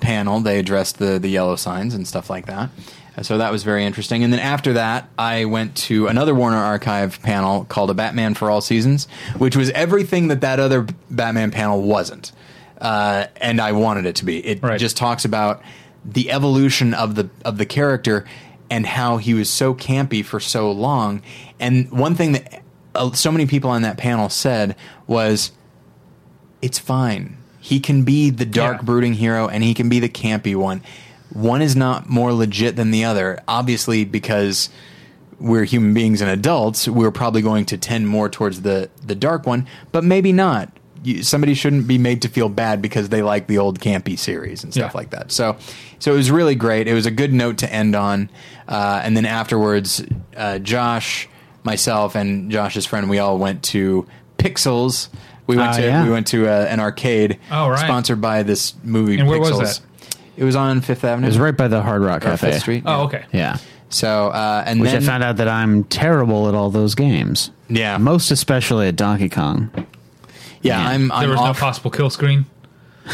panel 0.00 0.40
they 0.40 0.58
addressed 0.58 0.98
the 0.98 1.18
the 1.18 1.28
yellow 1.28 1.56
signs 1.56 1.94
and 1.94 2.06
stuff 2.06 2.28
like 2.30 2.46
that. 2.46 2.70
Uh, 3.16 3.22
So 3.22 3.38
that 3.38 3.52
was 3.52 3.62
very 3.62 3.84
interesting. 3.86 4.24
And 4.24 4.32
then 4.32 4.40
after 4.40 4.72
that, 4.74 5.08
I 5.16 5.44
went 5.44 5.76
to 5.88 6.08
another 6.08 6.34
Warner 6.34 6.56
Archive 6.58 7.22
panel 7.22 7.64
called 7.64 7.90
"A 7.90 7.94
Batman 7.94 8.34
for 8.34 8.50
All 8.50 8.60
Seasons," 8.60 9.06
which 9.38 9.56
was 9.56 9.70
everything 9.70 10.28
that 10.28 10.40
that 10.40 10.58
other 10.60 10.86
Batman 11.10 11.50
panel 11.50 11.80
wasn't, 11.82 12.32
uh, 12.80 13.26
and 13.40 13.60
I 13.60 13.72
wanted 13.72 14.06
it 14.06 14.16
to 14.16 14.24
be. 14.24 14.44
It 14.44 14.62
Right. 14.62 14.80
just 14.80 14.96
talks 14.96 15.24
about 15.24 15.62
the 16.04 16.30
evolution 16.30 16.92
of 16.92 17.14
the 17.14 17.30
of 17.44 17.56
the 17.56 17.64
character 17.64 18.26
and 18.70 18.86
how 18.86 19.16
he 19.18 19.34
was 19.34 19.48
so 19.50 19.74
campy 19.74 20.24
for 20.24 20.40
so 20.40 20.70
long. 20.72 21.22
And 21.60 21.90
one 21.90 22.14
thing 22.14 22.32
that 22.32 22.62
uh, 22.94 23.12
so 23.12 23.30
many 23.32 23.46
people 23.46 23.70
on 23.70 23.82
that 23.82 23.98
panel 23.98 24.28
said 24.28 24.76
was, 25.06 25.52
"It's 26.62 26.78
fine. 26.78 27.36
He 27.60 27.80
can 27.80 28.02
be 28.04 28.30
the 28.30 28.44
dark, 28.46 28.78
Yeah. 28.78 28.82
brooding 28.84 29.14
hero, 29.14 29.48
and 29.48 29.62
he 29.64 29.74
can 29.74 29.88
be 29.88 30.00
the 30.00 30.08
campy 30.08 30.54
one. 30.56 30.82
One 31.32 31.62
is 31.62 31.74
not 31.74 32.08
more 32.08 32.32
legit 32.32 32.76
than 32.76 32.90
the 32.90 33.04
other. 33.04 33.40
Obviously, 33.48 34.04
because." 34.04 34.68
We're 35.40 35.64
human 35.64 35.94
beings 35.94 36.20
and 36.20 36.30
adults. 36.30 36.86
We're 36.86 37.10
probably 37.10 37.42
going 37.42 37.64
to 37.66 37.76
tend 37.76 38.08
more 38.08 38.28
towards 38.28 38.62
the 38.62 38.88
the 39.04 39.16
dark 39.16 39.46
one, 39.46 39.66
but 39.90 40.04
maybe 40.04 40.32
not. 40.32 40.70
You, 41.04 41.22
somebody 41.22 41.54
shouldn't 41.54 41.86
be 41.86 41.98
made 41.98 42.22
to 42.22 42.28
feel 42.28 42.48
bad 42.48 42.80
because 42.82 43.10
they 43.10 43.22
like 43.22 43.46
the 43.46 43.58
old 43.58 43.78
campy 43.80 44.18
series 44.18 44.64
and 44.64 44.72
stuff 44.72 44.92
Yeah. 44.92 44.98
like 44.98 45.10
that. 45.10 45.30
So, 45.30 45.56
so 45.98 46.12
it 46.12 46.16
was 46.16 46.30
really 46.30 46.54
great. 46.54 46.88
It 46.88 46.94
was 46.94 47.06
a 47.06 47.10
good 47.10 47.32
note 47.32 47.58
to 47.58 47.72
end 47.72 47.94
on. 47.94 48.30
Uh, 48.66 49.00
and 49.04 49.16
then 49.16 49.26
afterwards, 49.26 50.02
uh, 50.36 50.58
Josh, 50.58 51.28
myself, 51.62 52.14
and 52.14 52.50
Josh's 52.50 52.86
friend, 52.86 53.08
we 53.10 53.18
all 53.18 53.38
went 53.38 53.62
to 53.64 54.06
Pixels. 54.38 55.08
We 55.46 55.56
went 55.56 55.70
Ah, 55.72 55.76
to 55.76 55.82
yeah. 55.82 56.04
we 56.04 56.10
went 56.10 56.26
to 56.28 56.48
uh, 56.48 56.66
an 56.70 56.80
arcade 56.80 57.38
Oh, 57.50 57.68
right. 57.68 57.78
sponsored 57.78 58.20
by 58.20 58.42
this 58.42 58.74
movie. 58.82 59.18
And 59.18 59.28
where 59.28 59.38
was 59.38 59.50
Pixels. 59.50 59.80
that? 60.00 60.10
It 60.38 60.44
was 60.44 60.56
on 60.56 60.80
Fifth 60.80 61.04
Avenue. 61.04 61.26
It 61.26 61.30
was 61.30 61.38
right 61.38 61.56
by 61.56 61.68
the 61.68 61.82
Hard 61.82 62.02
Rock 62.02 62.22
Cafe. 62.22 62.50
Fifth 62.50 62.60
Street. 62.62 62.82
Oh, 62.86 63.02
okay. 63.04 63.24
Yeah. 63.32 63.58
So 63.90 64.28
uh, 64.28 64.64
and 64.66 64.80
Which 64.80 64.90
then 64.90 65.02
I 65.02 65.06
found 65.06 65.22
out 65.22 65.36
that 65.36 65.48
I'm 65.48 65.84
terrible 65.84 66.48
at 66.48 66.54
all 66.54 66.70
those 66.70 66.94
games. 66.94 67.50
Yeah. 67.68 67.98
Most 67.98 68.30
especially 68.30 68.88
at 68.88 68.96
Donkey 68.96 69.28
Kong. 69.28 69.70
Yeah, 70.64 70.80
Yeah. 70.80 70.88
I'm 70.88 71.08
There 71.08 71.16
I'm 71.16 71.28
was 71.30 71.38
off. 71.40 71.56
no 71.56 71.60
possible 71.60 71.90
kill 71.92 72.10
screen. 72.10 72.46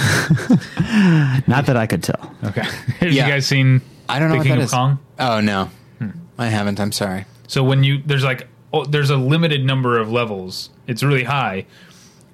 Not 1.46 1.66
that 1.66 1.76
I 1.76 1.86
could 1.86 2.02
tell. 2.02 2.34
Okay. 2.44 2.60
Have 3.00 3.12
Yeah. 3.12 3.26
you 3.26 3.32
guys 3.32 3.46
seen 3.46 3.82
I 4.08 4.18
don't 4.18 4.28
know 4.30 4.38
The 4.38 4.44
King 4.44 4.56
of 4.58 4.62
is. 4.64 4.70
Kong? 4.70 4.98
Oh 5.18 5.40
no, 5.40 5.70
hmm. 5.98 6.10
I 6.38 6.46
haven't. 6.46 6.80
I'm 6.80 6.92
sorry. 6.92 7.26
So 7.46 7.62
when 7.62 7.84
you 7.84 8.02
there's 8.04 8.24
like 8.24 8.48
oh, 8.72 8.84
there's 8.84 9.10
a 9.10 9.16
limited 9.16 9.64
number 9.64 9.98
of 9.98 10.10
levels. 10.10 10.70
It's 10.86 11.02
really 11.02 11.24
high, 11.24 11.66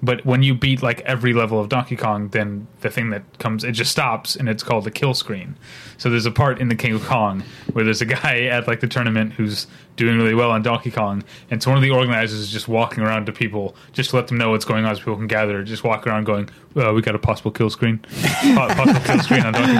but 0.07 0.25
when 0.25 0.41
you 0.41 0.55
beat 0.55 0.81
like 0.81 1.01
every 1.01 1.33
level 1.33 1.59
of 1.59 1.67
Donkey 1.67 1.97
Kong, 1.97 2.29
then 2.29 2.65
the 2.79 2.89
thing 2.89 3.09
that 3.09 3.23
comes 3.39 3.65
it 3.65 3.73
just 3.73 3.91
stops 3.91 4.37
and 4.37 4.47
it's 4.47 4.63
called 4.63 4.85
the 4.85 4.91
kill 4.91 5.13
screen. 5.13 5.57
So 5.97 6.09
there's 6.09 6.25
a 6.25 6.31
part 6.31 6.61
in 6.61 6.69
the 6.69 6.77
King 6.77 6.93
of 6.93 7.03
Kong 7.03 7.43
where 7.73 7.83
there's 7.83 8.01
a 8.01 8.05
guy 8.05 8.43
at 8.45 8.69
like 8.69 8.79
the 8.79 8.87
tournament 8.87 9.33
who's 9.33 9.67
doing 9.97 10.17
really 10.17 10.33
well 10.33 10.49
on 10.49 10.61
Donkey 10.61 10.91
Kong, 10.91 11.25
and 11.51 11.61
so 11.61 11.71
one 11.71 11.77
of 11.77 11.83
the 11.83 11.89
organizers 11.89 12.39
is 12.39 12.49
just 12.49 12.69
walking 12.69 13.03
around 13.03 13.25
to 13.25 13.33
people 13.33 13.75
just 13.91 14.11
to 14.11 14.15
let 14.15 14.29
them 14.29 14.37
know 14.37 14.51
what's 14.51 14.63
going 14.63 14.85
on, 14.85 14.95
so 14.95 15.01
people 15.01 15.17
can 15.17 15.27
gather. 15.27 15.61
Just 15.61 15.83
walk 15.83 16.07
around 16.07 16.23
going, 16.23 16.49
"Well, 16.73 16.93
we 16.93 17.01
got 17.01 17.13
a 17.13 17.19
possible 17.19 17.51
kill 17.51 17.69
screen, 17.69 17.97
possible 18.55 18.93
kill 19.01 19.19
screen 19.19 19.43
on 19.43 19.51
Donkey 19.51 19.75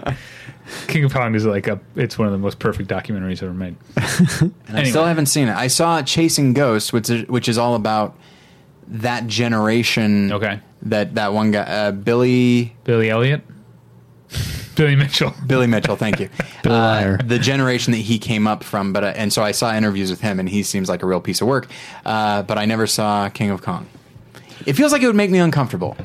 Kong." 0.00 0.16
King 0.86 1.04
of 1.04 1.12
Kong 1.12 1.34
is 1.34 1.44
like 1.44 1.66
a 1.66 1.78
it's 1.96 2.18
one 2.18 2.26
of 2.26 2.32
the 2.32 2.38
most 2.38 2.58
perfect 2.58 2.88
documentaries 2.88 3.42
ever 3.42 3.52
made. 3.52 3.76
And 4.68 4.78
I 4.78 4.84
still 4.84 5.04
haven't 5.04 5.26
seen 5.26 5.48
it. 5.48 5.56
I 5.56 5.66
saw 5.66 6.00
Chasing 6.00 6.54
Ghosts, 6.54 6.90
which 6.92 7.10
is, 7.10 7.28
which 7.28 7.48
is 7.48 7.58
all 7.58 7.74
about 7.74 8.16
that 8.92 9.26
generation. 9.26 10.32
Okay. 10.32 10.60
That 10.82 11.14
that 11.14 11.32
one 11.32 11.50
guy, 11.52 11.60
uh, 11.62 11.92
Billy 11.92 12.74
Billy 12.84 13.08
Elliot, 13.08 13.42
Billy 14.74 14.96
Mitchell. 14.96 15.34
Billy 15.46 15.66
Mitchell. 15.66 15.96
Thank 15.96 16.18
you. 16.20 16.28
Bill 16.62 16.72
Uh, 16.72 17.16
the 17.24 17.38
generation 17.38 17.92
that 17.92 17.98
he 17.98 18.18
came 18.18 18.46
up 18.46 18.64
from, 18.64 18.92
but 18.92 19.04
uh, 19.04 19.12
and 19.14 19.32
so 19.32 19.42
I 19.42 19.52
saw 19.52 19.74
interviews 19.74 20.10
with 20.10 20.20
him, 20.20 20.40
and 20.40 20.48
he 20.48 20.62
seems 20.62 20.88
like 20.88 21.02
a 21.02 21.06
real 21.06 21.20
piece 21.20 21.40
of 21.40 21.46
work. 21.48 21.68
Uh, 22.04 22.42
but 22.42 22.58
I 22.58 22.64
never 22.64 22.86
saw 22.86 23.28
King 23.28 23.50
of 23.50 23.62
Kong. 23.62 23.86
It 24.66 24.74
feels 24.74 24.92
like 24.92 25.02
it 25.02 25.06
would 25.06 25.16
make 25.16 25.30
me 25.30 25.38
uncomfortable. 25.38 25.96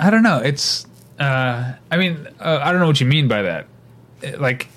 I 0.00 0.10
don't 0.10 0.22
know. 0.22 0.38
It's 0.38 0.86
uh, 1.20 1.74
I 1.90 1.96
mean 1.96 2.26
uh, 2.40 2.60
I 2.62 2.72
don't 2.72 2.80
know 2.80 2.86
what 2.88 3.00
you 3.00 3.06
mean 3.06 3.28
by 3.28 3.42
that. 3.42 3.66
Like 4.38 4.68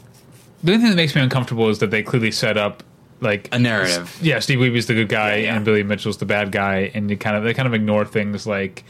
the 0.64 0.73
only 0.73 0.81
thing 0.84 0.89
that 0.91 0.98
makes 0.98 1.15
me 1.15 1.22
uncomfortable 1.22 1.69
is 1.69 1.80
that 1.80 1.89
they 1.89 2.03
clearly 2.03 2.31
set 2.31 2.57
up 2.57 2.84
like 3.22 3.49
A 3.52 3.60
narrative. 3.60 4.18
Yeah, 4.22 4.39
Steve 4.39 4.60
Wiebe's 4.60 4.85
the 4.88 4.94
good 4.94 5.10
guy 5.10 5.35
Yeah, 5.38 5.44
yeah. 5.44 5.56
and 5.56 5.65
Billy 5.65 5.84
Mitchell's 5.84 6.18
the 6.18 6.26
bad 6.26 6.52
guy, 6.52 6.91
and 6.94 7.10
you 7.10 7.18
kind 7.18 7.35
of 7.35 7.44
they 7.44 7.53
kind 7.53 7.68
of 7.68 7.73
ignore 7.73 8.06
things 8.06 8.45
like. 8.48 8.84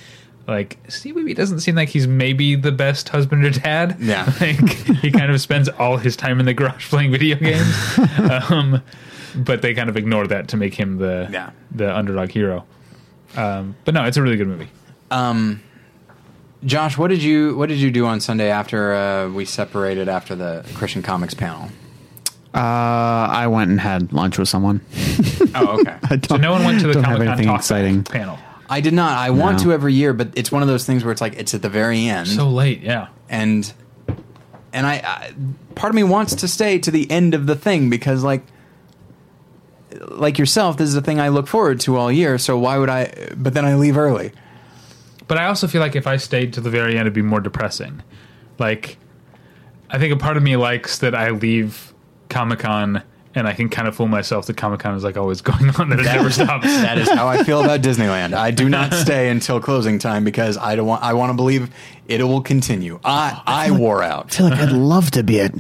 Like 0.50 0.78
Steve 0.88 1.16
Wiebe 1.16 1.36
doesn't 1.36 1.60
seem 1.60 1.76
like 1.76 1.90
he's 1.90 2.08
maybe 2.08 2.56
the 2.56 2.72
best 2.72 3.10
husband 3.10 3.44
or 3.44 3.50
dad. 3.50 3.98
Yeah. 4.00 4.24
like 4.40 4.58
he 5.02 5.12
kind 5.12 5.30
of 5.30 5.42
spends 5.42 5.68
all 5.68 5.98
his 5.98 6.16
time 6.16 6.40
in 6.40 6.46
the 6.46 6.54
garage 6.54 6.88
playing 6.90 7.12
video 7.12 7.36
games. 7.36 7.76
um, 8.50 8.82
but 9.36 9.62
they 9.62 9.74
kind 9.74 9.90
of 9.90 9.98
ignore 9.98 10.26
that 10.28 10.48
to 10.48 10.56
make 10.56 10.74
him 10.74 11.00
the 11.00 11.28
Yeah. 11.30 11.50
the 11.72 11.94
underdog 11.94 12.32
hero. 12.32 12.64
Um, 13.36 13.76
but 13.84 13.94
no, 13.94 14.06
it's 14.06 14.16
a 14.16 14.22
really 14.22 14.38
good 14.38 14.48
movie. 14.48 14.70
Um, 15.12 15.62
Josh, 16.64 16.98
what 16.98 17.10
did 17.10 17.22
you 17.22 17.58
what 17.58 17.68
did 17.68 17.80
you 17.80 17.92
do 17.92 18.06
on 18.06 18.22
Sunday 18.22 18.50
after 18.50 18.94
uh, 18.94 19.30
we 19.30 19.44
separated 19.44 20.08
after 20.08 20.34
the 20.34 20.66
Christian 20.76 21.02
Comics 21.04 21.34
panel? 21.34 21.68
Uh, 22.58 23.28
I 23.30 23.48
went 23.48 23.70
and 23.72 23.80
had 23.80 24.12
lunch 24.14 24.38
with 24.40 24.50
someone. 24.50 24.82
Oh, 25.56 25.80
okay. 25.80 25.96
I 26.04 26.16
don't, 26.16 26.28
So 26.30 26.38
no 26.38 26.52
one 26.52 26.64
went 26.64 26.82
to 26.82 26.88
the 26.88 26.94
don't 26.94 27.04
have 27.04 27.14
Comic 27.14 27.28
Con 27.28 27.34
anything 27.34 27.48
talk 27.48 27.60
exciting. 27.60 28.04
panel. 28.04 28.40
I 28.70 28.82
did 28.82 28.94
not. 28.94 29.18
I 29.18 29.30
want 29.30 29.60
No. 29.60 29.64
to 29.66 29.74
every 29.74 29.94
year, 29.94 30.12
but 30.14 30.30
it's 30.36 30.52
one 30.52 30.62
of 30.64 30.68
those 30.68 30.86
things 30.86 31.04
where 31.04 31.12
it's 31.12 31.22
like 31.22 31.36
it's 31.38 31.54
at 31.54 31.62
the 31.62 31.70
very 31.70 32.08
end, 32.08 32.28
So 32.28 32.50
late, 32.50 32.82
yeah. 32.82 33.08
and 33.30 33.72
and 34.74 34.86
I, 34.88 34.96
I 34.96 35.34
part 35.76 35.92
of 35.92 35.96
me 35.96 36.04
wants 36.04 36.36
to 36.36 36.48
stay 36.48 36.78
to 36.80 36.92
the 36.92 37.10
end 37.12 37.34
of 37.34 37.46
the 37.46 37.56
thing 37.56 37.90
because 37.90 38.24
like 38.24 38.44
like 40.10 40.38
yourself, 40.38 40.78
this 40.78 40.90
is 40.90 40.96
a 40.96 41.02
thing 41.02 41.20
I 41.20 41.30
look 41.30 41.48
forward 41.48 41.80
to 41.82 41.96
all 41.96 42.12
year. 42.12 42.38
So 42.38 42.58
why 42.58 42.78
would 42.78 42.90
I? 42.90 43.30
But 43.38 43.54
then 43.54 43.66
I 43.66 43.76
leave 43.76 43.98
early. 43.98 44.32
But 45.28 45.38
I 45.38 45.46
also 45.46 45.68
feel 45.68 45.82
like 45.82 45.96
if 45.96 46.08
I 46.08 46.18
stayed 46.18 46.54
to 46.54 46.62
the 46.62 46.70
very 46.70 46.92
end, 46.94 47.02
it'd 47.02 47.14
be 47.14 47.22
more 47.22 47.40
depressing. 47.42 48.02
Like, 48.60 48.98
I 49.90 49.98
think 49.98 50.14
a 50.14 50.18
part 50.18 50.38
of 50.38 50.44
me 50.44 50.56
likes 50.56 51.00
that 51.00 51.14
I 51.16 51.30
leave 51.32 51.94
Comic 52.30 52.60
Con 52.60 53.02
and 53.36 53.48
I 53.48 53.54
can 53.54 53.70
kind 53.70 53.88
of 53.88 53.96
fool 53.96 54.08
myself 54.08 54.48
that 54.48 54.58
Comic 54.58 54.80
Con 54.80 54.96
is 54.96 55.04
like 55.04 55.16
always 55.18 55.42
going 55.52 55.70
on, 55.76 55.90
that 55.90 56.00
it 56.00 56.04
never 56.06 56.30
stops. 56.32 56.66
That 56.66 56.98
is 56.98 57.08
how 57.10 57.28
I 57.28 57.44
feel 57.44 57.64
about 57.64 57.82
Disneyland. 57.82 58.34
I 58.34 58.52
do 58.52 58.68
not 58.70 58.94
stay 59.06 59.30
until 59.30 59.60
closing 59.60 60.00
time 60.00 60.24
because 60.24 60.58
I 60.58 60.76
don't 60.76 60.88
want. 60.88 61.04
I 61.04 61.14
want 61.14 61.30
to 61.32 61.36
believe 61.36 61.70
it 62.08 62.24
will 62.24 62.42
continue. 62.42 63.00
I 63.04 63.42
I 63.46 63.72
wore 63.72 64.04
I 64.04 64.10
out. 64.10 64.32
feel 64.32 64.50
like 64.50 64.60
I'd 64.60 64.72
love 64.72 65.12
to 65.12 65.24
be 65.24 65.40
at 65.42 65.54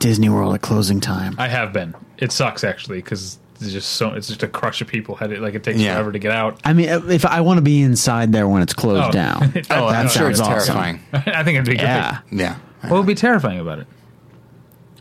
Disney 0.00 0.28
World 0.28 0.54
at 0.54 0.62
closing 0.62 1.00
time. 1.00 1.36
I 1.38 1.48
have 1.48 1.72
been. 1.72 1.94
It 2.18 2.32
sucks 2.32 2.64
actually 2.64 2.98
because 2.98 3.38
it's 3.60 3.70
just 3.72 3.90
so 3.92 4.10
it's 4.14 4.26
just 4.26 4.42
a 4.42 4.48
crush 4.48 4.80
of 4.80 4.88
people. 4.88 5.14
Had 5.14 5.30
it 5.30 5.40
like 5.40 5.54
it 5.54 5.62
takes 5.62 5.78
Yeah. 5.78 5.94
forever 5.94 6.10
to 6.12 6.18
get 6.18 6.32
out. 6.32 6.58
I 6.64 6.72
mean, 6.72 6.88
if 6.88 7.24
I 7.24 7.40
want 7.42 7.58
to 7.58 7.62
be 7.62 7.82
inside 7.82 8.32
there 8.32 8.48
when 8.48 8.62
it's 8.62 8.74
closed 8.74 9.08
Oh. 9.08 9.12
down, 9.12 9.52
Oh, 9.56 9.60
Oh, 9.70 9.86
I'm 9.86 10.08
sure 10.08 10.28
it's 10.28 10.40
awesome. 10.40 10.74
terrifying. 10.74 11.00
I 11.12 11.44
think 11.44 11.56
it'd 11.56 11.66
be 11.66 11.76
great. 11.76 11.82
Yeah, 11.86 12.18
Yeah. 12.32 12.56
What 12.88 12.96
would 12.98 13.06
be 13.06 13.14
terrifying 13.14 13.60
about 13.60 13.78
it? 13.78 13.86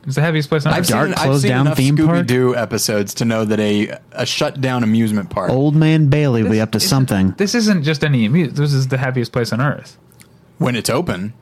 It's 0.06 0.16
the 0.16 0.22
heaviest 0.22 0.50
place 0.50 0.66
on 0.66 0.74
I've 0.74 0.82
earth. 0.82 0.88
Dark 0.90 1.08
seen, 1.10 1.14
I've 1.18 1.24
closed 1.26 1.42
seen 1.44 1.50
down 1.50 1.68
enough 1.68 1.78
theme 1.78 1.96
park? 1.98 2.10
Scooby 2.26 2.28
Doo 2.28 2.56
episodes 2.56 3.14
to 3.16 3.26
know 3.26 3.46
that 3.46 3.60
a 3.60 3.98
a 4.14 4.26
shut 4.26 4.60
down 4.60 4.84
amusement 4.84 5.30
park. 5.30 5.52
Old 5.52 5.76
man 5.76 6.08
Bailey 6.08 6.42
will 6.44 6.50
be 6.52 6.62
up 6.62 6.72
to 6.72 6.80
something. 6.80 7.32
This 7.38 7.54
isn't 7.56 7.84
just 7.84 8.04
any 8.04 8.26
amusement. 8.26 8.58
This 8.58 8.74
is 8.74 8.88
the 8.88 8.98
happiest 8.98 9.32
place 9.32 9.54
on 9.54 9.62
earth. 9.62 9.98
when 10.58 10.76
it's 10.76 10.90
open, 10.90 11.34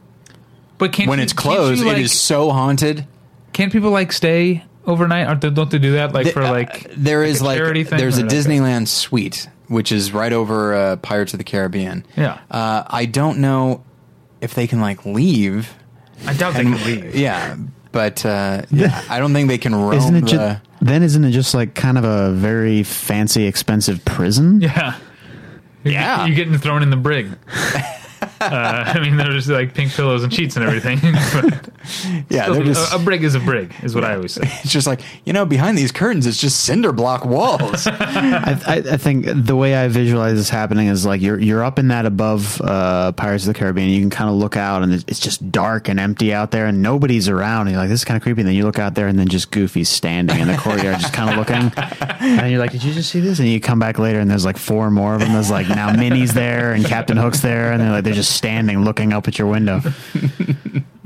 But 0.77 0.91
can't 0.93 1.09
when 1.09 1.19
you- 1.19 1.23
it's 1.23 1.33
can't 1.33 1.53
you, 1.55 1.57
closed, 1.61 1.83
like- 1.85 1.97
it 1.97 2.03
is 2.03 2.11
so 2.13 2.51
haunted. 2.51 3.05
Can't 3.53 3.71
people 3.71 3.91
like 3.91 4.11
stay 4.13 4.63
overnight? 4.85 5.27
Aren't 5.27 5.41
they, 5.41 5.49
don't 5.49 5.69
they 5.71 5.77
do 5.79 5.93
that 5.93 6.13
like 6.13 6.23
Th- 6.25 6.33
for 6.33 6.41
uh, 6.43 6.51
like 6.51 6.89
there 6.95 7.23
is 7.23 7.41
a 7.41 7.45
like 7.45 7.57
charity 7.57 7.83
thing 7.83 7.97
there's 7.99 8.17
or 8.17 8.21
a 8.21 8.23
like 8.25 8.31
Disneyland 8.33 8.87
suite 8.87 9.47
which 9.67 9.91
is 9.91 10.11
right 10.13 10.33
over 10.33 10.73
uh, 10.73 10.95
Pirates 10.97 11.31
of 11.33 11.37
the 11.37 11.43
Caribbean. 11.43 12.03
Yeah. 12.17 12.39
uh, 12.49 12.83
I 12.87 13.05
don't 13.05 13.37
know 13.39 13.83
if 14.41 14.53
they 14.55 14.65
can 14.67 14.81
like 14.81 15.05
leave. 15.05 15.73
I 16.25 16.33
doubt 16.33 16.55
they 16.55 16.63
can 16.63 16.83
leave. 16.85 17.15
Yeah, 17.27 17.55
but 17.91 18.25
uh, 18.25 18.63
yeah, 18.71 19.03
I 19.09 19.19
don't 19.19 19.33
think 19.33 19.47
they 19.47 19.57
can 19.57 19.73
roam. 19.75 19.93
Isn't 19.93 20.15
it 20.15 20.21
the, 20.21 20.27
just 20.27 20.61
then? 20.81 21.03
Isn't 21.03 21.23
it 21.23 21.31
just 21.31 21.53
like 21.53 21.73
kind 21.75 21.97
of 21.97 22.03
a 22.03 22.31
very 22.31 22.83
fancy, 22.83 23.45
expensive 23.45 24.03
prison? 24.05 24.61
Yeah. 24.61 24.97
You're, 25.83 25.93
Yeah. 25.93 26.25
You're 26.25 26.35
getting 26.35 26.57
thrown 26.57 26.83
in 26.83 26.89
the 26.89 26.97
brig. 26.97 27.31
uh, 28.41 28.83
I 28.95 28.99
mean, 28.99 29.17
they're 29.17 29.31
just 29.31 29.47
like 29.49 29.73
pink 29.73 29.91
pillows 29.93 30.23
and 30.23 30.33
sheets 30.33 30.55
and 30.55 30.65
everything. 30.65 30.99
But 31.33 31.69
yeah, 32.29 32.43
still, 32.43 32.63
just. 32.63 32.91
a, 32.93 32.97
a 32.97 32.99
brig 32.99 33.23
is 33.23 33.35
a 33.35 33.39
brig, 33.39 33.73
is 33.83 33.95
what 33.95 34.03
I 34.03 34.15
always 34.15 34.33
say. 34.33 34.41
it's 34.63 34.71
just 34.71 34.85
like 34.87 35.01
you 35.25 35.33
know, 35.33 35.45
behind 35.45 35.77
these 35.77 35.91
curtains, 35.91 36.25
it's 36.27 36.39
just 36.39 36.61
cinder 36.65 36.91
block 36.91 37.23
walls. 37.25 37.87
I, 37.87 38.59
I, 38.67 38.75
I 38.93 38.97
think 38.97 39.25
the 39.27 39.55
way 39.55 39.75
I 39.75 39.87
visualize 39.87 40.35
this 40.35 40.49
happening 40.49 40.87
is 40.87 41.05
like 41.05 41.21
you're 41.21 41.39
you're 41.39 41.63
up 41.63 41.79
in 41.79 41.87
that 41.89 42.05
above 42.05 42.59
uh, 42.61 43.11
Pirates 43.13 43.47
of 43.47 43.53
the 43.53 43.59
Caribbean. 43.59 43.89
You 43.89 44.01
can 44.01 44.09
kind 44.09 44.29
of 44.29 44.35
look 44.35 44.55
out 44.57 44.83
and 44.83 44.91
it's- 44.93 45.05
it's 45.07 45.19
just 45.19 45.51
dark 45.51 45.87
and 45.89 45.99
empty 45.99 46.33
out 46.33 46.51
there, 46.51 46.65
and 46.67 46.81
nobody's 46.81 47.27
around. 47.29 47.61
And 47.61 47.71
you're 47.71 47.79
like, 47.81 47.89
this 47.89 48.01
is 48.01 48.05
kind 48.05 48.17
of 48.17 48.21
creepy. 48.23 48.41
And 48.41 48.47
then 48.47 48.55
you 48.55 48.63
look 48.65 48.77
out 48.79 48.93
there, 48.95 49.07
and 49.07 49.17
then 49.17 49.27
just 49.27 49.49
Goofy's 49.51 49.89
standing 49.89 50.39
in 50.39 50.47
the 50.47 50.57
courtyard, 50.57 50.99
just 50.99 51.13
kind 51.13 51.29
of 51.31 51.37
looking. 51.37 51.71
And 52.19 52.51
you're 52.51 52.59
like, 52.59 52.71
did 52.71 52.83
you 52.83 52.93
just 52.93 53.09
see 53.09 53.19
this? 53.21 53.39
And 53.39 53.47
you 53.47 53.59
come 53.59 53.79
back 53.79 53.97
later, 53.97 54.19
and 54.19 54.29
there's 54.29 54.45
like 54.45 54.57
four 54.57 54.91
more 54.91 55.15
of 55.15 55.21
them. 55.21 55.33
There's 55.33 55.49
like 55.49 55.67
now 55.69 55.91
Minnie's 55.93 56.33
there 56.33 56.73
and 56.73 56.85
Captain 56.85 57.17
Hook's 57.17 57.39
there, 57.41 57.71
and 57.71 57.81
they're 57.81 57.91
like 57.91 58.03
they're 58.03 58.13
just 58.13 58.28
standing 58.29 58.83
looking 58.83 59.13
up 59.13 59.27
at 59.27 59.37
your 59.37 59.47
window. 59.47 59.81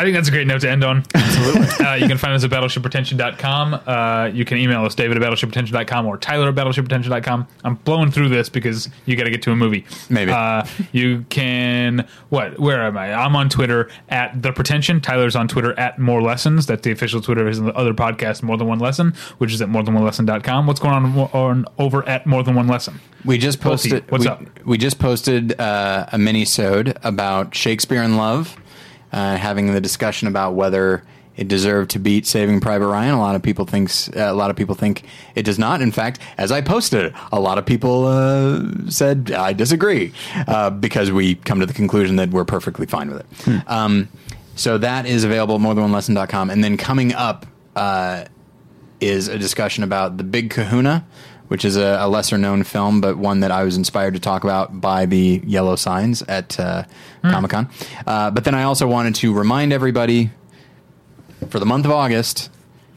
I 0.00 0.02
think 0.02 0.14
that's 0.14 0.28
a 0.28 0.30
great 0.30 0.46
note 0.46 0.62
to 0.62 0.70
end 0.70 0.82
on. 0.82 1.04
Absolutely. 1.14 1.60
uh, 1.86 1.94
you 1.96 2.08
can 2.08 2.16
find 2.16 2.32
us 2.32 2.42
at 2.42 2.48
battleshippretension.com. 2.48 3.74
Uh, 3.86 4.30
you 4.32 4.46
can 4.46 4.56
email 4.56 4.82
us, 4.86 4.94
David 4.94 5.22
at 5.22 5.22
battleshippretension.com 5.22 6.06
or 6.06 6.16
Tyler 6.16 6.48
at 6.48 6.54
battleshippretension.com. 6.54 7.46
I'm 7.64 7.74
blowing 7.74 8.10
through 8.10 8.30
this 8.30 8.48
because 8.48 8.88
you 9.04 9.14
got 9.14 9.24
to 9.24 9.30
get 9.30 9.42
to 9.42 9.52
a 9.52 9.56
movie. 9.56 9.84
Maybe. 10.08 10.32
Uh, 10.32 10.64
you 10.92 11.26
can, 11.28 12.08
what, 12.30 12.58
where 12.58 12.82
am 12.82 12.96
I? 12.96 13.12
I'm 13.12 13.36
on 13.36 13.50
Twitter 13.50 13.90
at 14.08 14.40
The 14.40 14.52
Pretension. 14.52 15.02
Tyler's 15.02 15.36
on 15.36 15.48
Twitter 15.48 15.78
at 15.78 15.98
More 15.98 16.22
Lessons. 16.22 16.64
That's 16.64 16.80
the 16.80 16.92
official 16.92 17.20
Twitter 17.20 17.42
of 17.42 17.48
his 17.48 17.60
other 17.60 17.92
podcast, 17.92 18.42
More 18.42 18.56
Than 18.56 18.68
One 18.68 18.78
Lesson, 18.78 19.12
which 19.36 19.52
is 19.52 19.60
at 19.60 19.68
morethanonelesson.com. 19.68 20.66
What's 20.66 20.80
going 20.80 20.94
on, 20.94 21.18
on 21.34 21.66
over 21.76 22.08
at 22.08 22.24
More 22.24 22.42
Than 22.42 22.54
One 22.54 22.68
Lesson? 22.68 22.98
We 23.26 23.36
just 23.36 23.60
posted. 23.60 24.10
What's 24.10 24.24
we, 24.24 24.30
up? 24.30 24.64
We 24.64 24.78
just 24.78 24.98
posted 24.98 25.60
uh, 25.60 26.06
a 26.10 26.16
mini-sode 26.16 26.96
about 27.02 27.54
Shakespeare 27.54 28.02
in 28.02 28.16
Love, 28.16 28.56
uh, 29.12 29.36
having 29.36 29.72
the 29.72 29.80
discussion 29.80 30.28
about 30.28 30.54
whether 30.54 31.02
it 31.36 31.48
deserved 31.48 31.90
to 31.92 31.98
beat 31.98 32.26
Saving 32.26 32.60
Private 32.60 32.86
Ryan. 32.88 33.14
A 33.14 33.18
lot 33.18 33.34
of 33.34 33.42
people 33.42 33.64
thinks 33.64 34.08
uh, 34.10 34.26
a 34.28 34.34
lot 34.34 34.50
of 34.50 34.56
people 34.56 34.74
think 34.74 35.04
it 35.34 35.42
does 35.44 35.58
not. 35.58 35.80
In 35.80 35.90
fact, 35.90 36.18
as 36.36 36.52
I 36.52 36.60
posted 36.60 37.14
a 37.32 37.40
lot 37.40 37.56
of 37.56 37.64
people 37.64 38.06
uh, 38.06 38.62
said 38.90 39.32
I 39.32 39.52
disagree 39.54 40.12
uh, 40.46 40.70
because 40.70 41.10
we 41.10 41.36
come 41.36 41.60
to 41.60 41.66
the 41.66 41.72
conclusion 41.72 42.16
that 42.16 42.30
we're 42.30 42.44
perfectly 42.44 42.86
fine 42.86 43.10
with 43.10 43.20
it. 43.20 43.62
Um, 43.68 44.08
so 44.54 44.76
that 44.78 45.06
is 45.06 45.24
available 45.24 45.54
at 45.54 45.60
morethanonelesson.com. 45.62 46.50
And 46.50 46.62
then 46.62 46.76
coming 46.76 47.14
up 47.14 47.46
uh, 47.74 48.26
is 49.00 49.28
a 49.28 49.38
discussion 49.38 49.82
about 49.82 50.18
the 50.18 50.24
Big 50.24 50.50
Kahuna, 50.50 51.06
which 51.48 51.64
is 51.64 51.76
a, 51.76 51.96
a 52.00 52.08
lesser 52.08 52.36
known 52.36 52.64
film, 52.64 53.00
but 53.00 53.16
one 53.16 53.40
that 53.40 53.50
I 53.50 53.64
was 53.64 53.76
inspired 53.76 54.12
to 54.14 54.20
talk 54.20 54.44
about 54.44 54.80
by 54.80 55.06
the 55.06 55.40
yellow 55.46 55.76
signs 55.76 56.20
at 56.22 56.60
uh, 56.60 56.84
Comic 57.22 57.50
Con. 57.50 57.68
Uh, 58.06 58.30
but 58.30 58.44
then 58.44 58.54
I 58.54 58.62
also 58.64 58.86
wanted 58.86 59.14
to 59.16 59.32
remind 59.34 59.72
everybody 59.72 60.30
for 61.48 61.58
the 61.58 61.66
month 61.66 61.84
of 61.84 61.90
August, 61.92 62.50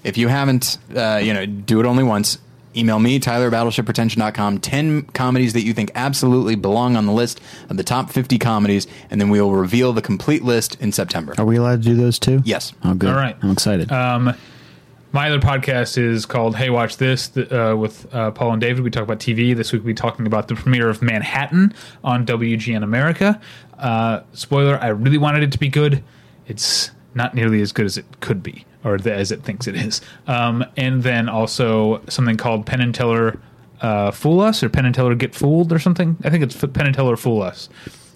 if 0.03 0.17
you 0.17 0.27
haven't, 0.27 0.77
uh, 0.95 1.19
you 1.21 1.33
know, 1.33 1.45
do 1.45 1.79
it 1.79 1.85
only 1.85 2.03
once. 2.03 2.37
Email 2.75 2.99
me, 2.99 3.19
Tyler, 3.19 3.51
battleshippretension.com, 3.51 4.59
10 4.59 5.03
comedies 5.13 5.53
that 5.53 5.61
you 5.61 5.73
think 5.73 5.91
absolutely 5.93 6.55
belong 6.55 6.95
on 6.95 7.05
the 7.05 7.11
list 7.11 7.39
of 7.69 7.77
the 7.77 7.83
top 7.83 8.09
50 8.09 8.39
comedies, 8.39 8.87
and 9.11 9.21
then 9.21 9.29
we 9.29 9.39
will 9.39 9.51
reveal 9.53 9.93
the 9.93 10.01
complete 10.01 10.43
list 10.43 10.81
in 10.81 10.91
September. 10.91 11.35
Are 11.37 11.45
we 11.45 11.57
allowed 11.57 11.83
to 11.83 11.89
do 11.89 11.95
those 11.95 12.17
too? 12.17 12.41
Yes. 12.43 12.73
Oh, 12.83 12.95
good. 12.95 13.09
All 13.11 13.15
right. 13.15 13.37
I'm 13.43 13.51
excited. 13.51 13.91
Um, 13.91 14.33
my 15.11 15.29
other 15.29 15.39
podcast 15.39 15.99
is 15.99 16.25
called 16.25 16.55
Hey 16.55 16.71
Watch 16.71 16.97
This 16.97 17.37
uh, 17.37 17.75
with 17.77 18.11
uh, 18.11 18.31
Paul 18.31 18.53
and 18.53 18.61
David. 18.61 18.83
We 18.83 18.89
talk 18.89 19.03
about 19.03 19.19
TV. 19.19 19.55
This 19.55 19.71
week 19.71 19.83
we'll 19.83 19.89
be 19.89 19.93
talking 19.93 20.25
about 20.25 20.47
the 20.47 20.55
premiere 20.55 20.89
of 20.89 21.03
Manhattan 21.03 21.71
on 22.03 22.25
WGN 22.25 22.83
America. 22.83 23.39
Uh, 23.77 24.21
spoiler, 24.33 24.77
I 24.79 24.87
really 24.89 25.17
wanted 25.17 25.43
it 25.43 25.51
to 25.53 25.59
be 25.59 25.69
good. 25.69 26.03
It's 26.47 26.91
not 27.15 27.33
nearly 27.33 27.61
as 27.61 27.71
good 27.71 27.85
as 27.85 27.97
it 27.97 28.05
could 28.19 28.41
be, 28.43 28.65
or 28.83 28.97
th- 28.97 29.15
as 29.15 29.31
it 29.31 29.43
thinks 29.43 29.67
it 29.67 29.75
is. 29.75 30.01
Um, 30.27 30.65
and 30.77 31.03
then 31.03 31.29
also 31.29 32.01
something 32.09 32.37
called 32.37 32.65
Penn 32.65 32.81
and 32.81 32.93
Teller 32.93 33.39
uh, 33.81 34.11
Fool 34.11 34.39
Us, 34.39 34.63
or 34.63 34.69
Penn 34.69 34.85
and 34.85 34.95
Teller 34.95 35.15
Get 35.15 35.35
Fooled, 35.35 35.71
or 35.73 35.79
something. 35.79 36.17
I 36.23 36.29
think 36.29 36.43
it's 36.43 36.55
Penn 36.55 36.85
and 36.85 36.95
Teller 36.95 37.17
Fool 37.17 37.41
Us 37.41 37.69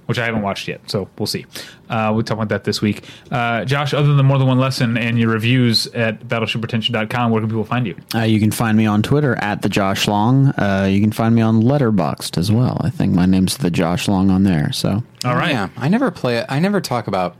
which 0.07 0.17
I 0.17 0.25
haven't 0.25 0.41
watched 0.41 0.67
yet, 0.67 0.81
so 0.89 1.07
we'll 1.17 1.27
see. 1.27 1.45
Uh, 1.89 2.11
we'll 2.13 2.23
talk 2.23 2.35
about 2.37 2.49
that 2.49 2.63
this 2.63 2.81
week. 2.81 3.03
Uh, 3.31 3.63
Josh, 3.65 3.93
other 3.93 4.15
than 4.15 4.25
more 4.25 4.37
than 4.37 4.47
one 4.47 4.57
lesson 4.59 4.97
and 4.97 5.19
your 5.19 5.29
reviews 5.29 5.87
at 5.87 6.21
battleshippretension.com, 6.27 7.31
where 7.31 7.41
can 7.41 7.49
people 7.49 7.63
find 7.63 7.85
you? 7.85 7.95
Uh, 8.15 8.21
you 8.21 8.39
can 8.39 8.51
find 8.51 8.77
me 8.77 8.85
on 8.85 9.03
Twitter 9.03 9.35
at 9.35 9.61
the 9.61 9.69
Josh 9.69 10.07
Long. 10.07 10.47
Uh, 10.57 10.87
you 10.89 10.99
can 11.01 11.11
find 11.11 11.35
me 11.35 11.41
on 11.41 11.61
Letterboxd 11.61 12.37
as 12.37 12.51
well. 12.51 12.81
I 12.81 12.89
think 12.89 13.13
my 13.13 13.25
name's 13.25 13.57
the 13.57 13.69
Josh 13.69 14.07
Long 14.07 14.29
on 14.29 14.43
there. 14.43 14.71
So 14.73 15.03
All 15.23 15.35
right. 15.35 15.51
Yeah, 15.51 15.69
I 15.77 15.87
never 15.89 16.09
play 16.11 16.37
it. 16.37 16.45
I 16.49 16.59
never 16.59 16.81
talk 16.81 17.07
about 17.07 17.35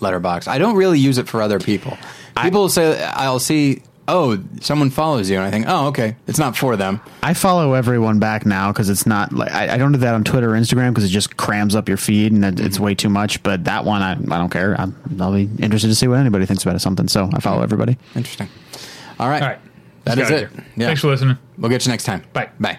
Letterboxd. 0.00 0.48
I 0.48 0.58
don't 0.58 0.76
really 0.76 0.98
use 0.98 1.18
it 1.18 1.28
for 1.28 1.42
other 1.42 1.58
people. 1.58 1.96
People 2.42 2.68
say 2.68 3.02
I'll 3.04 3.40
see. 3.40 3.82
Oh, 4.10 4.42
someone 4.62 4.88
follows 4.88 5.28
you, 5.28 5.36
and 5.36 5.44
I 5.44 5.50
think, 5.50 5.66
oh, 5.68 5.88
okay, 5.88 6.16
it's 6.26 6.38
not 6.38 6.56
for 6.56 6.76
them. 6.76 6.98
I 7.22 7.34
follow 7.34 7.74
everyone 7.74 8.18
back 8.18 8.46
now 8.46 8.72
because 8.72 8.88
it's 8.88 9.06
not 9.06 9.32
like 9.34 9.52
I, 9.52 9.74
I 9.74 9.76
don't 9.76 9.92
do 9.92 9.98
that 9.98 10.14
on 10.14 10.24
Twitter 10.24 10.50
or 10.54 10.58
Instagram 10.58 10.88
because 10.90 11.04
it 11.04 11.08
just 11.08 11.36
crams 11.36 11.74
up 11.76 11.88
your 11.88 11.98
feed 11.98 12.32
and 12.32 12.42
it, 12.42 12.58
it's 12.58 12.80
way 12.80 12.94
too 12.94 13.10
much. 13.10 13.42
But 13.42 13.64
that 13.64 13.84
one, 13.84 14.00
I, 14.00 14.12
I 14.12 14.38
don't 14.38 14.48
care. 14.48 14.74
I'm, 14.80 14.96
I'll 15.20 15.34
be 15.34 15.48
interested 15.62 15.88
to 15.88 15.94
see 15.94 16.08
what 16.08 16.18
anybody 16.18 16.46
thinks 16.46 16.62
about 16.62 16.74
it, 16.74 16.78
something. 16.78 17.06
So 17.06 17.28
I 17.34 17.40
follow 17.40 17.62
everybody. 17.62 17.98
Interesting. 18.16 18.48
All 19.20 19.28
right, 19.28 19.42
All 19.42 19.48
right. 19.48 19.58
that 20.04 20.16
Let's 20.16 20.30
is 20.30 20.36
it. 20.36 20.44
out 20.44 20.50
of 20.50 20.54
here. 20.56 20.64
Yeah. 20.76 20.86
Thanks 20.86 21.00
for 21.02 21.08
listening. 21.08 21.36
We'll 21.58 21.70
get 21.70 21.84
you 21.84 21.90
next 21.92 22.04
time. 22.04 22.24
Bye. 22.32 22.48
Bye. 22.58 22.78